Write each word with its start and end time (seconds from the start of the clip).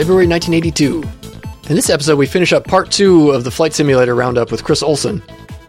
February 0.00 0.26
1982. 0.26 1.02
In 1.68 1.76
this 1.76 1.90
episode, 1.90 2.16
we 2.16 2.24
finish 2.24 2.54
up 2.54 2.64
part 2.64 2.90
two 2.90 3.32
of 3.32 3.44
the 3.44 3.50
Flight 3.50 3.74
Simulator 3.74 4.14
Roundup 4.14 4.50
with 4.50 4.64
Chris 4.64 4.82
Olson, 4.82 5.18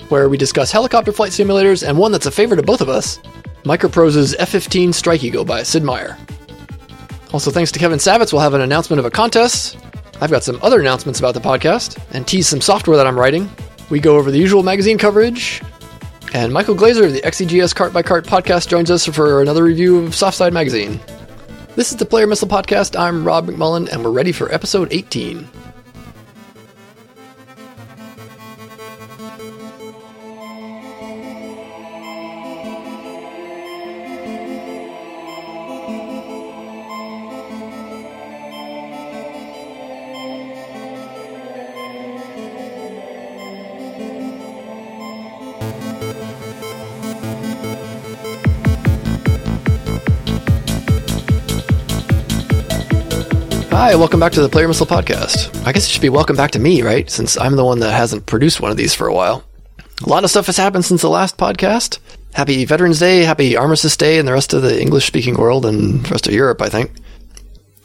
where 0.07 0.29
we 0.29 0.37
discuss 0.37 0.71
helicopter 0.71 1.11
flight 1.11 1.33
simulators 1.33 1.85
and 1.85 1.97
one 1.97 2.13
that's 2.13 2.25
a 2.25 2.31
favorite 2.31 2.57
of 2.57 2.65
both 2.65 2.79
of 2.79 2.87
us 2.87 3.19
Microprose's 3.65 4.33
F 4.35 4.47
15 4.47 4.93
Strike 4.93 5.25
Eagle 5.25 5.43
by 5.43 5.63
Sid 5.63 5.83
Meier. 5.83 6.17
Also, 7.33 7.51
thanks 7.51 7.73
to 7.73 7.79
Kevin 7.79 7.99
Savetz, 7.99 8.31
we'll 8.31 8.41
have 8.41 8.53
an 8.53 8.61
announcement 8.61 9.01
of 9.01 9.05
a 9.05 9.11
contest. 9.11 9.77
I've 10.21 10.31
got 10.31 10.45
some 10.45 10.59
other 10.61 10.79
announcements 10.79 11.19
about 11.19 11.33
the 11.33 11.41
podcast 11.41 12.01
and 12.13 12.25
tease 12.25 12.47
some 12.47 12.61
software 12.61 12.95
that 12.95 13.07
I'm 13.07 13.19
writing. 13.19 13.49
We 13.89 13.99
go 13.99 14.15
over 14.15 14.31
the 14.31 14.39
usual 14.39 14.63
magazine 14.63 14.97
coverage. 14.97 15.61
And 16.33 16.53
Michael 16.53 16.75
Glazer 16.75 17.03
of 17.03 17.11
the 17.11 17.19
XEGS 17.19 17.75
Cart 17.75 17.91
by 17.91 18.01
Cart 18.01 18.25
podcast 18.27 18.69
joins 18.69 18.89
us 18.89 19.05
for 19.05 19.41
another 19.41 19.65
review 19.65 19.97
of 19.97 20.11
Softside 20.11 20.53
Magazine. 20.53 21.01
This 21.75 21.91
is 21.91 21.97
the 21.97 22.05
Player 22.05 22.27
Missile 22.27 22.49
Podcast. 22.49 22.99
I'm 22.99 23.23
Rob 23.23 23.47
McMullen, 23.47 23.87
and 23.89 24.03
we're 24.03 24.11
ready 24.11 24.33
for 24.33 24.53
episode 24.53 24.89
18. 24.91 25.47
Hi, 53.91 53.97
welcome 53.97 54.21
back 54.21 54.31
to 54.31 54.41
the 54.41 54.47
Player 54.47 54.69
Missile 54.69 54.85
Podcast. 54.85 55.67
I 55.67 55.73
guess 55.73 55.85
it 55.85 55.89
should 55.89 56.01
be 56.01 56.07
welcome 56.07 56.37
back 56.37 56.51
to 56.51 56.59
me, 56.59 56.81
right? 56.81 57.09
Since 57.09 57.37
I'm 57.37 57.57
the 57.57 57.65
one 57.65 57.81
that 57.81 57.91
hasn't 57.91 58.25
produced 58.25 58.61
one 58.61 58.71
of 58.71 58.77
these 58.77 58.95
for 58.95 59.05
a 59.05 59.13
while. 59.13 59.43
A 60.05 60.07
lot 60.07 60.23
of 60.23 60.29
stuff 60.29 60.45
has 60.45 60.55
happened 60.55 60.85
since 60.85 61.01
the 61.01 61.09
last 61.09 61.35
podcast. 61.35 61.99
Happy 62.33 62.63
Veterans 62.63 62.99
Day, 62.99 63.23
happy 63.23 63.57
Armistice 63.57 63.97
Day, 63.97 64.17
and 64.17 64.25
the 64.25 64.31
rest 64.31 64.53
of 64.53 64.61
the 64.61 64.81
English 64.81 65.07
speaking 65.07 65.35
world 65.35 65.65
and 65.65 66.09
rest 66.09 66.25
of 66.25 66.33
Europe, 66.33 66.61
I 66.61 66.69
think. 66.69 66.89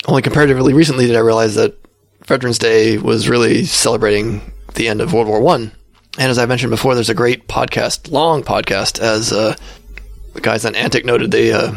Only 0.07 0.23
comparatively 0.23 0.75
recently 0.75 1.09
did 1.09 1.17
I 1.17 1.19
realize 1.19 1.57
that 1.57 1.77
Veterans 2.25 2.61
Day 2.61 2.99
was 2.99 3.29
really 3.29 3.65
celebrating 3.65 4.53
the 4.75 4.87
end 4.87 5.01
of 5.01 5.13
World 5.13 5.27
War 5.27 5.41
One. 5.41 5.73
And 6.19 6.31
as 6.31 6.39
I 6.39 6.47
mentioned 6.47 6.71
before, 6.71 6.95
there's 6.95 7.11
a 7.11 7.15
great 7.15 7.49
podcast, 7.49 8.13
long 8.13 8.45
podcast, 8.45 9.01
as 9.01 9.33
uh, 9.33 9.57
the 10.35 10.41
guys 10.41 10.65
on 10.65 10.77
Antic 10.77 11.05
noted, 11.05 11.33
they 11.33 11.53
uh, 11.53 11.75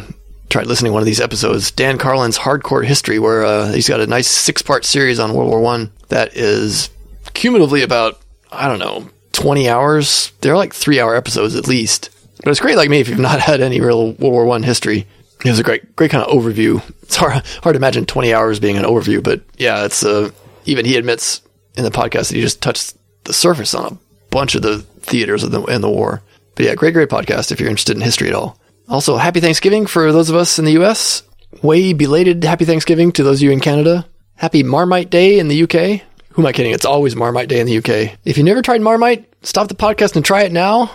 tried 0.50 0.68
listening 0.68 0.90
to 0.90 0.94
one 0.94 1.02
of 1.02 1.06
these 1.06 1.22
episodes, 1.22 1.72
Dan 1.72 1.98
Carlin's 1.98 2.38
Hardcore 2.38 2.86
History, 2.86 3.20
where 3.20 3.46
uh, 3.46 3.72
he's 3.72 3.88
got 3.88 4.00
a 4.00 4.08
nice 4.08 4.28
six 4.28 4.62
part 4.62 4.84
series 4.86 5.20
on 5.20 5.34
World 5.34 5.50
War 5.50 5.62
One 5.62 5.92
that 6.10 6.36
is 6.36 6.90
cumulatively 7.34 7.84
about 7.84 8.20
I 8.52 8.68
don't 8.68 8.80
know 8.80 9.10
twenty 9.32 9.70
hours. 9.70 10.32
They're 10.42 10.58
like 10.58 10.74
three 10.74 11.00
hour 11.00 11.16
episodes 11.16 11.56
at 11.56 11.68
least. 11.68 12.10
But 12.44 12.52
it's 12.52 12.60
great, 12.60 12.78
like 12.78 12.90
me, 12.90 13.00
if 13.00 13.10
you've 13.10 13.20
not 13.20 13.40
had 13.50 13.62
any 13.62 13.82
real 13.82 14.14
World 14.14 14.20
War 14.20 14.46
One 14.46 14.64
history. 14.64 15.08
It 15.46 15.50
was 15.50 15.60
a 15.60 15.64
great, 15.64 15.96
great 15.96 16.12
kind 16.12 16.24
of 16.24 16.32
overview. 16.32 16.82
It's 17.04 17.16
hard, 17.16 17.46
hard 17.64 17.74
to 17.74 17.78
imagine 17.78 18.06
twenty 18.06 18.34
hours 18.34 18.60
being 18.60 18.78
an 18.78 18.84
overview, 18.84 19.24
but 19.24 19.42
yeah, 19.58 19.86
it's 19.86 20.04
uh, 20.04 20.32
even 20.66 20.86
he 20.86 20.98
admits 20.98 21.42
in 21.78 21.84
the 21.84 21.92
podcast 21.92 22.28
that 22.28 22.36
he 22.36 22.42
just 22.42 22.62
touched 22.62 22.96
the 23.24 23.34
surface 23.34 23.74
on 23.74 23.94
a 23.94 23.98
bunch 24.32 24.56
of 24.56 24.62
the 24.64 24.80
theaters 24.80 25.44
of 25.44 25.52
the 25.52 25.64
in 25.66 25.82
the 25.82 25.90
war. 25.90 26.22
But 26.56 26.66
yeah, 26.66 26.76
great, 26.76 26.94
great 26.94 27.10
podcast 27.10 27.52
if 27.52 27.60
you're 27.60 27.70
interested 27.70 27.96
in 27.96 28.02
history 28.02 28.28
at 28.28 28.36
all. 28.36 28.60
Also, 28.90 29.18
happy 29.18 29.40
Thanksgiving 29.40 29.86
for 29.86 30.12
those 30.12 30.32
of 30.32 30.36
us 30.36 30.58
in 30.58 30.66
the 30.66 30.72
US. 30.84 31.22
Way 31.62 31.94
belated 31.94 32.44
happy 32.44 32.66
Thanksgiving 32.66 33.12
to 33.14 33.24
those 33.24 33.38
of 33.38 33.44
you 33.44 33.52
in 33.52 33.60
Canada. 33.60 34.08
Happy 34.36 34.64
Marmite 34.64 35.12
Day 35.12 35.38
in 35.38 35.48
the 35.48 35.64
UK. 35.64 36.02
Who 36.32 36.42
am 36.42 36.48
I 36.48 36.54
kidding? 36.54 36.72
It's 36.72 36.86
always 36.86 37.16
Marmite 37.16 37.50
Day 37.50 37.60
in 37.60 37.68
the 37.68 37.78
UK. 37.78 38.18
If 38.26 38.38
you 38.38 38.44
never 38.44 38.64
tried 38.64 38.82
Marmite, 38.82 39.32
stop 39.44 39.68
the 39.68 39.76
podcast 39.76 40.16
and 40.16 40.26
try 40.26 40.42
it 40.42 40.52
now. 40.52 40.92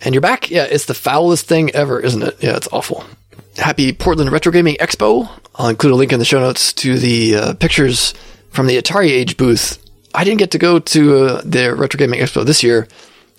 And 0.00 0.14
you're 0.14 0.22
back? 0.22 0.50
Yeah, 0.50 0.64
it's 0.64 0.86
the 0.86 0.94
foulest 0.94 1.46
thing 1.46 1.70
ever, 1.72 2.00
isn't 2.00 2.22
it? 2.22 2.42
Yeah, 2.42 2.56
it's 2.56 2.68
awful. 2.72 3.04
Happy 3.56 3.92
Portland 3.92 4.32
Retro 4.32 4.50
Gaming 4.50 4.76
Expo. 4.76 5.28
I'll 5.56 5.68
include 5.68 5.92
a 5.92 5.96
link 5.96 6.12
in 6.12 6.20
the 6.20 6.24
show 6.24 6.40
notes 6.40 6.72
to 6.74 6.98
the 6.98 7.34
uh, 7.34 7.54
pictures 7.54 8.14
from 8.50 8.68
the 8.68 8.80
Atari 8.80 9.10
Age 9.10 9.36
booth. 9.36 9.84
I 10.14 10.24
didn't 10.24 10.38
get 10.38 10.52
to 10.52 10.58
go 10.58 10.78
to 10.78 11.16
uh, 11.16 11.42
the 11.44 11.74
Retro 11.74 11.98
Gaming 11.98 12.20
Expo 12.20 12.46
this 12.46 12.62
year 12.62 12.88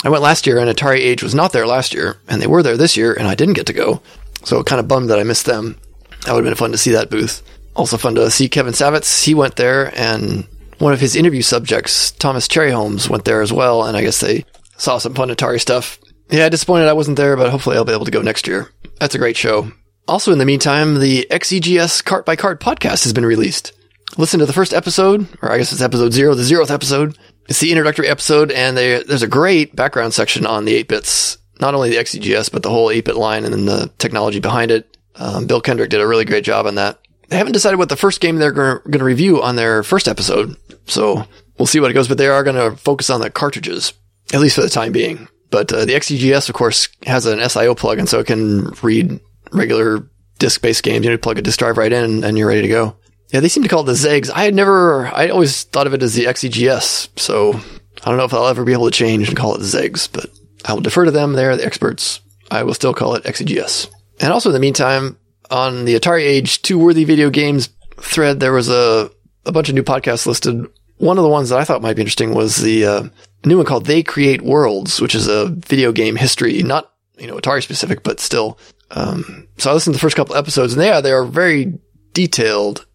I 0.03 0.09
went 0.09 0.23
last 0.23 0.47
year 0.47 0.57
and 0.59 0.69
Atari 0.69 0.99
Age 0.99 1.23
was 1.23 1.35
not 1.35 1.51
there 1.51 1.67
last 1.67 1.93
year, 1.93 2.17
and 2.27 2.41
they 2.41 2.47
were 2.47 2.63
there 2.63 2.77
this 2.77 2.95
year, 2.95 3.13
and 3.13 3.27
I 3.27 3.35
didn't 3.35 3.55
get 3.55 3.67
to 3.67 3.73
go. 3.73 4.01
So 4.43 4.63
kind 4.63 4.79
of 4.79 4.87
bummed 4.87 5.09
that 5.09 5.19
I 5.19 5.23
missed 5.23 5.45
them. 5.45 5.77
That 6.25 6.33
would 6.33 6.45
have 6.45 6.51
been 6.51 6.55
fun 6.55 6.71
to 6.71 6.77
see 6.77 6.91
that 6.91 7.09
booth. 7.09 7.43
Also 7.75 7.97
fun 7.97 8.15
to 8.15 8.31
see 8.31 8.49
Kevin 8.49 8.73
Savetz. 8.73 9.23
He 9.23 9.33
went 9.33 9.57
there, 9.57 9.93
and 9.97 10.47
one 10.79 10.93
of 10.93 11.01
his 11.01 11.15
interview 11.15 11.41
subjects, 11.41 12.11
Thomas 12.11 12.47
Cherryhomes, 12.47 13.09
went 13.09 13.25
there 13.25 13.41
as 13.41 13.51
well, 13.51 13.83
and 13.83 13.97
I 13.97 14.01
guess 14.01 14.19
they 14.19 14.45
saw 14.77 14.97
some 14.97 15.13
fun 15.13 15.29
Atari 15.29 15.59
stuff. 15.59 15.99
Yeah, 16.29 16.47
disappointed 16.49 16.87
I 16.87 16.93
wasn't 16.93 17.17
there, 17.17 17.35
but 17.35 17.49
hopefully 17.49 17.75
I'll 17.75 17.85
be 17.85 17.93
able 17.93 18.05
to 18.05 18.11
go 18.11 18.21
next 18.21 18.47
year. 18.47 18.71
That's 18.99 19.15
a 19.15 19.19
great 19.19 19.37
show. 19.37 19.71
Also, 20.07 20.31
in 20.31 20.39
the 20.39 20.45
meantime, 20.45 20.99
the 20.99 21.27
XEGS 21.29 22.03
Cart 22.03 22.25
by 22.25 22.35
Cart 22.35 22.59
podcast 22.59 23.03
has 23.03 23.13
been 23.13 23.25
released. 23.25 23.73
Listen 24.17 24.39
to 24.39 24.45
the 24.45 24.53
first 24.53 24.73
episode, 24.73 25.27
or 25.41 25.51
I 25.51 25.57
guess 25.57 25.71
it's 25.71 25.81
episode 25.81 26.13
zero, 26.13 26.33
the 26.33 26.43
zeroth 26.43 26.71
episode, 26.71 27.17
it's 27.49 27.59
the 27.59 27.71
introductory 27.71 28.07
episode, 28.07 28.51
and 28.51 28.77
they, 28.77 29.01
there's 29.03 29.23
a 29.23 29.27
great 29.27 29.75
background 29.75 30.13
section 30.13 30.45
on 30.45 30.65
the 30.65 30.75
8 30.75 30.87
bits, 30.87 31.39
not 31.59 31.73
only 31.73 31.89
the 31.89 31.97
XEGS, 31.97 32.51
but 32.51 32.61
the 32.61 32.69
whole 32.69 32.91
8 32.91 33.03
bit 33.03 33.15
line 33.15 33.43
and 33.43 33.53
then 33.53 33.65
the 33.65 33.91
technology 33.97 34.39
behind 34.39 34.69
it. 34.69 34.97
Um, 35.15 35.47
Bill 35.47 35.59
Kendrick 35.59 35.89
did 35.89 35.99
a 35.99 36.07
really 36.07 36.25
great 36.25 36.43
job 36.43 36.67
on 36.67 36.75
that. 36.75 36.99
They 37.27 37.37
haven't 37.37 37.53
decided 37.53 37.77
what 37.77 37.89
the 37.89 37.95
first 37.95 38.21
game 38.21 38.37
they're 38.37 38.51
going 38.51 38.91
to 38.91 39.03
review 39.03 39.41
on 39.41 39.55
their 39.55 39.83
first 39.83 40.07
episode, 40.07 40.55
so 40.85 41.25
we'll 41.57 41.65
see 41.65 41.79
what 41.79 41.89
it 41.91 41.95
goes, 41.95 42.07
but 42.07 42.19
they 42.19 42.27
are 42.27 42.43
going 42.43 42.55
to 42.55 42.77
focus 42.77 43.09
on 43.09 43.19
the 43.19 43.31
cartridges, 43.31 43.93
at 44.31 44.39
least 44.39 44.55
for 44.55 44.61
the 44.61 44.69
time 44.69 44.91
being. 44.91 45.27
But 45.49 45.73
uh, 45.73 45.85
the 45.85 45.93
XEGS, 45.93 46.49
of 46.49 46.55
course, 46.55 46.87
has 47.07 47.25
an 47.25 47.39
SIO 47.39 47.75
plug, 47.75 47.97
and 47.97 48.07
so 48.07 48.19
it 48.19 48.27
can 48.27 48.71
read 48.83 49.19
regular 49.51 50.07
disk 50.37 50.61
based 50.61 50.83
games. 50.83 51.03
You 51.03 51.11
know, 51.11 51.17
plug 51.17 51.39
a 51.39 51.41
disk 51.41 51.57
drive 51.57 51.77
right 51.77 51.91
in, 51.91 52.23
and 52.23 52.37
you're 52.37 52.47
ready 52.47 52.61
to 52.61 52.67
go. 52.67 52.95
Yeah, 53.29 53.41
they 53.41 53.49
seem 53.49 53.63
to 53.63 53.69
call 53.69 53.81
it 53.81 53.85
the 53.85 53.91
Zegs. 53.93 54.31
I 54.31 54.43
had 54.43 54.55
never, 54.55 55.07
I 55.07 55.29
always 55.29 55.63
thought 55.63 55.87
of 55.87 55.93
it 55.93 56.01
as 56.01 56.15
the 56.15 56.25
XEGS. 56.25 57.09
So 57.19 57.53
I 57.53 58.09
don't 58.09 58.17
know 58.17 58.25
if 58.25 58.33
I'll 58.33 58.47
ever 58.47 58.63
be 58.63 58.73
able 58.73 58.85
to 58.85 58.91
change 58.91 59.27
and 59.27 59.37
call 59.37 59.55
it 59.55 59.59
the 59.59 59.65
Zegs, 59.65 60.09
but 60.11 60.29
I 60.65 60.73
will 60.73 60.81
defer 60.81 61.05
to 61.05 61.11
them. 61.11 61.33
They're 61.33 61.55
the 61.55 61.65
experts. 61.65 62.21
I 62.49 62.63
will 62.63 62.73
still 62.73 62.93
call 62.93 63.15
it 63.15 63.23
XEGS. 63.23 63.89
And 64.19 64.33
also 64.33 64.49
in 64.49 64.53
the 64.53 64.59
meantime, 64.59 65.17
on 65.51 65.85
the 65.85 65.95
Atari 65.95 66.21
Age 66.21 66.61
two 66.61 66.79
worthy 66.79 67.03
video 67.03 67.29
games 67.29 67.69
thread, 67.97 68.39
there 68.39 68.53
was 68.53 68.69
a, 68.69 69.11
a 69.45 69.51
bunch 69.51 69.69
of 69.69 69.75
new 69.75 69.83
podcasts 69.83 70.25
listed. 70.25 70.65
One 70.97 71.17
of 71.17 71.23
the 71.23 71.29
ones 71.29 71.49
that 71.49 71.59
I 71.59 71.63
thought 71.63 71.81
might 71.81 71.95
be 71.95 72.01
interesting 72.01 72.33
was 72.33 72.57
the 72.57 72.85
uh, 72.85 73.03
new 73.45 73.57
one 73.57 73.65
called 73.65 73.85
They 73.85 74.03
Create 74.03 74.41
Worlds, 74.41 74.99
which 74.99 75.15
is 75.15 75.27
a 75.27 75.49
video 75.49 75.91
game 75.91 76.15
history, 76.15 76.61
not, 76.63 76.91
you 77.17 77.27
know, 77.27 77.37
Atari 77.37 77.63
specific, 77.63 78.03
but 78.03 78.19
still. 78.19 78.57
Um, 78.91 79.47
so 79.57 79.69
I 79.69 79.73
listened 79.73 79.93
to 79.93 79.97
the 79.97 80.01
first 80.01 80.15
couple 80.15 80.35
episodes 80.35 80.73
and 80.73 80.81
yeah, 80.81 80.99
they 80.99 81.11
are 81.11 81.23
very 81.23 81.79
detailed 82.13 82.85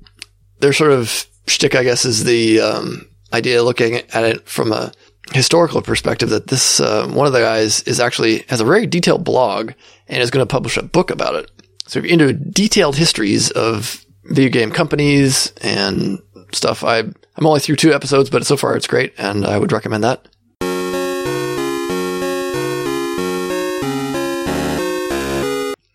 their 0.65 0.73
sort 0.73 0.93
of 0.93 1.27
shtick, 1.47 1.75
I 1.75 1.85
guess, 1.85 2.07
is 2.07 2.25
the 2.25 2.61
um, 2.61 3.07
idea 3.35 3.63
looking 3.63 3.97
at 3.97 4.25
it 4.25 4.49
from 4.49 4.73
a 4.73 4.93
historical 5.33 5.83
perspective 5.83 6.31
that 6.31 6.47
this 6.47 6.81
uh, 6.81 7.07
one 7.09 7.27
of 7.27 7.35
the 7.35 7.41
guys 7.41 7.83
is 7.83 8.01
actually 8.01 8.39
has 8.49 8.61
a 8.61 8.65
very 8.65 8.87
detailed 8.87 9.25
blog 9.25 9.73
and 10.09 10.23
is 10.23 10.31
going 10.31 10.47
to 10.47 10.51
publish 10.51 10.79
a 10.79 10.83
book 10.83 11.11
about 11.11 11.35
it. 11.35 11.51
So 11.87 11.99
if 11.99 12.07
you're 12.07 12.15
into 12.15 12.33
detailed 12.33 12.97
histories 12.97 13.51
of 13.51 14.05
video 14.25 14.51
game 14.51 14.71
companies 14.71 15.53
and 15.61 16.19
stuff, 16.53 16.83
I 16.83 17.01
I'm 17.01 17.47
only 17.47 17.61
through 17.61 17.77
two 17.77 17.93
episodes, 17.93 18.31
but 18.31 18.47
so 18.47 18.57
far 18.57 18.75
it's 18.75 18.87
great, 18.87 19.13
and 19.19 19.45
I 19.45 19.59
would 19.59 19.73
recommend 19.73 20.03
that. 20.05 20.27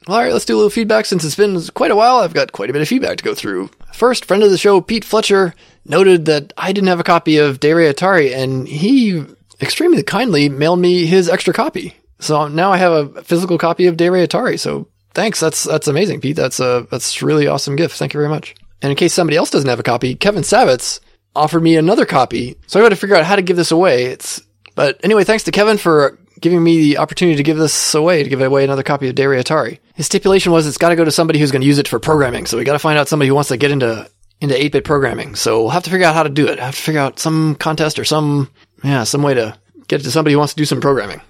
All 0.10 0.18
right, 0.18 0.34
let's 0.34 0.46
do 0.46 0.56
a 0.56 0.58
little 0.58 0.72
feedback 0.72 1.06
since 1.06 1.24
it's 1.24 1.36
been 1.36 1.62
quite 1.76 1.92
a 1.92 1.96
while. 1.96 2.18
I've 2.18 2.34
got 2.34 2.52
quite 2.52 2.72
a 2.72 2.74
bit 2.74 2.82
of 2.82 2.88
feedback 2.88 3.18
to 3.18 3.24
go 3.24 3.36
through. 3.36 3.70
First, 3.94 4.26
friend 4.26 4.42
of 4.42 4.50
the 4.50 4.58
show, 4.58 4.82
Pete 4.82 5.06
Fletcher, 5.06 5.54
noted 5.86 6.26
that 6.26 6.52
I 6.58 6.74
didn't 6.74 6.88
have 6.88 7.00
a 7.00 7.04
copy 7.04 7.38
of 7.38 7.60
Ray 7.64 7.94
Atari, 7.94 8.36
and 8.36 8.68
he 8.68 9.24
extremely 9.62 10.02
kindly 10.02 10.50
mailed 10.50 10.80
me 10.80 11.06
his 11.06 11.30
extra 11.30 11.54
copy. 11.54 11.96
So 12.18 12.48
now 12.48 12.72
I 12.72 12.78
have 12.78 12.92
a 12.92 13.22
physical 13.22 13.60
copy 13.60 13.86
of 13.86 14.00
Ray 14.00 14.26
Atari. 14.26 14.60
So 14.60 14.88
thanks. 15.14 15.40
That's 15.40 15.64
that's 15.64 15.88
amazing, 15.88 16.22
Pete. 16.22 16.36
That's 16.36 16.60
a 16.60 16.88
that's 16.90 17.22
really 17.22 17.46
awesome 17.46 17.76
gift. 17.76 17.96
Thank 17.96 18.16
you 18.16 18.20
very 18.20 18.30
much. 18.30 18.56
And 18.82 18.90
in 18.90 18.98
case 18.98 19.14
somebody 19.14 19.38
else 19.38 19.52
doesn't 19.52 19.70
have 19.70 19.80
a 19.80 19.84
copy, 19.84 20.16
Kevin 20.16 20.42
Savetz 20.42 21.02
offered 21.36 21.62
me 21.62 21.76
another 21.76 22.08
copy. 22.08 22.56
So 22.66 22.80
I 22.80 22.84
got 22.84 22.90
to 22.90 22.96
figure 22.96 23.16
out 23.16 23.26
how 23.26 23.36
to 23.36 23.44
give 23.44 23.58
this 23.58 23.70
away. 23.70 24.06
It's 24.06 24.42
but 24.74 25.00
anyway, 25.04 25.24
thanks 25.24 25.44
to 25.44 25.52
Kevin 25.52 25.78
for 25.78 26.18
giving 26.40 26.64
me 26.64 26.80
the 26.80 26.98
opportunity 26.98 27.38
to 27.38 27.44
give 27.44 27.58
this 27.58 27.94
away, 27.94 28.24
to 28.24 28.30
give 28.30 28.42
away 28.42 28.64
another 28.64 28.84
copy 28.84 29.10
of 29.10 29.16
De 29.16 29.28
Re 29.28 29.42
Atari. 29.42 29.80
His 29.96 30.06
stipulation 30.06 30.52
was 30.52 30.68
it's 30.68 30.78
got 30.78 30.90
to 30.90 30.96
go 30.96 31.06
to 31.06 31.12
somebody 31.12 31.40
who's 31.40 31.52
going 31.52 31.62
to 31.62 31.68
use 31.68 31.80
it 31.80 31.88
for 31.88 32.00
programming. 32.00 32.46
So 32.46 32.58
we 32.58 32.64
got 32.64 32.74
to 32.74 32.80
find 32.80 32.98
out 32.98 33.08
somebody 33.08 33.28
who 33.28 33.36
wants 33.36 33.50
to 33.50 33.58
get 33.58 33.72
into 33.72 34.10
into 34.42 34.56
8-bit 34.56 34.86
programming. 34.86 35.36
So 35.36 35.60
we'll 35.60 35.72
have 35.72 35.84
to 35.84 35.90
figure 35.90 36.08
out 36.08 36.16
how 36.16 36.24
to 36.24 36.30
do 36.30 36.48
it. 36.48 36.60
I 36.60 36.66
have 36.68 36.76
to 36.76 36.82
figure 36.82 37.02
out 37.02 37.20
some 37.20 37.56
contest 37.56 38.00
or 38.00 38.06
some 38.06 38.50
yeah, 38.84 39.04
some 39.04 39.22
way 39.22 39.34
to 39.34 39.58
get 39.88 40.02
it 40.02 40.04
to 40.04 40.12
somebody 40.12 40.34
who 40.34 40.40
wants 40.40 40.54
to 40.54 40.58
do 40.58 40.66
some 40.66 40.82
programming. 40.82 41.22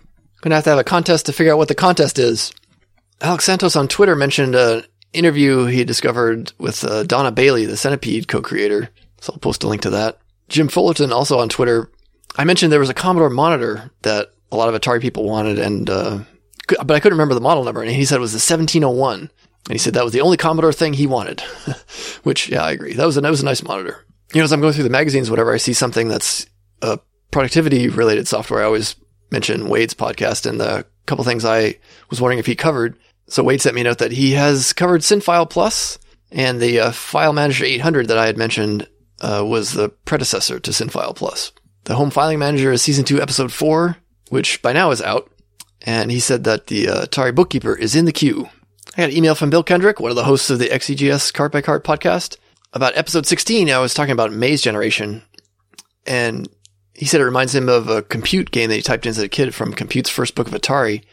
Going 0.41 0.51
to 0.51 0.55
have 0.55 0.63
to 0.65 0.69
have 0.69 0.79
a 0.79 0.83
contest 0.83 1.25
to 1.25 1.33
figure 1.33 1.51
out 1.51 1.57
what 1.57 1.67
the 1.67 1.75
contest 1.75 2.19
is. 2.19 2.53
Alex 3.21 3.45
Santos 3.45 3.75
on 3.75 3.87
Twitter 3.87 4.15
mentioned 4.15 4.55
an 4.55 4.83
interview 5.11 5.65
he 5.65 5.83
discovered 5.83 6.53
with 6.57 6.83
uh, 6.83 7.03
Dona 7.03 7.31
Bailey, 7.31 7.65
the 7.65 7.75
Centipede 7.75 8.27
co-creator. 8.27 8.89
So 9.21 9.33
I'll 9.33 9.39
post 9.39 9.63
a 9.63 9.67
link 9.67 9.81
to 9.81 9.89
that. 9.89 10.19
Jim 10.47 10.69
Fullerton 10.69 11.11
also 11.11 11.39
on 11.39 11.49
Twitter. 11.49 11.91
I 12.37 12.45
mentioned 12.45 12.71
there 12.71 12.79
was 12.79 12.89
a 12.89 12.93
Commodore 12.93 13.29
monitor 13.29 13.91
that 14.03 14.31
a 14.51 14.55
lot 14.55 14.73
of 14.73 14.79
Atari 14.79 15.01
people 15.01 15.25
wanted, 15.25 15.59
and 15.59 15.89
uh, 15.89 16.19
but 16.67 16.91
I 16.91 16.99
couldn't 16.99 17.17
remember 17.17 17.35
the 17.35 17.41
model 17.41 17.63
number. 17.63 17.81
And 17.81 17.91
he 17.91 18.05
said 18.05 18.17
it 18.17 18.21
was 18.21 18.31
the 18.31 18.35
1701, 18.35 19.19
and 19.19 19.31
he 19.69 19.77
said 19.77 19.93
that 19.93 20.03
was 20.03 20.13
the 20.13 20.21
only 20.21 20.37
Commodore 20.37 20.73
thing 20.73 20.93
he 20.93 21.07
wanted. 21.07 21.41
Which, 22.23 22.49
yeah, 22.49 22.63
I 22.63 22.71
agree. 22.71 22.93
That 22.93 23.05
was 23.05 23.17
a 23.17 23.21
that 23.21 23.29
was 23.29 23.41
a 23.41 23.45
nice 23.45 23.63
monitor. 23.63 24.05
You 24.33 24.39
know, 24.39 24.43
as 24.43 24.51
I'm 24.51 24.61
going 24.61 24.73
through 24.73 24.83
the 24.83 24.89
magazines, 24.89 25.29
whatever 25.29 25.53
I 25.53 25.57
see 25.57 25.73
something 25.73 26.07
that's 26.07 26.45
uh, 26.81 26.97
productivity 27.31 27.89
related 27.89 28.27
software, 28.27 28.61
I 28.61 28.65
always 28.65 28.95
mention 29.31 29.69
Wade's 29.69 29.93
podcast 29.93 30.45
and 30.45 30.59
the 30.59 30.85
couple 31.05 31.23
things 31.23 31.45
I 31.45 31.75
was 32.09 32.21
wondering 32.21 32.39
if 32.39 32.45
he 32.45 32.55
covered. 32.55 32.97
So 33.27 33.43
Wade 33.43 33.61
sent 33.61 33.75
me 33.75 33.81
a 33.81 33.85
note 33.85 33.97
that 33.99 34.11
he 34.11 34.31
has 34.31 34.73
covered 34.73 35.01
SynFile 35.01 35.49
Plus 35.49 35.99
and 36.31 36.59
the 36.59 36.79
uh, 36.79 36.91
File 36.91 37.33
Manager 37.33 37.65
800 37.65 38.07
that 38.07 38.17
I 38.17 38.27
had 38.27 38.37
mentioned 38.37 38.87
uh, 39.21 39.43
was 39.45 39.73
the 39.73 39.89
predecessor 39.89 40.59
to 40.59 40.71
SynFile 40.71 41.15
Plus. 41.15 41.51
The 41.85 41.95
Home 41.95 42.11
Filing 42.11 42.39
Manager 42.39 42.71
is 42.71 42.81
season 42.81 43.05
two, 43.05 43.21
episode 43.21 43.51
four, 43.51 43.97
which 44.29 44.61
by 44.61 44.73
now 44.73 44.91
is 44.91 45.01
out. 45.01 45.31
And 45.81 46.11
he 46.11 46.19
said 46.19 46.43
that 46.43 46.67
the 46.67 46.89
uh, 46.89 47.05
Atari 47.05 47.33
Bookkeeper 47.33 47.75
is 47.75 47.95
in 47.95 48.05
the 48.05 48.11
queue. 48.11 48.49
I 48.95 49.01
got 49.01 49.09
an 49.09 49.15
email 49.15 49.35
from 49.35 49.49
Bill 49.49 49.63
Kendrick, 49.63 49.99
one 49.99 50.09
of 50.09 50.15
the 50.15 50.23
hosts 50.23 50.49
of 50.49 50.59
the 50.59 50.69
XEGS 50.69 51.33
Cart 51.33 51.51
by 51.51 51.61
Cart 51.61 51.83
podcast. 51.83 52.37
About 52.73 52.97
episode 52.97 53.25
16, 53.25 53.69
I 53.69 53.79
was 53.79 53.93
talking 53.93 54.11
about 54.11 54.33
Maze 54.33 54.61
Generation. 54.61 55.23
And 56.05 56.47
he 56.93 57.05
said 57.05 57.21
it 57.21 57.25
reminds 57.25 57.55
him 57.55 57.69
of 57.69 57.87
a 57.87 58.01
compute 58.01 58.51
game 58.51 58.69
that 58.69 58.75
he 58.75 58.81
typed 58.81 59.05
in 59.05 59.11
as 59.11 59.17
a 59.19 59.29
kid 59.29 59.55
from 59.55 59.73
Compute's 59.73 60.09
first 60.09 60.35
book 60.35 60.47
of 60.47 60.53
Atari 60.53 61.03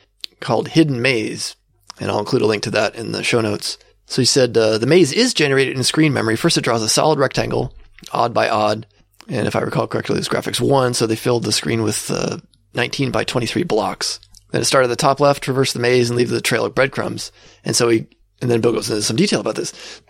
called 0.40 0.68
Hidden 0.68 1.00
Maze. 1.00 1.54
And 2.00 2.10
I'll 2.10 2.18
include 2.18 2.42
a 2.42 2.46
link 2.46 2.64
to 2.64 2.70
that 2.72 2.96
in 2.96 3.12
the 3.12 3.22
show 3.22 3.40
notes. 3.40 3.78
So 4.06 4.22
he 4.22 4.26
said 4.26 4.56
uh, 4.56 4.78
the 4.78 4.86
maze 4.86 5.12
is 5.12 5.34
generated 5.34 5.76
in 5.76 5.84
screen 5.84 6.12
memory. 6.12 6.36
First, 6.36 6.56
it 6.56 6.62
draws 6.62 6.82
a 6.82 6.88
solid 6.88 7.18
rectangle, 7.18 7.74
odd 8.12 8.32
by 8.32 8.48
odd. 8.48 8.86
And 9.28 9.46
if 9.46 9.56
I 9.56 9.60
recall 9.60 9.86
correctly, 9.88 10.16
this 10.16 10.28
graphics 10.28 10.60
one, 10.60 10.94
so 10.94 11.06
they 11.06 11.16
filled 11.16 11.44
the 11.44 11.52
screen 11.52 11.82
with 11.82 12.10
uh, 12.10 12.38
19 12.76 13.10
by 13.10 13.24
23 13.24 13.64
blocks. 13.64 14.20
Then 14.50 14.62
it 14.62 14.66
started 14.66 14.86
at 14.86 14.90
the 14.90 14.96
top 14.96 15.18
left, 15.18 15.42
traverse 15.42 15.72
the 15.72 15.80
maze, 15.80 16.08
and 16.08 16.16
leave 16.16 16.30
the 16.30 16.40
trail 16.40 16.64
of 16.64 16.74
breadcrumbs. 16.74 17.32
And 17.64 17.74
so 17.74 17.88
he, 17.88 18.06
and 18.40 18.50
then 18.50 18.60
Bill 18.60 18.72
goes 18.72 18.88
into 18.88 19.02
some 19.02 19.16
detail 19.16 19.40
about 19.40 19.56
this. 19.56 20.02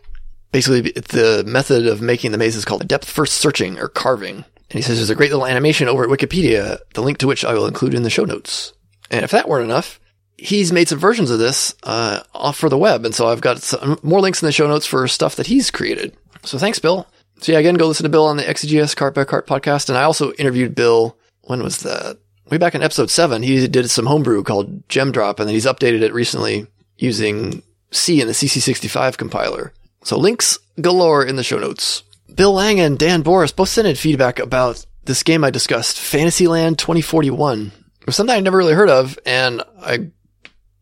Basically, 0.53 0.83
the 0.83 1.43
method 1.47 1.87
of 1.87 2.03
making 2.03 2.33
the 2.33 2.39
maze 2.39 2.57
is 2.57 2.65
called 2.65 2.87
depth 2.87 3.09
first 3.09 3.35
searching 3.35 3.79
or 3.79 3.89
carving. 3.89 4.37
And 4.37 4.79
he 4.79 4.83
says 4.83 4.97
there's 4.97 5.11
a 5.11 5.15
great 5.15 5.31
little 5.31 5.47
animation 5.47 5.89
over 5.89 6.05
at 6.05 6.11
Wikipedia, 6.11 6.79
the 6.95 7.03
link 7.03 7.19
to 7.19 7.27
which 7.27 7.45
I 7.45 7.55
will 7.55 7.67
include 7.67 7.95
in 7.95 8.03
the 8.03 8.11
show 8.11 8.25
notes. 8.25 8.73
And 9.11 9.25
if 9.25 9.31
that 9.31 9.49
weren't 9.49 9.65
enough, 9.65 10.01
he's 10.37 10.73
made 10.73 10.89
some 10.89 10.99
versions 10.99 11.31
of 11.31 11.39
this 11.39 11.75
uh, 11.83 12.21
off 12.35 12.57
for 12.57 12.69
the 12.69 12.79
web, 12.79 13.05
and 13.05 13.15
so 13.15 13.29
I've 13.29 13.41
got 13.41 13.63
some, 13.63 13.99
more 14.03 14.21
links 14.21 14.43
in 14.43 14.47
the 14.47 14.53
show 14.53 14.67
notes 14.67 14.87
for 14.87 15.07
stuff 15.09 15.37
that 15.37 15.47
he's 15.47 15.71
created. 15.71 16.17
So 16.43 16.59
thanks, 16.59 16.79
Bill. 16.79 17.07
So 17.41 17.53
yeah, 17.53 17.59
again, 17.59 17.75
go 17.75 17.87
listen 17.87 18.05
to 18.05 18.11
Bill 18.11 18.27
on 18.27 18.37
the 18.37 18.43
XEGS 18.43 18.97
Cart 18.97 19.15
by 19.15 19.25
Cart 19.25 19.47
podcast, 19.47 19.89
and 19.89 19.99
I 19.99 20.03
also 20.03 20.33
interviewed 20.33 20.75
Bill. 20.75 21.17
When 21.43 21.63
was 21.63 21.79
that? 21.83 22.19
Way 22.51 22.59
back 22.59 22.75
in 22.75 22.83
episode 22.83 23.11
seven, 23.11 23.43
he 23.43 23.67
did 23.67 23.91
some 23.91 24.07
homebrew 24.07 24.45
called 24.45 24.89
Gem 24.89 25.11
Drop, 25.11 25.41
and 25.41 25.49
then 25.49 25.55
he's 25.55 25.67
updated 25.67 26.03
it 26.03 26.15
recently 26.15 26.67
using 26.97 27.63
C 27.91 28.21
in 28.21 28.29
the 28.29 28.33
CC65 28.33 29.17
compiler. 29.17 29.73
So 30.05 30.17
links 30.17 30.59
galore 30.81 31.25
in 31.25 31.37
the 31.37 31.43
show 31.43 31.59
notes. 31.59 32.05
Bill 32.33 32.53
Lang 32.53 32.79
and 32.79 32.99
Dan 32.99 33.23
Boris 33.23 33.51
both 33.51 33.69
sent 33.69 33.89
in 33.89 33.97
feedback 33.97 34.39
about 34.39 34.85
this 35.05 35.23
game 35.23 35.43
I 35.43 35.51
discussed, 35.51 35.99
Fantasyland 35.99 36.79
2041. 36.79 37.73
It 38.01 38.07
was 38.07 38.15
something 38.15 38.35
I 38.35 38.41
never 38.41 38.59
really 38.59 38.75
heard 38.75 38.91
of, 38.91 39.19
and 39.27 39.63
I 39.81 39.95
you 39.95 40.11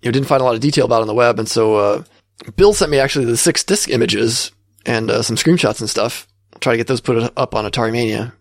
know, 0.05 0.11
didn't 0.11 0.29
find 0.29 0.43
a 0.43 0.45
lot 0.45 0.55
of 0.55 0.61
detail 0.61 0.85
about 0.85 1.01
on 1.01 1.07
the 1.07 1.15
web. 1.15 1.39
And 1.39 1.49
so, 1.49 1.77
uh, 1.77 2.05
Bill 2.57 2.75
sent 2.75 2.91
me 2.91 2.99
actually 2.99 3.25
the 3.25 3.37
six 3.39 3.65
disc 3.65 3.89
images 3.89 4.53
and 4.85 5.11
uh, 5.11 5.23
some 5.23 5.37
screenshots 5.37 5.81
and 5.81 5.89
stuff. 5.89 6.29
I'll 6.53 6.61
try 6.61 6.75
to 6.75 6.77
get 6.77 6.89
those 6.89 7.01
put 7.01 7.33
up 7.37 7.55
on 7.55 7.65
Atari 7.65 7.93
Mania. 7.93 8.35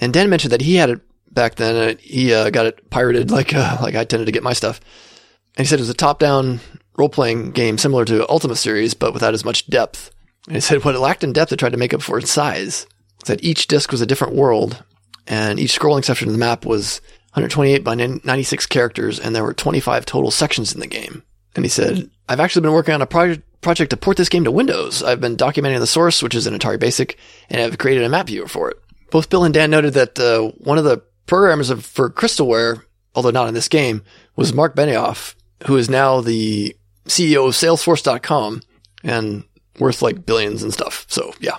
And 0.00 0.12
Dan 0.12 0.28
mentioned 0.28 0.52
that 0.52 0.60
he 0.62 0.74
had 0.76 0.90
it 0.90 1.00
back 1.30 1.56
then. 1.56 1.76
And 1.76 2.00
he 2.00 2.34
uh, 2.34 2.50
got 2.50 2.66
it 2.66 2.90
pirated 2.90 3.30
like 3.30 3.54
uh, 3.54 3.78
like 3.80 3.94
I 3.94 4.04
tended 4.04 4.26
to 4.26 4.32
get 4.32 4.42
my 4.42 4.52
stuff. 4.52 4.80
And 5.56 5.66
he 5.66 5.68
said 5.68 5.78
it 5.78 5.82
was 5.82 5.90
a 5.90 5.94
top 5.94 6.18
down 6.18 6.60
role 6.96 7.08
playing 7.08 7.52
game 7.52 7.78
similar 7.78 8.04
to 8.04 8.28
Ultima 8.28 8.56
series, 8.56 8.94
but 8.94 9.12
without 9.12 9.34
as 9.34 9.44
much 9.44 9.66
depth. 9.66 10.10
And 10.46 10.56
he 10.56 10.60
said 10.60 10.84
what 10.84 10.94
it 10.94 11.00
lacked 11.00 11.24
in 11.24 11.32
depth, 11.32 11.52
it 11.52 11.58
tried 11.58 11.72
to 11.72 11.78
make 11.78 11.94
up 11.94 12.02
for 12.02 12.18
its 12.18 12.30
size. 12.30 12.86
He 13.18 13.26
said 13.26 13.40
each 13.42 13.66
disc 13.66 13.90
was 13.90 14.00
a 14.00 14.06
different 14.06 14.34
world, 14.34 14.82
and 15.26 15.58
each 15.58 15.78
scrolling 15.78 16.04
section 16.04 16.28
of 16.28 16.32
the 16.32 16.38
map 16.38 16.64
was 16.64 17.00
128 17.32 17.84
by 17.84 17.94
96 17.94 18.66
characters, 18.66 19.20
and 19.20 19.34
there 19.34 19.44
were 19.44 19.54
25 19.54 20.06
total 20.06 20.30
sections 20.30 20.72
in 20.72 20.80
the 20.80 20.86
game. 20.86 21.22
And 21.54 21.64
he 21.64 21.68
said, 21.68 22.10
I've 22.28 22.40
actually 22.40 22.62
been 22.62 22.72
working 22.72 22.94
on 22.94 23.02
a 23.02 23.06
project 23.06 23.42
project 23.60 23.90
to 23.90 23.96
port 23.96 24.16
this 24.16 24.30
game 24.30 24.44
to 24.44 24.50
Windows. 24.50 25.02
I've 25.02 25.20
been 25.20 25.36
documenting 25.36 25.80
the 25.80 25.86
source, 25.86 26.22
which 26.22 26.34
is 26.34 26.46
an 26.46 26.58
Atari 26.58 26.80
Basic, 26.80 27.18
and 27.50 27.60
I've 27.60 27.76
created 27.76 28.04
a 28.04 28.08
map 28.08 28.28
viewer 28.28 28.48
for 28.48 28.70
it. 28.70 28.78
Both 29.10 29.28
Bill 29.28 29.44
and 29.44 29.52
Dan 29.52 29.70
noted 29.70 29.94
that 29.94 30.18
uh, 30.18 30.50
one 30.58 30.78
of 30.78 30.84
the 30.84 31.02
programmers 31.30 31.70
for 31.70 32.10
Crystalware, 32.10 32.82
although 33.14 33.30
not 33.30 33.46
in 33.46 33.54
this 33.54 33.68
game, 33.68 34.02
was 34.34 34.52
Marc 34.52 34.74
Benioff, 34.74 35.36
who 35.68 35.76
is 35.76 35.88
now 35.88 36.20
the 36.20 36.76
CEO 37.06 37.46
of 37.46 37.54
Salesforce.com 37.54 38.60
and 39.04 39.44
worth 39.78 40.02
like 40.02 40.26
billions 40.26 40.64
and 40.64 40.72
stuff. 40.72 41.06
So 41.08 41.32
yeah, 41.40 41.56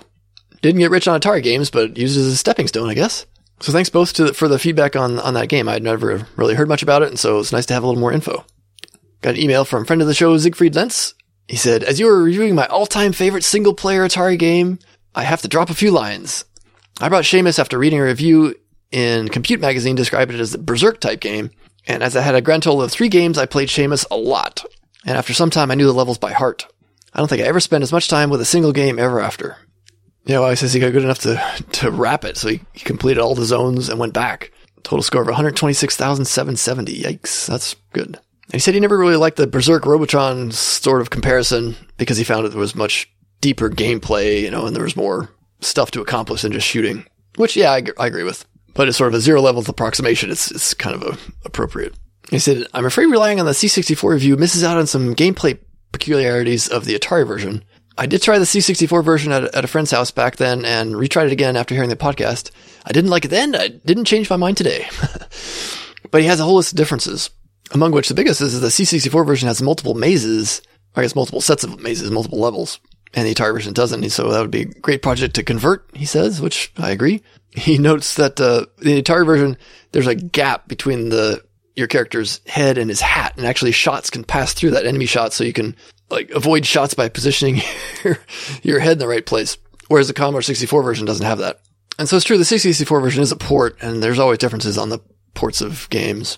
didn't 0.62 0.82
get 0.82 0.92
rich 0.92 1.08
on 1.08 1.20
Atari 1.20 1.42
games, 1.42 1.72
but 1.72 1.98
used 1.98 2.20
as 2.20 2.28
a 2.28 2.36
stepping 2.36 2.68
stone, 2.68 2.90
I 2.90 2.94
guess. 2.94 3.26
So 3.62 3.72
thanks 3.72 3.90
both 3.90 4.12
to 4.14 4.26
the, 4.26 4.34
for 4.34 4.50
the 4.50 4.60
feedback 4.60 4.98
on, 4.98 5.20
on 5.20 5.36
that 5.36 5.48
game. 5.48 5.70
I'd 5.70 5.84
never 5.84 6.28
really 6.36 6.56
heard 6.56 6.68
much 6.68 6.84
about 6.84 7.02
it, 7.02 7.08
and 7.08 7.20
so 7.20 7.40
it's 7.40 7.54
nice 7.54 7.66
to 7.68 7.74
have 7.74 7.84
a 7.84 7.88
little 7.88 8.02
more 8.02 8.12
info. 8.12 8.46
Got 9.22 9.36
an 9.36 9.40
email 9.40 9.64
from 9.64 9.86
friend 9.86 10.02
of 10.02 10.08
the 10.08 10.14
show, 10.14 10.38
Siegfried 10.38 10.76
Lentz. 10.76 11.14
He 11.48 11.56
said, 11.56 11.84
as 11.84 11.98
you 11.98 12.08
were 12.08 12.24
reviewing 12.24 12.56
my 12.56 12.66
all-time 12.68 13.14
favorite 13.14 13.44
single-player 13.44 14.06
Atari 14.06 14.38
game, 14.38 14.80
I 15.16 15.24
have 15.24 15.42
to 15.44 15.48
drop 15.48 15.70
a 15.70 15.76
few 15.76 15.92
lines. 15.92 16.44
I 17.00 17.08
brought 17.08 17.24
Shamus 17.24 17.60
after 17.60 17.78
reading 17.78 18.00
a 18.00 18.04
review 18.04 18.56
in 18.92 19.30
Compute 19.30 19.60
Magazine 19.60 19.96
described 19.96 20.34
it 20.34 20.40
as 20.40 20.54
a 20.54 20.60
Berserk 20.60 21.00
type 21.00 21.20
game, 21.20 21.52
and 21.88 22.04
as 22.04 22.16
I 22.16 22.22
had 22.22 22.36
a 22.36 22.42
grand 22.42 22.64
total 22.64 22.82
of 22.82 22.92
three 22.92 23.10
games, 23.10 23.38
I 23.38 23.46
played 23.46 23.70
Shamus 23.70 24.06
a 24.12 24.18
lot. 24.18 24.66
And 25.06 25.18
after 25.18 25.34
some 25.34 25.50
time, 25.50 25.72
I 25.72 25.76
knew 25.76 25.86
the 25.86 25.94
levels 25.94 26.18
by 26.18 26.32
heart. 26.32 26.68
I 27.14 27.20
don't 27.20 27.28
think 27.28 27.42
I 27.42 27.46
ever 27.46 27.60
spent 27.60 27.84
as 27.84 27.92
much 27.92 28.08
time 28.08 28.30
with 28.30 28.42
a 28.42 28.46
single 28.46 28.72
game 28.72 29.00
ever 29.00 29.20
after. 29.20 29.58
Yeah, 30.26 30.40
well, 30.40 30.50
he 30.52 30.56
says 30.56 30.74
he 30.74 30.80
got 30.80 30.92
good 30.92 31.04
enough 31.04 31.20
to, 31.20 31.64
to 31.74 31.92
wrap 31.92 32.24
it, 32.24 32.38
so 32.38 32.50
he, 32.50 32.62
he 32.74 32.82
completed 32.82 33.20
all 33.20 33.36
the 33.36 33.46
zones 33.46 33.90
and 33.90 34.00
went 34.00 34.14
back. 34.14 34.52
Total 34.84 35.02
score 35.02 35.22
of 35.22 35.28
126,770. 35.28 37.02
Yikes, 37.02 37.48
that's 37.48 37.76
good. 37.94 38.20
And 38.46 38.54
he 38.54 38.60
said 38.60 38.74
he 38.74 38.80
never 38.80 38.98
really 38.98 39.16
liked 39.16 39.38
the 39.38 39.48
Berserk 39.48 39.86
Robotron 39.86 40.52
sort 40.52 41.02
of 41.02 41.10
comparison 41.10 41.76
because 41.98 42.18
he 42.18 42.24
found 42.24 42.46
that 42.46 42.50
there 42.50 42.60
was 42.60 42.76
much 42.76 43.12
deeper 43.40 43.70
gameplay, 43.70 44.42
you 44.42 44.52
know, 44.52 44.66
and 44.66 44.76
there 44.76 44.84
was 44.84 44.96
more 44.96 45.30
stuff 45.62 45.92
to 45.92 46.02
accomplish 46.02 46.44
than 46.44 46.52
just 46.52 46.68
shooting. 46.68 47.06
Which, 47.38 47.56
yeah, 47.56 47.72
I, 47.72 47.84
I 47.98 48.08
agree 48.08 48.24
with. 48.24 48.46
But 48.74 48.88
it's 48.88 48.98
sort 48.98 49.10
of 49.10 49.16
a 49.16 49.22
zero 49.22 49.42
level 49.42 49.64
approximation. 49.68 50.32
It's, 50.32 50.52
it's 50.52 50.74
kind 50.74 50.96
of 50.96 51.04
a, 51.04 51.18
appropriate. 51.46 51.94
He 52.30 52.40
said, 52.40 52.66
I'm 52.74 52.86
afraid 52.86 53.08
relying 53.08 53.40
on 53.40 53.46
the 53.46 53.52
C64 53.52 54.10
review 54.10 54.38
misses 54.38 54.64
out 54.64 54.78
on 54.78 54.88
some 54.88 55.16
gameplay 55.16 55.60
peculiarities 55.92 56.70
of 56.70 56.86
the 56.86 56.98
Atari 56.98 57.28
version. 57.28 57.64
I 57.98 58.06
did 58.06 58.22
try 58.22 58.40
the 58.40 58.46
C64 58.46 59.04
version 59.04 59.32
at, 59.32 59.54
at 59.54 59.66
a 59.66 59.68
friend's 59.68 59.92
house 59.92 60.12
back 60.12 60.38
then 60.38 60.64
and 60.64 60.96
retried 60.96 61.28
it 61.28 61.34
again 61.34 61.58
after 61.58 61.76
hearing 61.76 61.90
the 61.90 61.96
podcast. 61.96 62.52
I 62.86 62.94
didn't 62.94 63.10
like 63.10 63.26
it 63.26 63.30
then. 63.30 63.54
I 63.54 63.68
didn't 63.68 64.06
change 64.06 64.30
my 64.30 64.38
mind 64.38 64.58
today. 64.58 64.88
but 66.12 66.22
he 66.22 66.28
has 66.28 66.40
a 66.40 66.44
whole 66.44 66.56
list 66.56 66.72
of 66.72 66.78
differences, 66.78 67.30
among 67.72 67.92
which 67.92 68.08
the 68.08 68.16
biggest 68.16 68.42
is 68.42 68.54
that 68.54 68.60
the 68.60 68.68
C64 68.68 69.26
version 69.26 69.48
has 69.48 69.62
multiple 69.62 69.94
mazes, 69.94 70.62
I 70.96 71.02
guess 71.02 71.16
multiple 71.16 71.42
sets 71.42 71.64
of 71.64 71.80
mazes, 71.82 72.12
multiple 72.12 72.40
levels, 72.40 72.80
and 73.14 73.28
the 73.28 73.36
Atari 73.36 73.54
version 73.54 73.74
doesn't. 73.74 74.10
So 74.10 74.32
that 74.32 74.40
would 74.40 74.52
be 74.52 74.62
a 74.62 74.66
great 74.66 75.02
project 75.02 75.36
to 75.36 75.44
convert, 75.44 75.90
he 75.94 76.06
says, 76.06 76.40
which 76.40 76.72
I 76.78 76.92
agree. 76.92 77.22
He 77.52 77.78
notes 77.78 78.16
that 78.16 78.40
uh, 78.40 78.66
the 78.78 79.02
Atari 79.02 79.26
version, 79.26 79.58
there's 79.92 80.08
a 80.08 80.16
gap 80.16 80.68
between 80.68 81.10
the 81.10 81.44
your 81.76 81.88
character's 81.88 82.42
head 82.48 82.78
and 82.78 82.90
his 82.90 83.02
hat, 83.02 83.34
and 83.38 83.46
actually 83.46 83.72
shots 83.72 84.10
can 84.10 84.24
pass 84.24 84.54
through 84.54 84.72
that 84.72 84.86
enemy 84.86 85.06
shot, 85.06 85.34
so 85.34 85.44
you 85.44 85.54
can 85.54 85.76
like 86.10 86.30
avoid 86.32 86.66
shots 86.66 86.94
by 86.94 87.10
positioning 87.10 87.62
your, 88.64 88.80
head 88.80 88.94
in 88.94 89.00
the 89.00 89.08
right 89.08 89.26
place. 89.26 89.58
Whereas 89.88 90.08
the 90.08 90.14
Commodore 90.14 90.42
64 90.42 90.84
version 90.84 91.06
doesn't 91.06 91.26
have 91.26 91.40
that. 91.40 91.62
And 91.98 92.08
so 92.08 92.18
it's 92.18 92.26
true, 92.26 92.38
the 92.38 92.46
64 92.46 93.02
version 93.02 93.24
is 93.24 93.32
a 93.32 93.38
port, 93.38 93.78
and 93.82 94.02
there's 94.02 94.20
always 94.20 94.40
differences 94.40 94.78
on 94.78 94.90
the 94.90 95.00
ports 95.34 95.62
of 95.62 95.90
games. 95.90 96.38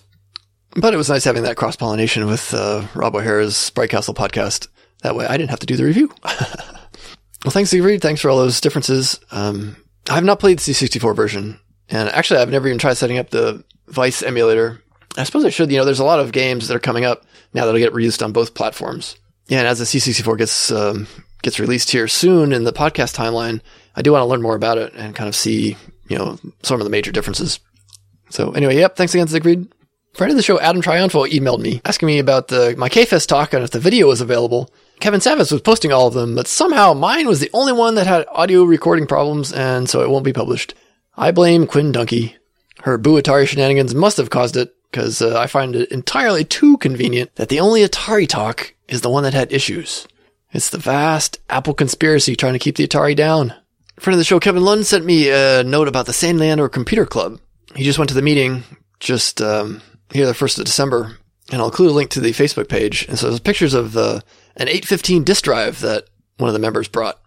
But 0.76 0.94
it 0.94 0.96
was 0.96 1.08
nice 1.08 1.24
having 1.24 1.44
that 1.44 1.56
cross 1.56 1.76
pollination 1.76 2.26
with 2.26 2.52
uh, 2.52 2.86
Rob 2.94 3.14
O'Hara's 3.14 3.56
Sprite 3.56 3.90
Castle 3.90 4.14
podcast. 4.14 4.68
That 5.02 5.14
way 5.14 5.26
I 5.26 5.36
didn't 5.36 5.50
have 5.50 5.60
to 5.60 5.66
do 5.66 5.76
the 5.76 5.84
review. 5.84 6.10
well, 6.24 7.50
thanks, 7.50 7.70
Siegfried. 7.70 8.02
Thanks 8.02 8.20
for 8.20 8.30
all 8.30 8.38
those 8.38 8.60
differences. 8.60 9.20
Um, 9.30 9.76
I 10.08 10.14
have 10.14 10.24
not 10.24 10.40
played 10.40 10.58
the 10.58 10.72
C64 10.72 11.14
version. 11.16 11.58
And 11.88 12.08
actually, 12.10 12.40
I've 12.40 12.50
never 12.50 12.66
even 12.68 12.78
tried 12.78 12.94
setting 12.94 13.18
up 13.18 13.30
the 13.30 13.64
Vice 13.88 14.22
emulator. 14.22 14.80
I 15.16 15.24
suppose 15.24 15.44
I 15.44 15.50
should. 15.50 15.70
You 15.70 15.78
know, 15.78 15.84
there's 15.84 16.00
a 16.00 16.04
lot 16.04 16.20
of 16.20 16.32
games 16.32 16.68
that 16.68 16.74
are 16.74 16.80
coming 16.80 17.04
up 17.04 17.24
now 17.52 17.64
that'll 17.64 17.78
get 17.78 17.92
released 17.92 18.22
on 18.22 18.32
both 18.32 18.54
platforms. 18.54 19.16
Yeah, 19.46 19.58
and 19.58 19.68
as 19.68 19.78
the 19.78 19.84
C64 19.84 20.38
gets 20.38 20.70
um, 20.70 21.06
gets 21.42 21.60
released 21.60 21.90
here 21.90 22.08
soon 22.08 22.52
in 22.52 22.64
the 22.64 22.72
podcast 22.72 23.14
timeline, 23.14 23.60
I 23.94 24.02
do 24.02 24.12
want 24.12 24.22
to 24.22 24.26
learn 24.26 24.42
more 24.42 24.56
about 24.56 24.78
it 24.78 24.94
and 24.94 25.14
kind 25.14 25.28
of 25.28 25.36
see, 25.36 25.76
you 26.08 26.18
know, 26.18 26.38
some 26.62 26.80
of 26.80 26.84
the 26.84 26.90
major 26.90 27.12
differences. 27.12 27.60
So 28.30 28.52
anyway, 28.52 28.76
yep, 28.76 28.96
thanks 28.96 29.14
again, 29.14 29.28
Siegfried. 29.28 29.72
Friend 30.14 30.30
of 30.30 30.36
the 30.36 30.42
show, 30.42 30.58
Adam 30.60 30.80
Trionfo, 30.80 31.28
emailed 31.28 31.60
me 31.60 31.80
asking 31.84 32.06
me 32.06 32.18
about 32.18 32.48
the 32.48 32.74
my 32.78 32.88
KFest 32.88 33.26
talk 33.26 33.52
and 33.52 33.62
if 33.62 33.70
the 33.70 33.80
video 33.80 34.08
was 34.08 34.20
available. 34.20 34.70
Kevin 35.00 35.20
Savetz 35.20 35.52
was 35.52 35.60
posting 35.60 35.92
all 35.92 36.06
of 36.06 36.14
them, 36.14 36.34
but 36.34 36.46
somehow 36.46 36.94
mine 36.94 37.26
was 37.26 37.40
the 37.40 37.50
only 37.52 37.72
one 37.72 37.94
that 37.96 38.06
had 38.06 38.26
audio 38.30 38.64
recording 38.64 39.06
problems, 39.06 39.52
and 39.52 39.88
so 39.88 40.02
it 40.02 40.10
won't 40.10 40.24
be 40.24 40.32
published. 40.32 40.74
I 41.16 41.30
blame 41.30 41.66
Quinn 41.66 41.92
Dunki. 41.92 42.34
Her 42.82 42.98
Boo 42.98 43.20
Atari 43.20 43.46
shenanigans 43.46 43.94
must 43.94 44.16
have 44.16 44.30
caused 44.30 44.56
it, 44.56 44.74
because 44.90 45.20
uh, 45.20 45.38
I 45.38 45.46
find 45.46 45.74
it 45.74 45.90
entirely 45.90 46.44
too 46.44 46.76
convenient 46.78 47.34
that 47.34 47.48
the 47.48 47.60
only 47.60 47.82
Atari 47.82 48.28
talk 48.28 48.74
is 48.88 49.00
the 49.00 49.10
one 49.10 49.24
that 49.24 49.34
had 49.34 49.52
issues. 49.52 50.06
It's 50.52 50.70
the 50.70 50.78
vast 50.78 51.40
Apple 51.50 51.74
conspiracy 51.74 52.36
trying 52.36 52.52
to 52.52 52.58
keep 52.60 52.76
the 52.76 52.86
Atari 52.86 53.16
down. 53.16 53.52
Friend 53.98 54.14
of 54.14 54.18
the 54.18 54.24
show, 54.24 54.38
Kevin 54.38 54.64
Lund, 54.64 54.86
sent 54.86 55.04
me 55.04 55.30
a 55.30 55.64
note 55.64 55.88
about 55.88 56.06
the 56.06 56.12
San 56.12 56.38
Leandro 56.38 56.68
Computer 56.68 57.06
Club. 57.06 57.40
He 57.74 57.82
just 57.82 57.98
went 57.98 58.08
to 58.10 58.14
the 58.14 58.22
meeting 58.22 58.62
just 59.00 59.40
um, 59.40 59.82
here 60.12 60.26
the 60.26 60.32
1st 60.32 60.60
of 60.60 60.64
December, 60.64 61.16
and 61.50 61.60
I'll 61.60 61.68
include 61.68 61.90
a 61.90 61.94
link 61.94 62.10
to 62.10 62.20
the 62.20 62.30
Facebook 62.30 62.68
page. 62.68 63.06
And 63.08 63.18
so 63.18 63.28
there's 63.28 63.40
pictures 63.40 63.74
of 63.74 63.96
uh, 63.96 64.20
an 64.56 64.68
815 64.68 65.24
disk 65.24 65.44
drive 65.44 65.80
that 65.80 66.06
one 66.38 66.48
of 66.48 66.54
the 66.54 66.60
members 66.60 66.88
brought. 66.88 67.20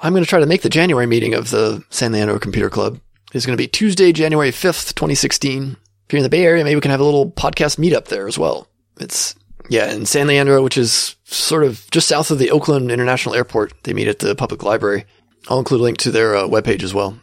I'm 0.00 0.12
going 0.12 0.24
to 0.24 0.28
try 0.28 0.40
to 0.40 0.46
make 0.46 0.62
the 0.62 0.68
January 0.68 1.06
meeting 1.06 1.34
of 1.34 1.50
the 1.50 1.84
San 1.90 2.12
Leandro 2.12 2.38
Computer 2.38 2.68
Club. 2.68 3.00
It's 3.32 3.46
going 3.46 3.56
to 3.56 3.62
be 3.62 3.68
Tuesday, 3.68 4.12
January 4.12 4.50
5th, 4.50 4.94
2016. 4.94 5.76
If 6.06 6.12
you're 6.12 6.18
in 6.18 6.22
the 6.22 6.28
Bay 6.28 6.44
Area, 6.44 6.64
maybe 6.64 6.76
we 6.76 6.80
can 6.80 6.90
have 6.90 7.00
a 7.00 7.04
little 7.04 7.30
podcast 7.30 7.78
meetup 7.78 8.06
there 8.06 8.28
as 8.28 8.38
well. 8.38 8.68
It's 9.00 9.34
yeah, 9.68 9.92
in 9.92 10.06
San 10.06 10.26
Leandro, 10.26 10.62
which 10.62 10.78
is 10.78 11.16
sort 11.24 11.64
of 11.64 11.86
just 11.90 12.08
south 12.08 12.30
of 12.30 12.38
the 12.38 12.50
Oakland 12.50 12.90
International 12.90 13.34
Airport. 13.34 13.72
They 13.82 13.94
meet 13.94 14.08
at 14.08 14.20
the 14.20 14.34
public 14.34 14.62
library. 14.62 15.06
I'll 15.48 15.58
include 15.58 15.80
a 15.80 15.84
link 15.84 15.98
to 15.98 16.10
their 16.10 16.36
uh, 16.36 16.44
webpage 16.44 16.82
as 16.82 16.94
well. 16.94 17.18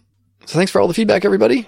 So 0.46 0.58
thanks 0.58 0.72
for 0.72 0.82
all 0.82 0.88
the 0.88 0.94
feedback, 0.94 1.26
everybody. 1.26 1.68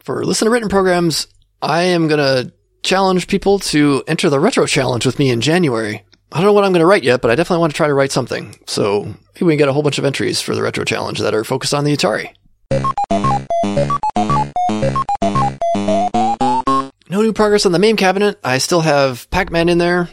For 0.00 0.24
listen 0.24 0.46
to 0.46 0.50
written 0.50 0.68
programs, 0.68 1.28
I 1.60 1.82
am 1.82 2.08
going 2.08 2.18
to 2.18 2.52
challenge 2.82 3.26
people 3.26 3.58
to 3.58 4.02
enter 4.06 4.30
the 4.30 4.40
retro 4.40 4.66
challenge 4.66 5.06
with 5.06 5.18
me 5.18 5.30
in 5.30 5.40
January. 5.40 6.04
I 6.30 6.38
don't 6.38 6.46
know 6.46 6.52
what 6.52 6.64
I'm 6.64 6.72
going 6.72 6.80
to 6.80 6.86
write 6.86 7.04
yet, 7.04 7.22
but 7.22 7.30
I 7.30 7.34
definitely 7.34 7.60
want 7.60 7.72
to 7.72 7.76
try 7.76 7.86
to 7.86 7.94
write 7.94 8.12
something. 8.12 8.54
So 8.66 9.04
maybe 9.04 9.46
we 9.46 9.52
can 9.54 9.58
get 9.58 9.68
a 9.68 9.72
whole 9.72 9.82
bunch 9.82 9.98
of 9.98 10.04
entries 10.04 10.40
for 10.40 10.54
the 10.54 10.62
retro 10.62 10.84
challenge 10.84 11.20
that 11.20 11.34
are 11.34 11.44
focused 11.44 11.72
on 11.72 11.84
the 11.84 11.96
Atari. 11.96 12.34
No 17.10 17.22
new 17.22 17.32
progress 17.32 17.64
on 17.64 17.72
the 17.72 17.78
MAME 17.78 17.96
cabinet. 17.96 18.38
I 18.44 18.58
still 18.58 18.82
have 18.82 19.30
Pac-Man 19.30 19.70
in 19.70 19.78
there. 19.78 20.10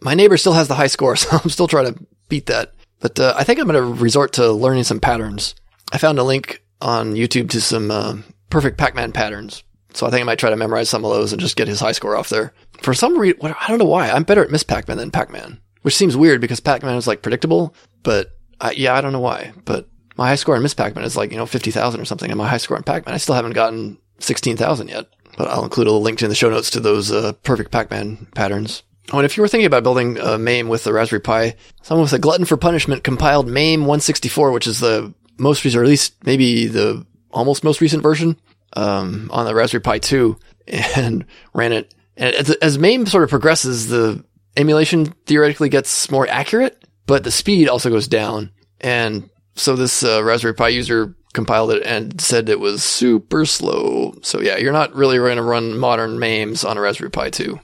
My 0.00 0.14
neighbor 0.14 0.36
still 0.36 0.52
has 0.52 0.68
the 0.68 0.74
high 0.74 0.86
score, 0.86 1.16
so 1.16 1.38
I'm 1.42 1.50
still 1.50 1.68
trying 1.68 1.94
to 1.94 2.06
beat 2.28 2.46
that. 2.46 2.74
But 3.00 3.18
uh, 3.18 3.34
I 3.36 3.44
think 3.44 3.58
I'm 3.58 3.66
going 3.66 3.82
to 3.82 4.02
resort 4.02 4.34
to 4.34 4.52
learning 4.52 4.84
some 4.84 5.00
patterns. 5.00 5.54
I 5.92 5.98
found 5.98 6.18
a 6.18 6.24
link 6.24 6.62
on 6.80 7.14
YouTube 7.14 7.48
to 7.50 7.60
some 7.60 7.90
uh, 7.90 8.18
perfect 8.50 8.76
Pac-Man 8.76 9.12
patterns. 9.12 9.64
So 9.94 10.06
I 10.06 10.10
think 10.10 10.20
I 10.20 10.24
might 10.24 10.38
try 10.38 10.50
to 10.50 10.56
memorize 10.56 10.88
some 10.88 11.04
of 11.04 11.10
those 11.10 11.32
and 11.32 11.40
just 11.40 11.56
get 11.56 11.68
his 11.68 11.80
high 11.80 11.92
score 11.92 12.16
off 12.16 12.28
there. 12.28 12.52
For 12.82 12.94
some 12.94 13.18
reason, 13.18 13.38
I 13.42 13.66
don't 13.68 13.78
know 13.78 13.84
why. 13.84 14.10
I'm 14.10 14.24
better 14.24 14.44
at 14.44 14.50
Miss 14.50 14.62
Pac-Man 14.62 14.98
than 14.98 15.10
Pac-Man, 15.10 15.60
which 15.82 15.96
seems 15.96 16.16
weird 16.16 16.40
because 16.40 16.60
Pac-Man 16.60 16.96
is 16.96 17.06
like 17.06 17.22
predictable. 17.22 17.74
But 18.02 18.30
I, 18.60 18.72
yeah, 18.72 18.94
I 18.94 19.00
don't 19.00 19.12
know 19.12 19.20
why. 19.20 19.52
But 19.64 19.88
my 20.16 20.28
high 20.28 20.34
score 20.36 20.56
in 20.56 20.62
Miss 20.62 20.74
Pac-Man 20.74 21.04
is 21.04 21.16
like, 21.16 21.30
you 21.30 21.38
know, 21.38 21.46
50,000 21.46 22.00
or 22.00 22.04
something. 22.04 22.30
And 22.30 22.38
my 22.38 22.48
high 22.48 22.58
score 22.58 22.76
in 22.76 22.82
Pac-Man, 22.82 23.14
I 23.14 23.18
still 23.18 23.34
haven't 23.34 23.52
gotten 23.52 23.98
16,000 24.18 24.88
yet 24.88 25.06
but 25.38 25.48
I'll 25.48 25.62
include 25.62 25.86
a 25.86 25.92
link 25.92 26.20
in 26.20 26.28
the 26.28 26.34
show 26.34 26.50
notes 26.50 26.70
to 26.70 26.80
those 26.80 27.12
uh, 27.12 27.32
perfect 27.44 27.70
Pac-Man 27.70 28.26
patterns. 28.34 28.82
Oh, 29.12 29.18
and 29.18 29.24
if 29.24 29.36
you 29.36 29.42
were 29.42 29.48
thinking 29.48 29.66
about 29.66 29.84
building 29.84 30.18
a 30.18 30.36
MAME 30.36 30.68
with 30.68 30.84
the 30.84 30.92
Raspberry 30.92 31.20
Pi, 31.20 31.54
someone 31.82 32.02
with 32.02 32.12
a 32.12 32.18
glutton 32.18 32.44
for 32.44 32.56
punishment 32.58 33.04
compiled 33.04 33.46
MAME 33.46 33.82
164, 33.82 34.50
which 34.50 34.66
is 34.66 34.80
the 34.80 35.14
most 35.38 35.64
recent, 35.64 35.80
or 35.80 35.84
at 35.84 35.88
least 35.88 36.14
maybe 36.26 36.66
the 36.66 37.06
almost 37.30 37.64
most 37.64 37.80
recent 37.80 38.02
version, 38.02 38.36
um, 38.74 39.30
on 39.32 39.46
the 39.46 39.54
Raspberry 39.54 39.80
Pi 39.80 39.98
2 39.98 40.38
and 40.68 41.24
ran 41.54 41.72
it. 41.72 41.94
And 42.16 42.34
as, 42.34 42.50
as 42.50 42.78
MAME 42.78 43.06
sort 43.06 43.24
of 43.24 43.30
progresses, 43.30 43.88
the 43.88 44.24
emulation 44.56 45.06
theoretically 45.26 45.68
gets 45.68 46.10
more 46.10 46.26
accurate, 46.28 46.84
but 47.06 47.24
the 47.24 47.30
speed 47.30 47.68
also 47.68 47.90
goes 47.90 48.08
down. 48.08 48.50
And 48.80 49.30
so 49.54 49.76
this 49.76 50.02
uh, 50.02 50.22
Raspberry 50.22 50.54
Pi 50.54 50.68
user 50.68 51.14
compiled 51.32 51.70
it 51.72 51.82
and 51.84 52.20
said 52.20 52.48
it 52.48 52.60
was 52.60 52.82
super 52.82 53.44
slow. 53.44 54.14
So 54.22 54.40
yeah, 54.40 54.56
you're 54.56 54.72
not 54.72 54.94
really 54.94 55.18
going 55.18 55.36
to 55.36 55.42
run 55.42 55.78
modern 55.78 56.18
MAMEs 56.18 56.68
on 56.68 56.76
a 56.76 56.80
Raspberry 56.80 57.10
Pi 57.10 57.30
2. 57.30 57.60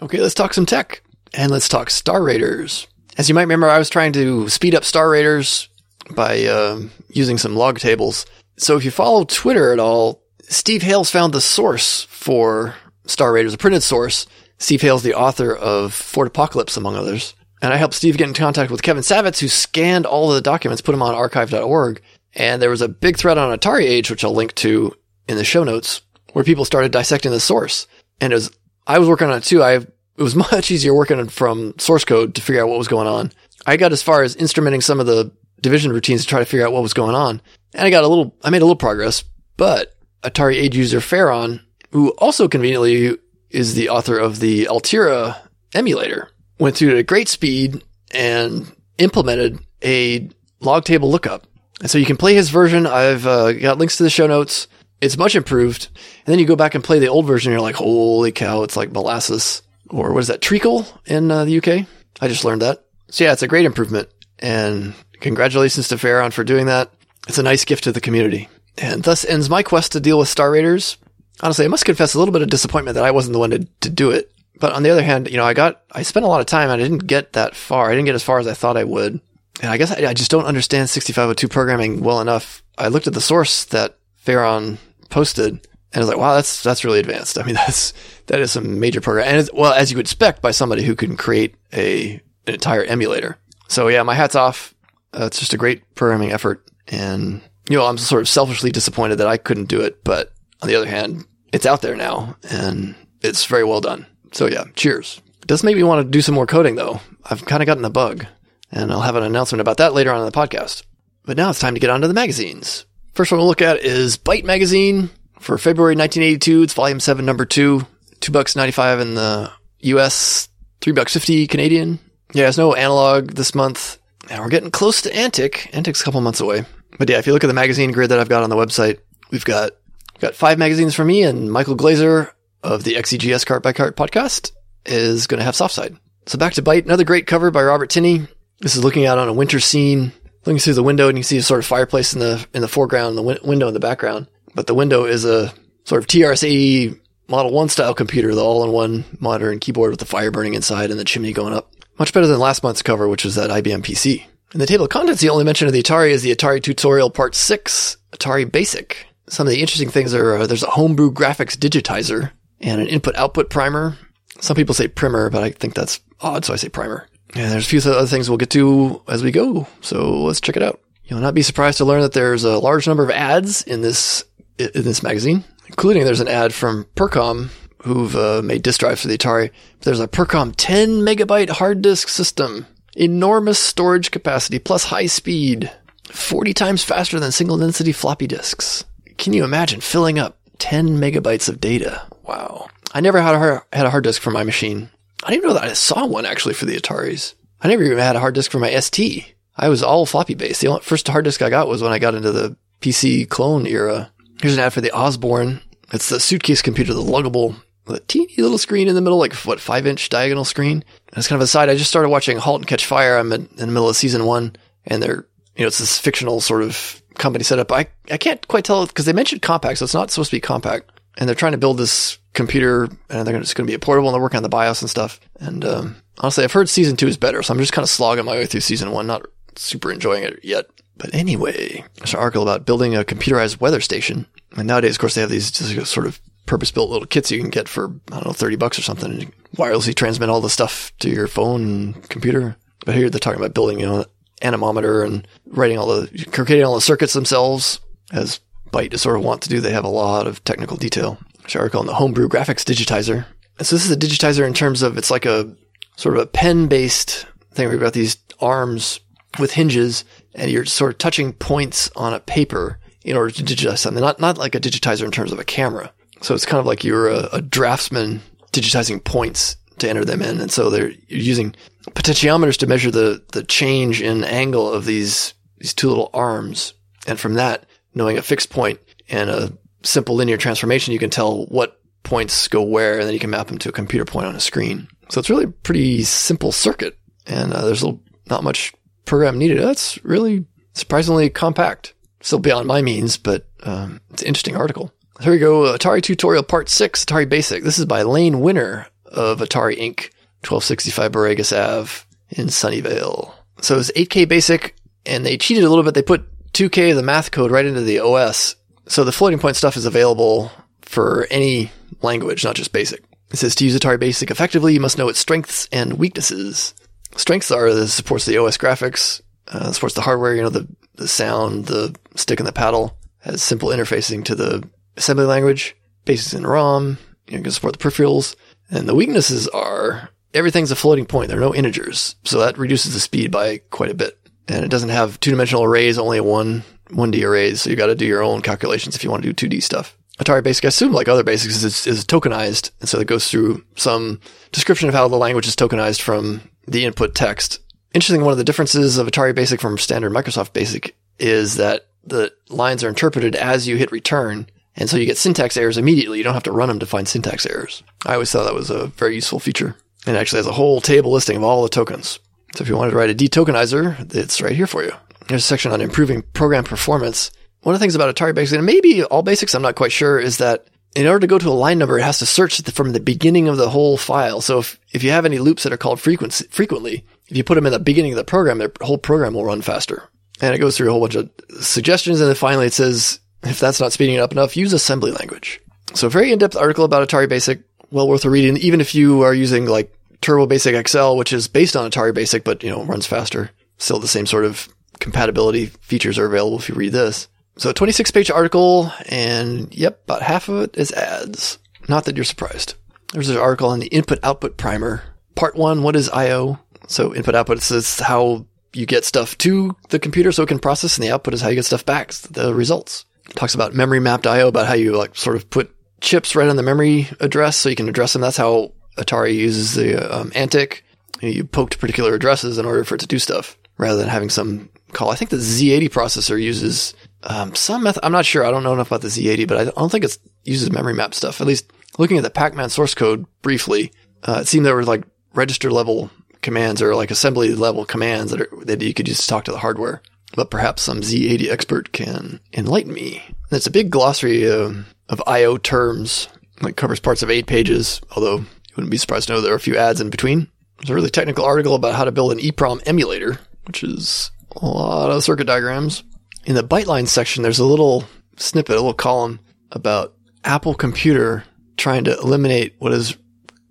Okay, 0.00 0.20
let's 0.20 0.34
talk 0.34 0.54
some 0.54 0.66
tech. 0.66 1.02
And 1.34 1.50
let's 1.50 1.68
talk 1.68 1.90
Star 1.90 2.22
Raiders. 2.22 2.86
As 3.16 3.28
you 3.28 3.34
might 3.34 3.42
remember, 3.42 3.68
I 3.68 3.78
was 3.78 3.90
trying 3.90 4.12
to 4.14 4.48
speed 4.48 4.74
up 4.74 4.84
Star 4.84 5.10
Raiders 5.10 5.68
by 6.14 6.44
uh, 6.44 6.80
using 7.10 7.38
some 7.38 7.56
log 7.56 7.78
tables. 7.78 8.26
So 8.56 8.76
if 8.76 8.84
you 8.84 8.90
follow 8.90 9.24
Twitter 9.24 9.72
at 9.72 9.78
all, 9.78 10.22
Steve 10.42 10.82
Hales 10.82 11.10
found 11.10 11.32
the 11.32 11.40
source 11.40 12.04
for 12.04 12.74
Star 13.06 13.32
Raiders, 13.32 13.54
a 13.54 13.58
printed 13.58 13.82
source. 13.82 14.26
Steve 14.58 14.82
Hales, 14.82 15.02
the 15.02 15.14
author 15.14 15.54
of 15.54 15.94
Fort 15.94 16.26
Apocalypse, 16.26 16.76
among 16.76 16.96
others. 16.96 17.34
And 17.62 17.72
I 17.72 17.76
helped 17.76 17.94
Steve 17.94 18.16
get 18.16 18.28
in 18.28 18.34
contact 18.34 18.70
with 18.70 18.82
Kevin 18.82 19.02
Savetz, 19.02 19.40
who 19.40 19.48
scanned 19.48 20.06
all 20.06 20.30
of 20.30 20.34
the 20.34 20.40
documents, 20.40 20.82
put 20.82 20.92
them 20.92 21.02
on 21.02 21.14
archive.org. 21.14 22.02
And 22.34 22.62
there 22.62 22.70
was 22.70 22.82
a 22.82 22.88
big 22.88 23.16
thread 23.16 23.38
on 23.38 23.56
Atari 23.56 23.84
Age, 23.84 24.10
which 24.10 24.24
I'll 24.24 24.34
link 24.34 24.54
to 24.56 24.94
in 25.28 25.36
the 25.36 25.44
show 25.44 25.64
notes, 25.64 26.02
where 26.32 26.44
people 26.44 26.64
started 26.64 26.92
dissecting 26.92 27.32
the 27.32 27.40
source. 27.40 27.86
And 28.20 28.32
was, 28.32 28.50
I 28.86 28.98
was 28.98 29.08
working 29.08 29.28
on 29.28 29.38
it 29.38 29.44
too. 29.44 29.62
I, 29.62 29.74
it 29.74 29.88
was 30.16 30.34
much 30.52 30.70
easier 30.70 30.94
working 30.94 31.28
from 31.28 31.74
source 31.78 32.04
code 32.04 32.34
to 32.34 32.42
figure 32.42 32.62
out 32.62 32.68
what 32.68 32.78
was 32.78 32.88
going 32.88 33.08
on. 33.08 33.32
I 33.66 33.76
got 33.76 33.92
as 33.92 34.02
far 34.02 34.22
as 34.22 34.36
instrumenting 34.36 34.82
some 34.82 35.00
of 35.00 35.06
the 35.06 35.32
division 35.60 35.92
routines 35.92 36.22
to 36.22 36.28
try 36.28 36.38
to 36.38 36.44
figure 36.44 36.66
out 36.66 36.72
what 36.72 36.82
was 36.82 36.94
going 36.94 37.14
on. 37.14 37.40
And 37.74 37.86
I 37.86 37.90
got 37.90 38.04
a 38.04 38.08
little, 38.08 38.34
I 38.42 38.50
made 38.50 38.62
a 38.62 38.64
little 38.64 38.76
progress, 38.76 39.24
but 39.56 39.94
Atari 40.22 40.54
Age 40.54 40.76
user 40.76 41.00
Phaeron, 41.00 41.60
who 41.90 42.10
also 42.12 42.48
conveniently 42.48 43.16
is 43.50 43.74
the 43.74 43.88
author 43.88 44.18
of 44.18 44.40
the 44.40 44.66
Altirra 44.66 45.36
emulator, 45.74 46.30
went 46.58 46.76
through 46.76 46.90
at 46.90 46.96
a 46.96 47.02
great 47.02 47.28
speed 47.28 47.82
and 48.12 48.70
implemented 48.98 49.58
a 49.82 50.28
log 50.60 50.84
table 50.84 51.10
lookup. 51.10 51.46
And 51.80 51.90
so 51.90 51.98
you 51.98 52.06
can 52.06 52.16
play 52.16 52.34
his 52.34 52.50
version. 52.50 52.86
I've 52.86 53.26
uh, 53.26 53.52
got 53.52 53.78
links 53.78 53.96
to 53.98 54.02
the 54.02 54.10
show 54.10 54.26
notes. 54.26 54.66
It's 55.00 55.16
much 55.16 55.36
improved. 55.36 55.88
And 55.94 56.32
then 56.32 56.40
you 56.40 56.46
go 56.46 56.56
back 56.56 56.74
and 56.74 56.82
play 56.82 56.98
the 56.98 57.06
old 57.06 57.26
version. 57.26 57.52
And 57.52 57.54
you're 57.54 57.62
like, 57.62 57.76
holy 57.76 58.32
cow, 58.32 58.62
it's 58.62 58.76
like 58.76 58.90
molasses 58.90 59.62
or 59.90 60.12
what 60.12 60.20
is 60.20 60.26
that? 60.28 60.40
Treacle 60.40 60.86
in 61.06 61.30
uh, 61.30 61.44
the 61.44 61.58
UK. 61.58 61.86
I 62.20 62.28
just 62.28 62.44
learned 62.44 62.62
that. 62.62 62.84
So 63.10 63.24
yeah, 63.24 63.32
it's 63.32 63.42
a 63.42 63.48
great 63.48 63.64
improvement 63.64 64.08
and 64.38 64.94
congratulations 65.20 65.88
to 65.88 65.96
Phaeron 65.96 66.32
for 66.32 66.44
doing 66.44 66.66
that. 66.66 66.90
It's 67.26 67.38
a 67.38 67.42
nice 67.42 67.64
gift 67.64 67.84
to 67.84 67.92
the 67.92 68.00
community. 68.00 68.48
And 68.76 69.02
thus 69.02 69.24
ends 69.24 69.50
my 69.50 69.62
quest 69.62 69.92
to 69.92 70.00
deal 70.00 70.18
with 70.18 70.28
Star 70.28 70.50
Raiders. 70.50 70.98
Honestly, 71.40 71.64
I 71.64 71.68
must 71.68 71.84
confess 71.84 72.14
a 72.14 72.18
little 72.18 72.32
bit 72.32 72.42
of 72.42 72.50
disappointment 72.50 72.94
that 72.94 73.04
I 73.04 73.10
wasn't 73.10 73.32
the 73.32 73.38
one 73.38 73.50
to, 73.50 73.64
to 73.80 73.90
do 73.90 74.10
it. 74.10 74.32
But 74.60 74.72
on 74.72 74.82
the 74.82 74.90
other 74.90 75.02
hand, 75.02 75.30
you 75.30 75.36
know, 75.36 75.44
I 75.44 75.54
got, 75.54 75.82
I 75.92 76.02
spent 76.02 76.24
a 76.24 76.28
lot 76.28 76.40
of 76.40 76.46
time 76.46 76.70
and 76.70 76.80
I 76.80 76.82
didn't 76.82 77.06
get 77.06 77.34
that 77.34 77.54
far. 77.54 77.88
I 77.88 77.92
didn't 77.92 78.06
get 78.06 78.14
as 78.14 78.24
far 78.24 78.38
as 78.38 78.46
I 78.46 78.54
thought 78.54 78.76
I 78.76 78.84
would. 78.84 79.20
And 79.60 79.70
I 79.70 79.76
guess 79.76 79.92
I, 79.92 80.06
I 80.06 80.14
just 80.14 80.30
don't 80.30 80.46
understand 80.46 80.90
6502 80.90 81.48
programming 81.48 82.00
well 82.02 82.20
enough. 82.20 82.62
I 82.76 82.88
looked 82.88 83.06
at 83.06 83.14
the 83.14 83.20
source 83.20 83.64
that 83.66 83.98
Phaeron 84.24 84.78
posted 85.10 85.50
and 85.50 85.60
I 85.94 85.98
was 86.00 86.08
like, 86.08 86.18
wow, 86.18 86.34
that's, 86.34 86.62
that's 86.62 86.84
really 86.84 87.00
advanced. 87.00 87.38
I 87.38 87.44
mean, 87.44 87.54
that's, 87.66 87.92
that 88.26 88.40
is 88.40 88.52
some 88.52 88.80
major 88.80 89.00
program. 89.00 89.26
And 89.26 89.50
well, 89.52 89.72
as 89.72 89.90
you 89.90 89.96
would 89.96 90.06
expect 90.06 90.42
by 90.42 90.50
somebody 90.50 90.82
who 90.82 90.96
can 90.96 91.16
create 91.16 91.54
a, 91.72 92.20
an 92.46 92.54
entire 92.54 92.84
emulator. 92.84 93.38
So 93.68 93.88
yeah, 93.88 94.02
my 94.02 94.14
hat's 94.14 94.34
off. 94.34 94.74
Uh, 95.12 95.26
it's 95.26 95.38
just 95.38 95.54
a 95.54 95.58
great 95.58 95.82
programming 95.94 96.32
effort. 96.32 96.64
And, 96.88 97.40
you 97.68 97.76
know, 97.76 97.86
I'm 97.86 97.98
sort 97.98 98.22
of 98.22 98.28
selfishly 98.28 98.70
disappointed 98.70 99.16
that 99.16 99.26
I 99.26 99.36
couldn't 99.36 99.68
do 99.68 99.80
it. 99.80 100.02
But 100.04 100.32
on 100.62 100.68
the 100.68 100.76
other 100.76 100.88
hand, 100.88 101.26
it's 101.52 101.66
out 101.66 101.82
there 101.82 101.96
now 101.96 102.36
and 102.50 102.94
it's 103.22 103.44
very 103.46 103.64
well 103.64 103.80
done. 103.80 104.06
So 104.32 104.46
yeah, 104.46 104.64
cheers. 104.74 105.20
It 105.40 105.46
does 105.46 105.64
make 105.64 105.76
me 105.76 105.82
want 105.82 106.04
to 106.04 106.10
do 106.10 106.20
some 106.20 106.34
more 106.34 106.46
coding 106.46 106.76
though. 106.76 107.00
I've 107.24 107.44
kind 107.44 107.62
of 107.62 107.66
gotten 107.66 107.82
the 107.82 107.90
bug 107.90 108.26
and 108.70 108.92
I'll 108.92 109.00
have 109.00 109.16
an 109.16 109.22
announcement 109.22 109.60
about 109.60 109.78
that 109.78 109.94
later 109.94 110.12
on 110.12 110.20
in 110.20 110.26
the 110.26 110.32
podcast. 110.32 110.82
But 111.24 111.36
now 111.36 111.50
it's 111.50 111.58
time 111.60 111.74
to 111.74 111.80
get 111.80 111.90
on 111.90 112.00
to 112.02 112.08
the 112.08 112.14
magazines. 112.14 112.86
First 113.14 113.32
one 113.32 113.38
we'll 113.38 113.48
look 113.48 113.62
at 113.62 113.80
is 113.80 114.16
Byte 114.16 114.44
Magazine 114.44 115.10
for 115.40 115.58
February 115.58 115.96
1982. 115.96 116.62
It's 116.62 116.74
volume 116.74 117.00
7, 117.00 117.24
number 117.24 117.44
2. 117.44 117.86
2 118.20 118.32
bucks 118.32 118.56
95 118.56 119.00
in 119.00 119.14
the 119.14 119.50
US, 119.80 120.48
3 120.80 120.92
bucks 120.92 121.12
50 121.12 121.46
Canadian. 121.46 121.98
Yeah, 122.32 122.44
there's 122.44 122.58
no 122.58 122.74
analog 122.74 123.32
this 123.32 123.54
month. 123.54 123.98
And 124.30 124.42
we're 124.42 124.50
getting 124.50 124.70
close 124.70 125.02
to 125.02 125.14
Antic. 125.14 125.70
Antic's 125.72 126.00
a 126.00 126.04
couple 126.04 126.20
months 126.20 126.40
away. 126.40 126.64
But 126.98 127.08
yeah, 127.08 127.18
if 127.18 127.26
you 127.26 127.32
look 127.32 127.44
at 127.44 127.48
the 127.48 127.54
magazine 127.54 127.92
grid 127.92 128.10
that 128.10 128.18
I've 128.18 128.28
got 128.28 128.42
on 128.42 128.50
the 128.50 128.56
website, 128.56 128.98
we've 129.30 129.44
got, 129.44 129.72
we've 130.14 130.20
got 130.20 130.34
five 130.34 130.58
magazines 130.58 130.94
for 130.94 131.04
me 131.04 131.22
and 131.22 131.50
Michael 131.50 131.76
Glazer 131.76 132.30
of 132.62 132.84
the 132.84 132.94
XEGS 132.94 133.46
Cart 133.46 133.62
by 133.62 133.72
Cart 133.72 133.96
podcast 133.96 134.52
is 134.84 135.26
going 135.26 135.38
to 135.38 135.44
have 135.44 135.54
Softside. 135.54 135.98
So 136.26 136.38
back 136.38 136.54
to 136.54 136.62
Byte, 136.62 136.84
another 136.84 137.04
great 137.04 137.26
cover 137.26 137.50
by 137.50 137.62
Robert 137.62 137.90
Tinney. 137.90 138.26
This 138.60 138.76
is 138.76 138.84
looking 138.84 139.06
out 139.06 139.18
on 139.18 139.28
a 139.28 139.32
winter 139.32 139.60
scene, 139.60 140.12
looking 140.44 140.58
through 140.58 140.74
the 140.74 140.82
window, 140.82 141.08
and 141.08 141.16
you 141.16 141.22
see 141.24 141.38
a 141.38 141.42
sort 141.42 141.60
of 141.60 141.66
fireplace 141.66 142.12
in 142.12 142.20
the 142.20 142.44
in 142.52 142.60
the 142.60 142.68
foreground, 142.68 143.16
the 143.16 143.22
win- 143.22 143.38
window 143.44 143.68
in 143.68 143.74
the 143.74 143.80
background. 143.80 144.26
But 144.54 144.66
the 144.66 144.74
window 144.74 145.04
is 145.04 145.24
a 145.24 145.54
sort 145.84 146.02
of 146.02 146.08
TRS-80 146.08 146.98
Model 147.28 147.52
1 147.52 147.68
style 147.68 147.94
computer, 147.94 148.34
the 148.34 148.42
all-in-one 148.42 149.04
monitor 149.20 149.50
and 149.50 149.60
keyboard 149.60 149.90
with 149.90 150.00
the 150.00 150.06
fire 150.06 150.30
burning 150.30 150.54
inside 150.54 150.90
and 150.90 150.98
the 150.98 151.04
chimney 151.04 151.32
going 151.32 151.54
up. 151.54 151.70
Much 151.98 152.12
better 152.12 152.26
than 152.26 152.38
last 152.38 152.62
month's 152.62 152.82
cover, 152.82 153.08
which 153.08 153.24
was 153.24 153.34
that 153.34 153.50
IBM 153.50 153.82
PC. 153.82 154.24
In 154.54 154.60
the 154.60 154.66
table 154.66 154.84
of 154.84 154.90
contents, 154.90 155.20
the 155.20 155.28
only 155.28 155.44
mention 155.44 155.66
of 155.66 155.72
the 155.72 155.82
Atari 155.82 156.10
is 156.10 156.22
the 156.22 156.34
Atari 156.34 156.62
Tutorial 156.62 157.10
Part 157.10 157.34
6, 157.34 157.96
Atari 158.12 158.50
Basic. 158.50 159.06
Some 159.28 159.46
of 159.46 159.52
the 159.52 159.60
interesting 159.60 159.90
things 159.90 160.14
are 160.14 160.36
uh, 160.36 160.46
there's 160.46 160.62
a 160.62 160.70
homebrew 160.70 161.12
graphics 161.12 161.56
digitizer 161.56 162.30
and 162.60 162.80
an 162.80 162.86
input 162.86 163.16
output 163.16 163.50
primer. 163.50 163.96
Some 164.40 164.56
people 164.56 164.74
say 164.74 164.88
primer, 164.88 165.28
but 165.28 165.42
I 165.42 165.50
think 165.50 165.74
that's 165.74 166.00
odd, 166.20 166.44
so 166.44 166.54
I 166.54 166.56
say 166.56 166.68
primer. 166.68 167.06
And 167.34 167.50
there's 167.52 167.66
a 167.66 167.68
few 167.68 167.90
other 167.90 168.06
things 168.06 168.30
we'll 168.30 168.38
get 168.38 168.50
to 168.50 169.02
as 169.08 169.22
we 169.22 169.32
go, 169.32 169.66
so 169.82 170.22
let's 170.22 170.40
check 170.40 170.56
it 170.56 170.62
out. 170.62 170.80
You'll 171.04 171.20
not 171.20 171.34
be 171.34 171.42
surprised 171.42 171.78
to 171.78 171.84
learn 171.84 172.02
that 172.02 172.12
there's 172.12 172.44
a 172.44 172.58
large 172.58 172.86
number 172.86 173.02
of 173.02 173.10
ads 173.10 173.62
in 173.62 173.82
this 173.82 174.24
in 174.58 174.82
this 174.82 175.02
magazine, 175.02 175.44
including 175.66 176.04
there's 176.04 176.20
an 176.20 176.28
ad 176.28 176.54
from 176.54 176.84
Percom 176.96 177.50
who've 177.82 178.14
uh, 178.16 178.42
made 178.42 178.62
disk 178.62 178.80
drives 178.80 179.02
for 179.02 179.08
the 179.08 179.18
Atari. 179.18 179.50
There's 179.80 180.00
a 180.00 180.08
Percom 180.08 180.54
10 180.56 181.00
megabyte 181.00 181.50
hard 181.50 181.82
disk 181.82 182.08
system, 182.08 182.66
enormous 182.96 183.58
storage 183.58 184.10
capacity 184.10 184.58
plus 184.58 184.84
high 184.84 185.06
speed, 185.06 185.70
40 186.06 186.54
times 186.54 186.84
faster 186.84 187.20
than 187.20 187.32
single 187.32 187.58
density 187.58 187.92
floppy 187.92 188.26
disks. 188.26 188.84
Can 189.16 189.32
you 189.32 189.44
imagine 189.44 189.80
filling 189.80 190.18
up 190.18 190.38
10 190.58 190.98
megabytes 190.98 191.48
of 191.48 191.60
data? 191.60 192.06
Wow. 192.22 192.68
I 192.92 193.00
never 193.00 193.20
had 193.20 193.34
a 193.34 193.38
hard, 193.38 193.62
had 193.72 193.86
a 193.86 193.90
hard 193.90 194.04
disk 194.04 194.22
for 194.22 194.30
my 194.30 194.44
machine. 194.44 194.90
I 195.24 195.30
didn't 195.30 195.44
know 195.44 195.54
that 195.54 195.64
I 195.64 195.72
saw 195.72 196.06
one 196.06 196.26
actually 196.26 196.54
for 196.54 196.64
the 196.64 196.76
Ataris. 196.76 197.34
I 197.60 197.68
never 197.68 197.82
even 197.82 197.98
had 197.98 198.16
a 198.16 198.20
hard 198.20 198.34
disk 198.34 198.50
for 198.50 198.60
my 198.60 198.78
ST. 198.78 199.34
I 199.56 199.68
was 199.68 199.82
all 199.82 200.06
floppy 200.06 200.34
based. 200.34 200.60
The 200.60 200.68
only, 200.68 200.82
first 200.82 201.08
hard 201.08 201.24
disk 201.24 201.42
I 201.42 201.50
got 201.50 201.68
was 201.68 201.82
when 201.82 201.92
I 201.92 201.98
got 201.98 202.14
into 202.14 202.30
the 202.30 202.56
PC 202.80 203.28
clone 203.28 203.66
era. 203.66 204.12
Here's 204.40 204.54
an 204.54 204.60
ad 204.60 204.72
for 204.72 204.80
the 204.80 204.92
Osborne. 204.92 205.60
It's 205.92 206.08
the 206.08 206.20
suitcase 206.20 206.62
computer, 206.62 206.94
the 206.94 207.02
luggable, 207.02 207.60
the 207.88 208.00
teeny 208.00 208.34
little 208.38 208.58
screen 208.58 208.88
in 208.88 208.94
the 208.94 209.00
middle, 209.00 209.18
like 209.18 209.34
what 209.34 209.60
five 209.60 209.86
inch 209.86 210.08
diagonal 210.08 210.44
screen. 210.44 210.84
As 211.14 211.26
kind 211.26 211.40
of 211.40 211.44
a 211.44 211.46
side, 211.46 211.68
I 211.68 211.76
just 211.76 211.90
started 211.90 212.08
watching 212.08 212.38
*Halt 212.38 212.60
and 212.60 212.68
Catch 212.68 212.86
Fire*. 212.86 213.16
I'm 213.16 213.32
in, 213.32 213.46
in 213.52 213.56
the 213.56 213.66
middle 213.66 213.88
of 213.88 213.96
season 213.96 214.24
one, 214.24 214.56
and 214.86 215.02
they're 215.02 215.26
you 215.56 215.62
know 215.62 215.68
it's 215.68 215.78
this 215.78 215.98
fictional 215.98 216.40
sort 216.40 216.62
of 216.62 217.02
company 217.14 217.44
setup. 217.44 217.72
I 217.72 217.88
I 218.10 218.16
can't 218.16 218.46
quite 218.48 218.64
tell 218.64 218.86
because 218.86 219.04
they 219.04 219.12
mentioned 219.12 219.42
Compaq, 219.42 219.78
so 219.78 219.84
it's 219.84 219.94
not 219.94 220.10
supposed 220.10 220.30
to 220.30 220.36
be 220.36 220.40
Compaq. 220.40 220.82
And 221.16 221.28
they're 221.28 221.34
trying 221.34 221.52
to 221.52 221.58
build 221.58 221.78
this 221.78 222.18
computer, 222.32 222.88
and 223.10 223.26
they're 223.26 223.40
just 223.40 223.56
going 223.56 223.66
to 223.66 223.70
be 223.70 223.74
a 223.74 223.78
portable, 223.80 224.08
and 224.08 224.14
they're 224.14 224.22
working 224.22 224.36
on 224.36 224.44
the 224.44 224.48
BIOS 224.48 224.82
and 224.82 224.90
stuff. 224.90 225.18
And 225.40 225.64
um, 225.64 225.96
honestly, 226.18 226.44
I've 226.44 226.52
heard 226.52 226.68
season 226.68 226.96
two 226.96 227.08
is 227.08 227.16
better, 227.16 227.42
so 227.42 227.52
I'm 227.52 227.58
just 227.58 227.72
kind 227.72 227.82
of 227.82 227.90
slogging 227.90 228.24
my 228.24 228.34
way 228.36 228.46
through 228.46 228.60
season 228.60 228.92
one, 228.92 229.08
not 229.08 229.26
super 229.56 229.90
enjoying 229.90 230.22
it 230.22 230.38
yet. 230.44 230.66
But 230.96 231.14
anyway, 231.14 231.84
there's 231.96 232.14
an 232.14 232.20
article 232.20 232.42
about 232.42 232.66
building 232.66 232.96
a 232.96 233.04
computerized 233.04 233.60
weather 233.60 233.80
station. 233.80 234.26
And 234.56 234.66
nowadays, 234.66 234.96
of 234.96 235.00
course, 235.00 235.14
they 235.14 235.20
have 235.20 235.30
these 235.30 235.50
just 235.50 235.92
sort 235.92 236.06
of 236.06 236.20
purpose 236.48 236.70
built 236.70 236.90
little 236.90 237.06
kits 237.06 237.30
you 237.30 237.40
can 237.40 237.50
get 237.50 237.68
for, 237.68 237.92
I 238.10 238.16
don't 238.16 238.26
know, 238.26 238.32
30 238.32 238.56
bucks 238.56 238.78
or 238.78 238.82
something 238.82 239.10
and 239.10 239.22
you 239.22 239.32
wirelessly 239.56 239.94
transmit 239.94 240.28
all 240.28 240.40
the 240.40 240.50
stuff 240.50 240.92
to 241.00 241.08
your 241.08 241.28
phone 241.28 241.62
and 241.62 242.08
computer. 242.08 242.56
But 242.84 242.94
here 242.94 243.08
they're 243.10 243.20
talking 243.20 243.38
about 243.38 243.54
building, 243.54 243.80
you 243.80 243.86
know, 243.86 244.04
anemometer 244.42 245.02
and 245.02 245.26
writing 245.46 245.78
all 245.78 245.86
the, 245.86 246.26
creating 246.32 246.64
all 246.64 246.74
the 246.74 246.80
circuits 246.80 247.12
themselves 247.12 247.80
as 248.12 248.40
Byte 248.70 248.92
is 248.92 249.02
sort 249.02 249.16
of 249.16 249.24
want 249.24 249.42
to 249.42 249.48
do. 249.48 249.60
They 249.60 249.72
have 249.72 249.84
a 249.84 249.88
lot 249.88 250.26
of 250.26 250.42
technical 250.44 250.76
detail. 250.76 251.18
There's 251.40 251.54
an 251.54 251.60
article 251.60 251.80
on 251.80 251.86
the 251.86 251.94
homebrew 251.94 252.28
graphics 252.28 252.64
digitizer. 252.64 253.24
So 253.60 253.76
this 253.76 253.84
is 253.84 253.90
a 253.90 253.96
digitizer 253.96 254.46
in 254.46 254.54
terms 254.54 254.82
of 254.82 254.98
it's 254.98 255.10
like 255.10 255.26
a 255.26 255.54
sort 255.96 256.16
of 256.16 256.22
a 256.22 256.26
pen 256.26 256.68
based 256.68 257.26
thing 257.52 257.66
where 257.66 257.74
you've 257.74 257.82
got 257.82 257.92
these 257.92 258.18
arms 258.40 259.00
with 259.38 259.52
hinges 259.52 260.04
and 260.34 260.50
you're 260.50 260.64
sort 260.64 260.92
of 260.92 260.98
touching 260.98 261.32
points 261.32 261.90
on 261.96 262.14
a 262.14 262.20
paper 262.20 262.78
in 263.02 263.16
order 263.16 263.30
to 263.30 263.42
digitize 263.42 263.78
something. 263.78 264.02
Not, 264.02 264.20
not 264.20 264.38
like 264.38 264.54
a 264.54 264.60
digitizer 264.60 265.04
in 265.04 265.10
terms 265.10 265.32
of 265.32 265.38
a 265.38 265.44
camera. 265.44 265.92
So 266.20 266.34
it's 266.34 266.46
kind 266.46 266.60
of 266.60 266.66
like 266.66 266.84
you're 266.84 267.08
a, 267.08 267.28
a 267.34 267.42
draftsman 267.42 268.20
digitizing 268.52 269.02
points 269.02 269.56
to 269.78 269.88
enter 269.88 270.04
them 270.04 270.22
in. 270.22 270.40
And 270.40 270.50
so 270.50 270.70
they're 270.70 270.92
using 271.08 271.54
potentiometers 271.90 272.56
to 272.58 272.66
measure 272.66 272.90
the, 272.90 273.22
the 273.32 273.44
change 273.44 274.02
in 274.02 274.24
angle 274.24 274.70
of 274.72 274.84
these, 274.84 275.34
these 275.58 275.74
two 275.74 275.88
little 275.88 276.10
arms. 276.12 276.74
And 277.06 277.18
from 277.18 277.34
that, 277.34 277.66
knowing 277.94 278.18
a 278.18 278.22
fixed 278.22 278.50
point 278.50 278.80
and 279.08 279.30
a 279.30 279.52
simple 279.82 280.16
linear 280.16 280.36
transformation, 280.36 280.92
you 280.92 280.98
can 280.98 281.10
tell 281.10 281.46
what 281.46 281.80
points 282.02 282.48
go 282.48 282.62
where 282.62 282.98
and 282.98 283.04
then 283.04 283.14
you 283.14 283.20
can 283.20 283.30
map 283.30 283.48
them 283.48 283.58
to 283.58 283.68
a 283.68 283.72
computer 283.72 284.04
point 284.04 284.26
on 284.26 284.34
a 284.34 284.40
screen. 284.40 284.88
So 285.10 285.20
it's 285.20 285.30
really 285.30 285.44
a 285.44 285.48
pretty 285.48 286.02
simple 286.02 286.52
circuit 286.52 286.98
and 287.26 287.52
uh, 287.52 287.64
there's 287.64 287.84
not 288.28 288.44
much 288.44 288.72
program 289.04 289.38
needed. 289.38 289.60
That's 289.60 290.02
really 290.04 290.46
surprisingly 290.74 291.30
compact. 291.30 291.94
Still 292.20 292.40
beyond 292.40 292.66
my 292.66 292.82
means, 292.82 293.16
but 293.16 293.46
um, 293.62 294.00
it's 294.10 294.22
an 294.22 294.28
interesting 294.28 294.56
article. 294.56 294.92
Here 295.20 295.32
we 295.32 295.38
go. 295.40 295.62
Atari 295.76 296.00
Tutorial 296.00 296.44
Part 296.44 296.68
6, 296.68 297.04
Atari 297.04 297.28
Basic. 297.28 297.64
This 297.64 297.80
is 297.80 297.86
by 297.86 298.02
Lane 298.02 298.38
Winner 298.38 298.86
of 299.04 299.40
Atari 299.40 299.76
Inc., 299.76 300.12
1265 300.46 301.10
Borregas 301.10 301.52
Ave 301.52 302.04
in 302.30 302.46
Sunnyvale. 302.46 303.34
So 303.60 303.76
it's 303.76 303.90
8K 303.90 304.28
Basic, 304.28 304.76
and 305.04 305.26
they 305.26 305.36
cheated 305.36 305.64
a 305.64 305.68
little 305.68 305.82
bit. 305.82 305.94
They 305.94 306.02
put 306.02 306.24
2K 306.52 306.90
of 306.90 306.96
the 306.96 307.02
math 307.02 307.32
code 307.32 307.50
right 307.50 307.64
into 307.64 307.80
the 307.80 307.98
OS. 307.98 308.54
So 308.86 309.02
the 309.02 309.10
floating 309.10 309.40
point 309.40 309.56
stuff 309.56 309.76
is 309.76 309.86
available 309.86 310.52
for 310.82 311.26
any 311.32 311.72
language, 312.00 312.44
not 312.44 312.54
just 312.54 312.72
Basic. 312.72 313.02
It 313.32 313.38
says 313.38 313.56
to 313.56 313.64
use 313.64 313.76
Atari 313.76 313.98
Basic 313.98 314.30
effectively, 314.30 314.72
you 314.72 314.80
must 314.80 314.98
know 314.98 315.08
its 315.08 315.18
strengths 315.18 315.68
and 315.72 315.94
weaknesses. 315.94 316.74
Strengths 317.16 317.50
are 317.50 317.74
that 317.74 317.82
it 317.82 317.88
supports 317.88 318.24
the 318.24 318.38
OS 318.38 318.56
graphics, 318.56 319.20
uh, 319.48 319.72
supports 319.72 319.96
the 319.96 320.02
hardware, 320.02 320.36
you 320.36 320.42
know, 320.42 320.48
the, 320.48 320.68
the 320.94 321.08
sound, 321.08 321.66
the 321.66 321.92
stick 322.14 322.38
and 322.38 322.46
the 322.46 322.52
paddle, 322.52 322.96
has 323.18 323.42
simple 323.42 323.70
interfacing 323.70 324.24
to 324.24 324.36
the 324.36 324.62
assembly 324.98 325.24
language, 325.24 325.76
basics 326.04 326.34
in 326.34 326.46
ROM, 326.46 326.98
you 327.26 327.40
can 327.40 327.50
support 327.50 327.78
the 327.78 327.82
peripherals. 327.82 328.36
And 328.70 328.88
the 328.88 328.94
weaknesses 328.94 329.48
are 329.48 330.10
everything's 330.34 330.70
a 330.70 330.76
floating 330.76 331.06
point. 331.06 331.28
There 331.28 331.38
are 331.38 331.40
no 331.40 331.54
integers. 331.54 332.16
So 332.24 332.38
that 332.40 332.58
reduces 332.58 332.94
the 332.94 333.00
speed 333.00 333.30
by 333.30 333.58
quite 333.70 333.90
a 333.90 333.94
bit. 333.94 334.18
And 334.48 334.64
it 334.64 334.70
doesn't 334.70 334.88
have 334.90 335.20
two 335.20 335.30
dimensional 335.30 335.64
arrays, 335.64 335.98
only 335.98 336.20
one, 336.20 336.64
1D 336.90 337.22
arrays. 337.22 337.62
So 337.62 337.70
you 337.70 337.76
got 337.76 337.86
to 337.86 337.94
do 337.94 338.06
your 338.06 338.22
own 338.22 338.42
calculations 338.42 338.96
if 338.96 339.04
you 339.04 339.10
want 339.10 339.22
to 339.22 339.32
do 339.32 339.48
2D 339.48 339.62
stuff. 339.62 339.96
Atari 340.18 340.42
Basic, 340.42 340.64
I 340.64 340.68
assume, 340.68 340.92
like 340.92 341.06
other 341.06 341.22
basics, 341.22 341.62
is, 341.62 341.86
is 341.86 342.04
tokenized. 342.04 342.72
And 342.80 342.88
so 342.88 342.98
it 342.98 343.06
goes 343.06 343.30
through 343.30 343.64
some 343.76 344.20
description 344.52 344.88
of 344.88 344.94
how 344.94 345.06
the 345.06 345.16
language 345.16 345.46
is 345.46 345.54
tokenized 345.54 346.00
from 346.00 346.40
the 346.66 346.84
input 346.84 347.14
text. 347.14 347.60
Interesting, 347.94 348.22
one 348.22 348.32
of 348.32 348.38
the 348.38 348.44
differences 348.44 348.98
of 348.98 349.06
Atari 349.06 349.34
Basic 349.34 349.60
from 349.60 349.78
standard 349.78 350.12
Microsoft 350.12 350.52
Basic 350.52 350.96
is 351.18 351.56
that 351.56 351.86
the 352.04 352.32
lines 352.48 352.82
are 352.82 352.88
interpreted 352.88 353.36
as 353.36 353.68
you 353.68 353.76
hit 353.76 353.92
return 353.92 354.46
and 354.76 354.88
so 354.88 354.96
you 354.96 355.06
get 355.06 355.18
syntax 355.18 355.56
errors 355.56 355.76
immediately. 355.76 356.18
You 356.18 356.24
don't 356.24 356.34
have 356.34 356.44
to 356.44 356.52
run 356.52 356.68
them 356.68 356.78
to 356.78 356.86
find 356.86 357.08
syntax 357.08 357.46
errors. 357.46 357.82
I 358.06 358.14
always 358.14 358.30
thought 358.30 358.44
that 358.44 358.54
was 358.54 358.70
a 358.70 358.86
very 358.88 359.16
useful 359.16 359.40
feature. 359.40 359.76
And 360.06 360.16
it 360.16 360.20
actually 360.20 360.38
has 360.38 360.46
a 360.46 360.52
whole 360.52 360.80
table 360.80 361.10
listing 361.10 361.36
of 361.36 361.42
all 361.42 361.62
the 361.62 361.68
tokens. 361.68 362.20
So 362.54 362.62
if 362.62 362.68
you 362.68 362.76
wanted 362.76 362.92
to 362.92 362.96
write 362.96 363.10
a 363.10 363.14
detokenizer, 363.14 364.14
it's 364.14 364.40
right 364.40 364.54
here 364.54 364.66
for 364.66 364.84
you. 364.84 364.92
There's 365.26 365.42
a 365.42 365.46
section 365.46 365.72
on 365.72 365.80
improving 365.80 366.22
program 366.32 366.64
performance. 366.64 367.30
One 367.62 367.74
of 367.74 367.80
the 367.80 367.82
things 367.82 367.94
about 367.94 368.14
Atari 368.14 368.34
Basics, 368.34 368.56
and 368.56 368.64
maybe 368.64 369.02
all 369.04 369.22
basics, 369.22 369.54
I'm 369.54 369.62
not 369.62 369.74
quite 369.74 369.92
sure, 369.92 370.18
is 370.18 370.38
that 370.38 370.66
in 370.94 371.06
order 371.06 371.20
to 371.20 371.26
go 371.26 371.38
to 371.38 371.48
a 371.48 371.50
line 371.50 371.78
number, 371.78 371.98
it 371.98 372.04
has 372.04 372.18
to 372.20 372.26
search 372.26 372.60
from 372.70 372.92
the 372.92 373.00
beginning 373.00 373.48
of 373.48 373.56
the 373.56 373.68
whole 373.68 373.96
file. 373.96 374.40
So 374.40 374.60
if, 374.60 374.80
if 374.92 375.02
you 375.02 375.10
have 375.10 375.26
any 375.26 375.38
loops 375.38 375.64
that 375.64 375.72
are 375.72 375.76
called 375.76 376.00
frequency, 376.00 376.46
frequently, 376.50 377.04
if 377.28 377.36
you 377.36 377.44
put 377.44 377.56
them 377.56 377.66
in 377.66 377.72
the 377.72 377.78
beginning 377.78 378.12
of 378.12 378.16
the 378.16 378.24
program, 378.24 378.58
the 378.58 378.72
whole 378.80 378.98
program 378.98 379.34
will 379.34 379.44
run 379.44 379.60
faster. 379.60 380.08
And 380.40 380.54
it 380.54 380.58
goes 380.58 380.76
through 380.76 380.88
a 380.88 380.92
whole 380.92 381.00
bunch 381.00 381.16
of 381.16 381.30
suggestions. 381.60 382.20
And 382.20 382.28
then 382.28 382.36
finally 382.36 382.66
it 382.66 382.72
says, 382.72 383.20
if 383.42 383.60
that's 383.60 383.80
not 383.80 383.92
speeding 383.92 384.16
it 384.16 384.20
up 384.20 384.32
enough, 384.32 384.56
use 384.56 384.72
assembly 384.72 385.12
language. 385.12 385.60
So 385.94 386.08
very 386.08 386.32
in-depth 386.32 386.56
article 386.56 386.84
about 386.84 387.08
Atari 387.08 387.28
Basic, 387.28 387.60
well 387.90 388.08
worth 388.08 388.24
a 388.24 388.30
reading, 388.30 388.56
even 388.58 388.80
if 388.80 388.94
you 388.94 389.22
are 389.22 389.34
using 389.34 389.66
like 389.66 389.92
Turbo 390.20 390.46
Basic 390.46 390.88
XL, 390.88 391.16
which 391.16 391.32
is 391.32 391.48
based 391.48 391.76
on 391.76 391.90
Atari 391.90 392.14
Basic, 392.14 392.44
but 392.44 392.62
you 392.62 392.70
know, 392.70 392.84
runs 392.84 393.06
faster. 393.06 393.50
Still 393.78 393.98
the 393.98 394.08
same 394.08 394.26
sort 394.26 394.44
of 394.44 394.68
compatibility 395.00 395.66
features 395.66 396.18
are 396.18 396.26
available 396.26 396.58
if 396.58 396.68
you 396.68 396.74
read 396.74 396.92
this. 396.92 397.28
So 397.56 397.70
a 397.70 397.74
26 397.74 398.10
page 398.10 398.30
article, 398.30 398.92
and 399.06 399.74
yep, 399.74 400.02
about 400.04 400.22
half 400.22 400.48
of 400.48 400.62
it 400.62 400.76
is 400.76 400.92
ads. 400.92 401.58
Not 401.88 402.04
that 402.04 402.16
you're 402.16 402.24
surprised. 402.24 402.74
There's 403.12 403.30
an 403.30 403.36
article 403.36 403.70
on 403.70 403.80
the 403.80 403.86
input 403.86 404.18
output 404.22 404.56
primer. 404.56 405.02
Part 405.34 405.56
one, 405.56 405.82
what 405.82 405.96
is 405.96 406.10
I.O.? 406.10 406.58
So 406.88 407.14
input 407.14 407.34
output 407.34 407.62
says 407.62 407.98
how 407.98 408.46
you 408.74 408.86
get 408.86 409.04
stuff 409.04 409.36
to 409.38 409.74
the 409.88 409.98
computer 409.98 410.30
so 410.30 410.42
it 410.42 410.48
can 410.48 410.58
process, 410.58 410.96
and 410.96 411.06
the 411.06 411.10
output 411.10 411.34
is 411.34 411.40
how 411.40 411.48
you 411.48 411.54
get 411.54 411.64
stuff 411.64 411.86
back, 411.86 412.12
the 412.12 412.54
results 412.54 413.06
talks 413.34 413.54
about 413.54 413.74
memory 413.74 414.00
mapped 414.00 414.26
IO, 414.26 414.48
about 414.48 414.66
how 414.66 414.74
you 414.74 414.96
like 414.96 415.16
sort 415.16 415.36
of 415.36 415.48
put 415.50 415.74
chips 416.00 416.36
right 416.36 416.48
on 416.48 416.56
the 416.56 416.62
memory 416.62 417.08
address 417.20 417.56
so 417.56 417.68
you 417.68 417.76
can 417.76 417.88
address 417.88 418.12
them. 418.12 418.22
That's 418.22 418.36
how 418.36 418.72
Atari 418.96 419.34
uses 419.34 419.74
the 419.74 420.14
um, 420.14 420.32
Antic. 420.34 420.84
You 421.20 421.44
poke 421.44 421.70
to 421.70 421.78
particular 421.78 422.14
addresses 422.14 422.58
in 422.58 422.64
order 422.64 422.84
for 422.84 422.94
it 422.94 423.00
to 423.00 423.06
do 423.06 423.18
stuff 423.18 423.58
rather 423.76 423.98
than 423.98 424.08
having 424.08 424.30
some 424.30 424.70
call. 424.92 425.10
I 425.10 425.16
think 425.16 425.30
the 425.30 425.36
Z80 425.36 425.88
processor 425.88 426.40
uses 426.40 426.94
um, 427.24 427.54
some 427.54 427.82
method. 427.82 428.04
I'm 428.04 428.12
not 428.12 428.26
sure. 428.26 428.44
I 428.44 428.50
don't 428.50 428.62
know 428.62 428.72
enough 428.72 428.88
about 428.88 429.02
the 429.02 429.08
Z80, 429.08 429.48
but 429.48 429.58
I 429.58 429.64
don't 429.64 429.90
think 429.90 430.04
it 430.04 430.16
uses 430.44 430.70
memory 430.70 430.94
map 430.94 431.14
stuff. 431.14 431.40
At 431.40 431.46
least 431.46 431.72
looking 431.98 432.16
at 432.16 432.22
the 432.22 432.30
Pac-Man 432.30 432.70
source 432.70 432.94
code 432.94 433.26
briefly, 433.42 433.92
uh, 434.22 434.38
it 434.42 434.48
seemed 434.48 434.64
there 434.64 434.74
were 434.74 434.84
like 434.84 435.04
register 435.34 435.70
level 435.70 436.10
commands 436.40 436.80
or 436.80 436.94
like 436.94 437.10
assembly 437.10 437.54
level 437.54 437.84
commands 437.84 438.30
that, 438.30 438.40
are, 438.40 438.64
that 438.64 438.80
you 438.80 438.94
could 438.94 439.06
to 439.06 439.26
talk 439.26 439.44
to 439.44 439.50
the 439.50 439.58
hardware 439.58 440.02
but 440.34 440.50
perhaps 440.50 440.82
some 440.82 441.00
Z80 441.00 441.50
expert 441.50 441.92
can 441.92 442.40
enlighten 442.52 442.92
me. 442.92 443.22
It's 443.50 443.66
a 443.66 443.72
big 443.72 443.90
glossary 443.90 444.50
uh, 444.50 444.72
of 445.08 445.22
I.O. 445.26 445.56
terms, 445.58 446.28
like 446.60 446.76
covers 446.76 447.00
parts 447.00 447.22
of 447.22 447.30
eight 447.30 447.46
pages, 447.46 448.00
although 448.14 448.38
you 448.38 448.46
wouldn't 448.76 448.90
be 448.90 448.98
surprised 448.98 449.28
to 449.28 449.34
know 449.34 449.40
there 449.40 449.52
are 449.52 449.56
a 449.56 449.60
few 449.60 449.76
ads 449.76 450.00
in 450.00 450.10
between. 450.10 450.48
There's 450.78 450.90
a 450.90 450.94
really 450.94 451.10
technical 451.10 451.44
article 451.44 451.74
about 451.74 451.94
how 451.94 452.04
to 452.04 452.12
build 452.12 452.32
an 452.32 452.38
EEPROM 452.38 452.82
emulator, 452.86 453.38
which 453.66 453.82
is 453.82 454.30
a 454.56 454.66
lot 454.66 455.10
of 455.10 455.24
circuit 455.24 455.46
diagrams. 455.46 456.04
In 456.44 456.54
the 456.54 456.62
byteline 456.62 457.08
section, 457.08 457.42
there's 457.42 457.58
a 457.58 457.64
little 457.64 458.04
snippet, 458.36 458.76
a 458.76 458.78
little 458.78 458.94
column 458.94 459.40
about 459.72 460.14
Apple 460.44 460.74
Computer 460.74 461.44
trying 461.76 462.04
to 462.04 462.18
eliminate 462.18 462.74
what 462.78 462.92
is 462.92 463.16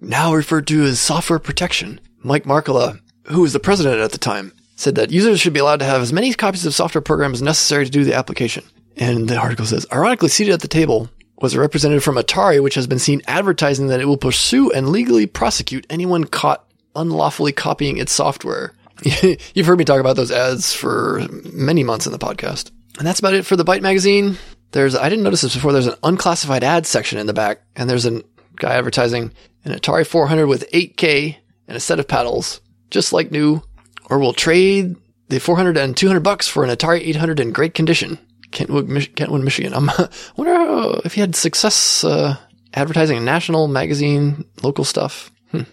now 0.01 0.33
referred 0.33 0.67
to 0.67 0.83
as 0.83 0.99
software 0.99 1.39
protection. 1.39 1.99
Mike 2.23 2.43
Markkula, 2.43 2.99
who 3.27 3.41
was 3.41 3.53
the 3.53 3.59
president 3.59 3.99
at 3.99 4.11
the 4.11 4.17
time, 4.17 4.53
said 4.77 4.95
that 4.95 5.11
users 5.11 5.41
should 5.41 5.53
be 5.53 5.59
allowed 5.59 5.79
to 5.79 5.85
have 5.85 6.01
as 6.01 6.13
many 6.13 6.33
copies 6.33 6.65
of 6.65 6.73
software 6.73 7.01
programs 7.01 7.41
necessary 7.41 7.83
to 7.83 7.91
do 7.91 8.05
the 8.05 8.13
application. 8.13 8.63
And 8.95 9.27
the 9.27 9.35
article 9.35 9.65
says, 9.65 9.85
ironically, 9.91 10.29
seated 10.29 10.53
at 10.53 10.61
the 10.61 10.67
table 10.67 11.09
was 11.39 11.53
a 11.53 11.59
representative 11.59 12.03
from 12.03 12.15
Atari, 12.15 12.63
which 12.63 12.75
has 12.75 12.87
been 12.87 12.99
seen 12.99 13.21
advertising 13.27 13.87
that 13.87 13.99
it 13.99 14.05
will 14.05 14.17
pursue 14.17 14.71
and 14.71 14.89
legally 14.89 15.27
prosecute 15.27 15.85
anyone 15.89 16.23
caught 16.23 16.65
unlawfully 16.95 17.51
copying 17.51 17.97
its 17.97 18.11
software. 18.11 18.73
You've 19.53 19.67
heard 19.67 19.77
me 19.77 19.85
talk 19.85 19.99
about 19.99 20.15
those 20.15 20.31
ads 20.31 20.73
for 20.73 21.21
many 21.43 21.83
months 21.83 22.07
in 22.07 22.11
the 22.11 22.17
podcast. 22.17 22.71
And 22.97 23.05
that's 23.05 23.19
about 23.19 23.35
it 23.35 23.45
for 23.45 23.55
the 23.55 23.65
Byte 23.65 23.81
magazine. 23.81 24.37
There's, 24.71 24.95
I 24.95 25.09
didn't 25.09 25.23
notice 25.23 25.41
this 25.41 25.53
before, 25.53 25.71
there's 25.71 25.87
an 25.87 25.99
unclassified 26.03 26.63
ad 26.63 26.85
section 26.85 27.19
in 27.19 27.27
the 27.27 27.33
back, 27.33 27.61
and 27.75 27.89
there's 27.89 28.05
a 28.05 28.23
guy 28.55 28.73
advertising 28.73 29.31
an 29.63 29.73
Atari 29.73 30.05
400 30.05 30.47
with 30.47 30.69
8K 30.71 31.37
and 31.67 31.77
a 31.77 31.79
set 31.79 31.99
of 31.99 32.07
paddles, 32.07 32.61
just 32.89 33.13
like 33.13 33.31
new, 33.31 33.61
or 34.09 34.19
we'll 34.19 34.33
trade 34.33 34.95
the 35.29 35.39
400 35.39 35.77
and 35.77 35.95
200 35.95 36.21
bucks 36.21 36.47
for 36.47 36.63
an 36.63 36.69
Atari 36.69 37.01
800 37.01 37.39
in 37.39 37.51
great 37.51 37.73
condition. 37.73 38.17
Kentwood, 38.51 38.87
Mich- 38.87 39.13
Kentwood 39.15 39.43
Michigan. 39.43 39.73
I'm, 39.73 39.89
I 39.89 40.09
wonder 40.37 41.01
if 41.03 41.13
he 41.13 41.21
had 41.21 41.35
success 41.35 42.03
uh, 42.03 42.37
advertising 42.73 43.23
national 43.25 43.67
magazine, 43.67 44.45
local 44.63 44.85
stuff. 44.85 45.31
Hmm. 45.51 45.63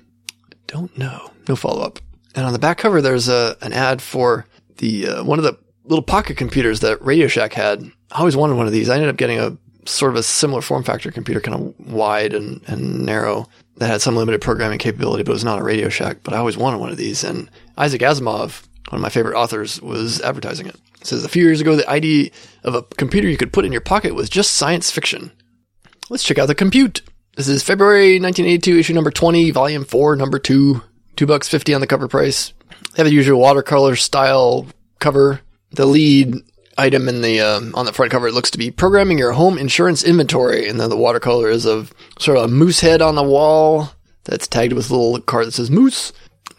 Don't 0.67 0.97
know. 0.99 1.31
No 1.49 1.57
follow 1.57 1.83
up. 1.83 2.01
And 2.35 2.45
on 2.45 2.53
the 2.53 2.59
back 2.59 2.79
cover, 2.79 3.01
there's 3.01 3.29
a 3.29 3.57
an 3.63 3.73
ad 3.73 4.03
for 4.03 4.47
the 4.79 5.07
uh, 5.07 5.25
one 5.25 5.39
of 5.39 5.45
the 5.45 5.57
little 5.85 6.03
pocket 6.03 6.37
computers 6.37 6.81
that 6.81 7.01
Radio 7.03 7.29
Shack 7.29 7.53
had. 7.53 7.85
I 8.11 8.19
always 8.19 8.37
wanted 8.37 8.57
one 8.57 8.67
of 8.67 8.73
these. 8.73 8.89
I 8.89 8.95
ended 8.95 9.11
up 9.11 9.17
getting 9.17 9.39
a 9.39 9.57
sort 9.87 10.11
of 10.11 10.17
a 10.17 10.23
similar 10.23 10.63
form 10.63 10.83
factor 10.83 11.11
computer, 11.11 11.41
kind 11.41 11.61
of 11.61 11.93
wide 11.93 12.33
and, 12.33 12.61
and 12.67 13.05
narrow 13.05 13.47
that 13.77 13.89
had 13.89 14.03
some 14.03 14.17
limited 14.17 14.41
programming 14.41 14.79
capability, 14.79 15.23
but 15.23 15.33
it 15.33 15.35
was 15.35 15.45
not 15.45 15.61
a 15.61 15.65
Radio 15.65 15.89
Shack. 15.89 16.19
But 16.23 16.35
I 16.35 16.39
always 16.39 16.57
wanted 16.57 16.79
one 16.79 16.91
of 16.91 16.97
these. 16.97 17.23
And 17.23 17.51
Isaac 17.77 18.03
Asimov, 18.03 18.67
one 18.91 18.99
of 18.99 19.01
my 19.01 19.09
favorite 19.09 19.37
authors, 19.37 19.81
was 19.81 20.21
advertising 20.21 20.67
it. 20.67 20.77
It 21.01 21.07
says 21.07 21.25
a 21.25 21.29
few 21.29 21.45
years 21.45 21.61
ago, 21.61 21.77
the 21.77 21.89
idea 21.89 22.31
of 22.63 22.75
a 22.75 22.83
computer 22.83 23.29
you 23.29 23.37
could 23.37 23.53
put 23.53 23.65
in 23.65 23.73
your 23.73 23.81
pocket 23.81 24.15
was 24.15 24.29
just 24.29 24.53
science 24.53 24.91
fiction. 24.91 25.33
Let's 26.11 26.23
check 26.23 26.39
out 26.39 26.47
the 26.47 26.55
compute. 26.55 27.03
This 27.37 27.49
is 27.49 27.63
February 27.63 28.21
1982, 28.21 28.79
issue 28.79 28.95
number 28.95 29.11
20, 29.11 29.51
volume 29.51 29.85
4, 29.85 30.17
number 30.17 30.39
2. 30.39 30.83
Two 31.17 31.27
bucks 31.27 31.49
fifty 31.49 31.73
on 31.73 31.81
the 31.81 31.87
cover 31.87 32.09
price. 32.09 32.53
They 32.95 33.03
have 33.03 33.07
the 33.07 33.13
usual 33.13 33.41
watercolor 33.41 33.95
style 33.95 34.67
cover. 34.99 35.41
The 35.71 35.87
lead 35.87 36.35
item 36.77 37.09
in 37.09 37.23
the 37.23 37.41
um, 37.41 37.73
on 37.75 37.87
the 37.87 37.93
front 37.93 38.11
cover 38.11 38.33
looks 38.33 38.51
to 38.51 38.59
be 38.59 38.73
programming 38.73 39.19
your 39.19 39.33
home 39.33 39.57
insurance 39.57 40.03
inventory, 40.03 40.69
and 40.69 40.81
then 40.81 40.91
the 40.91 40.97
watercolor 40.97 41.49
is 41.51 41.67
of 41.67 41.93
sort 42.19 42.37
of 42.37 42.45
a 42.45 42.49
moose 42.49 42.81
head 42.81 43.01
on 43.01 43.15
the 43.15 43.23
wall 43.23 43.91
that's 44.25 44.49
tagged 44.49 44.73
with 44.73 44.91
a 44.91 44.97
little 44.97 45.21
card 45.21 45.47
that 45.47 45.53
says 45.53 45.71
moose. 45.71 46.13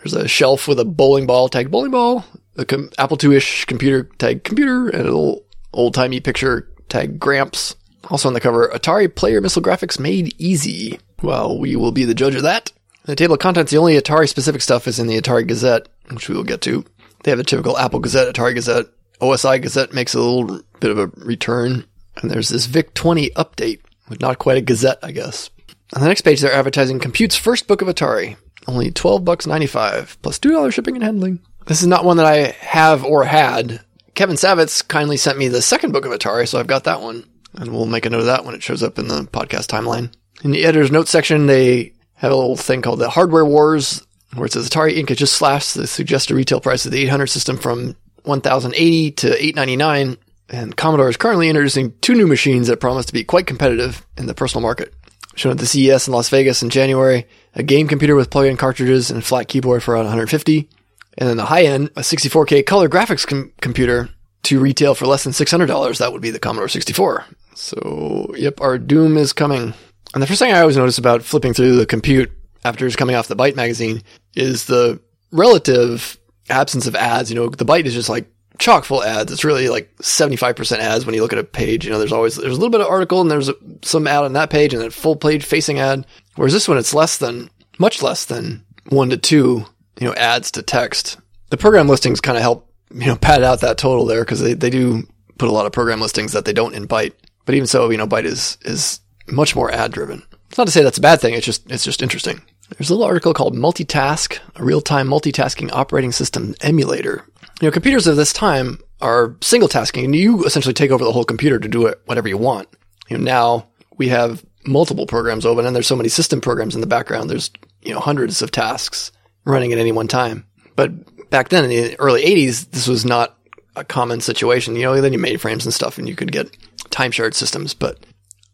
There's 0.06 0.14
a 0.14 0.28
shelf 0.28 0.68
with 0.68 0.80
a 0.80 0.86
bowling 0.86 1.26
ball 1.26 1.50
tagged 1.50 1.72
bowling 1.72 1.90
ball, 1.90 2.24
a 2.58 2.64
com- 2.64 2.92
Apple 3.00 3.18
II-ish 3.22 3.66
computer 3.66 4.04
tagged 4.20 4.44
computer, 4.44 4.88
and 4.88 5.02
a 5.02 5.06
little 5.06 5.44
old 5.74 5.96
timey 5.96 6.20
picture 6.20 6.72
tagged 6.90 7.20
Gramps. 7.20 7.76
Also 8.12 8.28
on 8.28 8.36
the 8.36 8.40
cover, 8.40 8.70
Atari 8.72 9.14
Player 9.14 9.42
Missile 9.42 9.64
Graphics 9.64 10.00
made 10.00 10.36
easy. 10.40 11.00
Well, 11.24 11.58
we 11.58 11.76
will 11.76 11.92
be 11.92 12.06
the 12.06 12.14
judge 12.14 12.36
of 12.36 12.44
that. 12.44 12.72
The 13.06 13.16
table 13.16 13.34
of 13.34 13.40
contents, 13.40 13.72
the 13.72 13.80
only 13.80 14.00
Atari 14.00 14.30
specific 14.30 14.62
stuff 14.62 14.88
is 14.88 15.00
in 15.00 15.08
the 15.08 15.20
Atari 15.20 15.48
Gazette, 15.48 15.88
which 16.12 16.30
we 16.30 16.36
will 16.36 16.44
get 16.44 16.62
to. 16.62 16.86
They 17.24 17.32
have 17.32 17.40
the 17.40 17.44
typical 17.44 17.76
Apple 17.76 18.00
Gazette, 18.00 18.32
Atari 18.32 18.54
Gazette. 18.54 18.86
OSI 19.22 19.60
Gazette 19.60 19.92
makes 19.92 20.14
a 20.14 20.20
little 20.20 20.62
bit 20.80 20.92
of 20.92 21.00
a 21.00 21.08
return. 21.16 21.84
And 22.18 22.30
there's 22.30 22.50
this 22.50 22.68
VIC 22.68 22.94
20 22.94 23.32
update 23.32 23.80
with 24.08 24.22
not 24.22 24.38
quite 24.38 24.60
a 24.60 24.62
Gazette, 24.62 25.00
I 25.02 25.12
guess. 25.14 25.50
On 25.96 26.02
the 26.04 26.08
next 26.08 26.22
page, 26.22 26.42
they're 26.42 26.54
advertising 26.54 27.00
Compute's 27.00 27.36
first 27.36 27.68
book 27.68 27.82
of 27.82 27.88
Atari. 27.88 28.38
Only 28.68 28.92
12 28.92 29.24
bucks 29.24 29.48
95 29.48 30.18
plus 30.22 30.40
$2 30.40 30.74
shipping 30.74 30.96
and 30.96 31.04
handling. 31.04 31.40
This 31.68 31.82
is 31.82 31.88
not 31.88 32.06
one 32.06 32.18
that 32.18 32.26
I 32.26 32.56
have 32.60 33.04
or 33.04 33.24
had. 33.24 33.82
Kevin 34.14 34.36
Savetz 34.36 34.88
kindly 34.88 35.18
sent 35.18 35.38
me 35.38 35.48
the 35.48 35.62
second 35.62 35.92
book 35.92 36.06
of 36.06 36.12
Atari, 36.12 36.48
so 36.48 36.60
I've 36.60 36.68
got 36.68 36.86
that 36.86 37.02
one. 37.02 37.26
And 37.54 37.72
we'll 37.72 37.86
make 37.86 38.06
a 38.06 38.10
note 38.10 38.22
of 38.22 38.26
that 38.26 38.46
when 38.46 38.56
it 38.56 38.64
shows 38.64 38.84
up 38.84 39.00
in 39.00 39.08
the 39.08 39.24
podcast 39.24 39.68
timeline. 39.68 40.14
In 40.44 40.52
the 40.52 40.66
editor's 40.66 40.92
notes 40.92 41.12
section, 41.12 41.48
they 41.48 41.94
have 42.16 42.32
a 42.32 42.36
little 42.36 42.58
thing 42.58 42.82
called 42.82 43.00
the 43.00 43.10
Hardware 43.10 43.46
Wars, 43.46 44.06
where 44.34 44.46
it 44.46 44.54
says 44.54 44.70
Atari 44.70 44.98
Inc. 44.98 45.10
has 45.10 45.18
just 45.18 45.34
slashed 45.34 45.74
the 45.74 45.88
suggested 45.88 46.36
retail 46.36 46.60
price 46.60 46.86
of 46.86 46.92
the 46.92 47.02
800 47.04 47.28
system 47.28 47.58
from 47.58 47.96
1,080 48.24 49.12
to 49.12 49.28
899, 49.28 50.18
and 50.50 50.76
Commodore 50.76 51.10
is 51.10 51.18
currently 51.18 51.50
introducing 51.50 51.94
two 52.02 52.16
new 52.16 52.28
machines 52.28 52.68
that 52.68 52.80
promise 52.80 53.06
to 53.06 53.14
be 53.14 53.24
quite 53.24 53.48
competitive 53.48 54.06
in 54.18 54.26
the 54.28 54.34
personal 54.34 54.62
market. 54.62 54.94
Shown 55.36 55.52
at 55.52 55.58
the 55.58 55.66
CES 55.66 56.08
in 56.08 56.14
Las 56.14 56.30
Vegas 56.30 56.64
in 56.64 56.70
January, 56.70 57.28
a 57.54 57.64
game 57.64 57.88
computer 57.88 58.16
with 58.16 58.30
plug-in 58.30 58.58
cartridges 58.58 59.12
and 59.12 59.24
flat 59.24 59.48
keyboard 59.48 59.84
for 59.84 59.94
around 59.94 60.06
150, 60.06 60.70
and 61.18 61.30
then 61.30 61.38
the 61.38 61.46
high 61.46 61.64
end, 61.64 61.90
a 61.96 62.02
64K 62.02 62.66
color 62.66 62.90
graphics 62.90 63.28
com- 63.28 63.52
computer 63.62 64.10
to 64.44 64.60
retail 64.60 64.96
for 64.96 65.08
less 65.08 65.24
than 65.24 65.34
$600. 65.34 65.98
That 65.98 66.14
would 66.14 66.22
be 66.22 66.30
the 66.30 66.40
Commodore 66.40 66.68
64. 66.70 67.26
So, 67.56 68.34
yep, 68.38 68.62
our 68.62 68.78
doom 68.78 69.18
is 69.18 69.34
coming. 69.34 69.74
And 70.14 70.24
the 70.24 70.28
first 70.28 70.40
thing 70.40 70.54
I 70.54 70.62
always 70.62 70.78
notice 70.78 70.98
about 70.98 71.24
flipping 71.24 71.54
through 71.54 71.78
the 71.78 71.86
compute 71.86 72.32
after 72.64 72.86
it's 72.86 72.96
coming 72.96 73.16
off 73.16 73.28
the 73.28 73.36
Byte 73.36 73.56
magazine 73.56 74.04
is 74.36 74.66
the 74.66 75.00
relative 75.32 76.18
absence 76.50 76.88
of 76.88 76.96
ads. 76.96 77.30
You 77.30 77.36
know, 77.36 77.50
the 77.50 77.66
Byte 77.66 77.86
is 77.86 77.94
just 77.94 78.10
like 78.10 78.30
chock 78.60 78.86
full 78.86 79.04
ads. 79.04 79.32
It's 79.32 79.44
really 79.44 79.70
like 79.70 79.96
75% 79.98 80.78
ads 80.78 81.06
when 81.06 81.16
you 81.16 81.22
look 81.22 81.34
at 81.34 81.40
a 81.40 81.44
page. 81.44 81.86
You 81.86 81.92
know, 81.92 82.00
there's 82.00 82.12
always, 82.12 82.36
there's 82.36 82.52
a 82.52 82.60
little 82.60 82.70
bit 82.70 82.82
of 82.82 82.88
article 82.88 83.22
and 83.22 83.30
there's 83.30 83.50
some 83.84 84.08
ad 84.08 84.24
on 84.24 84.34
that 84.34 84.50
page 84.50 84.74
and 84.74 84.82
then 84.82 84.90
full 84.92 85.16
page 85.16 85.46
facing 85.46 85.80
ad. 85.80 86.06
Whereas 86.36 86.54
this 86.54 86.68
one, 86.68 86.78
it's 86.78 86.94
less 86.94 87.18
than, 87.18 87.50
much 87.80 88.02
less 88.02 88.26
than 88.26 88.64
one 88.90 89.10
to 89.10 89.18
two, 89.18 89.66
you 90.00 90.08
know, 90.08 90.14
ads 90.14 90.52
to 90.52 90.62
text. 90.62 91.18
The 91.50 91.58
program 91.58 91.88
listings 91.88 92.22
kind 92.22 92.38
of 92.38 92.42
help, 92.42 92.72
you 92.92 93.08
know, 93.08 93.16
pad 93.16 93.44
out 93.44 93.62
that 93.62 93.78
total 93.78 94.06
there 94.06 94.24
because 94.24 94.42
they, 94.42 94.54
they 94.54 94.70
do 94.70 95.08
put 95.38 95.50
a 95.50 95.52
lot 95.52 95.66
of 95.66 95.72
program 95.72 96.02
listings 96.02 96.34
that 96.34 96.46
they 96.46 96.54
don't 96.54 96.76
in 96.76 96.88
Byte. 96.88 97.14
But 97.46 97.56
even 97.56 97.68
so, 97.68 97.90
you 97.90 97.98
know, 97.98 98.08
Byte 98.08 98.26
is, 98.26 98.58
is 98.64 99.00
much 99.28 99.56
more 99.56 99.72
ad 99.72 99.92
driven. 99.92 100.24
It's 100.50 100.58
not 100.58 100.68
to 100.68 100.72
say 100.72 100.84
that's 100.84 100.98
a 100.98 101.02
bad 101.02 101.20
thing. 101.20 101.34
It's 101.34 101.46
just, 101.46 101.70
it's 101.70 101.84
just 101.84 102.02
interesting. 102.02 102.42
There's 102.70 102.90
a 102.90 102.94
little 102.94 103.06
article 103.06 103.34
called 103.34 103.56
Multitask, 103.56 104.40
a 104.56 104.64
real-time 104.64 105.08
multitasking 105.08 105.72
operating 105.72 106.12
system 106.12 106.56
emulator. 106.62 107.26
You 107.62 107.68
know, 107.68 107.72
computers 107.72 108.08
of 108.08 108.18
this 108.18 108.34
time 108.34 108.80
are 109.02 109.36
single 109.42 109.70
tasking 109.70 110.06
and 110.06 110.16
you 110.16 110.44
essentially 110.46 110.74
take 110.74 110.92
over 110.92 111.04
the 111.04 111.12
whole 111.12 111.24
computer 111.24 111.60
to 111.60 111.68
do 111.68 111.86
it 111.86 112.02
whatever 112.06 112.28
you 112.28 112.38
want. 112.38 112.68
You 113.08 113.18
know, 113.18 113.24
now 113.24 113.68
we 113.98 114.10
have 114.10 114.46
multiple 114.66 115.06
programs 115.06 115.46
open 115.46 115.66
and 115.66 115.76
there's 115.76 115.88
so 115.88 115.96
many 115.96 116.10
system 116.10 116.42
programs 116.42 116.76
in 116.76 116.82
the 116.82 116.88
background. 116.88 117.30
There's, 117.30 117.52
you 117.82 117.94
know, 117.94 118.00
hundreds 118.00 118.42
of 118.42 118.52
tasks 118.52 119.12
running 119.46 119.72
at 119.72 119.80
any 119.80 119.92
one 119.92 120.08
time. 120.08 120.46
But 120.76 121.30
back 121.30 121.50
then 121.50 121.64
in 121.64 121.70
the 121.70 122.00
early 122.00 122.24
80s, 122.24 122.72
this 122.72 122.88
was 122.88 123.06
not 123.06 123.38
a 123.76 123.84
common 123.84 124.22
situation. 124.22 124.76
You 124.76 124.84
know, 124.84 125.02
then 125.02 125.14
you 125.14 125.20
mainframes 125.20 125.64
and 125.64 125.74
stuff 125.74 125.98
and 125.98 126.10
you 126.10 126.16
could 126.16 126.32
get 126.32 126.56
time 126.90 127.12
shared 127.12 127.36
systems. 127.36 127.74
But 127.74 128.06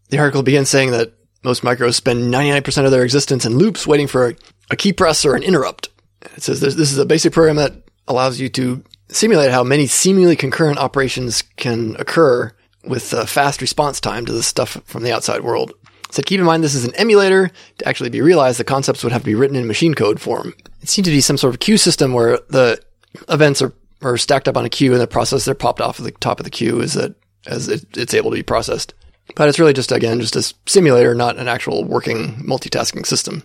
the 0.09 0.19
article 0.19 0.43
begins 0.43 0.69
saying 0.69 0.91
that 0.91 1.13
most 1.43 1.63
micros 1.63 1.95
spend 1.95 2.31
99% 2.33 2.85
of 2.85 2.91
their 2.91 3.03
existence 3.03 3.45
in 3.45 3.57
loops 3.57 3.87
waiting 3.87 4.07
for 4.07 4.29
a, 4.29 4.35
a 4.69 4.75
key 4.75 4.93
press 4.93 5.25
or 5.25 5.35
an 5.35 5.43
interrupt. 5.43 5.89
It 6.35 6.43
says 6.43 6.59
this, 6.59 6.75
this 6.75 6.91
is 6.91 6.97
a 6.97 7.05
basic 7.05 7.33
program 7.33 7.55
that 7.55 7.73
allows 8.07 8.39
you 8.39 8.49
to 8.49 8.83
simulate 9.11 9.51
how 9.51 9.63
many 9.63 9.87
seemingly 9.87 10.35
concurrent 10.35 10.79
operations 10.79 11.43
can 11.57 11.95
occur 11.99 12.51
with 12.83 13.13
a 13.13 13.27
fast 13.27 13.61
response 13.61 13.99
time 13.99 14.25
to 14.25 14.31
the 14.31 14.43
stuff 14.43 14.81
from 14.85 15.03
the 15.03 15.11
outside 15.11 15.43
world. 15.43 15.73
Said 16.09 16.25
keep 16.25 16.39
in 16.39 16.45
mind 16.45 16.63
this 16.63 16.75
is 16.75 16.85
an 16.85 16.95
emulator. 16.95 17.51
To 17.77 17.87
actually 17.87 18.09
be 18.09 18.21
realized, 18.21 18.59
the 18.59 18.63
concepts 18.63 19.03
would 19.03 19.13
have 19.13 19.21
to 19.21 19.25
be 19.25 19.35
written 19.35 19.55
in 19.55 19.67
machine 19.67 19.93
code 19.93 20.19
form. 20.19 20.53
It 20.81 20.89
seemed 20.89 21.05
to 21.05 21.11
be 21.11 21.21
some 21.21 21.37
sort 21.37 21.53
of 21.53 21.59
queue 21.59 21.77
system 21.77 22.13
where 22.13 22.39
the 22.49 22.81
events 23.29 23.61
are, 23.61 23.73
are 24.01 24.17
stacked 24.17 24.47
up 24.47 24.57
on 24.57 24.65
a 24.65 24.69
queue 24.69 24.91
and 24.91 25.01
the 25.01 25.07
process 25.07 25.45
they're 25.45 25.55
popped 25.55 25.81
off 25.81 25.99
of 25.99 26.05
the 26.05 26.11
top 26.11 26.39
of 26.39 26.43
the 26.43 26.49
queue 26.49 26.81
is 26.81 26.93
that 26.93 27.15
as 27.45 27.69
it, 27.69 27.85
it's 27.97 28.13
able 28.13 28.31
to 28.31 28.35
be 28.35 28.43
processed. 28.43 28.93
But 29.35 29.47
it's 29.47 29.59
really 29.59 29.73
just, 29.73 29.91
again, 29.91 30.19
just 30.19 30.35
a 30.35 30.53
simulator, 30.65 31.15
not 31.15 31.37
an 31.37 31.47
actual 31.47 31.85
working 31.85 32.43
multitasking 32.43 33.05
system. 33.05 33.43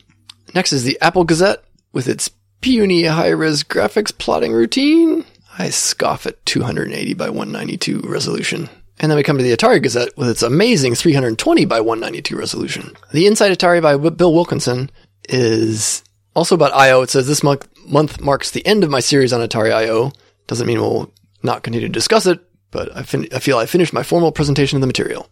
Next 0.55 0.72
is 0.72 0.83
the 0.83 0.98
Apple 1.00 1.24
Gazette 1.24 1.62
with 1.92 2.09
its 2.09 2.31
puny 2.61 3.05
high-res 3.05 3.62
graphics 3.62 4.16
plotting 4.16 4.52
routine. 4.52 5.24
I 5.58 5.70
scoff 5.70 6.26
at 6.26 6.44
280 6.46 7.14
by 7.14 7.30
192 7.30 8.00
resolution. 8.00 8.68
And 8.98 9.10
then 9.10 9.16
we 9.16 9.22
come 9.22 9.36
to 9.36 9.44
the 9.44 9.52
Atari 9.52 9.82
Gazette 9.82 10.16
with 10.16 10.28
its 10.28 10.42
amazing 10.42 10.94
320 10.94 11.64
by 11.66 11.80
192 11.80 12.36
resolution. 12.36 12.96
The 13.12 13.26
Inside 13.26 13.56
Atari 13.56 13.82
by 13.82 13.96
Bill 14.10 14.32
Wilkinson 14.32 14.90
is 15.28 16.02
also 16.34 16.54
about 16.54 16.74
I.O. 16.74 17.02
It 17.02 17.10
says 17.10 17.26
this 17.26 17.42
month, 17.42 17.68
month 17.86 18.20
marks 18.20 18.50
the 18.50 18.66
end 18.66 18.84
of 18.84 18.90
my 18.90 19.00
series 19.00 19.32
on 19.32 19.46
Atari 19.46 19.72
I.O. 19.72 20.12
Doesn't 20.46 20.66
mean 20.66 20.80
we'll 20.80 21.12
not 21.42 21.62
continue 21.62 21.88
to 21.88 21.92
discuss 21.92 22.26
it, 22.26 22.40
but 22.70 22.94
I, 22.96 23.02
fin- 23.02 23.28
I 23.34 23.38
feel 23.38 23.58
I 23.58 23.66
finished 23.66 23.92
my 23.92 24.02
formal 24.02 24.32
presentation 24.32 24.76
of 24.76 24.80
the 24.80 24.86
material. 24.86 25.28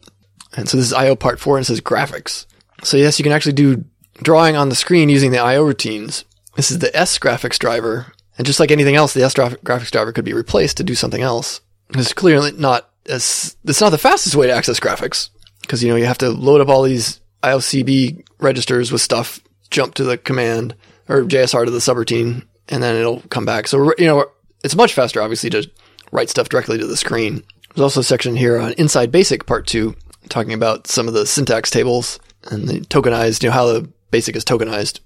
And 0.56 0.68
so 0.68 0.76
this 0.76 0.86
is 0.86 0.92
I.O. 0.92 1.16
part 1.16 1.40
four 1.40 1.56
and 1.56 1.64
it 1.64 1.66
says 1.66 1.80
graphics. 1.80 2.46
So 2.82 2.96
yes, 2.96 3.18
you 3.18 3.22
can 3.22 3.32
actually 3.32 3.54
do 3.54 3.84
drawing 4.22 4.56
on 4.56 4.68
the 4.68 4.74
screen 4.74 5.08
using 5.08 5.30
the 5.30 5.38
I.O. 5.38 5.62
routines. 5.62 6.24
This 6.56 6.70
is 6.70 6.78
the 6.78 6.94
S 6.96 7.18
graphics 7.18 7.58
driver. 7.58 8.12
And 8.36 8.46
just 8.46 8.60
like 8.60 8.70
anything 8.70 8.96
else, 8.96 9.14
the 9.14 9.22
S 9.22 9.34
graphics 9.34 9.90
driver 9.90 10.12
could 10.12 10.24
be 10.24 10.32
replaced 10.32 10.76
to 10.78 10.84
do 10.84 10.94
something 10.94 11.22
else. 11.22 11.60
It's 11.90 12.12
clearly 12.12 12.52
not 12.52 12.90
as, 13.08 13.56
it's 13.64 13.80
not 13.80 13.90
the 13.90 13.98
fastest 13.98 14.34
way 14.34 14.46
to 14.46 14.52
access 14.52 14.80
graphics. 14.80 15.30
Cause, 15.68 15.82
you 15.82 15.88
know, 15.88 15.96
you 15.96 16.06
have 16.06 16.18
to 16.18 16.30
load 16.30 16.60
up 16.60 16.68
all 16.68 16.82
these 16.82 17.20
IOCB 17.42 18.24
registers 18.38 18.90
with 18.90 19.00
stuff 19.00 19.40
jump 19.70 19.94
to 19.94 20.04
the 20.04 20.16
command 20.16 20.74
or 21.08 21.22
JSR 21.22 21.64
to 21.64 21.70
the 21.70 21.78
subroutine, 21.78 22.46
and 22.68 22.82
then 22.82 22.96
it'll 22.96 23.20
come 23.28 23.44
back. 23.44 23.68
So 23.68 23.92
you 23.98 24.06
know 24.06 24.26
it's 24.62 24.76
much 24.76 24.94
faster, 24.94 25.20
obviously, 25.20 25.50
to 25.50 25.70
write 26.12 26.30
stuff 26.30 26.48
directly 26.48 26.78
to 26.78 26.86
the 26.86 26.96
screen. 26.96 27.42
There's 27.74 27.82
also 27.82 28.00
a 28.00 28.04
section 28.04 28.36
here 28.36 28.58
on 28.58 28.72
Inside 28.74 29.12
Basic 29.12 29.46
Part 29.46 29.66
Two, 29.66 29.94
talking 30.28 30.52
about 30.52 30.86
some 30.86 31.08
of 31.08 31.14
the 31.14 31.26
syntax 31.26 31.70
tables 31.70 32.18
and 32.44 32.68
the 32.68 32.80
tokenized, 32.82 33.42
you 33.42 33.48
know, 33.48 33.54
how 33.54 33.66
the 33.66 33.90
basic 34.10 34.36
is 34.36 34.44
tokenized, 34.44 35.00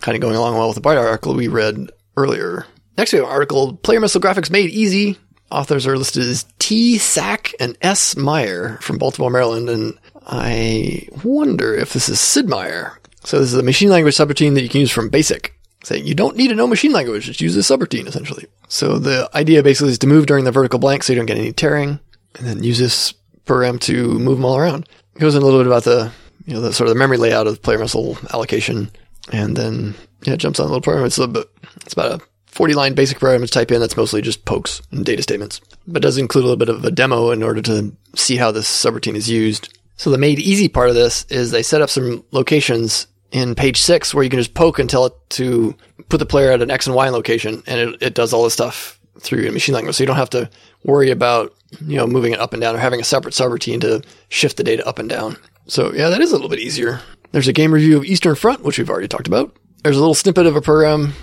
kind 0.00 0.16
of 0.16 0.22
going 0.22 0.34
along 0.34 0.54
well 0.54 0.68
with 0.68 0.76
the 0.76 0.80
Byte 0.80 0.98
article 0.98 1.34
we 1.34 1.48
read 1.48 1.90
earlier. 2.16 2.66
Next, 2.96 3.12
we 3.12 3.18
have 3.18 3.26
an 3.26 3.32
article, 3.32 3.74
Player 3.76 4.00
Missile 4.00 4.20
Graphics 4.20 4.50
Made 4.50 4.70
Easy. 4.70 5.18
Authors 5.50 5.86
are 5.86 5.96
listed 5.96 6.24
as 6.24 6.44
T. 6.58 6.98
Sack 6.98 7.52
and 7.60 7.76
S. 7.80 8.16
Meyer 8.16 8.78
from 8.80 8.98
Baltimore, 8.98 9.30
Maryland, 9.30 9.68
and 9.68 9.98
I 10.26 11.08
wonder 11.24 11.74
if 11.74 11.92
this 11.92 12.08
is 12.08 12.18
Sid 12.18 12.48
Meier. 12.48 12.98
So 13.24 13.38
this 13.38 13.52
is 13.52 13.58
a 13.58 13.62
machine 13.62 13.90
language 13.90 14.16
subroutine 14.16 14.54
that 14.54 14.62
you 14.62 14.68
can 14.68 14.80
use 14.80 14.90
from 14.90 15.08
BASIC. 15.08 15.52
Saying 15.84 16.04
you 16.04 16.14
don't 16.16 16.36
need 16.36 16.48
to 16.48 16.56
know 16.56 16.66
machine 16.66 16.92
language, 16.92 17.26
just 17.26 17.40
use 17.40 17.54
this 17.54 17.70
subroutine 17.70 18.08
essentially. 18.08 18.46
So 18.66 18.98
the 18.98 19.30
idea 19.34 19.62
basically 19.62 19.92
is 19.92 19.98
to 20.00 20.08
move 20.08 20.26
during 20.26 20.44
the 20.44 20.50
vertical 20.50 20.80
blank 20.80 21.04
so 21.04 21.12
you 21.12 21.18
don't 21.18 21.26
get 21.26 21.38
any 21.38 21.52
tearing, 21.52 22.00
and 22.34 22.46
then 22.46 22.64
use 22.64 22.78
this 22.78 23.12
program 23.44 23.78
to 23.80 24.18
move 24.18 24.38
them 24.38 24.44
all 24.44 24.56
around. 24.56 24.88
It 25.14 25.20
goes 25.20 25.36
in 25.36 25.42
a 25.42 25.44
little 25.44 25.60
bit 25.60 25.68
about 25.68 25.84
the 25.84 26.10
you 26.44 26.54
know 26.54 26.60
the 26.60 26.72
sort 26.72 26.88
of 26.88 26.94
the 26.94 26.98
memory 26.98 27.18
layout 27.18 27.46
of 27.46 27.62
player 27.62 27.78
missile 27.78 28.18
allocation, 28.32 28.90
and 29.30 29.56
then 29.56 29.94
yeah, 30.26 30.34
it 30.34 30.38
jumps 30.38 30.60
on 30.60 30.64
a 30.64 30.68
little 30.68 30.80
program. 30.80 31.06
It's 31.06 31.18
a 31.18 31.26
bit, 31.28 31.48
it's 31.82 31.92
about 31.92 32.20
a 32.20 32.24
40 32.46 32.74
line 32.74 32.94
basic 32.94 33.18
program 33.18 33.42
to 33.42 33.48
type 33.48 33.70
in 33.70 33.80
that's 33.80 33.96
mostly 33.96 34.22
just 34.22 34.44
pokes 34.44 34.82
and 34.90 35.04
data 35.04 35.22
statements, 35.22 35.60
but 35.86 36.02
does 36.02 36.18
include 36.18 36.44
a 36.44 36.48
little 36.48 36.58
bit 36.58 36.68
of 36.68 36.84
a 36.84 36.90
demo 36.90 37.30
in 37.30 37.42
order 37.42 37.62
to 37.62 37.94
see 38.14 38.36
how 38.36 38.50
this 38.50 38.66
subroutine 38.66 39.14
is 39.14 39.30
used. 39.30 39.78
So 39.96 40.10
the 40.10 40.18
made 40.18 40.38
easy 40.38 40.68
part 40.68 40.88
of 40.88 40.94
this 40.94 41.24
is 41.28 41.50
they 41.50 41.62
set 41.62 41.80
up 41.80 41.90
some 41.90 42.24
locations 42.32 43.06
in 43.30 43.54
page 43.54 43.80
six 43.80 44.14
where 44.14 44.24
you 44.24 44.30
can 44.30 44.38
just 44.38 44.54
poke 44.54 44.78
and 44.78 44.88
tell 44.88 45.06
it 45.06 45.14
to 45.30 45.74
put 46.08 46.18
the 46.18 46.26
player 46.26 46.50
at 46.50 46.62
an 46.62 46.70
X 46.70 46.86
and 46.86 46.96
Y 46.96 47.08
location 47.08 47.62
and 47.66 47.80
it, 47.80 48.02
it 48.02 48.14
does 48.14 48.32
all 48.32 48.44
this 48.44 48.54
stuff 48.54 48.98
through 49.20 49.50
machine 49.52 49.74
language. 49.74 49.96
So 49.96 50.02
you 50.02 50.06
don't 50.06 50.16
have 50.16 50.30
to 50.30 50.50
worry 50.84 51.10
about, 51.10 51.54
you 51.84 51.96
know, 51.96 52.06
moving 52.06 52.32
it 52.32 52.40
up 52.40 52.52
and 52.52 52.60
down 52.60 52.74
or 52.74 52.78
having 52.78 53.00
a 53.00 53.04
separate 53.04 53.34
subroutine 53.34 53.80
to 53.82 54.02
shift 54.28 54.56
the 54.56 54.64
data 54.64 54.86
up 54.86 54.98
and 54.98 55.08
down. 55.08 55.36
So 55.66 55.92
yeah, 55.92 56.08
that 56.08 56.20
is 56.20 56.30
a 56.30 56.34
little 56.34 56.48
bit 56.48 56.58
easier. 56.60 57.00
There's 57.32 57.48
a 57.48 57.52
game 57.52 57.72
review 57.72 57.96
of 57.96 58.04
Eastern 58.04 58.34
Front, 58.34 58.62
which 58.62 58.78
we've 58.78 58.88
already 58.88 59.08
talked 59.08 59.26
about. 59.26 59.54
There's 59.82 59.96
a 59.96 60.00
little 60.00 60.14
snippet 60.14 60.46
of 60.46 60.56
a 60.56 60.60
program 60.60 61.14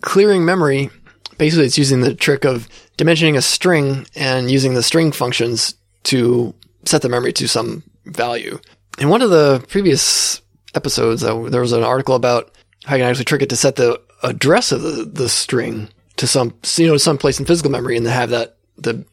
clearing 0.00 0.44
memory. 0.44 0.90
Basically, 1.36 1.66
it's 1.66 1.78
using 1.78 2.00
the 2.00 2.14
trick 2.14 2.44
of 2.44 2.68
dimensioning 2.96 3.36
a 3.36 3.42
string 3.42 4.06
and 4.16 4.50
using 4.50 4.74
the 4.74 4.82
string 4.82 5.12
functions 5.12 5.74
to 6.04 6.54
set 6.84 7.02
the 7.02 7.08
memory 7.08 7.32
to 7.34 7.46
some 7.46 7.84
value. 8.06 8.58
In 8.98 9.08
one 9.08 9.22
of 9.22 9.30
the 9.30 9.64
previous 9.68 10.42
episodes, 10.74 11.22
uh, 11.22 11.42
there 11.42 11.60
was 11.60 11.72
an 11.72 11.84
article 11.84 12.14
about 12.14 12.54
how 12.84 12.96
you 12.96 13.02
can 13.02 13.10
actually 13.10 13.24
trick 13.24 13.42
it 13.42 13.50
to 13.50 13.56
set 13.56 13.76
the 13.76 14.00
address 14.22 14.72
of 14.72 14.82
the, 14.82 15.04
the 15.04 15.28
string 15.28 15.88
to 16.16 16.26
some, 16.26 16.54
you 16.76 16.88
know, 16.88 16.96
some 16.96 17.18
place 17.18 17.38
in 17.38 17.46
physical 17.46 17.70
memory 17.70 17.96
and 17.96 18.06
have 18.06 18.30
that, 18.30 18.56
the 18.76 19.04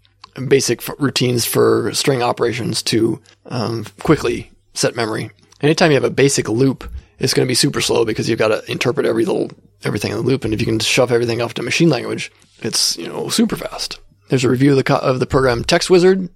basic 0.48 0.88
f- 0.88 0.96
routines 0.98 1.46
for 1.46 1.94
string 1.94 2.24
operations 2.24 2.82
to 2.84 3.22
um, 3.46 3.86
quickly 4.00 4.52
set 4.74 4.96
memory. 4.96 5.30
Anytime 5.62 5.92
you 5.92 5.96
have 5.96 6.04
a 6.04 6.10
basic 6.10 6.50
loop, 6.50 6.90
it's 7.20 7.34
going 7.34 7.46
to 7.46 7.52
be 7.52 7.56
super 7.56 7.82
slow 7.82 8.06
because 8.06 8.30
you've 8.30 8.40
got 8.40 8.50
to 8.50 8.72
interpret 8.72 9.06
every 9.06 9.26
little 9.26 9.52
everything 9.84 10.12
in 10.12 10.18
the 10.18 10.24
loop. 10.24 10.46
And 10.46 10.54
if 10.54 10.60
you 10.60 10.66
can 10.66 10.80
shove 10.80 11.12
everything 11.12 11.42
off 11.42 11.54
to 11.56 11.64
machine 11.64 11.90
language, 11.90 12.32
it's 12.60 12.98
you 12.98 13.08
know 13.08 13.30
super 13.30 13.56
fast. 13.56 14.00
There's 14.30 14.44
a 14.44 14.50
review 14.50 14.72
of 14.72 14.78
the 14.78 14.84
co- 14.84 14.98
of 14.98 15.20
the 15.20 15.28
program 15.28 15.64
Text 15.64 15.90
Wizard. 15.90 16.30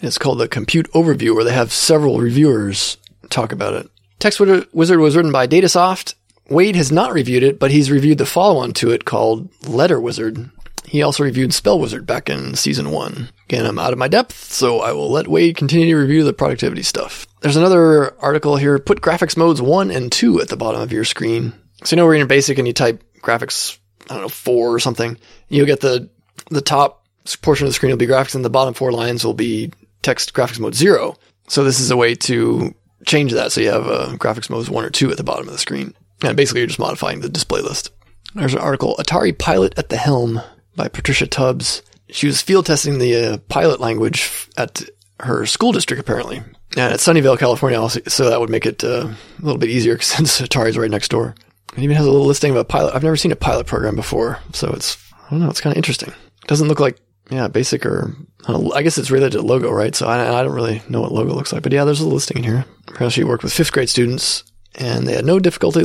It's 0.00 0.18
called 0.18 0.38
the 0.38 0.48
Compute 0.48 0.90
Overview, 0.92 1.34
where 1.34 1.44
they 1.44 1.52
have 1.52 1.72
several 1.72 2.18
reviewers 2.18 2.96
talk 3.30 3.52
about 3.52 3.74
it. 3.74 3.88
Text 4.18 4.40
Wizard 4.40 5.00
was 5.00 5.16
written 5.16 5.32
by 5.32 5.46
Datasoft. 5.46 6.14
Wade 6.50 6.76
has 6.76 6.92
not 6.92 7.12
reviewed 7.12 7.42
it, 7.42 7.58
but 7.58 7.70
he's 7.70 7.90
reviewed 7.90 8.18
the 8.18 8.26
follow-on 8.26 8.72
to 8.74 8.90
it 8.90 9.06
called 9.06 9.48
Letter 9.66 9.98
Wizard. 9.98 10.50
He 10.86 11.02
also 11.02 11.24
reviewed 11.24 11.54
Spell 11.54 11.78
Wizard 11.78 12.06
back 12.06 12.28
in 12.28 12.54
season 12.54 12.90
one. 12.90 13.30
Again, 13.44 13.66
I'm 13.66 13.78
out 13.78 13.92
of 13.92 13.98
my 13.98 14.08
depth, 14.08 14.52
so 14.52 14.80
I 14.80 14.92
will 14.92 15.10
let 15.10 15.28
Wade 15.28 15.56
continue 15.56 15.94
to 15.94 16.00
review 16.00 16.24
the 16.24 16.32
productivity 16.32 16.82
stuff. 16.82 17.26
There's 17.40 17.56
another 17.56 18.14
article 18.22 18.56
here. 18.56 18.78
Put 18.78 19.00
graphics 19.00 19.36
modes 19.36 19.60
one 19.60 19.90
and 19.90 20.10
two 20.10 20.40
at 20.40 20.48
the 20.48 20.56
bottom 20.56 20.80
of 20.80 20.92
your 20.92 21.04
screen. 21.04 21.52
So 21.84 21.94
you 21.94 21.96
know, 21.96 22.06
we're 22.06 22.14
in 22.14 22.26
basic 22.26 22.58
and 22.58 22.66
you 22.66 22.72
type 22.72 23.02
graphics, 23.20 23.78
I 24.08 24.14
don't 24.14 24.22
know, 24.22 24.28
four 24.28 24.72
or 24.72 24.78
something. 24.78 25.18
You'll 25.48 25.66
get 25.66 25.80
the, 25.80 26.08
the 26.50 26.60
top 26.60 27.06
portion 27.42 27.66
of 27.66 27.70
the 27.70 27.74
screen 27.74 27.90
will 27.90 27.96
be 27.96 28.06
graphics 28.06 28.34
and 28.34 28.44
the 28.44 28.50
bottom 28.50 28.74
four 28.74 28.92
lines 28.92 29.24
will 29.24 29.34
be 29.34 29.72
text 30.02 30.34
graphics 30.34 30.60
mode 30.60 30.74
zero. 30.74 31.16
So 31.48 31.64
this 31.64 31.80
is 31.80 31.90
a 31.90 31.96
way 31.96 32.14
to 32.14 32.74
change 33.06 33.32
that. 33.32 33.52
So 33.52 33.60
you 33.60 33.70
have 33.70 33.86
uh, 33.86 34.16
graphics 34.16 34.48
modes 34.48 34.70
one 34.70 34.84
or 34.84 34.90
two 34.90 35.10
at 35.10 35.16
the 35.16 35.24
bottom 35.24 35.46
of 35.46 35.52
the 35.52 35.58
screen. 35.58 35.94
And 36.22 36.36
basically 36.36 36.60
you're 36.60 36.68
just 36.68 36.78
modifying 36.78 37.20
the 37.20 37.28
display 37.28 37.60
list. 37.60 37.90
There's 38.34 38.54
an 38.54 38.60
article, 38.60 38.96
Atari 38.98 39.38
Pilot 39.38 39.78
at 39.78 39.90
the 39.90 39.96
Helm 39.96 40.40
by 40.76 40.88
Patricia 40.88 41.26
Tubbs. 41.26 41.82
She 42.10 42.26
was 42.26 42.42
field 42.42 42.66
testing 42.66 42.98
the 42.98 43.16
uh, 43.16 43.38
pilot 43.48 43.80
language 43.80 44.48
at 44.56 44.82
her 45.20 45.46
school 45.46 45.72
district, 45.72 46.00
apparently. 46.00 46.38
And 46.76 46.92
at 46.92 47.00
Sunnyvale, 47.00 47.38
California, 47.38 47.88
so 48.08 48.28
that 48.28 48.40
would 48.40 48.50
make 48.50 48.66
it 48.66 48.82
uh, 48.84 49.08
a 49.08 49.42
little 49.42 49.58
bit 49.58 49.70
easier 49.70 49.98
since 50.00 50.40
Atari's 50.40 50.78
right 50.78 50.90
next 50.90 51.08
door. 51.08 51.34
It 51.76 51.82
even 51.82 51.96
has 51.96 52.06
a 52.06 52.10
little 52.10 52.26
listing 52.26 52.50
of 52.50 52.56
a 52.56 52.64
pilot. 52.64 52.94
I've 52.94 53.02
never 53.02 53.16
seen 53.16 53.32
a 53.32 53.36
pilot 53.36 53.66
program 53.66 53.96
before, 53.96 54.38
so 54.52 54.70
it's, 54.72 54.96
I 55.12 55.30
don't 55.30 55.40
know, 55.40 55.50
it's 55.50 55.60
kind 55.60 55.72
of 55.72 55.76
interesting. 55.76 56.10
It 56.10 56.48
doesn't 56.48 56.68
look 56.68 56.80
like, 56.80 56.98
yeah, 57.30 57.48
basic 57.48 57.84
or, 57.84 58.14
I, 58.46 58.82
guess 58.82 58.98
it's 58.98 59.10
related 59.10 59.38
to 59.38 59.42
logo, 59.42 59.72
right? 59.72 59.94
So 59.94 60.06
I, 60.06 60.38
I 60.38 60.42
don't 60.42 60.54
really 60.54 60.82
know 60.88 61.00
what 61.00 61.10
logo 61.10 61.32
looks 61.32 61.52
like, 61.52 61.62
but 61.62 61.72
yeah, 61.72 61.84
there's 61.84 62.00
a 62.00 62.06
listing 62.06 62.38
in 62.38 62.44
here. 62.44 62.64
Apparently 62.86 63.10
she 63.10 63.24
worked 63.24 63.42
with 63.42 63.52
fifth 63.52 63.72
grade 63.72 63.88
students 63.88 64.44
and 64.76 65.06
they 65.06 65.14
had 65.14 65.24
no 65.24 65.38
difficulty 65.38 65.84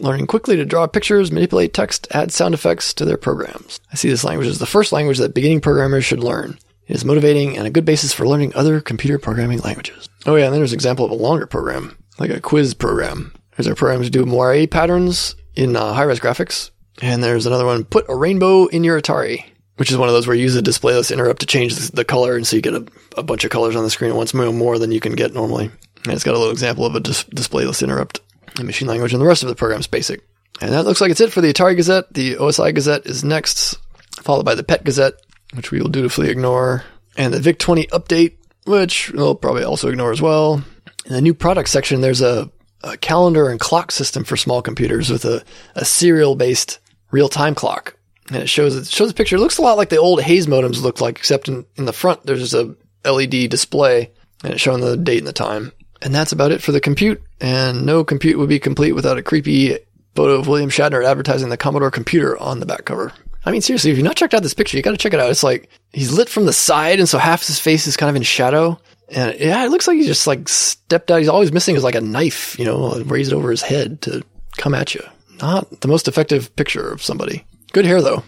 learning 0.00 0.26
quickly 0.26 0.56
to 0.56 0.64
draw 0.64 0.86
pictures, 0.86 1.32
manipulate 1.32 1.74
text, 1.74 2.08
add 2.10 2.32
sound 2.32 2.54
effects 2.54 2.94
to 2.94 3.04
their 3.04 3.16
programs. 3.16 3.80
I 3.92 3.96
see 3.96 4.08
this 4.08 4.24
language 4.24 4.48
as 4.48 4.58
the 4.58 4.66
first 4.66 4.92
language 4.92 5.18
that 5.18 5.34
beginning 5.34 5.60
programmers 5.60 6.04
should 6.04 6.22
learn. 6.22 6.58
It 6.86 6.96
is 6.96 7.04
motivating 7.04 7.56
and 7.56 7.66
a 7.66 7.70
good 7.70 7.84
basis 7.84 8.12
for 8.12 8.26
learning 8.26 8.54
other 8.54 8.80
computer 8.80 9.18
programming 9.18 9.60
languages. 9.60 10.08
Oh 10.26 10.36
yeah, 10.36 10.46
and 10.46 10.52
then 10.52 10.60
there's 10.60 10.72
an 10.72 10.76
example 10.76 11.04
of 11.04 11.10
a 11.10 11.14
longer 11.14 11.46
program, 11.46 11.96
like 12.18 12.30
a 12.30 12.40
quiz 12.40 12.74
program. 12.74 13.32
There's 13.56 13.66
a 13.66 13.74
program 13.74 14.02
to 14.02 14.10
do 14.10 14.26
moire 14.26 14.66
patterns 14.66 15.36
in 15.54 15.76
uh, 15.76 15.92
high-res 15.92 16.20
graphics. 16.20 16.70
And 17.02 17.22
there's 17.22 17.46
another 17.46 17.66
one, 17.66 17.84
put 17.84 18.08
a 18.08 18.14
rainbow 18.14 18.66
in 18.66 18.84
your 18.84 19.00
Atari, 19.00 19.44
which 19.76 19.90
is 19.90 19.96
one 19.96 20.08
of 20.08 20.14
those 20.14 20.26
where 20.26 20.36
you 20.36 20.42
use 20.42 20.54
a 20.54 20.62
display 20.62 20.94
list 20.94 21.10
interrupt 21.10 21.40
to 21.40 21.46
change 21.46 21.76
the 21.90 22.04
color, 22.04 22.36
and 22.36 22.46
so 22.46 22.56
you 22.56 22.62
get 22.62 22.74
a, 22.74 22.86
a 23.16 23.22
bunch 23.22 23.44
of 23.44 23.50
colors 23.50 23.74
on 23.74 23.82
the 23.82 23.90
screen 23.90 24.10
at 24.10 24.16
once, 24.16 24.32
more 24.32 24.78
than 24.78 24.92
you 24.92 25.00
can 25.00 25.14
get 25.14 25.34
normally. 25.34 25.70
And 26.04 26.12
it's 26.12 26.22
got 26.22 26.34
a 26.34 26.38
little 26.38 26.52
example 26.52 26.86
of 26.86 26.94
a 26.94 27.00
dis- 27.00 27.24
display 27.24 27.64
list 27.64 27.82
interrupt 27.82 28.20
in 28.58 28.66
machine 28.66 28.88
language, 28.88 29.12
and 29.12 29.20
the 29.20 29.26
rest 29.26 29.42
of 29.42 29.48
the 29.48 29.54
program 29.54 29.80
is 29.80 29.86
basic. 29.86 30.26
And 30.60 30.72
that 30.72 30.84
looks 30.84 31.00
like 31.00 31.10
it's 31.10 31.20
it 31.20 31.32
for 31.32 31.40
the 31.40 31.52
Atari 31.52 31.76
Gazette. 31.76 32.12
The 32.12 32.36
OSI 32.36 32.74
Gazette 32.74 33.06
is 33.06 33.24
next, 33.24 33.78
followed 34.22 34.44
by 34.44 34.54
the 34.54 34.62
PET 34.62 34.84
Gazette, 34.84 35.14
which 35.54 35.70
we 35.70 35.80
will 35.80 35.88
dutifully 35.88 36.30
ignore, 36.30 36.84
and 37.16 37.34
the 37.34 37.40
VIC 37.40 37.58
20 37.58 37.86
update, 37.88 38.36
which 38.64 39.10
we'll 39.12 39.34
probably 39.34 39.64
also 39.64 39.88
ignore 39.88 40.12
as 40.12 40.22
well. 40.22 40.62
In 41.06 41.12
the 41.12 41.20
new 41.20 41.34
product 41.34 41.68
section, 41.68 42.00
there's 42.00 42.22
a, 42.22 42.50
a 42.82 42.96
calendar 42.96 43.48
and 43.48 43.60
clock 43.60 43.90
system 43.90 44.24
for 44.24 44.36
small 44.36 44.62
computers 44.62 45.10
with 45.10 45.24
a, 45.24 45.44
a 45.74 45.84
serial 45.84 46.34
based 46.34 46.78
real 47.10 47.28
time 47.28 47.54
clock. 47.54 47.96
And 48.28 48.38
it 48.38 48.48
shows 48.48 48.74
it 48.74 48.86
shows 48.86 49.10
a 49.10 49.14
picture. 49.14 49.36
It 49.36 49.40
looks 49.40 49.58
a 49.58 49.62
lot 49.62 49.76
like 49.76 49.90
the 49.90 49.98
old 49.98 50.22
Hayes 50.22 50.46
modems 50.46 50.80
looked 50.80 51.02
like, 51.02 51.18
except 51.18 51.48
in, 51.48 51.66
in 51.76 51.84
the 51.84 51.92
front 51.92 52.24
there's 52.24 52.50
just 52.50 52.54
a 52.54 52.74
LED 53.10 53.50
display 53.50 54.10
and 54.42 54.52
it's 54.52 54.62
showing 54.62 54.80
the 54.80 54.96
date 54.96 55.18
and 55.18 55.26
the 55.26 55.32
time. 55.32 55.72
And 56.00 56.14
that's 56.14 56.32
about 56.32 56.52
it 56.52 56.62
for 56.62 56.72
the 56.72 56.80
compute. 56.80 57.22
And 57.40 57.84
no 57.84 58.04
compute 58.04 58.38
would 58.38 58.48
be 58.48 58.58
complete 58.58 58.92
without 58.92 59.18
a 59.18 59.22
creepy 59.22 59.78
photo 60.14 60.34
of 60.34 60.46
William 60.46 60.70
Shatner 60.70 61.04
advertising 61.04 61.48
the 61.48 61.56
Commodore 61.56 61.90
computer 61.90 62.38
on 62.38 62.60
the 62.60 62.66
back 62.66 62.84
cover. 62.84 63.12
I 63.44 63.50
mean, 63.50 63.60
seriously, 63.60 63.90
if 63.90 63.96
you've 63.96 64.04
not 64.04 64.16
checked 64.16 64.32
out 64.32 64.42
this 64.42 64.54
picture, 64.54 64.76
you 64.76 64.82
got 64.82 64.92
to 64.92 64.96
check 64.96 65.12
it 65.12 65.20
out. 65.20 65.30
It's 65.30 65.42
like 65.42 65.68
he's 65.92 66.12
lit 66.12 66.28
from 66.28 66.46
the 66.46 66.52
side, 66.52 66.98
and 66.98 67.08
so 67.08 67.18
half 67.18 67.46
his 67.46 67.58
face 67.58 67.86
is 67.86 67.96
kind 67.96 68.08
of 68.08 68.16
in 68.16 68.22
shadow. 68.22 68.78
And 69.10 69.38
yeah, 69.38 69.64
it 69.64 69.70
looks 69.70 69.86
like 69.86 69.98
he 69.98 70.06
just 70.06 70.26
like 70.26 70.48
stepped 70.48 71.10
out. 71.10 71.18
He's 71.18 71.28
always 71.28 71.52
missing 71.52 71.76
is 71.76 71.84
like 71.84 71.94
a 71.94 72.00
knife, 72.00 72.58
you 72.58 72.64
know, 72.64 72.94
raised 73.04 73.32
over 73.32 73.50
his 73.50 73.62
head 73.62 74.00
to 74.02 74.22
come 74.56 74.74
at 74.74 74.94
you. 74.94 75.02
Not 75.40 75.82
the 75.82 75.88
most 75.88 76.08
effective 76.08 76.54
picture 76.56 76.90
of 76.90 77.02
somebody. 77.02 77.44
Good 77.72 77.84
hair 77.84 78.00
though. 78.00 78.22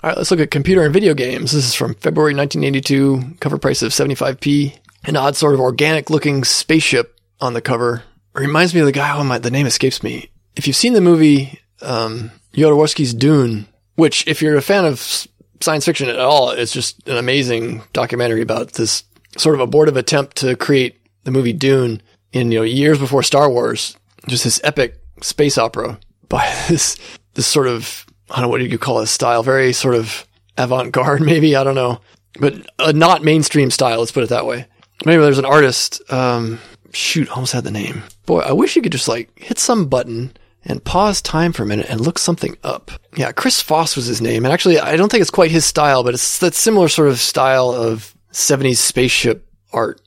All 0.00 0.10
right, 0.10 0.16
let's 0.16 0.30
look 0.30 0.40
at 0.40 0.50
computer 0.50 0.82
and 0.82 0.94
video 0.94 1.12
games. 1.12 1.52
This 1.52 1.66
is 1.66 1.74
from 1.74 1.94
February 1.96 2.34
1982. 2.34 3.36
Cover 3.40 3.58
price 3.58 3.82
of 3.82 3.90
75p. 3.92 4.78
An 5.04 5.16
odd 5.16 5.36
sort 5.36 5.54
of 5.54 5.60
organic 5.60 6.08
looking 6.08 6.44
spaceship 6.44 7.18
on 7.40 7.52
the 7.52 7.60
cover. 7.60 8.04
Reminds 8.38 8.74
me 8.74 8.80
of 8.80 8.86
the 8.86 8.92
guy. 8.92 9.16
Oh 9.16 9.24
my, 9.24 9.38
the 9.38 9.50
name 9.50 9.66
escapes 9.66 10.02
me. 10.02 10.30
If 10.56 10.66
you've 10.66 10.76
seen 10.76 10.92
the 10.92 11.00
movie 11.00 11.60
um, 11.82 12.30
Jodorowsky's 12.54 13.14
Dune, 13.14 13.66
which 13.94 14.26
if 14.26 14.42
you're 14.42 14.56
a 14.56 14.62
fan 14.62 14.84
of 14.84 15.26
science 15.60 15.84
fiction 15.84 16.08
at 16.08 16.18
all, 16.18 16.50
it's 16.50 16.72
just 16.72 17.06
an 17.08 17.16
amazing 17.16 17.82
documentary 17.92 18.42
about 18.42 18.72
this 18.72 19.04
sort 19.36 19.54
of 19.54 19.60
abortive 19.60 19.96
attempt 19.96 20.36
to 20.36 20.56
create 20.56 21.00
the 21.24 21.30
movie 21.30 21.52
Dune 21.52 22.02
in 22.32 22.52
you 22.52 22.60
know 22.60 22.64
years 22.64 22.98
before 22.98 23.22
Star 23.22 23.50
Wars. 23.50 23.96
Just 24.28 24.44
this 24.44 24.60
epic 24.64 25.00
space 25.22 25.58
opera 25.58 25.98
by 26.28 26.46
this 26.68 26.96
this 27.34 27.46
sort 27.46 27.66
of 27.66 28.06
I 28.30 28.36
don't 28.36 28.42
know 28.42 28.48
what 28.48 28.60
you 28.60 28.78
call 28.78 29.00
it 29.00 29.06
style, 29.06 29.42
very 29.42 29.72
sort 29.72 29.94
of 29.94 30.26
avant 30.56 30.92
garde 30.92 31.20
maybe 31.24 31.56
I 31.56 31.64
don't 31.64 31.74
know, 31.74 32.00
but 32.40 32.54
a 32.78 32.92
not 32.92 33.24
mainstream 33.24 33.70
style. 33.70 33.98
Let's 33.98 34.12
put 34.12 34.24
it 34.24 34.30
that 34.30 34.46
way. 34.46 34.66
Maybe 35.04 35.22
there's 35.22 35.38
an 35.38 35.44
artist. 35.44 36.00
Um, 36.12 36.58
shoot, 36.92 37.28
almost 37.30 37.52
had 37.52 37.64
the 37.64 37.70
name. 37.70 38.02
Boy, 38.28 38.40
I 38.40 38.52
wish 38.52 38.76
you 38.76 38.82
could 38.82 38.92
just 38.92 39.08
like 39.08 39.30
hit 39.38 39.58
some 39.58 39.86
button 39.86 40.36
and 40.62 40.84
pause 40.84 41.22
time 41.22 41.50
for 41.50 41.62
a 41.62 41.66
minute 41.66 41.86
and 41.88 41.98
look 41.98 42.18
something 42.18 42.58
up. 42.62 42.90
Yeah, 43.16 43.32
Chris 43.32 43.62
Foss 43.62 43.96
was 43.96 44.04
his 44.04 44.20
name. 44.20 44.44
And 44.44 44.52
actually, 44.52 44.78
I 44.78 44.96
don't 44.96 45.10
think 45.10 45.22
it's 45.22 45.30
quite 45.30 45.50
his 45.50 45.64
style, 45.64 46.04
but 46.04 46.12
it's 46.12 46.36
that 46.40 46.52
similar 46.52 46.88
sort 46.88 47.08
of 47.08 47.18
style 47.18 47.70
of 47.70 48.14
70s 48.32 48.76
spaceship 48.76 49.48
art. 49.72 50.02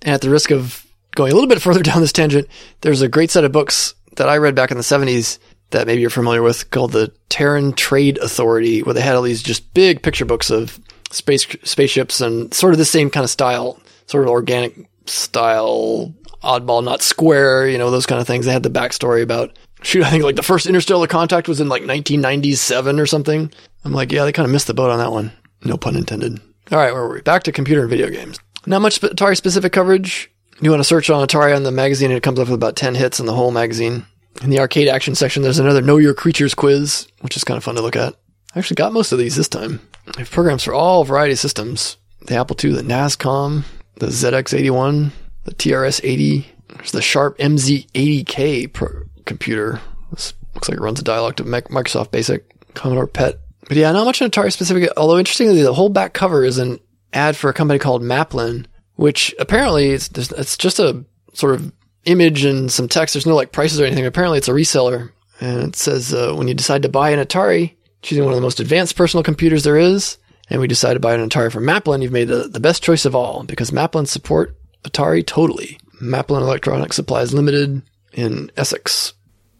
And 0.00 0.14
at 0.14 0.22
the 0.22 0.30
risk 0.30 0.50
of 0.50 0.86
going 1.14 1.32
a 1.32 1.34
little 1.34 1.50
bit 1.50 1.60
further 1.60 1.82
down 1.82 2.00
this 2.00 2.12
tangent, 2.12 2.48
there's 2.80 3.02
a 3.02 3.08
great 3.08 3.30
set 3.30 3.44
of 3.44 3.52
books 3.52 3.94
that 4.16 4.30
I 4.30 4.38
read 4.38 4.54
back 4.54 4.70
in 4.70 4.78
the 4.78 4.82
70s 4.82 5.38
that 5.68 5.86
maybe 5.86 6.00
you're 6.00 6.08
familiar 6.08 6.40
with 6.40 6.70
called 6.70 6.92
the 6.92 7.12
Terran 7.28 7.74
Trade 7.74 8.16
Authority, 8.16 8.84
where 8.84 8.94
they 8.94 9.02
had 9.02 9.16
all 9.16 9.22
these 9.22 9.42
just 9.42 9.74
big 9.74 10.02
picture 10.02 10.24
books 10.24 10.48
of 10.48 10.80
space 11.10 11.46
spaceships 11.62 12.22
and 12.22 12.54
sort 12.54 12.72
of 12.72 12.78
the 12.78 12.86
same 12.86 13.10
kind 13.10 13.24
of 13.24 13.28
style, 13.28 13.78
sort 14.06 14.24
of 14.24 14.30
organic 14.30 14.88
style, 15.04 16.14
oddball, 16.46 16.82
not 16.82 17.02
square, 17.02 17.68
you 17.68 17.78
know, 17.78 17.90
those 17.90 18.06
kind 18.06 18.20
of 18.20 18.26
things. 18.26 18.46
They 18.46 18.52
had 18.52 18.62
the 18.62 18.70
backstory 18.70 19.22
about 19.22 19.58
shoot, 19.82 20.04
I 20.04 20.10
think 20.10 20.24
like 20.24 20.36
the 20.36 20.42
first 20.42 20.66
interstellar 20.66 21.06
contact 21.06 21.48
was 21.48 21.60
in 21.60 21.68
like 21.68 21.82
1997 21.82 23.00
or 23.00 23.06
something. 23.06 23.52
I'm 23.84 23.92
like, 23.92 24.12
yeah, 24.12 24.24
they 24.24 24.32
kind 24.32 24.46
of 24.46 24.52
missed 24.52 24.66
the 24.66 24.74
boat 24.74 24.90
on 24.90 24.98
that 24.98 25.12
one. 25.12 25.32
No 25.64 25.76
pun 25.76 25.96
intended. 25.96 26.40
All 26.72 26.78
right, 26.78 26.92
where 26.92 27.02
were 27.02 27.14
we? 27.14 27.20
Back 27.22 27.44
to 27.44 27.52
computer 27.52 27.82
and 27.82 27.90
video 27.90 28.10
games. 28.10 28.38
Not 28.66 28.82
much 28.82 29.00
Atari 29.00 29.36
specific 29.36 29.72
coverage. 29.72 30.30
You 30.60 30.70
want 30.70 30.80
to 30.80 30.84
search 30.84 31.10
on 31.10 31.26
Atari 31.26 31.54
on 31.54 31.62
the 31.62 31.70
magazine, 31.70 32.10
and 32.10 32.16
it 32.16 32.22
comes 32.22 32.38
up 32.38 32.48
with 32.48 32.54
about 32.54 32.76
10 32.76 32.94
hits 32.94 33.20
in 33.20 33.26
the 33.26 33.34
whole 33.34 33.50
magazine. 33.50 34.06
In 34.42 34.50
the 34.50 34.58
arcade 34.58 34.88
action 34.88 35.14
section, 35.14 35.42
there's 35.42 35.58
another 35.58 35.80
Know 35.80 35.98
Your 35.98 36.14
Creatures 36.14 36.54
quiz, 36.54 37.06
which 37.20 37.36
is 37.36 37.44
kind 37.44 37.56
of 37.56 37.64
fun 37.64 37.76
to 37.76 37.82
look 37.82 37.96
at. 37.96 38.14
I 38.54 38.58
actually 38.58 38.76
got 38.76 38.92
most 38.92 39.12
of 39.12 39.18
these 39.18 39.36
this 39.36 39.48
time. 39.48 39.80
I 40.16 40.20
have 40.20 40.30
programs 40.30 40.64
for 40.64 40.74
all 40.74 41.04
variety 41.04 41.32
of 41.32 41.38
systems. 41.38 41.96
The 42.22 42.36
Apple 42.36 42.56
II, 42.62 42.72
the 42.72 42.82
NASCOM, 42.82 43.64
the 43.96 44.06
ZX81, 44.06 45.12
the 45.46 45.54
TRS-80. 45.54 46.44
There's 46.68 46.92
the 46.92 47.02
Sharp 47.02 47.38
MZ80K 47.38 48.72
pro- 48.72 49.04
computer. 49.24 49.80
This 50.10 50.34
looks 50.54 50.68
like 50.68 50.78
it 50.78 50.82
runs 50.82 51.00
a 51.00 51.04
dialog 51.04 51.36
to 51.36 51.44
Microsoft 51.44 52.10
Basic, 52.10 52.74
Commodore 52.74 53.06
PET. 53.06 53.38
But 53.68 53.76
yeah, 53.76 53.92
not 53.92 54.04
much 54.04 54.20
Atari 54.20 54.52
specific, 54.52 54.90
although 54.96 55.18
interestingly, 55.18 55.62
the 55.62 55.74
whole 55.74 55.88
back 55.88 56.12
cover 56.12 56.44
is 56.44 56.58
an 56.58 56.78
ad 57.12 57.36
for 57.36 57.50
a 57.50 57.54
company 57.54 57.78
called 57.78 58.02
Maplin, 58.02 58.66
which 58.94 59.34
apparently 59.38 59.90
it's, 59.90 60.08
it's 60.16 60.56
just 60.56 60.78
a 60.78 61.04
sort 61.32 61.54
of 61.54 61.72
image 62.04 62.44
and 62.44 62.70
some 62.70 62.88
text. 62.88 63.14
There's 63.14 63.26
no 63.26 63.34
like 63.34 63.52
prices 63.52 63.80
or 63.80 63.84
anything. 63.84 64.06
Apparently 64.06 64.38
it's 64.38 64.48
a 64.48 64.52
reseller. 64.52 65.10
And 65.40 65.68
it 65.68 65.76
says, 65.76 66.14
uh, 66.14 66.32
when 66.34 66.48
you 66.48 66.54
decide 66.54 66.82
to 66.82 66.88
buy 66.88 67.10
an 67.10 67.24
Atari, 67.24 67.74
choosing 68.02 68.24
one 68.24 68.32
of 68.32 68.36
the 68.36 68.42
most 68.42 68.60
advanced 68.60 68.96
personal 68.96 69.22
computers 69.24 69.64
there 69.64 69.76
is, 69.76 70.16
and 70.48 70.60
we 70.60 70.68
decide 70.68 70.94
to 70.94 71.00
buy 71.00 71.14
an 71.14 71.28
Atari 71.28 71.52
from 71.52 71.64
Maplin, 71.64 72.02
you've 72.02 72.12
made 72.12 72.28
the, 72.28 72.48
the 72.48 72.60
best 72.60 72.82
choice 72.82 73.04
of 73.04 73.14
all 73.14 73.42
because 73.42 73.70
Maplin 73.72 74.06
support 74.06 74.56
Atari 74.86 75.26
totally. 75.26 75.78
Maplin 76.00 76.42
Electronics 76.42 76.96
Supplies 76.96 77.34
Limited 77.34 77.82
in 78.12 78.50
Essex. 78.56 79.14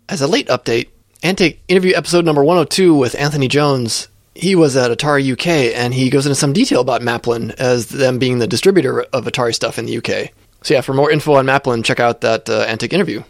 As 0.09 0.23
a 0.23 0.29
late 0.29 0.49
update, 0.49 0.89
Antic 1.23 1.63
interview 1.69 1.95
episode 1.95 2.25
number 2.25 2.45
102 2.45 2.95
with 2.95 3.19
Anthony 3.19 3.49
Jones. 3.49 4.09
He 4.35 4.55
was 4.55 4.77
at 4.77 4.97
Atari 4.97 5.33
UK 5.33 5.75
and 5.77 5.95
he 5.95 6.11
goes 6.11 6.27
into 6.27 6.37
some 6.37 6.53
detail 6.53 6.81
about 6.81 7.03
Maplin 7.03 7.53
as 7.59 7.89
them 7.89 8.19
being 8.19 8.39
the 8.39 8.47
distributor 8.47 9.03
of 9.03 9.25
Atari 9.25 9.55
stuff 9.55 9.79
in 9.79 9.87
the 9.87 9.99
UK. 9.99 10.31
So 10.63 10.75
yeah, 10.75 10.83
for 10.83 10.95
more 10.95 11.11
info 11.11 11.35
on 11.35 11.47
Maplin, 11.47 11.85
check 11.85 12.01
out 12.01 12.21
that 12.21 12.49
uh, 12.49 12.65
Antic 12.69 12.93
interview. 12.93 13.23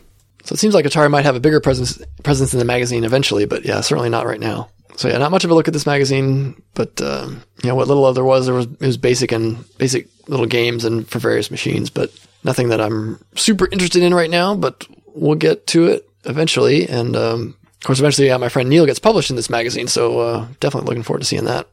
So 0.44 0.52
it 0.52 0.58
seems 0.58 0.74
like 0.74 0.84
Atari 0.84 1.10
might 1.10 1.24
have 1.24 1.36
a 1.36 1.40
bigger 1.40 1.60
presence 1.60 2.00
presence 2.22 2.52
in 2.52 2.58
the 2.58 2.64
magazine 2.64 3.04
eventually, 3.04 3.46
but 3.46 3.64
yeah, 3.64 3.80
certainly 3.80 4.10
not 4.10 4.26
right 4.26 4.40
now. 4.40 4.68
So 4.96 5.08
yeah, 5.08 5.18
not 5.18 5.30
much 5.30 5.44
of 5.44 5.50
a 5.50 5.54
look 5.54 5.68
at 5.68 5.74
this 5.74 5.86
magazine, 5.86 6.60
but 6.74 7.00
uh, 7.00 7.28
you 7.62 7.68
know 7.68 7.74
what 7.74 7.88
little 7.88 8.10
there 8.12 8.24
was, 8.24 8.46
there 8.46 8.54
was 8.54 8.66
it 8.66 8.80
was 8.80 8.96
basic 8.96 9.30
and 9.30 9.64
basic 9.78 10.08
little 10.26 10.46
games 10.46 10.84
and 10.84 11.06
for 11.08 11.18
various 11.18 11.50
machines, 11.50 11.90
but 11.90 12.10
nothing 12.44 12.70
that 12.70 12.80
I'm 12.80 13.22
super 13.34 13.68
interested 13.70 14.02
in 14.02 14.14
right 14.14 14.30
now. 14.30 14.54
But 14.54 14.86
we'll 15.14 15.36
get 15.36 15.66
to 15.68 15.86
it 15.86 16.08
eventually, 16.24 16.88
and 16.88 17.14
um, 17.14 17.56
of 17.62 17.84
course, 17.84 17.98
eventually, 17.98 18.28
yeah, 18.28 18.38
my 18.38 18.48
friend 18.48 18.68
Neil 18.68 18.86
gets 18.86 18.98
published 18.98 19.30
in 19.30 19.36
this 19.36 19.50
magazine, 19.50 19.86
so 19.86 20.18
uh, 20.20 20.46
definitely 20.60 20.88
looking 20.88 21.02
forward 21.02 21.20
to 21.20 21.26
seeing 21.26 21.44
that. 21.44 21.68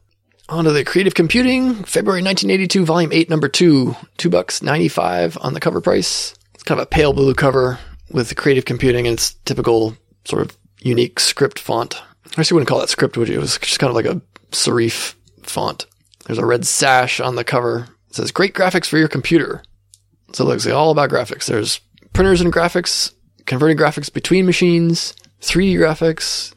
On 0.50 0.64
to 0.64 0.72
the 0.72 0.84
Creative 0.84 1.14
Computing, 1.14 1.72
February 1.84 2.22
1982, 2.22 2.84
Volume 2.84 3.12
8, 3.12 3.30
Number 3.30 3.48
2, 3.48 3.96
2 4.18 4.30
bucks 4.30 4.62
95 4.62 5.38
on 5.40 5.54
the 5.54 5.60
cover 5.60 5.80
price. 5.80 6.34
It's 6.52 6.62
kind 6.62 6.78
of 6.78 6.84
a 6.84 6.90
pale 6.90 7.14
blue 7.14 7.34
cover 7.34 7.78
with 8.10 8.36
Creative 8.36 8.66
Computing 8.66 9.06
and 9.06 9.14
its 9.14 9.32
typical 9.46 9.96
sort 10.26 10.42
of 10.42 10.54
unique 10.82 11.18
script 11.18 11.58
font. 11.58 12.00
I 12.36 12.42
you 12.42 12.56
wouldn't 12.56 12.68
call 12.68 12.80
that 12.80 12.88
script, 12.88 13.16
would 13.16 13.28
you? 13.28 13.36
It 13.36 13.40
was 13.40 13.58
just 13.58 13.78
kind 13.78 13.90
of 13.90 13.94
like 13.94 14.06
a 14.06 14.20
serif 14.50 15.14
font. 15.42 15.86
There's 16.26 16.38
a 16.38 16.46
red 16.46 16.66
sash 16.66 17.20
on 17.20 17.36
the 17.36 17.44
cover. 17.44 17.88
It 18.08 18.16
says, 18.16 18.32
Great 18.32 18.54
graphics 18.54 18.86
for 18.86 18.98
your 18.98 19.08
computer. 19.08 19.62
So 20.32 20.44
it 20.44 20.48
looks 20.48 20.66
like 20.66 20.74
all 20.74 20.90
about 20.90 21.10
graphics. 21.10 21.46
There's 21.46 21.80
printers 22.12 22.40
and 22.40 22.52
graphics, 22.52 23.12
converting 23.46 23.76
graphics 23.76 24.12
between 24.12 24.46
machines, 24.46 25.14
3D 25.42 25.74
graphics, 25.74 26.54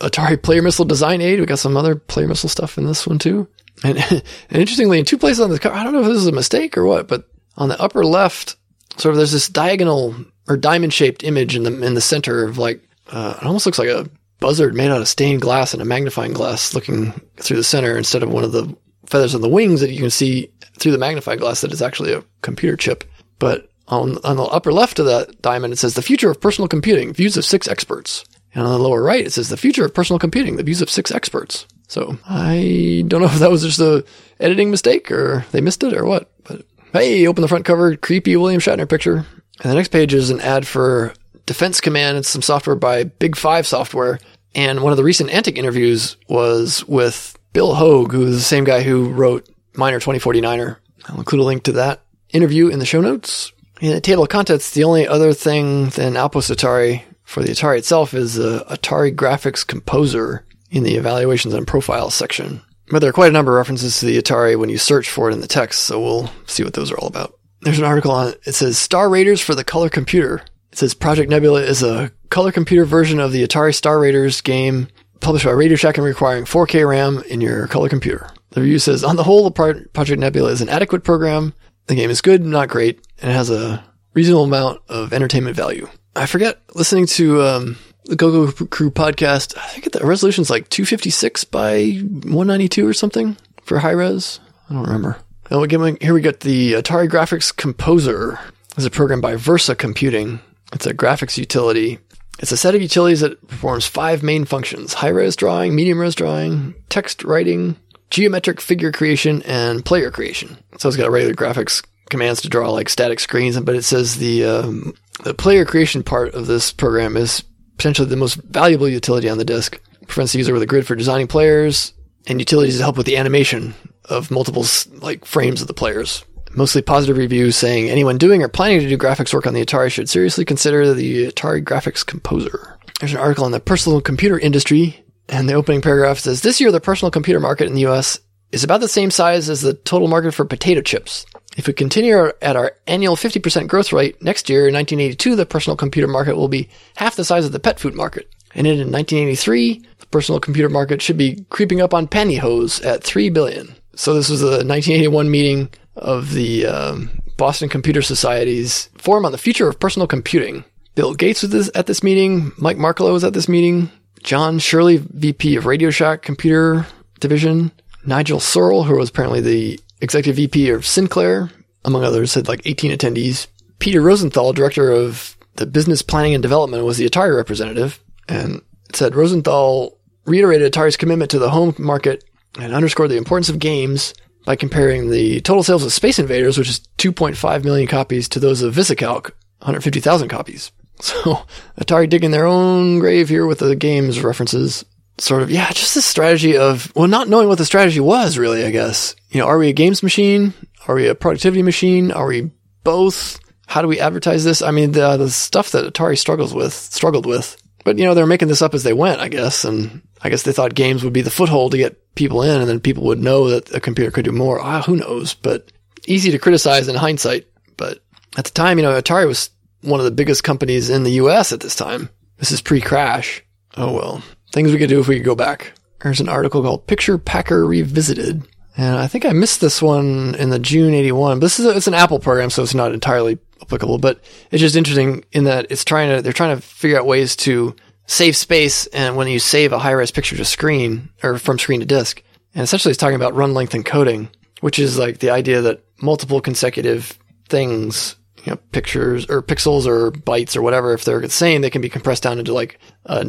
Atari 0.00 0.40
Player 0.40 0.62
Missile 0.62 0.84
Design 0.84 1.20
Aid. 1.20 1.40
We 1.40 1.46
got 1.46 1.58
some 1.58 1.76
other 1.76 1.94
Player 1.94 2.26
Missile 2.26 2.48
stuff 2.48 2.78
in 2.78 2.86
this 2.86 3.06
one 3.06 3.18
too. 3.18 3.46
And, 3.84 3.98
and 4.10 4.22
interestingly, 4.50 4.98
in 4.98 5.04
two 5.04 5.18
places 5.18 5.40
on 5.40 5.50
the 5.50 5.58
cover, 5.58 5.74
I 5.74 5.84
don't 5.84 5.92
know 5.92 6.00
if 6.00 6.06
this 6.06 6.16
is 6.16 6.26
a 6.26 6.32
mistake 6.32 6.76
or 6.76 6.84
what, 6.84 7.06
but 7.06 7.28
on 7.56 7.68
the 7.68 7.80
upper 7.80 8.04
left, 8.04 8.56
sort 8.96 9.12
of 9.12 9.16
there's 9.18 9.32
this 9.32 9.48
diagonal 9.48 10.14
or 10.48 10.56
diamond 10.56 10.92
shaped 10.92 11.24
image 11.24 11.56
in 11.56 11.62
the 11.62 11.82
in 11.82 11.94
the 11.94 12.00
center 12.00 12.44
of 12.44 12.58
like 12.58 12.82
uh, 13.10 13.38
it 13.40 13.46
almost 13.46 13.66
looks 13.66 13.78
like 13.78 13.88
a 13.88 14.08
buzzard 14.40 14.74
made 14.74 14.90
out 14.90 15.00
of 15.00 15.08
stained 15.08 15.40
glass 15.40 15.72
and 15.72 15.82
a 15.82 15.86
magnifying 15.86 16.32
glass 16.32 16.74
looking 16.74 17.12
through 17.36 17.56
the 17.56 17.64
center 17.64 17.96
instead 17.96 18.22
of 18.22 18.30
one 18.30 18.44
of 18.44 18.52
the 18.52 18.76
feathers 19.06 19.34
on 19.34 19.40
the 19.40 19.48
wings 19.48 19.80
that 19.80 19.90
you 19.90 20.00
can 20.00 20.10
see 20.10 20.50
through 20.78 20.92
the 20.92 20.98
magnifying 20.98 21.38
glass 21.38 21.60
that 21.60 21.72
is 21.72 21.82
actually 21.82 22.12
a 22.12 22.24
computer 22.42 22.76
chip. 22.76 23.04
But 23.38 23.68
on, 23.88 24.18
on 24.24 24.36
the 24.36 24.44
upper 24.44 24.72
left 24.72 24.98
of 24.98 25.06
that 25.06 25.42
diamond, 25.42 25.72
it 25.72 25.76
says 25.76 25.94
the 25.94 26.02
future 26.02 26.30
of 26.30 26.40
personal 26.40 26.68
computing, 26.68 27.12
views 27.12 27.36
of 27.36 27.44
six 27.44 27.68
experts. 27.68 28.24
And 28.54 28.64
on 28.64 28.72
the 28.72 28.78
lower 28.78 29.02
right, 29.02 29.26
it 29.26 29.32
says 29.32 29.48
the 29.48 29.56
future 29.56 29.84
of 29.84 29.94
personal 29.94 30.18
computing, 30.18 30.56
the 30.56 30.62
views 30.62 30.80
of 30.80 30.88
six 30.88 31.10
experts. 31.10 31.66
So 31.88 32.18
I 32.28 33.04
don't 33.08 33.20
know 33.20 33.26
if 33.26 33.40
that 33.40 33.50
was 33.50 33.62
just 33.62 33.80
a 33.80 34.04
editing 34.40 34.70
mistake 34.70 35.10
or 35.10 35.44
they 35.52 35.60
missed 35.60 35.82
it 35.82 35.94
or 35.94 36.04
what, 36.04 36.30
but 36.44 36.64
hey, 36.92 37.26
open 37.26 37.42
the 37.42 37.48
front 37.48 37.64
cover, 37.64 37.96
creepy 37.96 38.36
William 38.36 38.60
Shatner 38.60 38.88
picture. 38.88 39.26
And 39.62 39.70
the 39.70 39.74
next 39.74 39.88
page 39.88 40.14
is 40.14 40.30
an 40.30 40.40
ad 40.40 40.66
for 40.66 41.14
Defense 41.46 41.80
Command. 41.80 42.18
It's 42.18 42.28
some 42.28 42.42
software 42.42 42.76
by 42.76 43.04
Big 43.04 43.36
Five 43.36 43.66
Software. 43.66 44.18
And 44.54 44.82
one 44.82 44.92
of 44.92 44.96
the 44.96 45.04
recent 45.04 45.30
Antic 45.30 45.58
interviews 45.58 46.16
was 46.28 46.86
with 46.86 47.36
Bill 47.52 47.74
Hogue, 47.74 48.12
who's 48.12 48.34
the 48.34 48.40
same 48.40 48.64
guy 48.64 48.82
who 48.82 49.10
wrote 49.10 49.48
Miner 49.74 50.00
2049er. 50.00 50.76
I'll 51.06 51.18
include 51.18 51.40
a 51.40 51.44
link 51.44 51.64
to 51.64 51.72
that 51.72 52.02
interview 52.30 52.68
in 52.68 52.78
the 52.78 52.86
show 52.86 53.00
notes. 53.00 53.52
In 53.80 53.90
the 53.90 54.00
table 54.00 54.22
of 54.22 54.28
contents, 54.28 54.70
the 54.70 54.84
only 54.84 55.06
other 55.06 55.32
thing 55.32 55.88
than 55.90 56.16
Outpost 56.16 56.50
Atari 56.50 57.02
for 57.24 57.42
the 57.42 57.50
Atari 57.50 57.78
itself 57.78 58.14
is 58.14 58.34
the 58.34 58.64
Atari 58.70 59.14
Graphics 59.14 59.66
Composer 59.66 60.44
in 60.70 60.84
the 60.84 60.94
Evaluations 60.94 61.54
and 61.54 61.66
Profiles 61.66 62.14
section. 62.14 62.62
But 62.88 63.00
there 63.00 63.10
are 63.10 63.14
quite 63.14 63.30
a 63.30 63.32
number 63.32 63.52
of 63.52 63.56
references 63.56 63.98
to 63.98 64.06
the 64.06 64.18
Atari 64.18 64.58
when 64.58 64.68
you 64.68 64.78
search 64.78 65.10
for 65.10 65.28
it 65.28 65.32
in 65.32 65.40
the 65.40 65.46
text, 65.46 65.82
so 65.82 66.00
we'll 66.00 66.30
see 66.46 66.62
what 66.62 66.74
those 66.74 66.92
are 66.92 66.98
all 66.98 67.08
about. 67.08 67.38
There's 67.62 67.78
an 67.78 67.84
article 67.84 68.10
on 68.10 68.28
it. 68.28 68.40
It 68.44 68.54
says 68.54 68.76
Star 68.76 69.08
Raiders 69.08 69.40
for 69.40 69.54
the 69.54 69.64
Color 69.64 69.88
Computer. 69.88 70.42
It 70.74 70.78
says 70.78 70.92
Project 70.92 71.30
Nebula 71.30 71.60
is 71.62 71.84
a 71.84 72.10
color 72.30 72.50
computer 72.50 72.84
version 72.84 73.20
of 73.20 73.30
the 73.30 73.46
Atari 73.46 73.72
Star 73.72 74.00
Raiders 74.00 74.40
game 74.40 74.88
published 75.20 75.44
by 75.44 75.52
Radio 75.52 75.76
Shack 75.76 75.98
and 75.98 76.04
requiring 76.04 76.46
4K 76.46 76.84
RAM 76.84 77.22
in 77.28 77.40
your 77.40 77.68
color 77.68 77.88
computer. 77.88 78.28
The 78.50 78.60
review 78.60 78.80
says, 78.80 79.04
on 79.04 79.14
the 79.14 79.22
whole, 79.22 79.48
Project 79.52 80.18
Nebula 80.18 80.50
is 80.50 80.60
an 80.60 80.68
adequate 80.68 81.04
program. 81.04 81.54
The 81.86 81.94
game 81.94 82.10
is 82.10 82.20
good, 82.20 82.44
not 82.44 82.70
great, 82.70 83.06
and 83.22 83.30
it 83.30 83.34
has 83.34 83.50
a 83.50 83.84
reasonable 84.14 84.42
amount 84.42 84.80
of 84.88 85.12
entertainment 85.12 85.54
value. 85.54 85.88
I 86.16 86.26
forget 86.26 86.60
listening 86.74 87.06
to 87.06 87.42
um, 87.42 87.76
the 88.06 88.16
CoCo 88.16 88.68
Crew 88.68 88.90
podcast. 88.90 89.56
I 89.56 89.68
think 89.68 89.92
the 89.92 90.04
resolution's 90.04 90.50
like 90.50 90.68
256 90.70 91.44
by 91.44 92.00
192 92.00 92.84
or 92.84 92.94
something 92.94 93.36
for 93.62 93.78
high 93.78 93.92
res. 93.92 94.40
I 94.68 94.74
don't 94.74 94.82
remember. 94.82 95.18
And 95.50 96.02
here 96.02 96.14
we 96.14 96.20
get 96.20 96.40
the 96.40 96.72
Atari 96.72 97.08
Graphics 97.08 97.56
Composer. 97.56 98.40
It's 98.76 98.84
a 98.84 98.90
program 98.90 99.20
by 99.20 99.36
Versa 99.36 99.76
Computing. 99.76 100.40
It's 100.72 100.86
a 100.86 100.94
graphics 100.94 101.36
utility. 101.36 101.98
It's 102.40 102.52
a 102.52 102.56
set 102.56 102.74
of 102.74 102.82
utilities 102.82 103.20
that 103.20 103.46
performs 103.46 103.86
five 103.86 104.22
main 104.22 104.44
functions 104.44 104.94
high 104.94 105.08
res 105.08 105.36
drawing, 105.36 105.74
medium 105.74 106.00
res 106.00 106.14
drawing, 106.14 106.74
text 106.88 107.22
writing, 107.24 107.76
geometric 108.10 108.60
figure 108.60 108.92
creation, 108.92 109.42
and 109.42 109.84
player 109.84 110.10
creation. 110.10 110.56
So 110.78 110.88
it's 110.88 110.96
got 110.96 111.10
regular 111.10 111.34
graphics 111.34 111.84
commands 112.10 112.42
to 112.42 112.48
draw 112.48 112.70
like 112.70 112.88
static 112.88 113.20
screens, 113.20 113.58
but 113.60 113.76
it 113.76 113.82
says 113.82 114.16
the, 114.16 114.44
um, 114.44 114.94
the 115.22 115.34
player 115.34 115.64
creation 115.64 116.02
part 116.02 116.34
of 116.34 116.46
this 116.46 116.72
program 116.72 117.16
is 117.16 117.42
potentially 117.76 118.08
the 118.08 118.16
most 118.16 118.34
valuable 118.36 118.88
utility 118.88 119.28
on 119.28 119.38
the 119.38 119.44
disk. 119.44 119.80
It 120.00 120.08
provides 120.08 120.32
the 120.32 120.38
user 120.38 120.52
with 120.52 120.62
a 120.62 120.66
grid 120.66 120.86
for 120.86 120.94
designing 120.94 121.28
players 121.28 121.92
and 122.26 122.40
utilities 122.40 122.76
to 122.76 122.82
help 122.82 122.96
with 122.96 123.06
the 123.06 123.16
animation 123.16 123.74
of 124.06 124.30
multiple 124.30 124.64
like 125.00 125.24
frames 125.24 125.60
of 125.62 125.68
the 125.68 125.74
players 125.74 126.24
mostly 126.56 126.82
positive 126.82 127.16
reviews 127.16 127.56
saying 127.56 127.88
anyone 127.88 128.18
doing 128.18 128.42
or 128.42 128.48
planning 128.48 128.80
to 128.80 128.88
do 128.88 128.98
graphics 128.98 129.34
work 129.34 129.46
on 129.46 129.54
the 129.54 129.64
Atari 129.64 129.90
should 129.90 130.08
seriously 130.08 130.44
consider 130.44 130.92
the 130.94 131.26
Atari 131.30 131.62
Graphics 131.62 132.04
Composer. 132.04 132.78
There's 133.00 133.12
an 133.12 133.18
article 133.18 133.44
on 133.44 133.52
the 133.52 133.60
personal 133.60 134.00
computer 134.00 134.38
industry, 134.38 135.04
and 135.28 135.48
the 135.48 135.54
opening 135.54 135.80
paragraph 135.80 136.18
says 136.18 136.42
this 136.42 136.60
year 136.60 136.70
the 136.70 136.80
personal 136.80 137.10
computer 137.10 137.40
market 137.40 137.66
in 137.66 137.74
the 137.74 137.86
US 137.86 138.20
is 138.52 138.62
about 138.62 138.80
the 138.80 138.88
same 138.88 139.10
size 139.10 139.50
as 139.50 139.62
the 139.62 139.74
total 139.74 140.06
market 140.06 140.32
for 140.32 140.44
potato 140.44 140.80
chips. 140.80 141.26
If 141.56 141.66
we 141.66 141.72
continue 141.72 142.32
at 142.40 142.56
our 142.56 142.72
annual 142.86 143.16
50% 143.16 143.68
growth 143.68 143.92
rate 143.92 144.22
next 144.22 144.48
year, 144.48 144.68
in 144.68 144.74
1982, 144.74 145.36
the 145.36 145.46
personal 145.46 145.76
computer 145.76 146.08
market 146.08 146.36
will 146.36 146.48
be 146.48 146.68
half 146.96 147.16
the 147.16 147.24
size 147.24 147.44
of 147.46 147.52
the 147.52 147.60
pet 147.60 147.78
food 147.78 147.94
market. 147.94 148.28
And 148.54 148.66
in 148.66 148.78
1983, 148.78 149.82
the 149.98 150.06
personal 150.06 150.40
computer 150.40 150.68
market 150.68 151.02
should 151.02 151.18
be 151.18 151.44
creeping 151.50 151.80
up 151.80 151.92
on 151.92 152.06
pantyhose 152.06 152.84
at 152.84 153.02
3 153.02 153.28
billion. 153.30 153.74
So 153.96 154.14
this 154.14 154.28
was 154.28 154.42
a 154.42 154.64
1981 154.64 155.30
meeting 155.30 155.70
of 155.96 156.32
the 156.32 156.66
um, 156.66 157.10
Boston 157.36 157.68
Computer 157.68 158.02
Society's 158.02 158.88
Forum 158.98 159.24
on 159.24 159.32
the 159.32 159.38
Future 159.38 159.68
of 159.68 159.80
Personal 159.80 160.06
Computing. 160.06 160.64
Bill 160.94 161.14
Gates 161.14 161.42
was 161.42 161.50
this, 161.50 161.70
at 161.74 161.86
this 161.86 162.02
meeting. 162.02 162.52
Mike 162.56 162.76
Markkula 162.76 163.12
was 163.12 163.24
at 163.24 163.32
this 163.32 163.48
meeting. 163.48 163.90
John 164.22 164.58
Shirley, 164.58 164.98
VP 164.98 165.56
of 165.56 165.66
Radio 165.66 165.90
Shack 165.90 166.22
Computer 166.22 166.86
Division. 167.20 167.72
Nigel 168.06 168.40
Searle, 168.40 168.84
who 168.84 168.96
was 168.96 169.10
apparently 169.10 169.40
the 169.40 169.80
executive 170.00 170.36
VP 170.36 170.70
of 170.70 170.86
Sinclair, 170.86 171.50
among 171.84 172.04
others, 172.04 172.34
had 172.34 172.48
like 172.48 172.62
18 172.64 172.96
attendees. 172.96 173.46
Peter 173.78 174.00
Rosenthal, 174.00 174.52
director 174.52 174.90
of 174.90 175.36
the 175.56 175.66
business 175.66 176.02
planning 176.02 176.34
and 176.34 176.42
development, 176.42 176.84
was 176.84 176.98
the 176.98 177.08
Atari 177.08 177.34
representative. 177.34 178.00
And 178.28 178.62
said 178.92 179.14
Rosenthal 179.14 179.98
reiterated 180.24 180.72
Atari's 180.72 180.96
commitment 180.96 181.30
to 181.32 181.38
the 181.38 181.50
home 181.50 181.74
market 181.78 182.24
and 182.58 182.72
underscored 182.72 183.10
the 183.10 183.16
importance 183.16 183.48
of 183.48 183.58
games 183.58 184.14
by 184.44 184.56
comparing 184.56 185.10
the 185.10 185.40
total 185.40 185.62
sales 185.62 185.84
of 185.84 185.92
Space 185.92 186.18
Invaders, 186.18 186.58
which 186.58 186.68
is 186.68 186.80
2.5 186.98 187.64
million 187.64 187.86
copies, 187.86 188.28
to 188.30 188.40
those 188.40 188.62
of 188.62 188.74
VisiCalc, 188.74 189.24
150,000 189.60 190.28
copies. 190.28 190.72
So 191.00 191.44
Atari 191.76 192.08
digging 192.08 192.30
their 192.30 192.46
own 192.46 193.00
grave 193.00 193.28
here 193.28 193.46
with 193.46 193.58
the 193.58 193.74
games 193.74 194.22
references. 194.22 194.84
Sort 195.18 195.42
of, 195.42 195.50
yeah, 195.50 195.68
just 195.70 195.96
this 195.96 196.04
strategy 196.04 196.56
of, 196.56 196.92
well, 196.94 197.08
not 197.08 197.28
knowing 197.28 197.48
what 197.48 197.58
the 197.58 197.64
strategy 197.64 197.98
was 197.98 198.38
really, 198.38 198.64
I 198.64 198.70
guess. 198.70 199.16
You 199.30 199.40
know, 199.40 199.46
are 199.48 199.58
we 199.58 199.68
a 199.68 199.72
games 199.72 200.04
machine? 200.04 200.54
Are 200.86 200.94
we 200.94 201.08
a 201.08 201.16
productivity 201.16 201.64
machine? 201.64 202.12
Are 202.12 202.26
we 202.26 202.52
both? 202.84 203.40
How 203.66 203.82
do 203.82 203.88
we 203.88 203.98
advertise 203.98 204.44
this? 204.44 204.62
I 204.62 204.70
mean, 204.70 204.92
the, 204.92 205.16
the 205.16 205.30
stuff 205.30 205.72
that 205.72 205.92
Atari 205.92 206.16
struggles 206.16 206.54
with, 206.54 206.72
struggled 206.72 207.26
with. 207.26 207.56
But, 207.84 207.98
you 207.98 208.04
know, 208.04 208.14
they're 208.14 208.26
making 208.26 208.48
this 208.48 208.62
up 208.62 208.74
as 208.74 208.82
they 208.82 208.92
went, 208.92 209.20
I 209.20 209.28
guess. 209.28 209.64
And 209.64 210.02
I 210.22 210.30
guess 210.30 210.42
they 210.42 210.52
thought 210.52 210.74
games 210.74 211.04
would 211.04 211.12
be 211.12 211.22
the 211.22 211.30
foothold 211.30 211.72
to 211.72 211.78
get 211.78 212.14
people 212.14 212.42
in 212.42 212.60
and 212.60 212.68
then 212.68 212.80
people 212.80 213.04
would 213.04 213.20
know 213.20 213.50
that 213.50 213.74
a 213.74 213.80
computer 213.80 214.10
could 214.10 214.24
do 214.24 214.32
more. 214.32 214.60
Ah, 214.60 214.82
who 214.82 214.96
knows? 214.96 215.34
But 215.34 215.70
easy 216.06 216.30
to 216.30 216.38
criticize 216.38 216.88
in 216.88 216.96
hindsight. 216.96 217.46
But 217.76 218.02
at 218.36 218.44
the 218.44 218.50
time, 218.50 218.78
you 218.78 218.84
know, 218.84 219.00
Atari 219.00 219.26
was 219.26 219.50
one 219.82 220.00
of 220.00 220.04
the 220.04 220.12
biggest 220.12 220.44
companies 220.44 220.90
in 220.90 221.04
the 221.04 221.12
US 221.12 221.52
at 221.52 221.60
this 221.60 221.76
time. 221.76 222.08
This 222.38 222.52
is 222.52 222.60
pre 222.60 222.80
crash. 222.80 223.42
Oh 223.76 223.92
well. 223.92 224.22
Things 224.52 224.72
we 224.72 224.78
could 224.78 224.88
do 224.88 225.00
if 225.00 225.08
we 225.08 225.16
could 225.16 225.24
go 225.24 225.34
back. 225.34 225.72
There's 226.02 226.20
an 226.20 226.28
article 226.28 226.62
called 226.62 226.86
Picture 226.86 227.18
Packer 227.18 227.66
Revisited. 227.66 228.46
And 228.76 228.96
I 228.96 229.06
think 229.06 229.24
I 229.24 229.32
missed 229.32 229.60
this 229.60 229.80
one 229.80 230.34
in 230.34 230.50
the 230.50 230.58
June 230.58 230.94
81. 230.94 231.38
But 231.38 231.46
this 231.46 231.60
is 231.60 231.66
a, 231.66 231.76
it's 231.76 231.86
an 231.86 231.94
Apple 231.94 232.18
program, 232.18 232.50
so 232.50 232.62
it's 232.62 232.74
not 232.74 232.92
entirely 232.92 233.36
applicable, 233.62 233.98
but 233.98 234.20
it's 234.50 234.60
just 234.60 234.76
interesting 234.76 235.24
in 235.32 235.44
that 235.44 235.66
it's 235.70 235.84
trying 235.84 236.14
to, 236.14 236.22
they're 236.22 236.32
trying 236.32 236.56
to 236.56 236.62
figure 236.62 236.98
out 236.98 237.06
ways 237.06 237.36
to 237.36 237.74
save 238.06 238.36
space. 238.36 238.86
And 238.88 239.16
when 239.16 239.28
you 239.28 239.38
save 239.38 239.72
a 239.72 239.78
high 239.78 239.92
res 239.92 240.10
picture 240.10 240.36
to 240.36 240.44
screen 240.44 241.10
or 241.22 241.38
from 241.38 241.58
screen 241.58 241.80
to 241.80 241.86
disk, 241.86 242.22
and 242.54 242.62
essentially 242.62 242.90
it's 242.90 242.98
talking 242.98 243.16
about 243.16 243.34
run 243.34 243.54
length 243.54 243.72
encoding, 243.72 244.28
which 244.60 244.78
is 244.78 244.98
like 244.98 245.18
the 245.18 245.30
idea 245.30 245.60
that 245.62 245.84
multiple 246.00 246.40
consecutive 246.40 247.18
things 247.48 248.16
you 248.44 248.52
know, 248.52 248.58
pictures 248.72 249.26
or 249.28 249.42
pixels 249.42 249.86
or 249.86 250.10
bytes 250.12 250.56
or 250.56 250.62
whatever, 250.62 250.92
if 250.92 251.04
they're 251.04 251.20
the 251.20 251.30
same, 251.30 251.62
they 251.62 251.70
can 251.70 251.82
be 251.82 251.88
compressed 251.88 252.22
down 252.22 252.38
into 252.38 252.52
like 252.52 252.78
uh, 253.06 253.24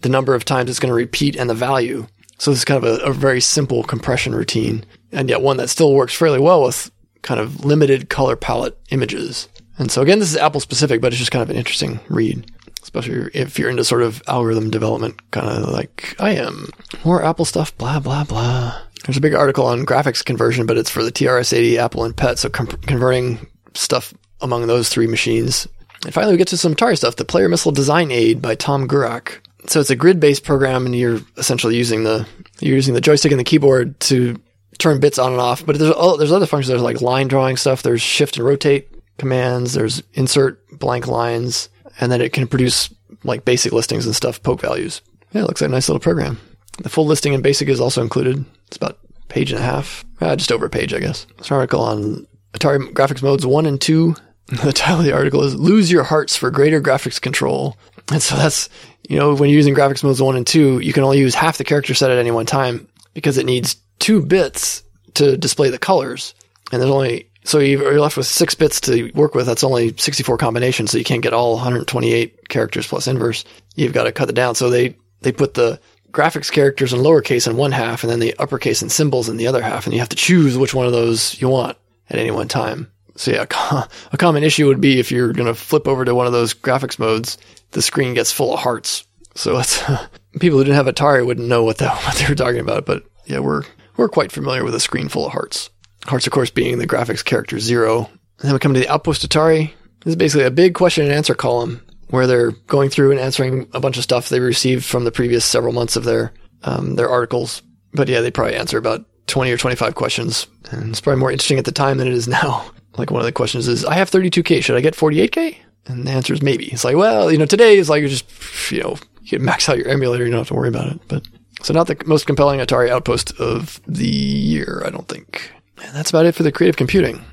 the 0.00 0.08
number 0.08 0.34
of 0.34 0.44
times 0.44 0.70
it's 0.70 0.78
going 0.78 0.90
to 0.90 0.94
repeat 0.94 1.36
and 1.36 1.48
the 1.48 1.54
value. 1.54 2.06
So 2.38 2.50
this 2.50 2.60
is 2.60 2.64
kind 2.64 2.84
of 2.84 3.00
a, 3.00 3.04
a, 3.04 3.12
very 3.12 3.40
simple 3.40 3.82
compression 3.82 4.34
routine, 4.34 4.84
and 5.10 5.28
yet 5.28 5.42
one 5.42 5.56
that 5.56 5.70
still 5.70 5.92
works 5.92 6.14
fairly 6.14 6.38
well 6.38 6.62
with 6.62 6.90
kind 7.22 7.40
of 7.40 7.64
limited 7.64 8.08
color 8.08 8.36
palette 8.36 8.78
images. 8.90 9.48
And 9.78 9.90
so 9.90 10.02
again, 10.02 10.18
this 10.18 10.30
is 10.30 10.36
Apple 10.36 10.60
specific, 10.60 11.00
but 11.00 11.12
it's 11.12 11.18
just 11.18 11.30
kind 11.30 11.42
of 11.42 11.50
an 11.50 11.56
interesting 11.56 12.00
read, 12.08 12.50
especially 12.82 13.30
if 13.32 13.58
you're 13.58 13.70
into 13.70 13.84
sort 13.84 14.02
of 14.02 14.22
algorithm 14.26 14.70
development, 14.70 15.30
kind 15.30 15.48
of 15.48 15.70
like 15.70 16.16
I 16.18 16.32
am. 16.32 16.70
More 17.04 17.24
Apple 17.24 17.44
stuff, 17.44 17.76
blah 17.78 18.00
blah 18.00 18.24
blah. 18.24 18.80
There's 19.04 19.16
a 19.16 19.22
big 19.22 19.34
article 19.34 19.66
on 19.66 19.86
graphics 19.86 20.24
conversion, 20.24 20.66
but 20.66 20.76
it's 20.76 20.90
for 20.90 21.04
the 21.04 21.12
TRS-80, 21.12 21.76
Apple, 21.76 22.04
and 22.04 22.16
PET. 22.16 22.38
So 22.38 22.50
com- 22.50 22.66
converting 22.66 23.46
stuff 23.74 24.12
among 24.40 24.66
those 24.66 24.88
three 24.88 25.06
machines. 25.06 25.68
And 26.04 26.12
finally, 26.12 26.34
we 26.34 26.38
get 26.38 26.48
to 26.48 26.56
some 26.56 26.74
Atari 26.74 26.96
stuff. 26.96 27.16
The 27.16 27.24
Player 27.24 27.48
Missile 27.48 27.72
Design 27.72 28.10
Aid 28.10 28.42
by 28.42 28.54
Tom 28.56 28.88
Gurak. 28.88 29.38
So 29.66 29.80
it's 29.80 29.90
a 29.90 29.96
grid-based 29.96 30.44
program, 30.44 30.84
and 30.84 30.96
you're 30.96 31.20
essentially 31.36 31.76
using 31.76 32.04
the 32.04 32.26
you're 32.60 32.74
using 32.76 32.94
the 32.94 33.00
joystick 33.00 33.32
and 33.32 33.40
the 33.40 33.44
keyboard 33.44 33.98
to 34.00 34.40
turn 34.78 34.98
bits 35.00 35.18
on 35.18 35.32
and 35.32 35.40
off. 35.40 35.64
But 35.64 35.78
there's 35.78 35.94
oh, 35.96 36.16
there's 36.16 36.32
other 36.32 36.46
functions. 36.46 36.68
There's 36.68 36.82
like 36.82 37.00
line 37.00 37.28
drawing 37.28 37.56
stuff. 37.56 37.82
There's 37.82 38.02
shift 38.02 38.36
and 38.36 38.46
rotate 38.46 38.88
commands. 39.18 39.74
There's 39.74 40.02
insert 40.14 40.66
blank 40.78 41.06
lines, 41.06 41.68
and 42.00 42.10
then 42.10 42.20
it 42.20 42.32
can 42.32 42.46
produce 42.46 42.92
like 43.24 43.44
basic 43.44 43.72
listings 43.72 44.06
and 44.06 44.14
stuff, 44.14 44.42
poke 44.42 44.60
values. 44.60 45.02
Yeah, 45.32 45.42
it 45.42 45.46
looks 45.46 45.60
like 45.60 45.68
a 45.68 45.72
nice 45.72 45.88
little 45.88 46.00
program. 46.00 46.38
The 46.82 46.88
full 46.88 47.06
listing 47.06 47.34
in 47.34 47.42
basic 47.42 47.68
is 47.68 47.80
also 47.80 48.02
included. 48.02 48.44
It's 48.68 48.76
about 48.76 48.98
page 49.28 49.50
and 49.50 49.60
a 49.60 49.64
half, 49.64 50.04
uh, 50.20 50.36
just 50.36 50.52
over 50.52 50.66
a 50.66 50.70
page, 50.70 50.94
I 50.94 51.00
guess. 51.00 51.26
It's 51.38 51.50
an 51.50 51.56
article 51.56 51.80
on 51.80 52.26
Atari 52.54 52.92
graphics 52.92 53.22
modes 53.22 53.44
one 53.44 53.66
and 53.66 53.80
two 53.80 54.14
the 54.64 54.72
title 54.72 55.00
of 55.00 55.04
the 55.04 55.12
article 55.12 55.44
is 55.44 55.54
Lose 55.54 55.92
Your 55.92 56.04
Hearts 56.04 56.34
for 56.34 56.50
Greater 56.50 56.80
Graphics 56.80 57.20
Control. 57.20 57.76
And 58.10 58.22
so 58.22 58.34
that's, 58.34 58.70
you 59.06 59.18
know, 59.18 59.34
when 59.34 59.50
you're 59.50 59.58
using 59.58 59.74
graphics 59.74 60.02
modes 60.02 60.22
one 60.22 60.36
and 60.36 60.46
two, 60.46 60.78
you 60.78 60.94
can 60.94 61.04
only 61.04 61.18
use 61.18 61.34
half 61.34 61.58
the 61.58 61.64
character 61.64 61.92
set 61.92 62.10
at 62.10 62.16
any 62.16 62.30
one 62.30 62.46
time 62.46 62.88
because 63.12 63.36
it 63.36 63.44
needs 63.44 63.76
two 63.98 64.24
bits 64.24 64.82
to 65.14 65.36
display 65.36 65.68
the 65.68 65.78
colors. 65.78 66.34
And 66.72 66.80
there's 66.80 66.90
only, 66.90 67.28
so 67.48 67.60
you're 67.60 67.98
left 67.98 68.18
with 68.18 68.26
six 68.26 68.54
bits 68.54 68.78
to 68.82 69.10
work 69.12 69.34
with. 69.34 69.46
That's 69.46 69.64
only 69.64 69.96
64 69.96 70.36
combinations. 70.36 70.90
So 70.90 70.98
you 70.98 71.04
can't 71.04 71.22
get 71.22 71.32
all 71.32 71.54
128 71.54 72.46
characters 72.50 72.86
plus 72.86 73.06
inverse. 73.06 73.42
You've 73.74 73.94
got 73.94 74.04
to 74.04 74.12
cut 74.12 74.28
it 74.28 74.34
down. 74.34 74.54
So 74.54 74.68
they, 74.68 74.98
they 75.22 75.32
put 75.32 75.54
the 75.54 75.80
graphics 76.10 76.52
characters 76.52 76.92
in 76.92 77.00
lowercase 77.00 77.48
in 77.48 77.56
one 77.56 77.72
half 77.72 78.02
and 78.02 78.12
then 78.12 78.20
the 78.20 78.34
uppercase 78.38 78.82
and 78.82 78.92
symbols 78.92 79.30
in 79.30 79.38
the 79.38 79.46
other 79.46 79.62
half. 79.62 79.86
And 79.86 79.94
you 79.94 80.00
have 80.00 80.10
to 80.10 80.16
choose 80.16 80.58
which 80.58 80.74
one 80.74 80.84
of 80.84 80.92
those 80.92 81.40
you 81.40 81.48
want 81.48 81.78
at 82.10 82.18
any 82.18 82.30
one 82.30 82.48
time. 82.48 82.92
So 83.16 83.30
yeah, 83.30 83.46
a 84.12 84.18
common 84.18 84.44
issue 84.44 84.66
would 84.66 84.82
be 84.82 85.00
if 85.00 85.10
you're 85.10 85.32
going 85.32 85.46
to 85.46 85.54
flip 85.54 85.88
over 85.88 86.04
to 86.04 86.14
one 86.14 86.26
of 86.26 86.34
those 86.34 86.52
graphics 86.52 86.98
modes, 86.98 87.38
the 87.70 87.80
screen 87.80 88.12
gets 88.12 88.30
full 88.30 88.52
of 88.52 88.60
hearts. 88.60 89.06
So 89.34 89.58
it's 89.58 89.82
people 90.38 90.58
who 90.58 90.64
didn't 90.64 90.76
have 90.76 90.94
Atari 90.94 91.24
wouldn't 91.24 91.48
know 91.48 91.64
what, 91.64 91.78
the, 91.78 91.88
what 92.04 92.16
they 92.16 92.28
were 92.28 92.34
talking 92.34 92.60
about. 92.60 92.84
But 92.84 93.04
yeah, 93.24 93.38
we're 93.38 93.62
we're 93.96 94.10
quite 94.10 94.32
familiar 94.32 94.64
with 94.64 94.74
a 94.74 94.80
screen 94.80 95.08
full 95.08 95.24
of 95.24 95.32
hearts. 95.32 95.70
Hearts, 96.06 96.26
of 96.26 96.32
course, 96.32 96.50
being 96.50 96.78
the 96.78 96.86
graphics 96.86 97.24
character 97.24 97.58
zero. 97.58 98.08
And 98.38 98.48
then 98.48 98.52
we 98.52 98.58
come 98.58 98.74
to 98.74 98.80
the 98.80 98.88
Outpost 98.88 99.28
Atari. 99.28 99.72
This 100.00 100.12
is 100.12 100.16
basically 100.16 100.44
a 100.46 100.50
big 100.50 100.74
question 100.74 101.04
and 101.04 101.12
answer 101.12 101.34
column 101.34 101.82
where 102.08 102.26
they're 102.26 102.52
going 102.52 102.88
through 102.88 103.10
and 103.10 103.20
answering 103.20 103.68
a 103.74 103.80
bunch 103.80 103.96
of 103.96 104.04
stuff 104.04 104.28
they 104.28 104.40
received 104.40 104.84
from 104.84 105.04
the 105.04 105.12
previous 105.12 105.44
several 105.44 105.72
months 105.72 105.96
of 105.96 106.04
their 106.04 106.32
um, 106.62 106.94
their 106.96 107.08
articles. 107.08 107.62
But 107.92 108.08
yeah, 108.08 108.20
they 108.20 108.30
probably 108.30 108.56
answer 108.56 108.78
about 108.78 109.04
20 109.26 109.50
or 109.52 109.56
25 109.56 109.94
questions. 109.94 110.46
And 110.70 110.90
it's 110.90 111.00
probably 111.00 111.20
more 111.20 111.30
interesting 111.30 111.58
at 111.58 111.64
the 111.64 111.72
time 111.72 111.98
than 111.98 112.08
it 112.08 112.14
is 112.14 112.28
now. 112.28 112.70
Like 112.96 113.12
one 113.12 113.20
of 113.20 113.26
the 113.26 113.32
questions 113.32 113.68
is, 113.68 113.84
I 113.84 113.94
have 113.94 114.10
32K. 114.10 114.60
Should 114.60 114.76
I 114.76 114.80
get 114.80 114.96
48K? 114.96 115.56
And 115.86 116.04
the 116.04 116.10
answer 116.10 116.34
is 116.34 116.42
maybe. 116.42 116.66
It's 116.72 116.82
like, 116.82 116.96
well, 116.96 117.30
you 117.30 117.38
know, 117.38 117.46
today 117.46 117.76
is 117.76 117.88
like 117.88 118.02
you 118.02 118.08
just, 118.08 118.72
you 118.72 118.82
know, 118.82 118.96
you 119.22 119.38
can 119.38 119.44
max 119.44 119.68
out 119.68 119.78
your 119.78 119.86
emulator. 119.86 120.24
You 120.24 120.32
don't 120.32 120.40
have 120.40 120.48
to 120.48 120.54
worry 120.54 120.68
about 120.68 120.88
it. 120.88 121.00
But 121.06 121.22
so 121.62 121.72
not 121.72 121.86
the 121.86 121.96
most 122.06 122.26
compelling 122.26 122.58
Atari 122.58 122.88
outpost 122.90 123.38
of 123.38 123.80
the 123.86 124.08
year, 124.08 124.82
I 124.84 124.90
don't 124.90 125.06
think. 125.06 125.52
And 125.82 125.94
that's 125.94 126.10
about 126.10 126.26
it 126.26 126.34
for 126.34 126.42
the 126.42 126.52
creative 126.52 126.76
computing. 126.76 127.24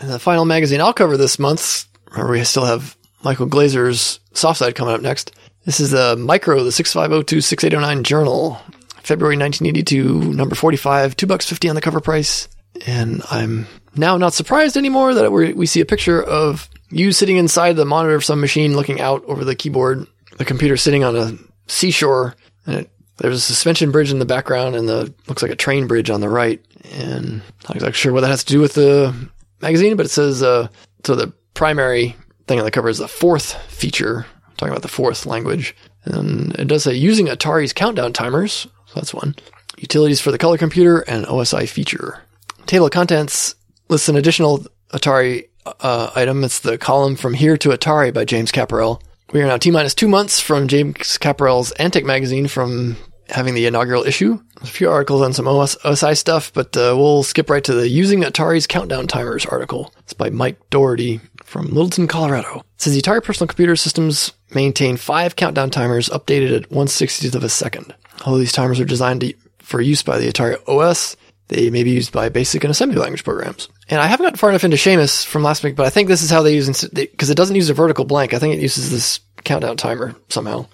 And 0.00 0.10
the 0.10 0.18
final 0.18 0.44
magazine 0.44 0.80
I'll 0.80 0.92
cover 0.92 1.16
this 1.16 1.38
month. 1.38 1.86
Remember, 2.10 2.32
we 2.32 2.44
still 2.44 2.64
have 2.64 2.96
Michael 3.22 3.46
Glazer's 3.46 4.20
Softside 4.32 4.74
coming 4.74 4.94
up 4.94 5.02
next. 5.02 5.32
This 5.64 5.80
is 5.80 5.90
the 5.90 6.16
Micro, 6.16 6.64
the 6.64 6.70
6502-6809 6.70 8.02
Journal, 8.02 8.60
February 9.02 9.36
1982, 9.36 10.32
number 10.32 10.54
45, 10.54 11.16
two 11.16 11.26
bucks 11.26 11.46
fifty 11.46 11.68
on 11.68 11.74
the 11.74 11.80
cover 11.80 12.00
price. 12.00 12.48
And 12.86 13.22
I'm 13.30 13.66
now 13.94 14.16
not 14.16 14.32
surprised 14.32 14.76
anymore 14.76 15.14
that 15.14 15.30
we 15.30 15.66
see 15.66 15.80
a 15.80 15.86
picture 15.86 16.22
of 16.22 16.68
you 16.90 17.12
sitting 17.12 17.36
inside 17.36 17.76
the 17.76 17.84
monitor 17.84 18.14
of 18.14 18.24
some 18.24 18.40
machine 18.40 18.74
looking 18.74 19.00
out 19.00 19.24
over 19.26 19.44
the 19.44 19.54
keyboard, 19.54 20.06
the 20.38 20.44
computer 20.44 20.76
sitting 20.76 21.04
on 21.04 21.16
a 21.16 21.32
seashore, 21.66 22.36
and 22.66 22.76
it, 22.76 22.90
there's 23.20 23.36
a 23.36 23.40
suspension 23.40 23.90
bridge 23.90 24.10
in 24.10 24.18
the 24.18 24.24
background 24.24 24.76
and 24.76 24.88
the 24.88 25.12
looks 25.28 25.42
like 25.42 25.50
a 25.50 25.56
train 25.56 25.86
bridge 25.86 26.10
on 26.10 26.20
the 26.20 26.28
right. 26.28 26.64
And 26.92 27.26
I'm 27.26 27.42
not 27.64 27.76
exactly 27.76 27.92
sure 27.92 28.12
what 28.12 28.22
that 28.22 28.30
has 28.30 28.44
to 28.44 28.52
do 28.52 28.60
with 28.60 28.74
the 28.74 29.14
magazine, 29.60 29.96
but 29.96 30.06
it 30.06 30.10
says 30.10 30.42
uh, 30.42 30.68
so 31.04 31.14
the 31.14 31.32
primary 31.54 32.16
thing 32.46 32.58
on 32.58 32.64
the 32.64 32.70
cover 32.70 32.88
is 32.88 32.98
the 32.98 33.08
Forth 33.08 33.54
feature, 33.70 34.26
talking 34.56 34.72
about 34.72 34.82
the 34.82 34.88
Forth 34.88 35.26
language. 35.26 35.76
And 36.04 36.54
it 36.54 36.66
does 36.66 36.84
say 36.84 36.94
using 36.94 37.26
Atari's 37.26 37.72
countdown 37.72 38.12
timers, 38.12 38.66
so 38.86 38.94
that's 38.94 39.14
one. 39.14 39.34
Utilities 39.78 40.20
for 40.20 40.30
the 40.30 40.38
color 40.38 40.58
computer 40.58 41.00
and 41.00 41.26
OSI 41.26 41.68
feature. 41.68 42.22
Table 42.66 42.86
of 42.86 42.92
contents 42.92 43.54
lists 43.88 44.08
an 44.08 44.16
additional 44.16 44.64
Atari 44.92 45.48
uh, 45.80 46.10
item. 46.14 46.44
It's 46.44 46.60
the 46.60 46.78
column 46.78 47.16
From 47.16 47.34
Here 47.34 47.56
to 47.58 47.70
Atari 47.70 48.12
by 48.12 48.24
James 48.24 48.52
Capparell. 48.52 49.00
We 49.32 49.42
are 49.42 49.46
now 49.46 49.58
T 49.58 49.70
minus 49.70 49.94
two 49.94 50.08
months 50.08 50.40
from 50.40 50.68
James 50.68 51.18
Capparell's 51.18 51.70
Antic 51.72 52.04
magazine 52.04 52.48
from 52.48 52.96
having 53.30 53.54
the 53.54 53.66
inaugural 53.66 54.04
issue. 54.04 54.40
A 54.60 54.66
few 54.66 54.90
articles 54.90 55.22
on 55.22 55.32
some 55.32 55.48
OS, 55.48 55.76
OSI 55.76 56.16
stuff, 56.16 56.52
but 56.52 56.76
uh, 56.76 56.94
we'll 56.96 57.22
skip 57.22 57.48
right 57.48 57.64
to 57.64 57.74
the 57.74 57.88
Using 57.88 58.22
Atari's 58.22 58.66
Countdown 58.66 59.06
Timers 59.06 59.46
article. 59.46 59.92
It's 60.00 60.12
by 60.12 60.30
Mike 60.30 60.58
Doherty 60.70 61.20
from 61.44 61.66
Littleton, 61.66 62.06
Colorado. 62.06 62.60
It 62.60 62.64
says 62.76 62.94
the 62.94 63.00
Atari 63.00 63.22
personal 63.22 63.48
computer 63.48 63.76
systems 63.76 64.32
maintain 64.54 64.96
five 64.96 65.36
countdown 65.36 65.70
timers 65.70 66.08
updated 66.08 66.56
at 66.56 66.70
160th 66.70 67.34
of 67.34 67.44
a 67.44 67.48
second. 67.48 67.94
Although 68.24 68.38
these 68.38 68.52
timers 68.52 68.80
are 68.80 68.84
designed 68.84 69.22
to, 69.22 69.34
for 69.58 69.80
use 69.80 70.02
by 70.02 70.18
the 70.18 70.28
Atari 70.28 70.56
OS, 70.68 71.16
they 71.48 71.70
may 71.70 71.82
be 71.82 71.90
used 71.90 72.12
by 72.12 72.28
basic 72.28 72.62
and 72.64 72.70
assembly 72.70 72.98
language 72.98 73.24
programs. 73.24 73.68
And 73.88 74.00
I 74.00 74.06
haven't 74.06 74.26
gotten 74.26 74.38
far 74.38 74.50
enough 74.50 74.64
into 74.64 74.76
Shamus 74.76 75.26
from 75.26 75.42
last 75.42 75.64
week, 75.64 75.74
but 75.74 75.86
I 75.86 75.90
think 75.90 76.08
this 76.08 76.22
is 76.22 76.30
how 76.30 76.42
they 76.42 76.54
use 76.54 76.84
because 76.84 77.30
it 77.30 77.36
doesn't 77.36 77.56
use 77.56 77.70
a 77.70 77.74
vertical 77.74 78.04
blank. 78.04 78.34
I 78.34 78.38
think 78.38 78.54
it 78.54 78.62
uses 78.62 78.90
this 78.90 79.20
countdown 79.42 79.76
timer 79.76 80.14
somehow. 80.28 80.66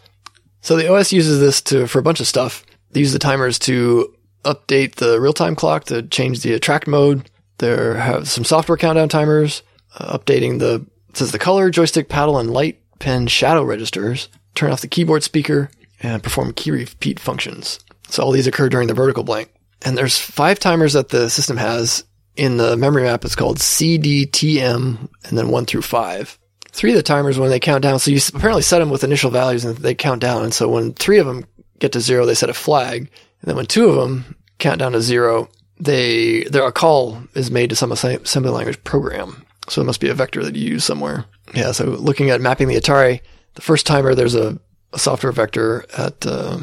So 0.66 0.74
the 0.74 0.92
OS 0.92 1.12
uses 1.12 1.38
this 1.38 1.60
to, 1.62 1.86
for 1.86 2.00
a 2.00 2.02
bunch 2.02 2.18
of 2.18 2.26
stuff. 2.26 2.66
They 2.90 2.98
use 2.98 3.12
the 3.12 3.20
timers 3.20 3.56
to 3.60 4.12
update 4.44 4.96
the 4.96 5.20
real-time 5.20 5.54
clock, 5.54 5.84
to 5.84 6.02
change 6.02 6.40
the 6.40 6.54
attract 6.54 6.88
mode. 6.88 7.30
There 7.58 7.94
have 7.94 8.28
some 8.28 8.42
software 8.42 8.76
countdown 8.76 9.08
timers, 9.08 9.62
uh, 9.96 10.18
updating 10.18 10.58
the, 10.58 10.84
says 11.14 11.30
the 11.30 11.38
color, 11.38 11.70
joystick, 11.70 12.08
paddle, 12.08 12.36
and 12.36 12.50
light 12.50 12.80
pen 12.98 13.28
shadow 13.28 13.62
registers, 13.62 14.28
turn 14.56 14.72
off 14.72 14.80
the 14.80 14.88
keyboard 14.88 15.22
speaker, 15.22 15.70
and 16.02 16.20
perform 16.20 16.52
key 16.52 16.72
repeat 16.72 17.20
functions. 17.20 17.78
So 18.08 18.24
all 18.24 18.32
these 18.32 18.48
occur 18.48 18.68
during 18.68 18.88
the 18.88 18.94
vertical 18.94 19.22
blank. 19.22 19.54
And 19.82 19.96
there's 19.96 20.18
five 20.18 20.58
timers 20.58 20.94
that 20.94 21.10
the 21.10 21.30
system 21.30 21.58
has. 21.58 22.02
In 22.34 22.56
the 22.56 22.76
memory 22.76 23.04
map, 23.04 23.24
it's 23.24 23.36
called 23.36 23.58
CDTM, 23.58 25.08
and 25.26 25.38
then 25.38 25.48
one 25.48 25.64
through 25.64 25.82
five. 25.82 26.36
Three 26.76 26.90
of 26.90 26.96
the 26.96 27.02
timers, 27.02 27.38
when 27.38 27.48
they 27.48 27.58
count 27.58 27.82
down, 27.82 27.98
so 27.98 28.10
you 28.10 28.20
apparently 28.34 28.60
set 28.60 28.80
them 28.80 28.90
with 28.90 29.02
initial 29.02 29.30
values 29.30 29.64
and 29.64 29.78
they 29.78 29.94
count 29.94 30.20
down. 30.20 30.44
And 30.44 30.52
so 30.52 30.68
when 30.68 30.92
three 30.92 31.16
of 31.16 31.24
them 31.24 31.46
get 31.78 31.92
to 31.92 32.02
zero, 32.02 32.26
they 32.26 32.34
set 32.34 32.50
a 32.50 32.54
flag. 32.54 32.98
And 32.98 33.48
then 33.48 33.56
when 33.56 33.64
two 33.64 33.88
of 33.88 33.96
them 33.96 34.36
count 34.58 34.80
down 34.80 34.92
to 34.92 35.00
zero, 35.00 35.48
they, 35.80 36.44
their 36.44 36.66
a 36.66 36.72
call 36.72 37.22
is 37.32 37.50
made 37.50 37.70
to 37.70 37.76
some 37.76 37.92
assembly 37.92 38.50
language 38.50 38.84
program. 38.84 39.42
So 39.70 39.80
it 39.80 39.86
must 39.86 40.02
be 40.02 40.10
a 40.10 40.14
vector 40.14 40.44
that 40.44 40.54
you 40.54 40.68
use 40.68 40.84
somewhere. 40.84 41.24
Yeah. 41.54 41.72
So 41.72 41.86
looking 41.86 42.28
at 42.28 42.42
mapping 42.42 42.68
the 42.68 42.76
Atari, 42.76 43.22
the 43.54 43.62
first 43.62 43.86
timer, 43.86 44.14
there's 44.14 44.34
a, 44.34 44.60
a 44.92 44.98
software 44.98 45.32
vector 45.32 45.86
at, 45.96 46.26
uh, 46.26 46.58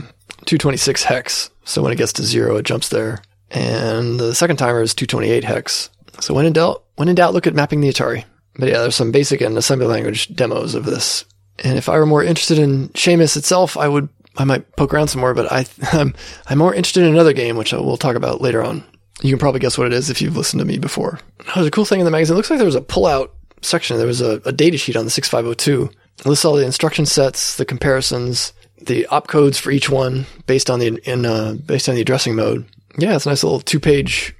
226 0.45 1.05
hex. 1.05 1.49
So 1.65 1.81
when 1.81 1.91
it 1.91 1.97
gets 1.97 2.13
to 2.13 2.23
zero, 2.23 2.57
it 2.57 2.65
jumps 2.67 2.89
there. 2.89 3.17
And 3.49 4.19
the 4.19 4.35
second 4.35 4.57
timer 4.57 4.83
is 4.83 4.93
228 4.93 5.43
hex. 5.43 5.89
So 6.19 6.35
when 6.35 6.45
in 6.45 6.53
doubt, 6.53 6.83
when 6.97 7.09
in 7.09 7.15
doubt, 7.15 7.33
look 7.33 7.47
at 7.47 7.55
mapping 7.55 7.81
the 7.81 7.89
Atari. 7.89 8.25
But 8.55 8.69
yeah, 8.69 8.79
there's 8.79 8.95
some 8.95 9.11
basic 9.11 9.41
and 9.41 9.57
assembly 9.57 9.87
language 9.87 10.33
demos 10.35 10.75
of 10.75 10.85
this. 10.85 11.25
And 11.63 11.77
if 11.77 11.89
I 11.89 11.97
were 11.97 12.05
more 12.05 12.23
interested 12.23 12.59
in 12.59 12.89
Shamus 12.89 13.37
itself, 13.37 13.77
I 13.77 13.87
would, 13.87 14.09
I 14.37 14.43
might 14.43 14.75
poke 14.75 14.93
around 14.93 15.07
some 15.07 15.21
more, 15.21 15.33
but 15.33 15.51
I, 15.51 15.65
I'm, 15.91 16.13
I'm 16.47 16.57
more 16.57 16.73
interested 16.73 17.03
in 17.03 17.09
another 17.09 17.33
game, 17.33 17.57
which 17.57 17.73
we'll 17.73 17.97
talk 17.97 18.15
about 18.15 18.41
later 18.41 18.63
on. 18.63 18.83
You 19.21 19.29
can 19.29 19.39
probably 19.39 19.59
guess 19.59 19.77
what 19.77 19.87
it 19.87 19.93
is 19.93 20.09
if 20.09 20.21
you've 20.21 20.37
listened 20.37 20.59
to 20.59 20.65
me 20.65 20.77
before. 20.77 21.19
There's 21.53 21.67
a 21.67 21.71
cool 21.71 21.85
thing 21.85 21.99
in 21.99 22.05
the 22.05 22.11
magazine. 22.11 22.35
It 22.35 22.37
looks 22.37 22.49
like 22.49 22.57
there 22.57 22.65
was 22.65 22.75
a 22.75 22.81
pull-out 22.81 23.33
section. 23.61 23.97
There 23.97 24.07
was 24.07 24.21
a, 24.21 24.41
a 24.45 24.51
data 24.51 24.77
sheet 24.77 24.95
on 24.95 25.05
the 25.05 25.11
6502. 25.11 25.89
It 26.19 26.25
lists 26.25 26.45
all 26.45 26.55
the 26.55 26.65
instruction 26.65 27.05
sets, 27.05 27.55
the 27.55 27.65
comparisons, 27.65 28.53
the 28.81 29.07
opcodes 29.09 29.59
for 29.59 29.71
each 29.71 29.89
one 29.89 30.25
based 30.45 30.69
on 30.69 30.79
the 30.79 30.99
in 31.09 31.25
uh, 31.25 31.53
based 31.65 31.87
on 31.89 31.95
the 31.95 32.01
addressing 32.01 32.35
mode. 32.35 32.65
Yeah, 32.97 33.15
it's 33.15 33.25
a 33.25 33.29
nice 33.29 33.43
little 33.43 33.61
two 33.61 33.79
page. 33.79 34.35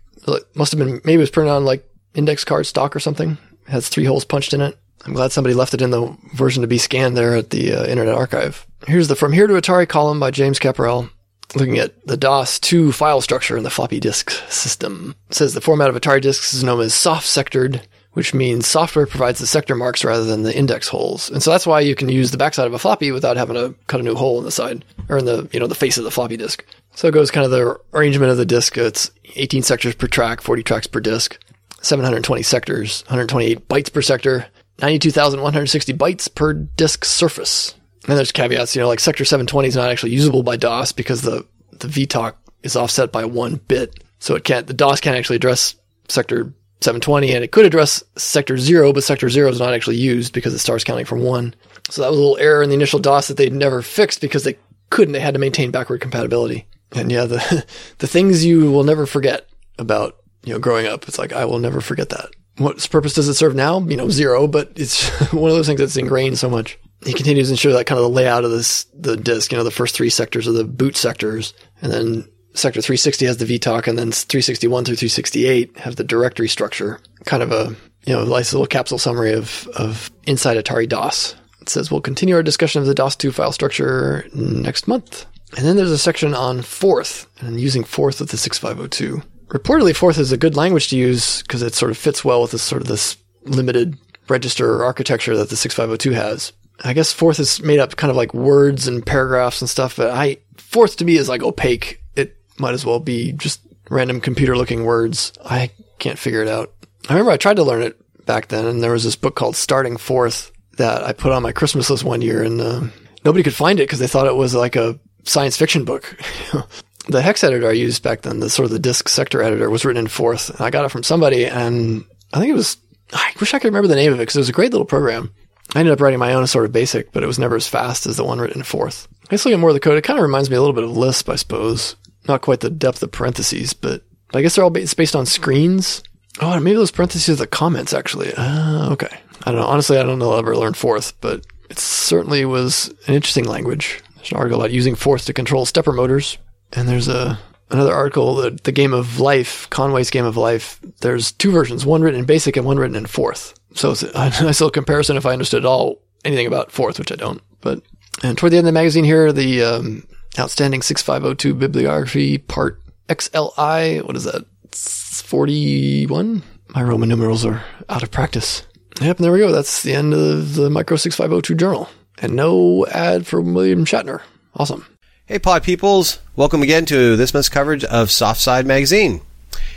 Must 0.55 0.72
have 0.72 0.80
been 0.80 1.01
maybe 1.03 1.16
it 1.16 1.18
was 1.18 1.32
printed 1.32 1.51
on 1.53 1.66
like 1.66 1.88
index 2.14 2.43
card 2.43 2.66
stock 2.66 2.95
or 2.95 2.99
something. 2.99 3.38
Has 3.68 3.89
three 3.89 4.05
holes 4.05 4.26
punched 4.26 4.53
in 4.53 4.61
it. 4.61 4.78
I'm 5.05 5.14
glad 5.14 5.32
somebody 5.32 5.53
left 5.53 5.74
it 5.74 5.82
in 5.82 5.91
the 5.91 6.16
version 6.34 6.61
to 6.61 6.68
be 6.68 6.78
scanned 6.78 7.18
there 7.18 7.36
at 7.36 7.49
the 7.49 7.74
uh, 7.74 7.86
Internet 7.86 8.16
Archive. 8.16 8.66
Here's 8.88 9.09
the 9.09 9.16
From 9.16 9.34
Here 9.34 9.47
to 9.47 9.53
Atari 9.53 9.88
column 9.88 10.20
by 10.20 10.32
James 10.32 10.59
Capparell, 10.59 11.09
looking 11.55 11.78
at 11.78 12.05
the 12.07 12.16
DOS 12.16 12.59
2 12.59 12.93
file 12.93 13.20
structure 13.20 13.57
in 13.57 13.64
the 13.64 13.70
floppy 13.70 13.99
disk 13.99 14.32
system. 14.49 15.16
It 15.30 15.36
says 15.36 15.53
the 15.53 15.61
format 15.61 15.89
of 15.89 15.95
Atari 15.95 16.22
disks 16.22 16.53
is 16.53 16.64
known 16.64 16.80
as 16.80 16.93
soft 16.93 17.26
sectored 17.26 17.82
which 18.14 18.34
means 18.34 18.68
software 18.68 19.07
provides 19.07 19.39
the 19.39 19.47
sector 19.47 19.76
marks 19.76 20.05
rather 20.05 20.24
than 20.24 20.43
the 20.43 20.55
index 20.55 20.88
holes. 20.88 21.30
And 21.30 21.41
so 21.41 21.51
that's 21.51 21.68
why 21.68 21.82
you 21.82 21.95
can 21.95 22.09
use 22.09 22.32
the 22.32 22.38
backside 22.38 22.68
of 22.68 22.74
a 22.74 22.80
floppy 22.80 23.11
without 23.11 23.38
having 23.38 23.55
to 23.55 23.76
cut 23.88 23.99
a 23.99 24.03
new 24.03 24.16
hole 24.16 24.38
in 24.38 24.45
the 24.45 24.51
side 24.51 24.86
or 25.09 25.18
in 25.18 25.26
the, 25.26 25.49
you 25.51 25.59
know, 25.59 25.68
the 25.68 25.76
face 25.76 25.97
of 25.97 26.03
the 26.03 26.11
floppy 26.11 26.38
disk. 26.38 26.66
So 26.95 27.07
it 27.07 27.14
goes 27.14 27.32
kind 27.32 27.45
of 27.45 27.51
the 27.51 27.80
arrangement 27.93 28.32
of 28.32 28.38
the 28.38 28.45
disk. 28.45 28.78
It's 28.78 29.11
18 29.36 29.64
sectors 29.64 29.95
per 29.95 30.07
track, 30.07 30.41
40 30.41 30.64
tracks 30.64 30.88
per 30.88 30.99
disk, 30.99 31.39
720 31.84 32.42
sectors, 32.44 33.04
128 33.04 33.68
bytes 33.68 33.94
per 33.94 34.02
sector, 34.02 34.46
92,160 34.82 35.94
bytes 35.94 36.34
per 36.34 36.54
disk 36.54 37.06
surface. 37.06 37.76
And 38.08 38.18
there's 38.18 38.32
caveats, 38.32 38.76
you 38.76 38.82
know, 38.82 38.88
like 38.88 39.00
sector 39.00 39.24
720 39.24 39.68
is 39.68 39.76
not 39.76 39.90
actually 39.90 40.12
usable 40.12 40.44
by 40.44 40.58
DOS 40.58 40.92
because 40.92 41.22
the, 41.22 41.46
the 41.72 41.88
VTOC 41.88 42.34
is 42.64 42.76
offset 42.76 43.12
by 43.12 43.26
one 43.26 43.56
bit. 43.68 44.04
So 44.20 44.36
it 44.36 44.44
can't, 44.44 44.68
the 44.68 44.74
DOS 44.74 45.00
can't 45.00 45.18
actually 45.18 45.38
address 45.38 45.76
sector 46.10 46.54
720 46.82 47.34
and 47.34 47.44
it 47.44 47.52
could 47.52 47.66
address 47.66 48.04
sector 48.18 48.58
zero, 48.58 48.92
but 48.92 49.04
sector 49.04 49.30
zero 49.30 49.50
is 49.50 49.60
not 49.60 49.74
actually 49.74 49.98
used 49.98 50.34
because 50.34 50.54
it 50.54 50.60
starts 50.60 50.84
counting 50.84 51.06
from 51.06 51.24
one. 51.24 51.56
So 51.90 52.02
that 52.02 52.10
was 52.10 52.18
a 52.18 52.22
little 52.22 52.38
error 52.38 52.64
in 52.64 52.70
the 52.70 52.76
initial 52.76 53.00
DOS 53.00 53.28
that 53.28 53.38
they'd 53.38 53.54
never 53.54 53.82
fixed 53.82 54.22
because 54.22 54.44
they 54.44 54.58
couldn't. 54.90 55.14
They 55.14 55.20
had 55.20 55.34
to 55.34 55.40
maintain 55.40 55.72
backward 55.72 56.02
compatibility. 56.02 56.68
And 56.92 57.12
yeah, 57.12 57.26
the, 57.26 57.66
the 58.00 58.08
things 58.08 58.46
you 58.46 58.72
will 58.72 58.84
never 58.84 59.06
forget 59.06 59.48
about, 59.80 60.18
you 60.44 60.54
know, 60.54 60.60
growing 60.60 60.88
up. 60.88 61.08
It's 61.08 61.20
like, 61.20 61.34
I 61.34 61.46
will 61.46 61.60
never 61.60 61.82
forget 61.82 62.10
that. 62.10 62.30
What 62.58 62.88
purpose 62.91 63.14
does 63.14 63.28
it 63.28 63.34
serve 63.34 63.56
now? 63.56 63.80
You 63.80 63.98
know, 63.98 64.10
zero, 64.10 64.48
but 64.48 64.72
it's 64.76 65.10
one 65.34 65.50
of 65.50 65.56
those 65.56 65.68
things 65.68 65.80
that's 65.80 65.98
ingrained 65.98 66.38
so 66.38 66.50
much. 66.50 66.78
He 67.06 67.14
continues 67.14 67.50
and 67.50 67.60
shows 67.60 67.74
that 67.74 67.86
kind 67.86 68.00
of 68.00 68.04
the 68.04 68.10
layout 68.10 68.46
of 68.46 68.52
this, 68.52 68.86
the 68.94 69.18
disk, 69.18 69.52
you 69.52 69.58
know, 69.58 69.64
the 69.64 69.72
first 69.72 69.96
three 69.96 70.10
sectors 70.10 70.48
are 70.48 70.54
the 70.54 70.64
boot 70.64 70.96
sectors 70.96 71.54
and 71.82 71.91
then 71.91 72.28
Sector 72.56 72.82
360 72.82 73.26
has 73.26 73.38
the 73.38 73.46
VTOC, 73.46 73.88
and 73.88 73.98
then 73.98 74.12
361 74.12 74.86
through 74.86 74.96
368 74.96 75.78
have 75.80 75.96
the 75.96 76.04
directory 76.04 76.48
structure. 76.48 77.00
Kind 77.26 77.41
of 77.41 77.52
a 77.52 77.76
you 78.06 78.14
know 78.14 78.24
nice 78.26 78.54
little 78.54 78.68
capsule 78.68 79.00
summary 79.00 79.34
of 79.34 79.68
of 79.76 80.12
inside 80.26 80.64
Atari 80.64 80.88
DOS. 80.88 81.36
It 81.62 81.70
says 81.70 81.89
we'll 81.89 82.02
continue 82.02 82.36
our 82.36 82.44
discussion 82.44 82.82
of 82.82 82.88
the 82.88 82.94
DOS2 82.94 83.34
file 83.34 83.52
structure 83.52 84.28
next 84.34 84.88
month. 84.88 85.26
And 85.56 85.66
then 85.66 85.78
there's 85.78 85.91
a 85.91 85.98
section 85.98 86.34
on 86.34 86.62
Forth 86.62 87.28
and 87.39 87.60
using 87.60 87.84
Forth 87.84 88.20
with 88.20 88.30
the 88.30 88.38
6502. 88.38 89.22
Reportedly, 89.54 89.95
Forth 89.95 90.18
is 90.18 90.32
a 90.32 90.38
good 90.38 90.56
language 90.56 90.88
to 90.89 90.97
use 90.97 91.43
because 91.43 91.62
it 91.62 91.76
sort 91.76 91.91
of 91.91 91.97
fits 91.97 92.26
well 92.26 92.41
with 92.41 92.51
this 92.51 92.64
sort 92.64 92.82
of 92.82 92.88
this 92.88 93.18
limited 93.43 93.97
register 94.28 94.84
architecture 94.84 95.38
that 95.38 95.49
the 95.49 95.56
6502 95.56 96.12
has. 96.16 96.54
I 96.84 96.93
guess 96.93 97.14
Forth 97.14 97.39
is 97.39 97.62
made 97.62 97.80
up 97.80 97.95
kind 97.95 98.10
of 98.10 98.18
like 98.18 98.34
words 98.34 98.88
and 98.88 99.06
paragraphs 99.06 99.62
and 99.62 99.70
stuff, 99.70 99.97
but 99.97 100.10
I 100.10 100.38
Forth 100.58 100.97
to 100.97 101.06
me 101.06 101.18
is 101.18 101.30
like 101.30 101.43
opaque 101.43 102.01
It 102.16 102.36
might 102.58 102.74
as 102.74 102.84
well 102.84 102.99
be 102.99 103.32
just 103.34 103.62
random 103.91 104.22
computer 104.22 104.58
looking 104.58 104.86
words. 104.86 105.34
I 105.45 105.70
can't 105.99 106.18
figure 106.18 106.41
it 106.41 106.47
out. 106.47 106.74
I 107.08 107.14
remember 107.14 107.32
I 107.32 107.38
tried 107.38 107.58
to 107.58 107.64
learn 107.64 107.84
it 107.84 108.26
back 108.26 108.47
then, 108.47 108.66
and 108.66 108.82
there 108.82 108.91
was 108.91 109.04
this 109.04 109.16
book 109.16 109.36
called 109.36 109.56
Starting 109.56 109.97
Forth 109.97 110.51
that 110.78 111.04
I 111.04 111.14
put 111.14 111.32
on 111.32 111.43
my 111.43 111.51
Christmas 111.51 111.91
list 111.91 112.04
one 112.04 112.24
year, 112.24 112.41
and 112.41 112.60
uh, 112.60 112.82
nobody 113.24 113.43
could 113.43 113.54
find 113.54 113.80
it 113.80 113.84
because 113.84 113.99
they 113.99 114.08
thought 114.08 114.26
it 114.26 114.36
was 114.36 114.56
like 114.56 114.76
a 114.76 114.99
science 115.26 115.58
fiction 115.58 115.86
book. 115.86 116.18
the 117.08 117.22
hex 117.22 117.43
editor 117.43 117.68
I 117.68 117.74
used 117.74 118.04
back 118.04 118.22
then, 118.22 118.39
the 118.39 118.49
sort 118.49 118.66
of 118.66 118.72
the 118.72 118.80
disk 118.80 119.10
sector 119.10 119.41
editor, 119.41 119.70
was 119.70 119.86
written 119.86 120.04
in 120.04 120.08
Forth, 120.08 120.60
I 120.62 120.70
got 120.70 120.86
it 120.86 120.89
from 120.89 121.04
somebody, 121.04 121.45
and 121.45 122.06
I 122.34 122.39
think 122.39 122.49
it 122.49 122.56
was. 122.56 122.78
I 123.12 123.32
wish 123.39 123.54
I 123.54 123.60
could 123.60 123.68
remember 123.68 123.88
the 123.88 123.95
name 123.95 124.12
of 124.12 124.20
it 124.20 124.24
because 124.24 124.38
it 124.38 124.39
was 124.39 124.49
a 124.49 124.54
great 124.54 124.72
little 124.72 124.86
program. 124.86 125.34
I 125.76 125.80
ended 125.80 125.93
up 125.93 126.01
writing 126.01 126.20
my 126.20 126.34
own 126.34 126.47
sort 126.47 126.66
of 126.66 126.72
basic, 126.72 127.12
but 127.12 127.24
it 127.24 127.28
was 127.28 127.39
never 127.39 127.56
as 127.56 127.68
fast 127.68 128.08
as 128.08 128.18
the 128.18 128.24
one 128.24 128.39
written 128.39 128.60
in 128.60 128.64
Forth. 128.64 129.08
I 129.26 129.28
guess 129.32 129.45
looking 129.45 129.60
more 129.60 129.70
of 129.70 129.76
the 129.76 129.80
code, 129.80 129.97
it 129.97 130.04
kind 130.04 130.18
of 130.18 130.24
reminds 130.24 130.49
me 130.49 130.56
a 130.56 130.60
little 130.60 130.74
bit 130.74 130.84
of 130.84 130.95
Lisp, 130.95 131.30
I 131.30 131.36
suppose 131.36 131.95
not 132.28 132.41
quite 132.41 132.62
the 132.62 132.70
depth 132.70 133.04
of 133.04 133.12
parentheses, 133.12 133.74
but 133.74 134.04
I 134.34 134.41
guess 134.41 134.56
they're 134.56 134.64
all 134.64 134.70
based, 134.70 134.97
based 134.97 135.16
on 135.16 135.26
screens. 135.26 136.04
Oh, 136.39 136.60
maybe 136.60 136.76
those 136.76 136.91
parentheses 136.91 137.36
are 137.36 137.43
the 137.43 137.47
comments 137.47 137.93
actually. 137.93 138.34
Uh, 138.36 138.91
okay. 138.93 139.20
I 139.45 139.51
don't 139.51 139.60
know. 139.60 139.68
Honestly, 139.68 139.97
I 139.97 140.04
don't 140.04 140.20
know 140.20 140.32
I'll 140.32 140.39
ever 140.39 140.56
learn 140.56 140.74
Forth, 140.74 141.20
but 141.22 141.45
it 141.70 141.78
certainly 141.78 142.45
was 142.45 142.93
an 143.08 143.14
interesting 143.14 143.45
language. 143.45 144.01
There's 144.16 144.32
an 144.32 144.38
article 144.38 144.60
about 144.60 144.72
using 144.72 144.95
Forth 144.95 145.26
to 145.26 145.34
control 145.34 145.66
stepper 145.66 145.91
motors. 145.91 146.38
And 146.74 146.88
there's 146.88 147.08
a, 147.08 147.40
another 147.70 147.94
article, 147.94 148.36
the, 148.36 148.52
the 148.64 148.72
game 148.72 148.94
of 148.94 149.20
life, 149.20 149.70
Conway's 149.70 150.10
game 150.10 150.26
of 150.26 150.38
life. 150.38 150.80
There's 151.02 151.32
two 151.32 151.52
versions, 151.52 151.86
one 151.86 152.02
written 152.02 152.20
in 152.20 152.26
basic 152.26 152.58
and 152.58 152.66
one 152.66 152.78
written 152.78 152.96
in 152.96 153.06
Forth. 153.06 153.54
So 153.76 153.92
it's 153.92 154.04
a 154.04 154.12
nice 154.14 154.42
little 154.42 154.70
comparison 154.70 155.18
if 155.18 155.26
I 155.26 155.34
understood 155.34 155.66
all 155.66 156.02
anything 156.26 156.48
about 156.48 156.72
Forth, 156.72 157.00
which 157.00 157.12
I 157.12 157.16
don't. 157.16 157.42
But 157.62 157.82
and 158.22 158.38
toward 158.38 158.54
the 158.54 158.58
end 158.58 158.68
of 158.68 158.74
the 158.74 158.80
magazine 158.80 159.04
here, 159.04 159.32
the 159.32 159.64
um, 159.64 160.08
Outstanding 160.38 160.82
6502 160.82 161.54
Bibliography 161.54 162.38
Part 162.40 162.82
XLI. 163.08 164.04
What 164.04 164.16
is 164.16 164.24
that? 164.24 164.46
41? 164.72 166.44
My 166.70 166.82
Roman 166.82 167.10
numerals 167.10 167.46
are 167.46 167.64
out 167.90 168.04
of 168.04 168.12
practice. 168.12 168.66
Yep, 169.02 169.18
and 169.18 169.26
there 169.26 169.32
we 169.32 169.40
go. 169.40 169.52
That's 169.52 169.84
the 169.84 169.94
end 169.94 170.14
of 170.14 170.56
the 170.56 170.70
Micro 170.70 170.98
6502 170.98 171.56
journal. 171.56 171.90
And 172.20 172.36
no 172.36 172.86
ad 172.88 173.28
for 173.28 173.42
William 173.42 173.86
Shatner. 173.86 174.22
Awesome. 174.56 174.86
Hey, 175.26 175.40
Pod 175.40 175.64
Peoples. 175.64 176.20
Welcome 176.36 176.62
again 176.64 176.86
to 176.88 177.16
this 177.16 177.34
month's 177.34 177.48
coverage 177.48 177.86
of 177.86 178.10
Softside 178.10 178.66
Magazine. 178.66 179.22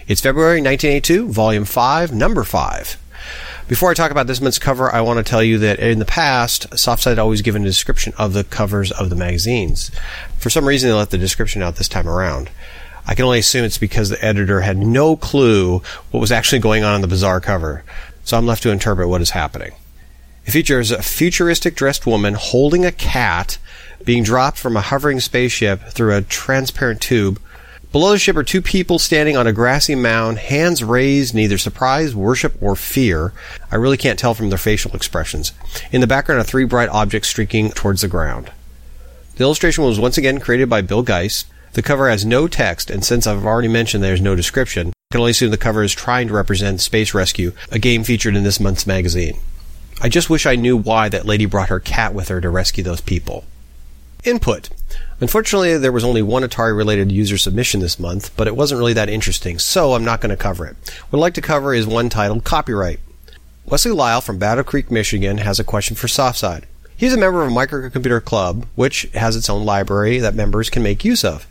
It's 0.09 0.21
February 0.21 0.61
1982, 0.61 1.29
Volume 1.29 1.65
5, 1.65 2.13
Number 2.13 2.43
5. 2.43 2.97
Before 3.69 3.89
I 3.89 3.95
talk 3.95 4.11
about 4.11 4.27
this 4.27 4.41
month's 4.41 4.59
cover, 4.59 4.93
I 4.93 5.03
want 5.03 5.25
to 5.25 5.31
tell 5.31 5.45
you 5.45 5.59
that 5.59 5.79
in 5.79 6.01
the 6.01 6.05
past, 6.05 6.69
Softside 6.71 7.11
had 7.11 7.21
always 7.21 7.43
given 7.43 7.63
a 7.63 7.67
description 7.67 8.13
of 8.19 8.33
the 8.33 8.43
covers 8.43 8.91
of 8.91 9.09
the 9.09 9.15
magazines. 9.15 9.93
For 10.37 10.51
some 10.51 10.67
reason, 10.67 10.91
they 10.91 10.97
left 10.97 11.13
the 11.13 11.17
description 11.17 11.63
out 11.63 11.77
this 11.77 11.87
time 11.87 12.09
around. 12.09 12.51
I 13.07 13.15
can 13.15 13.25
only 13.25 13.39
assume 13.39 13.65
it's 13.65 13.79
because 13.79 14.09
the 14.09 14.25
editor 14.25 14.63
had 14.63 14.77
no 14.77 15.15
clue 15.15 15.81
what 16.11 16.19
was 16.19 16.33
actually 16.33 16.59
going 16.59 16.83
on 16.83 16.97
in 16.97 17.03
the 17.03 17.07
bizarre 17.07 17.41
cover. 17.41 17.85
So 18.25 18.37
I'm 18.37 18.47
left 18.47 18.65
to 18.65 18.73
interpret 18.73 19.09
what 19.09 19.23
is 19.23 19.31
happening. 19.31 19.75
It 20.45 20.51
features 20.51 20.91
a 20.91 21.05
futuristic 21.05 21.77
dressed 21.77 22.05
woman 22.05 22.35
holding 22.35 22.85
a 22.85 22.91
cat 22.91 23.59
being 24.05 24.23
dropped 24.23 24.59
from 24.59 24.77
a 24.77 24.81
hovering 24.81 25.21
spaceship 25.21 25.83
through 25.89 26.15
a 26.15 26.23
transparent 26.23 27.01
tube. 27.01 27.41
Below 27.93 28.13
the 28.13 28.19
ship 28.19 28.37
are 28.37 28.43
two 28.43 28.61
people 28.61 28.99
standing 28.99 29.37
on 29.37 29.47
a 29.47 29.53
grassy 29.53 29.95
mound, 29.95 30.39
hands 30.39 30.85
raised, 30.85 31.35
neither 31.35 31.57
surprise, 31.57 32.15
worship, 32.15 32.55
or 32.61 32.77
fear. 32.77 33.33
I 33.71 33.77
really 33.77 33.97
can't 33.97 34.19
tell 34.19 34.35
from 34.35 34.51
their 34.51 34.59
facial 34.59 34.95
expressions. 34.95 35.53
In 35.93 36.01
the 36.01 36.07
background 36.07 36.41
are 36.41 36.45
three 36.45 36.65
bright 36.65 36.91
objects 36.91 37.29
streaking 37.29 37.71
towards 37.71 38.03
the 38.03 38.09
ground. 38.09 38.51
The 39.37 39.45
illustration 39.45 39.85
was 39.85 40.01
once 40.01 40.19
again 40.19 40.41
created 40.41 40.69
by 40.69 40.83
Bill 40.83 41.03
Geist. 41.03 41.47
The 41.73 41.83
cover 41.83 42.09
has 42.09 42.25
no 42.25 42.49
text, 42.49 42.91
and 42.91 43.05
since 43.05 43.27
I've 43.27 43.45
already 43.45 43.69
mentioned 43.69 44.03
there's 44.03 44.21
no 44.21 44.35
description, 44.35 44.89
I 44.89 45.13
can 45.13 45.21
only 45.21 45.31
assume 45.31 45.51
the 45.51 45.57
cover 45.57 45.83
is 45.83 45.93
trying 45.93 46.29
to 46.29 46.35
represent 46.35 46.81
Space 46.81 47.15
Rescue, 47.15 47.53
a 47.71 47.79
game 47.79 48.03
featured 48.03 48.35
in 48.35 48.45
this 48.45 48.61
month's 48.61 48.87
magazine. 48.87 49.39
I 50.03 50.09
just 50.09 50.29
wish 50.29 50.45
I 50.45 50.57
knew 50.57 50.77
why 50.77 51.09
that 51.09 51.25
lady 51.25 51.47
brought 51.47 51.71
her 51.71 51.81
cat 51.81 52.13
with 52.13 52.29
her 52.29 52.41
to 52.41 52.51
rescue 52.51 52.85
those 52.85 53.01
people. 53.01 53.45
Input. 54.27 54.71
Unfortunately, 55.21 55.79
there 55.79 55.93
was 55.93 56.03
only 56.03 56.21
one 56.21 56.43
Atari 56.43 56.77
related 56.77 57.13
user 57.13 57.39
submission 57.39 57.79
this 57.81 58.01
month, 58.01 58.37
but 58.37 58.49
it 58.49 58.57
wasn't 58.57 58.81
really 58.81 58.93
that 58.93 59.09
interesting, 59.09 59.59
so 59.61 59.95
I'm 59.95 60.05
not 60.05 60.21
going 60.21 60.31
to 60.31 60.37
cover 60.37 60.67
it. 60.67 60.77
What 61.09 61.19
I'd 61.19 61.21
like 61.21 61.35
to 61.35 61.41
cover 61.41 61.73
is 61.73 61.87
one 61.87 62.09
titled 62.09 62.43
Copyright. 62.43 62.99
Wesley 63.67 63.93
Lyle 63.93 64.21
from 64.21 64.39
Battle 64.39 64.65
Creek, 64.65 64.91
Michigan 64.91 65.39
has 65.39 65.61
a 65.61 65.65
question 65.65 65.95
for 65.95 66.09
Softside. 66.09 66.65
He's 66.97 67.15
a 67.15 67.19
member 67.19 67.43
of 67.43 67.53
a 67.53 67.55
microcomputer 67.55 68.25
club, 68.25 68.67
which 68.75 69.03
has 69.15 69.37
its 69.37 69.49
own 69.49 69.65
library 69.65 70.19
that 70.19 70.35
members 70.35 70.71
can 70.71 70.83
make 70.83 71.05
use 71.05 71.25
of. 71.25 71.47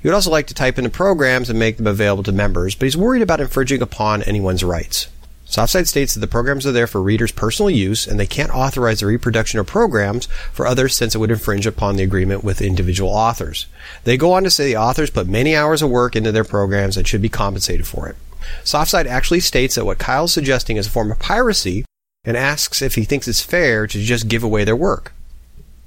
He 0.00 0.08
would 0.08 0.14
also 0.14 0.30
like 0.30 0.46
to 0.46 0.54
type 0.54 0.78
into 0.78 0.88
programs 0.88 1.50
and 1.50 1.58
make 1.58 1.76
them 1.76 1.86
available 1.86 2.22
to 2.22 2.32
members, 2.32 2.74
but 2.74 2.86
he's 2.86 2.96
worried 2.96 3.22
about 3.22 3.40
infringing 3.40 3.82
upon 3.82 4.22
anyone's 4.22 4.64
rights. 4.64 5.08
Softside 5.46 5.86
states 5.86 6.14
that 6.14 6.20
the 6.20 6.26
programs 6.26 6.66
are 6.66 6.72
there 6.72 6.86
for 6.86 7.02
readers' 7.02 7.30
personal 7.30 7.70
use 7.70 8.06
and 8.06 8.18
they 8.18 8.26
can't 8.26 8.54
authorize 8.54 9.00
the 9.00 9.06
reproduction 9.06 9.60
of 9.60 9.66
programs 9.66 10.26
for 10.52 10.66
others 10.66 10.96
since 10.96 11.14
it 11.14 11.18
would 11.18 11.30
infringe 11.30 11.66
upon 11.66 11.96
the 11.96 12.02
agreement 12.02 12.42
with 12.42 12.62
individual 12.62 13.10
authors. 13.10 13.66
They 14.04 14.16
go 14.16 14.32
on 14.32 14.44
to 14.44 14.50
say 14.50 14.66
the 14.66 14.76
authors 14.76 15.10
put 15.10 15.28
many 15.28 15.54
hours 15.54 15.82
of 15.82 15.90
work 15.90 16.16
into 16.16 16.32
their 16.32 16.44
programs 16.44 16.96
and 16.96 17.06
should 17.06 17.22
be 17.22 17.28
compensated 17.28 17.86
for 17.86 18.08
it. 18.08 18.16
Softside 18.64 19.06
actually 19.06 19.40
states 19.40 19.74
that 19.74 19.84
what 19.84 19.98
Kyle's 19.98 20.32
suggesting 20.32 20.76
is 20.76 20.86
a 20.86 20.90
form 20.90 21.10
of 21.12 21.18
piracy 21.18 21.84
and 22.24 22.36
asks 22.36 22.80
if 22.80 22.94
he 22.94 23.04
thinks 23.04 23.28
it's 23.28 23.42
fair 23.42 23.86
to 23.86 24.00
just 24.00 24.28
give 24.28 24.42
away 24.42 24.64
their 24.64 24.76
work. 24.76 25.12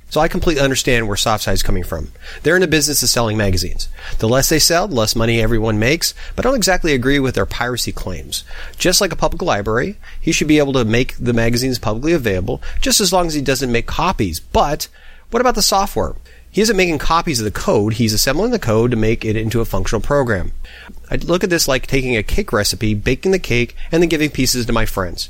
So 0.10 0.22
I 0.22 0.30
completely 0.30 0.64
understand 0.64 1.08
where 1.08 1.18
Softside 1.18 1.54
is 1.54 1.64
coming 1.64 1.84
from. 1.84 2.14
They're 2.44 2.56
in 2.56 2.62
the 2.62 2.68
business 2.68 3.04
of 3.04 3.10
selling 3.10 3.36
magazines. 3.36 3.90
The 4.20 4.30
less 4.30 4.48
they 4.48 4.60
sell, 4.60 4.88
the 4.88 4.96
less 4.96 5.18
money 5.18 5.42
everyone 5.42 5.80
makes, 5.80 6.14
but 6.36 6.46
I 6.46 6.50
don't 6.50 6.58
exactly 6.58 6.94
agree 6.94 7.20
with 7.20 7.36
their 7.36 7.46
piracy 7.46 7.92
claims. 7.92 8.46
Just 8.78 9.02
like 9.02 9.12
a 9.12 9.18
public 9.18 9.42
library, 9.42 9.98
he 10.20 10.32
should 10.32 10.48
be 10.48 10.60
able 10.60 10.74
to 10.74 10.86
make 10.86 11.18
the 11.18 11.34
magazines 11.34 11.78
publicly 11.78 12.14
available, 12.14 12.62
just 12.80 13.02
as 13.02 13.12
long 13.12 13.28
as 13.28 13.34
he 13.34 13.42
doesn't 13.42 13.72
make 13.72 13.86
copies. 13.86 14.40
But 14.40 14.88
what 15.30 15.42
about 15.42 15.56
the 15.56 15.62
software? 15.62 16.16
He 16.50 16.62
isn't 16.62 16.78
making 16.78 17.00
copies 17.00 17.42
of 17.42 17.44
the 17.44 17.52
code, 17.52 17.96
he's 17.96 18.14
assembling 18.14 18.52
the 18.52 18.60
code 18.60 18.92
to 18.92 18.98
make 18.98 19.26
it 19.26 19.36
into 19.36 19.60
a 19.60 19.66
functional 19.66 20.02
program. 20.02 20.54
I 21.12 21.18
look 21.18 21.44
at 21.44 21.50
this 21.50 21.68
like 21.68 21.86
taking 21.86 22.16
a 22.16 22.24
cake 22.24 22.54
recipe, 22.54 22.94
baking 22.94 23.34
the 23.34 23.40
cake, 23.40 23.76
and 23.92 24.02
then 24.02 24.10
giving 24.10 24.30
pieces 24.30 24.66
to 24.66 24.74
my 24.74 24.86
friends. 24.86 25.30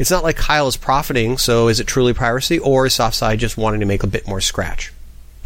It's 0.00 0.10
not 0.10 0.24
like 0.24 0.36
Kyle 0.36 0.66
is 0.66 0.78
profiting, 0.78 1.36
so 1.36 1.68
is 1.68 1.78
it 1.78 1.86
truly 1.86 2.14
piracy, 2.14 2.58
or 2.58 2.86
is 2.86 2.94
Softside 2.94 3.36
just 3.36 3.58
wanting 3.58 3.80
to 3.80 3.86
make 3.86 4.02
a 4.02 4.06
bit 4.06 4.26
more 4.26 4.40
scratch? 4.40 4.94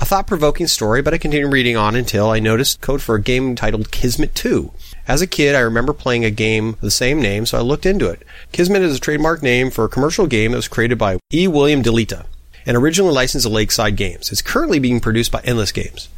A 0.00 0.04
thought 0.04 0.28
provoking 0.28 0.68
story, 0.68 1.02
but 1.02 1.12
I 1.12 1.18
continued 1.18 1.52
reading 1.52 1.76
on 1.76 1.96
until 1.96 2.30
I 2.30 2.38
noticed 2.38 2.80
code 2.80 3.02
for 3.02 3.16
a 3.16 3.20
game 3.20 3.56
titled 3.56 3.90
Kismet 3.90 4.32
2. 4.36 4.70
As 5.08 5.20
a 5.20 5.26
kid, 5.26 5.56
I 5.56 5.58
remember 5.58 5.92
playing 5.92 6.24
a 6.24 6.30
game 6.30 6.74
of 6.74 6.80
the 6.82 6.92
same 6.92 7.20
name, 7.20 7.46
so 7.46 7.58
I 7.58 7.62
looked 7.62 7.84
into 7.84 8.08
it. 8.08 8.22
Kismet 8.52 8.80
is 8.82 8.96
a 8.96 9.00
trademark 9.00 9.42
name 9.42 9.72
for 9.72 9.84
a 9.84 9.88
commercial 9.88 10.28
game 10.28 10.52
that 10.52 10.58
was 10.58 10.68
created 10.68 10.98
by 10.98 11.18
E. 11.32 11.48
William 11.48 11.82
DeLita 11.82 12.24
and 12.64 12.76
originally 12.76 13.12
licensed 13.12 13.48
to 13.48 13.52
Lakeside 13.52 13.96
Games. 13.96 14.30
It's 14.30 14.40
currently 14.40 14.78
being 14.78 15.00
produced 15.00 15.32
by 15.32 15.40
Endless 15.42 15.72
Games. 15.72 16.08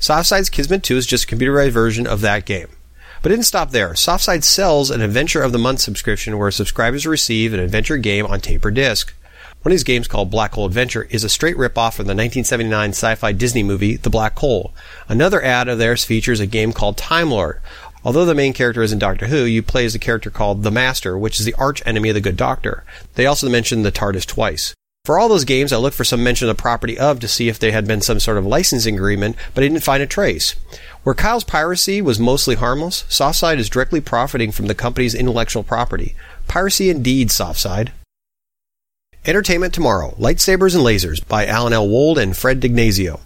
Softside's 0.00 0.48
Kismet 0.48 0.82
2 0.82 0.96
is 0.96 1.06
just 1.06 1.30
a 1.30 1.36
computerized 1.36 1.72
version 1.72 2.06
of 2.06 2.22
that 2.22 2.46
game. 2.46 2.68
But 3.24 3.32
it 3.32 3.36
didn't 3.36 3.46
stop 3.46 3.70
there. 3.70 3.94
Softside 3.94 4.44
sells 4.44 4.90
an 4.90 5.00
Adventure 5.00 5.40
of 5.40 5.52
the 5.52 5.58
Month 5.58 5.80
subscription 5.80 6.36
where 6.36 6.50
subscribers 6.50 7.06
receive 7.06 7.54
an 7.54 7.58
adventure 7.58 7.96
game 7.96 8.26
on 8.26 8.38
tape 8.38 8.62
or 8.66 8.70
disc. 8.70 9.14
One 9.62 9.72
of 9.72 9.72
these 9.72 9.82
games 9.82 10.06
called 10.06 10.30
Black 10.30 10.52
Hole 10.52 10.66
Adventure 10.66 11.06
is 11.08 11.24
a 11.24 11.30
straight 11.30 11.56
ripoff 11.56 11.94
from 11.94 12.04
the 12.04 12.12
1979 12.12 12.90
sci-fi 12.90 13.32
Disney 13.32 13.62
movie 13.62 13.96
The 13.96 14.10
Black 14.10 14.38
Hole. 14.40 14.74
Another 15.08 15.42
ad 15.42 15.68
of 15.68 15.78
theirs 15.78 16.04
features 16.04 16.38
a 16.38 16.46
game 16.46 16.74
called 16.74 16.98
Time 16.98 17.30
Lord. 17.30 17.62
Although 18.04 18.26
the 18.26 18.34
main 18.34 18.52
character 18.52 18.82
is 18.82 18.92
in 18.92 18.98
Doctor 18.98 19.28
Who, 19.28 19.44
you 19.44 19.62
play 19.62 19.86
as 19.86 19.94
a 19.94 19.98
character 19.98 20.28
called 20.28 20.62
The 20.62 20.70
Master, 20.70 21.16
which 21.16 21.40
is 21.40 21.46
the 21.46 21.54
arch 21.54 21.82
enemy 21.86 22.10
of 22.10 22.14
the 22.16 22.20
Good 22.20 22.36
Doctor. 22.36 22.84
They 23.14 23.24
also 23.24 23.48
mention 23.48 23.84
the 23.84 23.90
TARDIS 23.90 24.26
twice. 24.26 24.74
For 25.06 25.18
all 25.18 25.28
those 25.28 25.44
games, 25.44 25.70
I 25.70 25.76
looked 25.76 25.96
for 25.96 26.04
some 26.04 26.24
mention 26.24 26.48
of 26.48 26.56
the 26.56 26.62
property 26.62 26.98
of 26.98 27.20
to 27.20 27.28
see 27.28 27.48
if 27.48 27.58
there 27.58 27.72
had 27.72 27.86
been 27.86 28.00
some 28.00 28.20
sort 28.20 28.38
of 28.38 28.46
licensing 28.46 28.96
agreement, 28.96 29.36
but 29.54 29.62
I 29.62 29.68
didn't 29.68 29.84
find 29.84 30.02
a 30.02 30.06
trace. 30.06 30.56
Where 31.04 31.14
Kyle's 31.14 31.44
piracy 31.44 32.00
was 32.00 32.18
mostly 32.18 32.54
harmless, 32.54 33.04
Softside 33.10 33.58
is 33.58 33.68
directly 33.68 34.00
profiting 34.00 34.50
from 34.50 34.68
the 34.68 34.74
company's 34.74 35.14
intellectual 35.14 35.62
property. 35.62 36.16
Piracy 36.48 36.88
indeed, 36.88 37.28
Softside. 37.28 37.90
Entertainment 39.26 39.74
Tomorrow 39.74 40.14
Lightsabers 40.18 40.74
and 40.74 40.82
Lasers 40.82 41.26
by 41.28 41.46
Alan 41.46 41.74
L. 41.74 41.86
Wold 41.86 42.16
and 42.16 42.34
Fred 42.34 42.60
D'Ignazio. 42.60 43.20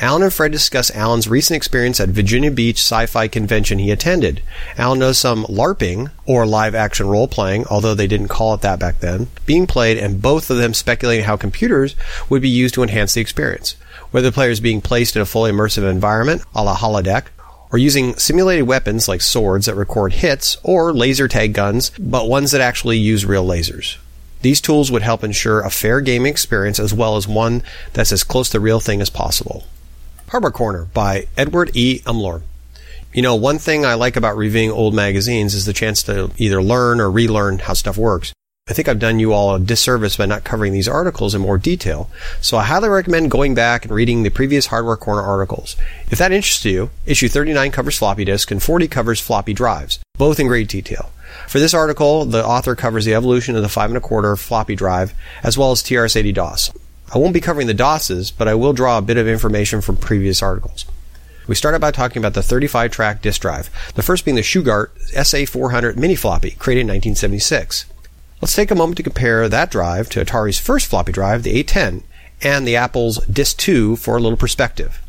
Alan 0.00 0.24
and 0.24 0.32
Fred 0.32 0.50
discuss 0.50 0.90
Alan's 0.96 1.28
recent 1.28 1.56
experience 1.56 2.00
at 2.00 2.08
Virginia 2.08 2.50
Beach 2.50 2.78
sci-fi 2.78 3.28
convention 3.28 3.78
he 3.78 3.92
attended. 3.92 4.42
Alan 4.76 4.98
knows 4.98 5.18
some 5.18 5.44
LARPing, 5.44 6.10
or 6.26 6.44
live 6.44 6.74
action 6.74 7.06
role 7.06 7.28
playing, 7.28 7.66
although 7.66 7.94
they 7.94 8.08
didn't 8.08 8.28
call 8.28 8.52
it 8.54 8.62
that 8.62 8.80
back 8.80 8.98
then, 8.98 9.28
being 9.46 9.68
played, 9.68 9.96
and 9.96 10.20
both 10.20 10.50
of 10.50 10.56
them 10.56 10.74
speculating 10.74 11.24
how 11.24 11.36
computers 11.36 11.94
would 12.28 12.42
be 12.42 12.48
used 12.48 12.74
to 12.74 12.82
enhance 12.82 13.14
the 13.14 13.20
experience 13.20 13.76
whether 14.12 14.30
the 14.30 14.34
player 14.34 14.50
is 14.50 14.60
being 14.60 14.80
placed 14.80 15.16
in 15.16 15.22
a 15.22 15.26
fully 15.26 15.50
immersive 15.50 15.90
environment, 15.90 16.42
a 16.54 16.62
la 16.62 16.76
holodeck, 16.76 17.26
or 17.72 17.78
using 17.78 18.14
simulated 18.16 18.66
weapons 18.66 19.08
like 19.08 19.20
swords 19.20 19.66
that 19.66 19.74
record 19.74 20.12
hits, 20.12 20.56
or 20.62 20.92
laser 20.92 21.26
tag 21.26 21.54
guns, 21.54 21.90
but 21.98 22.28
ones 22.28 22.52
that 22.52 22.60
actually 22.60 22.98
use 22.98 23.24
real 23.24 23.46
lasers. 23.46 23.96
These 24.42 24.60
tools 24.60 24.90
would 24.90 25.02
help 25.02 25.24
ensure 25.24 25.60
a 25.60 25.70
fair 25.70 26.00
gaming 26.00 26.30
experience 26.30 26.78
as 26.78 26.92
well 26.92 27.16
as 27.16 27.26
one 27.26 27.62
that's 27.92 28.12
as 28.12 28.24
close 28.24 28.48
to 28.48 28.58
the 28.58 28.60
real 28.60 28.80
thing 28.80 29.00
as 29.00 29.08
possible. 29.08 29.64
Hardware 30.28 30.50
Corner 30.50 30.84
by 30.92 31.26
Edward 31.36 31.70
E. 31.74 32.00
Umlor. 32.00 32.42
You 33.12 33.22
know, 33.22 33.34
one 33.36 33.58
thing 33.58 33.84
I 33.84 33.94
like 33.94 34.16
about 34.16 34.36
reviewing 34.36 34.70
old 34.70 34.94
magazines 34.94 35.54
is 35.54 35.66
the 35.66 35.72
chance 35.72 36.02
to 36.04 36.30
either 36.38 36.62
learn 36.62 37.00
or 37.00 37.10
relearn 37.10 37.58
how 37.58 37.74
stuff 37.74 37.96
works. 37.96 38.32
I 38.70 38.74
think 38.74 38.86
I've 38.86 39.00
done 39.00 39.18
you 39.18 39.32
all 39.32 39.56
a 39.56 39.58
disservice 39.58 40.16
by 40.16 40.26
not 40.26 40.44
covering 40.44 40.72
these 40.72 40.86
articles 40.86 41.34
in 41.34 41.40
more 41.40 41.58
detail, 41.58 42.08
so 42.40 42.56
I 42.56 42.62
highly 42.62 42.88
recommend 42.88 43.28
going 43.28 43.56
back 43.56 43.84
and 43.84 43.92
reading 43.92 44.22
the 44.22 44.30
previous 44.30 44.66
Hardware 44.66 44.96
Corner 44.96 45.20
articles. 45.20 45.74
If 46.12 46.18
that 46.18 46.30
interests 46.30 46.64
you, 46.64 46.90
issue 47.04 47.28
39 47.28 47.72
covers 47.72 47.98
floppy 47.98 48.24
disk 48.24 48.52
and 48.52 48.62
40 48.62 48.86
covers 48.86 49.18
floppy 49.18 49.52
drives, 49.52 49.98
both 50.16 50.38
in 50.38 50.46
great 50.46 50.68
detail. 50.68 51.10
For 51.48 51.58
this 51.58 51.74
article, 51.74 52.24
the 52.24 52.46
author 52.46 52.76
covers 52.76 53.04
the 53.04 53.14
evolution 53.14 53.56
of 53.56 53.62
the 53.62 53.68
5 53.68 53.90
and 53.90 53.96
a 53.96 54.00
quarter 54.00 54.36
floppy 54.36 54.76
drive, 54.76 55.12
as 55.42 55.58
well 55.58 55.72
as 55.72 55.82
TRS-80 55.82 56.32
DOS. 56.32 56.70
I 57.12 57.18
won't 57.18 57.34
be 57.34 57.40
covering 57.40 57.66
the 57.66 57.74
DOSes, 57.74 58.30
but 58.30 58.46
I 58.46 58.54
will 58.54 58.72
draw 58.72 58.96
a 58.96 59.02
bit 59.02 59.16
of 59.16 59.26
information 59.26 59.80
from 59.80 59.96
previous 59.96 60.40
articles. 60.40 60.84
We 61.48 61.56
start 61.56 61.74
out 61.74 61.80
by 61.80 61.90
talking 61.90 62.22
about 62.22 62.34
the 62.34 62.42
35 62.44 62.92
track 62.92 63.22
disk 63.22 63.40
drive, 63.40 63.70
the 63.96 64.02
first 64.04 64.24
being 64.24 64.36
the 64.36 64.42
Shugart 64.42 64.90
SA400 65.14 65.96
mini 65.96 66.14
floppy, 66.14 66.52
created 66.52 66.82
in 66.82 66.86
1976. 66.86 67.86
Let's 68.42 68.56
take 68.56 68.72
a 68.72 68.74
moment 68.74 68.96
to 68.96 69.04
compare 69.04 69.48
that 69.48 69.70
drive 69.70 70.08
to 70.10 70.24
Atari's 70.24 70.58
first 70.58 70.86
floppy 70.86 71.12
drive, 71.12 71.44
the 71.44 71.52
810, 71.52 72.02
and 72.42 72.66
the 72.66 72.74
Apple's 72.74 73.24
Disk 73.26 73.56
2 73.58 73.94
for 73.94 74.16
a 74.16 74.20
little 74.20 74.36
perspective. 74.36 75.00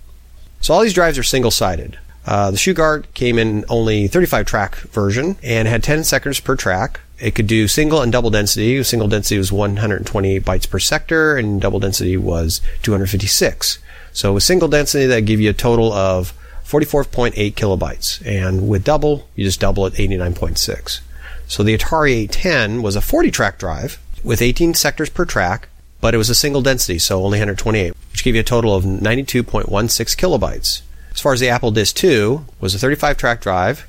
So 0.62 0.72
all 0.72 0.82
these 0.82 0.94
drives 0.94 1.18
are 1.18 1.24
single-sided. 1.24 1.98
Uh, 2.28 2.52
the 2.52 2.58
Shugart 2.58 3.12
came 3.16 3.40
in 3.40 3.66
only 3.70 4.08
35 4.08 4.46
track 4.46 4.76
version 4.76 5.36
and 5.42 5.68
had 5.68 5.82
10 5.82 6.04
sectors 6.04 6.40
per 6.40 6.56
track. 6.56 7.00
It 7.20 7.34
could 7.34 7.48
do 7.48 7.68
single 7.68 8.04
and 8.04 8.12
double 8.12 8.30
density. 8.30 8.84
Single 8.84 9.08
density 9.08 9.40
was 9.40 9.52
128 9.52 10.46
bytes 10.46 10.70
per 10.70 10.78
sector, 10.78 11.36
and 11.36 11.60
double 11.60 11.80
density 11.80 12.16
was 12.18 12.62
256. 12.84 13.80
So 14.12 14.34
with 14.34 14.44
single 14.44 14.68
density, 14.68 15.08
that 15.08 15.22
give 15.22 15.42
you 15.42 15.50
a 15.50 15.54
total 15.54 15.92
of 15.92 16.34
44.8 16.66 17.56
kilobytes, 17.56 18.24
and 18.28 18.70
with 18.70 18.84
double, 18.84 19.28
you 19.36 19.44
just 19.44 19.60
double 19.60 19.88
it 19.88 19.96
89.6. 19.96 21.00
So 21.48 21.64
the 21.64 21.78
Atari 21.78 22.12
810 22.24 22.82
was 22.82 22.96
a 22.96 23.02
40 23.02 23.32
track 23.32 23.60
drive 23.60 24.00
with 24.24 24.42
18 24.42 24.74
sectors 24.74 25.10
per 25.10 25.26
track, 25.26 25.70
but 26.02 26.14
it 26.14 26.18
was 26.18 26.30
a 26.30 26.36
single 26.36 26.62
density, 26.62 27.00
so 27.00 27.24
only 27.24 27.38
128, 27.38 27.94
which 28.12 28.24
gave 28.24 28.36
you 28.36 28.42
a 28.42 28.44
total 28.44 28.76
of 28.76 28.84
92.16 28.84 29.44
kilobytes. 29.46 30.82
As 31.14 31.22
far 31.22 31.34
as 31.34 31.40
the 31.40 31.50
Apple 31.50 31.72
Disk 31.72 32.04
II 32.04 32.40
was 32.60 32.74
a 32.74 32.80
35 32.80 33.18
track 33.18 33.42
drive, 33.42 33.88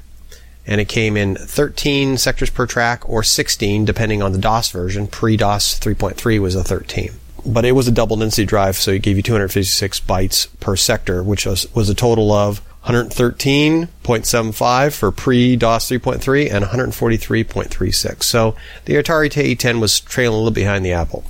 and 0.67 0.81
it 0.81 0.89
came 0.89 1.17
in 1.17 1.37
13 1.37 2.17
sectors 2.17 2.51
per 2.51 2.67
track 2.67 3.09
or 3.09 3.23
16 3.23 3.85
depending 3.85 4.23
on 4.23 4.33
the 4.33 4.39
DOS 4.39 4.71
version. 4.71 5.07
Pre-DOS 5.07 5.79
3.3 5.79 6.41
was 6.41 6.55
a 6.55 6.65
13. 6.65 7.13
But 7.47 7.67
it 7.67 7.73
was 7.73 7.87
a 7.87 7.93
double 7.93 8.17
density 8.17 8.47
drive, 8.47 8.77
so 8.77 8.93
it 8.93 9.03
gave 9.03 9.17
you 9.17 9.23
256 9.23 10.01
bytes 10.01 10.49
per 10.61 10.77
sector, 10.77 11.23
which 11.23 11.45
was, 11.45 11.73
was 11.75 11.91
a 11.91 11.95
total 11.95 12.33
of 12.33 12.63
113.75 12.85 14.97
for 14.97 15.11
pre-DOS 15.11 15.91
3.3 15.91 16.53
and 16.53 16.65
143.36. 16.67 18.23
So 18.23 18.55
the 18.85 18.95
Atari 18.95 19.27
810 19.27 19.81
was 19.81 19.99
trailing 20.01 20.35
a 20.35 20.39
little 20.39 20.53
behind 20.53 20.85
the 20.85 20.93
Apple. 20.93 21.25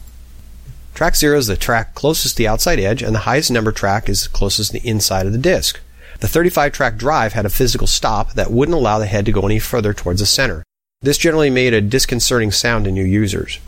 Track 0.95 1.17
0 1.17 1.39
is 1.39 1.47
the 1.49 1.57
track 1.57 1.95
closest 1.95 2.37
to 2.37 2.43
the 2.43 2.49
outside 2.49 2.79
edge, 2.79 3.03
and 3.03 3.15
the 3.15 3.21
highest 3.21 3.51
number 3.51 3.73
track 3.73 4.09
is 4.09 4.29
closest 4.29 4.73
to 4.73 4.81
the 4.81 4.89
inside 4.89 5.27
of 5.27 5.33
the 5.33 5.39
disk. 5.39 5.81
The 6.21 6.29
35 6.29 6.73
track 6.73 6.97
drive 6.97 7.33
had 7.33 7.47
a 7.47 7.51
physical 7.51 7.87
stop 7.87 8.35
that 8.35 8.51
wouldn't 8.51 8.77
allow 8.77 8.99
the 8.99 9.07
head 9.07 9.27
to 9.27 9.33
go 9.33 9.43
any 9.43 9.59
further 9.59 9.93
towards 9.93 10.21
the 10.21 10.27
center. 10.27 10.63
This 11.03 11.19
generally 11.19 11.51
made 11.51 11.75
a 11.75 11.81
disconcerting 11.81 12.51
sound 12.51 12.85
to 12.85 12.93
new 12.93 13.05
users. 13.05 13.59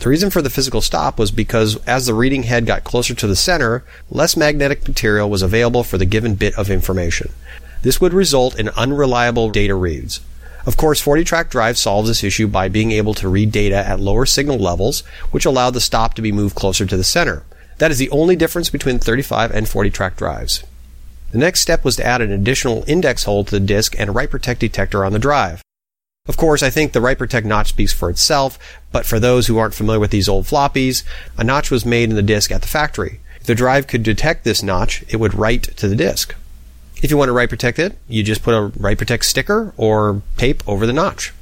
The 0.00 0.08
reason 0.08 0.30
for 0.30 0.40
the 0.40 0.48
physical 0.48 0.80
stop 0.80 1.18
was 1.18 1.30
because 1.30 1.76
as 1.86 2.06
the 2.06 2.14
reading 2.14 2.44
head 2.44 2.64
got 2.64 2.84
closer 2.84 3.14
to 3.14 3.26
the 3.26 3.36
center, 3.36 3.84
less 4.10 4.34
magnetic 4.34 4.88
material 4.88 5.28
was 5.28 5.42
available 5.42 5.84
for 5.84 5.98
the 5.98 6.06
given 6.06 6.36
bit 6.36 6.56
of 6.58 6.70
information. 6.70 7.32
This 7.82 8.00
would 8.00 8.14
result 8.14 8.58
in 8.58 8.70
unreliable 8.70 9.50
data 9.50 9.74
reads. 9.74 10.20
Of 10.64 10.78
course, 10.78 11.02
40 11.02 11.24
track 11.24 11.50
drive 11.50 11.76
solves 11.76 12.08
this 12.08 12.24
issue 12.24 12.48
by 12.48 12.68
being 12.68 12.92
able 12.92 13.12
to 13.12 13.28
read 13.28 13.52
data 13.52 13.76
at 13.76 14.00
lower 14.00 14.24
signal 14.24 14.58
levels, 14.58 15.00
which 15.32 15.44
allowed 15.44 15.74
the 15.74 15.82
stop 15.82 16.14
to 16.14 16.22
be 16.22 16.32
moved 16.32 16.56
closer 16.56 16.86
to 16.86 16.96
the 16.96 17.04
center. 17.04 17.44
That 17.76 17.90
is 17.90 17.98
the 17.98 18.10
only 18.10 18.36
difference 18.36 18.70
between 18.70 19.00
35 19.00 19.50
and 19.50 19.68
40 19.68 19.90
track 19.90 20.16
drives. 20.16 20.64
The 21.32 21.38
next 21.38 21.60
step 21.60 21.84
was 21.84 21.96
to 21.96 22.06
add 22.06 22.22
an 22.22 22.32
additional 22.32 22.84
index 22.86 23.24
hole 23.24 23.44
to 23.44 23.50
the 23.50 23.60
disk 23.60 23.94
and 23.98 24.08
a 24.08 24.12
write 24.12 24.30
protect 24.30 24.60
detector 24.60 25.04
on 25.04 25.12
the 25.12 25.18
drive. 25.18 25.62
Of 26.26 26.36
course, 26.36 26.62
I 26.62 26.70
think 26.70 26.92
the 26.92 27.00
write 27.00 27.18
protect 27.18 27.46
notch 27.46 27.70
speaks 27.70 27.92
for 27.92 28.10
itself, 28.10 28.58
but 28.92 29.06
for 29.06 29.18
those 29.18 29.46
who 29.46 29.58
aren't 29.58 29.74
familiar 29.74 30.00
with 30.00 30.10
these 30.10 30.28
old 30.28 30.44
floppies, 30.44 31.02
a 31.38 31.44
notch 31.44 31.70
was 31.70 31.86
made 31.86 32.10
in 32.10 32.16
the 32.16 32.22
disk 32.22 32.52
at 32.52 32.62
the 32.62 32.68
factory. 32.68 33.20
If 33.40 33.46
the 33.46 33.54
drive 33.54 33.86
could 33.86 34.02
detect 34.02 34.44
this 34.44 34.62
notch, 34.62 35.02
it 35.08 35.16
would 35.16 35.34
write 35.34 35.76
to 35.78 35.88
the 35.88 35.96
disk. 35.96 36.34
If 37.02 37.10
you 37.10 37.16
want 37.16 37.30
to 37.30 37.32
write 37.32 37.48
protect 37.48 37.78
it, 37.78 37.96
you 38.06 38.22
just 38.22 38.42
put 38.42 38.54
a 38.54 38.70
write 38.78 38.98
protect 38.98 39.24
sticker 39.24 39.72
or 39.78 40.20
tape 40.36 40.62
over 40.68 40.86
the 40.86 40.92
notch. 40.92 41.32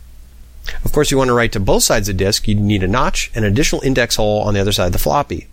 Of 0.84 0.92
course, 0.92 1.10
you 1.10 1.18
want 1.18 1.28
to 1.28 1.34
write 1.34 1.52
to 1.52 1.60
both 1.60 1.82
sides 1.82 2.08
of 2.08 2.16
the 2.16 2.24
disk, 2.24 2.46
you 2.46 2.54
need 2.54 2.84
a 2.84 2.88
notch 2.88 3.32
and 3.34 3.44
an 3.44 3.50
additional 3.52 3.82
index 3.82 4.16
hole 4.16 4.42
on 4.42 4.54
the 4.54 4.60
other 4.60 4.72
side 4.72 4.86
of 4.86 4.92
the 4.92 4.98
floppy. 4.98 5.48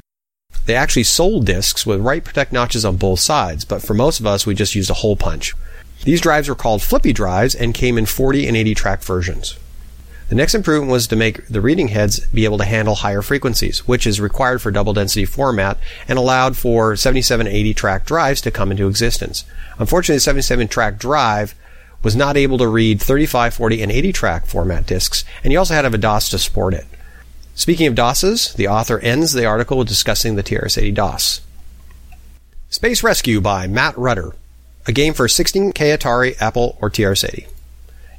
They 0.66 0.76
actually 0.76 1.04
sold 1.04 1.46
disks 1.46 1.86
with 1.86 2.02
write 2.02 2.24
protect 2.24 2.52
notches 2.52 2.86
on 2.86 2.98
both 2.98 3.20
sides, 3.20 3.66
but 3.66 3.82
for 3.82 3.94
most 3.94 4.20
of 4.20 4.28
us, 4.28 4.46
we 4.46 4.56
just 4.56 4.76
used 4.76 4.90
a 4.90 4.96
hole 4.96 5.16
punch. 5.16 5.54
These 6.04 6.22
drives 6.22 6.50
were 6.50 6.56
called 6.56 6.82
flippy 6.82 7.14
drives 7.14 7.56
and 7.56 7.74
came 7.74 7.98
in 7.98 8.06
40 8.06 8.48
and 8.48 8.56
80 8.56 8.76
track 8.76 9.02
versions. 9.02 9.58
The 10.28 10.36
next 10.36 10.56
improvement 10.56 10.92
was 10.92 11.06
to 11.08 11.16
make 11.16 11.48
the 11.48 11.62
reading 11.62 11.90
heads 11.90 12.20
be 12.28 12.46
able 12.46 12.58
to 12.58 12.66
handle 12.66 12.96
higher 12.96 13.22
frequencies, 13.22 13.88
which 13.88 14.08
is 14.08 14.20
required 14.20 14.60
for 14.60 14.72
double 14.72 14.94
density 14.94 15.26
format 15.26 15.78
and 16.08 16.18
allowed 16.18 16.58
for 16.58 16.96
77 16.96 17.46
80 17.46 17.74
track 17.76 18.06
drives 18.06 18.42
to 18.42 18.52
come 18.52 18.72
into 18.72 18.88
existence. 18.88 19.46
Unfortunately, 19.78 20.18
the 20.18 20.22
77 20.22 20.68
track 20.68 20.98
drive 20.98 21.54
was 22.02 22.16
not 22.16 22.38
able 22.38 22.58
to 22.58 22.68
read 22.68 23.02
35, 23.02 23.54
40, 23.54 23.82
and 23.84 23.92
80 23.92 24.14
track 24.14 24.46
format 24.48 24.88
disks, 24.88 25.26
and 25.44 25.54
you 25.54 25.60
also 25.60 25.76
had 25.76 25.82
to 25.82 25.88
have 25.88 25.94
a 25.94 26.00
DOS 26.00 26.30
to 26.30 26.40
support 26.40 26.74
it. 26.74 26.86
Speaking 27.54 27.88
of 27.88 27.96
DOSes, 27.96 28.54
the 28.54 28.68
author 28.68 29.00
ends 29.00 29.34
the 29.34 29.46
article 29.46 29.84
discussing 29.84 30.36
the 30.36 30.44
TRS-80 30.44 30.94
DOS. 30.94 31.42
Space 32.70 33.04
Rescue 33.04 33.42
by 33.42 33.68
Matt 33.68 33.98
Rudder 33.98 34.36
a 34.88 34.92
game 34.92 35.14
for 35.14 35.28
16K 35.28 35.98
Atari, 35.98 36.40
Apple, 36.42 36.78
or 36.82 36.90
TRS-80. 36.90 37.48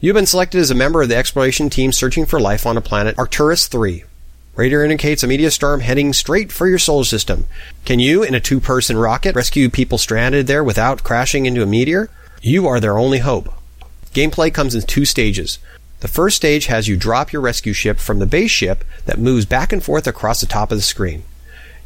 You've 0.00 0.14
been 0.14 0.26
selected 0.26 0.60
as 0.60 0.70
a 0.70 0.74
member 0.74 1.02
of 1.02 1.08
the 1.08 1.16
exploration 1.16 1.70
team 1.70 1.92
searching 1.92 2.26
for 2.26 2.38
life 2.40 2.66
on 2.66 2.76
a 2.76 2.82
planet 2.82 3.18
Arcturus 3.18 3.66
3. 3.66 4.04
Radar 4.54 4.84
indicates 4.84 5.22
a 5.22 5.26
meteor 5.26 5.50
storm 5.50 5.80
heading 5.80 6.12
straight 6.12 6.50
for 6.50 6.66
your 6.66 6.78
solar 6.78 7.04
system. 7.04 7.46
Can 7.84 7.98
you, 7.98 8.22
in 8.22 8.34
a 8.34 8.40
two-person 8.40 8.96
rocket, 8.96 9.34
rescue 9.34 9.68
people 9.68 9.98
stranded 9.98 10.46
there 10.46 10.64
without 10.64 11.04
crashing 11.04 11.46
into 11.46 11.62
a 11.62 11.66
meteor? 11.66 12.10
You 12.42 12.66
are 12.66 12.80
their 12.80 12.98
only 12.98 13.18
hope. 13.18 13.52
Gameplay 14.12 14.52
comes 14.52 14.74
in 14.74 14.82
two 14.82 15.04
stages. 15.04 15.58
The 16.00 16.08
first 16.08 16.36
stage 16.36 16.66
has 16.66 16.88
you 16.88 16.96
drop 16.96 17.32
your 17.32 17.42
rescue 17.42 17.72
ship 17.72 17.98
from 17.98 18.18
the 18.18 18.26
base 18.26 18.50
ship 18.50 18.84
that 19.04 19.18
moves 19.18 19.44
back 19.44 19.72
and 19.72 19.82
forth 19.82 20.06
across 20.06 20.40
the 20.40 20.46
top 20.46 20.70
of 20.70 20.78
the 20.78 20.82
screen. 20.82 21.22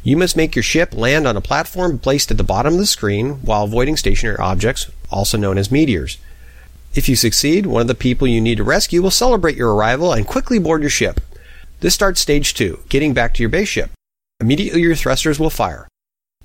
You 0.03 0.17
must 0.17 0.35
make 0.35 0.55
your 0.55 0.63
ship 0.63 0.95
land 0.95 1.27
on 1.27 1.37
a 1.37 1.41
platform 1.41 1.99
placed 1.99 2.31
at 2.31 2.37
the 2.37 2.43
bottom 2.43 2.73
of 2.73 2.79
the 2.79 2.87
screen 2.87 3.33
while 3.43 3.63
avoiding 3.63 3.97
stationary 3.97 4.37
objects, 4.37 4.89
also 5.11 5.37
known 5.37 5.59
as 5.59 5.71
meteors. 5.71 6.17
If 6.95 7.07
you 7.07 7.15
succeed, 7.15 7.67
one 7.67 7.81
of 7.81 7.87
the 7.87 7.95
people 7.95 8.27
you 8.27 8.41
need 8.41 8.57
to 8.57 8.63
rescue 8.63 9.01
will 9.01 9.11
celebrate 9.11 9.55
your 9.55 9.75
arrival 9.75 10.11
and 10.11 10.25
quickly 10.25 10.57
board 10.57 10.81
your 10.81 10.89
ship. 10.89 11.21
This 11.81 11.93
starts 11.93 12.19
stage 12.19 12.55
two, 12.55 12.79
getting 12.89 13.13
back 13.13 13.35
to 13.35 13.43
your 13.43 13.49
base 13.49 13.69
ship. 13.69 13.91
Immediately 14.39 14.81
your 14.81 14.95
thrusters 14.95 15.39
will 15.39 15.51
fire. 15.51 15.87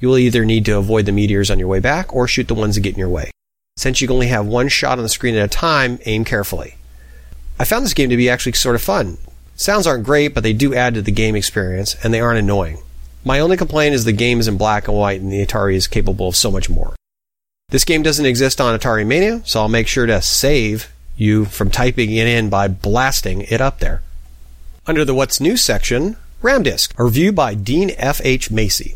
You 0.01 0.09
will 0.09 0.19
either 0.19 0.45
need 0.45 0.67
to 0.67 0.77
avoid 0.77 1.07
the 1.07 1.13
meteors 1.13 1.51
on 1.51 1.59
your 1.59 1.69
way 1.69 1.81
back 1.81 2.15
or 2.15 2.29
shoot 2.29 2.49
the 2.49 2.55
ones 2.55 2.75
that 2.75 2.83
get 2.83 2.93
in 2.93 2.99
your 2.99 3.09
way. 3.09 3.31
Since 3.79 4.03
you 4.03 4.09
only 4.09 4.29
have 4.29 4.47
one 4.47 4.69
shot 4.69 4.99
on 4.99 5.03
the 5.03 5.09
screen 5.09 5.35
at 5.35 5.45
a 5.45 5.49
time, 5.49 5.99
aim 6.05 6.25
carefully. 6.25 6.77
I 7.59 7.65
found 7.65 7.87
this 7.87 7.95
game 7.95 8.11
to 8.11 8.17
be 8.19 8.29
actually 8.29 8.53
sort 8.53 8.75
of 8.75 8.83
fun. 8.83 9.17
Sounds 9.55 9.87
aren't 9.87 10.05
great, 10.05 10.35
but 10.35 10.43
they 10.43 10.53
do 10.53 10.75
add 10.75 10.93
to 10.95 11.03
the 11.03 11.11
game 11.11 11.35
experience, 11.35 11.97
and 12.05 12.13
they 12.13 12.21
aren't 12.21 12.39
annoying. 12.39 12.83
My 13.27 13.41
only 13.41 13.57
complaint 13.57 13.93
is 13.93 14.05
the 14.05 14.12
game 14.12 14.39
is 14.39 14.47
in 14.47 14.57
black 14.57 14.87
and 14.87 14.97
white 14.97 15.20
and 15.20 15.33
the 15.33 15.45
Atari 15.45 15.74
is 15.74 15.89
capable 15.89 16.29
of 16.29 16.37
so 16.37 16.49
much 16.49 16.70
more. 16.70 16.95
This 17.70 17.85
game 17.85 18.05
doesn't 18.05 18.24
exist 18.24 18.61
on 18.61 18.79
Atari 18.79 19.05
Mania, 19.05 19.43
so 19.45 19.61
I'll 19.61 19.68
make 19.68 19.89
sure 19.89 20.07
to 20.07 20.22
save 20.22 20.93
you 21.16 21.47
from 21.47 21.68
typing 21.68 22.12
it 22.12 22.29
in 22.29 22.49
by 22.49 22.68
blasting 22.68 23.41
it 23.43 23.61
up 23.61 23.81
there. 23.81 24.01
Under 24.87 25.05
the 25.05 25.12
What's 25.12 25.41
New 25.41 25.57
section, 25.57 26.16
Ramdisk, 26.41 26.97
a 26.97 27.03
review 27.03 27.33
by 27.33 27.55
Dean 27.55 27.91
F. 27.97 28.20
H. 28.22 28.53
Macy. 28.53 28.95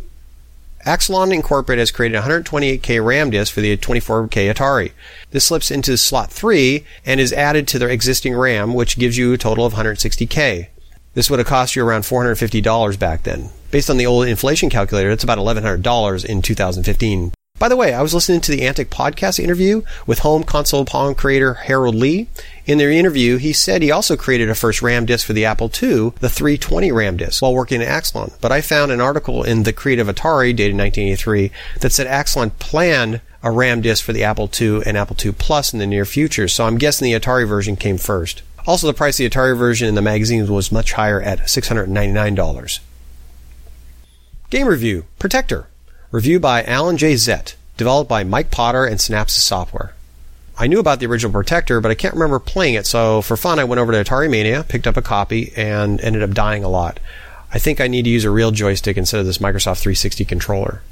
Axlon 0.87 1.35
Incorporated 1.35 1.81
has 1.81 1.91
created 1.91 2.17
a 2.17 2.23
128K 2.23 3.05
RAM 3.05 3.31
disk 3.31 3.53
for 3.53 3.61
the 3.61 3.77
24K 3.77 4.55
Atari. 4.55 4.93
This 5.33 5.47
slips 5.47 5.73
into 5.73 5.97
slot 5.97 6.31
3 6.31 6.85
and 7.05 7.19
is 7.19 7.33
added 7.33 7.67
to 7.67 7.81
their 7.81 7.91
existing 7.91 8.37
RAM, 8.37 8.75
which 8.75 8.97
gives 8.97 9.19
you 9.19 9.33
a 9.33 9.39
total 9.39 9.67
of 9.67 9.75
160K. 9.75 10.69
This 11.15 11.29
would 11.29 11.41
have 11.41 11.49
cost 11.49 11.75
you 11.75 11.85
around 11.85 12.03
$450 12.03 12.99
back 12.99 13.25
then. 13.25 13.51
Based 13.71 13.91
on 13.91 13.97
the 13.97 14.07
old 14.07 14.27
inflation 14.27 14.71
calculator, 14.71 15.11
it's 15.11 15.25
about 15.25 15.39
$1,100 15.39 16.25
in 16.25 16.43
2015. 16.43 17.33
By 17.59 17.69
the 17.69 17.77
way, 17.77 17.93
I 17.93 18.01
was 18.01 18.15
listening 18.15 18.41
to 18.41 18.53
the 18.53 18.63
Antic 18.63 18.89
podcast 18.89 19.39
interview 19.39 19.83
with 20.07 20.21
home 20.21 20.45
console 20.45 20.87
Pong 20.87 21.15
creator 21.15 21.55
Harold 21.55 21.95
Lee. 21.95 22.29
In 22.65 22.79
their 22.79 22.91
interview, 22.91 23.37
he 23.37 23.53
said 23.53 23.83
he 23.83 23.91
also 23.91 24.17
created 24.17 24.49
a 24.49 24.55
first 24.55 24.81
RAM 24.81 25.05
disk 25.05 25.27
for 25.27 25.35
the 25.35 25.45
Apple 25.45 25.67
II, 25.67 26.15
the 26.21 26.31
320 26.31 26.91
RAM 26.91 27.19
disk, 27.19 27.43
while 27.43 27.55
working 27.55 27.83
at 27.83 27.89
Axlon. 27.89 28.33
But 28.41 28.51
I 28.51 28.63
found 28.63 28.93
an 28.93 29.03
article 29.03 29.43
in 29.43 29.65
the 29.65 29.75
Creative 29.75 30.07
Atari 30.07 30.57
dated 30.57 30.79
1983 30.79 31.51
that 31.81 31.93
said 31.93 32.07
Axlon 32.07 32.59
planned 32.59 33.21
a 33.43 33.51
RAM 33.51 33.83
disk 33.83 34.05
for 34.05 34.15
the 34.15 34.25
Apple 34.25 34.51
II 34.59 34.81
and 34.87 34.97
Apple 34.97 35.17
II 35.23 35.33
Plus 35.33 35.73
in 35.75 35.81
the 35.81 35.87
near 35.87 36.07
future, 36.07 36.49
so 36.49 36.65
I'm 36.65 36.79
guessing 36.79 37.05
the 37.05 37.19
Atari 37.19 37.47
version 37.47 37.77
came 37.77 37.99
first. 37.99 38.43
Also, 38.67 38.87
the 38.87 38.95
price 38.95 39.19
of 39.19 39.25
the 39.25 39.31
Atari 39.31 39.57
version 39.57 39.89
in 39.89 39.95
the 39.95 40.03
magazines 40.03 40.51
was 40.51 40.71
much 40.73 40.93
higher 40.93 41.21
at 41.21 41.41
$699. 41.41 42.81
Game 44.51 44.67
Review 44.67 45.05
Protector. 45.19 45.67
Review 46.11 46.41
by 46.41 46.63
Alan 46.65 46.97
J. 46.97 47.17
Zett. 47.17 47.57
Developed 47.77 48.09
by 48.09 48.25
Mike 48.25 48.51
Potter 48.51 48.85
and 48.85 49.01
Synapse 49.01 49.33
Software. 49.35 49.95
I 50.59 50.67
knew 50.67 50.79
about 50.79 51.01
the 51.01 51.07
original 51.07 51.33
Protector, 51.33 51.81
but 51.81 51.91
I 51.91 51.95
can't 51.95 52.13
remember 52.13 52.39
playing 52.39 52.75
it, 52.75 52.87
so 52.87 53.23
for 53.23 53.37
fun 53.37 53.59
I 53.59 53.65
went 53.65 53.81
over 53.81 53.93
to 53.93 54.05
Atari 54.05 54.29
Mania, 54.29 54.63
picked 54.63 54.87
up 54.87 54.99
a 54.99 55.03
copy, 55.03 55.53
and 55.57 55.99
ended 56.03 56.23
up 56.23 56.33
dying 56.33 56.63
a 56.63 56.69
lot. 56.69 57.01
I 57.53 57.59
think 57.59 57.81
I 57.81 57.89
need 57.89 58.03
to 58.03 58.11
use 58.11 58.25
a 58.25 58.31
real 58.31 58.51
joystick 58.51 58.99
instead 58.99 59.21
of 59.21 59.27
this 59.27 59.39
Microsoft 59.39 59.81
360 59.81 60.25
controller. 60.27 60.83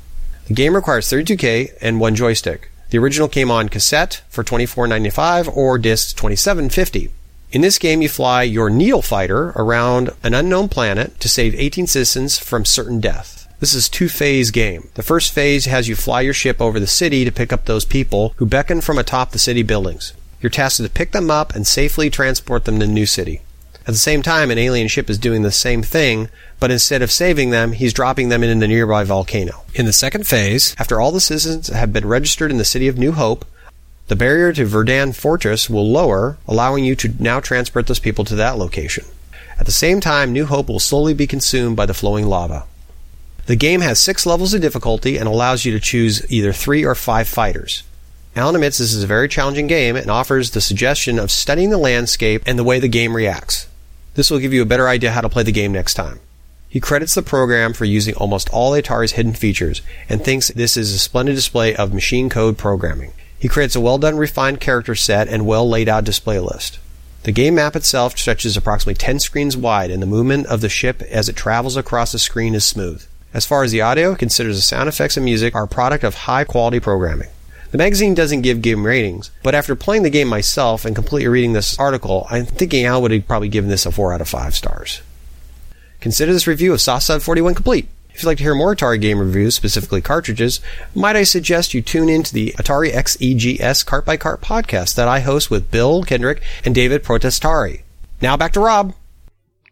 The 0.47 0.55
game 0.55 0.75
requires 0.75 1.07
32K 1.09 1.77
and 1.83 2.01
one 2.01 2.15
joystick. 2.15 2.71
The 2.91 2.99
original 2.99 3.29
came 3.29 3.51
on 3.51 3.69
cassette 3.69 4.23
for 4.31 4.43
$24.95 4.43 5.55
or 5.55 5.77
disc 5.77 6.17
$27.50. 6.17 7.11
In 7.51 7.63
this 7.63 7.79
game, 7.79 8.03
you 8.03 8.11
fly 8.11 8.43
your 8.43 8.69
Needle 8.69 9.01
Fighter 9.01 9.55
around 9.57 10.11
an 10.23 10.35
unknown 10.35 10.69
planet 10.69 11.19
to 11.21 11.31
save 11.31 11.55
18 11.55 11.87
citizens 11.87 12.39
from 12.39 12.67
certain 12.67 13.01
death. 13.01 13.49
This 13.59 13.73
is 13.73 13.89
a 13.89 13.91
two-phase 13.91 14.51
game. 14.51 14.91
The 14.97 15.03
first 15.03 15.33
phase 15.33 15.65
has 15.65 15.89
you 15.89 15.97
fly 15.97 16.21
your 16.21 16.35
ship 16.35 16.61
over 16.61 16.79
the 16.79 16.87
city 16.87 17.25
to 17.25 17.33
pick 17.33 17.51
up 17.51 17.65
those 17.65 17.87
people 17.87 18.35
who 18.37 18.45
beckon 18.45 18.83
from 18.83 18.99
atop 18.99 19.31
the 19.31 19.39
city 19.39 19.63
buildings. 19.63 20.13
Your 20.43 20.51
task 20.51 20.79
is 20.79 20.87
to 20.87 20.93
pick 20.93 21.13
them 21.13 21.31
up 21.31 21.55
and 21.55 21.67
safely 21.67 22.11
transport 22.11 22.67
them 22.67 22.81
to 22.81 22.87
new 22.87 23.07
city. 23.07 23.41
At 23.81 23.95
the 23.95 23.97
same 23.97 24.21
time, 24.21 24.51
an 24.51 24.59
alien 24.59 24.89
ship 24.89 25.09
is 25.09 25.17
doing 25.17 25.41
the 25.41 25.51
same 25.51 25.83
thing, 25.83 26.29
but 26.61 26.71
instead 26.71 27.01
of 27.01 27.11
saving 27.11 27.49
them, 27.49 27.73
he's 27.73 27.95
dropping 27.95 28.29
them 28.29 28.45
in 28.45 28.59
the 28.59 28.69
nearby 28.69 29.05
volcano. 29.05 29.65
In 29.75 29.87
the 29.87 29.95
second 29.95 30.27
phase, 30.27 30.77
after 30.79 31.01
all 31.01 31.13
the 31.13 31.19
citizens 31.19 31.69
have 31.69 31.95
been 31.95 32.07
registered 32.07 32.51
in 32.51 32.59
the 32.59 32.65
city 32.67 32.89
of 32.89 32.99
New 32.99 33.13
Hope, 33.13 33.47
the 34.09 34.17
barrier 34.17 34.53
to 34.55 34.65
Verdan 34.65 35.15
Fortress 35.15 35.71
will 35.71 35.89
lower, 35.91 36.39
allowing 36.47 36.85
you 36.85 36.97
to 36.97 37.15
now 37.19 37.41
transport 37.41 37.87
those 37.87 38.01
people 38.01 38.25
to 38.25 38.35
that 38.37 38.59
location. 38.59 39.05
At 39.59 39.67
the 39.67 39.73
same 39.73 40.01
time, 40.01 40.33
New 40.33 40.47
Hope 40.47 40.69
will 40.69 40.81
slowly 40.81 41.15
be 41.15 41.27
consumed 41.27 41.77
by 41.77 41.87
the 41.87 41.95
flowing 41.95 42.27
lava. 42.27 42.65
The 43.47 43.57
game 43.57 43.81
has 43.81 43.99
six 43.99 44.27
levels 44.27 44.55
of 44.55 44.61
difficulty 44.61 45.17
and 45.17 45.27
allows 45.27 45.65
you 45.65 45.73
to 45.73 45.81
choose 45.81 46.31
either 46.31 46.53
three 46.53 46.85
or 46.85 46.95
five 46.95 47.29
fighters. 47.29 47.83
Alan 48.37 48.55
admits 48.55 48.79
this 48.79 48.93
is 48.93 49.03
a 49.03 49.07
very 49.07 49.29
challenging 49.29 49.67
game 49.67 49.97
and 49.97 50.11
offers 50.11 50.51
the 50.51 50.61
suggestion 50.61 51.19
of 51.19 51.31
studying 51.31 51.71
the 51.71 51.79
landscape 51.79 52.43
and 52.47 52.59
the 52.59 52.65
way 52.65 52.79
the 52.79 52.89
game 52.89 53.17
reacts. 53.17 53.67
This 54.15 54.31
will 54.31 54.39
give 54.39 54.53
you 54.53 54.63
a 54.63 54.67
better 54.67 54.89
idea 54.89 55.13
how 55.13 55.23
to 55.23 55.29
play 55.29 55.43
the 55.43 55.53
game 55.53 55.73
next 55.73 55.95
time. 55.95 56.21
He 56.69 56.81
credits 56.81 57.15
the 57.15 57.23
program 57.23 57.73
for 57.73 57.85
using 57.85 58.15
almost 58.15 58.51
all 58.51 58.73
Atari's 58.73 59.13
hidden 59.13 59.33
features 59.33 59.81
and 60.09 60.23
thinks 60.23 60.49
this 60.49 60.77
is 60.77 60.93
a 60.93 60.99
splendid 60.99 61.35
display 61.35 61.75
of 61.75 61.95
machine 61.95 62.29
code 62.29 62.59
programming. 62.59 63.13
He 63.39 63.49
creates 63.49 63.77
a 63.77 63.81
well 63.81 63.99
done 63.99 64.17
refined 64.17 64.61
character 64.61 64.95
set 64.95 65.29
and 65.29 65.47
well 65.47 65.69
laid 65.69 65.89
out 65.89 66.05
display 66.05 66.39
list. 66.39 66.79
The 67.23 67.33
game 67.33 67.57
map 67.57 67.77
itself 67.77 68.17
stretches 68.17 68.57
approximately 68.57 68.95
10 68.95 69.21
screens 69.21 69.57
wide 69.57 69.91
and 69.91 70.01
the 70.01 70.07
movement 70.07 70.47
of 70.47 70.61
the 70.61 70.69
ship 70.69 71.03
as 71.03 71.29
it 71.29 71.37
travels 71.37 71.77
across 71.77 72.13
the 72.13 72.19
screen 72.19 72.55
is 72.55 72.65
smooth. 72.65 73.05
As 73.35 73.45
far 73.45 73.63
as 73.63 73.73
the 73.73 73.83
audio, 73.83 74.13
it 74.13 74.19
considers 74.19 74.57
the 74.57 74.63
sound 74.63 74.89
effects 74.89 75.17
and 75.17 75.25
music 75.25 75.55
are 75.55 75.65
a 75.65 75.69
product 75.69 76.05
of 76.05 76.15
high 76.15 76.45
quality 76.45 76.81
programming. 76.81 77.29
The 77.71 77.79
magazine 77.79 78.15
doesn't 78.15 78.41
give 78.41 78.63
game 78.63 78.87
ratings, 78.87 79.31
but 79.43 79.55
after 79.55 79.77
playing 79.77 80.03
the 80.03 80.11
game 80.11 80.29
myself 80.29 80.87
and 80.87 80.95
completely 80.95 81.29
reading 81.29 81.53
this 81.53 81.79
article, 81.79 82.27
I'm 82.31 82.47
thinking 82.47 82.87
Al 82.87 83.03
would 83.03 83.11
have 83.11 83.29
probably 83.29 83.51
given 83.51 83.69
this 83.69 83.85
a 83.85 83.93
4 83.93 84.15
out 84.15 84.23
of 84.23 84.29
5 84.29 84.55
stars. 84.55 85.03
Consider 86.01 86.33
this 86.33 86.47
review 86.47 86.73
of 86.73 86.79
Softside 86.79 87.21
41 87.21 87.55
complete. 87.55 87.89
If 88.19 88.25
you'd 88.25 88.31
like 88.31 88.39
to 88.39 88.43
hear 88.43 88.57
more 88.57 88.75
Atari 88.75 89.01
game 89.01 89.21
reviews, 89.21 89.55
specifically 89.55 90.01
cartridges, 90.01 90.59
might 90.93 91.15
I 91.15 91.23
suggest 91.23 91.73
you 91.73 91.81
tune 91.81 92.09
in 92.09 92.25
to 92.25 92.35
the 92.35 92.53
Atari 92.59 92.91
XEGS 92.93 93.87
Cart 93.87 94.05
by 94.05 94.17
Cart 94.17 94.41
podcast 94.41 94.97
that 94.97 95.07
I 95.07 95.21
host 95.21 95.53
with 95.53 95.71
Bill 95.71 96.03
Kendrick 96.03 96.43
and 96.65 96.75
David 96.75 97.05
Protestari. 97.05 97.83
Now 98.21 98.37
back 98.37 98.55
to 98.55 98.61
Rob. 98.61 98.93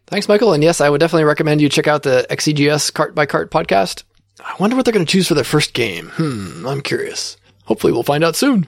Thanks, 0.05 0.29
Michael. 0.29 0.53
And 0.53 0.63
yes, 0.63 0.79
I 0.79 0.89
would 0.89 1.01
definitely 1.01 1.25
recommend 1.25 1.59
you 1.59 1.67
check 1.67 1.87
out 1.87 2.03
the 2.03 2.25
XEGS 2.29 2.93
Cart 2.93 3.13
by 3.13 3.25
Cart 3.25 3.51
podcast. 3.51 4.03
I 4.39 4.55
wonder 4.61 4.77
what 4.77 4.85
they're 4.85 4.93
going 4.93 5.05
to 5.05 5.11
choose 5.11 5.27
for 5.27 5.33
their 5.33 5.43
first 5.43 5.73
game. 5.73 6.11
Hmm, 6.13 6.65
I'm 6.65 6.79
curious. 6.79 7.35
Hopefully, 7.65 7.91
we'll 7.91 8.03
find 8.03 8.23
out 8.23 8.37
soon. 8.37 8.65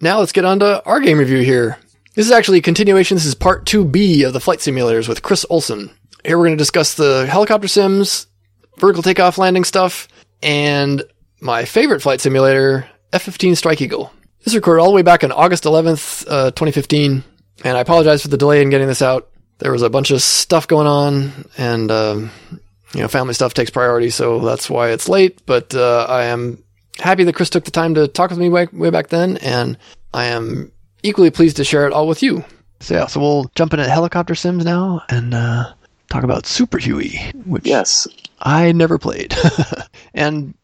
Now 0.00 0.18
let's 0.18 0.32
get 0.32 0.44
on 0.44 0.58
to 0.58 0.84
our 0.84 0.98
game 0.98 1.20
review 1.20 1.42
here. 1.42 1.78
This 2.16 2.26
is 2.26 2.32
actually 2.32 2.58
a 2.58 2.62
continuation. 2.62 3.14
This 3.14 3.24
is 3.24 3.36
part 3.36 3.66
2B 3.66 4.26
of 4.26 4.32
the 4.32 4.40
flight 4.40 4.58
simulators 4.58 5.08
with 5.08 5.22
Chris 5.22 5.46
Olson. 5.48 5.92
Here 6.24 6.36
we're 6.36 6.46
going 6.46 6.58
to 6.58 6.60
discuss 6.60 6.94
the 6.94 7.28
helicopter 7.30 7.68
sims, 7.68 8.26
vertical 8.76 9.02
takeoff 9.02 9.38
landing 9.38 9.64
stuff, 9.64 10.08
and 10.42 11.02
my 11.40 11.64
favorite 11.64 12.00
flight 12.00 12.20
simulator, 12.20 12.86
F-15 13.12 13.56
Strike 13.56 13.80
Eagle. 13.80 14.12
This 14.44 14.54
recorded 14.54 14.82
all 14.82 14.90
the 14.90 14.96
way 14.96 15.02
back 15.02 15.24
on 15.24 15.32
August 15.32 15.64
11th, 15.64 16.24
uh, 16.28 16.50
2015, 16.52 17.24
and 17.64 17.76
I 17.76 17.80
apologize 17.80 18.22
for 18.22 18.28
the 18.28 18.36
delay 18.36 18.62
in 18.62 18.70
getting 18.70 18.86
this 18.86 19.02
out. 19.02 19.28
There 19.58 19.72
was 19.72 19.82
a 19.82 19.90
bunch 19.90 20.10
of 20.10 20.22
stuff 20.22 20.68
going 20.68 20.86
on, 20.86 21.32
and 21.56 21.90
um, 21.90 22.30
you 22.94 23.00
know, 23.00 23.08
family 23.08 23.34
stuff 23.34 23.54
takes 23.54 23.70
priority, 23.70 24.10
so 24.10 24.40
that's 24.40 24.70
why 24.70 24.90
it's 24.90 25.08
late. 25.08 25.42
But 25.46 25.74
uh, 25.74 26.06
I 26.08 26.24
am 26.26 26.62
happy 26.98 27.24
that 27.24 27.34
Chris 27.34 27.50
took 27.50 27.64
the 27.64 27.70
time 27.70 27.94
to 27.94 28.08
talk 28.08 28.30
with 28.30 28.38
me 28.38 28.48
way, 28.48 28.68
way 28.72 28.90
back 28.90 29.08
then, 29.08 29.36
and 29.38 29.78
I 30.14 30.26
am 30.26 30.72
equally 31.02 31.30
pleased 31.30 31.56
to 31.56 31.64
share 31.64 31.86
it 31.86 31.92
all 31.92 32.06
with 32.06 32.22
you. 32.22 32.44
So 32.80 32.94
yeah, 32.94 33.06
so 33.06 33.20
we'll 33.20 33.50
jump 33.54 33.72
into 33.72 33.88
helicopter 33.88 34.34
sims 34.34 34.64
now 34.64 35.02
and 35.08 35.32
uh, 35.32 35.72
talk 36.08 36.24
about 36.24 36.46
Super 36.46 36.78
Huey, 36.78 37.18
which 37.44 37.66
Yes. 37.66 38.06
I 38.40 38.72
never 38.72 38.98
played. 38.98 39.34
and 40.14 40.54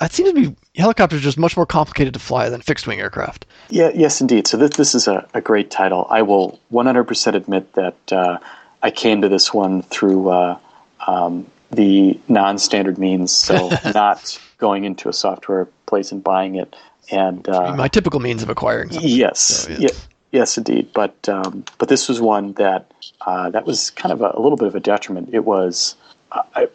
it 0.00 0.12
seems 0.12 0.30
to 0.30 0.34
be 0.34 0.56
helicopters 0.76 1.20
are 1.20 1.24
just 1.24 1.38
much 1.38 1.56
more 1.56 1.66
complicated 1.66 2.14
to 2.14 2.20
fly 2.20 2.48
than 2.48 2.60
fixed 2.60 2.86
wing 2.86 3.00
aircraft. 3.00 3.46
Yeah, 3.68 3.90
yes, 3.94 4.20
indeed. 4.20 4.46
So 4.46 4.56
this, 4.56 4.70
this 4.76 4.94
is 4.94 5.06
a, 5.08 5.26
a 5.34 5.40
great 5.40 5.70
title. 5.70 6.06
I 6.10 6.22
will 6.22 6.58
100% 6.72 7.34
admit 7.34 7.72
that 7.74 8.12
uh, 8.12 8.38
I 8.82 8.90
came 8.90 9.20
to 9.22 9.28
this 9.28 9.52
one 9.52 9.82
through 9.82 10.30
uh, 10.30 10.58
um, 11.06 11.46
the 11.70 12.18
non-standard 12.28 12.98
means, 12.98 13.32
so 13.32 13.70
not 13.94 14.38
going 14.58 14.84
into 14.84 15.08
a 15.08 15.12
software 15.12 15.68
place 15.86 16.12
and 16.12 16.22
buying 16.22 16.54
it. 16.56 16.74
And 17.10 17.48
uh, 17.48 17.74
My 17.76 17.88
typical 17.88 18.20
means 18.20 18.42
of 18.42 18.48
acquiring 18.48 18.90
something. 18.90 19.08
Yes, 19.10 19.40
So, 19.40 19.72
yeah. 19.72 19.88
Yes, 20.32 20.56
indeed. 20.58 20.90
But 20.92 21.28
um, 21.28 21.64
but 21.78 21.88
this 21.88 22.08
was 22.08 22.20
one 22.20 22.52
that 22.54 22.90
uh, 23.22 23.50
that 23.50 23.66
was 23.66 23.90
kind 23.90 24.12
of 24.12 24.20
a, 24.20 24.32
a 24.34 24.40
little 24.40 24.56
bit 24.56 24.68
of 24.68 24.74
a 24.74 24.80
detriment. 24.80 25.30
It 25.32 25.44
was 25.44 25.96
uh, 26.32 26.66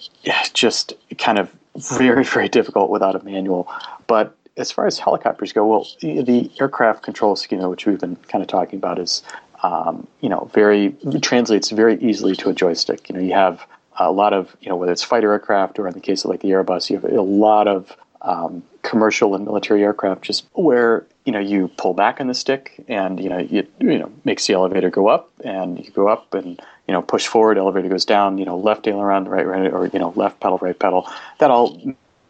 just 0.54 0.94
kind 1.18 1.40
of 1.40 1.52
very 1.76 2.24
very 2.24 2.50
difficult 2.50 2.90
without 2.90 3.16
a 3.16 3.24
manual. 3.24 3.72
But 4.08 4.36
as 4.58 4.72
far 4.72 4.88
as 4.88 4.98
helicopters 4.98 5.52
go, 5.52 5.66
well, 5.66 5.88
the, 6.00 6.22
the 6.22 6.52
aircraft 6.60 7.04
control 7.04 7.36
schema, 7.36 7.70
which 7.70 7.86
we've 7.86 8.00
been 8.00 8.16
kind 8.28 8.42
of 8.42 8.48
talking 8.48 8.78
about, 8.78 9.00
is 9.00 9.22
um, 9.64 10.08
you 10.22 10.30
know 10.30 10.50
very 10.54 10.96
translates 11.22 11.72
very 11.72 12.02
easily 12.02 12.36
to 12.38 12.50
a 12.50 12.54
joystick. 12.54 13.10
You 13.10 13.16
know, 13.16 13.22
you 13.22 13.34
have 13.34 13.66
a 13.98 14.12
lot 14.12 14.34
of 14.34 14.56
you 14.62 14.70
know 14.70 14.76
whether 14.76 14.92
it's 14.92 15.04
fighter 15.04 15.32
aircraft 15.32 15.80
or 15.80 15.88
in 15.88 15.94
the 15.94 16.00
case 16.00 16.24
of 16.24 16.32
like 16.32 16.42
the 16.42 16.50
Airbus, 16.50 16.90
you 16.90 17.00
have 17.00 17.06
a 17.06 17.22
lot 17.22 17.68
of 17.68 17.96
um, 18.22 18.64
commercial 18.82 19.36
and 19.36 19.46
military 19.46 19.84
aircraft 19.84 20.24
just 20.24 20.46
where 20.54 21.06
you 21.26 21.32
know 21.32 21.40
you 21.40 21.68
pull 21.78 21.94
back 21.94 22.22
on 22.22 22.28
the 22.28 22.34
stick 22.34 22.84
and 22.88 23.20
you 23.20 23.30
know 23.30 23.40
you 23.40 23.68
you 23.80 24.00
know 24.00 24.12
makes 24.24 24.46
the 24.48 24.54
elevator 24.54 24.90
go 24.90 25.08
up 25.08 25.32
and 25.44 25.84
you 25.84 25.92
go 25.92 26.08
up 26.08 26.34
and 26.34 26.62
you 26.88 26.94
know 26.94 27.02
push 27.02 27.28
forward 27.28 27.58
elevator 27.58 27.90
goes 27.90 28.06
down 28.06 28.38
you 28.38 28.46
know 28.46 28.58
left 28.58 28.88
aileron 28.88 29.26
right 29.26 29.46
right 29.46 29.74
or 29.74 29.88
you 29.88 30.00
know 30.00 30.14
left 30.16 30.40
pedal 30.40 30.58
right 30.60 30.78
pedal. 30.78 31.10
That 31.40 31.52
all 31.52 31.82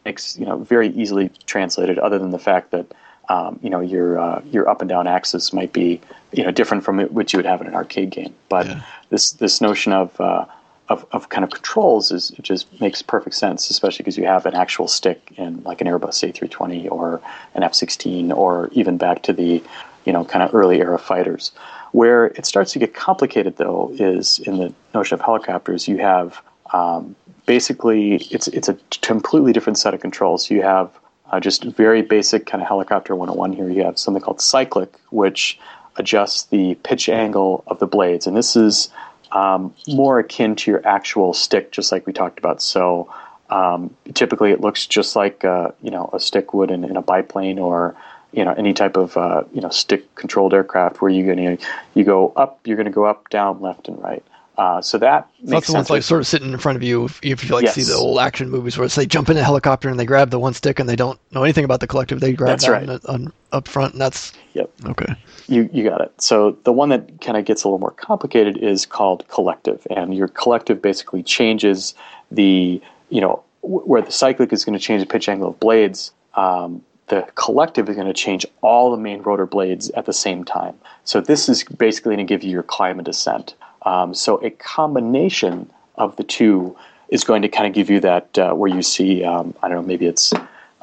makes 0.05 0.37
you 0.37 0.45
know 0.45 0.57
very 0.57 0.89
easily 0.89 1.29
translated 1.45 1.99
other 1.99 2.17
than 2.17 2.31
the 2.31 2.39
fact 2.39 2.71
that 2.71 2.93
um, 3.27 3.59
you 3.61 3.69
know 3.69 3.81
your 3.81 4.17
uh, 4.17 4.41
your 4.45 4.69
up 4.69 4.81
and 4.81 4.89
down 4.89 5.07
axis 5.07 5.51
might 5.51 5.73
be 5.73 5.99
you 6.31 6.43
know 6.43 6.51
different 6.51 6.83
from 6.83 6.99
what 6.99 7.33
you 7.33 7.37
would 7.37 7.45
have 7.45 7.61
in 7.61 7.67
an 7.67 7.75
arcade 7.75 8.11
game. 8.11 8.33
But 8.49 8.67
this 9.09 9.33
this 9.33 9.59
notion 9.61 9.91
of 9.91 10.19
uh, 10.21 10.45
of, 10.89 11.05
of 11.11 11.29
kind 11.29 11.43
of 11.43 11.49
controls 11.49 12.11
is 12.11 12.31
it 12.31 12.43
just 12.43 12.79
makes 12.79 13.01
perfect 13.01 13.35
sense, 13.35 13.69
especially 13.69 14.03
because 14.03 14.17
you 14.17 14.25
have 14.25 14.45
an 14.45 14.53
actual 14.53 14.87
stick 14.87 15.33
in 15.37 15.63
like 15.63 15.81
an 15.81 15.87
Airbus 15.87 16.23
A320 16.31 16.91
or 16.91 17.21
an 17.55 17.63
F-16 17.63 18.35
or 18.35 18.69
even 18.73 18.97
back 18.97 19.23
to 19.23 19.33
the 19.33 19.63
you 20.05 20.13
know 20.13 20.23
kind 20.23 20.43
of 20.43 20.53
early 20.53 20.79
era 20.79 20.99
fighters. 20.99 21.51
Where 21.91 22.27
it 22.27 22.45
starts 22.45 22.73
to 22.73 22.79
get 22.79 22.93
complicated 22.93 23.57
though 23.57 23.91
is 23.97 24.39
in 24.39 24.57
the 24.57 24.73
notion 24.93 25.15
of 25.15 25.21
helicopters. 25.21 25.87
You 25.87 25.97
have 25.97 26.41
um, 26.73 27.15
basically 27.45 28.15
it's 28.29 28.47
it's 28.49 28.69
a 28.69 28.77
completely 29.01 29.53
different 29.53 29.77
set 29.77 29.93
of 29.93 30.01
controls. 30.01 30.51
You 30.51 30.61
have 30.61 30.91
uh, 31.31 31.39
just 31.39 31.63
very 31.63 32.03
basic 32.03 32.45
kind 32.45 32.61
of 32.61 32.67
helicopter 32.67 33.15
101 33.15 33.53
here. 33.53 33.69
You 33.69 33.83
have 33.83 33.97
something 33.97 34.21
called 34.21 34.41
cyclic, 34.41 34.93
which 35.09 35.59
adjusts 35.97 36.43
the 36.43 36.75
pitch 36.83 37.09
angle 37.09 37.63
of 37.67 37.79
the 37.79 37.87
blades, 37.87 38.27
and 38.27 38.35
this 38.37 38.55
is 38.55 38.89
um, 39.35 39.75
more 39.85 40.19
akin 40.19 40.55
to 40.55 40.71
your 40.71 40.87
actual 40.87 41.33
stick, 41.33 41.71
just 41.71 41.91
like 41.91 42.07
we 42.07 42.13
talked 42.13 42.39
about. 42.39 42.61
So 42.61 43.13
um, 43.49 43.93
typically, 44.13 44.51
it 44.51 44.61
looks 44.61 44.87
just 44.87 45.15
like 45.15 45.43
uh, 45.43 45.71
you 45.83 45.91
know 45.91 46.09
a 46.13 46.19
stick 46.19 46.53
would 46.53 46.71
in, 46.71 46.85
in 46.85 46.95
a 46.95 47.01
biplane 47.01 47.59
or 47.59 47.95
you 48.31 48.45
know 48.45 48.53
any 48.53 48.73
type 48.73 48.95
of 48.95 49.17
uh, 49.17 49.43
you 49.53 49.59
know 49.59 49.69
stick 49.69 50.15
controlled 50.15 50.53
aircraft 50.53 51.01
where 51.01 51.11
you're 51.11 51.35
to 51.35 51.65
you 51.93 52.03
go 52.05 52.31
up, 52.35 52.61
you're 52.63 52.77
going 52.77 52.85
to 52.85 52.91
go 52.91 53.03
up, 53.03 53.29
down, 53.29 53.59
left, 53.59 53.89
and 53.89 54.01
right. 54.01 54.23
Uh, 54.57 54.81
so 54.81 54.97
that 54.97 55.27
So 55.39 55.39
that's 55.41 55.51
makes 55.51 55.67
the 55.67 55.73
ones 55.73 55.87
sense. 55.87 55.89
like 55.89 56.03
sort 56.03 56.21
of 56.21 56.27
sitting 56.27 56.51
in 56.51 56.57
front 56.59 56.75
of 56.77 56.83
you. 56.83 57.05
If, 57.05 57.19
if 57.23 57.43
you 57.47 57.53
like 57.55 57.67
see 57.69 57.83
the 57.83 57.93
old 57.93 58.19
action 58.19 58.49
movies 58.49 58.77
where 58.77 58.85
it's 58.85 58.95
they 58.95 59.05
jump 59.05 59.29
in 59.29 59.37
a 59.37 59.43
helicopter 59.43 59.89
and 59.89 59.99
they 59.99 60.05
grab 60.05 60.29
the 60.29 60.39
one 60.39 60.53
stick 60.53 60.79
and 60.79 60.87
they 60.87 60.95
don't 60.95 61.19
know 61.31 61.43
anything 61.43 61.65
about 61.65 61.81
the 61.81 61.87
collective, 61.87 62.19
they 62.21 62.33
grab 62.33 62.51
That's 62.59 62.65
that 62.65 62.71
right. 62.71 62.89
on, 62.89 62.99
on, 63.07 63.33
up 63.51 63.67
front, 63.67 63.93
and 63.93 64.01
that's 64.01 64.31
Yep. 64.53 64.69
okay. 64.87 65.13
You, 65.47 65.69
you 65.73 65.83
got 65.83 65.99
it. 66.01 66.13
So 66.21 66.57
the 66.63 66.71
one 66.71 66.89
that 66.89 67.19
kind 67.21 67.37
of 67.37 67.43
gets 67.45 67.63
a 67.63 67.67
little 67.67 67.79
more 67.79 67.91
complicated 67.91 68.57
is 68.57 68.85
called 68.85 69.27
collective, 69.27 69.85
and 69.89 70.13
your 70.15 70.29
collective 70.29 70.81
basically 70.81 71.23
changes 71.23 71.93
the 72.31 72.81
you 73.09 73.21
know 73.21 73.43
wh- 73.61 73.87
where 73.87 74.01
the 74.01 74.11
cyclic 74.11 74.53
is 74.53 74.63
going 74.65 74.77
to 74.77 74.83
change 74.83 75.01
the 75.01 75.07
pitch 75.07 75.27
angle 75.29 75.49
of 75.49 75.59
blades. 75.59 76.11
Um, 76.35 76.81
the 77.07 77.27
collective 77.35 77.87
is 77.89 77.95
going 77.95 78.07
to 78.07 78.13
change 78.13 78.45
all 78.61 78.89
the 78.91 78.97
main 78.97 79.21
rotor 79.21 79.45
blades 79.45 79.89
at 79.91 80.05
the 80.05 80.13
same 80.13 80.43
time. 80.43 80.75
So 81.03 81.21
this 81.21 81.47
is 81.47 81.63
basically 81.63 82.15
going 82.15 82.25
to 82.25 82.33
give 82.33 82.43
you 82.43 82.49
your 82.49 82.63
climb 82.63 82.97
and 82.97 83.05
descent. 83.05 83.53
Um, 83.85 84.13
so 84.13 84.43
a 84.43 84.49
combination 84.49 85.69
of 85.95 86.15
the 86.15 86.23
two 86.23 86.75
is 87.09 87.23
going 87.23 87.41
to 87.43 87.47
kind 87.47 87.67
of 87.67 87.73
give 87.73 87.89
you 87.89 87.99
that 88.01 88.37
uh, 88.37 88.53
where 88.53 88.73
you 88.73 88.81
see 88.81 89.23
um, 89.23 89.53
I 89.61 89.67
don't 89.67 89.77
know 89.77 89.87
maybe 89.87 90.05
it's 90.05 90.33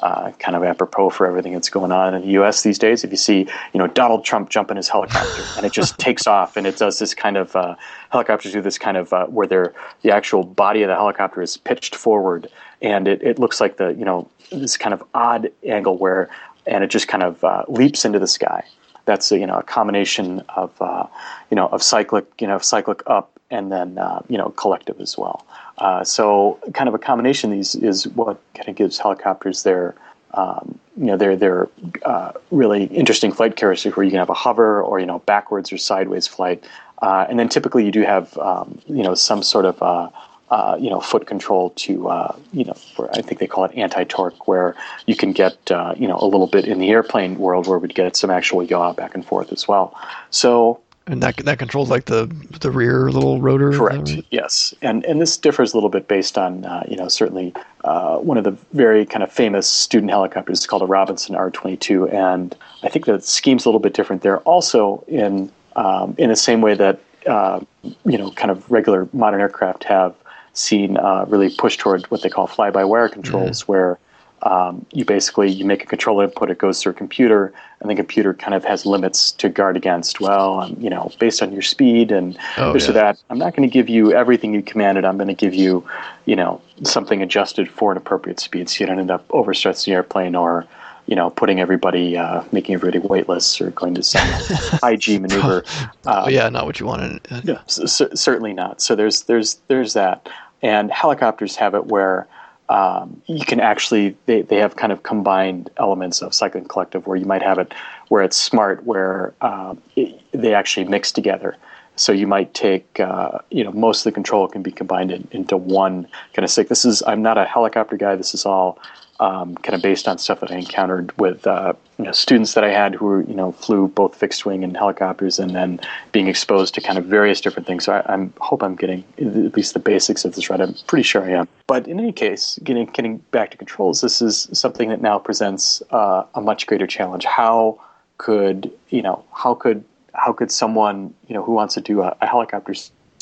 uh, 0.03 0.31
kind 0.33 0.55
of 0.57 0.63
apropos 0.63 1.09
for 1.09 1.25
everything 1.25 1.53
that's 1.53 1.69
going 1.69 1.91
on 1.91 2.13
in 2.13 2.21
the 2.21 2.27
U.S. 2.33 2.61
these 2.61 2.77
days. 2.77 3.05
If 3.05 3.11
you 3.11 3.17
see, 3.17 3.47
you 3.73 3.77
know, 3.77 3.87
Donald 3.87 4.25
Trump 4.25 4.49
jump 4.49 4.69
in 4.69 4.75
his 4.75 4.89
helicopter 4.89 5.43
and 5.57 5.65
it 5.65 5.71
just 5.71 5.97
takes 5.97 6.27
off, 6.27 6.57
and 6.57 6.67
it 6.67 6.77
does 6.77 6.99
this 6.99 7.13
kind 7.13 7.37
of 7.37 7.55
uh, 7.55 7.75
helicopters 8.09 8.51
do 8.51 8.61
this 8.61 8.77
kind 8.77 8.97
of 8.97 9.13
uh, 9.13 9.27
where 9.27 9.47
the 9.47 10.11
actual 10.11 10.43
body 10.43 10.83
of 10.83 10.89
the 10.89 10.95
helicopter 10.95 11.41
is 11.41 11.55
pitched 11.55 11.95
forward, 11.95 12.49
and 12.81 13.07
it, 13.07 13.23
it 13.23 13.39
looks 13.39 13.61
like 13.61 13.77
the 13.77 13.93
you 13.93 14.03
know 14.03 14.29
this 14.51 14.75
kind 14.75 14.93
of 14.93 15.01
odd 15.13 15.49
angle 15.65 15.97
where, 15.97 16.29
and 16.67 16.83
it 16.83 16.87
just 16.87 17.07
kind 17.07 17.23
of 17.23 17.41
uh, 17.41 17.63
leaps 17.69 18.03
into 18.03 18.19
the 18.19 18.27
sky. 18.27 18.61
That's 19.05 19.31
a, 19.31 19.39
you 19.39 19.47
know 19.47 19.59
a 19.59 19.63
combination 19.63 20.43
of 20.49 20.73
uh, 20.81 21.07
you 21.53 21.55
know 21.55 21.67
of 21.67 21.83
cyclic 21.83 22.25
you 22.41 22.47
know 22.47 22.57
cyclic 22.57 23.03
up 23.05 23.29
and 23.51 23.71
then 23.71 23.99
uh, 23.99 24.19
you 24.27 24.39
know 24.39 24.49
collective 24.61 24.99
as 24.99 25.15
well. 25.19 25.45
Uh, 25.77 26.03
so 26.03 26.59
kind 26.73 26.87
of 26.87 26.95
a 26.95 26.97
combination 26.97 27.51
of 27.51 27.57
these 27.57 27.75
is 27.75 28.07
what 28.07 28.41
kind 28.55 28.67
of 28.69 28.75
gives 28.75 28.97
helicopters 28.97 29.61
their 29.61 29.93
um, 30.33 30.79
you 30.97 31.05
know 31.05 31.15
their 31.15 31.35
their 31.35 31.69
uh, 32.05 32.31
really 32.49 32.85
interesting 32.85 33.31
flight 33.31 33.55
characteristics 33.55 33.95
where 33.95 34.03
you 34.03 34.09
can 34.09 34.17
have 34.17 34.31
a 34.31 34.39
hover 34.45 34.81
or 34.81 34.99
you 34.99 35.05
know 35.05 35.19
backwards 35.19 35.71
or 35.71 35.77
sideways 35.77 36.25
flight, 36.25 36.63
uh, 37.03 37.27
and 37.29 37.37
then 37.37 37.49
typically 37.49 37.85
you 37.85 37.91
do 37.91 38.01
have 38.01 38.35
um, 38.39 38.81
you 38.87 39.03
know 39.03 39.13
some 39.13 39.43
sort 39.43 39.65
of 39.65 39.79
uh, 39.83 40.09
uh, 40.49 40.75
you 40.79 40.89
know, 40.89 40.99
foot 40.99 41.25
control 41.25 41.71
to, 41.71 42.07
uh, 42.09 42.35
you 42.51 42.63
know, 42.63 42.75
where 42.95 43.09
I 43.11 43.21
think 43.23 43.39
they 43.39 43.47
call 43.47 43.65
it 43.65 43.75
anti-torque, 43.75 44.47
where 44.47 44.75
you 45.07 45.15
can 45.15 45.31
get, 45.33 45.71
uh, 45.71 45.95
you 45.97 46.07
know, 46.07 46.17
a 46.19 46.27
little 46.27 46.45
bit 46.45 46.65
in 46.65 46.77
the 46.77 46.89
airplane 46.89 47.39
world 47.39 47.65
where 47.65 47.79
we'd 47.79 47.95
get 47.95 48.15
some 48.15 48.29
actual 48.29 48.61
yaw 48.61 48.93
back 48.93 49.15
and 49.15 49.25
forth 49.25 49.51
as 49.51 49.67
well. 49.67 49.99
So 50.29 50.79
and 51.07 51.21
that 51.21 51.37
that 51.37 51.59
controls 51.59 51.89
like 51.89 52.05
the 52.05 52.33
the 52.61 52.71
rear 52.71 53.11
little 53.11 53.41
rotor. 53.41 53.71
Correct. 53.71 54.09
Right? 54.09 54.25
Yes, 54.31 54.73
and 54.81 55.05
and 55.05 55.21
this 55.21 55.37
differs 55.37 55.73
a 55.73 55.77
little 55.77 55.89
bit 55.89 56.07
based 56.07 56.37
on 56.37 56.65
uh, 56.65 56.83
you 56.87 56.95
know 56.95 57.07
certainly 57.07 57.53
uh, 57.83 58.17
one 58.17 58.37
of 58.37 58.43
the 58.43 58.55
very 58.71 59.05
kind 59.05 59.23
of 59.23 59.31
famous 59.31 59.67
student 59.67 60.11
helicopters 60.11 60.59
is 60.59 60.67
called 60.67 60.81
a 60.81 60.85
Robinson 60.85 61.35
R22, 61.35 62.13
and 62.13 62.55
I 62.83 62.89
think 62.89 63.05
the 63.05 63.19
scheme's 63.19 63.65
a 63.65 63.69
little 63.69 63.81
bit 63.81 63.93
different 63.93 64.21
there. 64.21 64.39
Also 64.39 65.03
in 65.07 65.51
um, 65.75 66.15
in 66.17 66.29
the 66.29 66.35
same 66.35 66.61
way 66.61 66.73
that 66.75 66.99
uh, 67.27 67.59
you 67.83 68.17
know 68.17 68.31
kind 68.31 68.51
of 68.51 68.69
regular 68.71 69.07
modern 69.11 69.41
aircraft 69.41 69.83
have 69.83 70.15
seen 70.53 70.97
uh, 70.97 71.25
really 71.27 71.49
push 71.49 71.77
toward 71.77 72.05
what 72.11 72.21
they 72.21 72.29
call 72.29 72.47
fly-by-wire 72.47 73.09
controls, 73.09 73.63
mm-hmm. 73.63 73.71
where 73.71 73.99
um, 74.43 74.85
you 74.91 75.05
basically 75.05 75.49
you 75.49 75.63
make 75.63 75.83
a 75.83 75.85
control 75.85 76.19
input, 76.19 76.51
it 76.51 76.57
goes 76.57 76.81
through 76.81 76.91
a 76.91 76.95
computer, 76.95 77.53
and 77.79 77.89
the 77.89 77.95
computer 77.95 78.33
kind 78.33 78.53
of 78.53 78.65
has 78.65 78.85
limits 78.85 79.31
to 79.33 79.47
guard 79.47 79.77
against. 79.77 80.19
Well, 80.19 80.59
um, 80.59 80.75
you 80.79 80.89
know, 80.89 81.11
based 81.17 81.41
on 81.41 81.53
your 81.53 81.61
speed 81.61 82.11
and 82.11 82.37
oh, 82.57 82.73
this 82.73 82.83
yeah. 82.83 82.89
or 82.89 82.93
that, 82.93 83.23
I'm 83.29 83.37
not 83.37 83.55
going 83.55 83.67
to 83.67 83.73
give 83.73 83.87
you 83.87 84.13
everything 84.13 84.53
you 84.53 84.61
commanded. 84.61 85.05
I'm 85.05 85.17
going 85.17 85.29
to 85.29 85.33
give 85.33 85.53
you, 85.53 85.87
you 86.25 86.35
know, 86.35 86.61
something 86.83 87.21
adjusted 87.21 87.69
for 87.69 87.91
an 87.91 87.97
appropriate 87.97 88.39
speed, 88.41 88.69
so 88.69 88.83
you 88.83 88.87
don't 88.87 88.99
end 88.99 89.11
up 89.11 89.25
overstressing 89.29 89.85
the 89.85 89.93
airplane 89.93 90.35
or 90.35 90.67
you 91.05 91.17
know, 91.17 91.29
putting 91.29 91.59
everybody, 91.59 92.15
uh, 92.15 92.43
making 92.53 92.75
everybody 92.75 92.99
weightless 92.99 93.59
or 93.59 93.71
going 93.71 93.93
to 93.93 94.01
some 94.01 94.25
IG 94.83 95.21
maneuver. 95.21 95.65
Um, 96.05 96.29
yeah, 96.29 96.47
not 96.47 96.65
what 96.65 96.79
you 96.79 96.85
wanted. 96.85 97.27
Yeah, 97.43 97.59
c- 97.67 97.87
certainly 98.15 98.53
not. 98.53 98.81
So 98.81 98.95
there's 98.95 99.23
there's 99.23 99.55
there's 99.67 99.93
that, 99.93 100.29
and 100.61 100.89
helicopters 100.89 101.57
have 101.57 101.75
it 101.75 101.87
where 101.87 102.25
um, 102.69 103.21
you 103.27 103.45
can 103.45 103.59
actually 103.59 104.15
they, 104.25 104.41
they 104.41 104.57
have 104.57 104.75
kind 104.75 104.91
of 104.91 105.03
combined 105.03 105.69
elements 105.77 106.21
of 106.21 106.33
cycling 106.33 106.65
collective 106.65 107.05
where 107.05 107.17
you 107.17 107.25
might 107.25 107.41
have 107.41 107.59
it 107.59 107.73
where 108.07 108.23
it's 108.23 108.37
smart 108.37 108.83
where 108.85 109.33
um, 109.41 109.81
it, 109.95 110.19
they 110.31 110.53
actually 110.53 110.85
mix 110.85 111.11
together. 111.11 111.55
So 111.95 112.11
you 112.11 112.25
might 112.25 112.53
take 112.53 112.99
uh, 112.99 113.39
you 113.51 113.63
know 113.63 113.71
most 113.71 113.99
of 113.99 114.03
the 114.05 114.11
control 114.11 114.47
can 114.47 114.63
be 114.63 114.71
combined 114.71 115.11
in, 115.11 115.27
into 115.31 115.57
one 115.57 116.07
kind 116.33 116.43
of 116.43 116.49
stick. 116.49 116.69
This 116.69 116.85
is 116.85 117.03
i'm 117.05 117.21
not 117.21 117.37
a 117.37 117.45
helicopter 117.45 117.97
guy. 117.97 118.15
This 118.15 118.33
is 118.33 118.45
all 118.45 118.79
um, 119.19 119.55
kind 119.55 119.75
of 119.75 119.81
based 119.81 120.07
on 120.07 120.17
stuff 120.17 120.39
that 120.39 120.51
I 120.51 120.55
encountered 120.55 121.17
with 121.17 121.45
uh, 121.45 121.73
you 121.97 122.05
know, 122.05 122.11
students 122.11 122.53
that 122.55 122.63
I 122.63 122.71
had 122.71 122.95
who 122.95 123.05
were, 123.05 123.21
you 123.23 123.35
know 123.35 123.51
flew 123.51 123.87
both 123.87 124.15
fixed 124.15 124.45
wing 124.45 124.63
and 124.63 124.75
helicopters, 124.75 125.39
and 125.39 125.55
then 125.55 125.79
being 126.11 126.27
exposed 126.27 126.73
to 126.75 126.81
kind 126.81 126.97
of 126.97 127.05
various 127.05 127.39
different 127.39 127.67
things. 127.67 127.85
So 127.85 127.93
I, 127.93 128.13
I 128.13 128.29
hope 128.39 128.63
I'm 128.63 128.75
getting 128.75 129.03
at 129.19 129.55
least 129.55 129.73
the 129.73 129.79
basics 129.79 130.25
of 130.25 130.35
this 130.35 130.49
right. 130.49 130.59
I'm 130.59 130.75
pretty 130.87 131.03
sure 131.03 131.23
I 131.23 131.31
am. 131.31 131.47
But 131.67 131.87
in 131.87 131.99
any 131.99 132.11
case, 132.11 132.59
getting 132.63 132.85
getting 132.87 133.17
back 133.31 133.51
to 133.51 133.57
controls, 133.57 134.01
this 134.01 134.21
is 134.21 134.49
something 134.53 134.89
that 134.89 135.01
now 135.01 135.19
presents 135.19 135.83
uh, 135.91 136.23
a 136.33 136.41
much 136.41 136.65
greater 136.65 136.87
challenge. 136.87 137.25
How 137.25 137.79
could 138.17 138.71
you 138.89 139.01
know? 139.01 139.23
How 139.33 139.53
could 139.53 139.83
how 140.13 140.33
could 140.33 140.51
someone 140.51 141.13
you 141.27 141.35
know 141.35 141.43
who 141.43 141.53
wants 141.53 141.75
to 141.75 141.81
do 141.81 142.01
a, 142.01 142.15
a 142.21 142.27
helicopter 142.27 142.73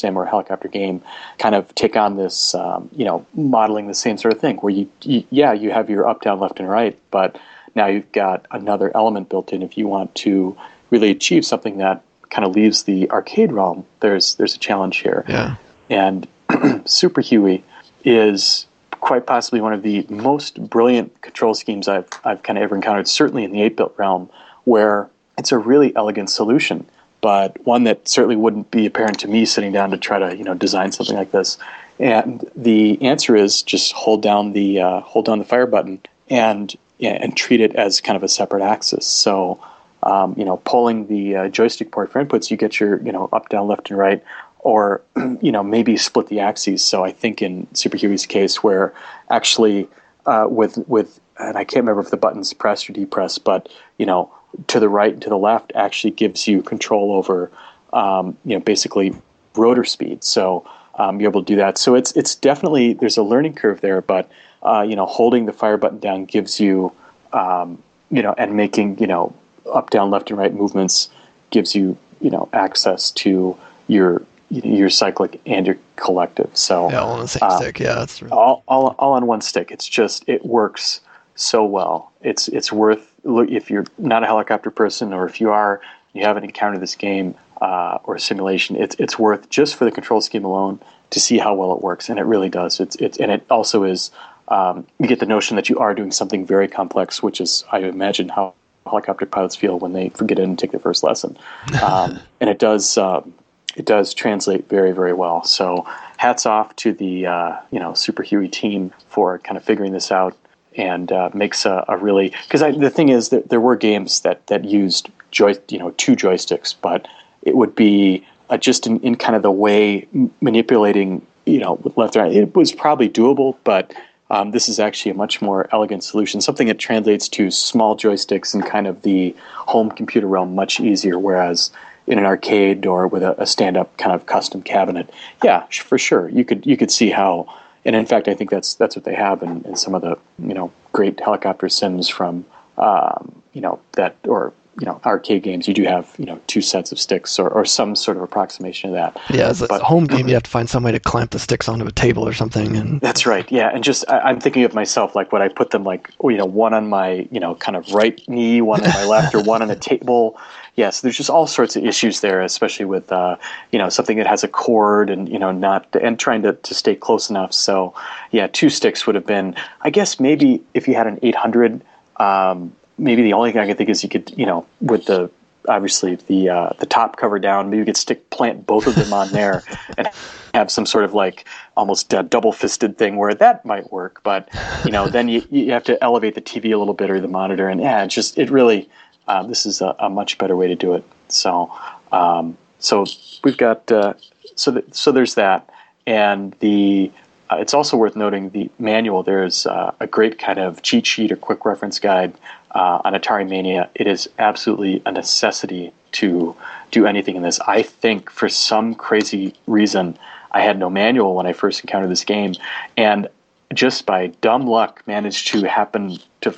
sim 0.01 0.17
or 0.17 0.25
helicopter 0.25 0.67
game 0.67 1.01
kind 1.37 1.55
of 1.55 1.73
take 1.75 1.95
on 1.95 2.17
this, 2.17 2.55
um, 2.55 2.89
you 2.95 3.05
know, 3.05 3.25
modeling 3.33 3.87
the 3.87 3.93
same 3.93 4.17
sort 4.17 4.33
of 4.33 4.39
thing 4.39 4.57
where 4.57 4.73
you, 4.73 4.89
you, 5.03 5.23
yeah, 5.29 5.53
you 5.53 5.71
have 5.71 5.89
your 5.89 6.07
up, 6.07 6.21
down, 6.21 6.39
left, 6.39 6.59
and 6.59 6.69
right, 6.69 6.97
but 7.11 7.39
now 7.75 7.87
you've 7.87 8.11
got 8.11 8.45
another 8.51 8.91
element 8.95 9.29
built 9.29 9.53
in. 9.53 9.61
If 9.61 9.77
you 9.77 9.87
want 9.87 10.13
to 10.15 10.57
really 10.89 11.09
achieve 11.09 11.45
something 11.45 11.77
that 11.77 12.03
kind 12.29 12.45
of 12.45 12.55
leaves 12.55 12.83
the 12.83 13.09
arcade 13.11 13.51
realm, 13.51 13.85
there's 13.99 14.35
there's 14.35 14.55
a 14.55 14.59
challenge 14.59 14.97
here. 14.97 15.23
Yeah. 15.27 15.55
And 15.89 16.27
Super 16.85 17.21
Huey 17.21 17.63
is 18.03 18.65
quite 18.91 19.25
possibly 19.25 19.61
one 19.61 19.73
of 19.73 19.83
the 19.83 20.05
most 20.09 20.61
brilliant 20.69 21.21
control 21.21 21.53
schemes 21.53 21.87
I've 21.87 22.07
I've 22.23 22.43
kind 22.43 22.57
of 22.57 22.63
ever 22.63 22.75
encountered, 22.75 23.07
certainly 23.07 23.43
in 23.43 23.51
the 23.51 23.59
8-bit 23.59 23.93
realm, 23.97 24.29
where 24.65 25.09
it's 25.37 25.51
a 25.51 25.57
really 25.57 25.95
elegant 25.95 26.29
solution 26.29 26.85
but 27.21 27.65
one 27.65 27.83
that 27.85 28.07
certainly 28.07 28.35
wouldn't 28.35 28.71
be 28.71 28.85
apparent 28.85 29.19
to 29.19 29.27
me 29.27 29.45
sitting 29.45 29.71
down 29.71 29.91
to 29.91 29.97
try 29.97 30.19
to 30.19 30.35
you 30.35 30.43
know 30.43 30.53
design 30.53 30.91
something 30.91 31.15
like 31.15 31.31
this. 31.31 31.57
And 31.99 32.49
the 32.55 33.01
answer 33.01 33.35
is 33.35 33.61
just 33.61 33.93
hold 33.93 34.23
down 34.23 34.53
the 34.53 34.81
uh, 34.81 35.01
hold 35.01 35.25
down 35.25 35.39
the 35.39 35.45
fire 35.45 35.67
button 35.67 36.01
and 36.29 36.75
and 36.99 37.35
treat 37.35 37.61
it 37.61 37.75
as 37.75 38.01
kind 38.01 38.15
of 38.15 38.23
a 38.23 38.27
separate 38.27 38.63
axis. 38.63 39.07
So 39.07 39.59
um, 40.03 40.33
you 40.37 40.45
know, 40.45 40.57
pulling 40.57 41.07
the 41.07 41.35
uh, 41.35 41.47
joystick 41.49 41.91
port 41.91 42.11
for 42.11 42.23
inputs, 42.23 42.49
you 42.49 42.57
get 42.57 42.79
your 42.79 43.01
you 43.03 43.11
know 43.11 43.29
up, 43.31 43.49
down, 43.49 43.67
left, 43.67 43.89
and 43.89 43.99
right, 43.99 44.23
or 44.59 45.01
you 45.41 45.51
know 45.51 45.63
maybe 45.63 45.97
split 45.97 46.27
the 46.27 46.39
axes. 46.39 46.83
So 46.83 47.03
I 47.03 47.11
think 47.11 47.41
in 47.41 47.67
Super 47.75 47.97
Huey's 47.97 48.25
case, 48.25 48.63
where 48.63 48.93
actually 49.29 49.87
uh, 50.25 50.47
with 50.49 50.77
with 50.87 51.19
and 51.37 51.57
I 51.57 51.63
can't 51.63 51.83
remember 51.83 52.01
if 52.01 52.09
the 52.09 52.17
button's 52.17 52.53
pressed 52.53 52.89
or 52.89 52.93
depressed, 52.93 53.43
but 53.43 53.69
you 53.97 54.05
know 54.05 54.31
to 54.67 54.79
the 54.79 54.89
right 54.89 55.13
and 55.13 55.21
to 55.21 55.29
the 55.29 55.37
left 55.37 55.71
actually 55.75 56.11
gives 56.11 56.47
you 56.47 56.61
control 56.61 57.13
over, 57.13 57.51
um, 57.93 58.37
you 58.45 58.55
know, 58.55 58.59
basically 58.59 59.13
rotor 59.55 59.83
speed. 59.83 60.23
So 60.23 60.65
um, 60.95 61.19
you're 61.19 61.29
able 61.29 61.43
to 61.43 61.45
do 61.45 61.55
that. 61.57 61.77
So 61.77 61.95
it's 61.95 62.11
it's 62.13 62.35
definitely 62.35 62.93
there's 62.93 63.17
a 63.17 63.23
learning 63.23 63.55
curve 63.55 63.81
there, 63.81 64.01
but 64.01 64.29
uh, 64.63 64.85
you 64.87 64.95
know, 64.95 65.05
holding 65.05 65.45
the 65.45 65.53
fire 65.53 65.77
button 65.77 65.99
down 65.99 66.25
gives 66.25 66.59
you, 66.59 66.91
um, 67.33 67.81
you 68.09 68.21
know, 68.21 68.35
and 68.37 68.55
making 68.55 68.99
you 68.99 69.07
know 69.07 69.33
up, 69.71 69.89
down, 69.89 70.11
left, 70.11 70.29
and 70.29 70.39
right 70.39 70.53
movements 70.53 71.09
gives 71.49 71.75
you 71.75 71.97
you 72.19 72.29
know 72.29 72.49
access 72.53 73.11
to 73.11 73.57
your 73.87 74.21
your 74.49 74.89
cyclic 74.89 75.39
and 75.45 75.65
your 75.65 75.77
collective. 75.95 76.49
So 76.53 76.89
yeah, 76.89 76.99
all 76.99 77.13
on 77.13 77.21
the 77.21 77.27
same 77.27 77.43
uh, 77.43 77.57
stick. 77.57 77.79
Yeah, 77.79 77.95
that's 77.95 78.21
really... 78.21 78.33
all, 78.33 78.63
all 78.67 78.95
all 78.99 79.13
on 79.13 79.27
one 79.27 79.41
stick. 79.41 79.71
It's 79.71 79.87
just 79.87 80.23
it 80.27 80.45
works 80.45 81.01
so 81.35 81.63
well. 81.63 82.11
It's 82.21 82.47
it's 82.49 82.71
worth 82.71 83.10
if 83.23 83.69
you're 83.69 83.85
not 83.97 84.23
a 84.23 84.25
helicopter 84.25 84.71
person, 84.71 85.13
or 85.13 85.25
if 85.25 85.41
you 85.41 85.51
are, 85.51 85.81
you 86.13 86.23
haven't 86.23 86.43
encountered 86.43 86.81
this 86.81 86.95
game 86.95 87.35
uh, 87.61 87.99
or 88.03 88.17
simulation. 88.17 88.75
It's 88.75 88.95
it's 88.99 89.17
worth 89.17 89.49
just 89.49 89.75
for 89.75 89.85
the 89.85 89.91
control 89.91 90.21
scheme 90.21 90.43
alone 90.43 90.79
to 91.11 91.19
see 91.19 91.37
how 91.37 91.53
well 91.53 91.73
it 91.73 91.81
works, 91.81 92.09
and 92.09 92.19
it 92.19 92.23
really 92.23 92.49
does. 92.49 92.79
It's 92.79 92.95
it's 92.97 93.17
and 93.17 93.31
it 93.31 93.45
also 93.49 93.83
is. 93.83 94.11
Um, 94.47 94.85
you 94.99 95.07
get 95.07 95.19
the 95.19 95.25
notion 95.25 95.55
that 95.55 95.69
you 95.69 95.79
are 95.79 95.93
doing 95.93 96.11
something 96.11 96.45
very 96.45 96.67
complex, 96.67 97.23
which 97.23 97.39
is, 97.39 97.63
I 97.71 97.79
imagine, 97.79 98.27
how 98.27 98.53
helicopter 98.85 99.25
pilots 99.25 99.55
feel 99.55 99.79
when 99.79 99.93
they 99.93 100.09
forget 100.09 100.39
it 100.39 100.43
and 100.43 100.59
take 100.59 100.71
their 100.71 100.79
first 100.79 101.03
lesson. 101.03 101.37
Um, 101.81 102.19
and 102.41 102.49
it 102.49 102.59
does 102.59 102.97
um, 102.97 103.33
it 103.75 103.85
does 103.85 104.13
translate 104.13 104.67
very 104.67 104.91
very 104.91 105.13
well. 105.13 105.43
So 105.43 105.85
hats 106.17 106.45
off 106.45 106.75
to 106.77 106.93
the 106.93 107.27
uh, 107.27 107.57
you 107.71 107.79
know 107.79 107.93
Super 107.93 108.23
Huey 108.23 108.49
team 108.49 108.91
for 109.07 109.39
kind 109.39 109.57
of 109.57 109.63
figuring 109.63 109.93
this 109.93 110.11
out 110.11 110.35
and 110.75 111.11
uh, 111.11 111.29
makes 111.33 111.65
a, 111.65 111.83
a 111.87 111.97
really 111.97 112.33
because 112.43 112.61
the 112.77 112.89
thing 112.89 113.09
is 113.09 113.29
that 113.29 113.49
there 113.49 113.61
were 113.61 113.75
games 113.75 114.21
that 114.21 114.45
that 114.47 114.65
used 114.65 115.09
joy 115.31 115.53
you 115.69 115.79
know 115.79 115.91
two 115.91 116.15
joysticks, 116.15 116.75
but 116.81 117.07
it 117.43 117.55
would 117.55 117.75
be 117.75 118.25
uh, 118.49 118.57
just 118.57 118.87
in, 118.87 118.99
in 119.01 119.15
kind 119.15 119.35
of 119.35 119.41
the 119.41 119.51
way 119.51 120.07
manipulating 120.41 121.25
you 121.45 121.59
know 121.59 121.73
with 121.83 121.97
left 121.97 122.15
and 122.15 122.25
right. 122.25 122.35
It 122.35 122.55
was 122.55 122.71
probably 122.71 123.09
doable, 123.09 123.57
but 123.63 123.93
um, 124.29 124.51
this 124.51 124.69
is 124.69 124.79
actually 124.79 125.11
a 125.11 125.15
much 125.15 125.41
more 125.41 125.67
elegant 125.73 126.03
solution, 126.03 126.39
something 126.39 126.67
that 126.67 126.79
translates 126.79 127.27
to 127.29 127.51
small 127.51 127.97
joysticks 127.97 128.53
and 128.53 128.65
kind 128.65 128.87
of 128.87 129.01
the 129.01 129.35
home 129.55 129.91
computer 129.91 130.27
realm 130.27 130.55
much 130.55 130.79
easier. 130.79 131.19
Whereas 131.19 131.69
in 132.07 132.17
an 132.17 132.25
arcade 132.25 132.85
or 132.85 133.07
with 133.07 133.23
a, 133.23 133.39
a 133.41 133.45
stand-up 133.45 133.95
kind 133.97 134.15
of 134.15 134.25
custom 134.25 134.61
cabinet, 134.61 135.09
yeah, 135.43 135.65
for 135.67 135.97
sure, 135.97 136.29
you 136.29 136.45
could 136.45 136.65
you 136.65 136.77
could 136.77 136.91
see 136.91 137.09
how 137.09 137.53
and 137.85 137.95
in 137.95 138.05
fact, 138.05 138.27
I 138.27 138.33
think 138.33 138.49
that's 138.49 138.75
that's 138.75 138.95
what 138.95 139.05
they 139.05 139.15
have 139.15 139.41
in, 139.41 139.63
in 139.63 139.75
some 139.75 139.95
of 139.95 140.01
the 140.01 140.17
you 140.39 140.53
know 140.53 140.71
great 140.91 141.19
helicopter 141.19 141.69
sims 141.69 142.07
from 142.07 142.45
um, 142.77 143.41
you 143.53 143.61
know 143.61 143.79
that 143.93 144.15
or 144.27 144.53
you 144.81 144.85
know 144.85 144.99
arcade 145.05 145.43
games. 145.43 145.67
You 145.67 145.73
do 145.73 145.83
have 145.83 146.13
you 146.17 146.25
know 146.25 146.41
two 146.47 146.61
sets 146.61 146.91
of 146.91 146.99
sticks 146.99 147.39
or, 147.39 147.49
or 147.49 147.63
some 147.63 147.95
sort 147.95 148.17
of 148.17 148.23
approximation 148.23 148.89
of 148.89 148.95
that. 148.95 149.21
Yeah, 149.29 149.47
as 149.47 149.61
a 149.61 149.83
home 149.83 150.05
game, 150.05 150.27
you 150.27 150.33
have 150.33 150.43
to 150.43 150.49
find 150.49 150.69
some 150.69 150.83
way 150.83 150.91
to 150.91 150.99
clamp 150.99 151.31
the 151.31 151.39
sticks 151.39 151.69
onto 151.69 151.85
a 151.85 151.91
table 151.91 152.27
or 152.27 152.33
something. 152.33 152.75
And 152.75 152.99
that's 152.99 153.25
right. 153.25 153.49
Yeah, 153.51 153.69
and 153.73 153.83
just 153.83 154.03
I, 154.09 154.31
am 154.31 154.41
thinking 154.41 154.63
of 154.63 154.73
myself 154.73 155.15
like 155.15 155.31
would 155.31 155.41
I 155.41 155.47
put 155.47 155.69
them 155.69 155.83
like 155.83 156.09
you 156.23 156.37
know 156.37 156.45
one 156.45 156.73
on 156.73 156.89
my 156.89 157.27
you 157.31 157.39
know 157.39 157.55
kind 157.55 157.77
of 157.77 157.93
right 157.93 158.21
knee, 158.27 158.61
one 158.61 158.83
on 158.83 158.89
my 158.89 159.05
left, 159.05 159.35
or 159.35 159.43
one 159.43 159.61
on 159.61 159.69
a 159.69 159.75
table 159.91 160.37
yes, 160.75 161.01
there's 161.01 161.17
just 161.17 161.29
all 161.29 161.47
sorts 161.47 161.75
of 161.75 161.85
issues 161.85 162.21
there, 162.21 162.41
especially 162.41 162.85
with 162.85 163.11
uh, 163.11 163.35
you 163.71 163.79
know 163.79 163.89
something 163.89 164.17
that 164.17 164.27
has 164.27 164.43
a 164.43 164.47
cord 164.47 165.09
and 165.09 165.29
you 165.29 165.39
know 165.39 165.51
not 165.51 165.87
and 166.01 166.19
trying 166.19 166.41
to, 166.41 166.53
to 166.53 166.73
stay 166.73 166.95
close 166.95 167.29
enough. 167.29 167.53
So 167.53 167.93
yeah, 168.31 168.47
two 168.47 168.69
sticks 168.69 169.05
would 169.05 169.15
have 169.15 169.25
been. 169.25 169.55
I 169.81 169.89
guess 169.89 170.19
maybe 170.19 170.63
if 170.73 170.87
you 170.87 170.95
had 170.95 171.07
an 171.07 171.19
800, 171.21 171.83
um, 172.17 172.73
maybe 173.01 173.21
the 173.23 173.33
only 173.33 173.51
thing 173.51 173.61
I 173.61 173.67
could 173.67 173.77
think 173.77 173.89
is 173.89 174.03
you 174.03 174.09
could 174.09 174.31
you 174.37 174.45
know 174.45 174.65
with 174.79 175.05
the 175.05 175.29
obviously 175.67 176.15
the 176.15 176.49
uh, 176.49 176.69
the 176.79 176.85
top 176.85 177.17
cover 177.17 177.39
down, 177.39 177.69
maybe 177.69 177.79
you 177.79 177.85
could 177.85 177.97
stick 177.97 178.29
plant 178.29 178.65
both 178.65 178.87
of 178.87 178.95
them 178.95 179.13
on 179.13 179.29
there 179.31 179.63
and 179.97 180.07
have 180.53 180.71
some 180.71 180.85
sort 180.85 181.03
of 181.05 181.13
like 181.13 181.45
almost 181.77 182.09
double 182.09 182.51
fisted 182.51 182.97
thing 182.97 183.15
where 183.17 183.33
that 183.33 183.65
might 183.65 183.91
work. 183.91 184.21
But 184.23 184.49
you 184.85 184.91
know 184.91 185.07
then 185.07 185.27
you 185.27 185.43
you 185.49 185.71
have 185.71 185.83
to 185.85 186.01
elevate 186.03 186.35
the 186.35 186.41
TV 186.41 186.73
a 186.73 186.77
little 186.77 186.93
bit 186.93 187.09
or 187.09 187.19
the 187.19 187.27
monitor, 187.27 187.67
and 187.67 187.81
yeah, 187.81 188.03
it 188.03 188.07
just 188.07 188.37
it 188.37 188.49
really 188.49 188.89
uh, 189.27 189.43
this 189.43 189.65
is 189.65 189.81
a, 189.81 189.95
a, 189.99 190.09
much 190.09 190.37
better 190.37 190.55
way 190.55 190.67
to 190.67 190.75
do 190.75 190.93
it. 190.93 191.03
So, 191.27 191.71
um, 192.11 192.57
so 192.79 193.05
we've 193.43 193.57
got 193.57 193.91
uh, 193.91 194.13
so 194.55 194.73
th- 194.73 194.93
so 194.93 195.11
there's 195.11 195.35
that, 195.35 195.69
and 196.05 196.55
the 196.59 197.11
uh, 197.49 197.57
it's 197.57 197.73
also 197.73 197.97
worth 197.97 198.15
noting 198.15 198.49
the 198.49 198.69
manual. 198.79 199.23
There's 199.23 199.65
uh, 199.65 199.93
a 199.99 200.07
great 200.07 200.39
kind 200.39 200.59
of 200.59 200.81
cheat 200.81 201.05
sheet 201.05 201.31
or 201.31 201.35
quick 201.35 201.65
reference 201.65 201.99
guide 201.99 202.33
uh, 202.75 203.01
on 203.03 203.13
Atarimania. 203.13 203.89
It 203.95 204.07
is 204.07 204.29
absolutely 204.39 205.01
a 205.05 205.11
necessity 205.11 205.93
to 206.13 206.55
do 206.91 207.05
anything 207.05 207.35
in 207.35 207.41
this. 207.41 207.59
I 207.61 207.83
think 207.83 208.29
for 208.29 208.49
some 208.49 208.95
crazy 208.95 209.53
reason, 209.67 210.17
I 210.51 210.61
had 210.61 210.77
no 210.77 210.89
manual 210.89 211.35
when 211.35 211.45
I 211.45 211.53
first 211.53 211.81
encountered 211.81 212.11
this 212.11 212.25
game, 212.25 212.53
and 212.97 213.27
just 213.73 214.05
by 214.05 214.27
dumb 214.41 214.67
luck, 214.67 215.01
managed 215.07 215.47
to 215.47 215.67
happen 215.67 216.17
to 216.41 216.53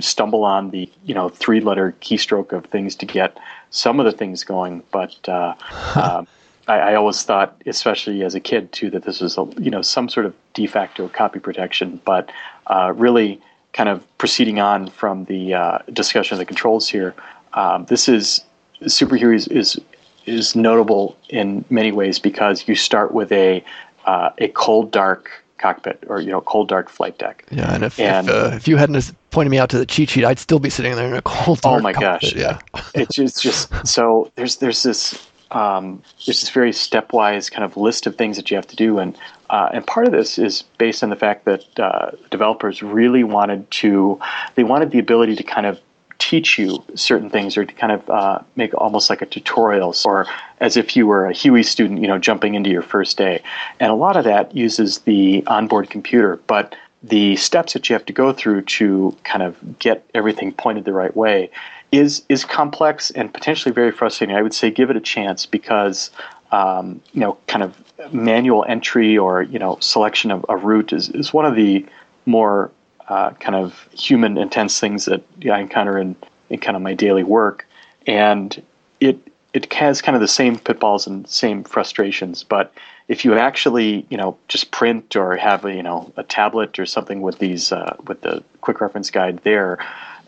stumble 0.00 0.44
on 0.44 0.70
the 0.70 0.90
you 1.04 1.14
know 1.14 1.28
three 1.28 1.60
letter 1.60 1.94
keystroke 2.00 2.52
of 2.52 2.66
things 2.66 2.94
to 2.96 3.06
get 3.06 3.38
some 3.70 4.00
of 4.00 4.06
the 4.06 4.12
things 4.12 4.44
going. 4.44 4.82
But 4.90 5.16
uh, 5.28 5.54
uh, 5.94 6.24
I, 6.66 6.78
I, 6.78 6.94
always 6.94 7.22
thought, 7.22 7.60
especially 7.66 8.22
as 8.22 8.34
a 8.34 8.40
kid 8.40 8.72
too, 8.72 8.90
that 8.90 9.04
this 9.04 9.20
was 9.20 9.38
a, 9.38 9.46
you 9.58 9.70
know 9.70 9.82
some 9.82 10.08
sort 10.08 10.26
of 10.26 10.34
de 10.54 10.66
facto 10.66 11.08
copy 11.08 11.38
protection. 11.38 12.00
But 12.04 12.30
uh, 12.66 12.92
really, 12.94 13.40
kind 13.72 13.88
of 13.88 14.04
proceeding 14.18 14.60
on 14.60 14.88
from 14.88 15.24
the 15.26 15.54
uh, 15.54 15.78
discussion 15.92 16.34
of 16.34 16.38
the 16.38 16.44
controls 16.44 16.88
here, 16.88 17.14
um, 17.54 17.84
this 17.86 18.08
is 18.08 18.44
Super 18.86 19.16
Huey 19.16 19.36
is, 19.36 19.48
is 19.48 19.80
is 20.26 20.54
notable 20.54 21.16
in 21.30 21.64
many 21.70 21.90
ways 21.90 22.18
because 22.18 22.68
you 22.68 22.74
start 22.74 23.12
with 23.12 23.32
a 23.32 23.64
uh, 24.04 24.30
a 24.38 24.48
cold 24.48 24.90
dark 24.90 25.30
cockpit 25.58 26.02
or 26.08 26.20
you 26.20 26.30
know 26.30 26.40
cold 26.40 26.68
dark 26.68 26.88
flight 26.88 27.18
deck. 27.18 27.44
Yeah, 27.50 27.74
and 27.74 27.84
if 27.84 27.98
and, 27.98 28.28
if, 28.28 28.34
uh, 28.34 28.50
if, 28.54 28.68
you 28.68 28.76
hadn't 28.76 29.12
pointed 29.30 29.50
me 29.50 29.58
out 29.58 29.70
to 29.70 29.78
the 29.78 29.86
cheat 29.86 30.10
sheet, 30.10 30.24
I'd 30.24 30.38
still 30.38 30.58
be 30.58 30.70
sitting 30.70 30.94
there 30.94 31.08
in 31.08 31.14
a 31.14 31.22
cold. 31.22 31.60
oh 31.64 31.80
my 31.80 31.92
cockpit. 31.92 32.34
gosh! 32.34 32.34
Yeah, 32.34 32.58
it's 32.94 33.16
just, 33.16 33.42
just 33.42 33.86
so 33.86 34.30
there's 34.36 34.56
there's 34.56 34.82
this 34.82 35.28
um, 35.50 36.02
there's 36.26 36.40
this 36.40 36.50
very 36.50 36.72
stepwise 36.72 37.50
kind 37.50 37.64
of 37.64 37.76
list 37.76 38.06
of 38.06 38.16
things 38.16 38.36
that 38.36 38.50
you 38.50 38.56
have 38.56 38.66
to 38.68 38.76
do, 38.76 38.98
and 38.98 39.16
uh, 39.50 39.70
and 39.72 39.86
part 39.86 40.06
of 40.06 40.12
this 40.12 40.38
is 40.38 40.62
based 40.78 41.02
on 41.02 41.10
the 41.10 41.16
fact 41.16 41.44
that 41.44 41.64
uh, 41.78 42.10
developers 42.30 42.82
really 42.82 43.24
wanted 43.24 43.70
to 43.70 44.20
they 44.54 44.64
wanted 44.64 44.90
the 44.90 44.98
ability 44.98 45.36
to 45.36 45.42
kind 45.42 45.66
of 45.66 45.80
teach 46.18 46.58
you 46.58 46.82
certain 46.94 47.30
things 47.30 47.56
or 47.56 47.64
to 47.64 47.72
kind 47.74 47.92
of 47.92 48.10
uh, 48.10 48.40
make 48.56 48.74
almost 48.74 49.08
like 49.08 49.22
a 49.22 49.26
tutorial 49.26 49.94
or 50.04 50.26
as 50.60 50.76
if 50.76 50.96
you 50.96 51.06
were 51.06 51.26
a 51.26 51.32
Huey 51.32 51.62
student, 51.62 52.00
you 52.00 52.08
know, 52.08 52.18
jumping 52.18 52.54
into 52.54 52.70
your 52.70 52.82
first 52.82 53.16
day. 53.16 53.40
And 53.78 53.90
a 53.90 53.94
lot 53.94 54.16
of 54.16 54.24
that 54.24 54.54
uses 54.54 54.98
the 55.00 55.44
onboard 55.46 55.90
computer, 55.90 56.40
but 56.48 56.74
the 57.04 57.36
steps 57.36 57.72
that 57.74 57.88
you 57.88 57.94
have 57.94 58.04
to 58.06 58.12
go 58.12 58.32
through 58.32 58.62
to 58.62 59.16
kind 59.22 59.42
of 59.42 59.78
get 59.78 60.04
everything 60.14 60.52
pointed 60.52 60.84
the 60.84 60.92
right 60.92 61.16
way 61.16 61.50
is 61.92 62.22
is 62.28 62.44
complex 62.44 63.10
and 63.12 63.32
potentially 63.32 63.72
very 63.72 63.92
frustrating. 63.92 64.36
I 64.36 64.42
would 64.42 64.52
say 64.52 64.70
give 64.70 64.90
it 64.90 64.96
a 64.96 65.00
chance 65.00 65.46
because 65.46 66.10
um, 66.50 67.00
you 67.12 67.20
know, 67.20 67.36
kind 67.46 67.62
of 67.62 67.76
manual 68.12 68.64
entry 68.68 69.18
or 69.18 69.42
you 69.42 69.58
know 69.58 69.78
selection 69.80 70.30
of 70.30 70.44
a 70.48 70.56
route 70.56 70.92
is, 70.92 71.08
is 71.10 71.32
one 71.32 71.44
of 71.44 71.54
the 71.54 71.84
more 72.26 72.70
uh, 73.08 73.30
kind 73.30 73.54
of 73.54 73.88
human 73.92 74.36
intense 74.36 74.78
things 74.78 75.06
that 75.06 75.22
I 75.50 75.60
encounter 75.60 75.98
in, 75.98 76.14
in 76.50 76.60
kind 76.60 76.76
of 76.76 76.82
my 76.82 76.94
daily 76.94 77.24
work, 77.24 77.66
and 78.06 78.62
it 79.00 79.18
it 79.54 79.72
has 79.72 80.02
kind 80.02 80.14
of 80.14 80.20
the 80.20 80.28
same 80.28 80.58
pitfalls 80.58 81.06
and 81.06 81.26
same 81.28 81.64
frustrations. 81.64 82.44
But 82.44 82.72
if 83.08 83.24
you 83.24 83.34
actually 83.34 84.06
you 84.10 84.16
know 84.16 84.36
just 84.48 84.70
print 84.70 85.16
or 85.16 85.36
have 85.36 85.64
a 85.64 85.74
you 85.74 85.82
know 85.82 86.12
a 86.16 86.22
tablet 86.22 86.78
or 86.78 86.86
something 86.86 87.22
with 87.22 87.38
these 87.38 87.72
uh, 87.72 87.96
with 88.06 88.20
the 88.20 88.44
quick 88.60 88.80
reference 88.80 89.10
guide 89.10 89.40
there, 89.42 89.78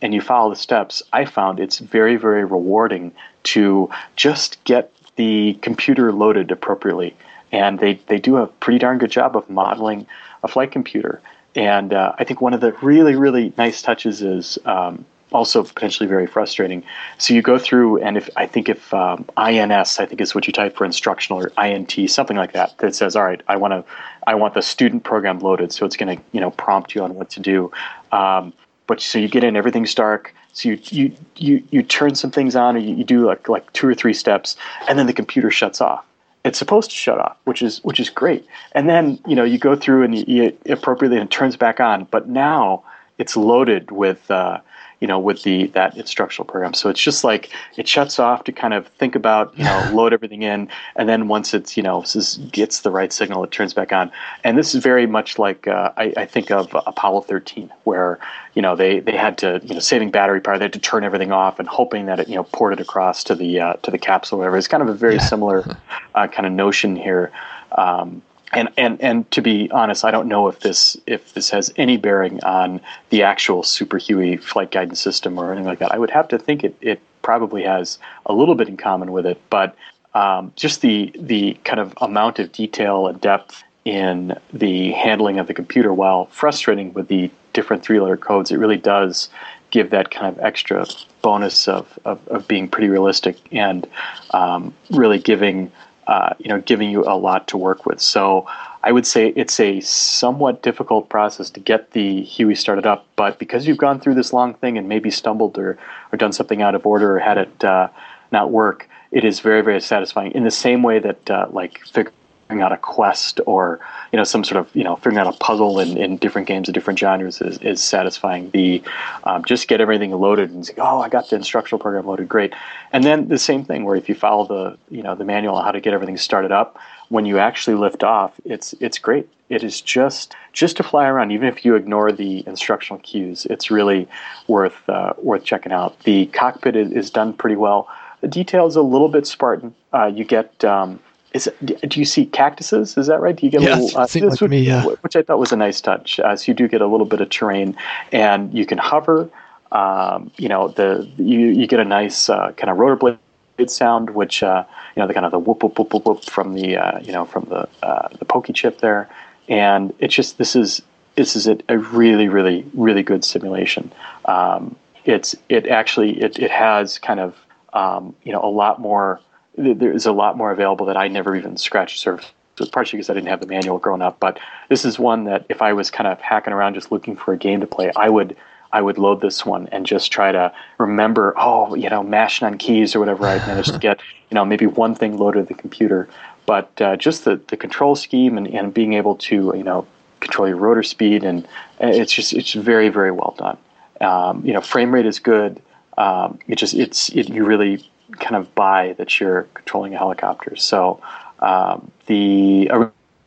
and 0.02 0.14
you 0.14 0.20
follow 0.20 0.50
the 0.50 0.56
steps, 0.56 1.02
I 1.12 1.24
found 1.24 1.60
it's 1.60 1.78
very 1.78 2.16
very 2.16 2.44
rewarding 2.44 3.12
to 3.42 3.90
just 4.16 4.62
get 4.64 4.92
the 5.16 5.54
computer 5.60 6.12
loaded 6.12 6.50
appropriately. 6.50 7.14
And 7.52 7.78
they, 7.78 7.94
they 8.06 8.18
do 8.18 8.36
a 8.36 8.46
pretty 8.46 8.78
darn 8.78 8.98
good 8.98 9.10
job 9.10 9.36
of 9.36 9.48
modeling 9.50 10.06
a 10.42 10.48
flight 10.48 10.70
computer. 10.70 11.20
And 11.54 11.92
uh, 11.92 12.12
I 12.18 12.24
think 12.24 12.40
one 12.40 12.54
of 12.54 12.60
the 12.60 12.72
really, 12.80 13.16
really 13.16 13.52
nice 13.58 13.82
touches 13.82 14.22
is 14.22 14.58
um, 14.64 15.04
also 15.32 15.64
potentially 15.64 16.08
very 16.08 16.26
frustrating. 16.26 16.82
So 17.18 17.34
you 17.34 17.42
go 17.42 17.58
through, 17.58 18.02
and 18.02 18.16
if 18.16 18.30
I 18.36 18.46
think 18.46 18.68
if 18.68 18.92
um, 18.94 19.28
INS, 19.36 19.98
I 19.98 20.06
think 20.06 20.20
is 20.20 20.34
what 20.34 20.46
you 20.46 20.52
type 20.52 20.76
for 20.76 20.84
instructional 20.84 21.42
or 21.42 21.52
INT, 21.62 21.92
something 22.08 22.36
like 22.36 22.52
that, 22.52 22.78
that 22.78 22.94
says, 22.94 23.16
all 23.16 23.24
right, 23.24 23.40
I 23.48 23.56
want 23.56 23.72
to, 23.72 23.84
I 24.26 24.34
want 24.34 24.54
the 24.54 24.62
student 24.62 25.04
program 25.04 25.40
loaded, 25.40 25.72
so 25.72 25.86
it's 25.86 25.96
going 25.96 26.16
to, 26.16 26.22
you 26.32 26.40
know, 26.40 26.50
prompt 26.52 26.94
you 26.94 27.02
on 27.02 27.14
what 27.14 27.30
to 27.30 27.40
do. 27.40 27.72
Um, 28.12 28.52
but 28.86 29.00
so 29.00 29.18
you 29.18 29.28
get 29.28 29.44
in, 29.44 29.56
everything's 29.56 29.94
dark. 29.94 30.34
So 30.52 30.68
you 30.68 30.78
you 30.90 31.16
you, 31.36 31.62
you 31.70 31.82
turn 31.84 32.16
some 32.16 32.32
things 32.32 32.56
on, 32.56 32.74
or 32.74 32.80
you, 32.80 32.96
you 32.96 33.04
do 33.04 33.24
like 33.24 33.48
like 33.48 33.72
two 33.72 33.86
or 33.86 33.94
three 33.94 34.14
steps, 34.14 34.56
and 34.88 34.98
then 34.98 35.06
the 35.06 35.12
computer 35.12 35.48
shuts 35.48 35.80
off 35.80 36.04
it's 36.44 36.58
supposed 36.58 36.90
to 36.90 36.96
shut 36.96 37.18
off, 37.18 37.36
which 37.44 37.62
is 37.62 37.82
which 37.84 38.00
is 38.00 38.10
great. 38.10 38.46
And 38.72 38.88
then 38.88 39.18
you 39.26 39.34
know 39.34 39.44
you 39.44 39.58
go 39.58 39.76
through 39.76 40.04
and 40.04 40.16
you, 40.16 40.24
you 40.26 40.58
appropriately 40.72 41.18
and 41.18 41.28
it 41.28 41.32
turns 41.32 41.56
back 41.56 41.80
on. 41.80 42.04
But 42.10 42.28
now 42.28 42.82
it's 43.18 43.36
loaded 43.36 43.90
with 43.90 44.30
uh, 44.30 44.60
you 45.00 45.08
know, 45.08 45.18
with 45.18 45.42
the 45.42 45.66
that 45.68 45.96
instructional 45.96 46.46
program. 46.46 46.74
So 46.74 46.90
it's 46.90 47.00
just 47.00 47.24
like 47.24 47.50
it 47.76 47.88
shuts 47.88 48.18
off 48.18 48.44
to 48.44 48.52
kind 48.52 48.74
of 48.74 48.86
think 48.98 49.14
about, 49.14 49.56
you 49.58 49.64
know, 49.64 49.90
load 49.94 50.12
everything 50.12 50.42
in, 50.42 50.68
and 50.96 51.08
then 51.08 51.28
once 51.28 51.54
it's 51.54 51.76
you 51.76 51.82
know 51.82 52.04
gets 52.52 52.80
the 52.80 52.90
right 52.90 53.12
signal, 53.12 53.42
it 53.44 53.50
turns 53.50 53.72
back 53.72 53.92
on. 53.92 54.12
And 54.44 54.58
this 54.58 54.74
is 54.74 54.82
very 54.82 55.06
much 55.06 55.38
like 55.38 55.66
uh, 55.66 55.92
I, 55.96 56.12
I, 56.16 56.26
think 56.26 56.50
of 56.50 56.68
Apollo 56.86 57.22
13, 57.22 57.72
where 57.84 58.18
you 58.54 58.62
know 58.62 58.76
they 58.76 59.00
they 59.00 59.16
had 59.16 59.38
to 59.38 59.60
you 59.64 59.74
know 59.74 59.80
saving 59.80 60.10
battery 60.10 60.40
power, 60.40 60.58
they 60.58 60.64
had 60.64 60.72
to 60.74 60.78
turn 60.78 61.02
everything 61.04 61.32
off 61.32 61.58
and 61.58 61.66
hoping 61.66 62.06
that 62.06 62.20
it 62.20 62.28
you 62.28 62.34
know 62.34 62.44
ported 62.44 62.80
across 62.80 63.24
to 63.24 63.34
the 63.34 63.60
uh, 63.60 63.74
to 63.82 63.90
the 63.90 63.98
capsule, 63.98 64.36
or 64.36 64.40
whatever. 64.40 64.58
It's 64.58 64.68
kind 64.68 64.82
of 64.82 64.88
a 64.88 64.94
very 64.94 65.14
yeah. 65.14 65.22
similar 65.22 65.64
uh, 66.14 66.26
kind 66.28 66.46
of 66.46 66.52
notion 66.52 66.94
here. 66.94 67.32
Um, 67.72 68.22
and 68.52 68.68
and 68.76 69.00
and 69.00 69.30
to 69.30 69.42
be 69.42 69.70
honest, 69.70 70.04
I 70.04 70.10
don't 70.10 70.28
know 70.28 70.48
if 70.48 70.60
this 70.60 70.96
if 71.06 71.34
this 71.34 71.50
has 71.50 71.72
any 71.76 71.96
bearing 71.96 72.42
on 72.42 72.80
the 73.10 73.22
actual 73.22 73.62
Super 73.62 73.98
Huey 73.98 74.36
flight 74.36 74.70
guidance 74.70 75.00
system 75.00 75.38
or 75.38 75.52
anything 75.52 75.66
like 75.66 75.78
that. 75.78 75.92
I 75.92 75.98
would 75.98 76.10
have 76.10 76.28
to 76.28 76.38
think 76.38 76.64
it 76.64 76.76
it 76.80 77.00
probably 77.22 77.62
has 77.62 77.98
a 78.26 78.32
little 78.32 78.54
bit 78.54 78.68
in 78.68 78.76
common 78.76 79.12
with 79.12 79.26
it, 79.26 79.40
but 79.50 79.76
um, 80.14 80.52
just 80.56 80.80
the 80.80 81.12
the 81.18 81.54
kind 81.64 81.80
of 81.80 81.94
amount 82.00 82.38
of 82.38 82.52
detail 82.52 83.06
and 83.06 83.20
depth 83.20 83.62
in 83.84 84.36
the 84.52 84.92
handling 84.92 85.38
of 85.38 85.46
the 85.46 85.54
computer, 85.54 85.92
while 85.92 86.26
frustrating 86.26 86.92
with 86.92 87.08
the 87.08 87.30
different 87.52 87.82
three 87.82 88.00
letter 88.00 88.16
codes, 88.16 88.50
it 88.50 88.58
really 88.58 88.76
does 88.76 89.28
give 89.70 89.90
that 89.90 90.10
kind 90.10 90.26
of 90.26 90.42
extra 90.44 90.86
bonus 91.22 91.68
of, 91.68 91.98
of, 92.04 92.26
of 92.28 92.46
being 92.48 92.68
pretty 92.68 92.88
realistic 92.88 93.36
and 93.52 93.86
um, 94.32 94.74
really 94.90 95.18
giving 95.18 95.70
uh, 96.10 96.34
you 96.40 96.48
know, 96.48 96.60
giving 96.62 96.90
you 96.90 97.04
a 97.04 97.14
lot 97.14 97.46
to 97.46 97.56
work 97.56 97.86
with. 97.86 98.00
So 98.00 98.44
I 98.82 98.90
would 98.90 99.06
say 99.06 99.28
it's 99.36 99.60
a 99.60 99.78
somewhat 99.80 100.60
difficult 100.60 101.08
process 101.08 101.50
to 101.50 101.60
get 101.60 101.92
the 101.92 102.22
Huey 102.22 102.56
started 102.56 102.84
up, 102.84 103.06
but 103.14 103.38
because 103.38 103.64
you've 103.64 103.78
gone 103.78 104.00
through 104.00 104.16
this 104.16 104.32
long 104.32 104.54
thing 104.54 104.76
and 104.76 104.88
maybe 104.88 105.08
stumbled 105.12 105.56
or, 105.56 105.78
or 106.12 106.16
done 106.16 106.32
something 106.32 106.62
out 106.62 106.74
of 106.74 106.84
order 106.84 107.16
or 107.16 107.20
had 107.20 107.38
it 107.38 107.64
uh, 107.64 107.86
not 108.32 108.50
work, 108.50 108.88
it 109.12 109.24
is 109.24 109.38
very, 109.38 109.62
very 109.62 109.80
satisfying 109.80 110.32
in 110.32 110.42
the 110.42 110.50
same 110.50 110.82
way 110.82 110.98
that 110.98 111.30
uh, 111.30 111.46
like 111.52 111.78
figuring 111.86 112.12
out 112.58 112.72
a 112.72 112.76
quest 112.76 113.40
or 113.46 113.78
you 114.12 114.16
know 114.16 114.24
some 114.24 114.42
sort 114.42 114.58
of 114.58 114.74
you 114.74 114.82
know 114.82 114.96
figuring 114.96 115.18
out 115.18 115.32
a 115.32 115.38
puzzle 115.38 115.78
in, 115.78 115.96
in 115.96 116.16
different 116.16 116.48
games 116.48 116.68
of 116.68 116.74
different 116.74 116.98
genres 116.98 117.40
is, 117.40 117.58
is 117.58 117.82
satisfying. 117.82 118.50
The 118.50 118.82
um, 119.24 119.44
just 119.44 119.68
get 119.68 119.80
everything 119.80 120.10
loaded 120.10 120.50
and 120.50 120.66
say 120.66 120.74
oh 120.78 121.00
i 121.00 121.08
got 121.08 121.30
the 121.30 121.36
instructional 121.36 121.78
program 121.78 122.06
loaded. 122.06 122.28
Great. 122.28 122.52
And 122.92 123.04
then 123.04 123.28
the 123.28 123.38
same 123.38 123.64
thing 123.64 123.84
where 123.84 123.94
if 123.94 124.08
you 124.08 124.14
follow 124.14 124.46
the 124.46 124.94
you 124.94 125.02
know 125.02 125.14
the 125.14 125.24
manual 125.24 125.54
on 125.54 125.64
how 125.64 125.70
to 125.70 125.80
get 125.80 125.94
everything 125.94 126.16
started 126.16 126.50
up 126.50 126.76
when 127.08 127.24
you 127.24 127.38
actually 127.38 127.76
lift 127.76 128.02
off 128.02 128.32
it's 128.44 128.74
it's 128.80 128.98
great. 128.98 129.28
It 129.48 129.62
is 129.62 129.80
just 129.80 130.34
just 130.52 130.76
to 130.78 130.82
fly 130.82 131.06
around. 131.06 131.30
Even 131.30 131.48
if 131.48 131.64
you 131.64 131.76
ignore 131.76 132.10
the 132.10 132.44
instructional 132.46 133.00
cues 133.00 133.46
it's 133.46 133.70
really 133.70 134.08
worth 134.48 134.88
uh, 134.88 135.12
worth 135.18 135.44
checking 135.44 135.72
out. 135.72 135.98
The 136.00 136.26
cockpit 136.26 136.76
is, 136.76 136.92
is, 136.92 137.10
done 137.10 137.32
pretty 137.32 137.56
well. 137.56 137.88
The 138.20 138.28
detail 138.28 138.66
is 138.66 138.76
a 138.76 138.82
little 138.82 139.08
bit 139.08 139.26
spartan. 139.26 139.74
Uh, 139.92 140.06
you 140.06 140.24
get 140.24 140.64
um, 140.64 141.00
is 141.32 141.46
it, 141.46 141.88
do 141.88 142.00
you 142.00 142.04
see 142.04 142.26
cactuses? 142.26 142.96
Is 142.96 143.06
that 143.06 143.20
right? 143.20 143.36
Do 143.36 143.46
you 143.46 143.52
get 143.52 143.62
yeah, 143.62 143.76
a 143.76 143.80
little, 143.80 144.00
uh, 144.00 144.06
like 144.12 144.40
which, 144.40 144.50
me, 144.50 144.62
yeah. 144.62 144.84
which 144.84 145.14
I 145.14 145.22
thought 145.22 145.38
was 145.38 145.52
a 145.52 145.56
nice 145.56 145.80
touch. 145.80 146.18
Uh, 146.18 146.36
so 146.36 146.50
you 146.50 146.54
do 146.54 146.66
get 146.66 146.80
a 146.80 146.86
little 146.86 147.06
bit 147.06 147.20
of 147.20 147.28
terrain, 147.30 147.76
and 148.12 148.52
you 148.52 148.66
can 148.66 148.78
hover. 148.78 149.30
Um, 149.72 150.32
you 150.36 150.48
know, 150.48 150.68
the 150.68 151.08
you 151.16 151.46
you 151.46 151.66
get 151.68 151.78
a 151.78 151.84
nice 151.84 152.28
uh, 152.28 152.52
kind 152.56 152.70
of 152.70 152.78
rotor 152.78 152.96
blade 152.96 153.70
sound, 153.70 154.10
which 154.10 154.42
uh, 154.42 154.64
you 154.96 155.00
know 155.00 155.06
the 155.06 155.14
kind 155.14 155.24
of 155.24 155.32
the 155.32 155.38
whoop 155.38 155.62
whoop 155.62 155.78
whoop 155.78 155.92
whoop, 155.92 156.04
whoop 156.04 156.24
from 156.24 156.54
the 156.54 156.76
uh, 156.76 156.98
you 157.00 157.12
know 157.12 157.24
from 157.24 157.44
the 157.44 157.68
uh, 157.82 158.08
the 158.18 158.24
POKEY 158.24 158.52
chip 158.52 158.80
there, 158.80 159.08
and 159.48 159.94
it's 160.00 160.14
just 160.14 160.38
this 160.38 160.56
is 160.56 160.82
this 161.14 161.36
is 161.36 161.46
a, 161.46 161.58
a 161.68 161.78
really 161.78 162.28
really 162.28 162.66
really 162.74 163.04
good 163.04 163.24
simulation. 163.24 163.92
Um, 164.24 164.74
it's 165.04 165.36
it 165.48 165.68
actually 165.68 166.20
it 166.20 166.40
it 166.40 166.50
has 166.50 166.98
kind 166.98 167.20
of 167.20 167.36
um, 167.72 168.16
you 168.24 168.32
know 168.32 168.40
a 168.42 168.50
lot 168.50 168.80
more 168.80 169.20
there's 169.56 170.06
a 170.06 170.12
lot 170.12 170.36
more 170.36 170.50
available 170.50 170.86
that 170.86 170.96
I 170.96 171.08
never 171.08 171.36
even 171.36 171.56
scratched 171.56 171.96
the 171.96 172.00
surface. 172.00 172.32
Partially 172.72 172.98
because 172.98 173.08
I 173.08 173.14
didn't 173.14 173.28
have 173.28 173.40
the 173.40 173.46
manual 173.46 173.78
growing 173.78 174.02
up, 174.02 174.20
but 174.20 174.38
this 174.68 174.84
is 174.84 174.98
one 174.98 175.24
that 175.24 175.46
if 175.48 175.62
I 175.62 175.72
was 175.72 175.90
kind 175.90 176.06
of 176.06 176.20
hacking 176.20 176.52
around 176.52 176.74
just 176.74 176.92
looking 176.92 177.16
for 177.16 177.32
a 177.32 177.36
game 177.38 177.60
to 177.60 177.66
play, 177.66 177.90
I 177.96 178.10
would 178.10 178.36
I 178.70 178.82
would 178.82 178.98
load 178.98 179.22
this 179.22 179.46
one 179.46 179.66
and 179.72 179.86
just 179.86 180.12
try 180.12 180.30
to 180.30 180.52
remember, 180.78 181.32
oh, 181.38 181.74
you 181.74 181.88
know, 181.88 182.02
mashing 182.02 182.46
on 182.46 182.58
keys 182.58 182.94
or 182.94 183.00
whatever 183.00 183.26
I 183.26 183.38
managed 183.46 183.72
to 183.72 183.78
get, 183.78 184.00
you 184.30 184.34
know, 184.34 184.44
maybe 184.44 184.66
one 184.66 184.94
thing 184.94 185.16
loaded 185.16 185.48
to 185.48 185.54
the 185.54 185.60
computer. 185.60 186.08
but 186.44 186.70
uh, 186.82 186.96
just 186.96 187.24
the, 187.24 187.36
the 187.48 187.56
control 187.56 187.96
scheme 187.96 188.36
and, 188.36 188.46
and 188.46 188.74
being 188.74 188.92
able 188.92 189.16
to 189.16 189.54
you 189.56 189.64
know 189.64 189.86
control 190.20 190.46
your 190.46 190.58
rotor 190.58 190.82
speed 190.82 191.24
and 191.24 191.48
it's 191.80 192.12
just 192.12 192.34
it's 192.34 192.52
very 192.52 192.90
very 192.90 193.10
well 193.10 193.34
done. 193.38 193.56
Um, 194.02 194.44
you 194.44 194.52
know, 194.52 194.60
frame 194.60 194.92
rate 194.92 195.06
is 195.06 195.18
good. 195.18 195.62
Um, 195.96 196.38
it 196.46 196.56
just 196.56 196.74
it's 196.74 197.08
it, 197.10 197.28
you 197.30 197.44
really 197.44 197.84
kind 198.18 198.36
of 198.36 198.54
buy 198.54 198.94
that 198.98 199.20
you're 199.20 199.44
controlling 199.54 199.94
a 199.94 199.98
helicopter. 199.98 200.56
So 200.56 201.00
um, 201.40 201.90
the 202.06 202.70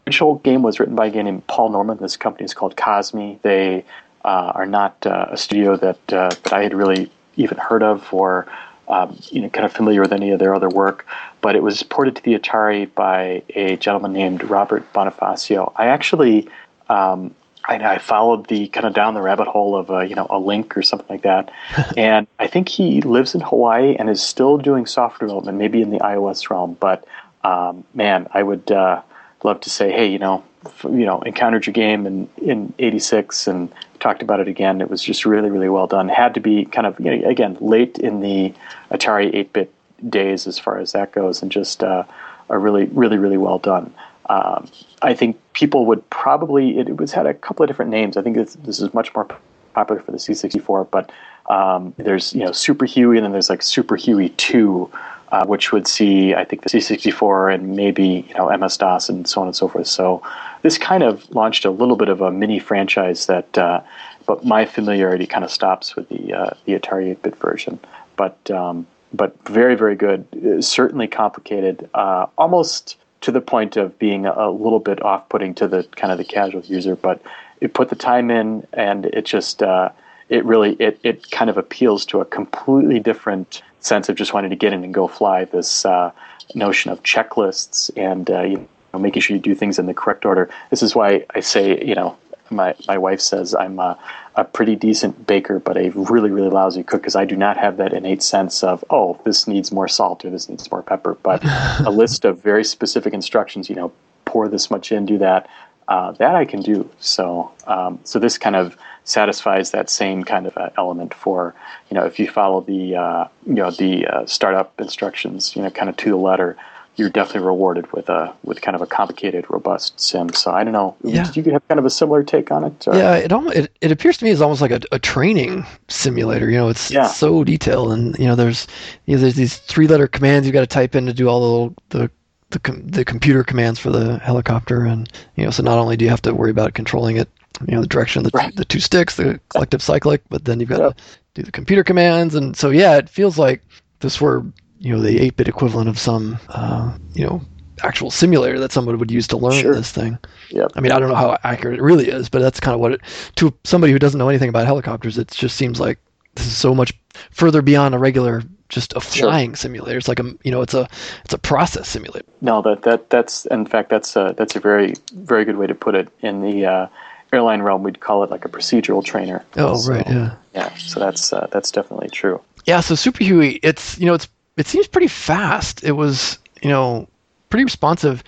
original 0.08 0.36
game 0.36 0.62
was 0.62 0.80
written 0.80 0.96
by 0.96 1.08
a 1.08 1.12
guy 1.12 1.22
named 1.22 1.46
Paul 1.48 1.70
Norman. 1.70 1.98
This 1.98 2.18
company 2.18 2.46
is 2.46 2.54
called 2.54 2.76
Cosmi. 2.76 3.42
They 3.42 3.86
uh, 4.24 4.52
are 4.56 4.66
not 4.66 5.06
uh, 5.06 5.28
a 5.32 5.38
studio 5.38 5.76
that 5.78 6.14
uh, 6.14 6.30
that 6.44 6.54
I 6.54 6.64
had 6.64 6.74
really 6.74 7.12
even 7.36 7.58
heard 7.58 7.84
of 7.84 8.14
or 8.14 8.48
um, 8.88 9.18
you 9.30 9.42
know 9.42 9.50
kind 9.50 9.66
of 9.66 9.74
familiar 9.74 10.02
with 10.02 10.14
any 10.14 10.32
of 10.32 10.40
their 10.40 10.54
other 10.54 10.70
work. 10.70 11.06
But 11.42 11.56
it 11.56 11.64
was 11.64 11.84
ported 11.84 12.16
to 12.16 12.24
the 12.24 12.38
Atari 12.38 12.94
by 12.94 13.44
a 13.50 13.78
gentleman 13.78 14.14
named 14.14 14.44
Robert 14.44 14.92
Bonifacio. 14.94 15.74
I 15.76 15.88
actually 15.88 16.48
um, 16.90 17.34
I, 17.66 17.76
I, 17.76 17.98
followed 17.98 18.48
the 18.48 18.68
kind 18.68 18.86
of 18.86 18.94
down 18.94 19.14
the 19.14 19.22
rabbit 19.22 19.48
hole 19.48 19.76
of 19.76 19.90
a, 19.90 20.06
you 20.06 20.16
know 20.16 20.28
a 20.30 20.40
link 20.40 20.76
or 20.76 20.82
something 20.82 21.08
like 21.10 21.24
that, 21.24 21.52
and 21.98 22.28
I 22.40 22.48
think 22.48 22.70
he 22.70 23.02
lives 23.02 23.36
in 23.36 23.42
Hawaii 23.42 23.96
and 23.96 24.10
is 24.10 24.22
still 24.22 24.58
doing 24.58 24.86
software 24.86 25.28
development, 25.28 25.58
maybe 25.58 25.82
in 25.82 25.90
the 25.90 26.00
iOS 26.00 26.50
realm. 26.50 26.78
But 26.80 27.06
um, 27.44 27.84
man, 27.94 28.28
I 28.34 28.44
would 28.44 28.72
uh, 28.72 29.02
love 29.44 29.62
to 29.62 29.70
say, 29.70 29.92
hey, 29.92 30.08
you 30.08 30.20
know, 30.20 30.44
f- 30.66 30.86
you 30.86 31.06
know, 31.06 31.22
encountered 31.22 31.66
your 31.66 31.74
game 31.74 32.06
in 32.06 32.30
in 32.38 32.74
'86 32.80 33.48
and 33.48 33.72
talked 34.00 34.22
about 34.22 34.40
it 34.40 34.48
again. 34.48 34.82
It 34.82 34.90
was 34.90 35.02
just 35.02 35.26
really 35.26 35.50
really 35.50 35.70
well 35.70 35.88
done. 35.88 36.10
Had 36.10 36.34
to 36.34 36.40
be 36.40 36.66
kind 36.66 36.88
of 36.88 37.00
you 37.00 37.16
know, 37.16 37.30
again 37.30 37.58
late 37.62 37.98
in 38.00 38.20
the 38.20 38.54
Atari 38.92 39.34
8-bit 39.34 39.74
days 40.10 40.48
as 40.48 40.60
far 40.60 40.78
as 40.78 40.92
that 40.92 41.12
goes, 41.12 41.42
and 41.42 41.52
just 41.52 41.84
uh, 41.84 42.04
a 42.50 42.58
really 42.58 42.86
really 42.86 43.18
really 43.18 43.38
well 43.38 43.60
done. 43.60 43.94
Um, 44.30 44.70
I 45.02 45.14
think 45.14 45.40
people 45.54 45.86
would 45.86 46.08
probably 46.10 46.80
it 46.80 46.98
was 46.98 47.12
had 47.12 47.26
a 47.26 47.34
couple 47.34 47.64
of 47.64 47.68
different 47.68 47.92
names. 47.92 48.18
I 48.18 48.22
think 48.22 48.36
this, 48.36 48.56
this 48.64 48.80
is 48.80 48.94
much 48.94 49.14
more 49.14 49.28
popular 49.74 50.02
for 50.02 50.12
the 50.12 50.18
C64, 50.18 50.90
but 50.90 51.12
um, 51.48 51.94
there's 51.98 52.34
you 52.34 52.44
know 52.46 52.52
Super 52.52 52.86
Huey 52.86 53.18
and 53.18 53.26
then 53.26 53.32
there's 53.32 53.50
like 53.50 53.62
Super 53.62 53.96
Huey 53.96 54.30
Two, 54.30 54.90
uh, 55.32 55.46
which 55.46 55.72
would 55.72 55.88
see 55.88 56.34
I 56.34 56.46
think 56.46 56.64
the 56.64 56.70
C64 56.70 57.54
and 57.54 57.76
maybe 57.76 58.26
you 58.28 58.34
know 58.36 58.56
MS 58.56 58.78
DOS 58.78 59.10
and 59.10 59.28
so 59.28 59.42
on 59.42 59.48
and 59.48 59.56
so 59.56 59.68
forth. 59.68 59.88
So 59.88 60.22
this 60.62 60.78
kind 60.78 61.04
of 61.04 61.30
launched 61.32 61.66
a 61.66 61.72
little 61.72 61.98
bit 61.98 62.10
of 62.10 62.22
a 62.22 62.32
mini 62.32 62.60
franchise 62.60 63.26
that, 63.26 63.58
uh, 63.58 63.82
but 64.26 64.46
my 64.46 64.66
familiarity 64.66 65.28
kind 65.28 65.44
of 65.44 65.52
stops 65.52 65.96
with 65.96 66.08
the 66.10 66.34
uh, 66.34 66.54
the 66.66 66.80
Atari 66.80 67.14
8-bit 67.16 67.36
version. 67.36 67.80
But 68.16 68.50
um, 68.52 68.88
but 69.14 69.36
very 69.50 69.76
very 69.76 69.96
good. 69.96 70.26
Certainly 70.62 71.10
complicated. 71.10 71.90
Uh, 71.94 72.28
almost 72.38 72.96
to 73.24 73.32
the 73.32 73.42
point 73.42 73.78
of 73.78 73.98
being 74.00 74.26
a 74.26 74.50
little 74.50 74.80
bit 74.80 75.02
off-putting 75.02 75.56
to 75.56 75.68
the 75.68 75.84
kind 75.96 76.12
of 76.12 76.18
the 76.18 76.24
casual 76.24 76.62
user, 76.62 76.96
but 76.96 77.22
it 77.62 77.74
put 77.74 77.90
the 77.90 77.96
time 77.96 78.30
in, 78.30 78.68
and 78.74 79.06
it 79.06 79.26
just 79.26 79.64
uh, 79.64 79.90
it 80.30 80.44
really 80.46 80.74
it 80.74 81.00
it 81.04 81.32
kind 81.32 81.50
of 81.50 81.58
appeals 81.58 82.06
to 82.08 82.20
a 82.20 82.26
completely 82.26 83.00
different 83.00 83.62
sense 83.80 84.10
of 84.10 84.16
just 84.16 84.34
wanting 84.34 84.50
to 84.50 84.56
get 84.56 84.74
in 84.74 84.84
and 84.84 84.94
go 84.94 85.08
fly. 85.08 85.46
This 85.46 85.86
uh, 85.86 86.12
notion 86.54 86.92
of 86.92 87.02
checklists 87.04 87.90
and 87.96 88.30
uh, 88.30 88.42
you 88.42 88.68
know, 88.94 89.00
making 89.00 89.22
sure 89.22 89.36
you 89.36 89.42
do 89.42 89.56
things 89.56 89.80
in 89.80 89.86
the 89.86 89.94
correct 89.94 90.26
order. 90.26 90.50
This 90.70 90.84
is 90.84 90.94
why 90.94 91.26
I 91.34 91.40
say 91.40 91.84
you 91.84 91.96
know 91.96 92.18
my 92.54 92.76
my 92.88 92.98
wife 92.98 93.22
says 93.22 93.54
I'm 93.54 93.80
a, 93.80 93.98
a 94.36 94.44
pretty 94.44 94.76
decent 94.76 95.28
baker, 95.28 95.60
but 95.60 95.78
a 95.78 95.90
really 95.90 96.30
really 96.30 96.50
lousy 96.50 96.84
cook 96.84 97.02
because 97.02 97.16
I 97.16 97.26
do 97.26 97.36
not 97.36 97.58
have 97.58 97.78
that 97.78 97.94
innate 97.94 98.24
sense 98.24 98.64
of 98.64 98.84
oh 98.90 99.20
this 99.26 99.48
needs 99.48 99.72
more 99.72 99.88
salt 99.88 100.24
or 100.26 100.30
this 100.30 100.50
needs 100.50 100.70
more 100.72 100.84
pepper. 100.84 101.18
But 101.24 101.44
a 101.86 101.90
list 101.92 102.26
of 102.26 102.42
very 102.42 102.64
specific 102.64 103.14
instructions, 103.14 103.70
you 103.70 103.76
know, 103.76 103.92
pour 104.26 104.48
this 104.48 104.72
much 104.72 104.92
in, 104.92 105.06
do 105.06 105.18
that. 105.20 105.50
Uh, 105.90 106.14
that 106.14 106.34
I 106.34 106.46
can 106.46 106.62
do. 106.62 106.90
So 107.00 107.52
um, 107.68 108.00
so 108.06 108.18
this 108.18 108.38
kind 108.38 108.56
of 108.56 108.78
satisfies 109.04 109.72
that 109.72 109.90
same 109.90 110.24
kind 110.24 110.48
of 110.48 110.58
uh, 110.58 110.70
element 110.78 111.14
for 111.14 111.54
you 111.90 111.96
know 111.96 112.06
if 112.06 112.20
you 112.20 112.30
follow 112.30 112.62
the 112.62 112.96
uh, 112.96 113.28
you 113.46 113.56
know 113.56 113.70
the 113.72 114.08
uh, 114.08 114.26
startup 114.26 114.80
instructions, 114.80 115.56
you 115.56 115.62
know, 115.62 115.70
kind 115.70 115.90
of 115.90 115.98
to 115.98 116.10
the 116.10 116.16
letter 116.16 116.56
you're 116.96 117.10
definitely 117.10 117.46
rewarded 117.46 117.92
with 117.92 118.10
a 118.10 118.34
with 118.44 118.62
kind 118.62 118.76
of 118.76 118.82
a 118.82 118.86
complicated, 118.86 119.46
robust 119.50 120.00
sim. 120.00 120.32
So 120.34 120.52
I 120.52 120.64
don't 120.64 120.74
know. 120.74 120.96
Yeah. 121.04 121.24
Did 121.32 121.46
you 121.46 121.52
have 121.54 121.68
kind 121.68 121.80
of 121.80 121.86
a 121.86 121.90
similar 121.90 122.24
take 122.24 122.52
on 122.52 122.64
it? 122.64 122.88
Or? 122.88 122.96
Yeah, 122.96 123.16
it 123.16 123.32
almost 123.32 123.56
it, 123.56 123.72
it 123.82 123.92
appears 123.92 124.18
to 124.18 124.26
me 124.26 124.32
as 124.32 124.42
almost 124.42 124.62
like 124.62 124.72
a, 124.72 124.82
a 124.92 125.00
training 125.00 125.66
simulator. 125.88 126.50
You 126.50 126.58
know, 126.58 126.70
it's, 126.70 126.92
yeah. 126.92 127.08
so 127.08 127.44
detailed, 127.44 127.94
and 127.94 128.18
you 128.20 128.26
know, 128.26 128.36
there's 128.36 128.68
you 129.06 129.16
know, 129.16 129.22
there's 129.22 129.36
these 129.36 129.58
three 129.58 129.88
letter 129.88 130.08
commands 130.08 130.46
you've 130.46 130.54
got 130.54 130.62
to 130.62 130.68
type 130.68 130.96
in 130.96 131.06
to 131.08 131.14
do 131.14 131.28
all 131.28 131.70
the 131.90 131.98
the 131.98 132.12
the, 132.52 132.60
com- 132.60 132.88
the 132.88 133.04
computer 133.04 133.44
commands 133.44 133.80
for 133.80 133.90
the 133.90 134.20
helicopter, 134.20 134.86
and 134.86 135.12
you 135.36 135.44
know, 135.44 135.50
so 135.50 135.64
not 135.64 135.80
only 135.80 135.98
do 135.98 136.06
you 136.06 136.12
have 136.12 136.22
to 136.22 136.34
worry 136.34 136.52
about 136.52 136.76
controlling 136.76 137.18
it, 137.18 137.28
you 137.68 137.74
know, 137.74 137.82
the 137.82 137.88
direction 137.88 138.24
of 138.24 138.32
the, 138.32 138.38
right. 138.38 138.56
the 138.56 138.66
two 138.66 138.80
sticks, 138.80 139.16
the 139.16 139.40
collective 139.50 139.82
cyclic, 139.82 140.22
but 140.30 140.46
then 140.46 140.60
you've 140.60 140.70
got 140.70 140.80
yep. 140.80 140.96
to 140.96 141.04
do 141.34 141.42
the 141.42 141.52
computer 141.52 141.84
commands, 141.84 142.36
and 142.36 142.56
so 142.56 142.70
yeah, 142.70 142.98
it 142.98 143.10
feels 143.10 143.40
like 143.40 143.64
this 144.02 144.22
were 144.22 144.46
you 144.84 144.94
know 144.94 145.02
the 145.02 145.18
8-bit 145.18 145.48
equivalent 145.48 145.90
of 145.90 145.98
some 145.98 146.38
uh, 146.50 146.96
you 147.14 147.26
know 147.26 147.42
actual 147.82 148.12
simulator 148.12 148.60
that 148.60 148.72
somebody 148.72 148.98
would 148.98 149.10
use 149.10 149.28
to 149.28 149.38
learn 149.38 149.60
sure. 149.62 149.74
this 149.74 149.92
thing. 149.92 150.18
Yep. 150.52 150.74
I 150.76 150.82
mean, 150.82 150.92
I 150.92 151.00
don't 151.00 151.10
know 151.10 151.16
how 151.16 151.38
accurate 151.44 151.80
it 151.80 151.82
really 151.82 152.08
is, 152.08 152.30
but 152.30 152.40
that's 152.40 152.60
kind 152.60 152.76
of 152.76 152.80
what 152.80 152.94
it 152.94 153.02
to 153.38 153.54
somebody 153.64 153.92
who 153.92 154.00
doesn't 154.00 154.20
know 154.20 154.30
anything 154.30 154.50
about 154.50 154.66
helicopters. 154.66 155.18
It 155.18 155.30
just 155.30 155.56
seems 155.56 155.80
like 155.80 155.98
this 156.36 156.46
is 156.46 156.58
so 156.58 156.76
much 156.76 156.94
further 157.32 157.62
beyond 157.62 157.96
a 157.96 157.98
regular 157.98 158.44
just 158.70 158.94
a 158.94 159.00
flying 159.00 159.52
sure. 159.52 159.56
simulator. 159.56 159.98
It's 159.98 160.08
like 160.08 160.20
a 160.20 160.34
you 160.44 160.52
know 160.52 160.62
it's 160.62 160.74
a 160.74 160.88
it's 161.24 161.34
a 161.34 161.38
process 161.38 161.88
simulator. 161.88 162.28
No, 162.42 162.62
that 162.64 162.82
that 162.84 163.10
that's 163.10 163.46
in 163.46 163.66
fact 163.66 163.90
that's 163.90 164.16
a 164.18 164.36
that's 164.38 164.56
a 164.56 164.60
very 164.60 164.94
very 165.14 165.46
good 165.46 165.58
way 165.58 165.68
to 165.68 165.76
put 165.76 165.96
it. 165.96 166.10
In 166.22 166.42
the 166.42 166.66
uh, 166.66 166.88
airline 167.32 167.62
realm, 167.62 167.84
we'd 167.84 168.02
call 168.02 168.24
it 168.24 168.30
like 168.30 168.44
a 168.44 168.50
procedural 168.50 169.04
trainer. 169.04 169.46
Oh 169.56 169.78
so, 169.78 169.94
right, 169.94 170.08
yeah, 170.08 170.36
yeah. 170.54 170.76
So 170.76 171.00
that's 171.00 171.32
uh, 171.32 171.48
that's 171.52 171.72
definitely 171.72 172.10
true. 172.10 172.42
Yeah, 172.66 172.82
so 172.82 172.96
Super 172.96 173.24
Huey, 173.24 173.60
it's 173.64 173.98
you 173.98 174.06
know 174.06 174.14
it's 174.14 174.28
it 174.58 174.68
seems 174.68 174.88
pretty 174.88 175.08
fast. 175.08 175.84
It 175.84 175.94
was, 175.94 176.40
you 176.62 176.70
know, 176.70 177.08
pretty 177.50 177.64
responsive. 177.64 178.24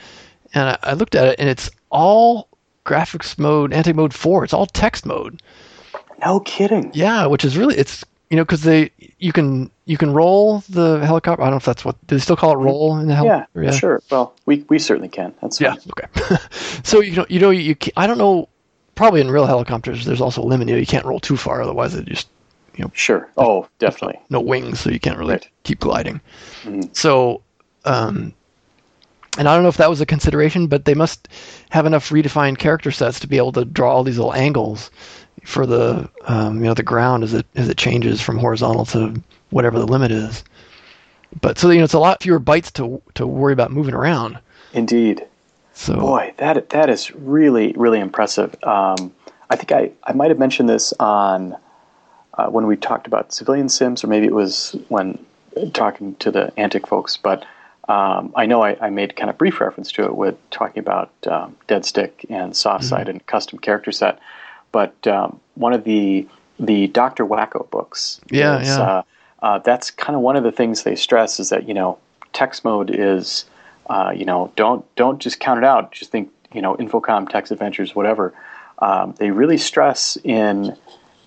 And 0.53 0.69
I, 0.69 0.77
I 0.83 0.93
looked 0.93 1.15
at 1.15 1.27
it, 1.27 1.39
and 1.39 1.49
it's 1.49 1.69
all 1.89 2.47
graphics 2.85 3.37
mode, 3.37 3.73
Antic 3.73 3.95
mode 3.95 4.13
four. 4.13 4.43
It's 4.43 4.53
all 4.53 4.65
text 4.67 5.05
mode. 5.05 5.41
No 6.25 6.39
kidding. 6.39 6.91
Yeah, 6.93 7.25
which 7.25 7.43
is 7.43 7.57
really 7.57 7.75
it's 7.75 8.03
you 8.29 8.37
know 8.37 8.43
because 8.43 8.61
they 8.61 8.91
you 9.19 9.33
can 9.33 9.69
you 9.85 9.97
can 9.97 10.13
roll 10.13 10.59
the 10.69 11.05
helicopter. 11.05 11.41
I 11.41 11.45
don't 11.45 11.53
know 11.53 11.57
if 11.57 11.65
that's 11.65 11.83
what 11.83 11.95
do 12.07 12.15
they 12.15 12.21
still 12.21 12.35
call 12.35 12.53
it 12.53 12.63
roll 12.63 12.97
in 12.97 13.07
the 13.07 13.15
helicopter? 13.15 13.61
Yeah, 13.61 13.71
yeah. 13.71 13.77
sure. 13.77 14.01
Well, 14.09 14.33
we 14.45 14.65
we 14.69 14.79
certainly 14.79 15.09
can. 15.09 15.33
That's 15.41 15.59
fine. 15.59 15.75
yeah 15.75 15.91
okay. 15.91 16.43
so 16.83 17.01
you 17.01 17.15
know 17.15 17.25
you 17.29 17.39
know 17.39 17.49
you 17.49 17.75
can, 17.75 17.91
I 17.97 18.07
don't 18.07 18.17
know. 18.17 18.49
Probably 18.95 19.19
in 19.19 19.29
real 19.29 19.45
helicopters, 19.45 20.05
there's 20.05 20.21
also 20.21 20.41
a 20.41 20.45
limit. 20.45 20.69
You, 20.69 20.75
know, 20.75 20.79
you 20.79 20.85
can't 20.85 21.05
roll 21.05 21.19
too 21.19 21.35
far, 21.35 21.61
otherwise 21.61 21.95
it 21.95 22.05
just 22.05 22.29
you 22.77 22.83
know, 22.83 22.91
sure. 22.93 23.29
Oh, 23.37 23.67
definitely. 23.79 24.19
No, 24.29 24.39
wings, 24.39 24.79
so 24.79 24.89
you 24.89 24.99
can't 24.99 25.17
really 25.17 25.33
right. 25.33 25.49
keep 25.63 25.79
gliding. 25.79 26.21
Mm-hmm. 26.63 26.93
So, 26.93 27.41
um, 27.85 28.33
and 29.37 29.47
I 29.47 29.53
don't 29.53 29.63
know 29.63 29.69
if 29.69 29.77
that 29.77 29.89
was 29.89 30.01
a 30.01 30.05
consideration, 30.05 30.67
but 30.67 30.85
they 30.85 30.93
must 30.93 31.27
have 31.69 31.85
enough 31.85 32.09
redefined 32.09 32.57
character 32.57 32.91
sets 32.91 33.19
to 33.21 33.27
be 33.27 33.37
able 33.37 33.51
to 33.53 33.65
draw 33.65 33.93
all 33.93 34.03
these 34.03 34.17
little 34.17 34.33
angles 34.33 34.91
for 35.43 35.65
the 35.65 36.09
um, 36.25 36.59
you 36.59 36.65
know 36.65 36.73
the 36.73 36.83
ground 36.83 37.23
as 37.23 37.33
it 37.33 37.45
as 37.55 37.69
it 37.69 37.77
changes 37.77 38.21
from 38.21 38.37
horizontal 38.37 38.85
to 38.85 39.21
whatever 39.49 39.77
the 39.79 39.85
limit 39.85 40.11
is. 40.11 40.43
But 41.41 41.57
so 41.57 41.69
you 41.69 41.79
know 41.79 41.83
it's 41.83 41.93
a 41.93 41.99
lot 41.99 42.23
fewer 42.23 42.39
bytes 42.39 42.71
to 42.73 43.01
to 43.15 43.27
worry 43.27 43.53
about 43.53 43.71
moving 43.71 43.93
around. 43.93 44.39
Indeed. 44.73 45.25
So 45.73 45.95
boy, 45.97 46.33
that 46.37 46.69
that 46.69 46.89
is 46.89 47.13
really 47.13 47.73
really 47.73 47.99
impressive. 47.99 48.55
Um, 48.63 49.13
I 49.49 49.55
think 49.55 49.71
I 49.71 49.91
I 50.03 50.13
might 50.13 50.29
have 50.29 50.39
mentioned 50.39 50.69
this 50.69 50.93
on 50.99 51.57
uh, 52.37 52.47
when 52.47 52.67
we 52.67 52.75
talked 52.75 53.07
about 53.07 53.33
civilian 53.33 53.69
sims, 53.69 54.03
or 54.03 54.07
maybe 54.07 54.25
it 54.25 54.33
was 54.33 54.75
when 54.89 55.23
talking 55.73 56.15
to 56.15 56.31
the 56.31 56.51
Antic 56.59 56.87
folks. 56.87 57.17
But 57.17 57.45
um, 57.87 58.33
I 58.35 58.45
know 58.45 58.63
I, 58.63 58.77
I, 58.81 58.89
made 58.89 59.15
kind 59.15 59.29
of 59.29 59.37
brief 59.37 59.61
reference 59.61 59.91
to 59.93 60.05
it 60.05 60.15
with 60.15 60.35
talking 60.49 60.79
about 60.79 61.11
um, 61.27 61.55
Dead 61.67 61.85
Stick 61.85 62.25
and 62.29 62.53
Softside 62.53 63.01
mm-hmm. 63.01 63.09
and 63.11 63.25
custom 63.27 63.59
character 63.59 63.91
set. 63.91 64.19
But 64.71 65.07
um, 65.07 65.39
one 65.53 65.73
of 65.73 65.83
the 65.83 66.27
the 66.59 66.87
Doctor 66.87 67.25
Wacko 67.25 67.69
books, 67.69 68.19
yeah, 68.31 68.59
is, 68.59 68.67
yeah. 68.67 68.81
Uh, 68.81 69.03
uh, 69.41 69.59
that's 69.59 69.91
kind 69.91 70.15
of 70.15 70.21
one 70.21 70.35
of 70.35 70.43
the 70.43 70.51
things 70.51 70.83
they 70.83 70.95
stress 70.95 71.39
is 71.39 71.49
that 71.49 71.67
you 71.67 71.73
know 71.73 71.99
text 72.33 72.63
mode 72.63 72.89
is 72.89 73.45
uh, 73.87 74.11
you 74.15 74.25
know 74.25 74.51
don't 74.55 74.83
don't 74.95 75.19
just 75.19 75.39
count 75.39 75.59
it 75.59 75.63
out. 75.63 75.91
Just 75.91 76.11
think 76.11 76.31
you 76.53 76.61
know 76.61 76.75
Infocom 76.75 77.29
text 77.29 77.51
adventures 77.51 77.95
whatever. 77.95 78.33
Um, 78.79 79.13
they 79.19 79.31
really 79.31 79.57
stress 79.57 80.17
in 80.23 80.75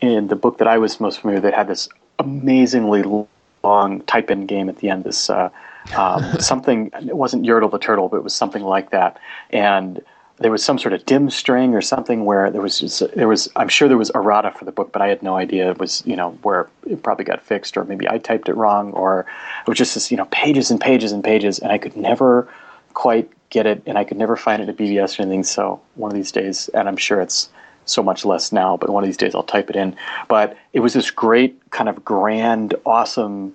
in 0.01 0.29
the 0.29 0.37
book 0.37 0.59
that 0.59 0.69
I 0.69 0.79
was 0.79 1.01
most 1.01 1.21
familiar 1.21 1.41
that 1.41 1.55
had 1.55 1.69
this 1.69 1.89
amazingly 2.19 3.29
long 3.65 4.01
type 4.03 4.31
in 4.31 4.47
game 4.47 4.69
at 4.69 4.77
the 4.79 4.91
end. 4.91 5.05
This 5.05 5.31
uh, 5.31 5.51
um, 5.97 6.23
something 6.41 6.91
it 6.95 7.17
wasn't 7.17 7.45
Yertle 7.45 7.71
the 7.71 7.79
turtle, 7.79 8.09
but 8.09 8.19
it 8.19 8.25
was 8.25 8.35
something 8.35 8.63
like 8.63 8.91
that. 8.91 9.19
And 9.51 10.03
there 10.41 10.53
was 10.53 10.63
some 10.63 10.79
sort 10.79 10.93
of 10.93 11.05
dim 11.05 11.31
string 11.31 11.75
or 11.75 11.81
something 11.81 12.25
where 12.25 12.49
there 12.51 12.63
was 12.63 12.79
just, 12.79 13.03
there 13.17 13.27
was 13.27 13.49
I'm 13.57 13.69
sure 13.69 13.89
there 13.89 13.99
was 13.99 14.11
errata 14.15 14.53
for 14.53 14.65
the 14.65 14.73
book, 14.73 14.93
but 14.93 15.03
I 15.03 15.09
had 15.09 15.23
no 15.23 15.37
idea 15.37 15.71
it 15.71 15.79
was 15.79 16.03
you 16.07 16.17
know 16.17 16.33
where 16.43 16.69
it 16.87 17.03
probably 17.03 17.25
got 17.25 17.43
fixed 17.43 17.77
or 17.77 17.85
maybe 17.85 18.09
I 18.09 18.19
typed 18.19 18.49
it 18.49 18.55
wrong 18.55 18.93
or 18.93 19.27
it 19.63 19.69
was 19.69 19.79
just 19.79 19.95
this 19.95 20.11
you 20.11 20.17
know 20.17 20.27
pages 20.27 20.71
and 20.71 20.81
pages 20.81 21.13
and 21.13 21.25
pages, 21.25 21.59
and 21.59 21.73
I 21.73 21.79
could 21.79 21.97
never 21.97 22.49
quite 22.95 23.31
get 23.51 23.67
it, 23.67 23.83
and 23.87 23.97
I 23.97 24.05
could 24.05 24.19
never 24.19 24.37
find 24.37 24.63
it 24.63 24.69
at 24.69 24.77
BBS 24.77 25.19
or 25.19 25.23
anything. 25.23 25.45
So 25.45 25.81
one 25.95 26.11
of 26.11 26.17
these 26.17 26.33
days, 26.33 26.69
and 26.69 26.89
I'm 26.89 26.97
sure 26.97 27.21
it's 27.21 27.49
so 27.89 28.03
much 28.03 28.25
less 28.25 28.53
now, 28.53 28.77
but 28.77 28.91
one 28.91 29.03
of 29.03 29.09
these 29.09 29.17
days 29.17 29.35
I'll 29.35 29.43
type 29.43 29.71
it 29.71 29.77
in. 29.77 29.97
But 30.29 30.57
it 30.73 30.81
was 30.81 30.93
this 30.95 31.11
great 31.11 31.71
kind 31.71 31.89
of 31.89 32.05
grand, 32.05 32.75
awesome 32.85 33.55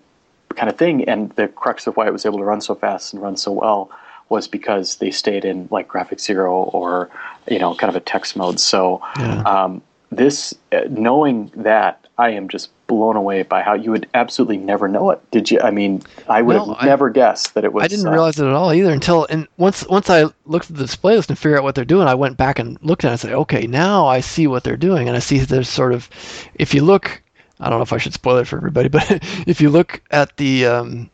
kind 0.55 0.69
of 0.69 0.77
thing, 0.77 1.07
and 1.07 1.31
the 1.31 1.47
crux 1.47 1.87
of 1.87 1.95
why 1.97 2.07
it 2.07 2.13
was 2.13 2.25
able 2.25 2.39
to 2.39 2.43
run 2.45 2.61
so 2.61 2.75
fast 2.75 3.13
and 3.13 3.21
run 3.21 3.37
so 3.37 3.51
well 3.51 3.89
was 4.29 4.47
because 4.47 4.97
they 4.97 5.11
stayed 5.11 5.45
in 5.45 5.67
like 5.71 5.87
graphic 5.87 6.19
zero 6.19 6.63
or 6.63 7.09
you 7.49 7.59
know 7.59 7.75
kind 7.75 7.89
of 7.89 7.95
a 7.95 7.99
text 7.99 8.35
mode. 8.35 8.59
So 8.59 9.01
Yeah. 9.19 9.41
um, 9.41 9.81
this 10.11 10.53
uh, 10.71 10.81
knowing 10.89 11.51
that 11.55 12.05
I 12.17 12.31
am 12.31 12.47
just 12.47 12.69
blown 12.95 13.15
away 13.15 13.43
by 13.43 13.61
how 13.61 13.73
you 13.73 13.91
would 13.91 14.07
absolutely 14.13 14.57
never 14.57 14.87
know 14.87 15.09
it. 15.11 15.19
Did 15.31 15.49
you? 15.51 15.59
I 15.61 15.71
mean, 15.71 16.01
I 16.27 16.41
would 16.41 16.55
No, 16.55 16.65
have 16.65 16.77
I- 16.79 16.85
never 16.85 17.09
guessed 17.09 17.53
that 17.55 17.63
it 17.63 17.73
was. 17.73 17.83
I 17.83 17.87
didn't 17.87 18.07
uh, 18.07 18.11
realize 18.11 18.39
it 18.39 18.45
at 18.45 18.53
all 18.53 18.73
either 18.73 18.91
until 18.91 19.25
and 19.29 19.47
once 19.57 19.85
once 19.87 20.09
I 20.09 20.25
looked 20.45 20.69
at 20.69 20.77
the 20.77 20.83
display 20.83 21.15
list 21.15 21.29
and 21.29 21.37
figured 21.37 21.57
out 21.59 21.63
what 21.63 21.75
they're 21.75 21.85
doing, 21.85 22.07
I 22.07 22.15
went 22.15 22.37
back 22.37 22.59
and 22.59 22.77
looked 22.81 23.03
at 23.03 23.07
it 23.07 23.11
and 23.11 23.19
I 23.19 23.21
said, 23.21 23.33
okay, 23.41 23.67
now 23.67 24.05
I 24.05 24.19
see 24.19 24.47
what 24.47 24.63
they're 24.63 24.77
doing, 24.77 25.07
and 25.07 25.15
I 25.17 25.19
see 25.19 25.39
there's 25.39 25.69
sort 25.69 25.93
of, 25.93 26.09
if 26.55 26.73
you 26.73 26.83
look, 26.83 27.21
I 27.59 27.69
don't 27.69 27.79
know 27.79 27.83
if 27.83 27.93
I 27.93 27.97
should 27.97 28.13
spoil 28.13 28.37
it 28.37 28.47
for 28.47 28.57
everybody, 28.57 28.89
but 28.97 29.09
if 29.47 29.59
you 29.61 29.69
look 29.69 30.01
at 30.11 30.37
the, 30.37 30.65
um, 30.67 31.09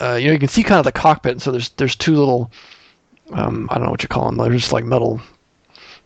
uh, 0.00 0.14
you 0.20 0.26
know, 0.26 0.32
you 0.32 0.38
can 0.38 0.48
see 0.48 0.62
kind 0.62 0.78
of 0.78 0.84
the 0.84 0.92
cockpit, 0.92 1.32
and 1.32 1.42
so 1.42 1.50
there's 1.52 1.68
there's 1.70 1.96
two 1.96 2.16
little, 2.16 2.50
um, 3.32 3.68
I 3.70 3.74
don't 3.76 3.84
know 3.84 3.90
what 3.90 4.02
you 4.02 4.08
call 4.08 4.26
them, 4.26 4.36
they're 4.36 4.50
just 4.58 4.72
like 4.72 4.84
metal 4.84 5.20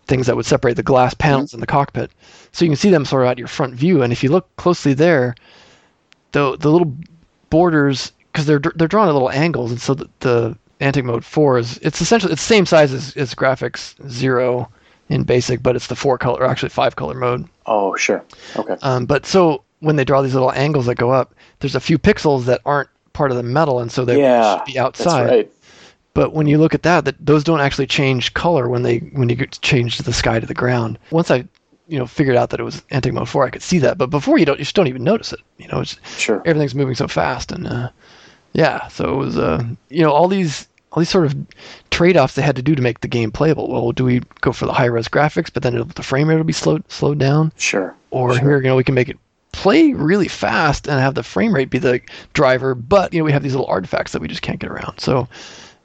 things 0.09 0.27
that 0.27 0.37
would 0.37 0.47
separate 0.47 0.75
the 0.75 0.83
glass 0.83 1.15
panels 1.15 1.55
in 1.55 1.61
the 1.61 1.67
cockpit, 1.67 2.11
so 2.53 2.65
you 2.65 2.71
can 2.71 2.77
see 2.77 2.91
them 2.91 3.05
sort 3.05 3.23
of 3.23 3.29
at 3.29 3.39
your 3.39 3.49
front 3.49 3.75
view, 3.75 4.03
and 4.03 4.13
if 4.13 4.23
you 4.23 4.31
look 4.31 4.55
closely 4.57 4.95
there, 4.95 5.35
the 6.33 6.57
the 6.57 6.71
little 6.71 6.93
borders 7.51 8.13
because 8.33 8.47
they're 8.47 8.61
they're 8.75 8.89
drawn 8.89 9.09
at 9.09 9.13
little 9.13 9.31
angles, 9.31 9.71
and 9.71 9.81
so 9.81 9.95
the, 9.95 10.09
the 10.21 10.59
Antic 10.81 11.05
Mode 11.05 11.25
Four 11.25 11.59
is 11.59 11.79
it's 11.79 12.01
essentially 12.01 12.33
it's 12.33 12.43
the 12.43 12.55
same 12.55 12.67
size 12.67 12.93
as, 12.93 13.17
as 13.17 13.35
Graphics 13.35 13.95
Zero 14.09 14.71
in 15.09 15.23
Basic, 15.23 15.63
but 15.63 15.77
it's 15.77 15.87
the 15.87 15.97
four 15.97 16.19
color, 16.19 16.41
or 16.41 16.47
actually 16.47 16.69
five 16.69 16.97
color 16.97 17.15
mode. 17.15 17.49
Oh, 17.67 17.97
sure. 17.97 18.25
Okay. 18.57 18.77
Um, 18.83 19.07
but 19.07 19.27
so 19.27 19.65
when 19.81 19.97
they 19.97 20.05
draw 20.05 20.23
these 20.23 20.35
little 20.35 20.53
angles 20.53 20.87
that 20.87 20.97
go 20.97 21.11
up, 21.11 21.35
there's 21.61 21.75
a 21.75 21.81
few 21.81 21.99
pixels 21.99 22.45
that 22.45 22.61
aren't 22.65 22.91
part 23.13 23.31
of 23.31 23.37
the 23.37 23.43
metal, 23.43 23.81
and 23.81 23.91
so 23.91 24.05
they 24.05 24.21
yeah, 24.21 24.59
should 24.59 24.65
be 24.67 24.79
outside. 24.79 25.25
That's 25.25 25.31
right. 25.31 25.53
But 26.15 26.33
when 26.33 26.47
you 26.47 26.59
look 26.59 26.75
at 26.75 26.83
that, 26.83 27.05
that 27.05 27.15
those 27.25 27.45
don't 27.45 27.61
actually 27.61 27.87
change 27.87 28.35
color 28.35 28.69
when 28.69 28.83
they 28.83 28.99
when 29.13 29.29
you 29.29 29.47
change 29.47 29.99
the 29.99 30.13
sky 30.13 30.41
to 30.41 30.47
the 30.47 30.55
ground. 30.55 30.99
Once 31.11 31.31
I 31.31 31.45
you 31.87 31.99
know 31.99 32.07
figured 32.07 32.37
out 32.37 32.51
that 32.51 32.61
it 32.61 32.65
was 32.65 32.83
Antic-mode 32.91 33.29
Four, 33.29 33.45
I 33.47 33.51
could 33.51 33.63
see 33.63 33.79
that. 33.79 33.99
But 33.99 34.11
before 34.11 34.39
you 34.39 34.45
don't 34.45 34.59
you 34.59 34.65
just 34.65 34.75
don't 34.77 34.89
even 34.89 35.05
notice 35.05 35.33
it. 35.33 35.41
You 35.59 35.69
know, 35.69 35.81
it's, 35.81 35.97
Sure. 36.19 36.43
everything's 36.45 36.75
moving 36.75 36.95
so 36.95 37.09
fast 37.09 37.53
and 37.53 37.67
uh, 37.67 37.91
yeah 38.53 38.89
so 38.89 39.13
it 39.13 39.17
was 39.17 39.39
uh, 39.39 39.63
you 39.91 40.03
know 40.03 40.11
all 40.11 40.27
these 40.29 40.67
all 40.93 41.01
these 41.01 41.11
sort 41.11 41.27
of 41.27 41.37
trade-offs 41.91 42.35
they 42.35 42.43
had 42.43 42.57
to 42.57 42.63
do 42.63 42.75
to 42.75 42.81
make 42.83 43.01
the 43.01 43.09
game 43.09 43.31
playable 43.31 43.69
well 43.69 43.93
do 43.93 44.05
we 44.05 44.21
go 44.41 44.53
for 44.53 44.65
the 44.67 44.73
high-res 44.73 45.07
graphics 45.09 45.51
but 45.53 45.63
then 45.63 45.75
it'll, 45.75 45.85
the 45.87 46.03
frame 46.03 46.29
rate 46.29 46.37
will 46.37 46.45
be 46.45 46.53
slowed 46.53 46.83
slowed 46.91 47.19
down 47.19 47.53
Sure. 47.59 47.95
or 48.11 48.33
sure. 48.35 48.41
here 48.43 48.57
you 48.63 48.69
know 48.69 48.77
we 48.77 48.85
can 48.85 48.95
make 48.95 49.09
it 49.11 49.19
play 49.53 49.93
really 49.93 50.29
fast 50.29 50.89
and 50.89 50.99
have 50.99 51.15
the 51.15 51.23
frame 51.23 51.55
rate 51.55 51.69
be 51.69 51.79
the 51.79 52.01
driver 52.33 52.75
but 52.75 53.13
you 53.13 53.19
know 53.19 53.25
we 53.25 53.33
have 53.33 53.43
these 53.43 53.53
little 53.55 53.67
artifacts 53.67 54.13
that 54.13 54.23
we 54.23 54.29
just 54.29 54.43
can't 54.43 54.61
get 54.61 54.71
around 54.71 54.99
so 54.99 55.29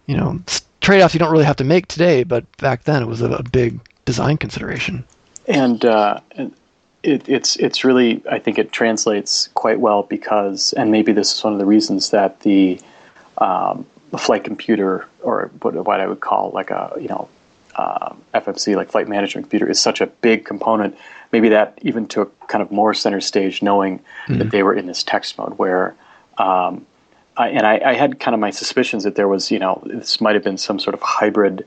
you 0.08 0.18
know 0.18 0.40
trade-offs 0.82 1.14
you 1.14 1.20
don't 1.20 1.32
really 1.32 1.46
have 1.46 1.56
to 1.56 1.64
make 1.64 1.88
today 1.88 2.24
but 2.24 2.46
back 2.58 2.84
then 2.84 3.02
it 3.02 3.06
was 3.06 3.22
a, 3.22 3.32
a 3.32 3.44
big 3.44 3.80
design 4.06 4.38
consideration 4.38 5.04
and 5.48 5.86
uh, 5.86 6.20
and 6.32 6.54
it, 7.04 7.28
it's 7.28 7.56
it's 7.58 7.84
really 7.84 8.22
I 8.30 8.40
think 8.40 8.58
it 8.58 8.72
translates 8.72 9.50
quite 9.54 9.80
well 9.80 10.04
because 10.04 10.74
and 10.74 10.92
maybe 10.92 11.12
this 11.12 11.34
is 11.34 11.44
one 11.44 11.54
of 11.54 11.60
the 11.60 11.66
reasons 11.66 12.10
that 12.12 12.40
the 12.42 12.80
um, 13.38 13.86
the 14.12 14.18
flight 14.18 14.44
computer 14.44 15.08
or 15.22 15.52
what, 15.62 15.76
what 15.86 16.00
I 16.00 16.08
would 16.08 16.22
call 16.22 16.52
like 16.52 16.72
a 16.72 16.94
you 17.00 17.10
know 17.10 17.28
um, 17.76 18.22
FMC 18.34 18.76
like 18.76 18.92
flight 18.92 19.08
management 19.08 19.46
computer 19.46 19.70
is 19.70 19.80
such 19.80 20.02
a 20.02 20.08
big 20.08 20.46
component. 20.46 20.98
Maybe 21.32 21.50
that 21.50 21.78
even 21.82 22.08
took 22.08 22.48
kind 22.48 22.62
of 22.62 22.72
more 22.72 22.94
center 22.94 23.20
stage, 23.20 23.62
knowing 23.62 24.00
that 24.28 24.52
they 24.52 24.62
were 24.62 24.74
in 24.74 24.88
this 24.88 25.04
text 25.04 25.38
mode 25.38 25.58
where. 25.58 25.96
Um, 26.38 26.86
I, 27.38 27.50
and 27.50 27.66
I, 27.66 27.82
I 27.86 27.94
had 27.94 28.20
kind 28.20 28.34
of 28.34 28.40
my 28.40 28.52
suspicions 28.52 29.04
that 29.04 29.16
there 29.16 29.28
was, 29.28 29.52
you 29.52 29.60
know, 29.60 29.82
this 29.86 30.22
might 30.22 30.36
have 30.36 30.44
been 30.44 30.58
some 30.58 30.80
sort 30.80 30.94
of 30.94 31.02
hybrid 31.02 31.66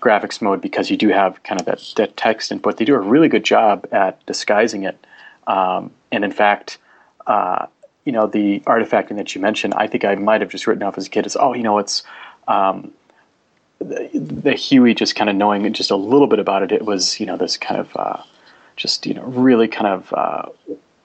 graphics 0.00 0.40
mode 0.40 0.60
because 0.60 0.90
you 0.90 0.96
do 0.96 1.08
have 1.08 1.42
kind 1.42 1.60
of 1.60 1.66
that, 1.66 1.92
that 1.96 2.16
text 2.16 2.52
input. 2.52 2.76
They 2.76 2.84
do 2.84 2.94
a 2.94 3.00
really 3.00 3.28
good 3.28 3.44
job 3.44 3.86
at 3.90 4.24
disguising 4.26 4.84
it. 4.84 5.04
Um, 5.46 5.90
and 6.12 6.24
in 6.24 6.30
fact, 6.30 6.78
uh, 7.26 7.66
you 8.04 8.12
know, 8.12 8.26
the 8.26 8.60
artifacting 8.60 9.16
that 9.16 9.34
you 9.34 9.40
mentioned, 9.40 9.74
I 9.74 9.86
think 9.86 10.04
I 10.04 10.14
might 10.14 10.40
have 10.40 10.50
just 10.50 10.66
written 10.66 10.82
off 10.82 10.96
as 10.96 11.06
a 11.06 11.10
kid 11.10 11.26
as, 11.26 11.36
oh, 11.36 11.52
you 11.52 11.62
know, 11.62 11.78
it's 11.78 12.02
um, 12.46 12.92
the, 13.80 14.08
the 14.14 14.52
Huey 14.52 14.94
just 14.94 15.14
kind 15.16 15.28
of 15.28 15.36
knowing 15.36 15.70
just 15.72 15.90
a 15.90 15.96
little 15.96 16.26
bit 16.26 16.38
about 16.38 16.62
it. 16.62 16.72
It 16.72 16.84
was, 16.84 17.18
you 17.20 17.26
know, 17.26 17.36
this 17.36 17.56
kind 17.56 17.80
of 17.80 17.96
uh, 17.96 18.22
just, 18.76 19.04
you 19.04 19.14
know, 19.14 19.24
really 19.24 19.68
kind 19.68 19.88
of 19.88 20.12
uh, 20.12 20.46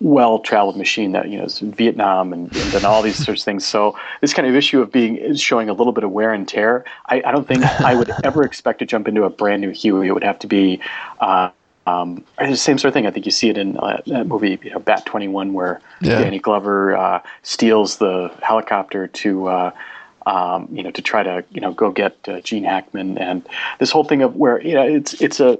well 0.03 0.39
traveled 0.39 0.75
machine 0.75 1.13
that, 1.13 1.29
you 1.29 1.37
know, 1.37 1.45
is 1.45 1.59
Vietnam 1.59 2.33
and, 2.33 2.53
and 2.53 2.71
done 2.73 2.83
all 2.83 3.01
these 3.01 3.15
sorts 3.15 3.41
of 3.41 3.45
things. 3.45 3.65
So 3.65 3.97
this 4.19 4.33
kind 4.33 4.45
of 4.45 4.53
issue 4.53 4.81
of 4.81 4.91
being 4.91 5.15
is 5.15 5.39
showing 5.39 5.69
a 5.69 5.73
little 5.73 5.93
bit 5.93 6.03
of 6.03 6.11
wear 6.11 6.33
and 6.33 6.45
tear, 6.45 6.83
I, 7.07 7.23
I 7.25 7.31
don't 7.31 7.47
think 7.47 7.63
I 7.63 7.95
would 7.95 8.11
ever 8.23 8.43
expect 8.51 8.79
to 8.79 8.85
jump 8.85 9.07
into 9.07 9.23
a 9.23 9.29
brand 9.29 9.61
new 9.61 9.69
Huey. 9.71 10.07
It 10.07 10.13
would 10.13 10.23
have 10.23 10.39
to 10.39 10.47
be. 10.47 10.81
Uh, 11.19 11.49
um, 11.85 12.23
the 12.39 12.55
same 12.55 12.77
sort 12.77 12.89
of 12.89 12.93
thing. 12.93 13.07
I 13.07 13.11
think 13.11 13.25
you 13.25 13.31
see 13.31 13.49
it 13.49 13.57
in 13.57 13.77
uh, 13.77 14.01
that 14.07 14.25
movie, 14.25 14.57
you 14.63 14.71
know, 14.71 14.79
Bat 14.79 15.05
Twenty 15.05 15.27
One, 15.27 15.51
where 15.51 15.81
Yeah. 15.99 16.19
Danny 16.19 16.39
Glover 16.39 16.95
uh, 16.95 17.19
steals 17.41 17.97
the 17.97 18.31
helicopter 18.41 19.07
to, 19.07 19.47
uh, 19.49 19.71
um, 20.25 20.69
you 20.71 20.81
know, 20.81 20.91
to 20.91 21.01
try 21.01 21.23
to, 21.23 21.43
you 21.51 21.59
know, 21.59 21.73
go 21.73 21.91
get 21.91 22.15
uh, 22.29 22.39
Gene 22.39 22.63
Hackman, 22.63 23.17
and 23.17 23.45
this 23.79 23.91
whole 23.91 24.05
thing 24.05 24.21
of 24.21 24.37
where, 24.37 24.61
you 24.61 24.75
know, 24.75 24.83
it's 24.83 25.13
it's 25.15 25.41
a, 25.41 25.59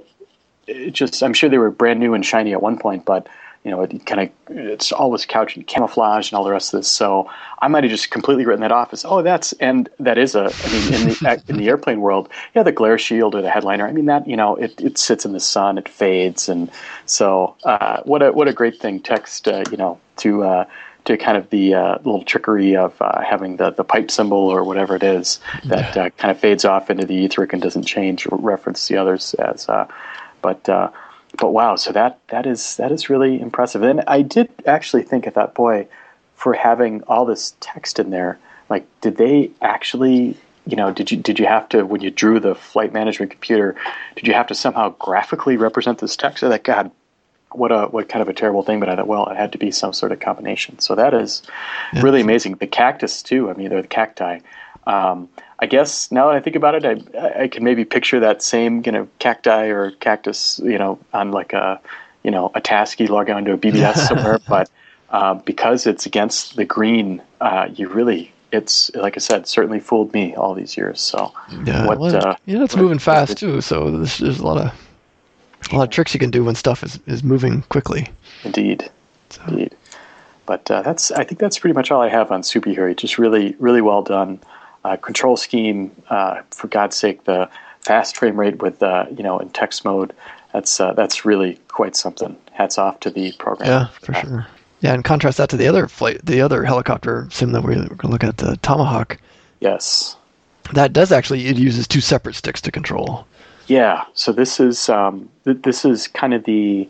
it 0.66 0.92
just 0.92 1.22
I'm 1.22 1.34
sure 1.34 1.50
they 1.50 1.58
were 1.58 1.70
brand 1.70 2.00
new 2.00 2.14
and 2.14 2.24
shiny 2.24 2.54
at 2.54 2.62
one 2.62 2.78
point, 2.78 3.04
but 3.04 3.28
you 3.64 3.70
know, 3.70 3.80
it 3.80 4.04
kind 4.04 4.20
of 4.20 4.56
it's 4.56 4.92
all 4.92 5.10
this 5.10 5.24
couch 5.24 5.56
and 5.56 5.66
camouflage 5.66 6.30
and 6.30 6.36
all 6.36 6.44
the 6.44 6.50
rest 6.50 6.74
of 6.74 6.80
this. 6.80 6.88
So 6.88 7.30
I 7.62 7.68
might 7.68 7.82
have 7.82 7.90
just 7.90 8.10
completely 8.10 8.44
written 8.44 8.60
that 8.60 8.72
off 8.72 8.92
as, 8.92 9.06
oh, 9.06 9.22
that's 9.22 9.52
and 9.54 9.88
that 9.98 10.18
is 10.18 10.34
a. 10.34 10.50
I 10.52 10.72
mean, 10.72 10.94
in 10.94 11.08
the 11.08 11.42
in 11.48 11.56
the 11.56 11.68
airplane 11.68 12.02
world, 12.02 12.28
yeah, 12.54 12.62
the 12.62 12.72
glare 12.72 12.98
shield 12.98 13.34
or 13.34 13.40
the 13.40 13.50
headliner. 13.50 13.88
I 13.88 13.92
mean, 13.92 14.04
that 14.04 14.28
you 14.28 14.36
know, 14.36 14.54
it, 14.56 14.78
it 14.82 14.98
sits 14.98 15.24
in 15.24 15.32
the 15.32 15.40
sun, 15.40 15.78
it 15.78 15.88
fades, 15.88 16.48
and 16.48 16.70
so 17.06 17.56
uh, 17.64 18.02
what 18.02 18.22
a 18.22 18.32
what 18.32 18.48
a 18.48 18.52
great 18.52 18.78
thing 18.80 19.00
text, 19.00 19.48
uh, 19.48 19.64
you 19.70 19.78
know, 19.78 19.98
to. 20.18 20.44
Uh, 20.44 20.64
to 21.04 21.18
kind 21.18 21.36
of 21.36 21.50
the 21.50 21.74
uh, 21.74 21.96
little 21.96 22.24
trickery 22.24 22.74
of 22.74 22.94
uh, 23.02 23.20
having 23.20 23.58
the, 23.58 23.70
the 23.72 23.84
pipe 23.84 24.10
symbol 24.10 24.38
or 24.38 24.64
whatever 24.64 24.96
it 24.96 25.02
is 25.02 25.38
that 25.64 25.94
uh, 25.98 26.08
kind 26.16 26.30
of 26.30 26.40
fades 26.40 26.64
off 26.64 26.88
into 26.88 27.04
the 27.04 27.26
etheric 27.26 27.52
and 27.52 27.60
doesn't 27.60 27.84
change 27.84 28.26
or 28.26 28.38
reference 28.38 28.88
the 28.88 28.96
others 28.96 29.34
as. 29.34 29.68
Uh, 29.68 29.86
but 30.40 30.66
uh, 30.66 30.90
but 31.38 31.52
wow, 31.52 31.76
so 31.76 31.92
that 31.92 32.18
that 32.28 32.46
is 32.46 32.76
that 32.76 32.92
is 32.92 33.10
really 33.10 33.40
impressive. 33.40 33.82
And 33.82 34.02
I 34.06 34.22
did 34.22 34.50
actually 34.66 35.02
think, 35.02 35.26
I 35.26 35.30
thought, 35.30 35.54
boy, 35.54 35.86
for 36.36 36.54
having 36.54 37.02
all 37.04 37.24
this 37.24 37.54
text 37.60 37.98
in 37.98 38.10
there, 38.10 38.38
like, 38.68 38.86
did 39.00 39.16
they 39.16 39.50
actually? 39.60 40.36
You 40.66 40.76
know, 40.76 40.92
did 40.92 41.10
you 41.10 41.18
did 41.18 41.38
you 41.38 41.46
have 41.46 41.68
to 41.70 41.84
when 41.84 42.00
you 42.00 42.10
drew 42.10 42.40
the 42.40 42.54
flight 42.54 42.92
management 42.92 43.30
computer? 43.30 43.76
Did 44.16 44.26
you 44.26 44.32
have 44.32 44.46
to 44.46 44.54
somehow 44.54 44.90
graphically 44.98 45.58
represent 45.58 45.98
this 45.98 46.16
text? 46.16 46.42
I 46.42 46.48
thought, 46.48 46.62
God, 46.62 46.90
what 47.52 47.70
a 47.70 47.86
what 47.86 48.08
kind 48.08 48.22
of 48.22 48.28
a 48.28 48.32
terrible 48.32 48.62
thing. 48.62 48.80
But 48.80 48.88
I 48.88 48.96
thought, 48.96 49.06
well, 49.06 49.26
it 49.26 49.36
had 49.36 49.52
to 49.52 49.58
be 49.58 49.70
some 49.70 49.92
sort 49.92 50.12
of 50.12 50.20
combination. 50.20 50.78
So 50.78 50.94
that 50.94 51.12
is 51.12 51.42
really 52.00 52.22
amazing. 52.22 52.54
The 52.54 52.66
cactus 52.66 53.22
too. 53.22 53.50
I 53.50 53.54
mean, 53.54 53.68
they're 53.68 53.82
the 53.82 53.88
cacti. 53.88 54.38
Um, 54.86 55.28
I 55.58 55.66
guess 55.66 56.10
now 56.10 56.28
that 56.28 56.36
I 56.36 56.40
think 56.40 56.56
about 56.56 56.74
it, 56.74 56.84
I 57.16 57.42
I 57.44 57.48
can 57.48 57.64
maybe 57.64 57.84
picture 57.84 58.20
that 58.20 58.42
same 58.42 58.82
you 58.84 58.92
know 58.92 59.08
cacti 59.18 59.66
or 59.66 59.92
cactus, 59.92 60.60
you 60.62 60.78
know, 60.78 60.98
on 61.12 61.30
like 61.30 61.52
a 61.52 61.80
you 62.22 62.30
know 62.30 62.50
ATASCII 62.54 63.08
log 63.08 63.30
on 63.30 63.44
to 63.44 63.52
a 63.52 63.58
BBS 63.58 63.96
somewhere, 64.08 64.38
but 64.48 64.70
uh, 65.10 65.34
because 65.34 65.86
it's 65.86 66.06
against 66.06 66.56
the 66.56 66.64
green, 66.64 67.22
uh, 67.40 67.68
you 67.74 67.88
really 67.88 68.32
it's 68.52 68.90
like 68.94 69.16
I 69.16 69.20
said, 69.20 69.46
certainly 69.46 69.80
fooled 69.80 70.12
me 70.12 70.34
all 70.34 70.54
these 70.54 70.76
years. 70.76 71.00
So 71.00 71.32
Yeah, 71.64 71.86
what, 71.86 71.98
well, 71.98 72.16
uh, 72.16 72.36
yeah, 72.46 72.62
it's 72.62 72.74
what- 72.74 72.82
moving 72.82 72.98
fast 72.98 73.36
too. 73.38 73.60
So 73.60 73.90
there's, 73.90 74.18
there's 74.18 74.38
a 74.38 74.46
lot 74.46 74.58
of 74.58 74.72
a 75.72 75.76
lot 75.76 75.84
of 75.84 75.90
tricks 75.90 76.14
you 76.14 76.20
can 76.20 76.30
do 76.30 76.44
when 76.44 76.54
stuff 76.54 76.82
is, 76.82 76.98
is 77.06 77.24
moving 77.24 77.62
quickly. 77.62 78.08
Indeed, 78.44 78.90
indeed. 79.48 79.74
But 80.46 80.70
uh, 80.70 80.82
that's 80.82 81.10
I 81.10 81.24
think 81.24 81.40
that's 81.40 81.58
pretty 81.58 81.74
much 81.74 81.90
all 81.90 82.02
I 82.02 82.08
have 82.08 82.30
on 82.30 82.42
Super 82.42 82.70
Huey. 82.70 82.94
Just 82.94 83.18
really, 83.18 83.56
really 83.58 83.80
well 83.80 84.02
done. 84.02 84.40
Uh, 84.84 84.96
control 84.96 85.36
scheme, 85.36 85.90
uh, 86.10 86.42
for 86.50 86.68
God's 86.68 86.96
sake, 86.96 87.24
the 87.24 87.48
fast 87.80 88.16
frame 88.16 88.38
rate 88.38 88.60
with 88.60 88.82
uh, 88.82 89.06
you 89.16 89.22
know 89.22 89.38
in 89.38 89.48
text 89.50 89.84
mode. 89.84 90.12
That's 90.52 90.78
uh, 90.78 90.92
that's 90.92 91.24
really 91.24 91.58
quite 91.68 91.96
something. 91.96 92.36
Hats 92.52 92.78
off 92.78 93.00
to 93.00 93.10
the 93.10 93.32
program. 93.32 93.68
Yeah, 93.68 93.86
for 94.00 94.14
sure. 94.14 94.46
Yeah, 94.80 94.92
and 94.92 95.02
contrast 95.02 95.38
that 95.38 95.48
to 95.48 95.56
the 95.56 95.66
other 95.66 95.88
flight, 95.88 96.24
the 96.24 96.42
other 96.42 96.62
helicopter 96.62 97.26
sim 97.30 97.52
that 97.52 97.62
we're, 97.62 97.76
we're 97.76 97.86
going 97.86 97.98
to 97.98 98.08
look 98.08 98.24
at, 98.24 98.36
the 98.36 98.58
Tomahawk. 98.58 99.18
Yes. 99.60 100.16
That 100.74 100.92
does 100.92 101.10
actually 101.10 101.46
it 101.46 101.56
uses 101.56 101.88
two 101.88 102.02
separate 102.02 102.34
sticks 102.34 102.60
to 102.60 102.70
control. 102.70 103.26
Yeah. 103.66 104.04
So 104.12 104.30
this 104.32 104.60
is 104.60 104.90
um, 104.90 105.28
th- 105.44 105.62
this 105.62 105.84
is 105.86 106.06
kind 106.08 106.34
of 106.34 106.44
the 106.44 106.88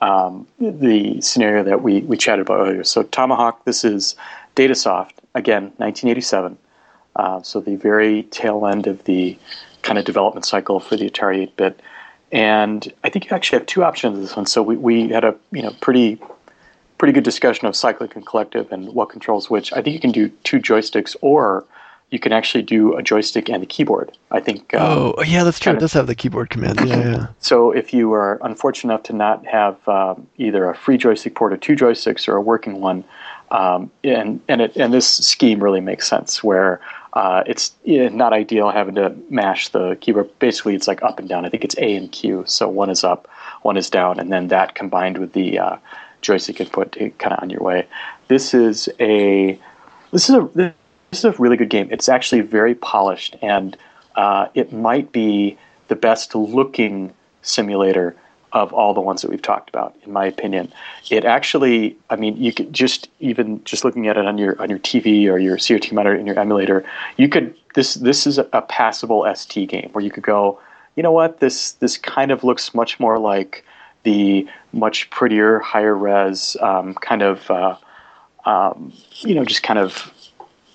um, 0.00 0.46
the 0.58 1.20
scenario 1.20 1.62
that 1.64 1.82
we, 1.82 2.00
we 2.00 2.16
chatted 2.16 2.46
about 2.46 2.60
earlier. 2.60 2.84
So 2.84 3.02
Tomahawk, 3.02 3.64
this 3.64 3.84
is 3.84 4.16
Datasoft 4.56 5.12
again, 5.34 5.64
1987. 5.76 6.56
Uh, 7.16 7.42
so 7.42 7.60
the 7.60 7.76
very 7.76 8.24
tail 8.24 8.66
end 8.66 8.86
of 8.86 9.04
the 9.04 9.38
kind 9.82 9.98
of 9.98 10.04
development 10.04 10.46
cycle 10.46 10.80
for 10.80 10.96
the 10.96 11.08
Atari 11.08 11.46
8-bit. 11.48 11.80
And 12.32 12.92
I 13.04 13.10
think 13.10 13.26
you 13.26 13.36
actually 13.36 13.58
have 13.58 13.66
two 13.66 13.84
options 13.84 14.16
in 14.16 14.22
this 14.22 14.34
one. 14.34 14.46
So 14.46 14.62
we, 14.62 14.76
we 14.76 15.08
had 15.08 15.24
a 15.24 15.36
you 15.52 15.62
know 15.62 15.70
pretty 15.80 16.18
pretty 16.98 17.12
good 17.12 17.24
discussion 17.24 17.66
of 17.66 17.76
cyclic 17.76 18.16
and 18.16 18.26
collective 18.26 18.72
and 18.72 18.92
what 18.94 19.10
controls 19.10 19.50
which. 19.50 19.72
I 19.72 19.82
think 19.82 19.94
you 19.94 20.00
can 20.00 20.10
do 20.10 20.30
two 20.42 20.58
joysticks 20.58 21.14
or 21.20 21.64
you 22.10 22.18
can 22.18 22.32
actually 22.32 22.62
do 22.62 22.96
a 22.96 23.02
joystick 23.02 23.48
and 23.48 23.62
a 23.62 23.66
keyboard. 23.66 24.16
I 24.30 24.40
think. 24.40 24.74
Um, 24.74 25.14
oh, 25.16 25.22
yeah, 25.22 25.44
that's 25.44 25.58
true. 25.58 25.72
It 25.72 25.80
does 25.80 25.92
have 25.92 26.06
the 26.06 26.14
keyboard 26.14 26.50
command. 26.50 26.80
Yeah, 26.80 26.96
yeah. 26.96 27.26
So 27.40 27.72
if 27.72 27.92
you 27.92 28.12
are 28.12 28.38
unfortunate 28.42 28.92
enough 28.92 29.02
to 29.04 29.12
not 29.12 29.44
have 29.46 29.88
um, 29.88 30.26
either 30.38 30.68
a 30.68 30.74
free 30.74 30.96
joystick 30.96 31.34
port 31.34 31.52
or 31.52 31.56
two 31.56 31.76
joysticks 31.76 32.26
or 32.26 32.36
a 32.36 32.40
working 32.40 32.80
one, 32.80 33.04
um, 33.50 33.90
and 34.02 34.40
and 34.48 34.60
it 34.60 34.76
and 34.76 34.92
this 34.92 35.08
scheme 35.08 35.62
really 35.62 35.80
makes 35.80 36.08
sense 36.08 36.42
where 36.42 36.80
uh, 37.14 37.44
it's 37.46 37.72
not 37.84 38.32
ideal 38.32 38.70
having 38.70 38.96
to 38.96 39.14
mash 39.30 39.68
the 39.68 39.96
keyboard. 40.00 40.28
Basically, 40.40 40.74
it's 40.74 40.88
like 40.88 41.02
up 41.02 41.18
and 41.18 41.28
down. 41.28 41.44
I 41.44 41.48
think 41.48 41.64
it's 41.64 41.78
A 41.78 41.94
and 41.94 42.10
Q. 42.10 42.42
So 42.46 42.68
one 42.68 42.90
is 42.90 43.04
up, 43.04 43.28
one 43.62 43.76
is 43.76 43.88
down, 43.88 44.18
and 44.18 44.32
then 44.32 44.48
that 44.48 44.74
combined 44.74 45.18
with 45.18 45.32
the 45.32 45.58
uh, 45.58 45.76
joystick 46.22 46.60
input 46.60 46.92
to 46.92 47.10
kind 47.10 47.32
of 47.32 47.42
on 47.42 47.50
your 47.50 47.62
way. 47.62 47.86
This 48.26 48.52
is 48.52 48.88
a 48.98 49.58
this 50.10 50.28
is 50.28 50.34
a 50.34 50.48
this 50.54 50.72
is 51.20 51.24
a 51.24 51.32
really 51.32 51.56
good 51.56 51.70
game. 51.70 51.88
It's 51.92 52.08
actually 52.08 52.40
very 52.40 52.74
polished, 52.74 53.36
and 53.40 53.76
uh, 54.16 54.48
it 54.54 54.72
might 54.72 55.12
be 55.12 55.56
the 55.86 55.96
best 55.96 56.34
looking 56.34 57.12
simulator 57.42 58.16
of 58.54 58.72
all 58.72 58.94
the 58.94 59.00
ones 59.00 59.20
that 59.20 59.30
we've 59.30 59.42
talked 59.42 59.68
about, 59.68 59.94
in 60.06 60.12
my 60.12 60.24
opinion. 60.24 60.72
It 61.10 61.24
actually, 61.24 61.96
I 62.08 62.16
mean, 62.16 62.36
you 62.36 62.52
could 62.52 62.72
just 62.72 63.08
even 63.20 63.62
just 63.64 63.84
looking 63.84 64.06
at 64.06 64.16
it 64.16 64.24
on 64.24 64.38
your 64.38 64.60
on 64.62 64.70
your 64.70 64.78
TV 64.78 65.28
or 65.28 65.38
your 65.38 65.56
CRT 65.58 65.92
monitor 65.92 66.16
in 66.16 66.26
your 66.26 66.38
emulator, 66.38 66.84
you 67.16 67.28
could 67.28 67.54
this 67.74 67.94
this 67.94 68.26
is 68.26 68.38
a 68.38 68.62
passable 68.62 69.26
ST 69.34 69.68
game 69.68 69.90
where 69.92 70.04
you 70.04 70.10
could 70.10 70.22
go, 70.22 70.58
you 70.94 71.02
know 71.02 71.12
what, 71.12 71.40
this 71.40 71.72
this 71.72 71.98
kind 71.98 72.30
of 72.30 72.44
looks 72.44 72.72
much 72.74 72.98
more 73.00 73.18
like 73.18 73.64
the 74.04 74.48
much 74.72 75.10
prettier, 75.10 75.58
higher 75.58 75.96
res 75.96 76.56
um, 76.60 76.94
kind 76.94 77.22
of, 77.22 77.50
uh, 77.50 77.76
um, 78.44 78.92
you 79.20 79.34
know, 79.34 79.44
just 79.44 79.62
kind 79.62 79.78
of 79.78 80.12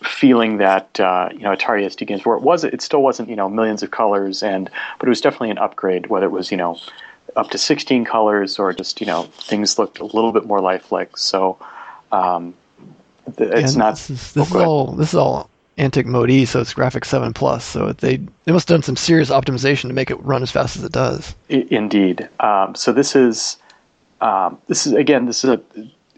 feeling 0.04 0.58
that 0.58 1.00
uh, 1.00 1.30
you 1.32 1.40
know 1.40 1.56
Atari 1.56 1.90
ST 1.90 2.08
games 2.08 2.26
where 2.26 2.36
it 2.36 2.42
was 2.42 2.64
it 2.64 2.82
still 2.82 3.02
wasn't 3.02 3.30
you 3.30 3.36
know 3.36 3.50
millions 3.50 3.84
of 3.84 3.92
colors 3.92 4.42
and 4.42 4.70
but 4.98 5.08
it 5.08 5.10
was 5.10 5.22
definitely 5.22 5.50
an 5.50 5.58
upgrade 5.58 6.08
whether 6.08 6.26
it 6.26 6.32
was 6.32 6.52
you 6.52 6.58
know 6.58 6.80
up 7.36 7.50
to 7.52 7.58
16 7.58 8.06
colors 8.06 8.60
or 8.60 8.74
just 8.74 9.00
you 9.00 9.08
know 9.08 9.24
things 9.24 9.78
looked 9.80 10.00
a 10.00 10.06
little 10.06 10.32
bit 10.32 10.46
more 10.46 10.62
lifelike. 10.62 11.18
So 11.18 11.58
um, 12.12 12.54
it's 13.38 13.76
not 13.76 13.92
this 13.96 14.10
is, 14.10 14.34
this 14.34 14.52
oh, 14.54 14.60
is 14.60 14.66
all 14.66 14.92
this 14.94 15.10
is 15.10 15.16
all 15.16 15.50
Antic 15.78 16.06
Mode 16.06 16.30
E 16.30 16.46
so 16.46 16.60
it's 16.60 16.74
graphics 16.74 17.06
7 17.06 17.34
plus. 17.34 17.64
So 17.64 17.94
they 17.94 18.18
they 18.46 18.52
must 18.52 18.68
have 18.70 18.76
done 18.76 18.84
some 18.84 18.96
serious 18.96 19.30
optimization 19.30 19.88
to 19.88 19.94
make 19.94 20.12
it 20.12 20.22
run 20.24 20.44
as 20.44 20.52
fast 20.52 20.78
as 20.78 20.84
it 20.84 20.92
does. 20.92 21.36
Indeed. 21.50 22.28
Um, 22.40 22.76
so 22.76 22.92
this 22.92 23.16
is 23.16 23.58
um, 24.22 24.58
this 24.68 24.86
is 24.86 24.94
again 24.94 25.26
this 25.26 25.44
is 25.44 25.52
a 25.52 25.62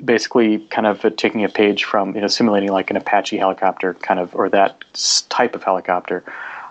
basically 0.03 0.59
kind 0.69 0.87
of 0.87 1.05
taking 1.15 1.43
a 1.43 1.49
page 1.49 1.83
from 1.83 2.15
you 2.15 2.21
know 2.21 2.27
simulating 2.27 2.71
like 2.71 2.89
an 2.89 2.97
Apache 2.97 3.37
helicopter 3.37 3.93
kind 3.95 4.19
of 4.19 4.35
or 4.35 4.49
that 4.49 4.83
type 5.29 5.55
of 5.55 5.63
helicopter. 5.63 6.23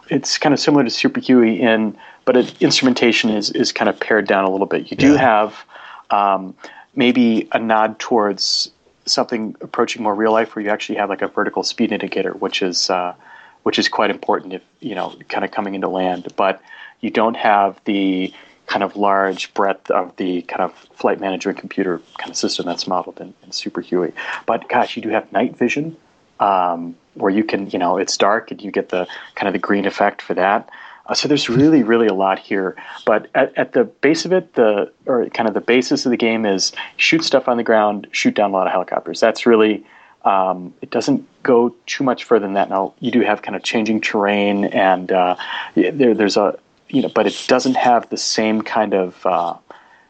It's 0.08 0.38
kind 0.38 0.52
of 0.52 0.58
similar 0.58 0.82
to 0.82 0.90
Super 0.90 1.20
Huey 1.20 1.60
in, 1.60 1.96
but 2.30 2.36
it, 2.36 2.62
instrumentation 2.62 3.28
is 3.28 3.50
is 3.50 3.72
kind 3.72 3.88
of 3.88 3.98
pared 3.98 4.24
down 4.24 4.44
a 4.44 4.50
little 4.50 4.68
bit. 4.68 4.88
You 4.88 4.96
do 4.96 5.14
yeah. 5.14 5.18
have 5.18 5.64
um, 6.10 6.54
maybe 6.94 7.48
a 7.50 7.58
nod 7.58 7.98
towards 7.98 8.70
something 9.04 9.56
approaching 9.60 10.04
more 10.04 10.14
real 10.14 10.30
life, 10.30 10.54
where 10.54 10.64
you 10.64 10.70
actually 10.70 10.94
have 10.98 11.08
like 11.08 11.22
a 11.22 11.26
vertical 11.26 11.64
speed 11.64 11.90
indicator, 11.90 12.30
which 12.34 12.62
is 12.62 12.88
uh, 12.88 13.14
which 13.64 13.80
is 13.80 13.88
quite 13.88 14.10
important 14.10 14.52
if 14.52 14.62
you 14.78 14.94
know 14.94 15.12
kind 15.28 15.44
of 15.44 15.50
coming 15.50 15.74
into 15.74 15.88
land, 15.88 16.28
but 16.36 16.62
you 17.00 17.10
don't 17.10 17.36
have 17.36 17.80
the 17.84 18.32
kind 18.68 18.84
of 18.84 18.94
large 18.94 19.52
breadth 19.52 19.90
of 19.90 20.14
the 20.14 20.42
kind 20.42 20.62
of 20.62 20.72
flight 20.94 21.18
management 21.18 21.58
computer 21.58 22.00
kind 22.18 22.30
of 22.30 22.36
system 22.36 22.64
that's 22.64 22.86
modeled 22.86 23.20
in, 23.20 23.34
in 23.42 23.50
Super 23.50 23.80
Huey. 23.80 24.12
But 24.46 24.68
gosh, 24.68 24.94
you 24.94 25.02
do 25.02 25.08
have 25.08 25.32
night 25.32 25.56
vision 25.56 25.96
um, 26.38 26.94
where 27.14 27.32
you 27.32 27.42
can, 27.42 27.68
you 27.70 27.78
know, 27.80 27.98
it's 27.98 28.16
dark 28.16 28.52
and 28.52 28.62
you 28.62 28.70
get 28.70 28.90
the 28.90 29.08
kind 29.34 29.48
of 29.48 29.52
the 29.52 29.58
green 29.58 29.84
effect 29.84 30.22
for 30.22 30.34
that. 30.34 30.70
Uh, 31.10 31.14
so 31.14 31.26
there's 31.26 31.48
really, 31.48 31.82
really 31.82 32.06
a 32.06 32.14
lot 32.14 32.38
here. 32.38 32.76
But 33.04 33.28
at, 33.34 33.52
at 33.58 33.72
the 33.72 33.84
base 33.84 34.24
of 34.24 34.32
it, 34.32 34.54
the 34.54 34.90
or 35.06 35.28
kind 35.30 35.48
of 35.48 35.54
the 35.54 35.60
basis 35.60 36.06
of 36.06 36.10
the 36.10 36.16
game 36.16 36.46
is 36.46 36.72
shoot 36.96 37.24
stuff 37.24 37.48
on 37.48 37.56
the 37.56 37.64
ground, 37.64 38.06
shoot 38.12 38.34
down 38.34 38.50
a 38.50 38.52
lot 38.52 38.68
of 38.68 38.72
helicopters. 38.72 39.18
That's 39.18 39.44
really 39.44 39.84
um, 40.24 40.72
it 40.82 40.90
doesn't 40.90 41.26
go 41.42 41.74
too 41.86 42.04
much 42.04 42.24
further 42.24 42.46
than 42.46 42.54
that. 42.54 42.70
Now 42.70 42.94
you 43.00 43.10
do 43.10 43.22
have 43.22 43.42
kind 43.42 43.56
of 43.56 43.64
changing 43.64 44.02
terrain, 44.02 44.66
and 44.66 45.10
uh, 45.10 45.34
there, 45.74 46.14
there's 46.14 46.36
a 46.36 46.56
you 46.88 47.02
know, 47.02 47.08
but 47.08 47.26
it 47.26 47.44
doesn't 47.48 47.76
have 47.76 48.08
the 48.10 48.16
same 48.16 48.62
kind 48.62 48.94
of 48.94 49.26
uh, 49.26 49.56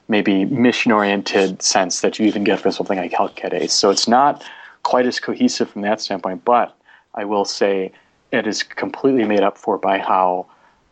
maybe 0.08 0.44
mission-oriented 0.46 1.62
sense 1.62 2.00
that 2.02 2.18
you 2.18 2.26
even 2.26 2.44
get 2.44 2.60
from 2.60 2.72
something 2.72 2.98
like 2.98 3.12
Hellcat. 3.12 3.70
So 3.70 3.90
it's 3.90 4.08
not 4.08 4.44
quite 4.82 5.06
as 5.06 5.18
cohesive 5.18 5.70
from 5.70 5.82
that 5.82 6.00
standpoint. 6.00 6.44
But 6.44 6.76
I 7.14 7.24
will 7.24 7.44
say 7.44 7.92
it 8.32 8.46
is 8.46 8.62
completely 8.62 9.24
made 9.24 9.40
up 9.40 9.56
for 9.56 9.78
by 9.78 9.98
how 9.98 10.46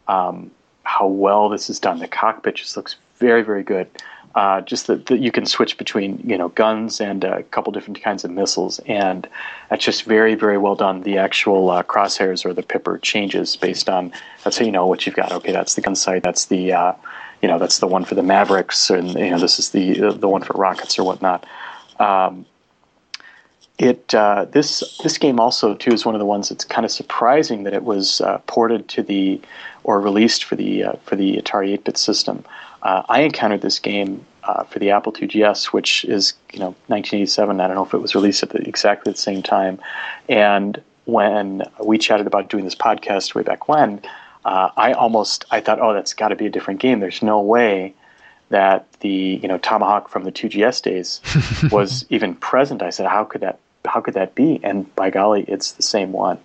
um, 0.09 0.51
how 0.83 1.07
well 1.07 1.49
this 1.49 1.71
is 1.71 1.79
done. 1.79 1.99
The 1.99 2.09
cockpit 2.09 2.57
just 2.57 2.77
looks 2.77 2.97
very, 3.19 3.43
very 3.43 3.63
good. 3.63 3.89
Uh, 4.35 4.61
just 4.61 4.87
that, 4.87 5.07
that 5.07 5.19
you 5.19 5.33
can 5.33 5.47
switch 5.47 5.77
between 5.79 6.21
you 6.25 6.37
know 6.37 6.49
guns 6.51 7.01
and 7.01 7.25
a 7.25 7.43
couple 7.45 7.73
different 7.73 8.01
kinds 8.01 8.25
of 8.25 8.31
missiles, 8.31 8.79
and 8.81 9.27
that's 9.69 9.85
just 9.85 10.05
very 10.05 10.35
very 10.35 10.59
well 10.59 10.77
done. 10.77 11.03
The 11.03 11.19
actual 11.19 11.71
uh, 11.71 11.83
crosshairs 11.83 12.45
or 12.45 12.53
the 12.53 12.63
pipper 12.63 12.99
changes 12.99 13.57
based 13.57 13.89
on 13.89 14.13
that's 14.45 14.59
how 14.59 14.65
you 14.65 14.71
know 14.71 14.87
what 14.87 15.07
you've 15.07 15.17
got. 15.17 15.33
Okay, 15.33 15.51
that's 15.51 15.75
the 15.75 15.81
gun 15.81 15.97
sight. 15.97 16.23
That's 16.23 16.45
the 16.45 16.73
uh, 16.73 16.93
you 17.43 17.49
know 17.49 17.59
that's 17.59 17.79
the 17.79 17.87
one 17.87 18.05
for 18.05 18.15
the 18.15 18.23
Mavericks, 18.23 18.91
and 18.91 19.15
you 19.15 19.31
know 19.31 19.39
this 19.39 19.59
is 19.59 19.71
the 19.71 20.13
the 20.13 20.29
one 20.29 20.43
for 20.43 20.53
rockets 20.53 20.99
or 20.99 21.05
whatnot. 21.05 21.47
Um, 21.99 22.47
it 23.79 24.13
uh, 24.15 24.45
this 24.47 24.99
this 25.03 25.19
game 25.19 25.39
also 25.39 25.75
too 25.75 25.93
is 25.93 26.05
one 26.05 26.15
of 26.15 26.19
the 26.19 26.27
ones 26.27 26.49
that's 26.49 26.65
kind 26.65 26.85
of 26.85 26.91
surprising 26.91 27.63
that 27.63 27.73
it 27.73 27.85
was 27.85 28.21
uh, 28.21 28.39
ported 28.47 28.89
to 28.89 29.03
the 29.03 29.41
or 29.85 30.01
released 30.01 30.45
for 30.45 30.57
the 30.57 30.85
uh, 30.85 30.93
for 31.05 31.15
the 31.15 31.37
Atari 31.37 31.79
8-bit 31.79 31.97
system. 31.97 32.45
Uh, 32.83 33.03
I 33.09 33.21
encountered 33.23 33.63
this 33.63 33.79
game 33.79 34.25
uh, 34.45 34.65
for 34.65 34.79
the 34.81 34.91
Apple 34.91 35.13
IIgs, 35.13 35.67
which 35.67 36.05
is 36.07 36.35
you 36.53 36.59
know 36.59 36.75
1987. 36.89 37.61
I 37.61 37.67
don't 37.67 37.77
know 37.77 37.85
if 37.85 37.95
it 37.95 37.99
was 37.99 38.15
released 38.15 38.43
at 38.43 38.51
the, 38.51 38.67
exactly 38.69 39.13
the 39.13 39.19
same 39.19 39.43
time. 39.43 39.79
And 40.29 40.83
when 41.05 41.63
we 41.83 41.99
chatted 41.99 42.27
about 42.27 42.51
doing 42.51 42.65
this 42.65 42.75
podcast 42.75 43.35
way 43.35 43.43
back 43.43 43.69
when, 43.69 44.03
uh, 44.45 44.71
I 44.77 44.93
almost 44.93 45.45
I 45.53 45.61
thought, 45.61 45.81
oh, 45.81 45.95
that's 45.95 46.15
got 46.15 46.29
to 46.29 46.37
be 46.37 46.47
a 46.47 46.51
different 46.51 46.81
game. 46.81 46.99
There's 46.99 47.23
no 47.23 47.41
way 47.41 47.95
that 48.49 48.91
the 49.01 49.39
you 49.41 49.47
know 49.47 49.59
Tomahawk 49.59 50.09
from 50.09 50.25
the 50.25 50.33
IIgs 50.33 50.83
days 50.83 51.21
was 51.73 52.05
even 52.11 52.35
present. 52.35 52.83
I 52.83 52.91
said, 52.91 53.07
how 53.07 53.23
could 53.23 53.43
that 53.43 53.61
how 53.89 54.01
could 54.01 54.15
that 54.15 54.35
be? 54.35 54.61
And 54.63 54.95
by 54.95 55.11
golly, 55.11 55.45
it's 55.49 55.73
the 55.73 55.83
same 55.83 56.13
one. 56.13 56.39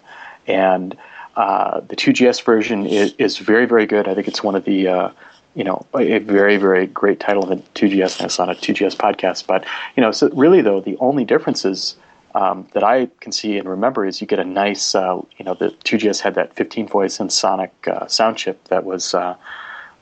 And 0.47 0.97
uh, 1.35 1.81
the 1.81 1.95
IIgs 1.95 2.43
version 2.43 2.85
is, 2.85 3.13
is, 3.17 3.37
very, 3.37 3.65
very 3.65 3.85
good. 3.85 4.07
I 4.07 4.13
think 4.13 4.27
it's 4.27 4.43
one 4.43 4.55
of 4.55 4.65
the 4.65 4.87
uh, 4.87 5.09
you 5.55 5.63
know, 5.63 5.85
a 5.95 6.19
very, 6.19 6.57
very 6.57 6.87
great 6.87 7.19
title 7.19 7.43
of 7.43 7.49
the 7.49 7.63
IIgs, 7.79 8.19
and 8.19 8.25
it's 8.25 8.39
on 8.39 8.49
a 8.49 8.55
IIgs 8.55 8.95
podcast. 8.95 9.45
But, 9.45 9.65
you 9.95 10.01
know, 10.01 10.11
so 10.11 10.29
really, 10.29 10.61
though, 10.61 10.81
the 10.81 10.97
only 10.97 11.25
differences 11.25 11.95
um, 12.35 12.67
that 12.73 12.83
I 12.83 13.07
can 13.19 13.31
see 13.31 13.57
and 13.57 13.69
remember 13.69 14.05
is 14.05 14.19
you 14.19 14.25
get 14.25 14.39
a 14.39 14.45
nice, 14.45 14.95
uh, 14.95 15.21
you 15.37 15.45
know, 15.45 15.53
the 15.53 15.69
IIgs 15.83 16.19
had 16.19 16.35
that 16.35 16.55
15 16.55 16.87
voice 16.87 17.19
Ensoniq 17.19 17.69
uh, 17.87 18.07
sound 18.07 18.37
chip 18.37 18.63
that 18.69 18.83
was, 18.83 19.13
uh, 19.13 19.35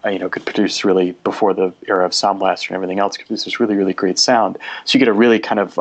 uh, 0.06 0.10
you 0.10 0.20
know, 0.20 0.30
could 0.30 0.46
produce 0.46 0.86
really, 0.86 1.12
before 1.12 1.54
the 1.54 1.74
era 1.88 2.06
of 2.06 2.14
Sound 2.14 2.40
Blaster 2.40 2.70
and 2.70 2.76
everything 2.76 3.00
else, 3.00 3.18
could 3.18 3.28
produce 3.28 3.44
this 3.44 3.60
really, 3.60 3.76
really 3.76 3.94
great 3.94 4.18
sound. 4.18 4.58
So 4.86 4.98
you 4.98 5.00
get 5.00 5.10
a 5.10 5.14
really 5.14 5.40
kind 5.40 5.60
of 5.60 5.78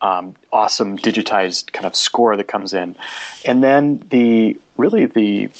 um, 0.00 0.34
awesome 0.52 0.98
digitized 0.98 1.72
kind 1.72 1.86
of 1.86 1.94
score 1.94 2.36
that 2.36 2.48
comes 2.48 2.72
in. 2.72 2.96
And 3.44 3.62
then 3.62 3.98
the, 4.10 4.58
really 4.76 5.06
the, 5.06 5.50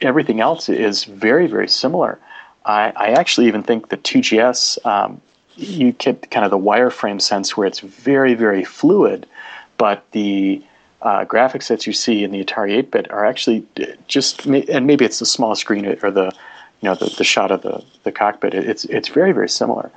everything 0.00 0.40
else 0.40 0.68
is 0.68 1.04
very, 1.04 1.46
very 1.46 1.68
similar. 1.68 2.18
I, 2.64 2.92
I 2.96 3.08
actually 3.10 3.46
even 3.46 3.62
think 3.62 3.88
the 3.88 3.98
IIgs, 3.98 4.84
um, 4.86 5.20
you 5.56 5.92
get 5.92 6.30
kind 6.30 6.44
of 6.44 6.50
the 6.50 6.58
wireframe 6.58 7.20
sense 7.20 7.56
where 7.56 7.66
it's 7.66 7.80
very, 7.80 8.34
very 8.34 8.64
fluid, 8.64 9.26
but 9.76 10.04
the 10.12 10.62
uh, 11.02 11.24
graphics 11.26 11.68
that 11.68 11.86
you 11.86 11.92
see 11.92 12.24
in 12.24 12.32
the 12.32 12.42
Atari 12.42 12.82
8-bit 12.82 13.10
are 13.10 13.24
actually 13.24 13.64
just, 14.08 14.46
and 14.46 14.86
maybe 14.86 15.04
it's 15.04 15.18
the 15.18 15.26
small 15.26 15.54
screen 15.54 15.86
or 16.02 16.10
the, 16.10 16.32
you 16.80 16.88
know, 16.88 16.94
the, 16.94 17.14
the 17.18 17.24
shot 17.24 17.50
of 17.50 17.62
the, 17.62 17.84
the 18.02 18.12
cockpit. 18.12 18.54
It's 18.54 18.84
it's 18.86 19.08
very, 19.08 19.32
very 19.32 19.48
similar. 19.48 19.90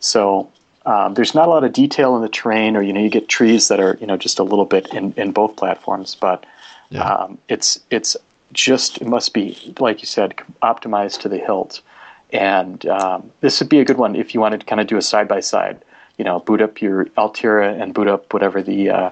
So 0.00 0.50
um, 0.86 1.14
there's 1.14 1.34
not 1.34 1.48
a 1.48 1.50
lot 1.50 1.64
of 1.64 1.72
detail 1.72 2.16
in 2.16 2.22
the 2.22 2.28
terrain, 2.28 2.76
or 2.76 2.82
you 2.82 2.92
know, 2.92 3.00
you 3.00 3.10
get 3.10 3.28
trees 3.28 3.68
that 3.68 3.80
are 3.80 3.96
you 4.00 4.06
know 4.06 4.16
just 4.16 4.38
a 4.38 4.42
little 4.42 4.64
bit 4.64 4.92
in, 4.92 5.12
in 5.16 5.32
both 5.32 5.56
platforms, 5.56 6.14
but 6.14 6.44
yeah. 6.90 7.02
um, 7.02 7.38
it's 7.48 7.80
it's 7.90 8.16
just 8.52 9.00
it 9.00 9.06
must 9.06 9.32
be 9.32 9.74
like 9.78 10.02
you 10.02 10.06
said 10.06 10.36
optimized 10.62 11.20
to 11.20 11.28
the 11.28 11.38
hilt 11.38 11.80
and 12.32 12.84
um, 12.84 13.30
this 13.40 13.60
would 13.60 13.68
be 13.70 13.80
a 13.80 13.84
good 13.84 13.96
one 13.96 14.14
if 14.14 14.34
you 14.34 14.40
wanted 14.40 14.60
to 14.60 14.66
kind 14.66 14.78
of 14.78 14.86
do 14.86 14.98
a 14.98 15.02
side 15.02 15.26
by 15.26 15.40
side 15.40 15.82
you 16.18 16.24
know 16.24 16.38
boot 16.40 16.60
up 16.60 16.82
your 16.82 17.06
Altirra 17.16 17.80
and 17.80 17.94
boot 17.94 18.08
up 18.08 18.32
whatever 18.32 18.62
the 18.62 18.90
uh, 18.90 19.10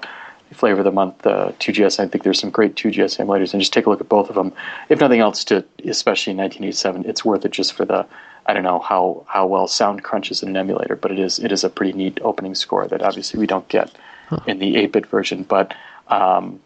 flavor 0.53 0.79
of 0.79 0.85
the 0.85 0.91
month, 0.91 1.25
uh, 1.25 1.51
IIgs. 1.59 1.99
I 1.99 2.07
think 2.07 2.23
there's 2.23 2.39
some 2.39 2.49
great 2.49 2.75
IIgs 2.75 3.17
emulators, 3.17 3.53
and 3.53 3.61
just 3.61 3.73
take 3.73 3.85
a 3.85 3.89
look 3.89 4.01
at 4.01 4.09
both 4.09 4.29
of 4.29 4.35
them. 4.35 4.53
If 4.89 4.99
nothing 4.99 5.19
else, 5.19 5.43
to 5.45 5.63
especially 5.85 6.31
in 6.31 6.37
1987, 6.37 7.05
it's 7.05 7.25
worth 7.25 7.45
it 7.45 7.51
just 7.51 7.73
for 7.73 7.85
the 7.85 8.05
I 8.45 8.53
don't 8.53 8.63
know 8.63 8.79
how, 8.79 9.25
how 9.27 9.45
well 9.47 9.67
sound 9.67 10.03
crunches 10.03 10.41
in 10.43 10.49
an 10.49 10.57
emulator, 10.57 10.95
but 10.95 11.11
it 11.11 11.19
is 11.19 11.39
it 11.39 11.51
is 11.51 11.63
a 11.63 11.69
pretty 11.69 11.93
neat 11.93 12.19
opening 12.21 12.55
score 12.55 12.87
that 12.87 13.01
obviously 13.01 13.39
we 13.39 13.47
don't 13.47 13.67
get 13.67 13.91
huh. 14.27 14.39
in 14.47 14.59
the 14.59 14.75
8-bit 14.75 15.05
version. 15.05 15.43
But 15.43 15.73
um, 16.07 16.59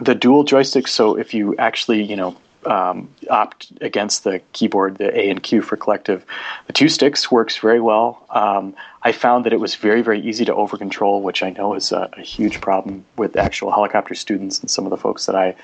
the 0.00 0.14
dual 0.14 0.44
joysticks, 0.44 0.88
so 0.88 1.16
if 1.16 1.34
you 1.34 1.56
actually 1.56 2.02
you 2.02 2.16
know 2.16 2.36
um, 2.66 3.08
opt 3.30 3.72
against 3.80 4.24
the 4.24 4.40
keyboard, 4.52 4.98
the 4.98 5.16
A 5.16 5.30
and 5.30 5.42
Q 5.42 5.62
for 5.62 5.76
collective. 5.76 6.24
The 6.66 6.72
two 6.72 6.88
sticks 6.88 7.30
works 7.30 7.56
very 7.56 7.80
well. 7.80 8.24
Um, 8.30 8.74
I 9.02 9.12
found 9.12 9.44
that 9.44 9.52
it 9.52 9.60
was 9.60 9.76
very, 9.76 10.02
very 10.02 10.20
easy 10.20 10.44
to 10.44 10.54
over 10.54 10.76
control, 10.76 11.22
which 11.22 11.42
I 11.42 11.50
know 11.50 11.74
is 11.74 11.92
a, 11.92 12.10
a, 12.14 12.22
huge 12.22 12.60
problem 12.60 13.04
with 13.16 13.36
actual 13.36 13.70
helicopter 13.70 14.14
students 14.14 14.58
and 14.58 14.70
some 14.70 14.84
of 14.84 14.90
the 14.90 14.96
folks 14.96 15.26
that 15.26 15.36
I 15.36 15.54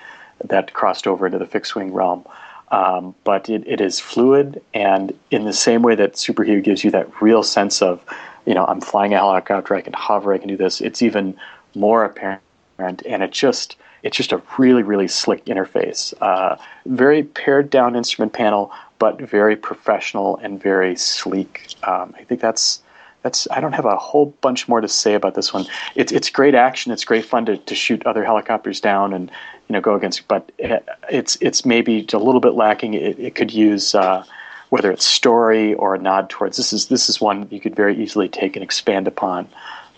that 0.45 0.73
crossed 0.73 1.07
over 1.07 1.27
into 1.27 1.39
the 1.39 1.47
fixed 1.47 1.75
wing 1.75 1.93
realm. 1.93 2.25
Um, 2.73 3.15
but 3.25 3.49
it, 3.49 3.63
it 3.67 3.81
is 3.81 4.01
fluid, 4.01 4.61
and 4.73 5.13
in 5.31 5.45
the 5.45 5.53
same 5.53 5.83
way 5.83 5.95
that 5.95 6.17
Super 6.17 6.43
Huey 6.43 6.63
gives 6.63 6.83
you 6.83 6.91
that 6.91 7.23
real 7.23 7.43
sense 7.43 7.83
of, 7.83 8.03
you 8.47 8.55
know, 8.55 8.65
I'm 8.65 8.81
flying 8.81 9.13
a 9.13 9.19
helicopter, 9.19 9.75
I 9.75 9.83
can 9.83 9.93
hover, 9.93 10.33
I 10.33 10.39
can 10.39 10.49
do 10.49 10.57
this. 10.57 10.81
It's 10.81 11.03
even 11.03 11.37
more 11.75 12.05
apparent, 12.05 12.41
and 12.79 13.23
it 13.23 13.31
just 13.31 13.77
it's 14.03 14.17
just 14.17 14.33
a 14.33 14.43
really, 14.59 14.83
really 14.83 15.09
slick 15.09 15.45
interface. 15.45 16.13
Uh, 16.21 16.57
very 16.87 17.23
pared 17.23 17.71
down 17.71 17.95
instrument 17.95 18.33
panel, 18.33 18.73
but 18.99 19.21
very 19.21 19.55
professional 19.55 20.39
and 20.39 20.61
very 20.61 20.97
sleek. 20.97 21.75
Um, 21.85 22.15
I 22.19 22.25
think 22.25 22.41
that's 22.41 22.83
that's. 23.23 23.47
I 23.51 23.61
don't 23.61 23.73
have 23.73 23.85
a 23.85 23.97
whole 23.97 24.27
bunch 24.41 24.67
more 24.67 24.81
to 24.81 24.89
say 24.89 25.15
about 25.15 25.35
this 25.35 25.53
one. 25.53 25.67
It's 25.95 26.11
it's 26.11 26.31
great 26.31 26.55
action. 26.55 26.91
It's 26.91 27.05
great 27.05 27.25
fun 27.25 27.47
to, 27.47 27.57
to 27.57 27.75
shoot 27.75 28.05
other 28.07 28.25
helicopters 28.25 28.81
down 28.81 29.13
and 29.13 29.31
you 29.69 29.75
know 29.75 29.81
go 29.81 29.95
against. 29.95 30.27
But 30.29 30.51
it's 30.59 31.37
it's 31.41 31.65
maybe 31.65 32.07
a 32.13 32.19
little 32.19 32.41
bit 32.41 32.55
lacking. 32.55 32.95
It, 32.95 33.19
it 33.19 33.35
could 33.35 33.53
use. 33.53 33.95
Uh, 33.95 34.25
whether 34.73 34.91
it's 34.91 35.05
story 35.05 35.75
or 35.75 35.95
a 35.95 35.99
nod 35.99 36.31
towards 36.31 36.57
this 36.57 36.73
is 36.73 36.87
this 36.87 37.11
is 37.11 37.21
one 37.21 37.47
you 37.51 37.61
could 37.61 37.77
very 37.77 37.95
easily 38.03 38.27
take 38.27 38.57
and 38.57 38.63
expand 38.63 39.07
upon, 39.07 39.47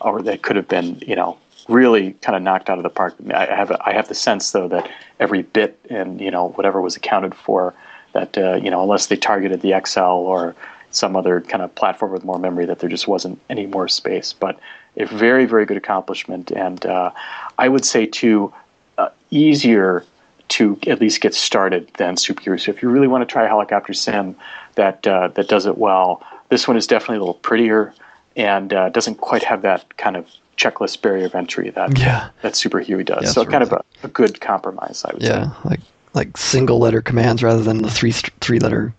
or 0.01 0.21
that 0.21 0.43
could 0.43 0.57
have 0.57 0.67
been 0.67 1.01
you 1.07 1.15
know 1.15 1.39
really 1.69 2.13
kind 2.15 2.35
of 2.35 2.43
knocked 2.43 2.69
out 2.69 2.79
of 2.79 2.83
the 2.83 2.91
park. 2.91 3.15
I 3.33 3.47
have 3.47 3.71
I 3.71 3.93
have 3.93 4.09
the 4.09 4.17
sense 4.17 4.51
though 4.51 4.67
that 4.67 4.91
every 5.21 5.43
bit 5.43 5.79
and 5.91 6.21
you 6.21 6.31
know 6.31 6.49
whatever 6.51 6.81
was 6.81 6.97
accounted 6.97 7.37
for 7.37 7.73
that 8.15 8.37
uh, 8.37 8.55
you 8.55 8.69
know 8.69 8.83
unless 8.83 9.07
they 9.07 9.17
targeted 9.17 9.61
the 9.61 9.81
XL 9.87 10.01
or 10.01 10.57
some 10.91 11.15
other 11.15 11.41
kind 11.41 11.63
of 11.63 11.73
platform 11.77 12.11
with 12.11 12.25
more 12.25 12.41
memory 12.41 12.67
that 12.67 12.81
there 12.81 12.91
just 12.91 13.07
wasn't 13.07 13.41
any 13.51 13.67
more 13.67 13.87
space. 13.87 14.33
But 14.33 14.59
a 14.97 15.07
very 15.07 15.45
very 15.45 15.67
good 15.67 15.77
accomplishment, 15.77 16.51
and 16.51 16.85
uh, 16.85 17.13
I 17.59 17.69
would 17.69 17.85
say 17.85 18.07
too 18.07 18.53
easier 19.35 20.05
to 20.49 20.79
at 20.87 21.01
least 21.01 21.21
get 21.21 21.35
started 21.35 21.91
than 21.97 22.17
Super 22.17 22.43
Huey. 22.43 22.59
So 22.59 22.71
if 22.71 22.83
you 22.83 22.89
really 22.89 23.09
want 23.09 23.27
to 23.27 23.33
try 23.33 23.45
a 23.45 23.49
helicopter 23.49 23.93
sim 23.93 24.37
that 24.75 25.07
uh, 25.07 25.29
that 25.29 25.49
does 25.49 25.67
it 25.67 25.79
well, 25.79 26.23
this 26.49 26.69
one 26.69 26.77
is 26.77 26.87
definitely 26.87 27.17
a 27.17 27.21
little 27.21 27.35
prettier 27.35 27.95
and 28.37 28.73
uh, 28.73 28.89
doesn't 28.91 29.17
quite 29.17 29.43
have 29.43 29.63
that 29.63 29.97
kind 29.97 30.17
of 30.17 30.29
checklist 30.57 31.03
barrier 31.03 31.27
of 31.27 31.35
entry 31.35 31.71
that 31.71 31.99
yeah. 31.99 32.29
that 32.43 32.57
Super 32.57 32.81
Huey 32.81 33.05
does. 33.05 33.25
Yeah, 33.25 33.31
so 33.31 33.45
kind 33.45 33.63
of 33.63 33.73
a, 33.73 33.83
a, 34.03 34.09
good 34.09 34.41
compromise, 34.41 35.05
I 35.05 35.13
would 35.13 35.23
yeah, 35.23 35.29
say. 35.29 35.39
Yeah, 35.39 35.55
like 35.65 35.81
like 36.15 36.37
single 36.37 36.79
letter 36.79 37.03
commands 37.03 37.43
rather 37.43 37.63
than 37.63 37.83
the 37.83 37.91
three 37.91 38.13
three 38.13 38.59
letter 38.59 38.95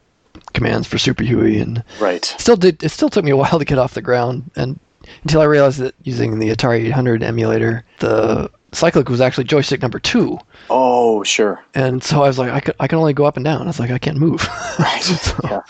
commands 0.53 0.87
for 0.87 0.97
Super 0.97 1.23
Huey, 1.23 1.59
and 1.59 1.83
right. 1.99 2.25
Still 2.25 2.57
did 2.57 2.83
it 2.83 2.89
still 2.89 3.09
took 3.09 3.23
me 3.23 3.31
a 3.31 3.37
while 3.37 3.59
to 3.59 3.65
get 3.65 3.77
off 3.77 3.93
the 3.93 4.01
ground, 4.01 4.49
and 4.55 4.79
until 5.23 5.41
I 5.41 5.45
realized 5.45 5.79
that 5.79 5.95
using 6.03 6.39
the 6.39 6.49
Atari 6.49 6.85
800 6.85 7.23
emulator, 7.23 7.83
the 7.99 8.49
cyclic 8.76 9.10
was 9.10 9.22
actually 9.22 9.45
joystick 9.45 9.81
number 9.81 9.99
two. 9.99 10.38
Oh, 10.69 11.23
sure. 11.23 11.64
And 11.73 12.03
so 12.03 12.23
I 12.23 12.27
was 12.27 12.38
like, 12.38 12.52
I 12.52 12.60
can, 12.60 12.73
I 12.80 12.88
can 12.88 12.97
only 12.97 13.14
go 13.14 13.26
up 13.26 13.38
and 13.38 13.43
down. 13.43 13.64
I 13.64 13.65
was 13.65 13.80
like, 13.80 13.91
I 13.91 13.97
can't 13.97 14.18
move. 14.18 14.47
right. 14.80 15.02
so. 15.02 15.39
Yeah. 15.43 15.61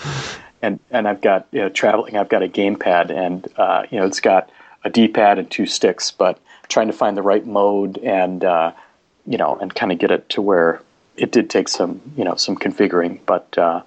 And 0.62 0.80
and 0.90 1.08
I've 1.08 1.22
got 1.22 1.48
you 1.52 1.62
know 1.62 1.70
traveling. 1.70 2.18
I've 2.18 2.30
got 2.30 2.42
a 2.42 2.48
gamepad, 2.48 3.12
and 3.12 3.48
uh, 3.58 3.84
you 3.92 4.00
know 4.00 4.06
it's 4.06 4.20
got 4.20 4.50
a 4.84 4.90
D-pad 4.90 5.38
and 5.38 5.50
two 5.50 5.66
sticks, 5.66 6.12
but 6.12 6.40
trying 6.70 6.88
to 6.88 6.94
find 6.94 7.16
the 7.16 7.22
right 7.22 7.46
mode 7.46 7.98
and 8.00 8.44
uh, 8.44 8.72
you 9.28 9.38
know 9.38 9.58
and 9.58 9.76
kind 9.76 9.92
of 9.92 10.00
get 10.00 10.12
it 10.12 10.28
to 10.30 10.42
where 10.42 10.82
it 11.18 11.32
did 11.32 11.50
take 11.50 11.68
some 11.68 12.02
you 12.18 12.24
know 12.24 12.36
some 12.36 12.56
configuring, 12.56 13.20
but 13.26 13.56
uh, 13.58 13.82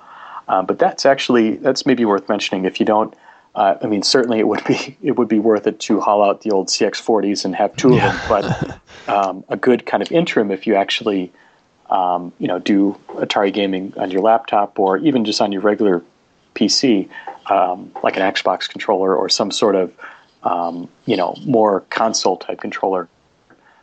uh, 0.48 0.62
but 0.62 0.78
that's 0.78 1.04
actually 1.04 1.56
that's 1.56 1.84
maybe 1.84 2.04
worth 2.04 2.28
mentioning 2.28 2.64
if 2.64 2.78
you 2.78 2.86
don't. 2.86 3.14
Uh, 3.54 3.76
I 3.82 3.86
mean, 3.86 4.02
certainly 4.02 4.38
it 4.38 4.46
would 4.46 4.64
be 4.64 4.96
it 5.02 5.12
would 5.12 5.28
be 5.28 5.38
worth 5.38 5.66
it 5.66 5.80
to 5.80 6.00
haul 6.00 6.22
out 6.22 6.42
the 6.42 6.50
old 6.50 6.68
CX40s 6.68 7.44
and 7.44 7.54
have 7.54 7.74
two 7.76 7.94
yeah. 7.94 8.08
of 8.08 8.28
them, 8.28 8.78
but 9.06 9.08
um, 9.14 9.44
a 9.48 9.56
good 9.56 9.86
kind 9.86 10.02
of 10.02 10.12
interim 10.12 10.50
if 10.50 10.66
you 10.66 10.74
actually 10.74 11.32
um, 11.90 12.32
you 12.38 12.46
know 12.48 12.58
do 12.58 12.98
Atari 13.08 13.52
gaming 13.52 13.92
on 13.96 14.10
your 14.10 14.22
laptop 14.22 14.78
or 14.78 14.98
even 14.98 15.24
just 15.24 15.40
on 15.40 15.52
your 15.52 15.62
regular 15.62 16.02
PC, 16.54 17.08
um, 17.50 17.90
like 18.02 18.16
an 18.16 18.22
Xbox 18.22 18.68
controller 18.68 19.14
or 19.14 19.28
some 19.28 19.50
sort 19.50 19.74
of 19.74 19.92
um, 20.42 20.88
you 21.06 21.16
know, 21.16 21.34
more 21.44 21.80
console 21.90 22.36
type 22.36 22.60
controller 22.60 23.08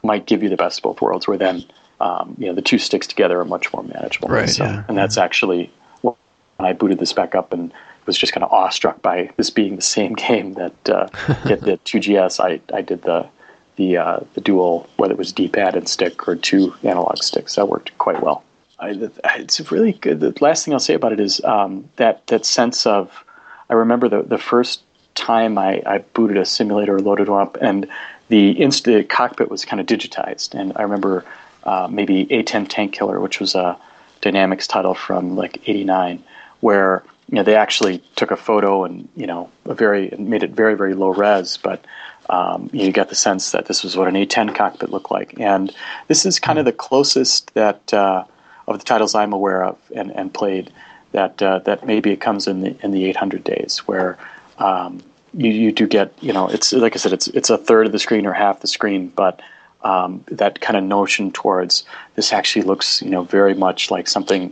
might 0.03 0.25
give 0.25 0.43
you 0.43 0.49
the 0.49 0.57
best 0.57 0.79
of 0.79 0.83
both 0.83 1.01
worlds. 1.01 1.27
Where 1.27 1.37
then, 1.37 1.65
um, 1.99 2.35
you 2.37 2.47
know, 2.47 2.53
the 2.53 2.61
two 2.61 2.77
sticks 2.77 3.07
together 3.07 3.39
are 3.39 3.45
much 3.45 3.71
more 3.73 3.83
manageable. 3.83 4.29
Right. 4.29 4.49
So, 4.49 4.63
yeah. 4.63 4.83
And 4.87 4.97
that's 4.97 5.17
actually 5.17 5.71
when 6.01 6.15
I 6.59 6.73
booted 6.73 6.99
this 6.99 7.13
back 7.13 7.35
up 7.35 7.53
and 7.53 7.73
was 8.05 8.17
just 8.17 8.33
kind 8.33 8.43
of 8.43 8.51
awestruck 8.51 9.01
by 9.01 9.29
this 9.37 9.49
being 9.49 9.75
the 9.75 9.81
same 9.81 10.13
game 10.27 10.53
that 10.53 10.89
uh, 10.89 11.07
the 11.45 11.79
IIgs. 11.85 12.39
I 12.39 12.59
I 12.75 12.81
did 12.81 13.03
the 13.03 13.27
the 13.75 13.97
uh, 13.97 14.19
the 14.33 14.41
dual, 14.41 14.87
whether 14.97 15.13
it 15.13 15.17
was 15.17 15.33
D-pad 15.33 15.75
and 15.75 15.87
stick 15.87 16.27
or 16.27 16.35
two 16.35 16.73
analog 16.83 17.17
sticks. 17.17 17.55
That 17.55 17.67
worked 17.67 17.97
quite 17.97 18.21
well. 18.21 18.43
I, 18.79 18.89
it's 19.35 19.71
really 19.71 19.93
good. 19.93 20.19
The 20.19 20.33
last 20.41 20.65
thing 20.65 20.73
I'll 20.73 20.79
say 20.79 20.93
about 20.93 21.13
it 21.13 21.19
is 21.19 21.43
um, 21.43 21.89
that 21.97 22.25
that 22.27 22.45
sense 22.45 22.85
of. 22.85 23.23
I 23.69 23.73
remember 23.73 24.07
the 24.07 24.21
the 24.21 24.37
first 24.37 24.81
time 25.15 25.57
I, 25.57 25.81
I 25.85 25.99
booted 25.99 26.37
a 26.37 26.45
simulator, 26.45 26.99
loaded 26.99 27.29
one 27.29 27.41
up, 27.41 27.57
and 27.61 27.87
the 28.27 28.61
inst- 28.61 28.83
the 28.83 29.03
cockpit 29.03 29.49
was 29.49 29.65
kind 29.65 29.79
of 29.79 29.87
digitized. 29.87 30.53
And 30.53 30.73
I 30.75 30.83
remember 30.83 31.25
uh, 31.63 31.87
maybe 31.89 32.25
A10 32.27 32.67
Tank 32.69 32.93
Killer, 32.93 33.19
which 33.19 33.39
was 33.39 33.55
a 33.55 33.77
Dynamix 34.21 34.67
title 34.67 34.93
from 34.93 35.35
like 35.35 35.67
'89, 35.67 36.23
where 36.59 37.03
you 37.29 37.35
know 37.35 37.43
they 37.43 37.55
actually 37.55 37.99
took 38.15 38.31
a 38.31 38.37
photo 38.37 38.83
and 38.83 39.07
you 39.15 39.27
know 39.27 39.49
a 39.65 39.73
very 39.73 40.13
made 40.17 40.43
it 40.43 40.51
very 40.51 40.75
very 40.75 40.93
low 40.93 41.09
res, 41.09 41.57
but 41.57 41.83
um, 42.29 42.69
you 42.73 42.91
get 42.91 43.09
the 43.09 43.15
sense 43.15 43.51
that 43.51 43.65
this 43.65 43.83
was 43.83 43.95
what 43.95 44.07
an 44.07 44.15
A10 44.15 44.55
cockpit 44.55 44.89
looked 44.89 45.11
like. 45.11 45.39
And 45.39 45.73
this 46.07 46.25
is 46.25 46.39
kind 46.39 46.57
of 46.57 46.65
the 46.65 46.71
closest 46.71 47.53
that 47.53 47.93
uh, 47.93 48.23
of 48.67 48.79
the 48.79 48.85
titles 48.85 49.13
I'm 49.13 49.33
aware 49.33 49.63
of 49.63 49.77
and, 49.95 50.11
and 50.11 50.33
played 50.33 50.71
that 51.11 51.41
uh, 51.41 51.59
that 51.59 51.85
maybe 51.85 52.11
it 52.11 52.21
comes 52.21 52.47
in 52.47 52.61
the 52.61 52.75
in 52.83 52.91
the 52.91 53.05
800 53.05 53.43
days 53.43 53.79
where 53.79 54.17
um, 54.57 55.01
you, 55.33 55.49
you 55.49 55.71
do 55.71 55.87
get 55.87 56.13
you 56.21 56.33
know 56.33 56.47
it's 56.47 56.73
like 56.73 56.95
I 56.95 56.99
said 56.99 57.13
it's 57.13 57.27
it's 57.29 57.49
a 57.49 57.57
third 57.57 57.85
of 57.85 57.91
the 57.91 57.99
screen 57.99 58.25
or 58.25 58.33
half 58.33 58.61
the 58.61 58.67
screen, 58.67 59.09
but 59.09 59.41
um, 59.83 60.23
that 60.27 60.61
kind 60.61 60.77
of 60.77 60.83
notion 60.83 61.31
towards 61.31 61.83
this 62.15 62.33
actually 62.33 62.63
looks 62.63 63.01
you 63.01 63.09
know 63.09 63.23
very 63.23 63.53
much 63.53 63.91
like 63.91 64.07
something 64.07 64.51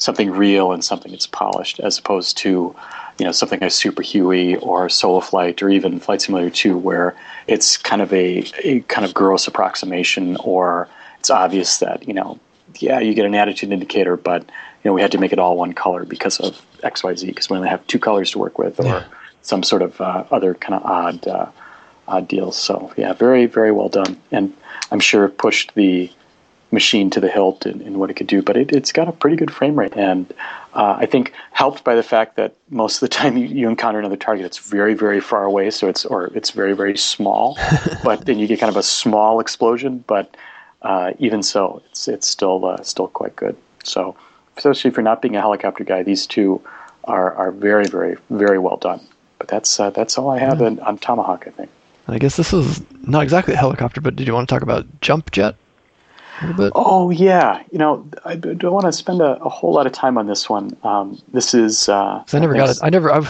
something 0.00 0.30
real 0.30 0.72
and 0.72 0.84
something 0.84 1.12
that's 1.12 1.28
polished 1.28 1.78
as 1.78 1.98
opposed 1.98 2.36
to 2.38 2.74
you 3.18 3.24
know 3.24 3.30
something 3.30 3.60
like 3.60 3.70
Super 3.70 4.02
Huey 4.02 4.56
or 4.56 4.88
Solo 4.88 5.20
Flight 5.20 5.62
or 5.62 5.70
even 5.70 6.00
Flight 6.00 6.22
Simulator 6.22 6.50
2 6.50 6.76
where 6.76 7.14
it's 7.46 7.76
kind 7.76 8.02
of 8.02 8.12
a, 8.12 8.44
a 8.64 8.80
kind 8.80 9.04
of 9.04 9.14
gross 9.14 9.46
approximation 9.46 10.36
or 10.38 10.88
it's 11.20 11.30
obvious 11.30 11.78
that 11.78 12.08
you 12.08 12.14
know 12.14 12.40
yeah 12.78 12.98
you 12.98 13.14
get 13.14 13.26
an 13.26 13.34
attitude 13.36 13.70
indicator 13.70 14.16
but 14.16 14.42
you 14.42 14.88
know 14.88 14.92
we 14.92 15.00
had 15.00 15.12
to 15.12 15.18
make 15.18 15.32
it 15.32 15.38
all 15.38 15.56
one 15.56 15.72
color 15.72 16.04
because 16.04 16.40
of 16.40 16.60
XYZ 16.82 17.26
because 17.26 17.48
we 17.48 17.56
only 17.56 17.68
have 17.68 17.86
two 17.86 17.98
colors 17.98 18.32
to 18.32 18.38
work 18.38 18.58
with 18.58 18.80
or 18.80 18.86
yeah 18.86 19.04
some 19.42 19.62
sort 19.62 19.82
of 19.82 20.00
uh, 20.00 20.24
other 20.30 20.54
kind 20.54 20.74
of 20.74 20.84
odd 20.84 21.26
uh, 21.26 21.46
odd 22.08 22.28
deals. 22.28 22.56
So 22.56 22.92
yeah, 22.96 23.12
very 23.12 23.46
very 23.46 23.72
well 23.72 23.88
done, 23.88 24.20
and 24.30 24.54
I'm 24.90 25.00
sure 25.00 25.24
it 25.24 25.38
pushed 25.38 25.74
the 25.74 26.10
machine 26.72 27.10
to 27.10 27.20
the 27.20 27.28
hilt 27.28 27.66
in, 27.66 27.80
in 27.80 27.98
what 27.98 28.10
it 28.10 28.14
could 28.14 28.26
do. 28.26 28.42
But 28.42 28.56
it, 28.56 28.70
has 28.70 28.92
got 28.92 29.08
a 29.08 29.12
pretty 29.12 29.36
good 29.36 29.52
frame 29.52 29.78
rate, 29.78 29.96
and 29.96 30.32
uh, 30.74 30.96
I 30.98 31.06
think 31.06 31.32
helped 31.52 31.84
by 31.84 31.94
the 31.94 32.02
fact 32.02 32.36
that 32.36 32.54
most 32.70 32.96
of 32.96 33.00
the 33.00 33.08
time 33.08 33.36
you, 33.40 33.46
you, 33.46 33.68
encounter 33.68 33.98
another 33.98 34.16
target, 34.16 34.46
it's 34.46 34.58
very 34.58 34.94
very 34.94 35.20
far 35.20 35.44
away, 35.44 35.70
so 35.70 35.88
it's 35.88 36.04
or 36.04 36.26
it's 36.28 36.50
very 36.50 36.74
very 36.74 36.96
small. 36.96 37.58
but 38.04 38.26
then 38.26 38.38
you 38.38 38.46
get 38.46 38.60
kind 38.60 38.70
of 38.70 38.76
a 38.76 38.82
small 38.82 39.40
explosion, 39.40 40.04
but 40.06 40.36
uh, 40.82 41.12
even 41.18 41.42
so, 41.42 41.82
it's 41.90 42.08
it's 42.08 42.26
still 42.26 42.64
uh, 42.64 42.82
still 42.82 43.08
quite 43.08 43.36
good. 43.36 43.56
So 43.84 44.16
especially 44.56 44.90
for 44.90 45.02
not 45.02 45.22
being 45.22 45.36
a 45.36 45.40
helicopter 45.40 45.84
guy, 45.84 46.02
these 46.02 46.26
two 46.26 46.62
are 47.04 47.34
are 47.34 47.50
very 47.50 47.86
very 47.86 48.16
very 48.30 48.58
well 48.58 48.76
done. 48.76 49.00
But 49.38 49.48
that's 49.48 49.80
uh, 49.80 49.90
that's 49.90 50.18
all 50.18 50.30
I 50.30 50.38
have 50.38 50.60
yeah. 50.60 50.76
on 50.82 50.98
Tomahawk, 50.98 51.46
I 51.46 51.50
think. 51.50 51.70
I 52.08 52.18
guess 52.18 52.36
this 52.36 52.52
is 52.52 52.82
not 53.02 53.22
exactly 53.22 53.54
a 53.54 53.56
helicopter, 53.56 54.00
but 54.00 54.16
did 54.16 54.26
you 54.26 54.34
want 54.34 54.48
to 54.48 54.54
talk 54.54 54.62
about 54.62 54.84
Jump 55.00 55.30
Jet? 55.30 55.54
Oh 56.74 57.10
yeah, 57.10 57.62
you 57.70 57.78
know 57.78 58.06
I 58.24 58.36
don't 58.36 58.72
want 58.72 58.86
to 58.86 58.92
spend 58.92 59.20
a, 59.20 59.36
a, 59.42 59.48
whole 59.48 59.72
lot 59.72 59.86
of 59.86 59.92
time 59.92 60.16
on 60.16 60.26
this 60.26 60.48
one. 60.48 60.76
Um, 60.82 61.20
this 61.32 61.52
is 61.54 61.88
uh, 61.88 62.24
I 62.32 62.38
never 62.38 62.54
got 62.54 62.70
it. 62.70 62.78
I 62.82 62.90
never. 62.90 63.12
i 63.12 63.22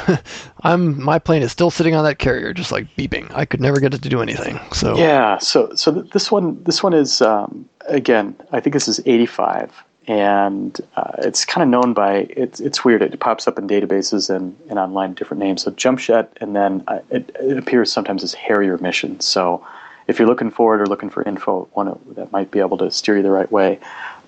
am 0.65 1.03
my 1.03 1.19
plane 1.19 1.43
is 1.43 1.51
still 1.51 1.71
sitting 1.71 1.95
on 1.95 2.05
that 2.05 2.19
carrier, 2.19 2.53
just 2.53 2.71
like 2.71 2.87
beeping. 2.97 3.31
I 3.35 3.45
could 3.45 3.61
never 3.61 3.81
get 3.81 3.95
it 3.95 4.03
to 4.03 4.09
do 4.09 4.23
anything. 4.23 4.61
So 4.73 4.97
yeah, 4.97 5.39
so 5.39 5.75
so 5.75 5.91
this 5.91 6.31
one 6.31 6.63
this 6.65 6.83
one 6.83 6.95
is 6.95 7.21
um, 7.21 7.69
again. 7.89 8.37
I 8.53 8.61
think 8.61 8.75
this 8.75 8.87
is 8.87 9.01
85, 9.05 9.73
and 10.07 10.81
uh, 10.97 11.13
it's 11.19 11.45
kind 11.45 11.63
of 11.63 11.69
known 11.69 11.95
by 11.95 12.29
it's 12.31 12.61
it's 12.61 12.85
weird. 12.85 13.03
It 13.03 13.19
pops 13.19 13.49
up 13.49 13.59
in 13.59 13.67
databases 13.67 14.35
and, 14.35 14.57
and 14.69 14.79
online 14.79 15.15
different 15.15 15.43
names. 15.43 15.63
So 15.63 15.73
Jumpjet, 15.73 16.29
and 16.41 16.55
then 16.55 16.85
uh, 16.87 17.01
it, 17.11 17.35
it 17.41 17.59
appears 17.59 17.93
sometimes 17.93 18.23
as 18.23 18.35
Harrier 18.35 18.79
mission. 18.79 19.19
So 19.21 19.65
if 20.11 20.19
you're 20.19 20.29
looking 20.29 20.51
forward 20.51 20.81
or 20.81 20.87
looking 20.87 21.09
for 21.09 21.23
info, 21.23 21.69
one 21.73 21.97
that 22.17 22.33
might 22.33 22.51
be 22.51 22.59
able 22.59 22.77
to 22.79 22.91
steer 22.91 23.19
you 23.19 23.23
the 23.23 23.31
right 23.31 23.51
way. 23.51 23.79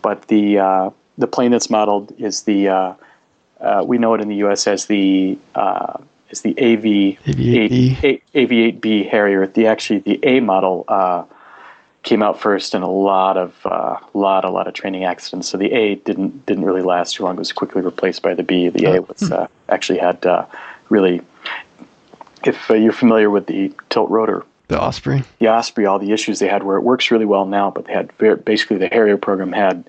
But 0.00 0.28
the 0.28 0.58
uh, 0.60 0.90
the 1.18 1.26
plane 1.26 1.50
that's 1.50 1.68
modeled 1.68 2.14
is 2.18 2.42
the 2.42 2.68
uh, 2.68 2.94
uh, 3.60 3.84
we 3.84 3.98
know 3.98 4.14
it 4.14 4.20
in 4.20 4.28
the 4.28 4.36
U.S. 4.36 4.68
as 4.68 4.86
the 4.86 5.36
uh, 5.56 5.98
is 6.30 6.42
the 6.42 6.52
AV 6.52 7.18
AV8B. 7.26 8.22
AV8B 8.32 9.10
Harrier. 9.10 9.46
The 9.48 9.66
actually 9.66 9.98
the 9.98 10.20
A 10.22 10.38
model 10.38 10.84
uh, 10.86 11.24
came 12.04 12.22
out 12.22 12.40
first, 12.40 12.74
and 12.74 12.84
a 12.84 12.88
lot 12.88 13.36
of 13.36 13.54
uh, 13.66 13.98
lot 14.14 14.44
a 14.44 14.50
lot 14.50 14.68
of 14.68 14.74
training 14.74 15.02
accidents. 15.02 15.48
So 15.48 15.58
the 15.58 15.72
A 15.72 15.96
didn't 15.96 16.46
didn't 16.46 16.64
really 16.64 16.82
last 16.82 17.16
too 17.16 17.24
long. 17.24 17.34
It 17.34 17.40
was 17.40 17.52
quickly 17.52 17.82
replaced 17.82 18.22
by 18.22 18.34
the 18.34 18.44
B. 18.44 18.68
The 18.68 18.84
A 18.84 18.98
oh. 18.98 19.06
was 19.08 19.32
actually 19.68 19.98
had 19.98 20.24
really. 20.90 21.22
If 22.44 22.70
you're 22.70 22.92
familiar 22.92 23.30
with 23.30 23.46
the 23.46 23.72
tilt 23.88 24.10
rotor 24.10 24.44
the 24.68 24.80
Osprey. 24.80 25.22
The 25.38 25.48
Osprey, 25.48 25.86
all 25.86 25.98
the 25.98 26.12
issues 26.12 26.38
they 26.38 26.48
had 26.48 26.62
where 26.62 26.76
it 26.76 26.82
works 26.82 27.10
really 27.10 27.24
well 27.24 27.46
now, 27.46 27.70
but 27.70 27.86
they 27.86 27.92
had 27.92 28.16
basically 28.44 28.78
the 28.78 28.88
Harrier 28.88 29.16
program 29.16 29.52
had, 29.52 29.88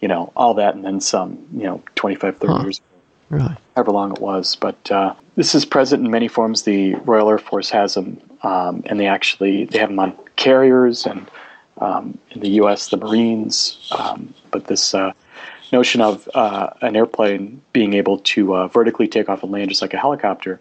you 0.00 0.08
know, 0.08 0.32
all 0.36 0.54
that 0.54 0.74
and 0.74 0.84
then 0.84 1.00
some, 1.00 1.38
you 1.52 1.64
know, 1.64 1.82
25, 1.96 2.38
30 2.38 2.52
huh. 2.52 2.62
years 2.62 2.78
ago. 2.78 2.86
Really? 3.30 3.56
However 3.74 3.92
long 3.92 4.12
it 4.12 4.20
was. 4.20 4.56
But 4.56 4.90
uh, 4.90 5.14
this 5.36 5.54
is 5.54 5.64
present 5.64 6.04
in 6.04 6.10
many 6.10 6.28
forms. 6.28 6.62
The 6.62 6.94
Royal 6.96 7.30
Air 7.30 7.38
Force 7.38 7.70
has 7.70 7.94
them, 7.94 8.20
um, 8.42 8.82
and 8.86 9.00
they 9.00 9.06
actually 9.06 9.64
they 9.64 9.78
have 9.78 9.88
them 9.88 9.98
on 9.98 10.14
carriers 10.36 11.06
and 11.06 11.30
um, 11.78 12.18
in 12.30 12.40
the 12.40 12.50
U.S. 12.50 12.90
the 12.90 12.98
Marines. 12.98 13.90
Um, 13.98 14.34
but 14.50 14.66
this 14.66 14.94
uh, 14.94 15.12
notion 15.72 16.02
of 16.02 16.28
uh, 16.34 16.70
an 16.82 16.94
airplane 16.94 17.62
being 17.72 17.94
able 17.94 18.18
to 18.18 18.54
uh, 18.54 18.68
vertically 18.68 19.08
take 19.08 19.30
off 19.30 19.42
and 19.42 19.50
land 19.50 19.70
just 19.70 19.80
like 19.80 19.94
a 19.94 19.98
helicopter 19.98 20.60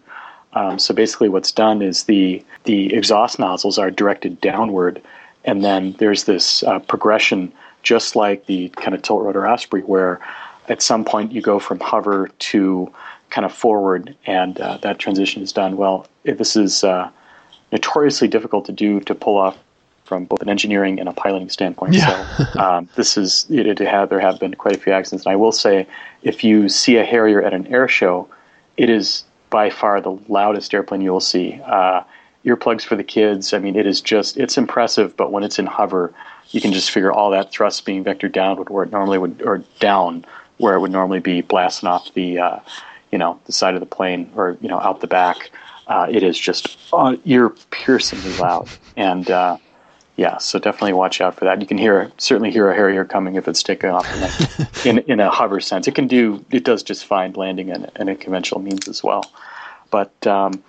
um, 0.54 0.80
so 0.80 0.94
basically, 0.94 1.30
what's 1.30 1.52
done 1.52 1.82
is 1.82 2.04
the 2.04 2.44
the 2.64 2.94
exhaust 2.94 3.40
nozzles 3.40 3.78
are 3.78 3.90
directed 3.90 4.42
downward, 4.42 5.02
and 5.46 5.64
then 5.64 5.94
there's 6.00 6.26
this 6.26 6.64
uh, 6.64 6.80
progression, 6.80 7.52
just 7.84 8.16
like 8.16 8.46
the 8.46 8.70
kind 8.70 8.94
of 8.94 9.02
tilt 9.02 9.24
rotor 9.24 9.48
Osprey, 9.48 9.82
where 9.82 10.20
at 10.68 10.82
some 10.82 11.06
point 11.06 11.32
you 11.32 11.42
go 11.42 11.60
from 11.60 11.80
hover 11.80 12.30
to 12.40 12.92
kind 13.30 13.46
of 13.46 13.54
forward, 13.54 14.16
and 14.26 14.60
uh, 14.60 14.78
that 14.78 15.00
transition 15.00 15.42
is 15.42 15.54
done. 15.54 15.78
Well, 15.78 16.06
this 16.24 16.56
is 16.56 16.84
uh, 16.84 17.10
notoriously 17.72 18.28
difficult 18.28 18.66
to 18.66 18.74
do 18.74 19.00
to 19.02 19.16
pull 19.16 19.38
off 19.38 19.58
from 20.04 20.26
both 20.26 20.42
an 20.42 20.50
engineering 20.50 21.00
and 21.00 21.08
a 21.08 21.14
piloting 21.14 21.50
standpoint. 21.50 21.94
Yeah. 21.94 22.36
So 22.36 22.60
um, 22.60 22.90
this 22.98 23.16
is 23.16 23.46
it, 23.50 23.66
it 23.66 23.80
have, 23.80 24.10
there 24.10 24.20
have 24.20 24.38
been 24.40 24.54
quite 24.56 24.76
a 24.76 24.80
few 24.80 24.92
accidents, 24.92 25.26
and 25.26 25.32
I 25.32 25.38
will 25.38 25.54
say 25.54 25.88
if 26.24 26.44
you 26.44 26.68
see 26.68 26.98
a 26.98 27.06
Harrier 27.06 27.42
at 27.42 27.54
an 27.54 27.66
air 27.68 27.88
show, 27.88 28.28
it 28.76 28.90
is 28.90 29.24
by 29.52 29.70
far 29.70 30.02
the 30.02 30.18
loudest 30.28 30.74
airplane 30.74 31.02
you 31.02 31.12
will 31.12 31.20
see. 31.20 31.62
Uh, 31.64 32.02
earplugs 32.44 32.82
for 32.82 32.96
the 32.96 33.04
kids. 33.04 33.54
I 33.54 33.60
mean, 33.60 33.76
it 33.76 33.86
is 33.86 34.02
just 34.02 34.38
it's 34.38 34.58
impressive. 34.58 35.16
But 35.16 35.32
when 35.32 35.44
it's 35.44 35.60
in 35.60 35.68
hover, 35.68 36.12
you 36.50 36.60
can 36.60 36.74
just 36.74 36.90
figure 36.90 37.12
all 37.12 37.30
that 37.30 37.52
thrust 37.52 37.86
being 37.86 38.04
vectored 38.04 38.32
downward 38.32 38.70
where 38.70 38.84
it 38.84 38.92
normally 38.92 39.20
would, 39.20 39.44
or 39.44 39.60
down 39.80 40.26
where 40.58 40.74
it 40.74 40.80
would 40.80 40.92
normally 40.92 41.20
be 41.20 41.42
blasting 41.42 41.88
off 41.88 42.12
the, 42.14 42.40
uh, 42.40 42.60
you 43.12 43.18
know, 43.18 43.40
the 43.46 43.52
side 43.52 43.76
of 43.76 43.80
the 43.80 43.86
plane 43.86 44.32
or 44.36 44.58
you 44.62 44.68
know 44.68 44.80
out 44.80 45.02
the 45.02 45.08
back. 45.08 45.52
Uh, 45.88 46.08
it 46.10 46.24
is 46.24 46.40
just 46.40 46.78
uh, 46.94 47.16
ear 47.26 47.50
piercingly 47.50 48.38
loud, 48.40 48.70
and 48.96 49.30
uh, 49.30 49.58
yeah, 50.22 50.38
so 50.38 50.60
definitely 50.60 50.94
watch 50.94 51.20
out 51.20 51.36
for 51.36 51.46
that. 51.46 51.62
You 51.62 51.66
can 51.66 51.80
hear 51.80 52.12
certainly 52.20 52.52
hear 52.52 52.70
a 52.70 52.76
Harrier 52.76 53.06
coming 53.06 53.38
if 53.38 53.48
it's 53.48 53.64
taken 53.64 53.90
off 53.90 54.06
in, 54.86 54.98
in, 54.98 55.04
in 55.14 55.20
a 55.20 55.32
hover 55.32 55.60
sense. 55.60 55.88
It 55.88 55.96
can 55.96 56.08
do 56.08 56.46
it 56.52 56.64
does 56.64 56.84
just 56.84 57.06
fine 57.06 57.34
landing 57.34 57.70
in, 57.70 57.90
in 57.96 58.08
a 58.08 58.16
conventional 58.16 58.62
means 58.62 58.88
as 58.88 59.04
well. 59.04 59.26
But 59.90 60.28
um, 60.28 60.64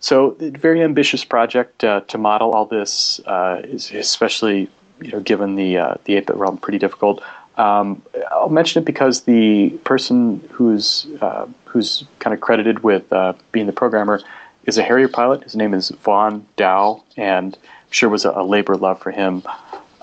so 0.00 0.36
it's 0.40 0.56
a 0.56 0.58
very 0.58 0.82
ambitious 0.82 1.24
project 1.24 1.84
uh, 1.84 2.00
to 2.08 2.18
model 2.18 2.50
all 2.50 2.66
this 2.66 3.20
uh, 3.26 3.60
is 3.62 3.92
especially 3.92 4.68
you 5.00 5.12
know 5.12 5.20
given 5.20 5.54
the 5.54 5.78
uh, 5.78 5.94
the 6.04 6.14
8-bit 6.14 6.34
realm 6.34 6.58
pretty 6.58 6.78
difficult. 6.78 7.22
Um, 7.58 8.02
I'll 8.32 8.48
mention 8.48 8.82
it 8.82 8.86
because 8.86 9.20
the 9.20 9.70
person 9.84 10.40
who's 10.50 11.06
uh, 11.20 11.46
who's 11.64 12.04
kind 12.18 12.34
of 12.34 12.40
credited 12.40 12.82
with 12.82 13.12
uh, 13.12 13.34
being 13.52 13.66
the 13.66 13.72
programmer 13.72 14.20
is 14.66 14.78
a 14.78 14.82
Harrier 14.82 15.08
pilot. 15.08 15.44
His 15.44 15.54
name 15.54 15.74
is 15.74 15.90
Vaughn 15.90 16.44
Dow, 16.56 17.04
and 17.16 17.56
sure 17.90 18.08
was 18.08 18.24
a, 18.24 18.30
a 18.30 18.44
labor 18.44 18.74
of 18.74 18.82
love 18.82 19.00
for 19.00 19.10
him. 19.10 19.42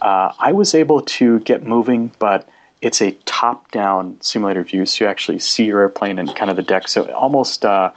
Uh, 0.02 0.34
I 0.40 0.52
was 0.52 0.76
able 0.76 1.02
to 1.02 1.40
get 1.42 1.64
moving, 1.64 2.12
but 2.20 2.48
it's 2.82 3.02
a 3.02 3.12
top-down 3.26 4.18
simulator 4.22 4.64
view, 4.64 4.86
so 4.86 5.06
you 5.06 5.10
actually 5.10 5.40
see 5.40 5.66
your 5.66 5.80
airplane 5.80 6.20
and 6.20 6.34
kind 6.36 6.52
of 6.52 6.58
the 6.58 6.64
deck. 6.64 6.88
So 6.88 7.12
almost, 7.14 7.66
uh, 7.66 7.92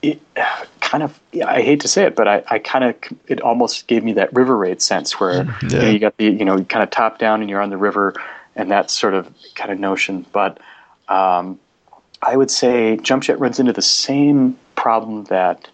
it 0.00 0.20
kind 0.80 1.02
of, 1.02 1.18
yeah, 1.32 1.48
I 1.48 1.62
hate 1.62 1.80
to 1.80 1.88
say 1.88 2.04
it, 2.04 2.14
but 2.14 2.28
I, 2.28 2.44
I 2.48 2.58
kind 2.58 2.84
of, 2.84 2.94
it 3.26 3.40
almost 3.40 3.88
gave 3.88 4.04
me 4.04 4.12
that 4.14 4.32
river 4.32 4.56
raid 4.56 4.80
sense 4.80 5.18
where 5.18 5.44
yeah. 5.62 5.68
you, 5.68 5.78
know, 5.78 5.90
you 5.90 5.98
got 5.98 6.16
the, 6.16 6.24
you 6.24 6.44
know, 6.44 6.62
kind 6.64 6.82
of 6.82 6.90
top 6.90 7.18
down 7.18 7.40
and 7.40 7.50
you're 7.50 7.60
on 7.60 7.70
the 7.70 7.76
river, 7.76 8.14
and 8.54 8.70
that 8.70 8.90
sort 8.90 9.14
of 9.14 9.32
kind 9.54 9.72
of 9.72 9.80
notion. 9.80 10.26
But 10.32 10.60
um, 11.08 11.58
I 12.20 12.36
would 12.36 12.50
say 12.50 12.98
Jumpjet 12.98 13.40
runs 13.40 13.58
into 13.58 13.72
the 13.72 13.82
same 13.82 14.58
problem 14.76 15.24
that 15.24 15.68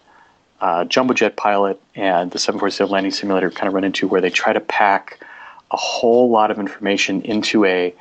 uh, 0.61 0.85
Jumbo 0.85 1.13
Jet 1.13 1.35
Pilot 1.35 1.81
and 1.95 2.31
the 2.31 2.39
747 2.39 2.91
Landing 2.91 3.11
Simulator 3.11 3.49
kind 3.49 3.67
of 3.67 3.73
run 3.73 3.83
into, 3.83 4.07
where 4.07 4.21
they 4.21 4.29
try 4.29 4.53
to 4.53 4.59
pack 4.59 5.19
a 5.71 5.77
whole 5.77 6.29
lot 6.29 6.51
of 6.51 6.59
information 6.59 7.21
into 7.21 7.65
a 7.65 7.93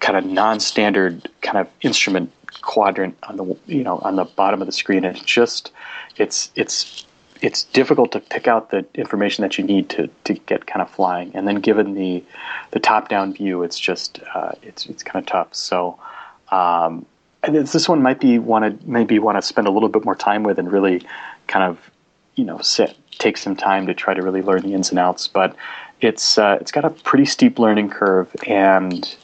kind 0.00 0.18
of 0.18 0.24
non-standard 0.24 1.28
kind 1.42 1.58
of 1.58 1.68
instrument 1.82 2.32
quadrant 2.60 3.16
on 3.24 3.36
the 3.36 3.56
you 3.66 3.82
know 3.82 3.98
on 3.98 4.16
the 4.16 4.24
bottom 4.24 4.60
of 4.60 4.66
the 4.66 4.72
screen, 4.72 5.04
and 5.04 5.16
it's 5.16 5.24
just 5.24 5.70
it's 6.16 6.50
it's 6.56 7.06
it's 7.40 7.64
difficult 7.64 8.12
to 8.12 8.20
pick 8.20 8.46
out 8.46 8.70
the 8.70 8.86
information 8.94 9.42
that 9.42 9.58
you 9.58 9.64
need 9.64 9.88
to, 9.88 10.08
to 10.24 10.34
get 10.34 10.66
kind 10.66 10.80
of 10.80 10.88
flying. 10.88 11.32
And 11.34 11.46
then 11.46 11.56
given 11.56 11.94
the 11.94 12.24
the 12.70 12.80
top 12.80 13.08
down 13.08 13.34
view, 13.34 13.62
it's 13.62 13.78
just 13.78 14.20
uh, 14.34 14.52
it's 14.62 14.86
it's 14.86 15.02
kind 15.02 15.22
of 15.22 15.26
tough. 15.26 15.54
So 15.54 15.98
um, 16.50 17.04
this 17.48 17.88
one 17.88 18.02
might 18.02 18.20
be 18.20 18.38
want 18.38 18.80
to 18.80 18.88
maybe 18.88 19.18
want 19.18 19.38
to 19.38 19.42
spend 19.42 19.66
a 19.66 19.70
little 19.70 19.88
bit 19.88 20.04
more 20.04 20.14
time 20.14 20.44
with 20.44 20.58
and 20.58 20.70
really 20.70 21.02
kind 21.48 21.64
of 21.64 21.90
you 22.34 22.44
know 22.44 22.58
sit, 22.58 22.96
take 23.18 23.36
some 23.36 23.56
time 23.56 23.86
to 23.86 23.94
try 23.94 24.14
to 24.14 24.22
really 24.22 24.42
learn 24.42 24.62
the 24.62 24.74
ins 24.74 24.90
and 24.90 24.98
outs. 24.98 25.28
But 25.28 25.56
it's 26.00 26.38
uh, 26.38 26.58
it's 26.60 26.72
got 26.72 26.84
a 26.84 26.90
pretty 26.90 27.24
steep 27.24 27.58
learning 27.58 27.90
curve, 27.90 28.34
and 28.46 29.14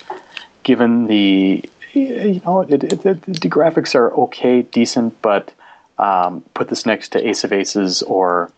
given 0.62 1.06
the 1.06 1.68
you 1.92 2.40
know 2.44 2.62
it, 2.62 2.84
it, 2.84 3.04
it, 3.04 3.22
the 3.22 3.48
graphics 3.48 3.94
are 3.94 4.12
okay, 4.14 4.62
decent, 4.62 5.20
but 5.22 5.52
um, 5.98 6.42
put 6.54 6.68
this 6.68 6.86
next 6.86 7.10
to 7.10 7.28
Ace 7.28 7.44
of 7.44 7.52
Aces 7.52 8.02
or 8.02 8.52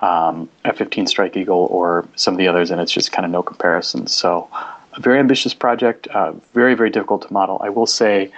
um, 0.00 0.48
F-15 0.64 1.08
Strike 1.08 1.36
Eagle 1.36 1.66
or 1.70 2.06
some 2.16 2.34
of 2.34 2.38
the 2.38 2.48
others, 2.48 2.70
and 2.70 2.80
it's 2.80 2.92
just 2.92 3.12
kind 3.12 3.24
of 3.24 3.30
no 3.30 3.42
comparison. 3.42 4.06
So, 4.06 4.48
a 4.92 5.00
very 5.00 5.18
ambitious 5.18 5.52
project, 5.52 6.06
uh, 6.08 6.32
very 6.54 6.74
very 6.74 6.90
difficult 6.90 7.22
to 7.26 7.32
model. 7.32 7.60
I 7.62 7.68
will 7.70 7.86
say, 7.86 8.30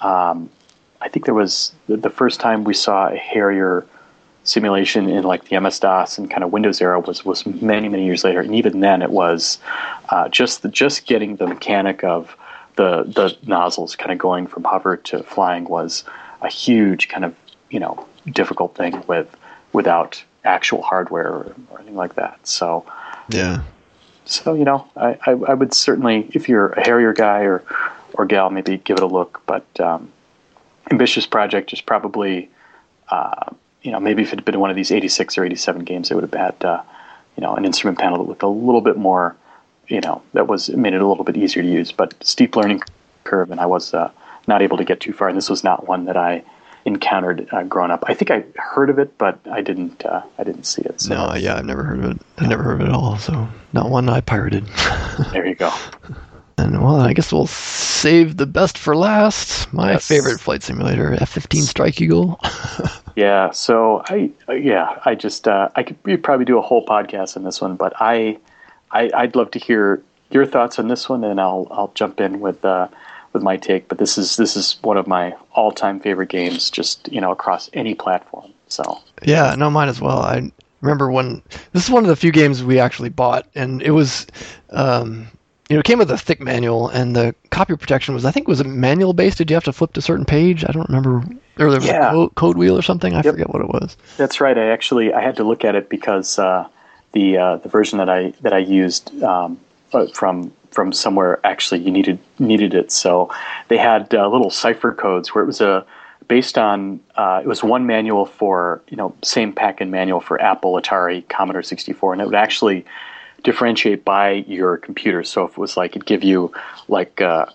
um, 0.00 0.50
I 1.00 1.08
think 1.08 1.24
there 1.24 1.34
was 1.34 1.72
the, 1.86 1.96
the, 1.96 2.10
first 2.10 2.40
time 2.40 2.64
we 2.64 2.74
saw 2.74 3.08
a 3.08 3.16
Harrier 3.16 3.86
simulation 4.46 5.08
in 5.08 5.24
like 5.24 5.48
the 5.48 5.60
MS 5.60 5.80
DOS 5.80 6.18
and 6.18 6.30
kind 6.30 6.42
of 6.42 6.52
Windows 6.52 6.80
era 6.80 6.98
was 7.00 7.24
was 7.24 7.44
many 7.44 7.88
many 7.88 8.04
years 8.04 8.24
later, 8.24 8.40
and 8.40 8.54
even 8.54 8.80
then 8.80 9.02
it 9.02 9.10
was 9.10 9.58
uh, 10.08 10.28
just 10.28 10.62
the, 10.62 10.68
just 10.68 11.06
getting 11.06 11.36
the 11.36 11.46
mechanic 11.46 12.02
of 12.04 12.36
the 12.76 13.02
the 13.02 13.36
nozzles 13.46 13.96
kind 13.96 14.12
of 14.12 14.18
going 14.18 14.46
from 14.46 14.64
hover 14.64 14.96
to 14.96 15.22
flying 15.22 15.64
was 15.64 16.04
a 16.42 16.48
huge 16.48 17.08
kind 17.08 17.24
of 17.24 17.34
you 17.70 17.80
know 17.80 18.06
difficult 18.32 18.74
thing 18.74 19.02
with 19.06 19.28
without 19.72 20.22
actual 20.44 20.82
hardware 20.82 21.28
or, 21.28 21.54
or 21.70 21.78
anything 21.78 21.96
like 21.96 22.14
that. 22.14 22.38
So 22.46 22.86
yeah. 23.28 23.62
So 24.24 24.54
you 24.54 24.64
know, 24.64 24.88
I, 24.96 25.18
I, 25.26 25.30
I 25.30 25.54
would 25.54 25.72
certainly, 25.72 26.28
if 26.32 26.48
you're 26.48 26.70
a 26.70 26.84
Harrier 26.84 27.12
guy 27.12 27.42
or 27.42 27.62
or 28.14 28.26
gal, 28.26 28.50
maybe 28.50 28.78
give 28.78 28.96
it 28.96 29.02
a 29.02 29.06
look. 29.06 29.42
But 29.46 29.66
um, 29.80 30.12
ambitious 30.90 31.26
project 31.26 31.72
is 31.72 31.80
probably 31.80 32.50
uh, 33.08 33.52
you 33.86 33.92
know, 33.92 34.00
maybe 34.00 34.22
if 34.22 34.32
it 34.32 34.40
had 34.40 34.44
been 34.44 34.58
one 34.58 34.68
of 34.68 34.74
these 34.74 34.90
86 34.90 35.38
or 35.38 35.44
87 35.44 35.84
games, 35.84 36.10
it 36.10 36.14
would 36.14 36.24
have 36.24 36.34
had, 36.34 36.64
uh, 36.64 36.82
you 37.36 37.42
know, 37.42 37.54
an 37.54 37.64
instrument 37.64 38.00
panel 38.00 38.18
that 38.18 38.28
looked 38.28 38.42
a 38.42 38.48
little 38.48 38.80
bit 38.80 38.96
more, 38.96 39.36
you 39.86 40.00
know, 40.00 40.22
that 40.32 40.48
was 40.48 40.68
made 40.70 40.92
it 40.92 41.00
a 41.00 41.06
little 41.06 41.22
bit 41.22 41.36
easier 41.36 41.62
to 41.62 41.68
use. 41.68 41.92
But 41.92 42.12
steep 42.20 42.56
learning 42.56 42.82
curve, 43.22 43.52
and 43.52 43.60
I 43.60 43.66
was 43.66 43.94
uh, 43.94 44.10
not 44.48 44.60
able 44.60 44.76
to 44.78 44.84
get 44.84 44.98
too 44.98 45.12
far. 45.12 45.28
And 45.28 45.38
this 45.38 45.48
was 45.48 45.62
not 45.62 45.86
one 45.86 46.06
that 46.06 46.16
I 46.16 46.42
encountered 46.84 47.48
uh, 47.52 47.62
growing 47.62 47.92
up. 47.92 48.02
I 48.08 48.14
think 48.14 48.32
I 48.32 48.44
heard 48.56 48.90
of 48.90 48.98
it, 48.98 49.16
but 49.18 49.38
I 49.48 49.60
didn't. 49.60 50.04
Uh, 50.04 50.22
I 50.36 50.42
didn't 50.42 50.64
see 50.64 50.82
it. 50.82 51.00
So. 51.00 51.14
No, 51.14 51.34
yeah, 51.36 51.54
I've 51.54 51.64
never 51.64 51.84
heard 51.84 52.00
of 52.00 52.10
it. 52.10 52.22
I've 52.38 52.48
never 52.48 52.64
heard 52.64 52.80
of 52.80 52.88
it 52.88 52.90
at 52.90 52.94
all. 52.94 53.18
So 53.18 53.46
not 53.72 53.88
one 53.88 54.08
I 54.08 54.20
pirated. 54.20 54.66
there 55.32 55.46
you 55.46 55.54
go. 55.54 55.72
And 56.58 56.82
well, 56.82 57.00
I 57.00 57.12
guess 57.12 57.32
we'll 57.32 57.46
save 57.46 58.38
the 58.38 58.46
best 58.46 58.78
for 58.78 58.96
last. 58.96 59.72
My 59.74 59.92
yes. 59.92 60.08
favorite 60.08 60.40
flight 60.40 60.62
simulator, 60.62 61.12
F-15 61.14 61.62
Strike 61.62 62.00
Eagle. 62.00 62.40
yeah. 63.16 63.50
So 63.50 64.02
I, 64.06 64.30
uh, 64.48 64.54
yeah, 64.54 64.98
I 65.04 65.14
just 65.14 65.46
uh, 65.46 65.68
I 65.76 65.82
could 65.82 66.22
probably 66.22 66.46
do 66.46 66.58
a 66.58 66.62
whole 66.62 66.84
podcast 66.86 67.36
on 67.36 67.44
this 67.44 67.60
one, 67.60 67.76
but 67.76 67.92
I, 68.00 68.38
I, 68.90 69.10
I'd 69.14 69.36
love 69.36 69.50
to 69.50 69.58
hear 69.58 70.02
your 70.30 70.46
thoughts 70.46 70.78
on 70.78 70.88
this 70.88 71.08
one, 71.08 71.24
and 71.24 71.40
I'll 71.40 71.66
I'll 71.70 71.92
jump 71.94 72.20
in 72.20 72.40
with 72.40 72.64
uh, 72.64 72.88
with 73.34 73.42
my 73.42 73.58
take. 73.58 73.88
But 73.88 73.98
this 73.98 74.16
is 74.16 74.36
this 74.36 74.56
is 74.56 74.78
one 74.82 74.96
of 74.96 75.06
my 75.06 75.34
all 75.52 75.72
time 75.72 76.00
favorite 76.00 76.30
games, 76.30 76.70
just 76.70 77.06
you 77.12 77.20
know 77.20 77.32
across 77.32 77.68
any 77.74 77.94
platform. 77.94 78.50
So 78.68 78.98
yeah, 79.22 79.54
no, 79.56 79.70
mine 79.70 79.88
as 79.88 80.00
well. 80.00 80.20
I 80.20 80.50
remember 80.80 81.10
when 81.10 81.42
this 81.72 81.84
is 81.84 81.90
one 81.90 82.02
of 82.02 82.08
the 82.08 82.16
few 82.16 82.32
games 82.32 82.64
we 82.64 82.80
actually 82.80 83.10
bought, 83.10 83.46
and 83.54 83.82
it 83.82 83.90
was. 83.90 84.26
Um, 84.70 85.28
you 85.68 85.74
know, 85.74 85.80
it 85.80 85.84
came 85.84 85.98
with 85.98 86.10
a 86.10 86.18
thick 86.18 86.40
manual, 86.40 86.88
and 86.88 87.16
the 87.16 87.34
copy 87.50 87.74
protection 87.76 88.14
was, 88.14 88.24
I 88.24 88.30
think, 88.30 88.46
was 88.46 88.60
a 88.60 88.64
manual 88.64 89.12
based. 89.12 89.38
Did 89.38 89.50
you 89.50 89.56
have 89.56 89.64
to 89.64 89.72
flip 89.72 89.92
to 89.94 89.98
a 89.98 90.02
certain 90.02 90.24
page? 90.24 90.64
I 90.64 90.70
don't 90.70 90.88
remember. 90.88 91.24
Or 91.58 91.70
there 91.70 91.80
was 91.80 91.86
yeah. 91.86 92.08
a 92.08 92.12
code, 92.12 92.34
code, 92.36 92.56
wheel 92.56 92.78
or 92.78 92.82
something. 92.82 93.14
I 93.14 93.16
yep. 93.16 93.34
forget 93.34 93.50
what 93.50 93.62
it 93.62 93.68
was. 93.68 93.96
That's 94.16 94.40
right. 94.40 94.56
I 94.56 94.68
actually 94.68 95.12
I 95.12 95.20
had 95.20 95.36
to 95.36 95.44
look 95.44 95.64
at 95.64 95.74
it 95.74 95.88
because 95.88 96.38
uh, 96.38 96.68
the 97.12 97.38
uh, 97.38 97.56
the 97.56 97.68
version 97.68 97.98
that 97.98 98.08
I 98.08 98.32
that 98.42 98.52
I 98.52 98.58
used 98.58 99.22
um, 99.24 99.58
uh, 99.92 100.06
from 100.08 100.52
from 100.70 100.92
somewhere 100.92 101.40
actually 101.44 101.80
you 101.80 101.90
needed 101.90 102.18
needed 102.38 102.72
it. 102.72 102.92
So 102.92 103.34
they 103.66 103.78
had 103.78 104.14
uh, 104.14 104.28
little 104.28 104.50
cipher 104.50 104.92
codes 104.92 105.34
where 105.34 105.42
it 105.42 105.46
was 105.46 105.60
a 105.60 105.84
based 106.28 106.58
on 106.58 107.00
uh, 107.16 107.40
it 107.42 107.48
was 107.48 107.64
one 107.64 107.86
manual 107.86 108.26
for 108.26 108.82
you 108.88 108.96
know 108.96 109.14
same 109.22 109.52
pack 109.52 109.80
and 109.80 109.90
manual 109.90 110.20
for 110.20 110.40
Apple, 110.40 110.74
Atari, 110.74 111.26
Commodore 111.28 111.62
64, 111.62 112.12
and 112.12 112.22
it 112.22 112.26
would 112.26 112.34
actually 112.34 112.84
differentiate 113.46 114.04
by 114.04 114.32
your 114.48 114.76
computer. 114.76 115.22
So 115.22 115.44
if 115.44 115.52
it 115.52 115.58
was 115.58 115.76
like 115.76 115.92
it'd 115.92 116.04
give 116.04 116.24
you 116.24 116.52
like 116.88 117.20
uh, 117.20 117.46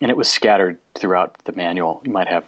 and 0.00 0.10
it 0.10 0.16
was 0.16 0.28
scattered 0.28 0.76
throughout 0.94 1.38
the 1.44 1.52
manual. 1.52 2.02
You 2.04 2.10
might 2.10 2.26
have 2.26 2.44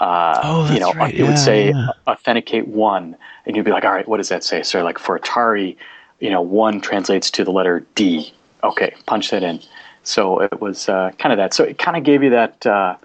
uh, 0.00 0.38
oh, 0.44 0.72
you 0.72 0.78
know 0.78 0.92
right. 0.92 1.14
it 1.14 1.20
yeah, 1.20 1.28
would 1.28 1.38
say 1.38 1.70
yeah. 1.70 1.88
authenticate 2.06 2.68
one, 2.68 3.16
and 3.46 3.56
you'd 3.56 3.64
be 3.64 3.70
like, 3.70 3.86
all 3.86 3.92
right, 3.92 4.06
what 4.06 4.18
does 4.18 4.28
that 4.28 4.44
say? 4.44 4.62
So 4.62 4.84
like 4.84 4.98
for 4.98 5.18
Atari, 5.18 5.76
you 6.20 6.28
know, 6.28 6.42
one 6.42 6.82
translates 6.82 7.30
to 7.32 7.44
the 7.44 7.50
letter 7.50 7.86
D. 7.94 8.34
Okay, 8.62 8.94
punch 9.06 9.30
that 9.30 9.42
in. 9.42 9.60
So 10.02 10.40
it 10.40 10.60
was 10.60 10.90
uh, 10.90 11.12
kind 11.18 11.32
of 11.32 11.38
that. 11.38 11.54
So 11.54 11.64
it 11.64 11.78
kind 11.78 11.96
of 11.96 12.04
gave 12.04 12.22
you 12.22 12.30
that 12.30 12.66
uh, 12.66 12.96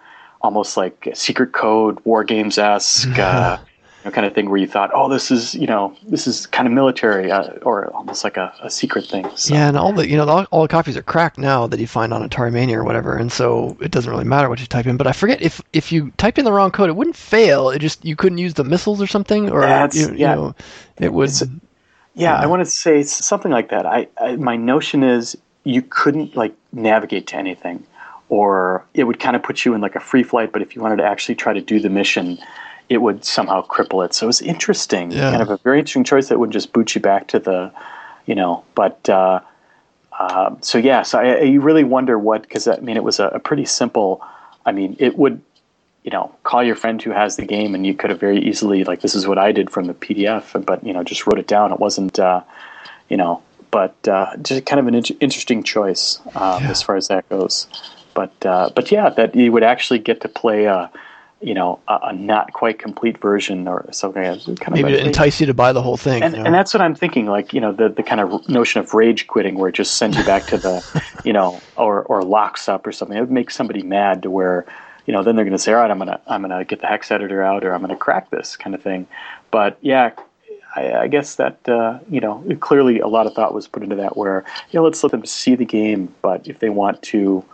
almost 0.42 0.76
like 0.76 1.08
secret 1.14 1.54
code, 1.54 2.00
war 2.04 2.26
games 2.26 2.58
esque. 2.58 3.18
Know, 4.08 4.12
kind 4.12 4.26
of 4.26 4.34
thing 4.34 4.50
where 4.50 4.58
you 4.58 4.68
thought, 4.68 4.90
oh, 4.94 5.10
this 5.10 5.32
is 5.32 5.54
you 5.54 5.68
know 5.68 5.94
this 6.04 6.28
is 6.28 6.48
kind 6.48 6.66
of 6.66 6.74
military 6.74 7.30
uh, 7.30 7.50
or 7.64 7.88
almost 7.94 8.24
like 8.24 8.38
a, 8.38 8.54
a 8.62 8.70
secret 8.70 9.06
thing. 9.06 9.30
So. 9.36 9.54
Yeah, 9.54 9.68
and 9.68 9.76
all 9.76 9.92
the 9.92 10.08
you 10.08 10.16
know 10.16 10.26
all, 10.26 10.46
all, 10.46 10.62
the 10.62 10.70
copies 10.70 10.96
are 10.96 11.04
cracked 11.04 11.38
now 11.38 11.68
that 11.68 11.78
you 11.78 11.88
find 11.88 12.14
on 12.14 12.28
Atarimania 12.28 12.76
or 12.76 12.86
whatever, 12.86 13.18
and 13.18 13.30
so 13.30 13.76
it 13.82 13.92
doesn't 13.92 14.10
really 14.10 14.24
matter 14.24 14.48
what 14.48 14.62
you 14.62 14.66
type 14.66 14.86
in. 14.86 14.96
But 14.96 15.08
I 15.08 15.12
forget 15.12 15.42
if 15.42 15.62
if 15.74 15.92
you 15.92 16.14
typed 16.16 16.40
in 16.40 16.46
the 16.46 16.54
wrong 16.54 16.72
code, 16.72 16.90
it 16.90 16.96
wouldn't 16.96 17.18
fail. 17.18 17.70
It 17.70 17.80
just 17.80 18.06
you 18.06 18.16
couldn't 18.16 18.38
use 18.38 18.54
the 18.54 18.64
missiles 18.64 19.02
or 19.02 19.08
something, 19.08 19.50
or 19.50 19.64
you, 19.92 20.14
yeah. 20.16 20.36
know, 20.36 20.56
it 20.98 21.12
would. 21.12 21.28
It's, 21.28 21.44
yeah, 22.16 22.36
I 22.36 22.46
want 22.46 22.62
to 22.62 22.66
say 22.66 23.04
something 23.04 23.52
like 23.52 23.72
that. 23.72 23.86
I, 23.86 24.08
I 24.18 24.38
my 24.38 24.56
notion 24.56 25.04
is 25.04 25.38
you 25.66 25.82
couldn't 25.82 26.38
like 26.38 26.56
navigate 26.72 27.28
to 27.28 27.36
anything 27.36 27.86
or 28.30 28.86
it 28.94 29.04
would 29.04 29.20
kind 29.20 29.36
of 29.36 29.44
put 29.44 29.66
you 29.66 29.74
in 29.74 29.82
like 29.82 29.96
a 29.96 30.00
free 30.00 30.24
flight 30.24 30.52
but 30.52 30.62
if 30.62 30.76
you 30.76 30.82
wanted 30.82 30.98
to 30.98 31.04
actually 31.04 31.36
try 31.36 31.54
to 31.54 31.62
do 31.62 31.80
the 31.80 31.90
mission 31.90 32.38
it 32.90 32.98
would 32.98 33.26
somehow 33.26 33.66
cripple 33.66 34.06
it. 34.06 34.14
So 34.14 34.26
it 34.26 34.28
was 34.28 34.42
interesting, 34.42 35.12
yeah. 35.12 35.32
kind 35.32 35.42
of 35.42 35.50
a 35.50 35.58
very 35.58 35.80
interesting 35.80 36.04
choice 36.04 36.30
that 36.30 36.40
would 36.40 36.52
just 36.52 36.74
boot 36.74 36.96
you 36.96 37.02
back 37.02 37.28
to 37.30 37.40
the, 37.40 37.72
you 38.26 38.36
know. 38.36 38.64
But 38.76 39.08
uh, 39.10 39.42
uh, 40.18 40.56
so 40.62 40.78
yeah, 40.78 41.02
so 41.02 41.20
I, 41.20 41.42
you 41.42 41.62
really 41.62 41.84
wonder 41.84 42.18
what 42.18 42.44
because 42.44 42.68
I 42.68 42.78
mean 42.78 42.98
it 42.98 43.04
was 43.04 43.20
a, 43.20 43.28
a, 43.28 43.40
pretty 43.40 43.66
simple. 43.66 44.24
I 44.66 44.72
mean 44.72 44.96
it 45.00 45.18
would, 45.18 45.42
you 46.04 46.12
know, 46.12 46.34
call 46.44 46.64
your 46.64 46.76
friend 46.76 47.02
who 47.02 47.12
has 47.12 47.36
the 47.36 47.46
game, 47.46 47.76
and 47.76 47.86
you 47.86 47.94
could 47.94 48.10
have 48.10 48.20
very 48.20 48.40
easily 48.40 48.84
like 48.84 49.02
this 49.02 49.16
is 49.16 49.28
what 49.28 49.38
I 49.38 49.52
did 49.52 49.70
from 49.70 49.86
the 49.86 49.94
PDF, 49.94 50.66
but 50.66 50.84
you 50.86 50.94
know 50.94 51.04
just 51.04 51.28
wrote 51.28 51.40
it 51.40 51.48
down. 51.48 51.74
It 51.74 51.80
wasn't, 51.80 52.18
uh, 52.20 52.42
you 53.10 53.18
know, 53.18 53.42
but 53.70 53.96
uh, 54.08 54.38
just 54.38 54.66
kind 54.66 54.80
of 54.80 54.88
an 54.88 54.96
in- 54.96 55.18
interesting 55.20 55.62
choice 55.62 56.22
um, 56.36 56.64
yeah. 56.64 56.72
as 56.72 56.82
far 56.82 56.96
as 56.96 57.10
that 57.10 57.28
goes. 57.28 57.68
But 58.14 58.46
uh, 58.46 58.70
but 58.74 58.92
yeah, 58.92 59.10
that 59.10 59.36
you 59.36 59.52
would 59.52 59.64
actually 59.64 60.00
get 60.00 60.22
to 60.22 60.30
play. 60.30 60.66
a 60.66 60.90
you 61.40 61.54
know, 61.54 61.80
a, 61.88 62.00
a, 62.04 62.14
not 62.14 62.54
quite 62.54 62.80
complete 62.80 63.20
version 63.20 63.68
or 63.68 63.86
something. 63.92 64.24
Kind 64.24 64.60
of 64.60 64.72
Maybe 64.72 64.94
to 64.94 65.06
entice 65.06 65.40
you 65.40 65.46
to 65.46 65.54
buy 65.54 65.72
the 65.72 65.82
whole 65.82 65.98
thing. 65.98 66.24
And, 66.24 66.34
you 66.34 66.40
know? 66.40 66.46
and, 66.46 66.54
that's 66.54 66.74
what 66.74 66.82
I'm 66.82 66.96
thinking. 66.96 67.28
Like, 67.28 67.54
you 67.54 67.62
know, 67.62 67.72
the, 67.72 67.90
the 67.90 68.02
kind 68.02 68.22
of 68.22 68.48
notion 68.50 68.80
of 68.80 68.94
rage 68.94 69.28
quitting 69.28 69.56
where 69.56 69.70
it 69.70 69.76
just 69.76 69.98
sends 69.98 70.18
you 70.18 70.24
back 70.24 70.46
to 70.48 70.58
the, 70.58 71.04
you 71.26 71.34
know, 71.34 71.62
or, 71.76 72.04
or 72.04 72.24
locks 72.24 72.68
up 72.68 72.88
or 72.88 72.92
something. 72.92 73.16
It 73.16 73.22
would 73.22 73.32
make 73.32 73.52
somebody 73.52 73.84
mad 73.84 74.24
to 74.24 74.32
where, 74.32 74.66
you 75.06 75.14
know, 75.14 75.22
then 75.22 75.36
they're 75.36 75.46
going 75.46 75.56
to 75.56 75.62
say, 75.62 75.74
all 75.74 75.82
right, 75.82 75.92
I'm 75.92 76.00
going 76.00 76.10
to, 76.10 76.20
I'm 76.28 76.42
going 76.42 76.58
to 76.58 76.66
get 76.66 76.82
the 76.82 76.88
hex 76.88 77.12
editor 77.12 77.44
out 77.44 77.64
or 77.64 77.74
I'm 77.74 77.82
going 77.82 77.92
to 77.92 77.98
crack 77.98 78.32
this 78.32 78.58
kind 78.58 78.74
of 78.74 78.82
thing. 78.82 79.08
But 79.52 79.78
yeah, 79.82 80.12
I, 80.76 80.94
I 80.94 81.08
guess 81.08 81.36
that, 81.36 81.70
uh, 81.70 82.00
you 82.10 82.20
know, 82.20 82.44
clearly 82.60 83.00
a 83.00 83.08
lot 83.08 83.28
of 83.28 83.34
thought 83.34 83.54
was 83.54 83.68
put 83.68 83.84
into 83.84 83.96
that 83.98 84.18
where, 84.18 84.44
you 84.72 84.80
know, 84.80 84.84
let's 84.84 85.04
let 85.04 85.12
them 85.12 85.26
see 85.26 85.54
the 85.54 85.66
game. 85.66 86.14
But 86.24 86.48
if 86.48 86.60
they 86.60 86.70
want 86.70 87.04
to, 87.04 87.46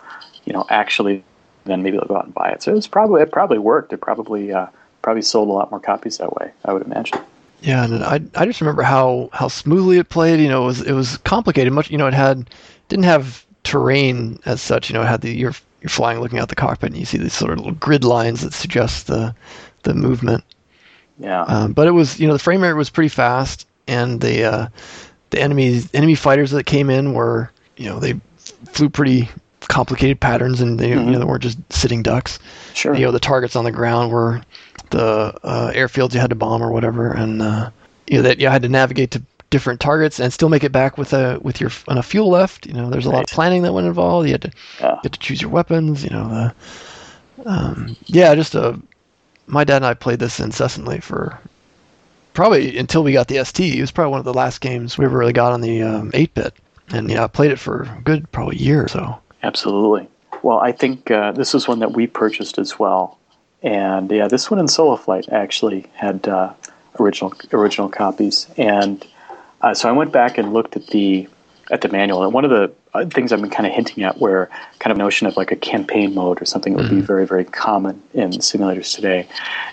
you 0.45 0.53
know, 0.53 0.65
actually 0.69 1.25
then 1.65 1.83
maybe 1.83 1.97
they'll 1.97 2.07
go 2.07 2.17
out 2.17 2.25
and 2.25 2.33
buy 2.33 2.49
it. 2.49 2.63
So 2.63 2.75
it's 2.75 2.87
probably 2.87 3.21
it 3.21 3.31
probably 3.31 3.57
worked. 3.57 3.93
It 3.93 4.01
probably 4.01 4.51
uh, 4.51 4.67
probably 5.01 5.21
sold 5.21 5.49
a 5.49 5.51
lot 5.51 5.71
more 5.71 5.79
copies 5.79 6.17
that 6.17 6.33
way. 6.35 6.51
I 6.65 6.73
would 6.73 6.83
imagine. 6.83 7.19
Yeah, 7.61 7.83
and 7.85 8.03
I 8.03 8.21
I 8.35 8.45
just 8.45 8.61
remember 8.61 8.83
how 8.83 9.29
how 9.33 9.47
smoothly 9.47 9.97
it 9.97 10.09
played. 10.09 10.39
You 10.39 10.49
know, 10.49 10.63
it 10.63 10.67
was 10.67 10.81
it 10.81 10.93
was 10.93 11.17
complicated. 11.17 11.73
Much 11.73 11.89
you 11.89 11.97
know, 11.97 12.07
it 12.07 12.13
had 12.13 12.49
didn't 12.89 13.05
have 13.05 13.45
terrain 13.63 14.39
as 14.45 14.61
such. 14.61 14.89
You 14.89 14.95
know, 14.95 15.01
it 15.01 15.07
had 15.07 15.21
the 15.21 15.31
you're 15.31 15.55
you're 15.81 15.89
flying 15.89 16.19
looking 16.19 16.39
out 16.39 16.49
the 16.49 16.55
cockpit 16.55 16.91
and 16.91 16.99
you 16.99 17.05
see 17.05 17.17
these 17.17 17.33
sort 17.33 17.51
of 17.51 17.59
little 17.59 17.73
grid 17.73 18.03
lines 18.03 18.41
that 18.41 18.53
suggest 18.53 19.07
the 19.07 19.35
the 19.83 19.93
movement. 19.93 20.43
Yeah. 21.19 21.43
Um, 21.43 21.73
but 21.73 21.87
it 21.87 21.91
was 21.91 22.19
you 22.19 22.27
know 22.27 22.33
the 22.33 22.39
frame 22.39 22.63
rate 22.63 22.73
was 22.73 22.89
pretty 22.89 23.09
fast 23.09 23.67
and 23.87 24.21
the 24.21 24.43
uh, 24.43 24.67
the 25.29 25.41
enemy 25.41 25.81
enemy 25.93 26.15
fighters 26.15 26.51
that 26.51 26.65
came 26.65 26.89
in 26.89 27.13
were 27.13 27.51
you 27.77 27.85
know 27.85 27.99
they 27.99 28.19
flew 28.71 28.89
pretty 28.89 29.29
complicated 29.67 30.19
patterns, 30.19 30.61
and 30.61 30.79
they, 30.79 30.91
mm-hmm. 30.91 31.09
you 31.09 31.19
know, 31.19 31.25
weren't 31.25 31.43
just 31.43 31.57
sitting 31.71 32.03
ducks. 32.03 32.39
Sure. 32.73 32.95
You 32.95 33.05
know, 33.05 33.11
the 33.11 33.19
targets 33.19 33.55
on 33.55 33.63
the 33.63 33.71
ground 33.71 34.11
were 34.11 34.41
the 34.89 35.33
uh, 35.43 35.71
airfields 35.71 36.13
you 36.13 36.19
had 36.19 36.29
to 36.29 36.35
bomb 36.35 36.61
or 36.61 36.71
whatever, 36.71 37.11
and 37.11 37.41
uh, 37.41 37.69
you 38.07 38.17
know 38.17 38.23
that 38.23 38.39
you 38.39 38.47
had 38.47 38.61
to 38.61 38.69
navigate 38.69 39.11
to 39.11 39.21
different 39.49 39.79
targets 39.79 40.19
and 40.19 40.33
still 40.33 40.49
make 40.49 40.63
it 40.63 40.71
back 40.71 40.97
with 40.97 41.13
a 41.13 41.39
with 41.41 41.61
your 41.61 41.71
enough 41.87 42.07
fuel 42.07 42.29
left. 42.29 42.65
You 42.65 42.73
know, 42.73 42.89
there's 42.89 43.05
a 43.05 43.09
right. 43.09 43.17
lot 43.17 43.23
of 43.29 43.35
planning 43.35 43.61
that 43.63 43.73
went 43.73 43.87
involved. 43.87 44.27
You 44.27 44.33
had 44.33 44.41
to 44.43 44.51
yeah. 44.79 44.99
had 45.03 45.13
to 45.13 45.19
choose 45.19 45.41
your 45.41 45.51
weapons. 45.51 46.03
You 46.03 46.09
know, 46.09 46.27
the 46.29 47.49
um, 47.49 47.95
yeah, 48.05 48.33
just 48.35 48.55
a. 48.55 48.69
Uh, 48.69 48.77
my 49.45 49.65
dad 49.65 49.77
and 49.77 49.85
I 49.85 49.93
played 49.93 50.19
this 50.19 50.39
incessantly 50.39 50.99
for 51.01 51.37
probably 52.33 52.77
until 52.77 53.03
we 53.03 53.11
got 53.11 53.27
the 53.27 53.43
ST. 53.43 53.75
It 53.75 53.81
was 53.81 53.91
probably 53.91 54.11
one 54.11 54.19
of 54.19 54.25
the 54.25 54.33
last 54.33 54.61
games 54.61 54.97
we 54.97 55.05
ever 55.05 55.17
really 55.17 55.33
got 55.33 55.51
on 55.51 55.61
the 55.61 55.81
um, 55.81 56.11
8-bit, 56.11 56.53
and 56.89 57.09
yeah, 57.09 57.25
I 57.25 57.27
played 57.27 57.51
it 57.51 57.59
for 57.59 57.83
a 57.83 58.01
good 58.03 58.31
probably 58.31 58.55
a 58.55 58.59
year 58.59 58.83
or 58.83 58.87
so. 58.87 59.19
Absolutely. 59.43 60.07
Well, 60.41 60.59
I 60.59 60.71
think 60.71 61.11
uh, 61.11 61.33
this 61.33 61.53
was 61.53 61.67
one 61.67 61.79
that 61.79 61.91
we 61.93 62.07
purchased 62.07 62.57
as 62.57 62.79
well, 62.79 63.19
and 63.61 64.09
yeah, 64.09 64.27
this 64.27 64.49
one 64.49 64.59
in 64.59 64.67
Solo 64.67 64.95
Flight 64.95 65.29
actually 65.29 65.85
had 65.93 66.27
uh, 66.27 66.53
original 66.99 67.33
original 67.51 67.89
copies, 67.89 68.47
and 68.57 69.05
uh, 69.61 69.73
so 69.73 69.87
I 69.87 69.91
went 69.91 70.11
back 70.11 70.37
and 70.37 70.53
looked 70.53 70.75
at 70.75 70.87
the 70.87 71.27
at 71.71 71.81
the 71.81 71.89
manual, 71.89 72.23
and 72.23 72.33
one 72.33 72.43
of 72.43 72.51
the 72.51 72.73
uh, 72.93 73.05
things 73.05 73.31
I've 73.31 73.41
been 73.41 73.49
kind 73.49 73.65
of 73.65 73.73
hinting 73.73 74.03
at, 74.03 74.19
where 74.19 74.49
kind 74.79 74.91
of 74.91 74.97
notion 74.97 75.27
of 75.27 75.37
like 75.37 75.51
a 75.51 75.55
campaign 75.55 76.13
mode 76.13 76.41
or 76.41 76.45
something 76.45 76.73
would 76.73 76.85
mm-hmm. 76.85 76.99
be 76.99 77.05
very 77.05 77.25
very 77.25 77.45
common 77.45 78.01
in 78.13 78.31
simulators 78.31 78.93
today, 78.93 79.27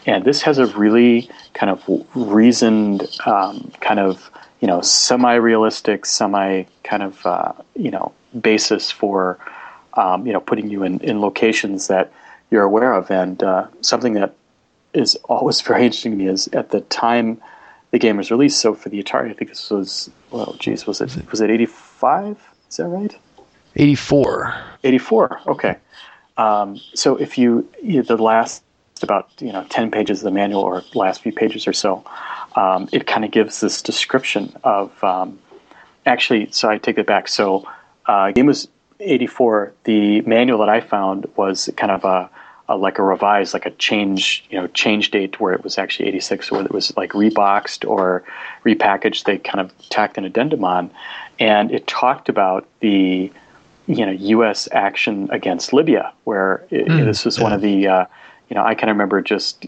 and 0.07 0.25
this 0.25 0.43
has 0.43 0.59
a 0.59 0.67
really 0.67 1.29
kind 1.55 1.71
of 1.71 1.83
reasoned 2.15 3.09
um, 3.27 3.73
kind 3.81 3.99
of 3.99 4.31
you 4.61 4.69
know 4.69 4.81
semi 4.81 5.35
realistic, 5.35 6.07
semi 6.07 6.65
kind 6.85 7.03
of 7.03 7.27
uh, 7.27 7.53
you 7.75 7.91
know 7.91 8.13
basis 8.41 8.93
for 8.93 9.39
um, 9.95 10.27
you 10.27 10.33
know, 10.33 10.41
putting 10.41 10.71
you 10.71 10.83
in, 10.83 11.01
in 11.01 11.21
locations 11.21 11.89
that 11.89 12.13
you're 12.51 12.63
aware 12.63 12.93
of. 12.93 13.11
And 13.11 13.43
uh, 13.43 13.67
something 13.81 14.15
that 14.15 14.35
is 14.93 15.17
always 15.25 15.61
very 15.71 15.85
interesting 15.85 16.13
to 16.13 16.19
me 16.19 16.29
is 16.29 16.49
at 16.49 16.71
the 16.71 16.81
time 16.83 17.41
the 17.91 17.99
game 17.99 18.17
was 18.17 18.31
released. 18.31 18.61
So 18.61 18.75
for 18.75 18.89
the 18.89 19.03
Atari, 19.03 19.31
I 19.31 19.35
think 19.35 19.51
this 19.51 19.71
was 19.71 20.11
well, 20.31 20.55
geez, 20.59 20.87
was 20.87 21.01
it 21.01 21.31
was 21.31 21.41
it 21.41 21.51
eighty 21.51 21.67
five? 21.67 22.39
Is 22.69 22.77
that 22.77 22.87
right? 22.87 23.17
Eighty 23.77 23.95
four. 23.95 24.55
Eighty 24.85 24.99
four. 24.99 25.41
Okay. 25.47 25.77
Um, 26.37 26.81
so 26.95 27.17
if 27.17 27.37
you, 27.37 27.69
you 27.83 28.03
the 28.03 28.17
last 28.17 28.63
about 29.03 29.31
you 29.41 29.53
know 29.53 29.65
ten 29.71 29.91
pages 29.91 30.21
of 30.21 30.25
the 30.25 30.31
manual 30.31 30.63
or 30.63 30.83
last 30.95 31.23
few 31.23 31.33
pages 31.33 31.67
or 31.67 31.73
so, 31.73 32.05
um, 32.55 32.89
it 32.93 33.07
kind 33.07 33.25
of 33.25 33.31
gives 33.31 33.61
this 33.61 33.83
description 33.83 34.55
of. 34.63 35.03
Um, 35.03 35.39
actually, 36.07 36.51
so 36.51 36.69
I 36.69 36.79
take 36.79 36.99
it 36.99 37.07
back. 37.07 37.29
So 37.29 37.69
uh, 38.07 38.31
game 38.33 38.47
was 38.47 38.69
84, 39.01 39.73
the 39.85 40.21
manual 40.23 40.59
that 40.61 40.69
I 40.69 40.81
found 40.81 41.27
was 41.37 41.71
kind 41.77 41.91
of 41.91 42.05
a, 42.05 42.31
uh, 42.69 42.77
like 42.77 42.99
a 42.99 43.03
revised, 43.03 43.53
like 43.53 43.67
a 43.67 43.71
change, 43.73 44.45
you 44.51 44.59
know, 44.59 44.67
change 44.69 45.11
date 45.11 45.41
where 45.41 45.53
it 45.53 45.65
was 45.65 45.79
actually 45.79 46.09
86 46.09 46.51
or 46.51 46.57
whether 46.57 46.67
it 46.67 46.73
was 46.73 46.97
like 46.97 47.13
reboxed 47.13 47.89
or 47.89 48.23
repackaged. 48.65 49.25
They 49.25 49.39
kind 49.39 49.61
of 49.61 49.73
tacked 49.89 50.19
an 50.19 50.25
addendum 50.25 50.65
on, 50.65 50.91
and 51.39 51.73
it 51.73 51.87
talked 51.87 52.29
about 52.29 52.67
the, 52.81 53.33
you 53.87 54.07
know, 54.07 54.13
U.S. 54.13 54.69
action 54.73 55.29
against 55.33 55.73
Libya, 55.73 56.13
where 56.25 56.65
it, 56.71 56.87
mm, 56.87 57.05
this 57.05 57.25
was 57.25 57.39
yeah. 57.39 57.43
one 57.43 57.53
of 57.53 57.61
the, 57.61 57.89
uh, 57.89 58.07
you 58.49 58.55
know, 58.55 58.65
I 58.65 58.75
kind 58.75 58.91
of 58.91 58.95
remember 58.95 59.21
just 59.21 59.61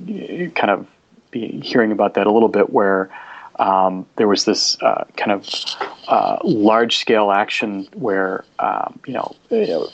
kind 0.54 0.70
of 0.70 0.86
hearing 1.32 1.92
about 1.92 2.14
that 2.14 2.26
a 2.26 2.30
little 2.30 2.48
bit 2.48 2.70
where. 2.70 3.10
Um, 3.58 4.06
there 4.16 4.26
was 4.26 4.46
this 4.46 4.80
uh, 4.80 5.04
kind 5.16 5.30
of 5.30 5.46
uh, 6.08 6.38
large 6.42 6.98
scale 6.98 7.30
action 7.30 7.88
where 7.94 8.44
um, 8.58 8.98
you 9.06 9.14
know, 9.14 9.34
you 9.50 9.66
know 9.66 9.88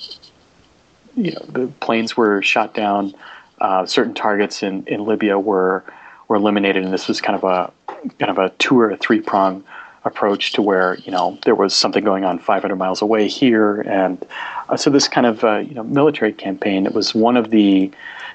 you 1.19 1.33
know, 1.33 1.45
the 1.49 1.67
planes 1.81 2.17
were 2.17 2.41
shot 2.43 2.75
down. 2.75 3.15
Uh, 3.61 3.85
certain 3.85 4.15
targets 4.15 4.63
in, 4.63 4.87
in 4.87 5.05
Libya 5.05 5.39
were 5.39 5.85
were 6.29 6.37
eliminated, 6.37 6.85
and 6.85 6.93
this 6.93 7.09
was 7.09 7.21
kind 7.21 7.37
of 7.37 7.45
a 7.45 7.73
kind 8.19 8.31
of 8.31 8.39
a 8.39 8.51
two 8.59 8.79
or 8.79 8.91
a 8.91 8.97
three 8.97 9.21
prong 9.21 9.65
approach 10.05 10.53
to 10.53 10.63
where 10.63 10.95
you 10.99 11.11
know 11.11 11.39
there 11.45 11.57
was 11.57 11.75
something 11.75 12.05
going 12.05 12.25
on 12.25 12.39
500 12.39 12.77
miles 12.77 13.03
away 13.03 13.27
here, 13.27 13.81
and 13.81 14.25
uh, 14.69 14.77
so 14.77 14.91
this 14.91 15.09
kind 15.09 15.27
of 15.27 15.43
uh, 15.43 15.57
you 15.57 15.75
know 15.75 15.83
military 15.83 16.33
campaign. 16.33 16.87
It 16.87 16.95
was 16.95 17.15
one 17.15 17.37
of 17.37 17.51
the 17.51 17.91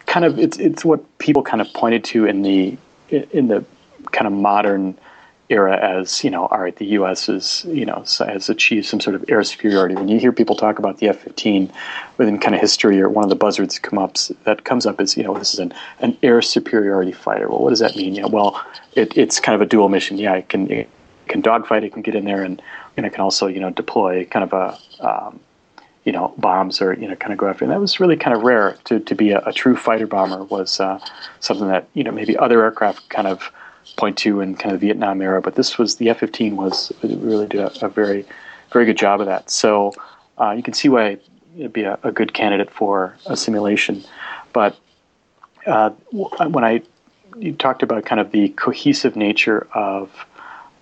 kind 0.06 0.26
of 0.26 0.38
it's 0.38 0.58
it's 0.58 0.84
what 0.84 1.18
people 1.20 1.42
kind 1.42 1.62
of 1.62 1.72
pointed 1.74 2.04
to 2.06 2.26
in 2.26 2.42
the 2.42 2.78
in 3.10 3.48
the 3.48 3.64
kind 4.12 4.28
of 4.28 4.34
modern 4.34 4.98
era 5.50 5.78
as 5.78 6.24
you 6.24 6.30
know, 6.30 6.46
all 6.46 6.60
right, 6.60 6.76
the 6.76 6.86
U.S. 6.98 7.28
is 7.28 7.66
you 7.68 7.86
know 7.86 8.04
has 8.20 8.50
achieved 8.50 8.86
some 8.86 9.00
sort 9.00 9.16
of 9.16 9.26
air 9.28 9.44
superiority. 9.44 9.96
When 9.96 10.08
you 10.08 10.20
hear 10.20 10.32
people 10.32 10.56
talk 10.56 10.80
about 10.80 10.98
the 10.98 11.10
F-15 11.10 11.72
within 12.18 12.40
kind 12.40 12.56
of 12.56 12.62
history, 12.62 13.02
or 13.02 13.10
one 13.10 13.24
of 13.24 13.30
the 13.30 13.36
buzzwords 13.36 13.82
come 13.82 14.00
up 14.00 14.18
that 14.46 14.64
comes 14.64 14.86
up 14.86 15.02
is 15.02 15.18
you 15.18 15.24
know 15.24 15.38
this 15.38 15.54
is 15.54 15.60
an, 15.60 15.74
an 16.00 16.18
air 16.24 16.42
superiority 16.42 17.12
fighter. 17.12 17.50
Well, 17.50 17.60
what 17.60 17.72
does 17.72 17.80
that 17.80 17.96
mean? 17.96 18.16
Yeah, 18.16 18.26
well, 18.26 18.64
it, 18.94 19.18
it's 19.18 19.40
kind 19.40 19.56
of 19.56 19.62
a 19.62 19.66
dual 19.66 19.90
mission. 19.90 20.18
Yeah, 20.18 20.36
it 20.36 20.50
can 20.50 20.72
it 20.72 20.90
can 21.28 21.42
dogfight, 21.42 21.84
it 21.84 21.94
can 21.94 22.02
get 22.02 22.16
in 22.16 22.26
there, 22.26 22.44
and 22.44 22.62
and 22.96 23.06
it 23.06 23.12
can 23.12 23.22
also 23.22 23.48
you 23.48 23.60
know 23.60 23.70
deploy 23.70 24.26
kind 24.26 24.50
of 24.50 24.54
a 24.54 25.06
um, 25.06 25.40
you 26.06 26.12
know 26.12 26.34
bombs 26.38 26.82
or 26.82 26.94
you 26.94 27.08
know 27.08 27.16
kind 27.16 27.34
of 27.34 27.38
go 27.38 27.48
after. 27.48 27.66
And 27.66 27.72
that 27.72 27.80
was 27.80 28.00
really 28.00 28.16
kind 28.16 28.36
of 28.36 28.44
rare 28.44 28.78
to 28.86 29.00
to 29.00 29.16
be 29.16 29.32
a, 29.32 29.40
a 29.46 29.54
true 29.54 29.76
fighter 29.76 30.08
bomber 30.08 30.44
was 30.46 30.80
uh, 30.80 31.00
something 31.42 31.68
that 31.68 31.88
you 31.94 32.04
know 32.04 32.12
maybe 32.12 32.38
other 32.38 32.64
aircraft 32.64 33.10
kind 33.10 33.28
of 33.28 33.52
point 33.98 34.18
to 34.20 34.42
in 34.42 34.56
kind 34.56 34.74
of 34.74 34.80
the 34.82 34.88
Vietnam 34.88 35.22
era, 35.22 35.42
but 35.42 35.56
this 35.56 35.78
was 35.78 35.98
the 35.98 36.10
F-15 36.10 36.54
was 36.54 36.92
really 37.04 37.48
did 37.48 37.62
a, 37.62 37.86
a 37.86 37.90
very 37.90 38.26
very 38.72 38.86
good 38.86 38.98
job 38.98 39.22
of 39.22 39.28
that. 39.28 39.50
So 39.50 39.94
uh, 40.40 40.52
you 40.52 40.64
can 40.64 40.74
see 40.74 40.90
why 40.90 41.18
it'd 41.58 41.74
be 41.74 41.84
a, 41.84 42.00
a, 42.04 42.12
good 42.12 42.34
candidate 42.34 42.72
for 42.72 43.16
a 43.28 43.38
simulation. 43.38 44.04
But 44.52 44.76
uh, 45.68 45.92
when 46.12 46.64
I 46.64 46.82
you 47.38 47.54
talked 47.54 47.84
about 47.84 48.06
kind 48.06 48.20
of 48.20 48.32
the 48.32 48.50
cohesive 48.50 49.16
nature 49.16 49.68
of 49.74 50.12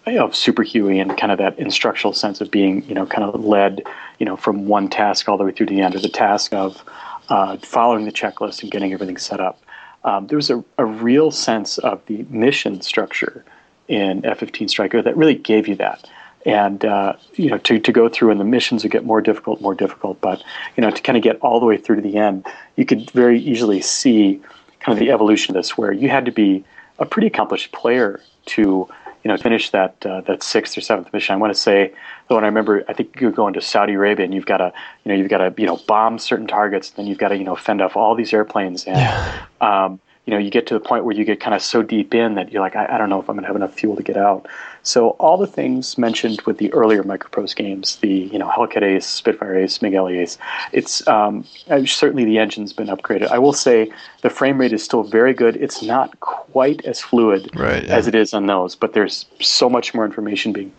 of 0.07 0.36
Super 0.36 0.64
Huey 0.64 0.99
and 0.99 1.15
kind 1.18 1.32
of 1.32 1.38
that 1.38 1.60
instructional 1.60 2.14
sense 2.14 2.41
of 2.41 2.49
being, 2.49 2.84
you 2.86 2.95
know, 2.95 3.06
kind 3.06 3.23
of 3.23 3.44
led, 3.44 3.84
you 4.18 4.26
know, 4.26 4.36
from 4.36 4.65
one 4.65 4.90
task 4.90 5.30
all 5.30 5.38
the 5.38 5.44
way 5.44 5.52
through 5.52 5.68
to 5.68 5.76
the 5.76 5.82
end, 5.82 5.95
or 5.95 5.99
the 5.99 6.10
task 6.10 6.53
of 6.53 6.84
uh, 7.30 7.57
following 7.57 8.06
the 8.06 8.11
checklist 8.11 8.64
and 8.64 8.72
getting 8.72 8.94
everything 8.94 9.18
set 9.18 9.40
up 9.40 9.61
um, 10.03 10.28
there 10.28 10.36
was 10.36 10.49
a, 10.49 10.64
a 10.78 10.86
real 10.86 11.32
sense 11.32 11.78
of 11.78 12.06
the 12.07 12.26
mission 12.30 12.82
structure 12.82 13.44
in 13.88 14.26
F-15 14.26 14.69
Striker 14.69 15.02
that 15.02 15.15
really 15.18 15.36
gave 15.36 15.68
you 15.68 15.76
that. 15.76 16.10
And 16.45 16.84
uh, 16.84 17.14
you 17.36 17.49
know, 17.49 17.60
to, 17.60 17.80
to 17.80 17.91
go 17.91 18.10
through 18.10 18.32
and 18.32 18.40
the 18.40 18.45
missions 18.45 18.84
would 18.84 18.91
get 18.91 19.06
more 19.06 19.22
difficult, 19.22 19.61
more 19.61 19.76
difficult. 19.76 20.19
But 20.22 20.44
you 20.76 20.82
know, 20.82 20.90
to 20.90 21.02
kind 21.02 21.18
of 21.18 21.23
get 21.23 21.40
all 21.41 21.60
the 21.60 21.65
way 21.65 21.78
through 21.78 21.98
to 21.98 22.02
the 22.02 22.18
end, 22.18 22.48
you 22.76 22.86
could 22.86 23.11
very 23.11 23.40
easily 23.40 23.82
see 23.82 24.41
kind 24.80 24.98
of 24.98 24.99
the 24.99 25.11
evolution 25.11 25.56
of 25.56 25.60
this, 25.60 25.78
where 25.78 25.91
you 25.91 26.10
had 26.10 26.26
to 26.26 26.32
be 26.32 26.64
a 26.98 27.06
pretty 27.06 27.28
accomplished 27.28 27.72
player 27.72 28.19
to 28.45 28.88
you 29.23 29.30
know, 29.30 29.38
finish 29.38 29.69
that 29.72 30.06
uh, 30.06 30.22
that 30.22 30.43
sixth 30.43 30.77
or 30.77 30.81
seventh 30.81 31.11
mission. 31.14 31.34
I 31.34 31.38
want 31.38 31.53
to 31.53 31.60
say, 31.60 31.93
though, 32.27 32.38
and 32.38 32.45
I 32.45 32.49
remember, 32.49 32.84
I 32.88 32.93
think 32.93 33.19
you're 33.19 33.31
going 33.31 33.53
to 33.53 33.61
Saudi 33.61 33.93
Arabia, 33.93 34.26
and 34.26 34.34
you've 34.34 34.45
got 34.45 34.57
to, 34.57 34.73
you 35.03 35.11
know, 35.11 35.18
you've 35.18 35.30
got 35.30 35.38
to, 35.38 35.53
you 35.57 35.68
know, 35.68 35.77
bomb 35.88 36.19
certain 36.19 36.48
targets, 36.48 36.89
and 36.89 36.98
then 36.98 37.07
you've 37.07 37.18
got 37.18 37.30
to, 37.30 37.38
you 37.38 37.43
know, 37.43 37.56
fend 37.56 37.81
off 37.81 37.95
all 37.95 38.15
these 38.15 38.34
airplanes, 38.34 38.85
and 38.85 38.98
yeah. 38.98 39.45
um, 39.61 39.99
you 40.26 40.31
know, 40.31 40.39
you 40.39 40.49
get 40.49 40.68
to 40.68 40.73
the 40.73 40.80
point 40.80 41.03
where 41.03 41.15
you 41.15 41.26
get 41.26 41.39
kind 41.39 41.56
of 41.56 41.61
so 41.61 41.81
deep 41.81 42.14
in 42.14 42.35
that 42.35 42.52
you're 42.52 42.61
like, 42.61 42.76
I, 42.76 42.85
I 42.85 42.98
don't 42.98 43.10
know 43.10 43.19
if 43.19 43.30
I'm 43.30 43.35
going 43.35 43.43
to 43.43 43.48
have 43.48 43.56
enough 43.56 43.73
fuel 43.73 43.95
to 43.95 44.03
get 44.03 44.18
out. 44.18 44.48
So 44.84 45.10
all 45.12 45.38
the 45.38 45.48
things 45.48 45.98
mentioned 45.98 46.41
with 46.41 46.58
the 46.58 46.74
earlier 46.74 47.03
Microprose 47.03 47.56
games, 47.56 47.98
the 47.98 48.10
you 48.10 48.40
know 48.40 48.49
Hellcat 48.49 48.82
Ace, 48.82 49.06
Spitfire 49.06 49.56
Ace, 49.58 49.82
MiG 49.82 49.94
Alley 49.94 50.20
Ace, 50.20 50.38
it's 50.72 51.08
um, 51.08 51.45
uh, 51.70 51.86
certainly 51.86 52.26
the 52.26 52.40
engine's 52.40 52.74
been 52.74 52.88
upgraded. 52.88 53.28
I 53.28 53.38
will 53.38 53.53
say 53.53 53.91
the 54.22 54.30
frame 54.30 54.60
rate 54.60 54.74
is 54.74 54.84
still 54.84 55.03
very 55.03 55.34
good. 55.34 55.56
It's 55.56 55.84
not 55.84 56.20
quite 56.20 56.84
as 56.86 56.99
fluid 56.99 57.49
right, 57.56 57.84
yeah. 57.84 57.95
as 57.95 58.08
it 58.08 58.16
is 58.16 58.34
on 58.34 58.48
those, 58.48 58.76
but 58.76 58.94
there's 58.94 59.26
so 59.40 59.70
much 59.70 59.94
more 59.94 60.06
information 60.06 60.52
being 60.52 60.72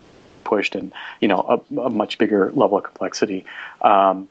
pushed 0.45 0.75
and 0.75 0.93
you 1.21 1.29
know 1.29 1.63
a, 1.73 1.81
a 1.81 1.91
much 1.91 2.19
bigger 2.19 2.51
level 2.53 2.79
of 2.79 2.85
complexity. 2.85 3.45
Um, 3.83 4.29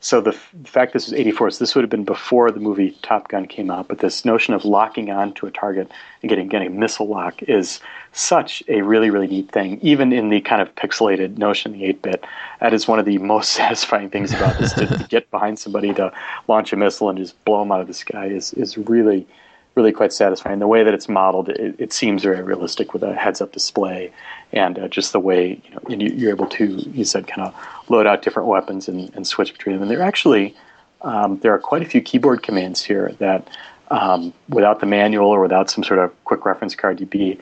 so 0.00 0.20
the, 0.20 0.30
f- 0.30 0.50
the 0.52 0.68
fact 0.68 0.92
this 0.92 1.06
was 1.06 1.14
84, 1.14 1.50
so 1.50 1.58
this 1.58 1.74
would 1.74 1.82
have 1.82 1.90
been 1.90 2.04
before 2.04 2.50
the 2.50 2.60
movie 2.60 2.96
Top 3.02 3.28
Gun 3.28 3.46
came 3.46 3.70
out, 3.70 3.88
but 3.88 3.98
this 3.98 4.24
notion 4.24 4.54
of 4.54 4.64
locking 4.64 5.10
on 5.10 5.34
to 5.34 5.46
a 5.46 5.50
target 5.50 5.90
and 6.22 6.28
getting, 6.28 6.48
getting 6.48 6.68
a 6.68 6.70
missile 6.70 7.08
lock 7.08 7.42
is 7.42 7.80
such 8.18 8.62
a 8.68 8.82
really, 8.82 9.10
really 9.10 9.26
neat 9.26 9.50
thing. 9.50 9.78
Even 9.80 10.12
in 10.12 10.28
the 10.28 10.40
kind 10.40 10.60
of 10.60 10.74
pixelated 10.74 11.38
notion, 11.38 11.72
the 11.72 11.82
8-bit, 11.82 12.24
that 12.60 12.74
is 12.74 12.88
one 12.88 12.98
of 12.98 13.04
the 13.04 13.18
most 13.34 13.50
satisfying 13.50 14.10
things 14.10 14.32
about 14.32 14.58
this, 14.58 14.72
to, 14.74 14.86
to 14.86 15.04
get 15.08 15.30
behind 15.30 15.58
somebody 15.58 15.94
to 15.94 16.12
launch 16.48 16.72
a 16.72 16.76
missile 16.76 17.08
and 17.08 17.18
just 17.18 17.42
blow 17.44 17.60
them 17.60 17.72
out 17.72 17.80
of 17.80 17.86
the 17.86 17.94
sky 17.94 18.26
is, 18.26 18.52
is 18.54 18.76
really, 18.76 19.26
really 19.74 19.92
quite 19.92 20.12
satisfying. 20.12 20.58
The 20.58 20.66
way 20.66 20.82
that 20.82 20.94
it's 20.94 21.08
modeled, 21.08 21.48
it, 21.48 21.76
it 21.78 21.92
seems 21.92 22.22
very 22.22 22.42
realistic 22.42 22.92
with 22.92 23.02
a 23.02 23.14
heads-up 23.14 23.52
display, 23.52 24.12
and 24.52 24.78
uh, 24.78 24.88
just 24.88 25.12
the 25.12 25.20
way 25.20 25.60
you 25.88 25.96
know 25.96 26.06
you're 26.06 26.30
able 26.30 26.46
to, 26.46 26.66
you 26.66 27.04
said, 27.04 27.26
kind 27.26 27.46
of 27.46 27.54
load 27.88 28.06
out 28.06 28.22
different 28.22 28.48
weapons 28.48 28.88
and, 28.88 29.14
and 29.14 29.26
switch 29.26 29.52
between 29.52 29.74
them. 29.76 29.82
And 29.82 29.90
there 29.90 30.02
actually 30.02 30.56
um, 31.02 31.38
there 31.38 31.52
are 31.52 31.58
quite 31.58 31.82
a 31.82 31.84
few 31.84 32.00
keyboard 32.00 32.42
commands 32.42 32.82
here 32.82 33.12
that, 33.18 33.48
um, 33.90 34.32
without 34.48 34.80
the 34.80 34.86
manual 34.86 35.28
or 35.28 35.40
without 35.40 35.70
some 35.70 35.84
sort 35.84 36.00
of 36.00 36.12
quick 36.24 36.44
reference 36.44 36.74
card, 36.74 37.00
you'd 37.00 37.10
be 37.10 37.38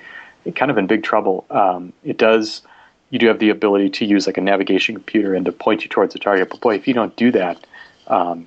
kind 0.54 0.70
of 0.70 0.78
in 0.78 0.86
big 0.86 1.02
trouble. 1.02 1.46
Um, 1.50 1.92
it 2.04 2.18
does. 2.18 2.62
You 3.10 3.18
do 3.18 3.28
have 3.28 3.38
the 3.38 3.50
ability 3.50 3.90
to 3.90 4.04
use 4.04 4.26
like 4.26 4.36
a 4.36 4.40
navigation 4.40 4.94
computer 4.94 5.34
and 5.34 5.44
to 5.46 5.52
point 5.52 5.82
you 5.82 5.88
towards 5.88 6.12
the 6.12 6.18
target. 6.18 6.50
But 6.50 6.60
boy, 6.60 6.74
if 6.74 6.88
you 6.88 6.94
don't 6.94 7.14
do 7.16 7.30
that, 7.32 7.64
um, 8.08 8.46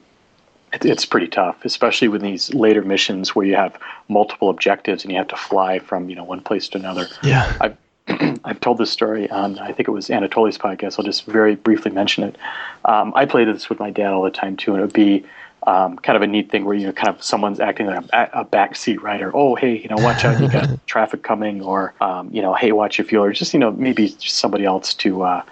it, 0.73 0.85
it's 0.85 1.05
pretty 1.05 1.27
tough, 1.27 1.63
especially 1.65 2.07
with 2.07 2.21
these 2.21 2.53
later 2.53 2.81
missions 2.81 3.35
where 3.35 3.45
you 3.45 3.55
have 3.55 3.77
multiple 4.07 4.49
objectives 4.49 5.03
and 5.03 5.11
you 5.11 5.17
have 5.17 5.27
to 5.29 5.37
fly 5.37 5.79
from 5.79 6.09
you 6.09 6.15
know 6.15 6.23
one 6.23 6.41
place 6.41 6.67
to 6.69 6.77
another. 6.77 7.07
Yeah, 7.23 7.55
I've 7.61 7.77
I've 8.43 8.59
told 8.59 8.77
this 8.77 8.91
story 8.91 9.29
on 9.29 9.59
I 9.59 9.71
think 9.71 9.87
it 9.87 9.91
was 9.91 10.09
Anatoly's 10.09 10.57
podcast. 10.57 10.99
I'll 10.99 11.05
just 11.05 11.25
very 11.25 11.55
briefly 11.55 11.91
mention 11.91 12.23
it. 12.23 12.37
Um, 12.85 13.13
I 13.15 13.25
played 13.25 13.47
this 13.47 13.69
with 13.69 13.79
my 13.79 13.89
dad 13.89 14.11
all 14.11 14.23
the 14.23 14.31
time 14.31 14.57
too, 14.57 14.73
and 14.73 14.81
it 14.81 14.85
would 14.85 14.93
be 14.93 15.25
um, 15.67 15.97
kind 15.97 16.15
of 16.15 16.21
a 16.21 16.27
neat 16.27 16.49
thing 16.49 16.65
where 16.65 16.75
you 16.75 16.87
know 16.87 16.93
kind 16.93 17.09
of 17.09 17.21
someone's 17.23 17.59
acting 17.59 17.87
like 17.87 18.05
a, 18.13 18.29
a 18.33 18.45
backseat 18.45 19.01
rider. 19.01 19.31
Oh, 19.33 19.55
hey, 19.55 19.77
you 19.77 19.89
know, 19.89 19.97
watch 19.97 20.23
out, 20.23 20.41
you 20.41 20.49
got 20.49 20.69
traffic 20.87 21.23
coming, 21.23 21.61
or 21.61 21.93
um, 22.01 22.29
you 22.33 22.41
know, 22.41 22.53
hey, 22.53 22.71
watch 22.71 22.97
your 22.97 23.05
fuel, 23.05 23.23
or 23.23 23.33
just 23.33 23.53
you 23.53 23.59
know, 23.59 23.71
maybe 23.71 24.15
somebody 24.19 24.65
else 24.65 24.93
to 24.95 25.23
uh, 25.23 25.43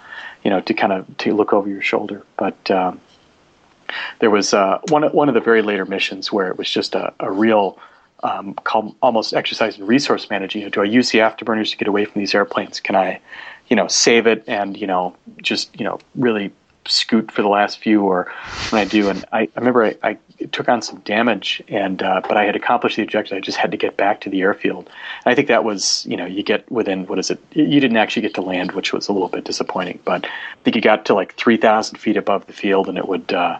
you 0.44 0.50
know 0.50 0.60
to 0.62 0.74
kind 0.74 0.92
of 0.92 1.16
to 1.18 1.34
look 1.34 1.52
over 1.52 1.68
your 1.68 1.82
shoulder. 1.82 2.24
But 2.36 2.70
um, 2.70 3.00
there 4.20 4.30
was 4.30 4.54
uh, 4.54 4.78
one 4.88 5.02
one 5.04 5.28
of 5.28 5.34
the 5.34 5.40
very 5.40 5.62
later 5.62 5.84
missions 5.84 6.32
where 6.32 6.48
it 6.48 6.58
was 6.58 6.70
just 6.70 6.94
a, 6.94 7.12
a 7.20 7.30
real 7.30 7.78
um, 8.22 8.56
almost 9.02 9.34
exercise 9.34 9.78
in 9.78 9.86
resource 9.86 10.28
managing. 10.30 10.62
You 10.62 10.66
know, 10.66 10.70
do 10.70 10.80
I 10.82 10.84
use 10.84 11.10
the 11.10 11.18
afterburners 11.18 11.70
to 11.70 11.76
get 11.76 11.88
away 11.88 12.04
from 12.04 12.20
these 12.20 12.34
airplanes? 12.34 12.80
Can 12.80 12.96
I, 12.96 13.20
you 13.68 13.76
know, 13.76 13.88
save 13.88 14.26
it 14.26 14.44
and 14.46 14.76
you 14.76 14.86
know 14.86 15.14
just 15.42 15.78
you 15.78 15.84
know 15.84 15.98
really 16.14 16.52
scoot 16.88 17.30
for 17.30 17.42
the 17.42 17.48
last 17.48 17.78
few, 17.78 18.02
or 18.02 18.32
when 18.70 18.80
I 18.80 18.84
do? 18.84 19.08
And 19.08 19.24
I, 19.32 19.40
I 19.40 19.48
remember 19.56 19.84
I, 19.84 19.96
I, 20.02 20.18
took 20.52 20.68
on 20.68 20.82
some 20.82 21.00
damage, 21.00 21.62
and 21.68 22.02
uh, 22.02 22.20
but 22.26 22.36
I 22.36 22.44
had 22.44 22.54
accomplished 22.54 22.96
the 22.96 23.02
objective. 23.02 23.36
I 23.36 23.40
just 23.40 23.58
had 23.58 23.70
to 23.70 23.76
get 23.76 23.96
back 23.96 24.20
to 24.20 24.30
the 24.30 24.40
airfield. 24.42 24.88
And 25.24 25.32
I 25.32 25.34
think 25.34 25.48
that 25.48 25.64
was 25.64 26.06
you 26.06 26.16
know 26.16 26.26
you 26.26 26.42
get 26.42 26.70
within 26.70 27.06
what 27.06 27.18
is 27.18 27.30
it? 27.30 27.40
You 27.52 27.80
didn't 27.80 27.96
actually 27.96 28.22
get 28.22 28.34
to 28.34 28.42
land, 28.42 28.72
which 28.72 28.92
was 28.92 29.08
a 29.08 29.12
little 29.12 29.28
bit 29.28 29.44
disappointing. 29.44 30.00
But 30.04 30.26
I 30.26 30.62
think 30.64 30.76
you 30.76 30.82
got 30.82 31.04
to 31.06 31.14
like 31.14 31.34
three 31.34 31.56
thousand 31.56 31.98
feet 31.98 32.16
above 32.16 32.46
the 32.46 32.52
field, 32.52 32.88
and 32.88 32.98
it 32.98 33.08
would. 33.08 33.32
Uh, 33.32 33.58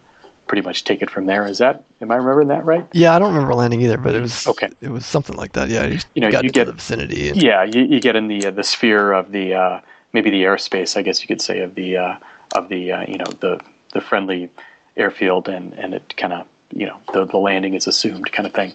pretty 0.48 0.62
much 0.62 0.82
take 0.84 1.02
it 1.02 1.10
from 1.10 1.26
there. 1.26 1.46
Is 1.46 1.58
that 1.58 1.84
am 2.00 2.10
I 2.10 2.16
remembering 2.16 2.48
that 2.48 2.64
right? 2.64 2.86
Yeah, 2.92 3.14
I 3.14 3.18
don't 3.18 3.32
remember 3.32 3.54
landing 3.54 3.82
either, 3.82 3.98
but 3.98 4.14
it 4.14 4.20
was 4.20 4.46
okay. 4.46 4.70
It 4.80 4.88
was 4.88 5.06
something 5.06 5.36
like 5.36 5.52
that. 5.52 5.68
Yeah, 5.68 5.84
you, 5.84 5.98
you 6.14 6.22
know, 6.22 6.32
got 6.32 6.42
you 6.42 6.50
get 6.50 6.64
the 6.64 6.72
vicinity. 6.72 7.28
And, 7.28 7.40
yeah, 7.40 7.62
you, 7.62 7.82
you 7.82 8.00
get 8.00 8.16
in 8.16 8.26
the 8.26 8.46
uh, 8.46 8.50
the 8.50 8.64
sphere 8.64 9.12
of 9.12 9.30
the 9.30 9.54
uh, 9.54 9.80
maybe 10.12 10.30
the 10.30 10.42
airspace, 10.42 10.96
I 10.96 11.02
guess 11.02 11.22
you 11.22 11.28
could 11.28 11.40
say, 11.40 11.60
of 11.60 11.74
the 11.74 11.96
uh, 11.96 12.18
of 12.54 12.68
the 12.68 12.92
uh, 12.92 13.04
you 13.06 13.18
know 13.18 13.30
the 13.40 13.60
the 13.92 14.00
friendly 14.00 14.50
airfield, 14.96 15.48
and 15.48 15.72
and 15.74 15.94
it 15.94 16.16
kind 16.16 16.32
of 16.32 16.46
you 16.70 16.86
know 16.86 17.00
the 17.12 17.24
the 17.24 17.38
landing 17.38 17.74
is 17.74 17.86
assumed 17.86 18.30
kind 18.32 18.46
of 18.46 18.54
thing, 18.54 18.72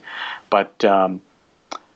but. 0.50 0.84
Um, 0.86 1.22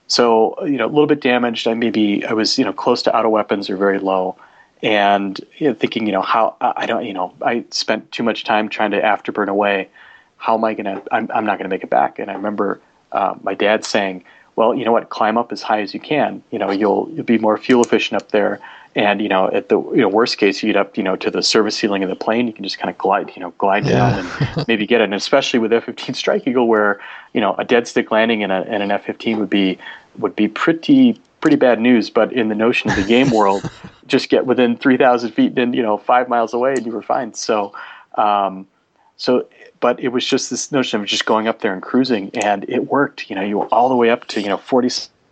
so 0.09 0.55
you 0.65 0.77
know, 0.77 0.85
a 0.85 0.87
little 0.87 1.05
bit 1.05 1.19
damaged. 1.19 1.67
I 1.67 1.73
maybe 1.73 2.25
I 2.25 2.31
was 2.31 2.57
you 2.57 2.63
know 2.63 2.71
close 2.71 3.03
to 3.03 3.13
auto 3.13 3.27
weapons 3.27 3.69
or 3.69 3.75
very 3.75 3.99
low 3.99 4.37
and 4.81 5.39
you 5.57 5.67
know, 5.67 5.73
thinking, 5.73 6.05
you 6.05 6.13
know, 6.13 6.21
how 6.21 6.55
I 6.61 6.85
don't, 6.85 7.03
you 7.03 7.13
know, 7.13 7.33
I 7.41 7.65
spent 7.71 8.11
too 8.13 8.23
much 8.23 8.43
time 8.43 8.69
trying 8.69 8.91
to 8.91 9.01
afterburn 9.01 9.49
away, 9.49 9.89
how 10.37 10.55
am 10.55 10.63
I 10.63 10.73
going 10.73 10.85
to? 10.85 11.03
I'm, 11.11 11.29
I'm 11.33 11.45
not 11.45 11.59
to 11.59 11.67
make 11.67 11.83
it 11.83 11.89
back. 11.89 12.19
And 12.19 12.29
I 12.29 12.35
remember 12.35 12.79
uh, 13.11 13.35
my 13.41 13.53
dad 13.53 13.83
saying, 13.83 14.23
"Well, 14.55 14.75
you 14.75 14.85
know 14.85 14.91
what? 14.91 15.09
Climb 15.09 15.37
up 15.37 15.51
as 15.51 15.61
high 15.61 15.81
as 15.81 15.93
you 15.93 15.99
can. 15.99 16.43
You 16.51 16.59
know, 16.59 16.71
you'll 16.71 17.09
you'll 17.11 17.25
be 17.25 17.37
more 17.37 17.57
fuel 17.57 17.83
efficient 17.83 18.21
up 18.21 18.31
there." 18.31 18.59
And 18.97 19.21
you 19.21 19.29
know, 19.29 19.47
at 19.51 19.69
the 19.69 19.79
you 19.79 20.01
know 20.01 20.09
worst 20.09 20.39
case, 20.39 20.63
you 20.63 20.73
get 20.73 20.75
up 20.75 20.97
you 20.97 21.03
know 21.03 21.15
to 21.17 21.29
the 21.29 21.43
service 21.43 21.77
ceiling 21.77 22.01
of 22.03 22.09
the 22.09 22.15
plane. 22.15 22.47
You 22.47 22.53
can 22.53 22.63
just 22.63 22.79
kind 22.79 22.89
of 22.89 22.97
glide 22.97 23.31
you 23.35 23.41
know 23.41 23.51
glide 23.59 23.85
Yeah. 23.85 23.91
down 24.11 24.19
and 24.19 24.67
maybe 24.67 24.87
get 24.87 25.01
it. 25.01 25.05
And 25.05 25.13
especially 25.13 25.59
with 25.59 25.71
F-15 25.71 26.15
Strike 26.15 26.47
Eagle, 26.47 26.67
where 26.67 26.99
you 27.33 27.39
know 27.39 27.53
a 27.59 27.63
dead 27.63 27.87
stick 27.87 28.09
landing 28.09 28.41
in, 28.41 28.49
a, 28.49 28.63
in 28.63 28.81
an 28.81 28.89
F-15 28.89 29.37
would 29.37 29.51
be 29.51 29.77
would 30.17 30.35
be 30.35 30.47
pretty 30.47 31.21
pretty 31.41 31.57
bad 31.57 31.79
news. 31.79 32.09
But 32.09 32.33
in 32.33 32.49
the 32.49 32.55
notion 32.55 32.89
of 32.89 32.95
the 32.97 33.03
game 33.03 33.29
world, 33.29 33.63
just 34.07 34.29
get 34.29 34.47
within 34.47 34.75
3,000 34.75 35.31
feet 35.31 35.55
and 35.59 35.75
you 35.75 35.83
know 35.83 35.97
five 35.99 36.27
miles 36.27 36.53
away, 36.55 36.73
and 36.73 36.85
you 36.85 36.91
were 36.91 37.03
fine. 37.03 37.33
So. 37.35 37.73
Um, 38.15 38.65
so, 39.19 39.47
but 39.79 39.99
it 39.99 40.09
was 40.09 40.25
just 40.25 40.49
this 40.51 40.71
notion 40.71 41.01
of 41.01 41.07
just 41.07 41.25
going 41.25 41.47
up 41.47 41.61
there 41.61 41.73
and 41.73 41.81
cruising, 41.81 42.29
and 42.35 42.67
it 42.69 42.87
worked. 42.87 43.29
You 43.31 43.35
know, 43.35 43.41
you 43.41 43.57
were 43.57 43.65
all 43.67 43.89
the 43.89 43.95
way 43.95 44.09
up 44.11 44.25
to 44.29 44.41
you 44.41 44.47
know 44.47 44.57
forty 44.57 44.89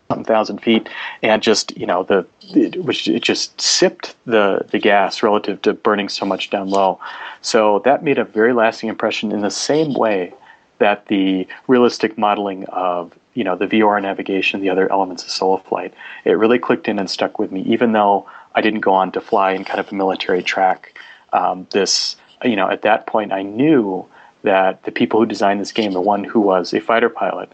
something 0.09 0.25
thousand 0.25 0.59
feet, 0.59 0.87
and 1.21 1.41
just 1.41 1.75
you 1.77 1.85
know 1.85 2.03
the 2.03 2.25
it, 2.53 2.83
which 2.83 3.07
it 3.07 3.23
just 3.23 3.59
sipped 3.59 4.15
the 4.25 4.65
the 4.71 4.79
gas 4.79 5.23
relative 5.23 5.61
to 5.63 5.73
burning 5.73 6.09
so 6.09 6.25
much 6.25 6.49
down 6.49 6.69
low. 6.69 6.99
So 7.41 7.79
that 7.85 8.03
made 8.03 8.17
a 8.17 8.23
very 8.23 8.53
lasting 8.53 8.89
impression. 8.89 9.31
In 9.31 9.41
the 9.41 9.51
same 9.51 9.93
way 9.93 10.33
that 10.79 11.07
the 11.07 11.47
realistic 11.67 12.17
modeling 12.17 12.65
of 12.65 13.17
you 13.33 13.43
know 13.43 13.55
the 13.55 13.67
VR 13.67 14.01
navigation, 14.01 14.61
the 14.61 14.69
other 14.69 14.91
elements 14.91 15.23
of 15.23 15.29
solo 15.29 15.57
flight, 15.57 15.93
it 16.23 16.33
really 16.33 16.59
clicked 16.59 16.87
in 16.87 16.99
and 16.99 17.09
stuck 17.09 17.39
with 17.39 17.51
me. 17.51 17.61
Even 17.61 17.91
though 17.93 18.27
I 18.53 18.61
didn't 18.61 18.81
go 18.81 18.93
on 18.93 19.11
to 19.13 19.21
fly 19.21 19.51
in 19.51 19.65
kind 19.65 19.79
of 19.79 19.91
a 19.91 19.95
military 19.95 20.43
track, 20.43 20.97
um, 21.33 21.67
this 21.71 22.15
you 22.43 22.55
know 22.55 22.69
at 22.69 22.83
that 22.83 23.07
point 23.07 23.33
I 23.33 23.41
knew 23.41 24.05
that 24.43 24.83
the 24.83 24.91
people 24.91 25.19
who 25.19 25.25
designed 25.25 25.59
this 25.59 25.71
game, 25.71 25.91
the 25.93 26.01
one 26.01 26.23
who 26.23 26.39
was 26.39 26.73
a 26.73 26.79
fighter 26.79 27.09
pilot, 27.09 27.51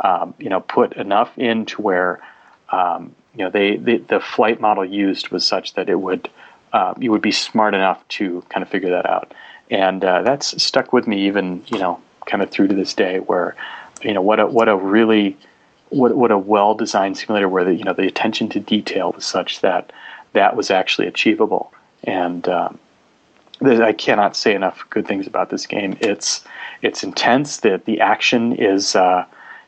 um, 0.00 0.34
you 0.38 0.48
know, 0.48 0.60
put 0.60 0.94
enough 0.94 1.36
in 1.38 1.66
to 1.66 1.82
where 1.82 2.20
um, 2.70 3.14
you 3.34 3.44
know 3.44 3.50
they, 3.50 3.76
the 3.76 4.20
flight 4.20 4.60
model 4.60 4.84
used 4.84 5.28
was 5.28 5.46
such 5.46 5.74
that 5.74 5.88
it 5.88 6.00
would 6.00 6.28
um, 6.72 6.94
you 7.00 7.10
would 7.10 7.22
be 7.22 7.32
smart 7.32 7.74
enough 7.74 8.06
to 8.08 8.42
kind 8.48 8.62
of 8.62 8.68
figure 8.68 8.90
that 8.90 9.06
out, 9.06 9.32
and 9.70 10.04
uh, 10.04 10.22
that's 10.22 10.62
stuck 10.62 10.92
with 10.92 11.06
me 11.06 11.26
even 11.26 11.64
you 11.68 11.78
know 11.78 12.00
kind 12.26 12.42
of 12.42 12.50
through 12.50 12.68
to 12.68 12.74
this 12.74 12.94
day 12.94 13.20
where 13.20 13.54
you 14.02 14.12
know 14.12 14.22
what 14.22 14.40
a 14.40 14.46
what 14.46 14.68
a 14.68 14.76
really 14.76 15.36
what 15.90 16.16
what 16.16 16.30
a 16.30 16.38
well 16.38 16.74
designed 16.74 17.16
simulator 17.16 17.48
where 17.48 17.64
the 17.64 17.74
you 17.74 17.84
know 17.84 17.92
the 17.92 18.06
attention 18.06 18.48
to 18.48 18.60
detail 18.60 19.12
was 19.12 19.24
such 19.24 19.60
that 19.60 19.92
that 20.32 20.56
was 20.56 20.70
actually 20.70 21.06
achievable 21.06 21.72
and 22.04 22.48
um, 22.48 22.78
I 23.62 23.92
cannot 23.92 24.36
say 24.36 24.54
enough 24.54 24.84
good 24.90 25.06
things 25.06 25.26
about 25.26 25.50
this 25.50 25.66
game. 25.66 25.96
It's 26.00 26.44
it's 26.82 27.02
intense. 27.02 27.58
The 27.58 27.80
the 27.84 28.00
action 28.00 28.52
is 28.56 28.96
uh, 28.96 29.24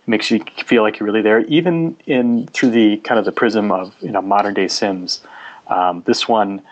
makes 0.07 0.31
you 0.31 0.43
feel 0.65 0.83
like 0.83 0.99
you're 0.99 1.07
really 1.07 1.23
there, 1.23 1.41
even 1.41 1.97
in 2.07 2.47
through 2.49 2.71
the 2.71 2.99
kind 2.99 3.19
of 3.19 3.25
the 3.25 3.33
prism 3.33 3.73
of 3.73 3.95
you 4.01 4.11
know 4.11 4.23
modern 4.23 4.55
day 4.55 4.69
Sims. 4.69 5.23
Um, 5.69 6.03
this 6.07 6.29
one, 6.29 6.63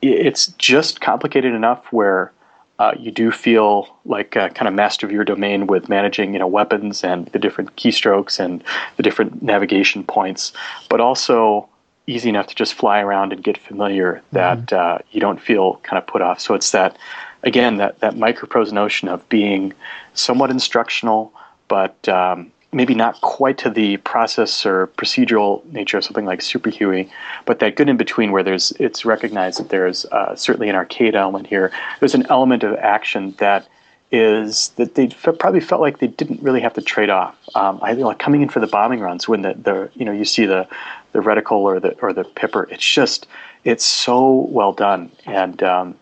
it's 0.00 0.48
just 0.58 1.00
complicated 1.00 1.54
enough 1.54 1.84
where 1.92 2.32
uh, 2.78 2.92
you 2.98 3.10
do 3.10 3.30
feel 3.30 3.88
like 4.04 4.36
a 4.36 4.50
kind 4.50 4.68
of 4.68 4.74
master 4.74 5.06
of 5.06 5.12
your 5.12 5.24
domain 5.24 5.66
with 5.66 5.88
managing 5.88 6.32
you 6.32 6.38
know 6.38 6.46
weapons 6.46 7.04
and 7.04 7.26
the 7.26 7.38
different 7.38 7.74
keystrokes 7.76 8.38
and 8.38 8.62
the 8.96 9.02
different 9.02 9.42
navigation 9.42 10.04
points, 10.04 10.52
but 10.88 11.00
also 11.00 11.68
easy 12.06 12.28
enough 12.28 12.46
to 12.48 12.54
just 12.54 12.74
fly 12.74 13.00
around 13.00 13.32
and 13.32 13.42
get 13.42 13.56
familiar 13.56 14.20
that 14.32 14.58
mm-hmm. 14.66 14.96
uh, 14.96 14.98
you 15.10 15.20
don't 15.20 15.40
feel 15.40 15.80
kind 15.84 15.98
of 15.98 16.06
put 16.06 16.20
off. 16.20 16.40
So 16.40 16.54
it's 16.54 16.70
that 16.72 16.96
again 17.42 17.76
that 17.76 17.98
that 18.00 18.14
microprose 18.14 18.72
notion 18.72 19.08
of 19.08 19.26
being 19.28 19.72
somewhat 20.14 20.50
instructional, 20.50 21.32
but 21.68 22.08
um, 22.08 22.50
maybe 22.74 22.94
not 22.94 23.20
quite 23.20 23.56
to 23.58 23.70
the 23.70 23.96
process 23.98 24.66
or 24.66 24.88
procedural 24.98 25.64
nature 25.72 25.98
of 25.98 26.04
something 26.04 26.26
like 26.26 26.42
Super 26.42 26.70
Huey, 26.70 27.10
but 27.46 27.60
that 27.60 27.76
good 27.76 27.88
in 27.88 27.96
between 27.96 28.32
where 28.32 28.42
there's 28.42 28.72
it's 28.72 29.04
recognized 29.04 29.60
that 29.60 29.68
there's 29.68 30.04
uh, 30.06 30.34
certainly 30.34 30.68
an 30.68 30.74
arcade 30.74 31.14
element 31.14 31.46
here. 31.46 31.70
There's 32.00 32.14
an 32.14 32.26
element 32.28 32.62
of 32.64 32.74
action 32.76 33.34
that 33.38 33.66
is 34.12 34.68
that 34.76 34.94
they 34.94 35.08
probably 35.08 35.60
felt 35.60 35.80
like 35.80 35.98
they 35.98 36.06
didn't 36.06 36.42
really 36.42 36.60
have 36.60 36.74
to 36.74 36.82
trade 36.82 37.10
off. 37.10 37.36
Um, 37.54 37.78
I 37.82 37.92
like 37.92 38.18
coming 38.18 38.42
in 38.42 38.48
for 38.48 38.60
the 38.60 38.66
bombing 38.66 39.00
runs 39.00 39.26
when 39.26 39.42
the, 39.42 39.54
the 39.54 39.90
you 39.94 40.04
know 40.04 40.12
you 40.12 40.24
see 40.24 40.46
the 40.46 40.68
the 41.12 41.20
reticle 41.20 41.62
or 41.62 41.80
the 41.80 41.98
or 42.00 42.12
the 42.12 42.24
pipper. 42.24 42.68
It's 42.70 42.86
just 42.86 43.26
it's 43.64 43.84
so 43.84 44.46
well 44.50 44.72
done, 44.72 45.10
and 45.26 45.62
um, 45.62 45.94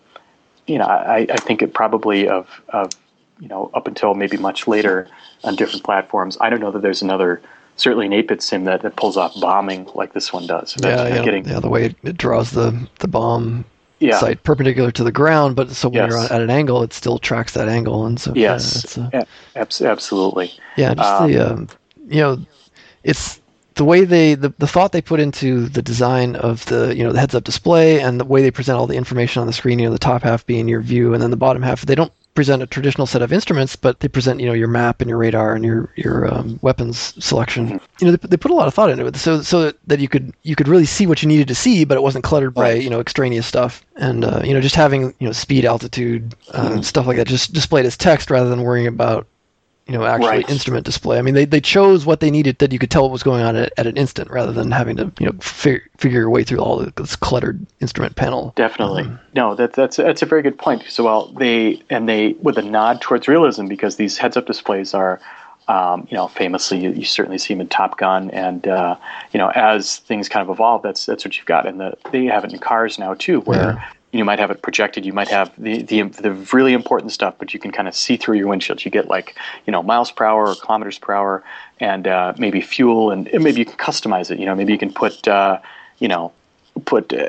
you 0.67 0.79
know 0.79 0.85
I, 0.85 1.27
I 1.31 1.37
think 1.37 1.63
it 1.63 1.75
probably 1.75 2.29
of 2.29 2.61
of 2.71 2.91
you 3.43 3.49
know 3.49 3.71
up 3.75 3.87
until 3.89 4.15
maybe 4.15 4.37
much 4.37 4.67
later 4.69 5.09
on 5.45 5.57
different 5.57 5.85
platforms. 5.85 6.39
I 6.41 6.49
don't 6.49 6.61
know 6.61 6.71
that 6.71 6.81
there's 6.83 7.03
another 7.03 7.43
certainly 7.77 8.07
an 8.07 8.13
8-bit 8.13 8.43
sim 8.43 8.65
that, 8.65 8.83
that 8.83 8.97
pulls 8.97 9.17
off 9.17 9.33
bombing 9.41 9.89
like 9.95 10.13
this 10.13 10.33
one 10.33 10.47
does. 10.47 10.77
yeah, 10.83 11.09
yeah, 11.09 11.25
getting, 11.25 11.45
yeah. 11.49 11.59
The 11.59 11.69
way 11.71 11.87
it, 11.87 11.97
it 12.05 12.17
draws 12.17 12.53
the 12.53 12.89
the 13.01 13.09
bomb 13.09 13.65
yeah. 13.99 14.19
sight 14.19 14.43
perpendicular 14.45 14.93
to 14.93 15.03
the 15.05 15.11
ground, 15.13 15.57
but 15.57 15.71
so 15.71 15.89
when 15.89 15.97
Yes. 16.05 16.11
you're 16.11 16.21
at 16.21 16.41
an 16.41 16.51
angle, 16.51 16.83
it 16.83 16.93
still 16.93 17.19
tracks 17.19 17.55
that 17.55 17.69
angle, 17.69 18.07
and 18.07 18.21
so 18.21 18.33
yeah, 18.35 18.53
yes, 18.53 18.97
uh, 18.99 19.11
a- 19.13 19.27
abs- 19.59 19.83
absolutely. 19.83 20.53
yeah, 20.77 20.95
just 20.95 21.09
Um, 21.21 21.33
the 21.33 21.39
um, 21.53 21.69
you 22.09 22.21
know, 22.21 22.39
it's 23.05 23.41
the 23.75 23.85
way 23.85 24.05
they 24.05 24.35
the, 24.35 24.53
the 24.59 24.67
thought 24.67 24.93
they 24.93 25.01
put 25.03 25.19
into 25.19 25.67
the 25.69 25.83
design 25.83 26.37
of 26.37 26.65
the 26.67 26.95
you 26.95 27.03
know 27.03 27.13
the 27.13 27.19
heads 27.21 27.35
up 27.35 27.43
display 27.45 28.01
and 28.01 28.21
the 28.21 28.25
way 28.25 28.43
they 28.43 28.51
present 28.51 28.79
all 28.79 28.87
the 28.87 28.97
information 28.97 29.41
on 29.41 29.47
the 29.47 29.53
screen. 29.53 29.79
You 29.79 29.87
know, 29.87 29.93
the 29.93 29.99
top 29.99 30.23
half 30.23 30.45
being 30.47 30.69
your 30.69 30.83
view, 30.83 31.15
and 31.15 31.23
then 31.23 31.31
the 31.31 31.37
bottom 31.37 31.63
half. 31.63 31.87
They 31.87 31.95
don't 31.95 32.13
present 32.35 32.63
a 32.63 32.67
traditional 32.67 33.07
set 33.07 33.23
of 33.23 33.33
instruments, 33.33 33.77
but 33.77 34.01
they 34.01 34.09
present 34.09 34.41
you 34.41 34.47
know 34.47 34.53
your 34.53 34.69
map 34.69 35.01
and 35.01 35.09
your 35.09 35.19
radar 35.19 35.55
and 35.55 35.65
your 35.65 35.91
your 35.97 36.33
um, 36.33 36.59
weapons 36.63 37.15
selection. 37.25 37.67
Mm-hmm. 37.67 37.85
You 38.01 38.07
know, 38.07 38.17
they, 38.17 38.29
they 38.29 38.37
put 38.37 38.51
a 38.51 38.55
lot 38.55 38.69
of 38.69 38.75
thought 38.75 38.91
into 38.91 39.07
it, 39.07 39.17
so 39.17 39.43
so 39.43 39.73
that 39.87 40.01
you 40.01 40.09
could 40.09 40.33
you 40.43 40.57
could 40.57 40.69
really 40.69 40.87
see 40.87 41.07
what 41.07 41.23
you 41.23 41.29
needed 41.29 41.49
to 41.49 41.55
see, 41.55 41.85
but 41.85 41.97
it 41.97 42.03
wasn't 42.03 42.25
cluttered 42.25 42.55
by 42.55 42.73
you 42.73 42.91
know 42.91 43.01
extraneous 43.01 43.47
stuff. 43.47 43.85
And 43.97 44.25
uh, 44.25 44.41
you 44.45 44.55
know, 44.55 44.61
just 44.61 44.75
having 44.75 45.15
you 45.19 45.27
know 45.27 45.33
speed, 45.33 45.65
altitude, 45.65 46.35
um, 46.53 46.73
Mm-hmm. 46.73 46.83
stuff 46.83 47.07
like 47.07 47.17
that, 47.19 47.27
just 47.27 47.53
displayed 47.53 47.85
as 47.85 47.97
text 47.97 48.31
rather 48.31 48.49
than 48.49 48.63
worrying 48.63 48.87
about 48.87 49.27
you 49.87 49.95
know 49.99 50.05
actually 50.05 50.29
Right. 50.29 50.51
instrument 50.51 50.87
display. 50.87 51.19
I 51.19 51.23
mean, 51.23 51.35
they, 51.35 51.45
they 51.45 51.61
chose 51.61 52.07
what 52.07 52.21
they 52.21 52.31
needed 52.31 52.59
that 52.59 52.73
you 52.73 52.79
could 52.79 52.91
tell 52.91 53.03
what 53.03 53.11
was 53.11 53.23
going 53.23 53.43
on 53.43 53.57
at, 53.57 53.73
at 53.77 53.87
an 53.87 53.97
instant 53.97 54.31
rather 54.31 54.53
than 54.53 54.71
having 54.71 54.97
to 54.97 55.13
you 55.19 55.27
know 55.27 55.33
fig- 55.41 55.83
figure 55.99 56.21
your 56.21 56.31
way 56.31 56.45
through 56.45 56.61
all 56.61 56.79
this 56.79 57.17
cluttered 57.17 57.67
instrument 57.81 58.17
panel. 58.17 58.53
Definitely. 58.57 59.03
Um, 59.03 59.19
no, 59.35 59.55
that, 59.55 59.73
that's 59.73 59.97
that's 59.97 60.23
a 60.23 60.27
very 60.27 60.43
good 60.43 60.57
point. 60.57 60.85
So, 60.89 61.05
well, 61.05 61.27
they 61.39 61.83
and 61.91 62.09
they 62.09 62.35
with 62.35 62.59
a 62.59 62.63
nod 62.63 63.01
towards 63.01 63.27
realism 63.29 63.67
because 63.67 63.97
these 63.97 64.19
heads-up 64.19 64.47
displays 64.47 64.95
are, 64.95 65.21
um, 65.69 66.07
you 66.11 66.17
know, 66.17 66.29
famously 66.29 66.79
you, 66.79 66.93
you 66.93 67.05
certainly 67.05 67.39
see 67.39 67.55
them 67.55 67.61
in 67.63 67.69
Top 67.69 67.99
Gun, 67.99 68.31
and 68.31 68.67
uh, 68.69 68.97
you 69.33 69.39
know, 69.39 69.49
as 69.55 69.99
things 69.99 70.29
kind 70.29 70.49
of 70.49 70.55
evolve, 70.55 70.83
that's 70.83 71.07
that's 71.07 71.25
what 71.25 71.37
you've 71.37 71.47
got, 71.47 71.67
and 71.67 71.81
the, 71.81 71.97
they 72.13 72.27
have 72.27 72.45
it 72.45 72.53
in 72.53 72.59
cars 72.59 72.99
now 72.99 73.15
too, 73.15 73.41
where. 73.41 73.75
Yeah. 73.75 73.85
You 74.13 74.25
might 74.25 74.39
have 74.39 74.51
it 74.51 74.61
projected. 74.61 75.07
You 75.07 75.15
might 75.15 75.29
have 75.29 75.53
the, 75.57 75.83
the 75.83 76.03
the 76.03 76.33
really 76.53 76.75
important 76.75 77.13
stuff, 77.13 77.35
but 77.39 77.55
you 77.55 77.61
can 77.61 77.73
kind 77.73 77.89
of 77.89 77.95
see 77.95 78.17
through 78.19 78.37
your 78.37 78.47
windshield. 78.47 78.85
You 78.85 78.91
get 78.91 79.09
like 79.09 79.37
you 79.67 79.71
know 79.71 79.83
miles 79.83 80.13
per 80.13 80.25
hour 80.25 80.49
or 80.49 80.55
kilometers 80.55 80.99
per 80.99 81.15
hour, 81.15 81.43
and 81.81 82.07
uh, 82.07 82.35
maybe 82.37 82.61
fuel, 82.61 83.11
and, 83.11 83.27
and 83.29 83.43
maybe 83.43 83.61
you 83.61 83.65
can 83.65 83.79
customize 83.79 84.31
it. 84.31 84.39
You 84.39 84.47
know, 84.47 84.55
maybe 84.55 84.73
you 84.73 84.79
can 84.79 84.93
put 84.93 85.27
uh, 85.27 85.61
you 85.99 86.09
know 86.09 86.33
put 86.85 87.13
uh, 87.13 87.29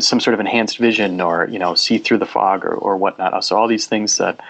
some 0.00 0.20
sort 0.20 0.34
of 0.34 0.40
enhanced 0.40 0.78
vision 0.78 1.20
or 1.20 1.46
you 1.50 1.58
know 1.58 1.74
see 1.74 1.98
through 1.98 2.18
the 2.18 2.26
fog 2.26 2.64
or, 2.64 2.74
or 2.74 2.96
whatnot. 2.96 3.44
So 3.44 3.56
all 3.56 3.68
these 3.68 3.86
things 3.86 4.16
that 4.18 4.40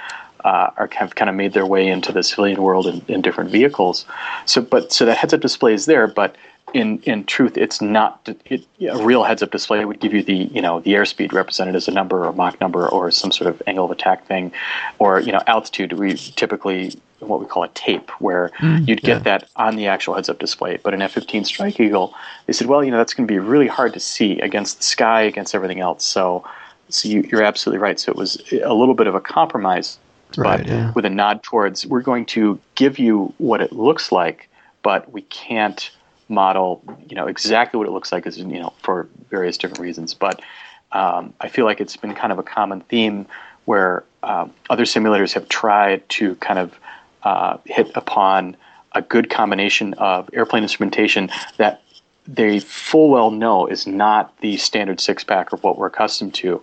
uh, 0.44 0.70
are 0.76 0.88
kind 0.88 1.08
of, 1.08 1.14
kind 1.14 1.28
of 1.28 1.34
made 1.34 1.54
their 1.54 1.66
way 1.66 1.88
into 1.88 2.12
the 2.12 2.22
civilian 2.22 2.62
world 2.62 2.86
in, 2.86 3.02
in 3.08 3.22
different 3.22 3.50
vehicles. 3.50 4.06
So 4.46 4.62
but 4.62 4.92
so 4.92 5.04
the 5.04 5.14
heads-up 5.14 5.40
display 5.40 5.74
is 5.74 5.86
there, 5.86 6.06
but 6.06 6.36
in 6.74 6.98
in 7.04 7.24
truth, 7.24 7.56
it's 7.56 7.80
not 7.80 8.28
it, 8.44 8.66
a 8.80 9.02
real 9.02 9.22
heads-up 9.22 9.50
display 9.50 9.80
It 9.80 9.86
would 9.86 10.00
give 10.00 10.12
you 10.12 10.22
the 10.22 10.34
you 10.34 10.60
know 10.60 10.80
the 10.80 10.92
airspeed 10.92 11.32
represented 11.32 11.76
as 11.76 11.88
a 11.88 11.92
number 11.92 12.26
or 12.26 12.32
Mach 12.32 12.60
number 12.60 12.86
or 12.88 13.10
some 13.10 13.32
sort 13.32 13.48
of 13.48 13.62
angle 13.66 13.86
of 13.86 13.90
attack 13.90 14.26
thing, 14.26 14.52
or 14.98 15.20
you 15.20 15.32
know 15.32 15.40
altitude. 15.46 15.92
We 15.94 16.14
typically 16.14 16.92
what 17.20 17.40
we 17.40 17.46
call 17.46 17.62
a 17.62 17.68
tape, 17.68 18.10
where 18.20 18.50
hmm, 18.58 18.78
you'd 18.86 19.00
get 19.00 19.18
yeah. 19.18 19.38
that 19.38 19.48
on 19.56 19.76
the 19.76 19.86
actual 19.86 20.14
heads-up 20.14 20.38
display. 20.38 20.76
But 20.82 20.92
in 20.92 21.00
F-15 21.00 21.46
Strike 21.46 21.80
Eagle, 21.80 22.14
they 22.44 22.52
said, 22.52 22.66
well, 22.66 22.84
you 22.84 22.90
know, 22.90 22.98
that's 22.98 23.14
going 23.14 23.26
to 23.26 23.32
be 23.32 23.38
really 23.38 23.66
hard 23.66 23.94
to 23.94 24.00
see 24.00 24.38
against 24.40 24.78
the 24.78 24.84
sky, 24.84 25.22
against 25.22 25.54
everything 25.54 25.80
else. 25.80 26.04
So, 26.04 26.44
so 26.90 27.08
you, 27.08 27.26
you're 27.30 27.42
absolutely 27.42 27.80
right. 27.80 27.98
So 27.98 28.12
it 28.12 28.18
was 28.18 28.36
a 28.52 28.74
little 28.74 28.94
bit 28.94 29.06
of 29.06 29.14
a 29.14 29.22
compromise, 29.22 29.98
Right, 30.36 30.58
but 30.58 30.66
yeah. 30.66 30.92
with 30.92 31.04
a 31.04 31.10
nod 31.10 31.42
towards 31.42 31.86
we're 31.86 32.02
going 32.02 32.26
to 32.26 32.58
give 32.74 32.98
you 32.98 33.32
what 33.38 33.60
it 33.60 33.72
looks 33.72 34.10
like, 34.12 34.48
but 34.82 35.10
we 35.12 35.22
can't 35.22 35.90
model, 36.28 36.82
you 37.08 37.16
know, 37.16 37.26
exactly 37.26 37.78
what 37.78 37.86
it 37.86 37.92
looks 37.92 38.12
like, 38.12 38.26
is 38.26 38.38
you 38.38 38.44
know, 38.44 38.72
for 38.82 39.08
various 39.30 39.56
different 39.56 39.80
reasons. 39.80 40.14
But 40.14 40.40
um, 40.92 41.34
I 41.40 41.48
feel 41.48 41.64
like 41.64 41.80
it's 41.80 41.96
been 41.96 42.14
kind 42.14 42.32
of 42.32 42.38
a 42.38 42.42
common 42.42 42.80
theme 42.82 43.26
where 43.64 44.04
um, 44.22 44.52
other 44.70 44.84
simulators 44.84 45.32
have 45.32 45.48
tried 45.48 46.08
to 46.10 46.34
kind 46.36 46.58
of 46.58 46.78
uh, 47.22 47.58
hit 47.64 47.90
upon 47.94 48.56
a 48.92 49.02
good 49.02 49.28
combination 49.30 49.94
of 49.94 50.30
airplane 50.32 50.62
instrumentation 50.62 51.30
that 51.56 51.82
they 52.26 52.60
full 52.60 53.10
well 53.10 53.30
know 53.30 53.66
is 53.66 53.86
not 53.86 54.36
the 54.38 54.56
standard 54.56 55.00
six 55.00 55.24
pack 55.24 55.52
of 55.52 55.62
what 55.62 55.76
we're 55.76 55.86
accustomed 55.86 56.32
to, 56.34 56.62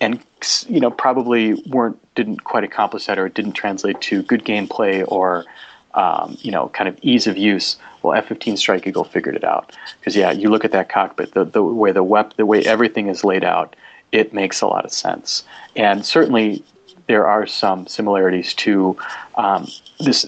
and 0.00 0.20
you 0.68 0.80
know 0.80 0.90
probably 0.90 1.54
weren't 1.68 1.98
didn't 2.14 2.44
quite 2.44 2.64
accomplish 2.64 3.06
that 3.06 3.18
or 3.18 3.26
it 3.26 3.34
didn't 3.34 3.52
translate 3.52 4.00
to 4.00 4.22
good 4.22 4.44
gameplay 4.44 5.04
or 5.06 5.44
um, 5.96 6.36
you 6.40 6.50
know 6.50 6.68
kind 6.68 6.88
of 6.88 6.98
ease 7.02 7.26
of 7.26 7.36
use 7.36 7.76
well 8.02 8.14
f-15 8.14 8.56
strike 8.56 8.86
eagle 8.86 9.04
figured 9.04 9.34
it 9.34 9.44
out. 9.44 9.76
Because 9.98 10.14
yeah 10.16 10.30
you 10.30 10.50
look 10.50 10.64
at 10.64 10.72
that 10.72 10.88
cockpit 10.88 11.32
the, 11.32 11.44
the 11.44 11.62
way 11.62 11.92
the 11.92 12.04
wep- 12.04 12.34
the 12.34 12.46
way 12.46 12.62
everything 12.64 13.08
is 13.08 13.24
laid 13.24 13.44
out 13.44 13.74
it 14.12 14.32
makes 14.32 14.60
a 14.60 14.66
lot 14.66 14.84
of 14.84 14.92
sense. 14.92 15.44
And 15.74 16.06
certainly 16.06 16.62
there 17.06 17.26
are 17.26 17.46
some 17.46 17.86
similarities 17.86 18.54
to 18.54 18.96
um, 19.36 19.68
this 20.00 20.22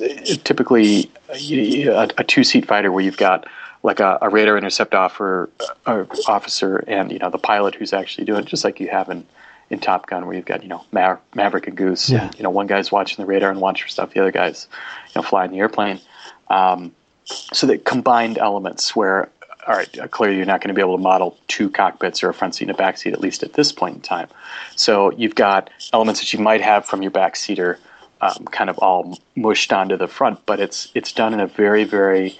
typically 0.44 1.10
a, 1.30 2.08
a 2.18 2.24
two-seat 2.24 2.66
fighter 2.66 2.92
where 2.92 3.04
you've 3.04 3.16
got 3.16 3.46
like 3.82 4.00
a, 4.00 4.18
a 4.22 4.28
radar 4.28 4.56
intercept 4.58 4.94
offer, 4.94 5.48
uh, 5.86 6.04
officer 6.26 6.78
and 6.88 7.12
you 7.12 7.18
know 7.18 7.30
the 7.30 7.38
pilot 7.38 7.74
who's 7.74 7.92
actually 7.92 8.24
doing 8.24 8.40
it, 8.40 8.46
just 8.46 8.64
like 8.64 8.80
you 8.80 8.88
have 8.88 9.08
in 9.08 9.24
in 9.70 9.78
Top 9.78 10.06
Gun, 10.06 10.26
where 10.26 10.34
you've 10.34 10.46
got 10.46 10.62
you 10.62 10.68
know 10.68 10.84
Ma- 10.92 11.18
Maverick 11.34 11.66
and 11.66 11.76
Goose. 11.76 12.10
Yeah. 12.10 12.24
And, 12.24 12.36
you 12.36 12.42
know, 12.42 12.50
one 12.50 12.66
guy's 12.66 12.90
watching 12.90 13.22
the 13.22 13.26
radar 13.26 13.50
and 13.50 13.60
watching 13.60 13.84
for 13.84 13.90
stuff. 13.90 14.12
The 14.12 14.20
other 14.20 14.32
guy's 14.32 14.68
you 15.08 15.20
know 15.20 15.22
flying 15.22 15.50
the 15.50 15.58
airplane. 15.58 16.00
Um, 16.48 16.92
so 17.24 17.66
the 17.66 17.78
combined 17.78 18.38
elements 18.38 18.96
where 18.96 19.30
all 19.68 19.76
right, 19.76 20.10
clearly 20.10 20.38
you're 20.38 20.46
not 20.46 20.62
going 20.62 20.68
to 20.68 20.74
be 20.74 20.80
able 20.80 20.96
to 20.96 21.02
model 21.02 21.36
two 21.46 21.68
cockpits 21.68 22.22
or 22.22 22.30
a 22.30 22.34
front 22.34 22.54
seat 22.54 22.64
and 22.64 22.70
a 22.70 22.74
back 22.74 22.96
seat 22.96 23.12
at 23.12 23.20
least 23.20 23.42
at 23.42 23.52
this 23.52 23.70
point 23.70 23.96
in 23.96 24.00
time. 24.00 24.28
So 24.76 25.12
you've 25.12 25.34
got 25.34 25.68
elements 25.92 26.20
that 26.20 26.32
you 26.32 26.38
might 26.38 26.62
have 26.62 26.86
from 26.86 27.02
your 27.02 27.10
back 27.10 27.36
seater, 27.36 27.78
um, 28.22 28.46
kind 28.46 28.70
of 28.70 28.78
all 28.78 29.18
mushed 29.36 29.70
onto 29.70 29.98
the 29.98 30.08
front, 30.08 30.44
but 30.46 30.58
it's 30.58 30.90
it's 30.94 31.12
done 31.12 31.34
in 31.34 31.40
a 31.40 31.46
very 31.46 31.84
very 31.84 32.38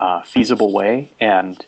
uh, 0.00 0.22
feasible 0.22 0.72
way 0.72 1.10
and 1.20 1.64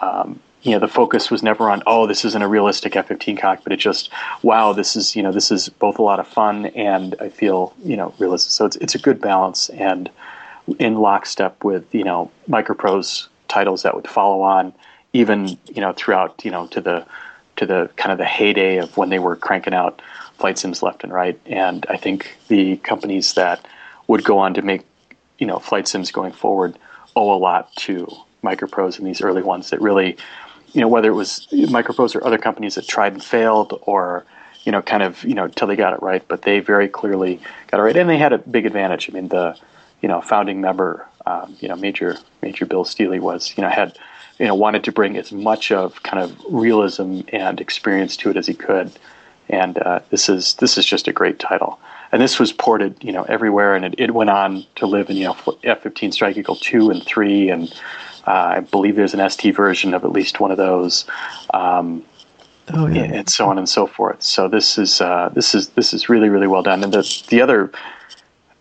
um, 0.00 0.40
you 0.66 0.72
know 0.72 0.80
the 0.80 0.88
focus 0.88 1.30
was 1.30 1.44
never 1.44 1.70
on 1.70 1.80
oh 1.86 2.08
this 2.08 2.24
isn't 2.24 2.42
a 2.42 2.48
realistic 2.48 2.96
F-15 2.96 3.38
cockpit. 3.38 3.72
It 3.72 3.76
just 3.76 4.10
wow 4.42 4.72
this 4.72 4.96
is 4.96 5.14
you 5.14 5.22
know 5.22 5.30
this 5.30 5.52
is 5.52 5.68
both 5.68 5.98
a 6.00 6.02
lot 6.02 6.18
of 6.18 6.26
fun 6.26 6.66
and 6.66 7.14
I 7.20 7.28
feel 7.28 7.72
you 7.84 7.96
know 7.96 8.12
realistic. 8.18 8.50
So 8.50 8.66
it's 8.66 8.76
it's 8.76 8.94
a 8.96 8.98
good 8.98 9.20
balance 9.20 9.68
and 9.70 10.10
in 10.80 10.96
lockstep 10.96 11.62
with 11.62 11.94
you 11.94 12.02
know 12.02 12.32
Microprose 12.48 13.28
titles 13.46 13.84
that 13.84 13.94
would 13.94 14.08
follow 14.08 14.42
on 14.42 14.72
even 15.12 15.56
you 15.66 15.80
know 15.80 15.92
throughout 15.92 16.44
you 16.44 16.50
know 16.50 16.66
to 16.68 16.80
the 16.80 17.06
to 17.56 17.64
the 17.64 17.88
kind 17.96 18.10
of 18.10 18.18
the 18.18 18.24
heyday 18.24 18.78
of 18.78 18.96
when 18.96 19.08
they 19.08 19.20
were 19.20 19.36
cranking 19.36 19.72
out 19.72 20.02
flight 20.36 20.58
sims 20.58 20.82
left 20.82 21.04
and 21.04 21.12
right. 21.12 21.40
And 21.46 21.86
I 21.88 21.96
think 21.96 22.36
the 22.48 22.76
companies 22.78 23.34
that 23.34 23.64
would 24.08 24.24
go 24.24 24.38
on 24.38 24.54
to 24.54 24.62
make 24.62 24.82
you 25.38 25.46
know 25.46 25.60
flight 25.60 25.86
sims 25.86 26.10
going 26.10 26.32
forward 26.32 26.76
owe 27.14 27.32
a 27.32 27.38
lot 27.38 27.72
to 27.76 28.08
Microprose 28.42 28.98
and 28.98 29.06
these 29.06 29.20
early 29.20 29.42
ones 29.42 29.70
that 29.70 29.80
really 29.80 30.16
you 30.76 30.82
know, 30.82 30.88
whether 30.88 31.08
it 31.08 31.14
was 31.14 31.48
Microprose 31.50 32.14
or 32.14 32.22
other 32.22 32.36
companies 32.36 32.74
that 32.74 32.86
tried 32.86 33.14
and 33.14 33.24
failed, 33.24 33.80
or 33.86 34.26
you 34.64 34.72
know, 34.72 34.82
kind 34.82 35.02
of 35.02 35.24
you 35.24 35.32
know, 35.32 35.48
till 35.48 35.66
they 35.66 35.74
got 35.74 35.94
it 35.94 36.02
right. 36.02 36.22
But 36.28 36.42
they 36.42 36.60
very 36.60 36.86
clearly 36.86 37.40
got 37.68 37.80
it 37.80 37.82
right, 37.82 37.96
and 37.96 38.10
they 38.10 38.18
had 38.18 38.34
a 38.34 38.38
big 38.38 38.66
advantage. 38.66 39.08
I 39.08 39.14
mean, 39.14 39.28
the 39.28 39.56
you 40.02 40.08
know, 40.08 40.20
founding 40.20 40.60
member, 40.60 41.06
um, 41.24 41.56
you 41.60 41.68
know, 41.68 41.76
Major 41.76 42.18
Major 42.42 42.66
Bill 42.66 42.84
Stealey 42.84 43.20
was 43.20 43.56
you 43.56 43.62
know 43.62 43.70
had 43.70 43.96
you 44.38 44.44
know 44.44 44.54
wanted 44.54 44.84
to 44.84 44.92
bring 44.92 45.16
as 45.16 45.32
much 45.32 45.72
of 45.72 46.02
kind 46.02 46.22
of 46.22 46.36
realism 46.50 47.22
and 47.32 47.58
experience 47.58 48.14
to 48.18 48.28
it 48.28 48.36
as 48.36 48.46
he 48.46 48.52
could, 48.52 48.92
and 49.48 49.78
uh, 49.78 50.00
this 50.10 50.28
is 50.28 50.56
this 50.56 50.76
is 50.76 50.84
just 50.84 51.08
a 51.08 51.12
great 51.12 51.38
title. 51.38 51.80
And 52.12 52.20
this 52.20 52.38
was 52.38 52.52
ported, 52.52 53.02
you 53.02 53.12
know, 53.12 53.22
everywhere, 53.24 53.74
and 53.74 53.84
it, 53.86 53.94
it 53.98 54.14
went 54.14 54.28
on 54.28 54.66
to 54.74 54.86
live 54.86 55.08
in 55.08 55.16
you 55.16 55.24
know 55.24 55.36
F-15 55.64 56.12
Strike 56.12 56.36
Eagle 56.36 56.56
two 56.56 56.90
and 56.90 57.02
three, 57.02 57.48
and 57.48 57.74
I 58.26 58.60
believe 58.60 58.96
there's 58.96 59.14
an 59.14 59.28
ST 59.30 59.54
version 59.54 59.94
of 59.94 60.04
at 60.04 60.12
least 60.12 60.40
one 60.40 60.50
of 60.50 60.56
those, 60.56 61.06
um, 61.54 62.04
Oh 62.72 62.86
yeah. 62.88 63.02
and 63.04 63.28
so 63.28 63.48
on 63.48 63.58
and 63.58 63.68
so 63.68 63.86
forth. 63.86 64.22
So 64.22 64.48
this 64.48 64.76
is 64.76 65.00
uh, 65.00 65.30
this 65.32 65.54
is 65.54 65.68
this 65.70 65.94
is 65.94 66.08
really 66.08 66.28
really 66.28 66.48
well 66.48 66.62
done. 66.62 66.82
And 66.82 66.92
the 66.92 67.24
the 67.28 67.40
other 67.40 67.70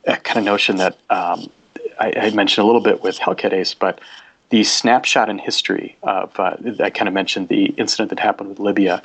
uh, 0.08 0.16
kind 0.18 0.38
of 0.38 0.44
notion 0.44 0.78
that 0.78 0.98
um, 1.10 1.50
I, 2.00 2.14
I 2.16 2.30
mentioned 2.32 2.64
a 2.64 2.66
little 2.68 2.82
bit 2.82 3.02
with 3.02 3.18
Hellcat 3.18 3.54
Ace, 3.54 3.74
but 3.74 4.00
the 4.50 4.64
snapshot 4.64 5.28
in 5.28 5.40
history 5.40 5.98
of 6.04 6.40
uh, 6.40 6.56
I 6.80 6.92
kind 6.92 7.08
of 7.08 7.14
mentioned 7.14 7.48
the 7.48 7.66
incident 7.78 8.10
that 8.10 8.20
happened 8.20 8.50
with 8.50 8.60
Libya, 8.60 9.02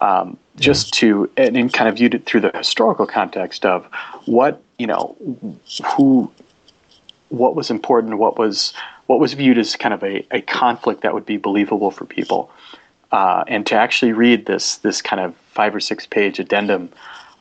um, 0.00 0.36
just 0.56 0.94
to 0.94 1.28
and, 1.36 1.56
and 1.56 1.72
kind 1.72 1.88
of 1.88 1.96
viewed 1.96 2.14
it 2.14 2.24
through 2.26 2.42
the 2.42 2.52
historical 2.54 3.06
context 3.06 3.66
of 3.66 3.84
what 4.26 4.62
you 4.78 4.86
know 4.86 5.16
who 5.96 6.30
what 7.30 7.56
was 7.56 7.70
important, 7.70 8.18
what 8.18 8.38
was 8.38 8.72
what 9.06 9.20
was 9.20 9.34
viewed 9.34 9.58
as 9.58 9.76
kind 9.76 9.94
of 9.94 10.02
a, 10.02 10.26
a 10.30 10.40
conflict 10.40 11.02
that 11.02 11.14
would 11.14 11.26
be 11.26 11.36
believable 11.36 11.90
for 11.90 12.04
people, 12.04 12.50
uh, 13.12 13.44
and 13.46 13.66
to 13.66 13.74
actually 13.74 14.12
read 14.12 14.46
this 14.46 14.76
this 14.76 15.02
kind 15.02 15.20
of 15.20 15.34
five 15.52 15.74
or 15.74 15.80
six 15.80 16.06
page 16.06 16.38
addendum, 16.38 16.90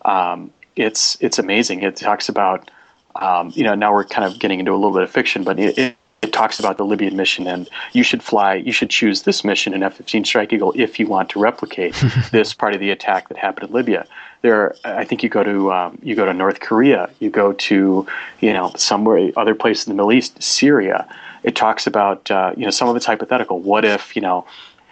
um, 0.05 0.51
it's 0.75 1.17
it's 1.21 1.39
amazing. 1.39 1.83
It 1.83 1.95
talks 1.95 2.29
about 2.29 2.69
um, 3.15 3.51
you 3.55 3.63
know 3.63 3.75
now 3.75 3.93
we're 3.93 4.03
kind 4.03 4.31
of 4.31 4.39
getting 4.39 4.59
into 4.59 4.71
a 4.71 4.75
little 4.75 4.93
bit 4.93 5.03
of 5.03 5.11
fiction, 5.11 5.43
but 5.43 5.59
it, 5.59 5.77
it, 5.77 5.95
it 6.21 6.33
talks 6.33 6.59
about 6.59 6.77
the 6.77 6.85
Libyan 6.85 7.15
mission, 7.15 7.47
and 7.47 7.69
you 7.91 8.03
should 8.03 8.23
fly, 8.23 8.55
you 8.55 8.71
should 8.71 8.89
choose 8.89 9.23
this 9.23 9.43
mission 9.43 9.73
in 9.73 9.83
F-15 9.83 10.25
Strike 10.25 10.53
Eagle 10.53 10.73
if 10.75 10.99
you 10.99 11.07
want 11.07 11.29
to 11.29 11.39
replicate 11.39 11.95
this 12.31 12.53
part 12.53 12.73
of 12.73 12.79
the 12.79 12.91
attack 12.91 13.29
that 13.29 13.37
happened 13.37 13.69
in 13.69 13.75
Libya. 13.75 14.05
There, 14.43 14.75
I 14.83 15.05
think 15.05 15.23
you 15.23 15.29
go 15.29 15.41
to 15.41 15.71
um, 15.71 15.97
you 16.03 16.15
go 16.15 16.25
to 16.25 16.33
North 16.33 16.59
Korea, 16.59 17.09
you 17.19 17.29
go 17.29 17.53
to 17.53 18.05
you 18.41 18.53
know 18.53 18.71
somewhere 18.75 19.31
other 19.37 19.55
place 19.55 19.87
in 19.87 19.91
the 19.91 19.95
Middle 19.95 20.11
East, 20.11 20.43
Syria. 20.43 21.07
It 21.43 21.55
talks 21.55 21.87
about 21.87 22.29
uh, 22.29 22.53
you 22.55 22.65
know 22.65 22.69
some 22.69 22.89
of 22.89 22.95
it's 22.95 23.05
hypothetical. 23.05 23.59
What 23.59 23.85
if 23.85 24.15
you 24.15 24.21
know? 24.21 24.45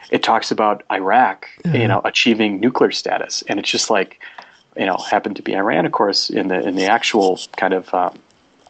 It 0.09 0.23
talks 0.23 0.51
about 0.51 0.83
Iraq, 0.91 1.47
you 1.65 1.87
know, 1.87 2.01
achieving 2.03 2.59
nuclear 2.59 2.91
status, 2.91 3.43
and 3.47 3.59
it's 3.59 3.69
just 3.69 3.89
like 3.89 4.19
you 4.77 4.85
know 4.85 4.97
happened 4.97 5.35
to 5.37 5.41
be 5.41 5.53
Iran, 5.55 5.85
of 5.85 5.91
course, 5.91 6.29
in 6.29 6.47
the 6.47 6.65
in 6.67 6.75
the 6.75 6.85
actual 6.85 7.39
kind 7.55 7.73
of 7.73 7.93
um, 7.93 8.17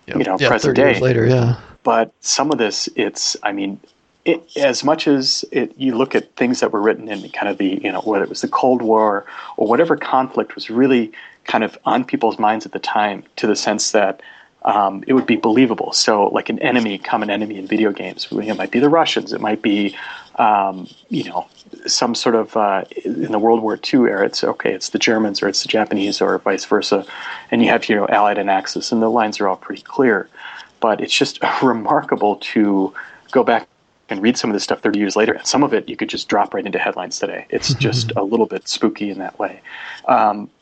you 0.07 0.23
know 0.23 0.37
yeah, 0.39 0.47
present 0.47 0.75
day 0.75 0.99
later, 0.99 1.25
yeah. 1.27 1.59
but 1.83 2.13
some 2.21 2.51
of 2.51 2.57
this 2.57 2.89
it's 2.95 3.37
i 3.43 3.51
mean 3.51 3.79
it, 4.25 4.55
as 4.55 4.83
much 4.83 5.07
as 5.07 5.43
it, 5.51 5.73
you 5.77 5.95
look 5.95 6.13
at 6.15 6.35
things 6.35 6.59
that 6.59 6.71
were 6.71 6.81
written 6.81 7.09
in 7.09 7.27
kind 7.29 7.49
of 7.49 7.57
the 7.57 7.79
you 7.83 7.91
know 7.91 8.01
whether 8.01 8.23
it 8.23 8.29
was 8.29 8.41
the 8.41 8.47
cold 8.47 8.81
war 8.81 9.25
or 9.57 9.67
whatever 9.67 9.95
conflict 9.97 10.55
was 10.55 10.69
really 10.69 11.11
kind 11.45 11.63
of 11.63 11.77
on 11.85 12.03
people's 12.03 12.37
minds 12.37 12.65
at 12.65 12.71
the 12.71 12.79
time 12.79 13.23
to 13.35 13.47
the 13.47 13.55
sense 13.55 13.91
that 13.91 14.21
um, 14.63 15.03
it 15.07 15.13
would 15.13 15.25
be 15.25 15.37
believable. 15.37 15.91
So 15.91 16.27
like 16.27 16.49
an 16.49 16.59
enemy 16.59 16.99
common 16.99 17.29
enemy 17.31 17.57
in 17.57 17.65
video 17.65 17.91
games 17.91 18.27
it 18.31 18.57
might 18.57 18.71
be 18.71 18.79
the 18.79 18.89
russians 18.89 19.33
it 19.33 19.41
might 19.41 19.61
be 19.61 19.95
um, 20.35 20.87
you 21.09 21.23
know 21.23 21.47
some 21.87 22.13
sort 22.13 22.35
of 22.35 22.55
uh, 22.55 22.83
in 23.03 23.31
the 23.31 23.39
world 23.39 23.61
war 23.61 23.79
ii 23.91 23.99
era 24.01 24.25
it's 24.25 24.43
okay 24.43 24.73
it's 24.73 24.89
the 24.89 24.99
germans 24.99 25.41
or 25.41 25.47
it's 25.47 25.63
the 25.63 25.67
japanese 25.67 26.21
or 26.21 26.37
vice 26.39 26.65
versa 26.65 27.05
and 27.49 27.63
you 27.63 27.69
have 27.69 27.89
you 27.89 27.95
know 27.95 28.07
allied 28.09 28.37
and 28.37 28.49
axis 28.49 28.91
and 28.91 29.01
the 29.01 29.09
lines 29.09 29.39
are 29.39 29.47
all 29.47 29.55
pretty 29.55 29.81
clear. 29.81 30.29
But 30.79 31.01
it's 31.01 31.13
just 31.13 31.39
remarkable 31.63 32.35
to 32.37 32.93
go 33.31 33.43
back 33.43 33.67
and 34.11 34.21
read 34.21 34.37
some 34.37 34.49
of 34.49 34.53
this 34.53 34.63
stuff 34.63 34.81
30 34.81 34.99
years 34.99 35.15
later 35.15 35.33
and 35.33 35.47
some 35.47 35.63
of 35.63 35.73
it 35.73 35.87
you 35.89 35.95
could 35.95 36.09
just 36.09 36.27
drop 36.27 36.53
right 36.53 36.65
into 36.65 36.77
headlines 36.77 37.17
today. 37.17 37.45
It's 37.49 37.73
just 37.75 38.11
a 38.15 38.23
little 38.23 38.45
bit 38.45 38.67
spooky 38.67 39.09
in 39.09 39.17
that 39.19 39.39
way. 39.39 39.61
Um, 40.07 40.49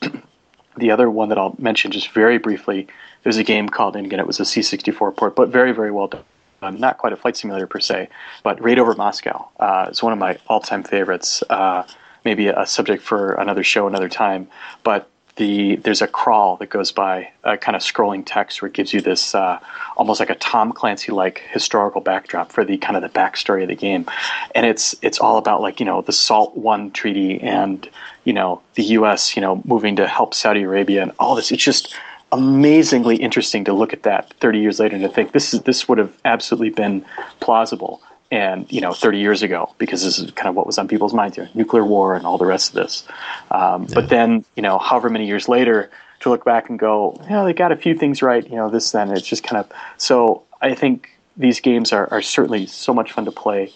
the 0.76 0.90
other 0.90 1.10
one 1.10 1.28
that 1.28 1.38
i'll 1.38 1.54
mention 1.58 1.90
just 1.90 2.10
very 2.12 2.38
briefly 2.38 2.86
there's 3.22 3.36
a 3.36 3.44
game 3.44 3.68
called 3.68 3.96
and 3.96 4.06
again 4.06 4.20
it 4.20 4.26
was 4.26 4.40
a 4.40 4.44
c64 4.44 5.16
port 5.16 5.34
but 5.36 5.48
very 5.48 5.72
very 5.72 5.90
well 5.90 6.06
done. 6.06 6.24
Um, 6.62 6.78
not 6.78 6.98
quite 6.98 7.12
a 7.12 7.16
flight 7.16 7.36
simulator 7.36 7.66
per 7.66 7.80
se 7.80 8.08
but 8.42 8.62
raid 8.62 8.78
over 8.78 8.94
moscow 8.94 9.48
uh, 9.58 9.88
is 9.90 10.02
one 10.02 10.12
of 10.12 10.18
my 10.18 10.38
all-time 10.46 10.82
favorites 10.82 11.42
uh, 11.50 11.82
maybe 12.24 12.48
a 12.48 12.66
subject 12.66 13.02
for 13.02 13.34
another 13.34 13.64
show 13.64 13.86
another 13.86 14.08
time 14.08 14.48
but 14.84 15.10
the 15.40 15.76
there's 15.76 16.02
a 16.02 16.06
crawl 16.06 16.56
that 16.56 16.68
goes 16.68 16.92
by 16.92 17.30
kind 17.42 17.74
of 17.74 17.80
scrolling 17.80 18.22
text 18.26 18.60
where 18.60 18.68
it 18.68 18.74
gives 18.74 18.92
you 18.92 19.00
this 19.00 19.34
uh, 19.34 19.58
almost 19.96 20.20
like 20.20 20.28
a 20.28 20.34
Tom 20.34 20.70
Clancy 20.70 21.12
like 21.12 21.38
historical 21.50 22.02
backdrop 22.02 22.52
for 22.52 22.62
the 22.62 22.76
kind 22.76 22.94
of 22.94 23.02
the 23.02 23.08
backstory 23.08 23.62
of 23.62 23.68
the 23.68 23.74
game, 23.74 24.04
and 24.54 24.66
it's 24.66 24.94
it's 25.00 25.18
all 25.18 25.38
about 25.38 25.62
like 25.62 25.80
you 25.80 25.86
know 25.86 26.02
the 26.02 26.12
SALT 26.12 26.58
One 26.58 26.90
treaty 26.90 27.40
and 27.40 27.88
you 28.24 28.34
know 28.34 28.60
the 28.74 28.82
U.S. 28.98 29.34
you 29.34 29.40
know 29.40 29.62
moving 29.64 29.96
to 29.96 30.06
help 30.06 30.34
Saudi 30.34 30.62
Arabia 30.62 31.02
and 31.02 31.12
all 31.18 31.34
this. 31.34 31.50
It's 31.50 31.64
just 31.64 31.96
amazingly 32.32 33.16
interesting 33.16 33.64
to 33.64 33.72
look 33.72 33.94
at 33.94 34.02
that 34.02 34.32
30 34.40 34.60
years 34.60 34.78
later 34.78 34.94
and 34.94 35.02
to 35.02 35.08
think 35.08 35.32
this 35.32 35.54
is 35.54 35.62
this 35.62 35.88
would 35.88 35.96
have 35.96 36.12
absolutely 36.26 36.70
been 36.70 37.04
plausible 37.40 38.02
and 38.30 38.70
you 38.70 38.80
know 38.80 38.92
30 38.92 39.18
years 39.18 39.42
ago 39.42 39.74
because 39.78 40.04
this 40.04 40.18
is 40.18 40.30
kind 40.32 40.48
of 40.48 40.54
what 40.54 40.66
was 40.66 40.78
on 40.78 40.86
people's 40.86 41.14
minds 41.14 41.36
here 41.36 41.48
nuclear 41.54 41.84
war 41.84 42.14
and 42.14 42.24
all 42.24 42.38
the 42.38 42.46
rest 42.46 42.70
of 42.70 42.74
this. 42.74 43.04
Um, 43.50 43.86
but 43.92 44.08
then 44.08 44.44
you 44.56 44.62
know 44.62 44.78
however 44.78 45.10
many 45.10 45.26
years 45.26 45.48
later 45.48 45.90
to 46.20 46.28
look 46.28 46.44
back 46.44 46.68
and 46.68 46.78
go 46.78 47.20
yeah 47.28 47.44
they 47.44 47.52
got 47.52 47.72
a 47.72 47.76
few 47.76 47.96
things 47.96 48.22
right 48.22 48.48
you 48.48 48.56
know 48.56 48.70
this 48.70 48.92
then 48.92 49.10
it's 49.10 49.26
just 49.26 49.42
kind 49.42 49.58
of 49.58 49.70
so 49.96 50.42
i 50.60 50.74
think 50.74 51.10
these 51.36 51.60
games 51.60 51.92
are, 51.92 52.08
are 52.12 52.22
certainly 52.22 52.66
so 52.66 52.92
much 52.92 53.12
fun 53.12 53.24
to 53.24 53.32
play 53.32 53.72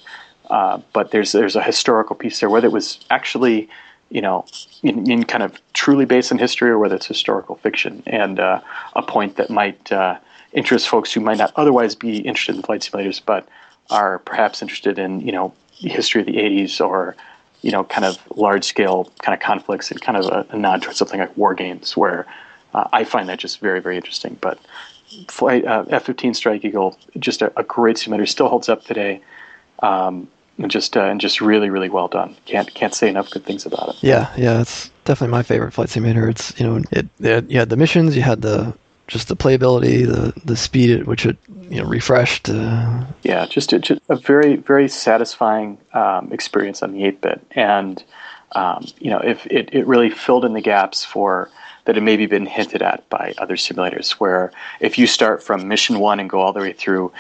uh, 0.50 0.78
but 0.92 1.10
there's 1.10 1.32
there's 1.32 1.56
a 1.56 1.62
historical 1.62 2.14
piece 2.14 2.40
there 2.40 2.50
whether 2.50 2.66
it 2.66 2.72
was 2.72 3.00
actually 3.10 3.68
you 4.10 4.20
know 4.20 4.44
in, 4.82 5.10
in 5.10 5.24
kind 5.24 5.42
of 5.42 5.60
truly 5.72 6.04
based 6.04 6.30
on 6.30 6.38
history 6.38 6.70
or 6.70 6.78
whether 6.78 6.94
it's 6.94 7.06
historical 7.06 7.56
fiction 7.56 8.02
and 8.06 8.38
uh, 8.38 8.60
a 8.94 9.02
point 9.02 9.36
that 9.36 9.50
might 9.50 9.90
uh, 9.90 10.16
interest 10.52 10.88
folks 10.88 11.12
who 11.12 11.20
might 11.20 11.38
not 11.38 11.52
otherwise 11.56 11.94
be 11.94 12.18
interested 12.18 12.54
in 12.54 12.62
flight 12.62 12.82
simulators 12.82 13.20
but 13.24 13.48
are 13.90 14.18
perhaps 14.20 14.62
interested 14.62 14.98
in 14.98 15.20
you 15.20 15.32
know 15.32 15.54
history 15.72 16.20
of 16.20 16.26
the 16.26 16.36
80s 16.36 16.80
or 16.80 17.16
you 17.64 17.70
know, 17.70 17.82
kind 17.82 18.04
of 18.04 18.18
large 18.36 18.62
scale 18.62 19.10
kind 19.22 19.34
of 19.34 19.40
conflicts 19.40 19.90
and 19.90 19.98
kind 19.98 20.18
of 20.18 20.26
a, 20.26 20.46
a 20.50 20.58
nod 20.58 20.82
towards 20.82 20.98
something 20.98 21.18
like 21.18 21.34
war 21.34 21.54
games, 21.54 21.96
where 21.96 22.26
uh, 22.74 22.86
I 22.92 23.04
find 23.04 23.26
that 23.30 23.38
just 23.38 23.58
very, 23.58 23.80
very 23.80 23.96
interesting. 23.96 24.36
But 24.42 24.58
flight, 25.28 25.64
uh, 25.64 25.86
F-15 25.88 26.36
Strike 26.36 26.62
Eagle, 26.62 26.98
just 27.18 27.40
a, 27.40 27.58
a, 27.58 27.62
great 27.62 27.96
simulator, 27.96 28.26
still 28.26 28.48
holds 28.48 28.68
up 28.68 28.84
today. 28.84 29.22
Um, 29.82 30.28
and 30.58 30.70
just 30.70 30.94
uh, 30.94 31.04
and 31.04 31.20
just 31.20 31.40
really 31.40 31.68
really 31.70 31.88
well 31.88 32.06
done. 32.06 32.36
Can't 32.44 32.72
can't 32.74 32.94
say 32.94 33.08
enough 33.08 33.30
good 33.30 33.44
things 33.44 33.66
about 33.66 33.88
it. 33.88 33.96
Yeah, 34.02 34.32
yeah, 34.36 34.60
it's 34.60 34.88
definitely 35.04 35.32
my 35.32 35.42
favorite 35.42 35.72
flight 35.72 35.88
simulator. 35.88 36.28
It's 36.28 36.58
you 36.60 36.66
know 36.66 36.82
it, 36.92 37.08
it 37.18 37.50
you 37.50 37.58
had 37.58 37.70
the 37.70 37.76
missions, 37.76 38.14
you 38.14 38.22
had 38.22 38.42
the 38.42 38.72
just 39.06 39.28
the 39.28 39.36
playability, 39.36 40.06
the 40.06 40.32
the 40.44 40.56
speed 40.56 40.90
at 40.90 41.06
which 41.06 41.26
it 41.26 41.36
you 41.68 41.82
know 41.82 41.88
refreshed. 41.88 42.48
Uh... 42.48 43.04
Yeah, 43.22 43.46
just 43.46 43.72
a, 43.72 43.78
just 43.78 44.00
a 44.08 44.16
very 44.16 44.56
very 44.56 44.88
satisfying 44.88 45.78
um, 45.92 46.32
experience 46.32 46.82
on 46.82 46.92
the 46.92 47.04
eight 47.04 47.20
bit, 47.20 47.44
and 47.52 48.02
um, 48.52 48.86
you 48.98 49.10
know 49.10 49.18
if 49.18 49.46
it, 49.46 49.70
it 49.72 49.86
really 49.86 50.10
filled 50.10 50.44
in 50.44 50.54
the 50.54 50.60
gaps 50.60 51.04
for 51.04 51.50
that 51.84 51.96
had 51.96 52.04
maybe 52.04 52.26
been 52.26 52.46
hinted 52.46 52.80
at 52.80 53.06
by 53.10 53.34
other 53.36 53.56
simulators, 53.56 54.12
where 54.12 54.52
if 54.80 54.98
you 54.98 55.06
start 55.06 55.42
from 55.42 55.68
mission 55.68 55.98
one 55.98 56.18
and 56.18 56.30
go 56.30 56.40
all 56.40 56.54
the 56.54 56.60
way 56.60 56.72
through, 56.72 57.12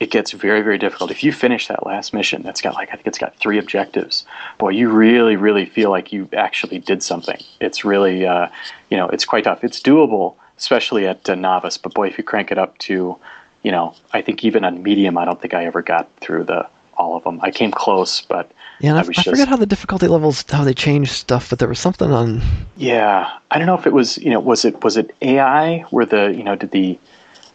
it 0.00 0.10
gets 0.10 0.32
very 0.32 0.62
very 0.62 0.78
difficult. 0.78 1.10
If 1.10 1.22
you 1.22 1.30
finish 1.30 1.68
that 1.68 1.84
last 1.84 2.14
mission, 2.14 2.42
that's 2.42 2.62
got 2.62 2.74
like 2.74 2.88
I 2.88 2.92
think 2.92 3.06
it's 3.06 3.18
got 3.18 3.36
three 3.36 3.58
objectives. 3.58 4.24
Boy, 4.56 4.70
you 4.70 4.88
really 4.88 5.36
really 5.36 5.66
feel 5.66 5.90
like 5.90 6.10
you 6.10 6.26
actually 6.32 6.78
did 6.78 7.02
something. 7.02 7.38
It's 7.60 7.84
really 7.84 8.26
uh, 8.26 8.48
you 8.90 8.96
know 8.96 9.08
it's 9.08 9.26
quite 9.26 9.44
tough. 9.44 9.62
It's 9.62 9.78
doable 9.78 10.36
especially 10.62 11.08
at 11.08 11.28
uh, 11.28 11.34
novice. 11.34 11.76
But 11.76 11.92
boy, 11.92 12.06
if 12.06 12.16
you 12.16 12.24
crank 12.24 12.52
it 12.52 12.58
up 12.58 12.78
to, 12.78 13.18
you 13.62 13.72
know, 13.72 13.94
I 14.12 14.22
think 14.22 14.44
even 14.44 14.64
on 14.64 14.82
medium, 14.82 15.18
I 15.18 15.24
don't 15.24 15.40
think 15.40 15.54
I 15.54 15.64
ever 15.64 15.82
got 15.82 16.08
through 16.20 16.44
the 16.44 16.68
all 16.96 17.16
of 17.16 17.24
them. 17.24 17.40
I 17.42 17.50
came 17.50 17.72
close, 17.72 18.20
but 18.20 18.50
yeah, 18.78 18.94
I, 18.94 19.00
I, 19.00 19.02
just, 19.02 19.28
forget 19.28 19.48
how 19.48 19.56
the 19.56 19.66
difficulty 19.66 20.06
levels 20.06 20.44
how 20.48 20.62
they 20.62 20.74
changed 20.74 21.10
stuff, 21.10 21.50
but 21.50 21.58
there 21.58 21.68
was 21.68 21.80
something 21.80 22.12
on. 22.12 22.40
Yeah, 22.76 23.30
I 23.50 23.58
don't 23.58 23.66
know 23.66 23.78
if 23.78 23.86
it 23.86 23.92
was 23.92 24.18
you 24.18 24.30
know 24.30 24.40
was 24.40 24.64
it 24.64 24.82
was 24.84 24.96
it 24.96 25.14
AI 25.20 25.80
where 25.90 26.06
the 26.06 26.32
you 26.36 26.44
know 26.44 26.54
did 26.54 26.70
the 26.70 26.98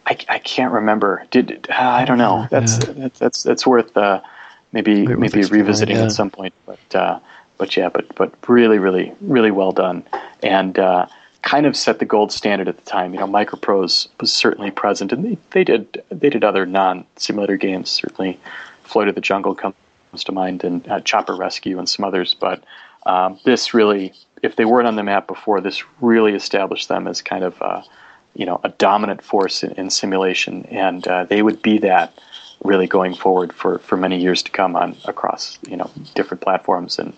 I, 0.06 0.18
I 0.28 0.38
can't 0.38 0.72
remember 0.72 1.24
did 1.30 1.66
uh, 1.70 1.74
I 1.78 2.04
don't 2.04 2.18
know 2.18 2.46
that's 2.50 2.78
yeah. 2.78 2.92
that's, 2.94 3.18
that's 3.18 3.42
that's 3.42 3.66
worth 3.66 3.96
uh, 3.96 4.20
maybe 4.72 5.06
maybe, 5.06 5.16
maybe 5.16 5.44
revisiting 5.44 5.96
yeah. 5.96 6.04
at 6.04 6.12
some 6.12 6.30
point, 6.30 6.52
but 6.66 6.94
uh, 6.94 7.20
but 7.56 7.74
yeah, 7.76 7.88
but 7.88 8.14
but 8.16 8.34
really 8.48 8.78
really 8.78 9.12
really 9.20 9.50
well 9.50 9.72
done 9.72 10.04
and. 10.42 10.78
Uh, 10.78 11.06
kind 11.48 11.64
of 11.64 11.74
set 11.74 11.98
the 11.98 12.04
gold 12.04 12.30
standard 12.30 12.68
at 12.68 12.76
the 12.76 12.84
time. 12.84 13.14
You 13.14 13.20
know, 13.20 13.26
Microprose 13.26 14.08
was 14.20 14.30
certainly 14.30 14.70
present, 14.70 15.12
and 15.12 15.24
they, 15.24 15.38
they 15.52 15.64
did 15.64 16.02
they 16.10 16.28
did 16.28 16.44
other 16.44 16.66
non 16.66 17.06
simulator 17.16 17.56
games. 17.56 17.88
Certainly, 17.88 18.38
Floyd 18.82 19.08
of 19.08 19.14
the 19.14 19.22
Jungle 19.22 19.54
comes 19.54 19.74
to 20.24 20.32
mind, 20.32 20.62
and 20.62 20.86
uh, 20.88 21.00
Chopper 21.00 21.34
Rescue, 21.34 21.78
and 21.78 21.88
some 21.88 22.04
others. 22.04 22.34
But 22.38 22.62
um, 23.06 23.40
this 23.44 23.72
really, 23.72 24.12
if 24.42 24.56
they 24.56 24.66
weren't 24.66 24.86
on 24.86 24.96
the 24.96 25.02
map 25.02 25.26
before, 25.26 25.62
this 25.62 25.82
really 26.02 26.34
established 26.34 26.88
them 26.88 27.08
as 27.08 27.22
kind 27.22 27.42
of 27.42 27.62
uh, 27.62 27.80
you 28.34 28.44
know 28.44 28.60
a 28.62 28.68
dominant 28.68 29.22
force 29.22 29.64
in, 29.64 29.72
in 29.72 29.88
simulation, 29.88 30.66
and 30.66 31.08
uh, 31.08 31.24
they 31.24 31.40
would 31.40 31.62
be 31.62 31.78
that 31.78 32.12
really 32.62 32.86
going 32.86 33.14
forward 33.14 33.54
for, 33.54 33.78
for 33.78 33.96
many 33.96 34.20
years 34.20 34.42
to 34.42 34.50
come 34.50 34.76
on 34.76 34.96
across 35.06 35.58
you 35.66 35.78
know 35.78 35.90
different 36.14 36.42
platforms 36.42 36.98
and 36.98 37.14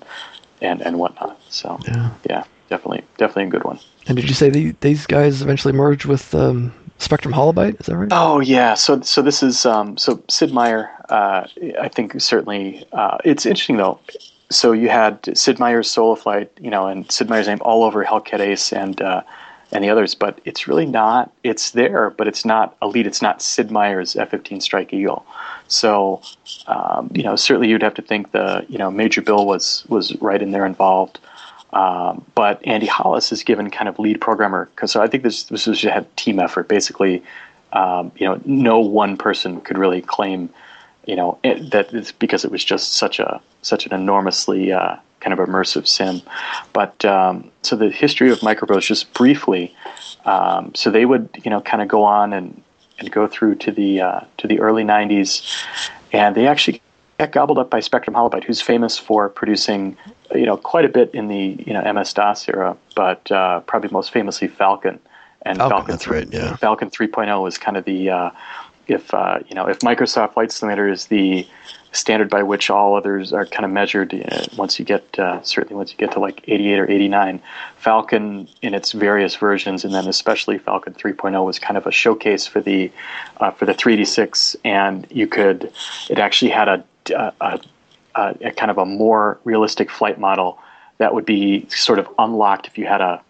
and 0.62 0.82
and 0.82 1.00
whatnot. 1.00 1.36
So 1.48 1.80
yeah, 1.88 2.10
yeah 2.28 2.44
definitely 2.68 3.02
definitely 3.18 3.44
a 3.44 3.50
good 3.50 3.64
one. 3.64 3.80
And 4.06 4.16
did 4.16 4.28
you 4.28 4.34
say 4.34 4.50
the, 4.50 4.74
these 4.80 5.06
guys 5.06 5.42
eventually 5.42 5.72
merged 5.72 6.06
with 6.06 6.34
um, 6.34 6.72
Spectrum 6.98 7.32
Holobyte? 7.32 7.80
Is 7.80 7.86
that 7.86 7.96
right? 7.96 8.08
Oh 8.12 8.40
yeah. 8.40 8.74
So 8.74 9.00
so 9.00 9.22
this 9.22 9.42
is 9.42 9.64
um, 9.66 9.96
so 9.96 10.22
Sid 10.28 10.52
Meier. 10.52 10.90
Uh, 11.08 11.46
I 11.80 11.88
think 11.88 12.20
certainly 12.20 12.86
uh, 12.92 13.18
it's 13.24 13.46
interesting 13.46 13.78
though. 13.78 13.98
So 14.50 14.72
you 14.72 14.88
had 14.88 15.36
Sid 15.36 15.58
Meier's 15.58 15.88
Solo 15.88 16.14
Flight, 16.14 16.50
you 16.60 16.70
know, 16.70 16.88
and 16.88 17.10
Sid 17.10 17.30
Meier's 17.30 17.46
name 17.46 17.58
all 17.62 17.84
over 17.84 18.04
Hellcat 18.04 18.40
Ace 18.40 18.72
and 18.72 19.00
uh, 19.00 19.22
and 19.72 19.84
the 19.84 19.90
others, 19.90 20.14
but 20.14 20.40
it's 20.44 20.66
really 20.66 20.86
not. 20.86 21.32
It's 21.44 21.70
there, 21.70 22.10
but 22.10 22.26
it's 22.26 22.44
not 22.44 22.76
elite. 22.82 23.06
It's 23.06 23.22
not 23.22 23.40
Sid 23.40 23.70
Meier's 23.70 24.16
F-15 24.16 24.60
Strike 24.60 24.92
Eagle. 24.92 25.24
So 25.68 26.20
um, 26.66 27.10
you 27.14 27.22
know, 27.22 27.36
certainly 27.36 27.68
you'd 27.68 27.82
have 27.82 27.94
to 27.94 28.02
think 28.02 28.32
the 28.32 28.64
you 28.68 28.78
know 28.78 28.90
Major 28.90 29.22
Bill 29.22 29.46
was 29.46 29.84
was 29.88 30.14
right 30.16 30.42
in 30.42 30.50
there 30.50 30.66
involved. 30.66 31.18
Um, 31.72 32.24
but 32.34 32.66
Andy 32.66 32.86
Hollis 32.86 33.30
is 33.30 33.44
given 33.44 33.70
kind 33.70 33.88
of 33.88 33.98
lead 33.98 34.20
programmer 34.20 34.68
so 34.86 35.00
I 35.00 35.06
think 35.06 35.22
this 35.22 35.44
this 35.44 35.66
was 35.66 35.84
a 35.84 36.06
team 36.16 36.40
effort. 36.40 36.68
Basically, 36.68 37.22
um, 37.72 38.10
you 38.16 38.26
know, 38.26 38.40
no 38.44 38.80
one 38.80 39.16
person 39.16 39.60
could 39.60 39.78
really 39.78 40.02
claim, 40.02 40.50
you 41.06 41.14
know, 41.14 41.38
it, 41.44 41.70
that 41.70 41.92
it's 41.94 42.12
because 42.12 42.44
it 42.44 42.50
was 42.50 42.64
just 42.64 42.94
such 42.94 43.20
a 43.20 43.40
such 43.62 43.86
an 43.86 43.94
enormously 43.94 44.72
uh, 44.72 44.96
kind 45.20 45.38
of 45.38 45.46
immersive 45.46 45.86
sim. 45.86 46.22
But 46.72 47.04
um, 47.04 47.50
so 47.62 47.76
the 47.76 47.90
history 47.90 48.30
of 48.30 48.40
Microprose, 48.40 48.86
just 48.86 49.12
briefly, 49.14 49.74
um, 50.24 50.74
so 50.74 50.90
they 50.90 51.06
would 51.06 51.28
you 51.44 51.50
know 51.50 51.60
kind 51.60 51.82
of 51.82 51.88
go 51.88 52.02
on 52.02 52.32
and 52.32 52.60
and 52.98 53.10
go 53.10 53.26
through 53.26 53.56
to 53.56 53.70
the 53.70 54.00
uh, 54.00 54.20
to 54.38 54.46
the 54.46 54.60
early 54.60 54.82
'90s, 54.82 55.64
and 56.12 56.34
they 56.34 56.46
actually 56.46 56.82
got 57.18 57.32
gobbled 57.32 57.58
up 57.58 57.70
by 57.70 57.80
Spectrum 57.80 58.16
Holobyte, 58.16 58.44
who's 58.44 58.60
famous 58.60 58.98
for 58.98 59.28
producing 59.28 59.96
you 60.34 60.46
know, 60.46 60.56
quite 60.56 60.84
a 60.84 60.88
bit 60.88 61.10
in 61.14 61.28
the 61.28 61.62
you 61.66 61.72
know 61.72 61.92
MS 61.92 62.12
DOS 62.12 62.48
era, 62.48 62.76
but 62.94 63.30
uh, 63.30 63.60
probably 63.60 63.90
most 63.90 64.12
famously 64.12 64.48
Falcon. 64.48 64.98
And 65.42 65.56
Falcon, 65.56 65.76
Falcon 65.76 65.92
that's 65.92 66.04
3, 66.04 66.18
right, 66.18 66.32
yeah. 66.32 66.56
Falcon 66.56 66.90
3.0 66.90 67.48
is 67.48 67.56
kind 67.56 67.76
of 67.76 67.84
the 67.84 68.10
uh, 68.10 68.30
if 68.86 69.12
uh, 69.14 69.38
you 69.48 69.54
know 69.54 69.68
if 69.68 69.80
Microsoft 69.80 70.34
Flight 70.34 70.52
Simulator 70.52 70.88
is 70.88 71.06
the 71.06 71.46
standard 71.92 72.30
by 72.30 72.42
which 72.42 72.70
all 72.70 72.94
others 72.94 73.32
are 73.32 73.46
kind 73.46 73.64
of 73.64 73.70
measured 73.70 74.14
uh, 74.14 74.46
once 74.56 74.78
you 74.78 74.84
get 74.84 75.18
uh, 75.18 75.42
certainly 75.42 75.76
once 75.76 75.90
you 75.90 75.98
get 75.98 76.12
to 76.12 76.20
like 76.20 76.42
88 76.46 76.78
or 76.78 76.90
89 76.90 77.42
falcon 77.76 78.48
in 78.62 78.74
its 78.74 78.92
various 78.92 79.34
versions 79.34 79.84
and 79.84 79.92
then 79.92 80.06
especially 80.06 80.58
falcon 80.58 80.94
3.0 80.94 81.44
was 81.44 81.58
kind 81.58 81.76
of 81.76 81.86
a 81.86 81.90
showcase 81.90 82.46
for 82.46 82.60
the 82.60 82.92
uh, 83.38 83.50
for 83.50 83.66
the 83.66 83.74
386 83.74 84.56
and 84.64 85.06
you 85.10 85.26
could 85.26 85.72
it 86.08 86.18
actually 86.18 86.50
had 86.50 86.68
a, 86.68 86.84
a, 87.12 87.32
a, 87.40 87.60
a 88.14 88.50
kind 88.52 88.70
of 88.70 88.78
a 88.78 88.84
more 88.84 89.38
realistic 89.44 89.90
flight 89.90 90.18
model 90.18 90.58
that 90.98 91.14
would 91.14 91.24
be 91.24 91.66
sort 91.70 91.98
of 91.98 92.08
unlocked 92.18 92.66
if 92.66 92.76
you 92.76 92.86
had 92.86 93.00
a 93.00 93.22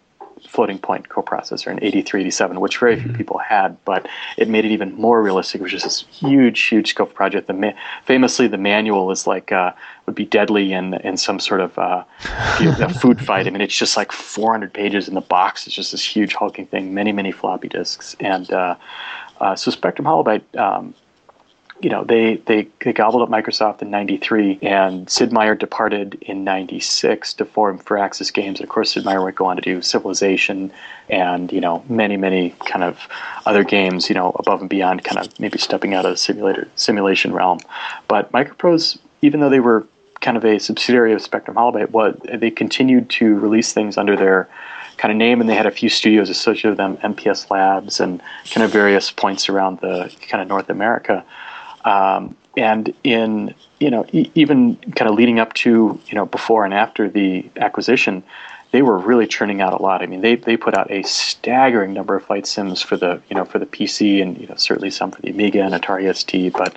floating 0.47 0.77
point 0.77 1.09
coprocessor, 1.09 1.67
an 1.67 1.77
8387, 1.81 2.59
which 2.59 2.77
very 2.77 2.95
few 2.95 3.07
mm-hmm. 3.07 3.17
people 3.17 3.37
had, 3.37 3.77
but 3.85 4.07
it 4.37 4.49
made 4.49 4.65
it 4.65 4.71
even 4.71 4.93
more 4.95 5.21
realistic, 5.21 5.61
which 5.61 5.73
is 5.73 5.83
this 5.83 6.03
huge, 6.11 6.59
huge 6.61 6.89
scope 6.89 7.13
project. 7.13 7.47
The 7.47 7.53
ma- 7.53 7.73
famously, 8.05 8.47
the 8.47 8.57
manual 8.57 9.11
is 9.11 9.27
like 9.27 9.51
uh, 9.51 9.73
would 10.05 10.15
be 10.15 10.25
deadly 10.25 10.73
in 10.73 10.95
in 10.95 11.17
some 11.17 11.39
sort 11.39 11.61
of 11.61 11.77
uh, 11.77 12.03
food 12.99 13.23
fight. 13.23 13.47
I 13.47 13.49
mean, 13.49 13.61
it's 13.61 13.77
just 13.77 13.97
like 13.97 14.11
400 14.11 14.73
pages 14.73 15.07
in 15.07 15.13
the 15.13 15.21
box. 15.21 15.67
It's 15.67 15.75
just 15.75 15.91
this 15.91 16.03
huge 16.03 16.33
hulking 16.33 16.65
thing, 16.65 16.93
many, 16.93 17.11
many 17.11 17.31
floppy 17.31 17.69
disks, 17.69 18.15
and 18.19 18.51
uh, 18.51 18.75
uh 19.39 19.55
so 19.55 19.71
Spectrum 19.71 20.05
Holobyte 20.07 20.43
um, 20.57 20.93
you 21.81 21.89
know, 21.89 22.03
they, 22.03 22.35
they, 22.45 22.67
they 22.83 22.93
gobbled 22.93 23.21
up 23.21 23.29
Microsoft 23.29 23.81
in 23.81 23.89
93, 23.89 24.59
and 24.61 25.09
Sid 25.09 25.31
Meier 25.31 25.55
departed 25.55 26.17
in 26.21 26.43
96 26.43 27.33
to 27.35 27.45
form 27.45 27.79
Firaxis 27.79 28.31
Games. 28.31 28.61
Of 28.61 28.69
course, 28.69 28.93
Sid 28.93 29.05
Meier 29.05 29.23
would 29.23 29.35
go 29.35 29.45
on 29.45 29.55
to 29.55 29.61
do 29.61 29.81
Civilization 29.81 30.71
and, 31.09 31.51
you 31.51 31.61
know, 31.61 31.83
many, 31.89 32.17
many 32.17 32.51
kind 32.65 32.83
of 32.83 33.07
other 33.45 33.63
games, 33.63 34.09
you 34.09 34.15
know, 34.15 34.31
above 34.35 34.61
and 34.61 34.69
beyond, 34.69 35.03
kind 35.03 35.17
of 35.17 35.39
maybe 35.39 35.57
stepping 35.57 35.93
out 35.93 36.05
of 36.05 36.11
the 36.11 36.17
simulator, 36.17 36.67
simulation 36.75 37.33
realm. 37.33 37.59
But 38.07 38.31
Microprose, 38.31 38.97
even 39.21 39.39
though 39.39 39.49
they 39.49 39.59
were 39.59 39.85
kind 40.21 40.37
of 40.37 40.45
a 40.45 40.59
subsidiary 40.59 41.13
of 41.13 41.21
Spectrum 41.21 41.57
Holobyte, 41.57 41.89
what 41.89 42.21
they 42.39 42.51
continued 42.51 43.09
to 43.09 43.39
release 43.39 43.73
things 43.73 43.97
under 43.97 44.15
their 44.15 44.47
kind 44.97 45.11
of 45.11 45.17
name, 45.17 45.41
and 45.41 45.49
they 45.49 45.55
had 45.55 45.65
a 45.65 45.71
few 45.71 45.89
studios 45.89 46.29
associated 46.29 46.69
with 46.69 46.77
them, 46.77 46.97
MPS 46.97 47.49
Labs, 47.49 47.99
and 47.99 48.21
kind 48.51 48.63
of 48.63 48.71
various 48.71 49.11
points 49.11 49.49
around 49.49 49.79
the 49.79 50.13
kind 50.29 50.41
of 50.43 50.47
North 50.47 50.69
America. 50.69 51.25
Um, 51.85 52.35
and 52.57 52.93
in 53.03 53.53
you 53.79 53.89
know 53.89 54.05
e- 54.11 54.29
even 54.35 54.75
kind 54.95 55.09
of 55.09 55.15
leading 55.15 55.39
up 55.39 55.53
to 55.53 55.99
you 56.05 56.15
know 56.15 56.25
before 56.25 56.65
and 56.65 56.73
after 56.73 57.09
the 57.09 57.49
acquisition, 57.57 58.23
they 58.71 58.81
were 58.81 58.97
really 58.97 59.27
churning 59.27 59.61
out 59.61 59.73
a 59.73 59.81
lot. 59.81 60.01
I 60.01 60.05
mean, 60.05 60.21
they 60.21 60.35
they 60.35 60.57
put 60.57 60.73
out 60.73 60.89
a 60.91 61.03
staggering 61.03 61.93
number 61.93 62.15
of 62.15 62.25
flight 62.25 62.47
sims 62.47 62.81
for 62.81 62.97
the 62.97 63.21
you 63.29 63.35
know 63.35 63.45
for 63.45 63.59
the 63.59 63.65
PC 63.65 64.21
and 64.21 64.37
you 64.37 64.47
know 64.47 64.55
certainly 64.55 64.91
some 64.91 65.11
for 65.11 65.21
the 65.21 65.29
Amiga 65.29 65.61
and 65.61 65.73
Atari 65.73 66.13
ST, 66.15 66.53
but 66.53 66.75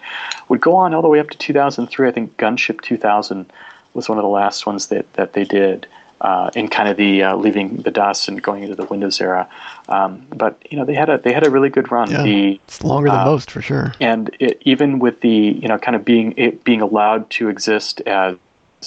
would 0.48 0.60
go 0.60 0.74
on 0.76 0.94
all 0.94 1.02
the 1.02 1.09
way 1.09 1.20
up 1.20 1.31
to 1.31 1.39
2003. 1.39 2.09
I 2.09 2.12
think 2.12 2.36
Gunship 2.36 2.81
2000 2.82 3.51
was 3.94 4.09
one 4.09 4.18
of 4.18 4.22
the 4.22 4.28
last 4.28 4.66
ones 4.66 4.89
that 4.89 5.12
that 5.14 5.32
they 5.32 5.44
did 5.44 5.86
uh, 6.24 6.51
in 6.55 6.68
kind 6.68 6.88
of 6.88 6.96
the 6.96 7.22
uh, 7.22 7.36
leaving 7.36 7.76
the 7.76 7.90
DOS 7.90 8.28
and 8.28 8.42
going 8.42 8.62
into 8.62 8.74
the 8.74 8.86
Windows 8.86 9.20
era. 9.20 9.46
Um, 9.90 10.26
but 10.30 10.56
you 10.70 10.78
know 10.78 10.86
they 10.86 10.94
had 10.94 11.10
a 11.10 11.18
they 11.18 11.34
had 11.34 11.46
a 11.46 11.51
really 11.51 11.68
good 11.68 11.92
run. 11.92 12.10
Yeah, 12.10 12.22
the, 12.22 12.60
it's 12.66 12.82
longer 12.82 13.10
than 13.10 13.20
uh, 13.20 13.26
most 13.26 13.51
for 13.51 13.60
sure. 13.60 13.92
And 14.01 14.34
it, 14.40 14.60
even 14.62 15.01
with 15.01 15.20
the 15.20 15.28
you 15.28 15.68
know 15.68 15.78
kind 15.78 15.94
of 15.94 16.02
being 16.02 16.32
it 16.38 16.64
being 16.64 16.80
allowed 16.80 17.28
to 17.30 17.51
exist 17.51 18.01
as 18.06 18.38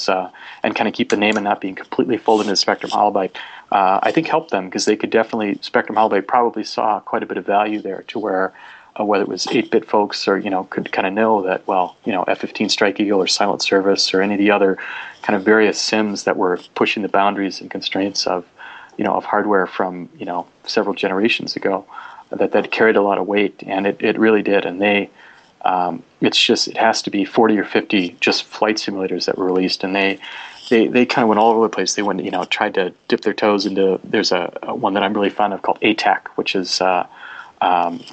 uh, 0.07 0.29
and 0.63 0.75
kind 0.75 0.87
of 0.87 0.95
keep 0.95 1.09
the 1.09 1.17
name 1.17 1.37
and 1.37 1.43
not 1.43 1.61
being 1.61 1.75
completely 1.75 2.17
folded 2.17 2.47
into 2.47 2.55
Spectrum 2.55 2.91
Holobyte, 2.91 3.35
uh, 3.71 3.99
I 4.01 4.11
think 4.11 4.27
helped 4.27 4.49
them 4.49 4.65
because 4.65 4.85
they 4.85 4.95
could 4.95 5.11
definitely 5.11 5.59
Spectrum 5.61 5.95
Holobyte 5.95 6.25
probably 6.25 6.63
saw 6.63 6.99
quite 7.01 7.21
a 7.21 7.27
bit 7.27 7.37
of 7.37 7.45
value 7.45 7.81
there 7.81 8.01
to 8.07 8.17
where 8.17 8.51
whether 9.05 9.23
it 9.23 9.29
was 9.29 9.45
8-bit 9.45 9.87
folks 9.87 10.27
or 10.27 10.37
you 10.37 10.49
know 10.49 10.65
could 10.65 10.91
kind 10.91 11.07
of 11.07 11.13
know 11.13 11.41
that 11.43 11.65
well 11.67 11.95
you 12.05 12.11
know 12.11 12.23
F-15 12.23 12.69
Strike 12.69 12.99
Eagle 12.99 13.21
or 13.21 13.27
Silent 13.27 13.61
Service 13.61 14.13
or 14.13 14.21
any 14.21 14.35
of 14.35 14.39
the 14.39 14.51
other 14.51 14.77
kind 15.21 15.35
of 15.35 15.43
various 15.43 15.79
sims 15.79 16.23
that 16.23 16.37
were 16.37 16.59
pushing 16.75 17.03
the 17.03 17.09
boundaries 17.09 17.61
and 17.61 17.69
constraints 17.69 18.27
of 18.27 18.45
you 18.97 19.03
know 19.03 19.13
of 19.13 19.25
hardware 19.25 19.67
from 19.67 20.09
you 20.17 20.25
know 20.25 20.47
several 20.65 20.95
generations 20.95 21.55
ago 21.55 21.85
that 22.29 22.51
that 22.51 22.71
carried 22.71 22.95
a 22.95 23.01
lot 23.01 23.17
of 23.17 23.27
weight 23.27 23.63
and 23.65 23.87
it, 23.87 24.01
it 24.01 24.17
really 24.17 24.41
did 24.41 24.65
and 24.65 24.81
they 24.81 25.09
um, 25.65 26.03
it's 26.21 26.41
just 26.41 26.67
it 26.67 26.77
has 26.77 27.01
to 27.01 27.09
be 27.09 27.25
40 27.25 27.57
or 27.57 27.65
50 27.65 28.17
just 28.19 28.43
flight 28.43 28.77
simulators 28.77 29.25
that 29.25 29.37
were 29.37 29.45
released 29.45 29.83
and 29.83 29.95
they 29.95 30.19
they, 30.69 30.87
they 30.87 31.05
kind 31.05 31.23
of 31.23 31.29
went 31.29 31.39
all 31.39 31.51
over 31.51 31.63
the 31.63 31.69
place. 31.69 31.95
They 31.95 32.01
went, 32.01 32.23
you 32.23 32.31
know, 32.31 32.43
tried 32.43 32.73
to 32.73 32.93
dip 33.07 33.21
their 33.21 33.33
toes 33.33 33.65
into. 33.65 33.99
There's 34.03 34.31
a, 34.31 34.51
a 34.63 34.75
one 34.75 34.93
that 34.95 35.03
I'm 35.03 35.13
really 35.13 35.29
fond 35.29 35.53
of 35.53 35.61
called 35.61 35.79
ATAC, 35.81 36.27
which 36.35 36.55
is 36.55 36.81
uh, 36.81 37.07
um, 37.61 38.03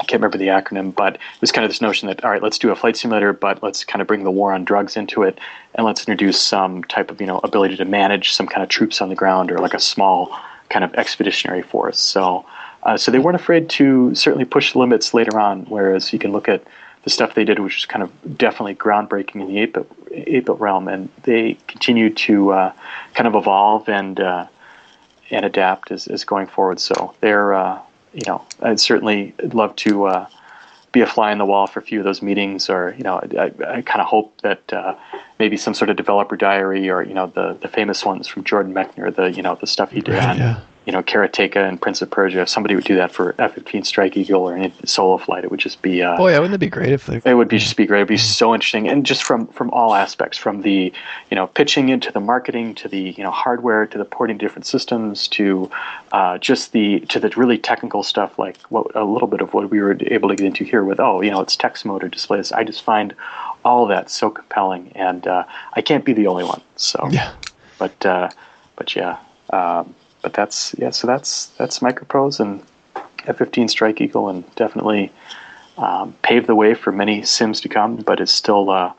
I 0.00 0.04
can't 0.04 0.20
remember 0.20 0.38
the 0.38 0.48
acronym, 0.48 0.94
but 0.94 1.14
it 1.14 1.40
was 1.40 1.52
kind 1.52 1.64
of 1.64 1.70
this 1.70 1.80
notion 1.80 2.08
that 2.08 2.24
all 2.24 2.30
right, 2.30 2.42
let's 2.42 2.58
do 2.58 2.70
a 2.70 2.76
flight 2.76 2.96
simulator, 2.96 3.32
but 3.32 3.62
let's 3.62 3.84
kind 3.84 4.02
of 4.02 4.08
bring 4.08 4.24
the 4.24 4.30
war 4.30 4.52
on 4.52 4.64
drugs 4.64 4.96
into 4.96 5.22
it, 5.22 5.38
and 5.74 5.86
let's 5.86 6.00
introduce 6.02 6.40
some 6.40 6.84
type 6.84 7.10
of 7.10 7.20
you 7.20 7.26
know 7.26 7.40
ability 7.42 7.76
to 7.76 7.84
manage 7.84 8.32
some 8.32 8.46
kind 8.46 8.62
of 8.62 8.68
troops 8.68 9.00
on 9.00 9.08
the 9.08 9.14
ground 9.14 9.50
or 9.50 9.58
like 9.58 9.74
a 9.74 9.80
small 9.80 10.36
kind 10.68 10.84
of 10.84 10.94
expeditionary 10.94 11.62
force. 11.62 11.98
So, 11.98 12.44
uh, 12.82 12.96
so 12.96 13.10
they 13.10 13.18
weren't 13.18 13.36
afraid 13.36 13.68
to 13.70 14.14
certainly 14.14 14.44
push 14.44 14.74
limits 14.74 15.14
later 15.14 15.38
on. 15.38 15.64
Whereas 15.66 16.12
you 16.12 16.18
can 16.18 16.32
look 16.32 16.48
at 16.48 16.62
the 17.04 17.10
stuff 17.10 17.34
they 17.34 17.44
did, 17.44 17.60
which 17.60 17.76
was 17.76 17.86
kind 17.86 18.02
of 18.02 18.36
definitely 18.36 18.74
groundbreaking 18.74 19.40
in 19.40 19.46
the 19.46 19.58
8-bit, 19.66 20.06
8-bit 20.28 20.58
realm, 20.58 20.88
and 20.88 21.08
they 21.22 21.56
continue 21.68 22.10
to 22.12 22.50
uh, 22.50 22.72
kind 23.14 23.28
of 23.28 23.36
evolve 23.36 23.88
and 23.88 24.18
uh, 24.20 24.46
and 25.30 25.44
adapt 25.44 25.90
as, 25.90 26.06
as 26.06 26.24
going 26.24 26.46
forward. 26.46 26.80
So 26.80 27.14
they're 27.20 27.54
uh, 27.54 27.80
you 28.16 28.22
know, 28.26 28.44
I'd 28.62 28.80
certainly 28.80 29.34
love 29.52 29.76
to 29.76 30.06
uh, 30.06 30.26
be 30.92 31.02
a 31.02 31.06
fly 31.06 31.30
on 31.30 31.38
the 31.38 31.44
wall 31.44 31.66
for 31.66 31.80
a 31.80 31.82
few 31.82 31.98
of 31.98 32.04
those 32.04 32.22
meetings, 32.22 32.70
or 32.70 32.94
you 32.96 33.04
know, 33.04 33.20
I, 33.38 33.52
I 33.68 33.82
kind 33.82 34.00
of 34.00 34.06
hope 34.06 34.40
that 34.40 34.72
uh, 34.72 34.94
maybe 35.38 35.58
some 35.58 35.74
sort 35.74 35.90
of 35.90 35.96
developer 35.96 36.36
diary, 36.36 36.88
or 36.88 37.02
you 37.02 37.12
know, 37.12 37.26
the 37.26 37.58
the 37.60 37.68
famous 37.68 38.04
ones 38.04 38.26
from 38.26 38.44
Jordan 38.44 38.72
Mechner, 38.72 39.14
the 39.14 39.30
you 39.30 39.42
know, 39.42 39.54
the 39.54 39.66
stuff 39.66 39.90
he 39.90 40.00
did 40.00 40.14
Right, 40.14 40.30
on 40.30 40.38
yeah. 40.38 40.60
You 40.86 40.92
know, 40.92 41.02
Karateka 41.02 41.56
and 41.56 41.80
Prince 41.80 42.00
of 42.00 42.08
Persia. 42.10 42.42
If 42.42 42.48
somebody 42.48 42.76
would 42.76 42.84
do 42.84 42.94
that 42.96 43.10
for 43.10 43.34
F-15 43.40 43.84
Strike 43.84 44.16
Eagle 44.16 44.42
or 44.48 44.56
any 44.56 44.72
solo 44.84 45.18
flight, 45.18 45.42
it 45.44 45.50
would 45.50 45.58
just 45.60 45.82
be 45.82 46.00
uh, 46.00 46.16
Boy, 46.16 46.30
yeah, 46.30 46.38
wouldn't 46.38 46.54
it 46.54 46.58
be 46.58 46.68
great 46.68 46.92
if 46.92 47.06
they? 47.06 47.20
it 47.24 47.34
would 47.34 47.48
be 47.48 47.58
just 47.58 47.76
be 47.76 47.86
great. 47.86 47.98
It'd 47.98 48.08
be 48.08 48.16
so 48.16 48.54
interesting, 48.54 48.88
and 48.88 49.04
just 49.04 49.24
from 49.24 49.48
from 49.48 49.70
all 49.70 49.94
aspects, 49.94 50.38
from 50.38 50.62
the 50.62 50.92
you 51.30 51.34
know 51.34 51.48
pitching 51.48 51.88
into 51.88 52.12
the 52.12 52.20
marketing 52.20 52.74
to 52.76 52.88
the 52.88 53.14
you 53.16 53.24
know 53.24 53.32
hardware 53.32 53.86
to 53.86 53.98
the 53.98 54.04
porting 54.04 54.38
to 54.38 54.44
different 54.44 54.64
systems 54.64 55.26
to 55.28 55.68
uh, 56.12 56.38
just 56.38 56.72
the 56.72 57.00
to 57.00 57.18
the 57.18 57.28
really 57.36 57.58
technical 57.58 58.02
stuff 58.04 58.38
like 58.38 58.56
what 58.68 58.86
a 58.94 59.04
little 59.04 59.28
bit 59.28 59.40
of 59.40 59.52
what 59.54 59.68
we 59.70 59.80
were 59.80 59.96
able 60.06 60.28
to 60.28 60.36
get 60.36 60.46
into 60.46 60.62
here 60.64 60.84
with 60.84 61.00
oh 61.00 61.20
you 61.20 61.30
know 61.30 61.40
it's 61.40 61.56
text 61.56 61.84
mode 61.84 62.04
or 62.04 62.08
displays. 62.08 62.52
I 62.52 62.62
just 62.62 62.82
find 62.82 63.12
all 63.64 63.82
of 63.82 63.88
that 63.88 64.08
so 64.08 64.30
compelling, 64.30 64.92
and 64.94 65.26
uh, 65.26 65.42
I 65.72 65.82
can't 65.82 66.04
be 66.04 66.12
the 66.12 66.28
only 66.28 66.44
one. 66.44 66.62
So 66.76 67.08
Yeah. 67.10 67.32
but 67.78 68.06
uh, 68.06 68.30
but 68.76 68.94
yeah, 68.94 69.16
um, 69.50 69.94
but 70.26 70.32
that's 70.32 70.74
yeah. 70.76 70.90
So 70.90 71.06
that's 71.06 71.46
that's 71.56 71.78
Microprose 71.78 72.40
and 72.40 72.60
F-15 73.28 73.70
Strike 73.70 74.00
Eagle, 74.00 74.28
and 74.28 74.42
definitely 74.56 75.12
um, 75.78 76.12
paved 76.22 76.48
the 76.48 76.56
way 76.56 76.74
for 76.74 76.90
many 76.90 77.22
Sims 77.22 77.60
to 77.60 77.68
come. 77.68 77.94
But 77.98 78.18
it's 78.18 78.32
still 78.32 78.70
uh, 78.70 78.92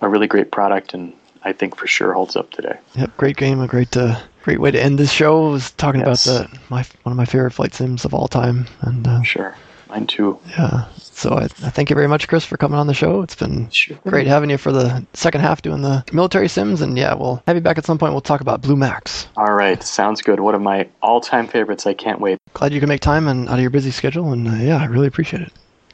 a 0.00 0.08
really 0.08 0.26
great 0.26 0.50
product, 0.50 0.92
and 0.92 1.12
I 1.44 1.52
think 1.52 1.76
for 1.76 1.86
sure 1.86 2.12
holds 2.14 2.34
up 2.34 2.50
today. 2.50 2.76
Yep, 2.96 3.16
great 3.16 3.36
game. 3.36 3.60
A 3.60 3.68
great, 3.68 3.96
uh, 3.96 4.18
great 4.42 4.58
way 4.58 4.72
to 4.72 4.82
end 4.82 4.98
this 4.98 5.12
show. 5.12 5.50
Was 5.50 5.70
talking 5.70 6.00
Yes. 6.00 6.26
about 6.26 6.50
the 6.50 6.58
my 6.68 6.84
one 7.04 7.12
of 7.12 7.16
my 7.16 7.26
favorite 7.26 7.52
flight 7.52 7.74
sims 7.74 8.04
of 8.04 8.12
all 8.12 8.26
time, 8.26 8.66
and 8.80 9.06
uh, 9.06 9.22
Sure, 9.22 9.54
mine 9.92 10.06
too. 10.06 10.38
yeah. 10.50 10.86
So 10.96 11.34
I, 11.34 11.42
I 11.44 11.70
thank 11.70 11.90
you 11.90 11.94
very 11.94 12.08
much, 12.08 12.26
Chris, 12.26 12.44
for 12.44 12.56
coming 12.56 12.78
on 12.78 12.86
the 12.86 12.94
show. 12.94 13.20
It's 13.22 13.34
been 13.34 13.68
Sure. 13.70 13.96
great 14.06 14.26
having 14.26 14.48
you 14.50 14.56
for 14.56 14.72
the 14.72 15.04
second 15.12 15.42
half 15.42 15.60
doing 15.62 15.82
the 15.82 16.02
military 16.12 16.48
sims, 16.48 16.80
and 16.80 16.96
yeah, 16.98 17.14
we'll 17.14 17.42
have 17.46 17.54
you 17.54 17.60
back 17.62 17.76
at 17.78 17.84
some 17.84 17.98
point. 17.98 18.12
We'll 18.12 18.22
talk 18.22 18.40
about 18.40 18.62
Blue 18.62 18.76
Max. 18.76 19.28
All 19.36 19.52
right, 19.52 19.82
sounds 19.82 20.22
good. 20.22 20.40
One 20.40 20.54
of 20.54 20.62
my 20.62 20.88
all-time 21.02 21.46
favorites. 21.46 21.86
I 21.86 21.92
can't 21.94 22.18
wait. 22.20 22.38
Glad 22.54 22.72
you 22.72 22.80
can 22.80 22.88
make 22.88 23.02
time 23.02 23.28
and 23.28 23.46
out 23.48 23.54
of 23.54 23.60
your 23.60 23.70
busy 23.70 23.90
schedule, 23.90 24.32
and 24.32 24.48
uh, 24.48 24.52
yeah, 24.54 24.78
I 24.78 24.86
really 24.86 25.06
appreciate 25.06 25.42
it. 25.42 25.52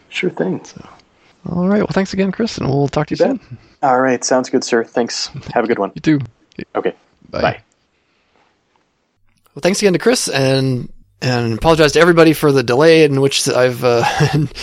Sure 0.09 0.31
thing. 0.31 0.65
All 1.51 1.67
right, 1.69 1.79
well, 1.79 1.89
thanks 1.91 2.13
again, 2.13 2.31
Chris, 2.33 2.57
and 2.59 2.69
we'll 2.69 2.89
talk 2.89 3.09
to 3.09 3.15
you, 3.17 3.25
You 3.27 3.33
bet. 3.35 3.43
soon. 3.49 3.59
All 3.83 4.01
right, 4.01 4.25
sounds 4.25 4.49
good, 4.51 4.63
sir. 4.65 4.85
Thanks. 4.85 5.27
Have 5.53 5.65
a 5.65 5.67
good 5.69 5.79
one. 5.81 5.91
You 5.97 6.01
too. 6.01 6.21
Okay. 6.77 6.95
Bye. 7.31 7.41
Bye. 7.43 7.61
Well, 9.55 9.61
thanks 9.63 9.83
again 9.83 9.93
to 9.95 9.99
Chris, 9.99 10.29
and 10.29 10.91
and 11.21 11.55
apologize 11.55 11.93
to 11.93 12.01
everybody 12.01 12.33
for 12.33 12.53
the 12.53 12.63
delay 12.63 13.05
in 13.05 13.21
which 13.21 13.49
I've 13.49 13.83
uh, 13.85 14.05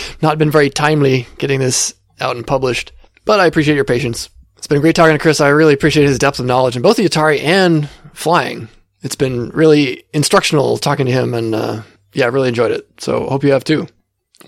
not 0.22 0.38
been 0.38 0.50
very 0.50 0.70
timely 0.70 1.26
getting 1.38 1.60
this 1.60 1.94
out 2.20 2.36
and 2.36 2.46
published. 2.46 2.92
But 3.24 3.40
I 3.40 3.46
appreciate 3.46 3.74
your 3.74 3.84
patience. 3.84 4.30
It's 4.56 4.66
been 4.66 4.80
great 4.80 4.96
talking 4.96 5.14
to 5.14 5.18
Chris. 5.18 5.40
I 5.40 5.48
really 5.48 5.74
appreciate 5.74 6.06
his 6.06 6.18
depth 6.18 6.38
of 6.38 6.46
knowledge 6.46 6.76
in 6.76 6.82
both 6.82 6.96
the 6.96 7.04
Atari 7.04 7.40
and 7.42 7.88
flying. 8.14 8.68
It's 9.02 9.16
been 9.16 9.50
really 9.50 10.04
instructional 10.12 10.78
talking 10.78 11.06
to 11.06 11.12
him, 11.12 11.34
and 11.34 11.54
uh, 11.54 11.82
yeah, 12.12 12.24
I 12.24 12.28
really 12.28 12.48
enjoyed 12.48 12.72
it. 12.72 12.88
So 12.98 13.28
hope 13.28 13.44
you 13.44 13.52
have 13.52 13.64
too. 13.64 13.86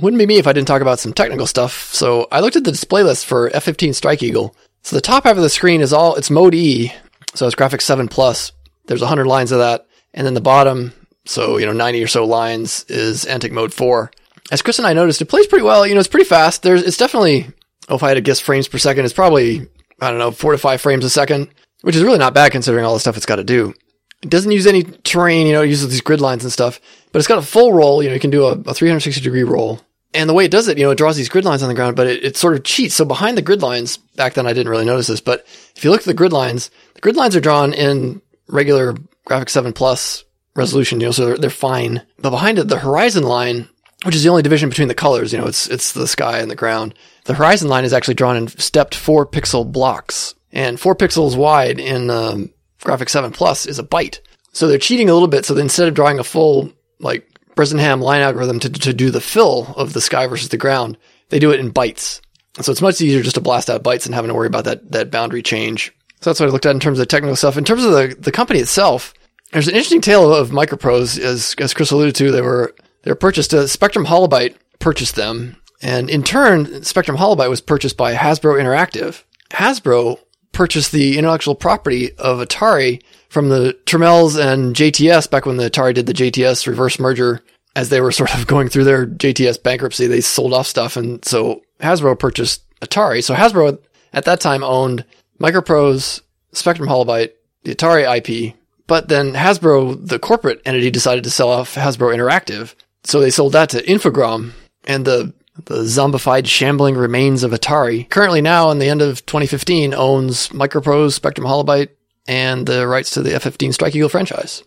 Wouldn't 0.01 0.19
be 0.19 0.27
me 0.27 0.39
if 0.39 0.47
I 0.47 0.53
didn't 0.53 0.69
talk 0.69 0.83
about 0.83 0.99
some 0.99 1.13
technical 1.13 1.47
stuff. 1.47 1.93
So 1.93 2.29
I 2.31 2.41
looked 2.41 2.57
at 2.57 2.65
the 2.65 2.73
display 2.73 3.03
list 3.03 3.27
for 3.27 3.55
F-15 3.55 3.95
Strike 3.95 4.23
Eagle. 4.23 4.55
So 4.83 4.97
the 4.97 5.03
top 5.03 5.25
half 5.25 5.37
of 5.37 5.43
the 5.43 5.51
screen 5.51 5.81
is 5.81 5.93
all 5.93 6.15
it's 6.15 6.31
Mode 6.31 6.55
E, 6.55 6.93
so 7.35 7.47
it's 7.47 7.57
Graphics 7.57 7.83
7 7.83 8.09
Plus. 8.09 8.53
There's 8.87 9.01
100 9.01 9.27
lines 9.27 9.53
of 9.53 9.59
that, 9.59 9.87
and 10.15 10.27
then 10.27 10.35
the 10.35 10.41
bottom, 10.41 10.93
so 11.29 11.59
you 11.59 11.67
know 11.67 11.73
90 11.73 12.03
or 12.03 12.09
so 12.09 12.25
lines, 12.25 12.85
is 12.89 13.25
Antic 13.27 13.53
Mode 13.53 13.73
4. 13.73 14.11
As 14.51 14.63
Chris 14.63 14.79
and 14.79 14.87
I 14.87 14.95
noticed, 14.95 15.21
it 15.21 15.27
plays 15.27 15.47
pretty 15.47 15.65
well. 15.65 15.87
You 15.87 15.95
know, 15.95 16.01
it's 16.01 16.09
pretty 16.09 16.29
fast. 16.29 16.63
There's 16.63 16.83
it's 16.83 16.97
definitely, 16.97 17.47
oh, 17.89 17.97
if 17.97 18.03
I 18.03 18.09
had 18.09 18.15
to 18.15 18.21
guess 18.21 18.41
frames 18.41 18.67
per 18.67 18.79
second, 18.79 19.05
it's 19.05 19.15
probably 19.15 19.69
I 20.01 20.11
don't 20.11 20.19
know 20.19 20.31
four 20.31 20.53
to 20.53 20.59
five 20.59 20.81
frames 20.81 21.05
a 21.05 21.11
second, 21.11 21.49
which 21.83 21.97
is 21.97 22.03
really 22.03 22.19
not 22.19 22.35
bad 22.35 22.53
considering 22.53 22.85
all 22.85 22.95
the 22.95 23.01
stuff 23.01 23.17
it's 23.17 23.27
got 23.27 23.37
to 23.37 23.45
do. 23.45 23.75
It 24.23 24.31
doesn't 24.31 24.51
use 24.51 24.67
any 24.67 24.83
terrain, 24.83 25.47
you 25.47 25.53
know, 25.53 25.63
it 25.63 25.69
uses 25.69 25.89
these 25.91 26.01
grid 26.01 26.21
lines 26.21 26.43
and 26.43 26.53
stuff, 26.53 26.81
but 27.13 27.19
it's 27.19 27.29
got 27.29 27.39
a 27.39 27.43
full 27.43 27.73
roll, 27.73 28.03
you 28.03 28.09
know, 28.09 28.15
you 28.15 28.21
can 28.21 28.31
do 28.31 28.47
a, 28.47 28.53
a 28.53 28.75
360 28.75 29.21
degree 29.21 29.45
roll. 29.45 29.81
And 30.15 30.29
the 30.29 30.35
way 30.35 30.47
it 30.47 30.51
does 30.51 30.67
it, 30.67 30.79
you 30.79 30.85
know, 30.85 30.91
it 30.91 30.99
draws 30.99 31.17
these 31.17 31.29
grid 31.29 31.45
lines 31.45 31.63
on 31.63 31.69
the 31.69 31.75
ground, 31.75 31.95
but 31.95 32.07
it, 32.07 32.25
it 32.25 32.37
sort 32.37 32.55
of 32.55 32.65
cheats. 32.65 32.95
So 32.95 33.05
behind 33.05 33.37
the 33.37 33.43
grid 33.43 33.63
lines, 33.63 33.99
back 33.99 34.35
then 34.35 34.47
I 34.47 34.55
didn't 34.55 34.71
really 34.71 34.87
notice 34.87 35.07
this, 35.07 35.21
but 35.21 35.47
if 35.77 35.85
you 35.85 35.91
look 35.91 36.01
at 36.01 36.07
the 36.07 36.15
grid 36.15 36.33
lines, 36.33 36.71
the 36.95 37.01
grid 37.01 37.15
lines 37.15 37.37
are 37.37 37.41
drawn 37.41 37.75
in 37.75 38.23
regular 38.49 38.95
graphics 39.29 39.51
7 39.51 39.73
plus 39.73 40.25
resolution, 40.59 41.01
you 41.01 41.07
know, 41.07 41.13
so 41.13 41.25
they're, 41.25 41.39
they're 41.39 41.51
fine. 41.51 42.03
But 42.19 42.31
behind 42.31 42.59
it, 42.59 42.69
the 42.69 42.79
horizon 42.79 43.23
line, 43.23 43.69
which 44.05 44.15
is 44.15 44.23
the 44.23 44.29
only 44.29 44.43
division 44.43 44.69
between 44.69 44.89
the 44.89 44.95
colors, 44.95 45.33
you 45.33 45.39
know, 45.39 45.47
it's, 45.47 45.69
it's 45.69 45.93
the 45.93 46.07
sky 46.07 46.41
and 46.41 46.51
the 46.51 46.57
ground. 46.57 46.95
The 47.25 47.35
horizon 47.35 47.69
line 47.69 47.85
is 47.85 47.93
actually 47.93 48.15
drawn 48.15 48.37
in 48.37 48.49
stepped 48.49 48.95
four 48.95 49.27
pixel 49.27 49.71
blocks 49.71 50.35
and 50.53 50.79
four 50.79 50.95
pixels 50.95 51.37
wide 51.37 51.79
in, 51.79 52.11
um, 52.11 52.51
graphics 52.81 53.11
7 53.11 53.31
plus 53.33 53.67
is 53.67 53.79
a 53.79 53.85
byte. 53.85 54.21
So 54.53 54.67
they're 54.67 54.79
cheating 54.79 55.09
a 55.09 55.15
little 55.15 55.29
bit. 55.29 55.45
So 55.45 55.57
instead 55.57 55.89
of 55.89 55.95
drawing 55.95 56.19
a 56.19 56.25
full, 56.25 56.73
like, 57.01 57.27
Bresenham 57.55 58.01
line 58.01 58.21
algorithm 58.21 58.61
to, 58.61 58.71
to 58.71 58.93
do 58.93 59.11
the 59.11 59.21
fill 59.21 59.75
of 59.77 59.93
the 59.93 60.01
sky 60.01 60.27
versus 60.27 60.49
the 60.51 60.57
ground, 60.57 60.97
they 61.31 61.39
do 61.39 61.51
it 61.51 61.61
in 61.61 61.73
bytes. 61.73 62.21
So 62.61 62.73
it's 62.73 62.83
much 62.83 63.01
easier 63.01 63.23
just 63.23 63.35
to 63.35 63.41
blast 63.41 63.69
out 63.69 63.83
bytes 63.83 64.07
and 64.07 64.15
having 64.15 64.29
to 64.29 64.35
worry 64.35 64.47
about 64.47 64.65
that, 64.65 64.91
that 64.93 65.11
boundary 65.11 65.43
change. 65.43 65.93
So 66.21 66.31
that's 66.31 66.41
what 66.41 66.49
I 66.49 66.53
looked 66.53 66.67
at 66.67 66.75
in 66.75 66.81
terms 66.81 66.99
of 66.99 67.03
the 67.03 67.07
technical 67.07 67.37
stuff. 67.37 67.57
In 67.57 67.65
terms 67.65 67.85
of 67.85 67.93
the, 67.93 68.17
the 68.19 68.33
company 68.33 68.61
itself, 68.61 69.15
there's 69.53 69.69
an 69.69 69.75
interesting 69.75 70.01
tale 70.01 70.35
of 70.35 70.51
Microprose, 70.51 71.19
as, 71.19 71.55
as 71.59 71.75
Chris 71.75 71.91
alluded 71.91 72.15
to. 72.17 72.31
They 72.31 72.43
were, 72.43 72.75
they 73.03 73.11
were 73.11 73.17
purchased, 73.17 73.55
uh, 73.55 73.67
Spectrum 73.67 74.07
Holobyte 74.07 74.57
purchased 74.79 75.15
them. 75.15 75.57
And 75.81 76.11
in 76.11 76.23
turn, 76.23 76.83
Spectrum 76.83 77.17
Holobyte 77.17 77.49
was 77.49 77.61
purchased 77.61 77.97
by 77.97 78.15
Hasbro 78.15 78.61
Interactive. 78.61 79.23
Hasbro 79.51 80.19
purchased 80.53 80.93
the 80.93 81.19
intellectual 81.19 81.55
property 81.55 82.13
of 82.19 82.39
Atari 82.39 83.03
from 83.29 83.49
the 83.49 83.79
Tramiels 83.87 84.41
and 84.41 84.75
JTS 84.75 85.31
back 85.31 85.47
when 85.47 85.57
the 85.57 85.71
Atari 85.71 85.95
did 85.95 86.07
the 86.07 86.15
JTS 86.15 86.67
reverse 86.67 86.99
merger. 86.99 87.43
As 87.77 87.91
they 87.91 88.01
were 88.01 88.11
sort 88.11 88.35
of 88.35 88.47
going 88.49 88.69
through 88.69 88.85
their 88.85 89.07
JTS 89.07 89.63
bankruptcy, 89.63 90.07
they 90.07 90.21
sold 90.21 90.53
off 90.53 90.67
stuff, 90.67 90.97
and 90.97 91.25
so 91.25 91.63
Hasbro 91.81 92.19
purchased 92.19 92.63
Atari. 92.81 93.23
So 93.23 93.35
Hasbro 93.35 93.79
at 94.13 94.25
that 94.25 94.41
time 94.41 94.65
owned 94.65 95.05
Microprose, 95.39 96.23
Spectrum 96.53 96.89
Holobyte, 96.89 97.33
the 97.63 97.75
Atari 97.75 98.17
IP, 98.17 98.57
but 98.89 99.09
then 99.09 99.35
Hasbro, 99.35 100.09
the 100.09 100.19
corporate 100.19 100.61
entity, 100.65 100.91
decided 100.91 101.23
to 101.25 101.31
sell 101.31 101.51
off 101.51 101.77
Hasbro 101.77 102.13
Interactive. 102.13 102.75
So 103.05 103.21
they 103.21 103.31
sold 103.31 103.53
that 103.53 103.69
to 103.71 103.83
Infogrames, 103.85 104.53
and 104.85 105.05
the 105.05 105.33
the 105.65 105.83
zombified 105.83 106.47
shambling 106.47 106.97
remains 106.97 107.43
of 107.43 107.51
Atari, 107.51 108.09
currently 108.09 108.41
now 108.41 108.71
in 108.71 108.79
the 108.79 108.89
end 108.89 109.03
of 109.03 109.27
2015, 109.27 109.93
owns 109.93 110.49
Microprose, 110.51 111.13
Spectrum 111.13 111.47
Holobyte, 111.47 111.89
and 112.29 112.67
the 112.67 112.87
rights 112.87 113.11
to 113.13 113.23
the 113.23 113.35
F-15 113.35 113.75
Strike 113.75 113.95
Eagle 113.97 114.09
franchise. 114.09 114.63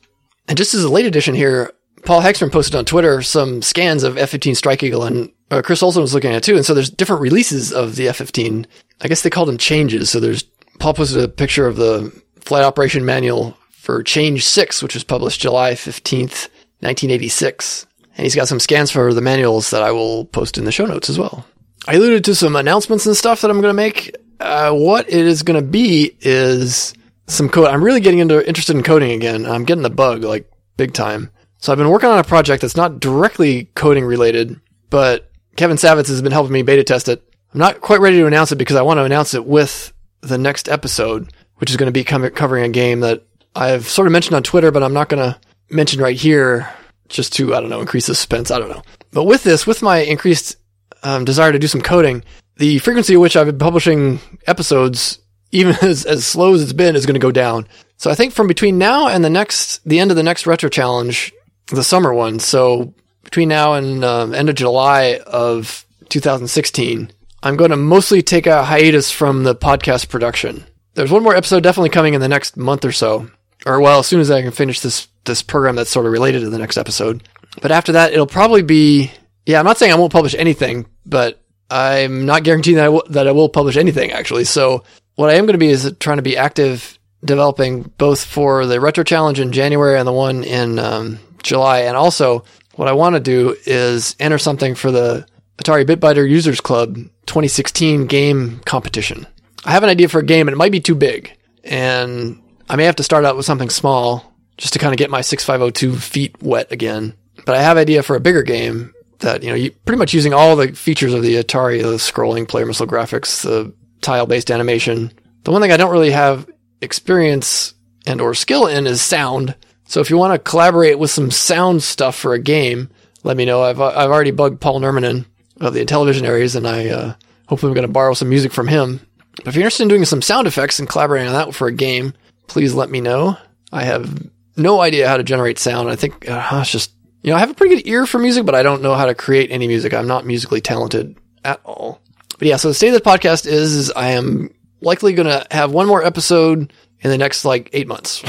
And 0.49 0.57
just 0.57 0.73
as 0.73 0.83
a 0.83 0.89
late 0.89 1.05
addition 1.05 1.33
here, 1.33 1.71
Paul 2.03 2.21
Hegstrom 2.21 2.51
posted 2.51 2.75
on 2.75 2.83
Twitter 2.83 3.21
some 3.21 3.61
scans 3.61 4.03
of 4.03 4.17
F-15 4.17 4.55
Strike 4.55 4.83
Eagle, 4.83 5.03
and 5.03 5.31
uh, 5.49 5.61
Chris 5.61 5.81
Olsen 5.81 6.01
was 6.01 6.13
looking 6.13 6.31
at 6.31 6.37
it 6.37 6.43
too. 6.43 6.57
And 6.57 6.65
so 6.65 6.73
there's 6.73 6.89
different 6.89 7.21
releases 7.21 7.71
of 7.71 7.95
the 7.95 8.09
F-15. 8.09 8.65
I 9.01 9.07
guess 9.07 9.21
they 9.21 9.29
called 9.29 9.47
them 9.47 9.57
changes. 9.57 10.09
So 10.09 10.19
there's 10.19 10.43
Paul 10.79 10.93
posted 10.95 11.23
a 11.23 11.27
picture 11.27 11.67
of 11.67 11.77
the 11.77 12.11
flight 12.39 12.63
operation 12.63 13.05
manual 13.05 13.55
for 13.91 14.03
Change 14.03 14.45
6, 14.45 14.81
which 14.81 14.93
was 14.93 15.03
published 15.03 15.41
July 15.41 15.73
15th, 15.73 16.47
1986. 16.79 17.85
And 18.15 18.23
he's 18.23 18.35
got 18.35 18.47
some 18.47 18.59
scans 18.59 18.89
for 18.89 19.13
the 19.13 19.19
manuals 19.19 19.69
that 19.71 19.83
I 19.83 19.91
will 19.91 20.25
post 20.25 20.57
in 20.57 20.63
the 20.63 20.71
show 20.71 20.85
notes 20.85 21.09
as 21.09 21.19
well. 21.19 21.45
I 21.87 21.95
alluded 21.95 22.23
to 22.25 22.35
some 22.35 22.55
announcements 22.55 23.05
and 23.05 23.17
stuff 23.17 23.41
that 23.41 23.51
I'm 23.51 23.59
going 23.59 23.73
to 23.73 23.73
make. 23.73 24.15
Uh, 24.39 24.71
what 24.71 25.09
it 25.09 25.25
is 25.25 25.43
going 25.43 25.61
to 25.61 25.67
be 25.67 26.15
is 26.21 26.93
some 27.27 27.49
code. 27.49 27.67
I'm 27.67 27.83
really 27.83 27.99
getting 27.99 28.19
into 28.19 28.47
interested 28.47 28.77
in 28.77 28.83
coding 28.83 29.11
again. 29.11 29.45
I'm 29.45 29.65
getting 29.65 29.83
the 29.83 29.89
bug 29.89 30.23
like 30.23 30.49
big 30.77 30.93
time. 30.93 31.29
So 31.57 31.71
I've 31.71 31.77
been 31.77 31.89
working 31.89 32.09
on 32.09 32.17
a 32.17 32.23
project 32.23 32.61
that's 32.61 32.77
not 32.77 32.99
directly 32.99 33.65
coding 33.75 34.05
related, 34.05 34.59
but 34.89 35.31
Kevin 35.57 35.77
Savetz 35.77 36.07
has 36.07 36.21
been 36.21 36.31
helping 36.31 36.53
me 36.53 36.61
beta 36.61 36.83
test 36.83 37.09
it. 37.09 37.21
I'm 37.53 37.59
not 37.59 37.81
quite 37.81 37.99
ready 37.99 38.19
to 38.19 38.27
announce 38.27 38.53
it 38.53 38.57
because 38.57 38.77
I 38.77 38.83
want 38.83 38.99
to 38.99 39.03
announce 39.03 39.33
it 39.33 39.45
with 39.45 39.91
the 40.21 40.37
next 40.37 40.69
episode, 40.69 41.33
which 41.57 41.69
is 41.69 41.77
going 41.77 41.91
to 41.91 41.91
be 41.91 42.05
covering 42.05 42.63
a 42.63 42.69
game 42.69 43.01
that 43.01 43.25
I've 43.55 43.87
sort 43.87 44.07
of 44.07 44.11
mentioned 44.11 44.35
on 44.35 44.43
Twitter, 44.43 44.71
but 44.71 44.83
I'm 44.83 44.93
not 44.93 45.09
going 45.09 45.23
to 45.23 45.39
mention 45.69 46.01
right 46.01 46.15
here 46.15 46.69
just 47.09 47.33
to, 47.33 47.53
I 47.53 47.59
don't 47.59 47.69
know, 47.69 47.81
increase 47.81 48.07
the 48.07 48.15
suspense. 48.15 48.51
I 48.51 48.59
don't 48.59 48.69
know. 48.69 48.83
But 49.11 49.25
with 49.25 49.43
this, 49.43 49.67
with 49.67 49.81
my 49.81 49.99
increased 49.99 50.55
um, 51.03 51.25
desire 51.25 51.51
to 51.51 51.59
do 51.59 51.67
some 51.67 51.81
coding, 51.81 52.23
the 52.57 52.79
frequency 52.79 53.13
at 53.13 53.19
which 53.19 53.35
I've 53.35 53.47
been 53.47 53.57
publishing 53.57 54.19
episodes, 54.47 55.19
even 55.51 55.75
as, 55.81 56.05
as 56.05 56.25
slow 56.25 56.53
as 56.53 56.61
it's 56.61 56.73
been, 56.73 56.95
is 56.95 57.05
going 57.05 57.15
to 57.15 57.19
go 57.19 57.31
down. 57.31 57.67
So 57.97 58.09
I 58.09 58.15
think 58.15 58.33
from 58.33 58.47
between 58.47 58.77
now 58.77 59.07
and 59.07 59.23
the 59.23 59.29
next, 59.29 59.83
the 59.83 59.99
end 59.99 60.11
of 60.11 60.17
the 60.17 60.23
next 60.23 60.47
retro 60.47 60.69
challenge, 60.69 61.33
the 61.67 61.83
summer 61.83 62.13
one. 62.13 62.39
So 62.39 62.93
between 63.23 63.49
now 63.49 63.73
and 63.73 64.03
um, 64.03 64.33
end 64.33 64.49
of 64.49 64.55
July 64.55 65.19
of 65.27 65.85
2016, 66.09 67.11
I'm 67.43 67.57
going 67.57 67.71
to 67.71 67.77
mostly 67.77 68.21
take 68.21 68.47
a 68.47 68.63
hiatus 68.63 69.11
from 69.11 69.43
the 69.43 69.55
podcast 69.55 70.09
production. 70.09 70.65
There's 70.93 71.11
one 71.11 71.23
more 71.23 71.35
episode 71.35 71.63
definitely 71.63 71.89
coming 71.89 72.13
in 72.13 72.21
the 72.21 72.27
next 72.27 72.57
month 72.57 72.85
or 72.85 72.91
so, 72.91 73.29
or 73.65 73.81
well, 73.81 73.99
as 73.99 74.07
soon 74.07 74.19
as 74.19 74.31
I 74.31 74.41
can 74.41 74.51
finish 74.51 74.79
this 74.79 75.07
this 75.25 75.41
program 75.41 75.75
that's 75.75 75.89
sort 75.89 76.05
of 76.05 76.11
related 76.11 76.41
to 76.41 76.49
the 76.49 76.57
next 76.57 76.77
episode. 76.77 77.23
But 77.61 77.71
after 77.71 77.91
that, 77.93 78.13
it'll 78.13 78.27
probably 78.27 78.63
be 78.63 79.11
yeah. 79.45 79.59
I'm 79.59 79.65
not 79.65 79.77
saying 79.77 79.91
I 79.91 79.97
won't 79.97 80.13
publish 80.13 80.35
anything, 80.35 80.87
but 81.05 81.41
I'm 81.69 82.25
not 82.25 82.43
guaranteeing 82.43 82.77
that 82.77 82.85
I 82.85 82.89
will, 82.89 83.03
that 83.09 83.27
I 83.27 83.31
will 83.31 83.49
publish 83.49 83.77
anything 83.77 84.11
actually. 84.11 84.45
So 84.45 84.83
what 85.15 85.29
I 85.29 85.35
am 85.35 85.45
going 85.45 85.53
to 85.53 85.59
be 85.59 85.69
is 85.69 85.93
trying 85.99 86.17
to 86.17 86.23
be 86.23 86.37
active 86.37 86.97
developing 87.23 87.83
both 87.97 88.23
for 88.23 88.65
the 88.65 88.79
retro 88.79 89.03
challenge 89.03 89.39
in 89.39 89.51
January 89.51 89.97
and 89.97 90.07
the 90.07 90.13
one 90.13 90.43
in 90.43 90.79
um, 90.79 91.19
July, 91.43 91.81
and 91.81 91.95
also 91.95 92.43
what 92.75 92.87
I 92.87 92.93
want 92.93 93.15
to 93.15 93.19
do 93.19 93.55
is 93.65 94.15
enter 94.19 94.37
something 94.37 94.75
for 94.75 94.91
the 94.91 95.27
Atari 95.57 95.85
Bit 95.85 95.99
Byter 95.99 96.25
Users 96.25 96.61
Club 96.61 96.95
2016 96.95 98.07
game 98.07 98.59
competition. 98.65 99.27
I 99.63 99.71
have 99.71 99.83
an 99.83 99.89
idea 99.89 100.09
for 100.09 100.19
a 100.19 100.25
game 100.25 100.47
and 100.47 100.53
it 100.53 100.57
might 100.57 100.71
be 100.71 100.79
too 100.79 100.95
big. 100.95 101.37
And 101.63 102.41
I 102.71 102.77
may 102.77 102.85
have 102.85 102.95
to 102.95 103.03
start 103.03 103.25
out 103.25 103.35
with 103.35 103.45
something 103.45 103.69
small 103.69 104.33
just 104.57 104.71
to 104.71 104.79
kind 104.79 104.93
of 104.93 104.97
get 104.97 105.09
my 105.09 105.19
6502 105.19 105.97
feet 105.97 106.41
wet 106.41 106.71
again. 106.71 107.13
But 107.45 107.55
I 107.55 107.61
have 107.61 107.75
idea 107.75 108.01
for 108.01 108.15
a 108.15 108.21
bigger 108.21 108.43
game 108.43 108.93
that, 109.19 109.43
you 109.43 109.49
know, 109.49 109.55
you, 109.55 109.71
pretty 109.71 109.99
much 109.99 110.13
using 110.13 110.33
all 110.33 110.55
the 110.55 110.71
features 110.71 111.13
of 111.13 111.21
the 111.21 111.35
Atari, 111.35 111.81
the 111.81 111.97
scrolling 111.97 112.47
player 112.47 112.65
missile 112.65 112.87
graphics, 112.87 113.43
the 113.43 113.73
tile 113.99 114.25
based 114.25 114.49
animation. 114.49 115.11
The 115.43 115.51
one 115.51 115.61
thing 115.61 115.73
I 115.73 115.77
don't 115.77 115.91
really 115.91 116.11
have 116.11 116.49
experience 116.79 117.73
and 118.07 118.21
or 118.21 118.33
skill 118.33 118.67
in 118.67 118.87
is 118.87 119.01
sound. 119.01 119.53
So 119.83 119.99
if 119.99 120.09
you 120.09 120.15
want 120.15 120.33
to 120.33 120.49
collaborate 120.49 120.97
with 120.97 121.11
some 121.11 121.29
sound 121.29 121.83
stuff 121.83 122.15
for 122.15 122.33
a 122.33 122.39
game, 122.39 122.89
let 123.23 123.35
me 123.35 123.43
know. 123.43 123.61
I've, 123.63 123.81
I've 123.81 124.11
already 124.11 124.31
bugged 124.31 124.61
Paul 124.61 124.79
Nurminen 124.79 125.25
of 125.59 125.73
the 125.73 125.83
Intellivisionaries 125.83 126.55
and 126.55 126.65
I, 126.65 126.87
uh, 126.87 127.15
hopefully 127.49 127.71
I'm 127.71 127.75
going 127.75 127.85
to 127.85 127.91
borrow 127.91 128.13
some 128.13 128.29
music 128.29 128.53
from 128.53 128.69
him 128.69 129.01
but 129.35 129.47
if 129.47 129.55
you're 129.55 129.63
interested 129.63 129.83
in 129.83 129.89
doing 129.89 130.05
some 130.05 130.21
sound 130.21 130.47
effects 130.47 130.79
and 130.79 130.87
collaborating 130.87 131.27
on 131.27 131.33
that 131.33 131.55
for 131.55 131.67
a 131.67 131.73
game, 131.73 132.13
please 132.47 132.73
let 132.73 132.89
me 132.89 133.01
know. 133.01 133.37
I 133.71 133.83
have 133.83 134.29
no 134.57 134.81
idea 134.81 135.07
how 135.07 135.17
to 135.17 135.23
generate 135.23 135.59
sound. 135.59 135.89
I 135.89 135.95
think 135.95 136.29
uh, 136.29 136.59
it's 136.61 136.71
just, 136.71 136.91
you 137.23 137.31
know, 137.31 137.37
I 137.37 137.39
have 137.39 137.51
a 137.51 137.53
pretty 137.53 137.75
good 137.75 137.87
ear 137.87 138.05
for 138.05 138.19
music, 138.19 138.45
but 138.45 138.55
I 138.55 138.63
don't 138.63 138.81
know 138.81 138.95
how 138.95 139.05
to 139.05 139.15
create 139.15 139.51
any 139.51 139.67
music. 139.67 139.93
I'm 139.93 140.07
not 140.07 140.25
musically 140.25 140.61
talented 140.61 141.17
at 141.43 141.61
all. 141.63 142.01
But 142.37 142.47
yeah, 142.47 142.57
so 142.57 142.67
the 142.67 142.73
state 142.73 142.89
of 142.89 142.95
the 142.95 143.09
podcast 143.09 143.45
is, 143.45 143.75
is 143.75 143.91
I 143.91 144.11
am 144.11 144.53
likely 144.81 145.13
going 145.13 145.27
to 145.27 145.45
have 145.51 145.71
one 145.71 145.87
more 145.87 146.03
episode 146.03 146.73
in 147.01 147.09
the 147.09 147.17
next 147.17 147.45
like 147.45 147.69
eight 147.73 147.87
months, 147.87 148.23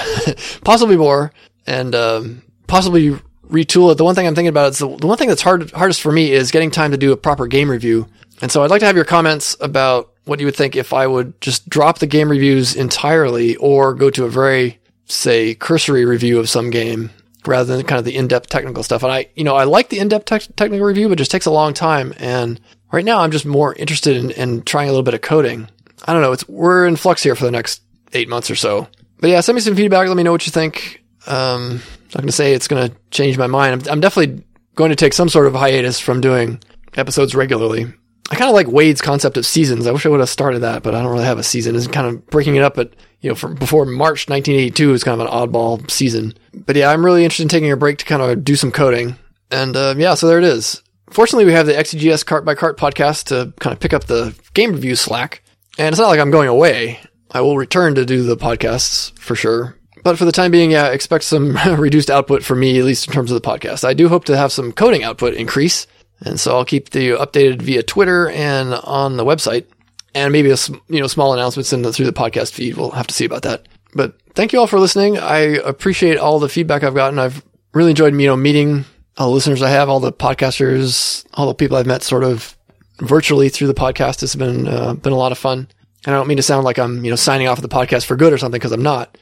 possibly 0.64 0.96
more, 0.96 1.32
and 1.66 1.94
um, 1.94 2.42
possibly 2.66 3.18
retool 3.48 3.92
it. 3.92 3.98
The 3.98 4.04
one 4.04 4.14
thing 4.14 4.26
I'm 4.26 4.34
thinking 4.34 4.48
about 4.48 4.70
is 4.70 4.78
the, 4.78 4.96
the 4.96 5.06
one 5.06 5.18
thing 5.18 5.28
that's 5.28 5.42
hard 5.42 5.70
hardest 5.72 6.00
for 6.00 6.12
me 6.12 6.32
is 6.32 6.50
getting 6.50 6.70
time 6.70 6.90
to 6.92 6.96
do 6.96 7.12
a 7.12 7.16
proper 7.16 7.46
game 7.46 7.70
review. 7.70 8.06
And 8.40 8.50
so 8.50 8.62
I'd 8.62 8.70
like 8.70 8.80
to 8.80 8.86
have 8.86 8.96
your 8.96 9.04
comments 9.04 9.56
about 9.60 10.11
what 10.24 10.40
you 10.40 10.46
would 10.46 10.56
think 10.56 10.76
if 10.76 10.92
I 10.92 11.06
would 11.06 11.40
just 11.40 11.68
drop 11.68 11.98
the 11.98 12.06
game 12.06 12.30
reviews 12.30 12.74
entirely 12.74 13.56
or 13.56 13.94
go 13.94 14.10
to 14.10 14.24
a 14.24 14.28
very, 14.28 14.80
say, 15.06 15.54
cursory 15.54 16.04
review 16.04 16.38
of 16.38 16.48
some 16.48 16.70
game 16.70 17.10
rather 17.44 17.76
than 17.76 17.84
kind 17.84 17.98
of 17.98 18.04
the 18.04 18.14
in-depth 18.16 18.48
technical 18.48 18.84
stuff. 18.84 19.02
And 19.02 19.10
I, 19.10 19.28
you 19.34 19.42
know, 19.42 19.56
I 19.56 19.64
like 19.64 19.88
the 19.88 19.98
in-depth 19.98 20.26
te- 20.26 20.52
technical 20.54 20.86
review, 20.86 21.08
but 21.08 21.14
it 21.14 21.18
just 21.18 21.32
takes 21.32 21.46
a 21.46 21.50
long 21.50 21.74
time. 21.74 22.14
And 22.18 22.60
right 22.92 23.04
now 23.04 23.20
I'm 23.20 23.32
just 23.32 23.44
more 23.46 23.74
interested 23.74 24.16
in, 24.16 24.30
in 24.30 24.62
trying 24.62 24.88
a 24.88 24.92
little 24.92 25.02
bit 25.02 25.14
of 25.14 25.22
coding. 25.22 25.68
I 26.04 26.12
don't 26.12 26.22
know. 26.22 26.32
It's, 26.32 26.48
we're 26.48 26.86
in 26.86 26.96
flux 26.96 27.22
here 27.22 27.34
for 27.34 27.44
the 27.44 27.50
next 27.50 27.82
eight 28.12 28.28
months 28.28 28.50
or 28.50 28.54
so. 28.54 28.86
But 29.18 29.30
yeah, 29.30 29.40
send 29.40 29.56
me 29.56 29.60
some 29.60 29.74
feedback. 29.74 30.06
Let 30.06 30.16
me 30.16 30.22
know 30.22 30.32
what 30.32 30.46
you 30.46 30.52
think. 30.52 31.02
Um, 31.26 31.62
I'm 31.62 31.78
not 32.06 32.14
going 32.14 32.26
to 32.26 32.32
say 32.32 32.54
it's 32.54 32.68
going 32.68 32.88
to 32.90 32.96
change 33.10 33.38
my 33.38 33.46
mind. 33.46 33.86
I'm, 33.86 33.92
I'm 33.92 34.00
definitely 34.00 34.44
going 34.74 34.90
to 34.90 34.96
take 34.96 35.12
some 35.12 35.28
sort 35.28 35.46
of 35.46 35.54
hiatus 35.54 35.98
from 35.98 36.20
doing 36.20 36.60
episodes 36.96 37.34
regularly. 37.34 37.92
I 38.30 38.36
kind 38.36 38.48
of 38.48 38.54
like 38.54 38.68
Wade's 38.68 39.00
concept 39.00 39.36
of 39.36 39.44
seasons. 39.44 39.86
I 39.86 39.92
wish 39.92 40.06
I 40.06 40.08
would 40.08 40.20
have 40.20 40.28
started 40.28 40.60
that, 40.60 40.82
but 40.82 40.94
I 40.94 41.02
don't 41.02 41.12
really 41.12 41.24
have 41.24 41.38
a 41.38 41.42
season. 41.42 41.76
It's 41.76 41.86
kind 41.86 42.06
of 42.06 42.26
breaking 42.28 42.56
it 42.56 42.62
up 42.62 42.78
at, 42.78 42.90
you 43.20 43.28
know, 43.28 43.34
from 43.34 43.54
before 43.56 43.84
March 43.84 44.28
1982 44.28 44.94
is 44.94 45.04
kind 45.04 45.20
of 45.20 45.26
an 45.26 45.32
oddball 45.32 45.90
season. 45.90 46.34
But 46.54 46.76
yeah, 46.76 46.90
I'm 46.90 47.04
really 47.04 47.24
interested 47.24 47.42
in 47.42 47.48
taking 47.48 47.72
a 47.72 47.76
break 47.76 47.98
to 47.98 48.04
kind 48.04 48.22
of 48.22 48.44
do 48.44 48.56
some 48.56 48.72
coding. 48.72 49.16
And 49.50 49.76
uh, 49.76 49.94
yeah, 49.98 50.14
so 50.14 50.28
there 50.28 50.38
it 50.38 50.44
is. 50.44 50.82
Fortunately, 51.10 51.44
we 51.44 51.52
have 51.52 51.66
the 51.66 51.74
XEGS 51.74 52.24
Cart 52.24 52.44
by 52.44 52.54
Cart 52.54 52.78
podcast 52.78 53.24
to 53.24 53.52
kind 53.60 53.74
of 53.74 53.80
pick 53.80 53.92
up 53.92 54.04
the 54.04 54.34
game 54.54 54.72
review 54.72 54.96
slack. 54.96 55.42
And 55.78 55.88
it's 55.88 55.98
not 55.98 56.08
like 56.08 56.20
I'm 56.20 56.30
going 56.30 56.48
away. 56.48 57.00
I 57.30 57.40
will 57.40 57.56
return 57.56 57.94
to 57.96 58.06
do 58.06 58.22
the 58.22 58.36
podcasts 58.36 59.18
for 59.18 59.34
sure. 59.34 59.76
But 60.04 60.18
for 60.18 60.24
the 60.24 60.32
time 60.32 60.50
being, 60.50 60.70
yeah, 60.70 60.88
expect 60.88 61.24
some 61.24 61.56
reduced 61.78 62.10
output 62.10 62.42
for 62.42 62.54
me, 62.54 62.78
at 62.78 62.84
least 62.84 63.06
in 63.06 63.12
terms 63.12 63.30
of 63.30 63.40
the 63.40 63.46
podcast. 63.48 63.84
I 63.84 63.94
do 63.94 64.08
hope 64.08 64.24
to 64.26 64.36
have 64.36 64.52
some 64.52 64.72
coding 64.72 65.02
output 65.02 65.34
increase 65.34 65.86
and 66.24 66.38
so 66.38 66.56
I'll 66.56 66.64
keep 66.64 66.94
you 66.94 67.16
updated 67.16 67.62
via 67.62 67.82
Twitter 67.82 68.28
and 68.30 68.74
on 68.74 69.16
the 69.16 69.24
website, 69.24 69.66
and 70.14 70.32
maybe 70.32 70.50
a 70.50 70.56
you 70.88 71.00
know 71.00 71.06
small 71.06 71.32
announcements 71.32 71.72
in 71.72 71.82
the, 71.82 71.92
through 71.92 72.06
the 72.06 72.12
podcast 72.12 72.52
feed. 72.52 72.76
We'll 72.76 72.90
have 72.90 73.06
to 73.08 73.14
see 73.14 73.24
about 73.24 73.42
that. 73.42 73.66
But 73.94 74.14
thank 74.34 74.52
you 74.52 74.60
all 74.60 74.66
for 74.66 74.78
listening. 74.78 75.18
I 75.18 75.38
appreciate 75.38 76.18
all 76.18 76.38
the 76.38 76.48
feedback 76.48 76.82
I've 76.82 76.94
gotten. 76.94 77.18
I've 77.18 77.44
really 77.74 77.90
enjoyed 77.90 78.14
you 78.14 78.26
know 78.26 78.36
meeting 78.36 78.84
all 79.18 79.28
the 79.28 79.34
listeners 79.34 79.62
I 79.62 79.70
have, 79.70 79.88
all 79.88 80.00
the 80.00 80.12
podcasters, 80.12 81.26
all 81.34 81.46
the 81.46 81.54
people 81.54 81.76
I've 81.76 81.86
met 81.86 82.02
sort 82.02 82.24
of 82.24 82.56
virtually 82.98 83.48
through 83.48 83.66
the 83.66 83.74
podcast. 83.74 84.22
It's 84.22 84.34
been 84.34 84.68
uh, 84.68 84.94
been 84.94 85.12
a 85.12 85.18
lot 85.18 85.32
of 85.32 85.38
fun. 85.38 85.68
And 86.04 86.14
I 86.14 86.18
don't 86.18 86.26
mean 86.26 86.38
to 86.38 86.42
sound 86.42 86.64
like 86.64 86.78
I'm 86.78 87.04
you 87.04 87.10
know 87.10 87.16
signing 87.16 87.48
off 87.48 87.58
of 87.58 87.62
the 87.62 87.74
podcast 87.74 88.06
for 88.06 88.16
good 88.16 88.32
or 88.32 88.38
something 88.38 88.58
because 88.58 88.72
I'm 88.72 88.82
not. 88.82 89.16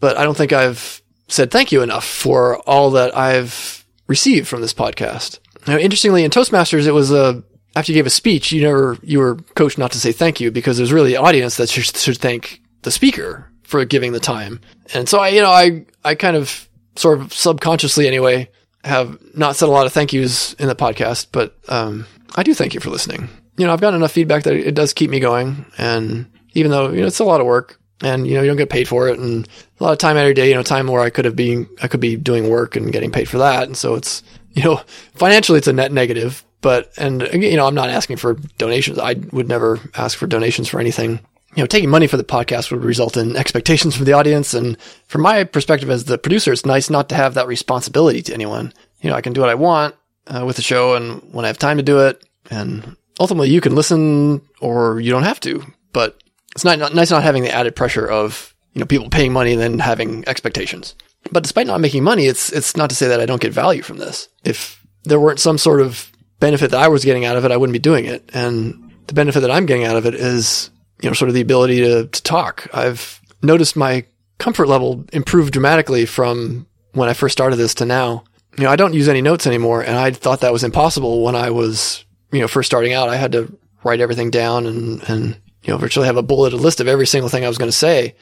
But 0.00 0.16
I 0.16 0.24
don't 0.24 0.36
think 0.36 0.52
I've 0.52 1.02
said 1.28 1.50
thank 1.50 1.72
you 1.72 1.82
enough 1.82 2.06
for 2.06 2.58
all 2.68 2.90
that 2.92 3.16
I've 3.16 3.84
received 4.06 4.48
from 4.48 4.60
this 4.60 4.74
podcast. 4.74 5.38
Now, 5.66 5.76
interestingly, 5.76 6.24
in 6.24 6.30
Toastmasters, 6.30 6.86
it 6.86 6.92
was 6.92 7.10
a 7.12 7.42
after 7.76 7.92
you 7.92 7.98
gave 7.98 8.06
a 8.06 8.10
speech, 8.10 8.52
you 8.52 8.62
never 8.62 8.98
you 9.02 9.18
were 9.18 9.36
coached 9.54 9.78
not 9.78 9.92
to 9.92 10.00
say 10.00 10.12
thank 10.12 10.40
you 10.40 10.50
because 10.50 10.76
there's 10.76 10.92
really 10.92 11.10
the 11.10 11.18
audience 11.18 11.56
that 11.56 11.68
should, 11.68 11.96
should 11.96 12.18
thank 12.18 12.60
the 12.82 12.90
speaker 12.90 13.50
for 13.62 13.84
giving 13.84 14.12
the 14.12 14.20
time. 14.20 14.60
And 14.92 15.08
so 15.08 15.20
I, 15.20 15.28
you 15.28 15.40
know, 15.40 15.50
I 15.50 15.84
I 16.04 16.14
kind 16.14 16.36
of 16.36 16.68
sort 16.96 17.20
of 17.20 17.32
subconsciously 17.32 18.06
anyway 18.06 18.50
have 18.84 19.18
not 19.36 19.56
said 19.56 19.68
a 19.68 19.72
lot 19.72 19.86
of 19.86 19.92
thank 19.92 20.12
yous 20.12 20.54
in 20.54 20.68
the 20.68 20.74
podcast, 20.74 21.28
but 21.32 21.56
um, 21.68 22.06
I 22.34 22.42
do 22.42 22.54
thank 22.54 22.74
you 22.74 22.80
for 22.80 22.90
listening. 22.90 23.28
You 23.56 23.66
know, 23.66 23.72
I've 23.72 23.80
gotten 23.80 24.00
enough 24.00 24.12
feedback 24.12 24.44
that 24.44 24.54
it 24.54 24.74
does 24.74 24.92
keep 24.92 25.10
me 25.10 25.20
going, 25.20 25.66
and 25.76 26.26
even 26.54 26.70
though 26.70 26.90
you 26.90 27.00
know 27.00 27.06
it's 27.06 27.20
a 27.20 27.24
lot 27.24 27.40
of 27.40 27.46
work, 27.46 27.78
and 28.02 28.26
you 28.26 28.34
know 28.34 28.42
you 28.42 28.48
don't 28.48 28.56
get 28.56 28.70
paid 28.70 28.88
for 28.88 29.08
it, 29.08 29.18
and 29.18 29.46
a 29.78 29.84
lot 29.84 29.92
of 29.92 29.98
time 29.98 30.16
every 30.16 30.34
day, 30.34 30.48
you 30.48 30.54
know, 30.54 30.62
time 30.62 30.86
where 30.86 31.02
I 31.02 31.10
could 31.10 31.26
have 31.26 31.36
been 31.36 31.68
I 31.82 31.88
could 31.88 32.00
be 32.00 32.16
doing 32.16 32.48
work 32.48 32.74
and 32.74 32.92
getting 32.92 33.12
paid 33.12 33.28
for 33.28 33.38
that, 33.38 33.64
and 33.64 33.76
so 33.76 33.94
it's 33.94 34.22
you 34.52 34.64
know, 34.64 34.80
financially 35.14 35.58
it's 35.58 35.68
a 35.68 35.72
net 35.72 35.92
negative, 35.92 36.44
but, 36.60 36.92
and 36.96 37.22
you 37.32 37.56
know, 37.56 37.66
I'm 37.66 37.74
not 37.74 37.90
asking 37.90 38.16
for 38.16 38.34
donations. 38.58 38.98
I 38.98 39.14
would 39.32 39.48
never 39.48 39.80
ask 39.94 40.18
for 40.18 40.26
donations 40.26 40.68
for 40.68 40.80
anything. 40.80 41.20
You 41.56 41.62
know, 41.62 41.66
taking 41.66 41.90
money 41.90 42.06
for 42.06 42.16
the 42.16 42.24
podcast 42.24 42.70
would 42.70 42.84
result 42.84 43.16
in 43.16 43.36
expectations 43.36 43.96
from 43.96 44.04
the 44.04 44.12
audience. 44.12 44.54
And 44.54 44.76
from 45.08 45.22
my 45.22 45.42
perspective 45.44 45.90
as 45.90 46.04
the 46.04 46.18
producer, 46.18 46.52
it's 46.52 46.66
nice 46.66 46.90
not 46.90 47.08
to 47.08 47.16
have 47.16 47.34
that 47.34 47.48
responsibility 47.48 48.22
to 48.22 48.34
anyone. 48.34 48.72
You 49.00 49.10
know, 49.10 49.16
I 49.16 49.20
can 49.20 49.32
do 49.32 49.40
what 49.40 49.50
I 49.50 49.54
want 49.54 49.96
uh, 50.26 50.44
with 50.46 50.56
the 50.56 50.62
show 50.62 50.94
and 50.94 51.22
when 51.32 51.44
I 51.44 51.48
have 51.48 51.58
time 51.58 51.78
to 51.78 51.82
do 51.82 52.00
it. 52.00 52.24
And 52.50 52.96
ultimately 53.18 53.50
you 53.50 53.60
can 53.60 53.74
listen 53.74 54.42
or 54.60 55.00
you 55.00 55.10
don't 55.10 55.24
have 55.24 55.40
to, 55.40 55.64
but 55.92 56.22
it's 56.54 56.64
not, 56.64 56.78
not 56.78 56.94
nice 56.94 57.10
not 57.10 57.22
having 57.22 57.42
the 57.42 57.52
added 57.52 57.74
pressure 57.74 58.06
of, 58.06 58.54
you 58.74 58.80
know, 58.80 58.86
people 58.86 59.10
paying 59.10 59.32
money 59.32 59.52
and 59.52 59.60
then 59.60 59.78
having 59.78 60.26
expectations. 60.28 60.94
But 61.32 61.42
despite 61.42 61.66
not 61.66 61.80
making 61.80 62.04
money, 62.04 62.26
it's 62.26 62.52
it's 62.52 62.76
not 62.76 62.90
to 62.90 62.96
say 62.96 63.08
that 63.08 63.20
I 63.20 63.26
don't 63.26 63.40
get 63.40 63.52
value 63.52 63.82
from 63.82 63.98
this. 63.98 64.28
If 64.44 64.84
there 65.04 65.20
weren't 65.20 65.40
some 65.40 65.58
sort 65.58 65.80
of 65.80 66.10
benefit 66.40 66.70
that 66.70 66.80
I 66.80 66.88
was 66.88 67.04
getting 67.04 67.24
out 67.24 67.36
of 67.36 67.44
it, 67.44 67.52
I 67.52 67.56
wouldn't 67.56 67.74
be 67.74 67.78
doing 67.78 68.06
it. 68.06 68.28
And 68.32 68.92
the 69.06 69.14
benefit 69.14 69.40
that 69.40 69.50
I'm 69.50 69.66
getting 69.66 69.84
out 69.84 69.96
of 69.96 70.06
it 70.06 70.14
is, 70.14 70.70
you 71.02 71.08
know, 71.08 71.14
sort 71.14 71.28
of 71.28 71.34
the 71.34 71.40
ability 71.40 71.80
to, 71.80 72.06
to 72.06 72.22
talk. 72.22 72.68
I've 72.72 73.20
noticed 73.42 73.76
my 73.76 74.04
comfort 74.38 74.66
level 74.66 75.04
improve 75.12 75.50
dramatically 75.50 76.06
from 76.06 76.66
when 76.92 77.08
I 77.08 77.12
first 77.12 77.32
started 77.32 77.56
this 77.56 77.74
to 77.74 77.84
now. 77.84 78.24
you 78.56 78.64
know, 78.64 78.70
I 78.70 78.76
don't 78.76 78.94
use 78.94 79.08
any 79.08 79.22
notes 79.22 79.46
anymore, 79.46 79.82
and 79.82 79.96
I 79.96 80.10
thought 80.10 80.40
that 80.40 80.52
was 80.52 80.64
impossible 80.64 81.22
when 81.22 81.36
I 81.36 81.50
was, 81.50 82.04
you 82.32 82.40
know, 82.40 82.48
first 82.48 82.66
starting 82.68 82.92
out. 82.92 83.08
I 83.08 83.16
had 83.16 83.32
to 83.32 83.56
write 83.84 84.00
everything 84.00 84.30
down 84.30 84.66
and 84.66 85.02
and 85.08 85.36
you 85.62 85.72
know 85.72 85.78
virtually 85.78 86.06
have 86.06 86.16
a 86.16 86.22
bulleted 86.22 86.60
list 86.60 86.80
of 86.80 86.88
every 86.88 87.06
single 87.06 87.28
thing 87.28 87.44
I 87.44 87.48
was 87.48 87.58
going 87.58 87.70
to 87.70 87.76
say. 87.76 88.14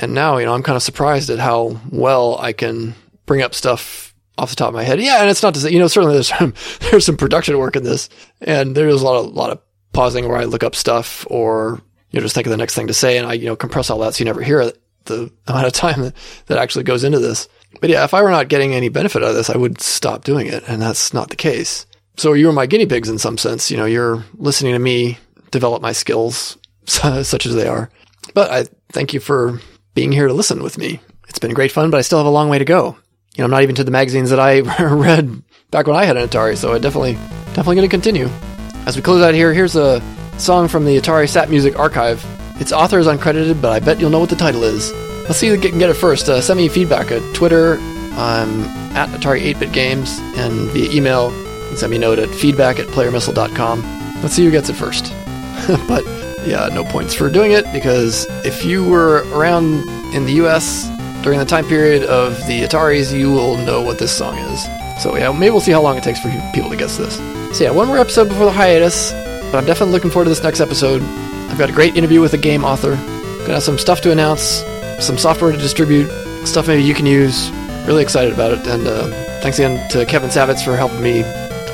And 0.00 0.14
now, 0.14 0.38
you 0.38 0.46
know, 0.46 0.54
I'm 0.54 0.62
kind 0.62 0.76
of 0.76 0.82
surprised 0.82 1.30
at 1.30 1.38
how 1.38 1.80
well 1.90 2.38
I 2.38 2.52
can 2.52 2.94
bring 3.26 3.42
up 3.42 3.54
stuff 3.54 4.14
off 4.36 4.50
the 4.50 4.56
top 4.56 4.68
of 4.68 4.74
my 4.74 4.82
head. 4.82 5.00
Yeah, 5.00 5.20
and 5.20 5.30
it's 5.30 5.42
not 5.42 5.54
to 5.54 5.60
say, 5.60 5.70
you 5.70 5.78
know, 5.78 5.86
certainly 5.86 6.14
there's 6.14 6.28
some 6.38 6.54
there's 6.90 7.06
some 7.06 7.16
production 7.16 7.58
work 7.58 7.76
in 7.76 7.84
this, 7.84 8.08
and 8.40 8.76
there's 8.76 9.00
a 9.00 9.04
lot 9.04 9.24
of 9.24 9.32
lot 9.32 9.50
of 9.50 9.60
pausing 9.92 10.28
where 10.28 10.38
I 10.38 10.44
look 10.44 10.64
up 10.64 10.74
stuff 10.74 11.24
or 11.30 11.80
you 12.10 12.18
know 12.18 12.24
just 12.24 12.34
think 12.34 12.46
of 12.46 12.50
the 12.50 12.56
next 12.56 12.74
thing 12.74 12.88
to 12.88 12.94
say, 12.94 13.18
and 13.18 13.26
I 13.26 13.34
you 13.34 13.46
know 13.46 13.56
compress 13.56 13.90
all 13.90 14.00
that 14.00 14.14
so 14.14 14.20
you 14.20 14.24
never 14.24 14.42
hear 14.42 14.72
the 15.04 15.30
amount 15.46 15.66
of 15.66 15.72
time 15.72 16.02
that, 16.02 16.14
that 16.46 16.58
actually 16.58 16.84
goes 16.84 17.04
into 17.04 17.20
this. 17.20 17.48
But 17.80 17.90
yeah, 17.90 18.04
if 18.04 18.14
I 18.14 18.22
were 18.22 18.30
not 18.30 18.48
getting 18.48 18.72
any 18.72 18.88
benefit 18.88 19.22
out 19.22 19.30
of 19.30 19.34
this, 19.34 19.50
I 19.50 19.56
would 19.56 19.80
stop 19.80 20.24
doing 20.24 20.46
it, 20.46 20.64
and 20.68 20.80
that's 20.80 21.12
not 21.12 21.30
the 21.30 21.36
case. 21.36 21.86
So 22.16 22.32
you 22.32 22.48
are 22.48 22.52
my 22.52 22.66
guinea 22.66 22.86
pigs 22.86 23.08
in 23.08 23.18
some 23.18 23.36
sense. 23.36 23.70
You 23.70 23.76
know, 23.76 23.84
you're 23.84 24.24
listening 24.34 24.72
to 24.72 24.78
me 24.78 25.18
develop 25.50 25.82
my 25.82 25.92
skills, 25.92 26.58
such 26.84 27.46
as 27.46 27.54
they 27.54 27.66
are. 27.66 27.90
But 28.34 28.50
I 28.50 28.66
thank 28.90 29.14
you 29.14 29.20
for 29.20 29.60
being 29.94 30.12
here 30.12 30.26
to 30.26 30.34
listen 30.34 30.62
with 30.62 30.78
me. 30.78 31.00
It's 31.28 31.38
been 31.38 31.54
great 31.54 31.72
fun, 31.72 31.90
but 31.90 31.98
I 31.98 32.02
still 32.02 32.18
have 32.18 32.26
a 32.26 32.30
long 32.30 32.48
way 32.48 32.58
to 32.58 32.64
go. 32.64 32.96
You 33.34 33.38
know, 33.38 33.44
I'm 33.44 33.50
not 33.50 33.62
even 33.62 33.74
to 33.76 33.84
the 33.84 33.90
magazines 33.90 34.30
that 34.30 34.40
I 34.40 34.60
read 34.84 35.42
back 35.70 35.86
when 35.86 35.96
I 35.96 36.04
had 36.04 36.16
an 36.16 36.28
Atari, 36.28 36.56
so 36.56 36.72
I 36.72 36.78
definitely, 36.78 37.14
definitely 37.54 37.76
going 37.76 37.88
to 37.88 37.90
continue. 37.90 38.28
As 38.86 38.96
we 38.96 39.02
close 39.02 39.22
out 39.22 39.34
here, 39.34 39.52
here's 39.52 39.76
a 39.76 40.02
song 40.38 40.68
from 40.68 40.84
the 40.84 40.96
Atari 40.98 41.28
SAP 41.28 41.48
Music 41.48 41.78
Archive. 41.78 42.24
Its 42.60 42.72
author 42.72 42.98
is 42.98 43.06
uncredited, 43.06 43.60
but 43.60 43.72
I 43.72 43.80
bet 43.80 43.98
you'll 43.98 44.10
know 44.10 44.20
what 44.20 44.30
the 44.30 44.36
title 44.36 44.62
is. 44.62 44.92
Let's 45.22 45.38
see 45.38 45.48
if 45.48 45.60
who 45.60 45.68
can 45.70 45.78
get 45.78 45.90
it 45.90 45.94
first. 45.94 46.28
Uh, 46.28 46.40
send 46.40 46.58
me 46.58 46.68
feedback 46.68 47.10
at 47.10 47.34
Twitter. 47.34 47.78
I'm 48.12 48.60
at 48.94 49.08
Atari 49.08 49.40
8-Bit 49.54 49.72
Games, 49.72 50.18
and 50.36 50.70
via 50.70 50.90
email, 50.90 51.32
you 51.32 51.68
can 51.68 51.76
send 51.78 51.90
me 51.90 51.96
a 51.96 52.00
note 52.00 52.18
at 52.18 52.28
feedback 52.28 52.78
at 52.78 52.86
playermissile.com. 52.88 54.22
Let's 54.22 54.34
see 54.34 54.44
who 54.44 54.50
gets 54.50 54.68
it 54.68 54.74
first. 54.74 55.12
but 55.88 56.04
yeah, 56.46 56.68
no 56.72 56.84
points 56.84 57.14
for 57.14 57.30
doing 57.30 57.52
it 57.52 57.64
because 57.72 58.26
if 58.44 58.64
you 58.64 58.84
were 58.84 59.24
around 59.32 59.88
in 60.14 60.24
the 60.26 60.32
US 60.44 60.88
during 61.22 61.38
the 61.38 61.44
time 61.44 61.66
period 61.66 62.04
of 62.04 62.36
the 62.46 62.62
Ataris, 62.62 63.16
you 63.16 63.30
will 63.30 63.56
know 63.58 63.80
what 63.80 63.98
this 63.98 64.16
song 64.16 64.36
is. 64.38 64.62
So 65.02 65.16
yeah, 65.16 65.32
maybe 65.32 65.50
we'll 65.50 65.60
see 65.60 65.72
how 65.72 65.82
long 65.82 65.96
it 65.96 66.04
takes 66.04 66.20
for 66.20 66.30
people 66.52 66.70
to 66.70 66.76
guess 66.76 66.96
this. 66.96 67.16
So 67.56 67.64
yeah, 67.64 67.70
one 67.70 67.88
more 67.88 67.98
episode 67.98 68.28
before 68.28 68.46
the 68.46 68.52
hiatus, 68.52 69.12
but 69.50 69.56
I'm 69.56 69.66
definitely 69.66 69.92
looking 69.92 70.10
forward 70.10 70.24
to 70.24 70.30
this 70.30 70.42
next 70.42 70.60
episode. 70.60 71.02
I've 71.50 71.58
got 71.58 71.70
a 71.70 71.72
great 71.72 71.96
interview 71.96 72.20
with 72.20 72.34
a 72.34 72.38
game 72.38 72.64
author. 72.64 72.94
Gonna 73.40 73.54
have 73.54 73.62
some 73.62 73.78
stuff 73.78 74.00
to 74.02 74.10
announce, 74.10 74.62
some 74.98 75.18
software 75.18 75.52
to 75.52 75.58
distribute, 75.58 76.08
stuff 76.46 76.68
maybe 76.68 76.82
you 76.82 76.94
can 76.94 77.06
use. 77.06 77.50
Really 77.86 78.02
excited 78.02 78.32
about 78.32 78.52
it, 78.52 78.66
and 78.66 78.86
uh, 78.86 79.08
thanks 79.40 79.58
again 79.58 79.88
to 79.90 80.06
Kevin 80.06 80.30
Savetz 80.30 80.64
for 80.64 80.76
helping 80.76 81.02
me 81.02 81.22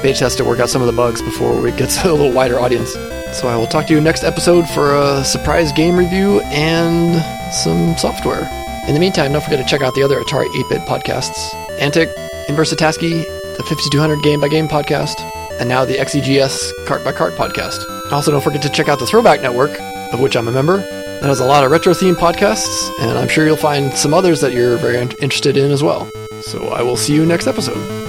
beta 0.03 0.19
test 0.19 0.39
to 0.39 0.45
work 0.45 0.59
out 0.61 0.69
some 0.69 0.83
of 0.83 0.87
the 0.87 0.93
bugs 0.93 1.23
before 1.23 1.67
it 1.69 1.77
gets 1.77 2.03
a 2.05 2.13
little 2.13 2.33
wider 2.33 2.59
audience. 2.59 2.97
So 3.33 3.49
I 3.49 3.57
will 3.57 3.67
talk 3.67 3.87
to 3.87 3.95
you 3.95 4.01
next 4.01 4.23
episode 4.23 4.69
for 4.69 4.95
a 4.95 5.25
surprise 5.25 5.73
game 5.73 5.97
review 5.97 6.41
and 6.43 7.23
some 7.55 7.97
software. 7.97 8.49
In 8.87 8.95
the 8.95 9.01
meantime, 9.01 9.33
don't 9.33 9.43
forget 9.43 9.59
to 9.59 9.65
check 9.65 9.83
out 9.83 9.95
the 9.95 10.03
other 10.03 10.21
Atari 10.21 10.47
8-bit 10.49 10.83
podcasts. 10.83 11.55
Antic, 11.79 12.11
Inverse 12.49 12.75
ATASCII, 12.75 13.25
the 13.57 13.63
5200 13.63 14.23
Game 14.23 14.41
by 14.41 14.49
Game 14.49 14.69
podcast, 14.69 15.21
and 15.61 15.69
now 15.69 15.85
the 15.85 15.95
XEGS 15.95 16.73
Cart 16.87 17.03
by 17.05 17.13
Cart 17.13 17.35
podcast. 17.35 17.85
Also, 18.13 18.31
don't 18.31 18.43
forget 18.43 18.63
to 18.63 18.69
check 18.69 18.89
out 18.89 18.99
the 18.99 19.07
Throwback 19.07 19.41
Network, 19.41 19.79
of 20.13 20.21
which 20.21 20.37
I'm 20.37 20.49
a 20.49 20.53
member. 20.53 20.79
That 20.79 21.25
has 21.25 21.41
a 21.41 21.47
lot 21.47 21.65
of 21.65 21.71
retro 21.71 21.93
themed 21.93 22.17
podcasts, 22.17 22.91
and 23.01 23.17
I'm 23.17 23.29
sure 23.29 23.47
you'll 23.47 23.57
find 23.57 23.93
some 23.95 24.13
others 24.13 24.41
that 24.41 24.53
you're 24.53 24.77
very 24.77 24.99
interested 24.99 25.57
in 25.57 25.71
as 25.71 25.83
well. 25.83 26.11
So 26.41 26.69
I 26.69 26.83
will 26.83 26.97
see 26.97 27.15
you 27.15 27.25
next 27.25 27.47
episode. 27.47 28.00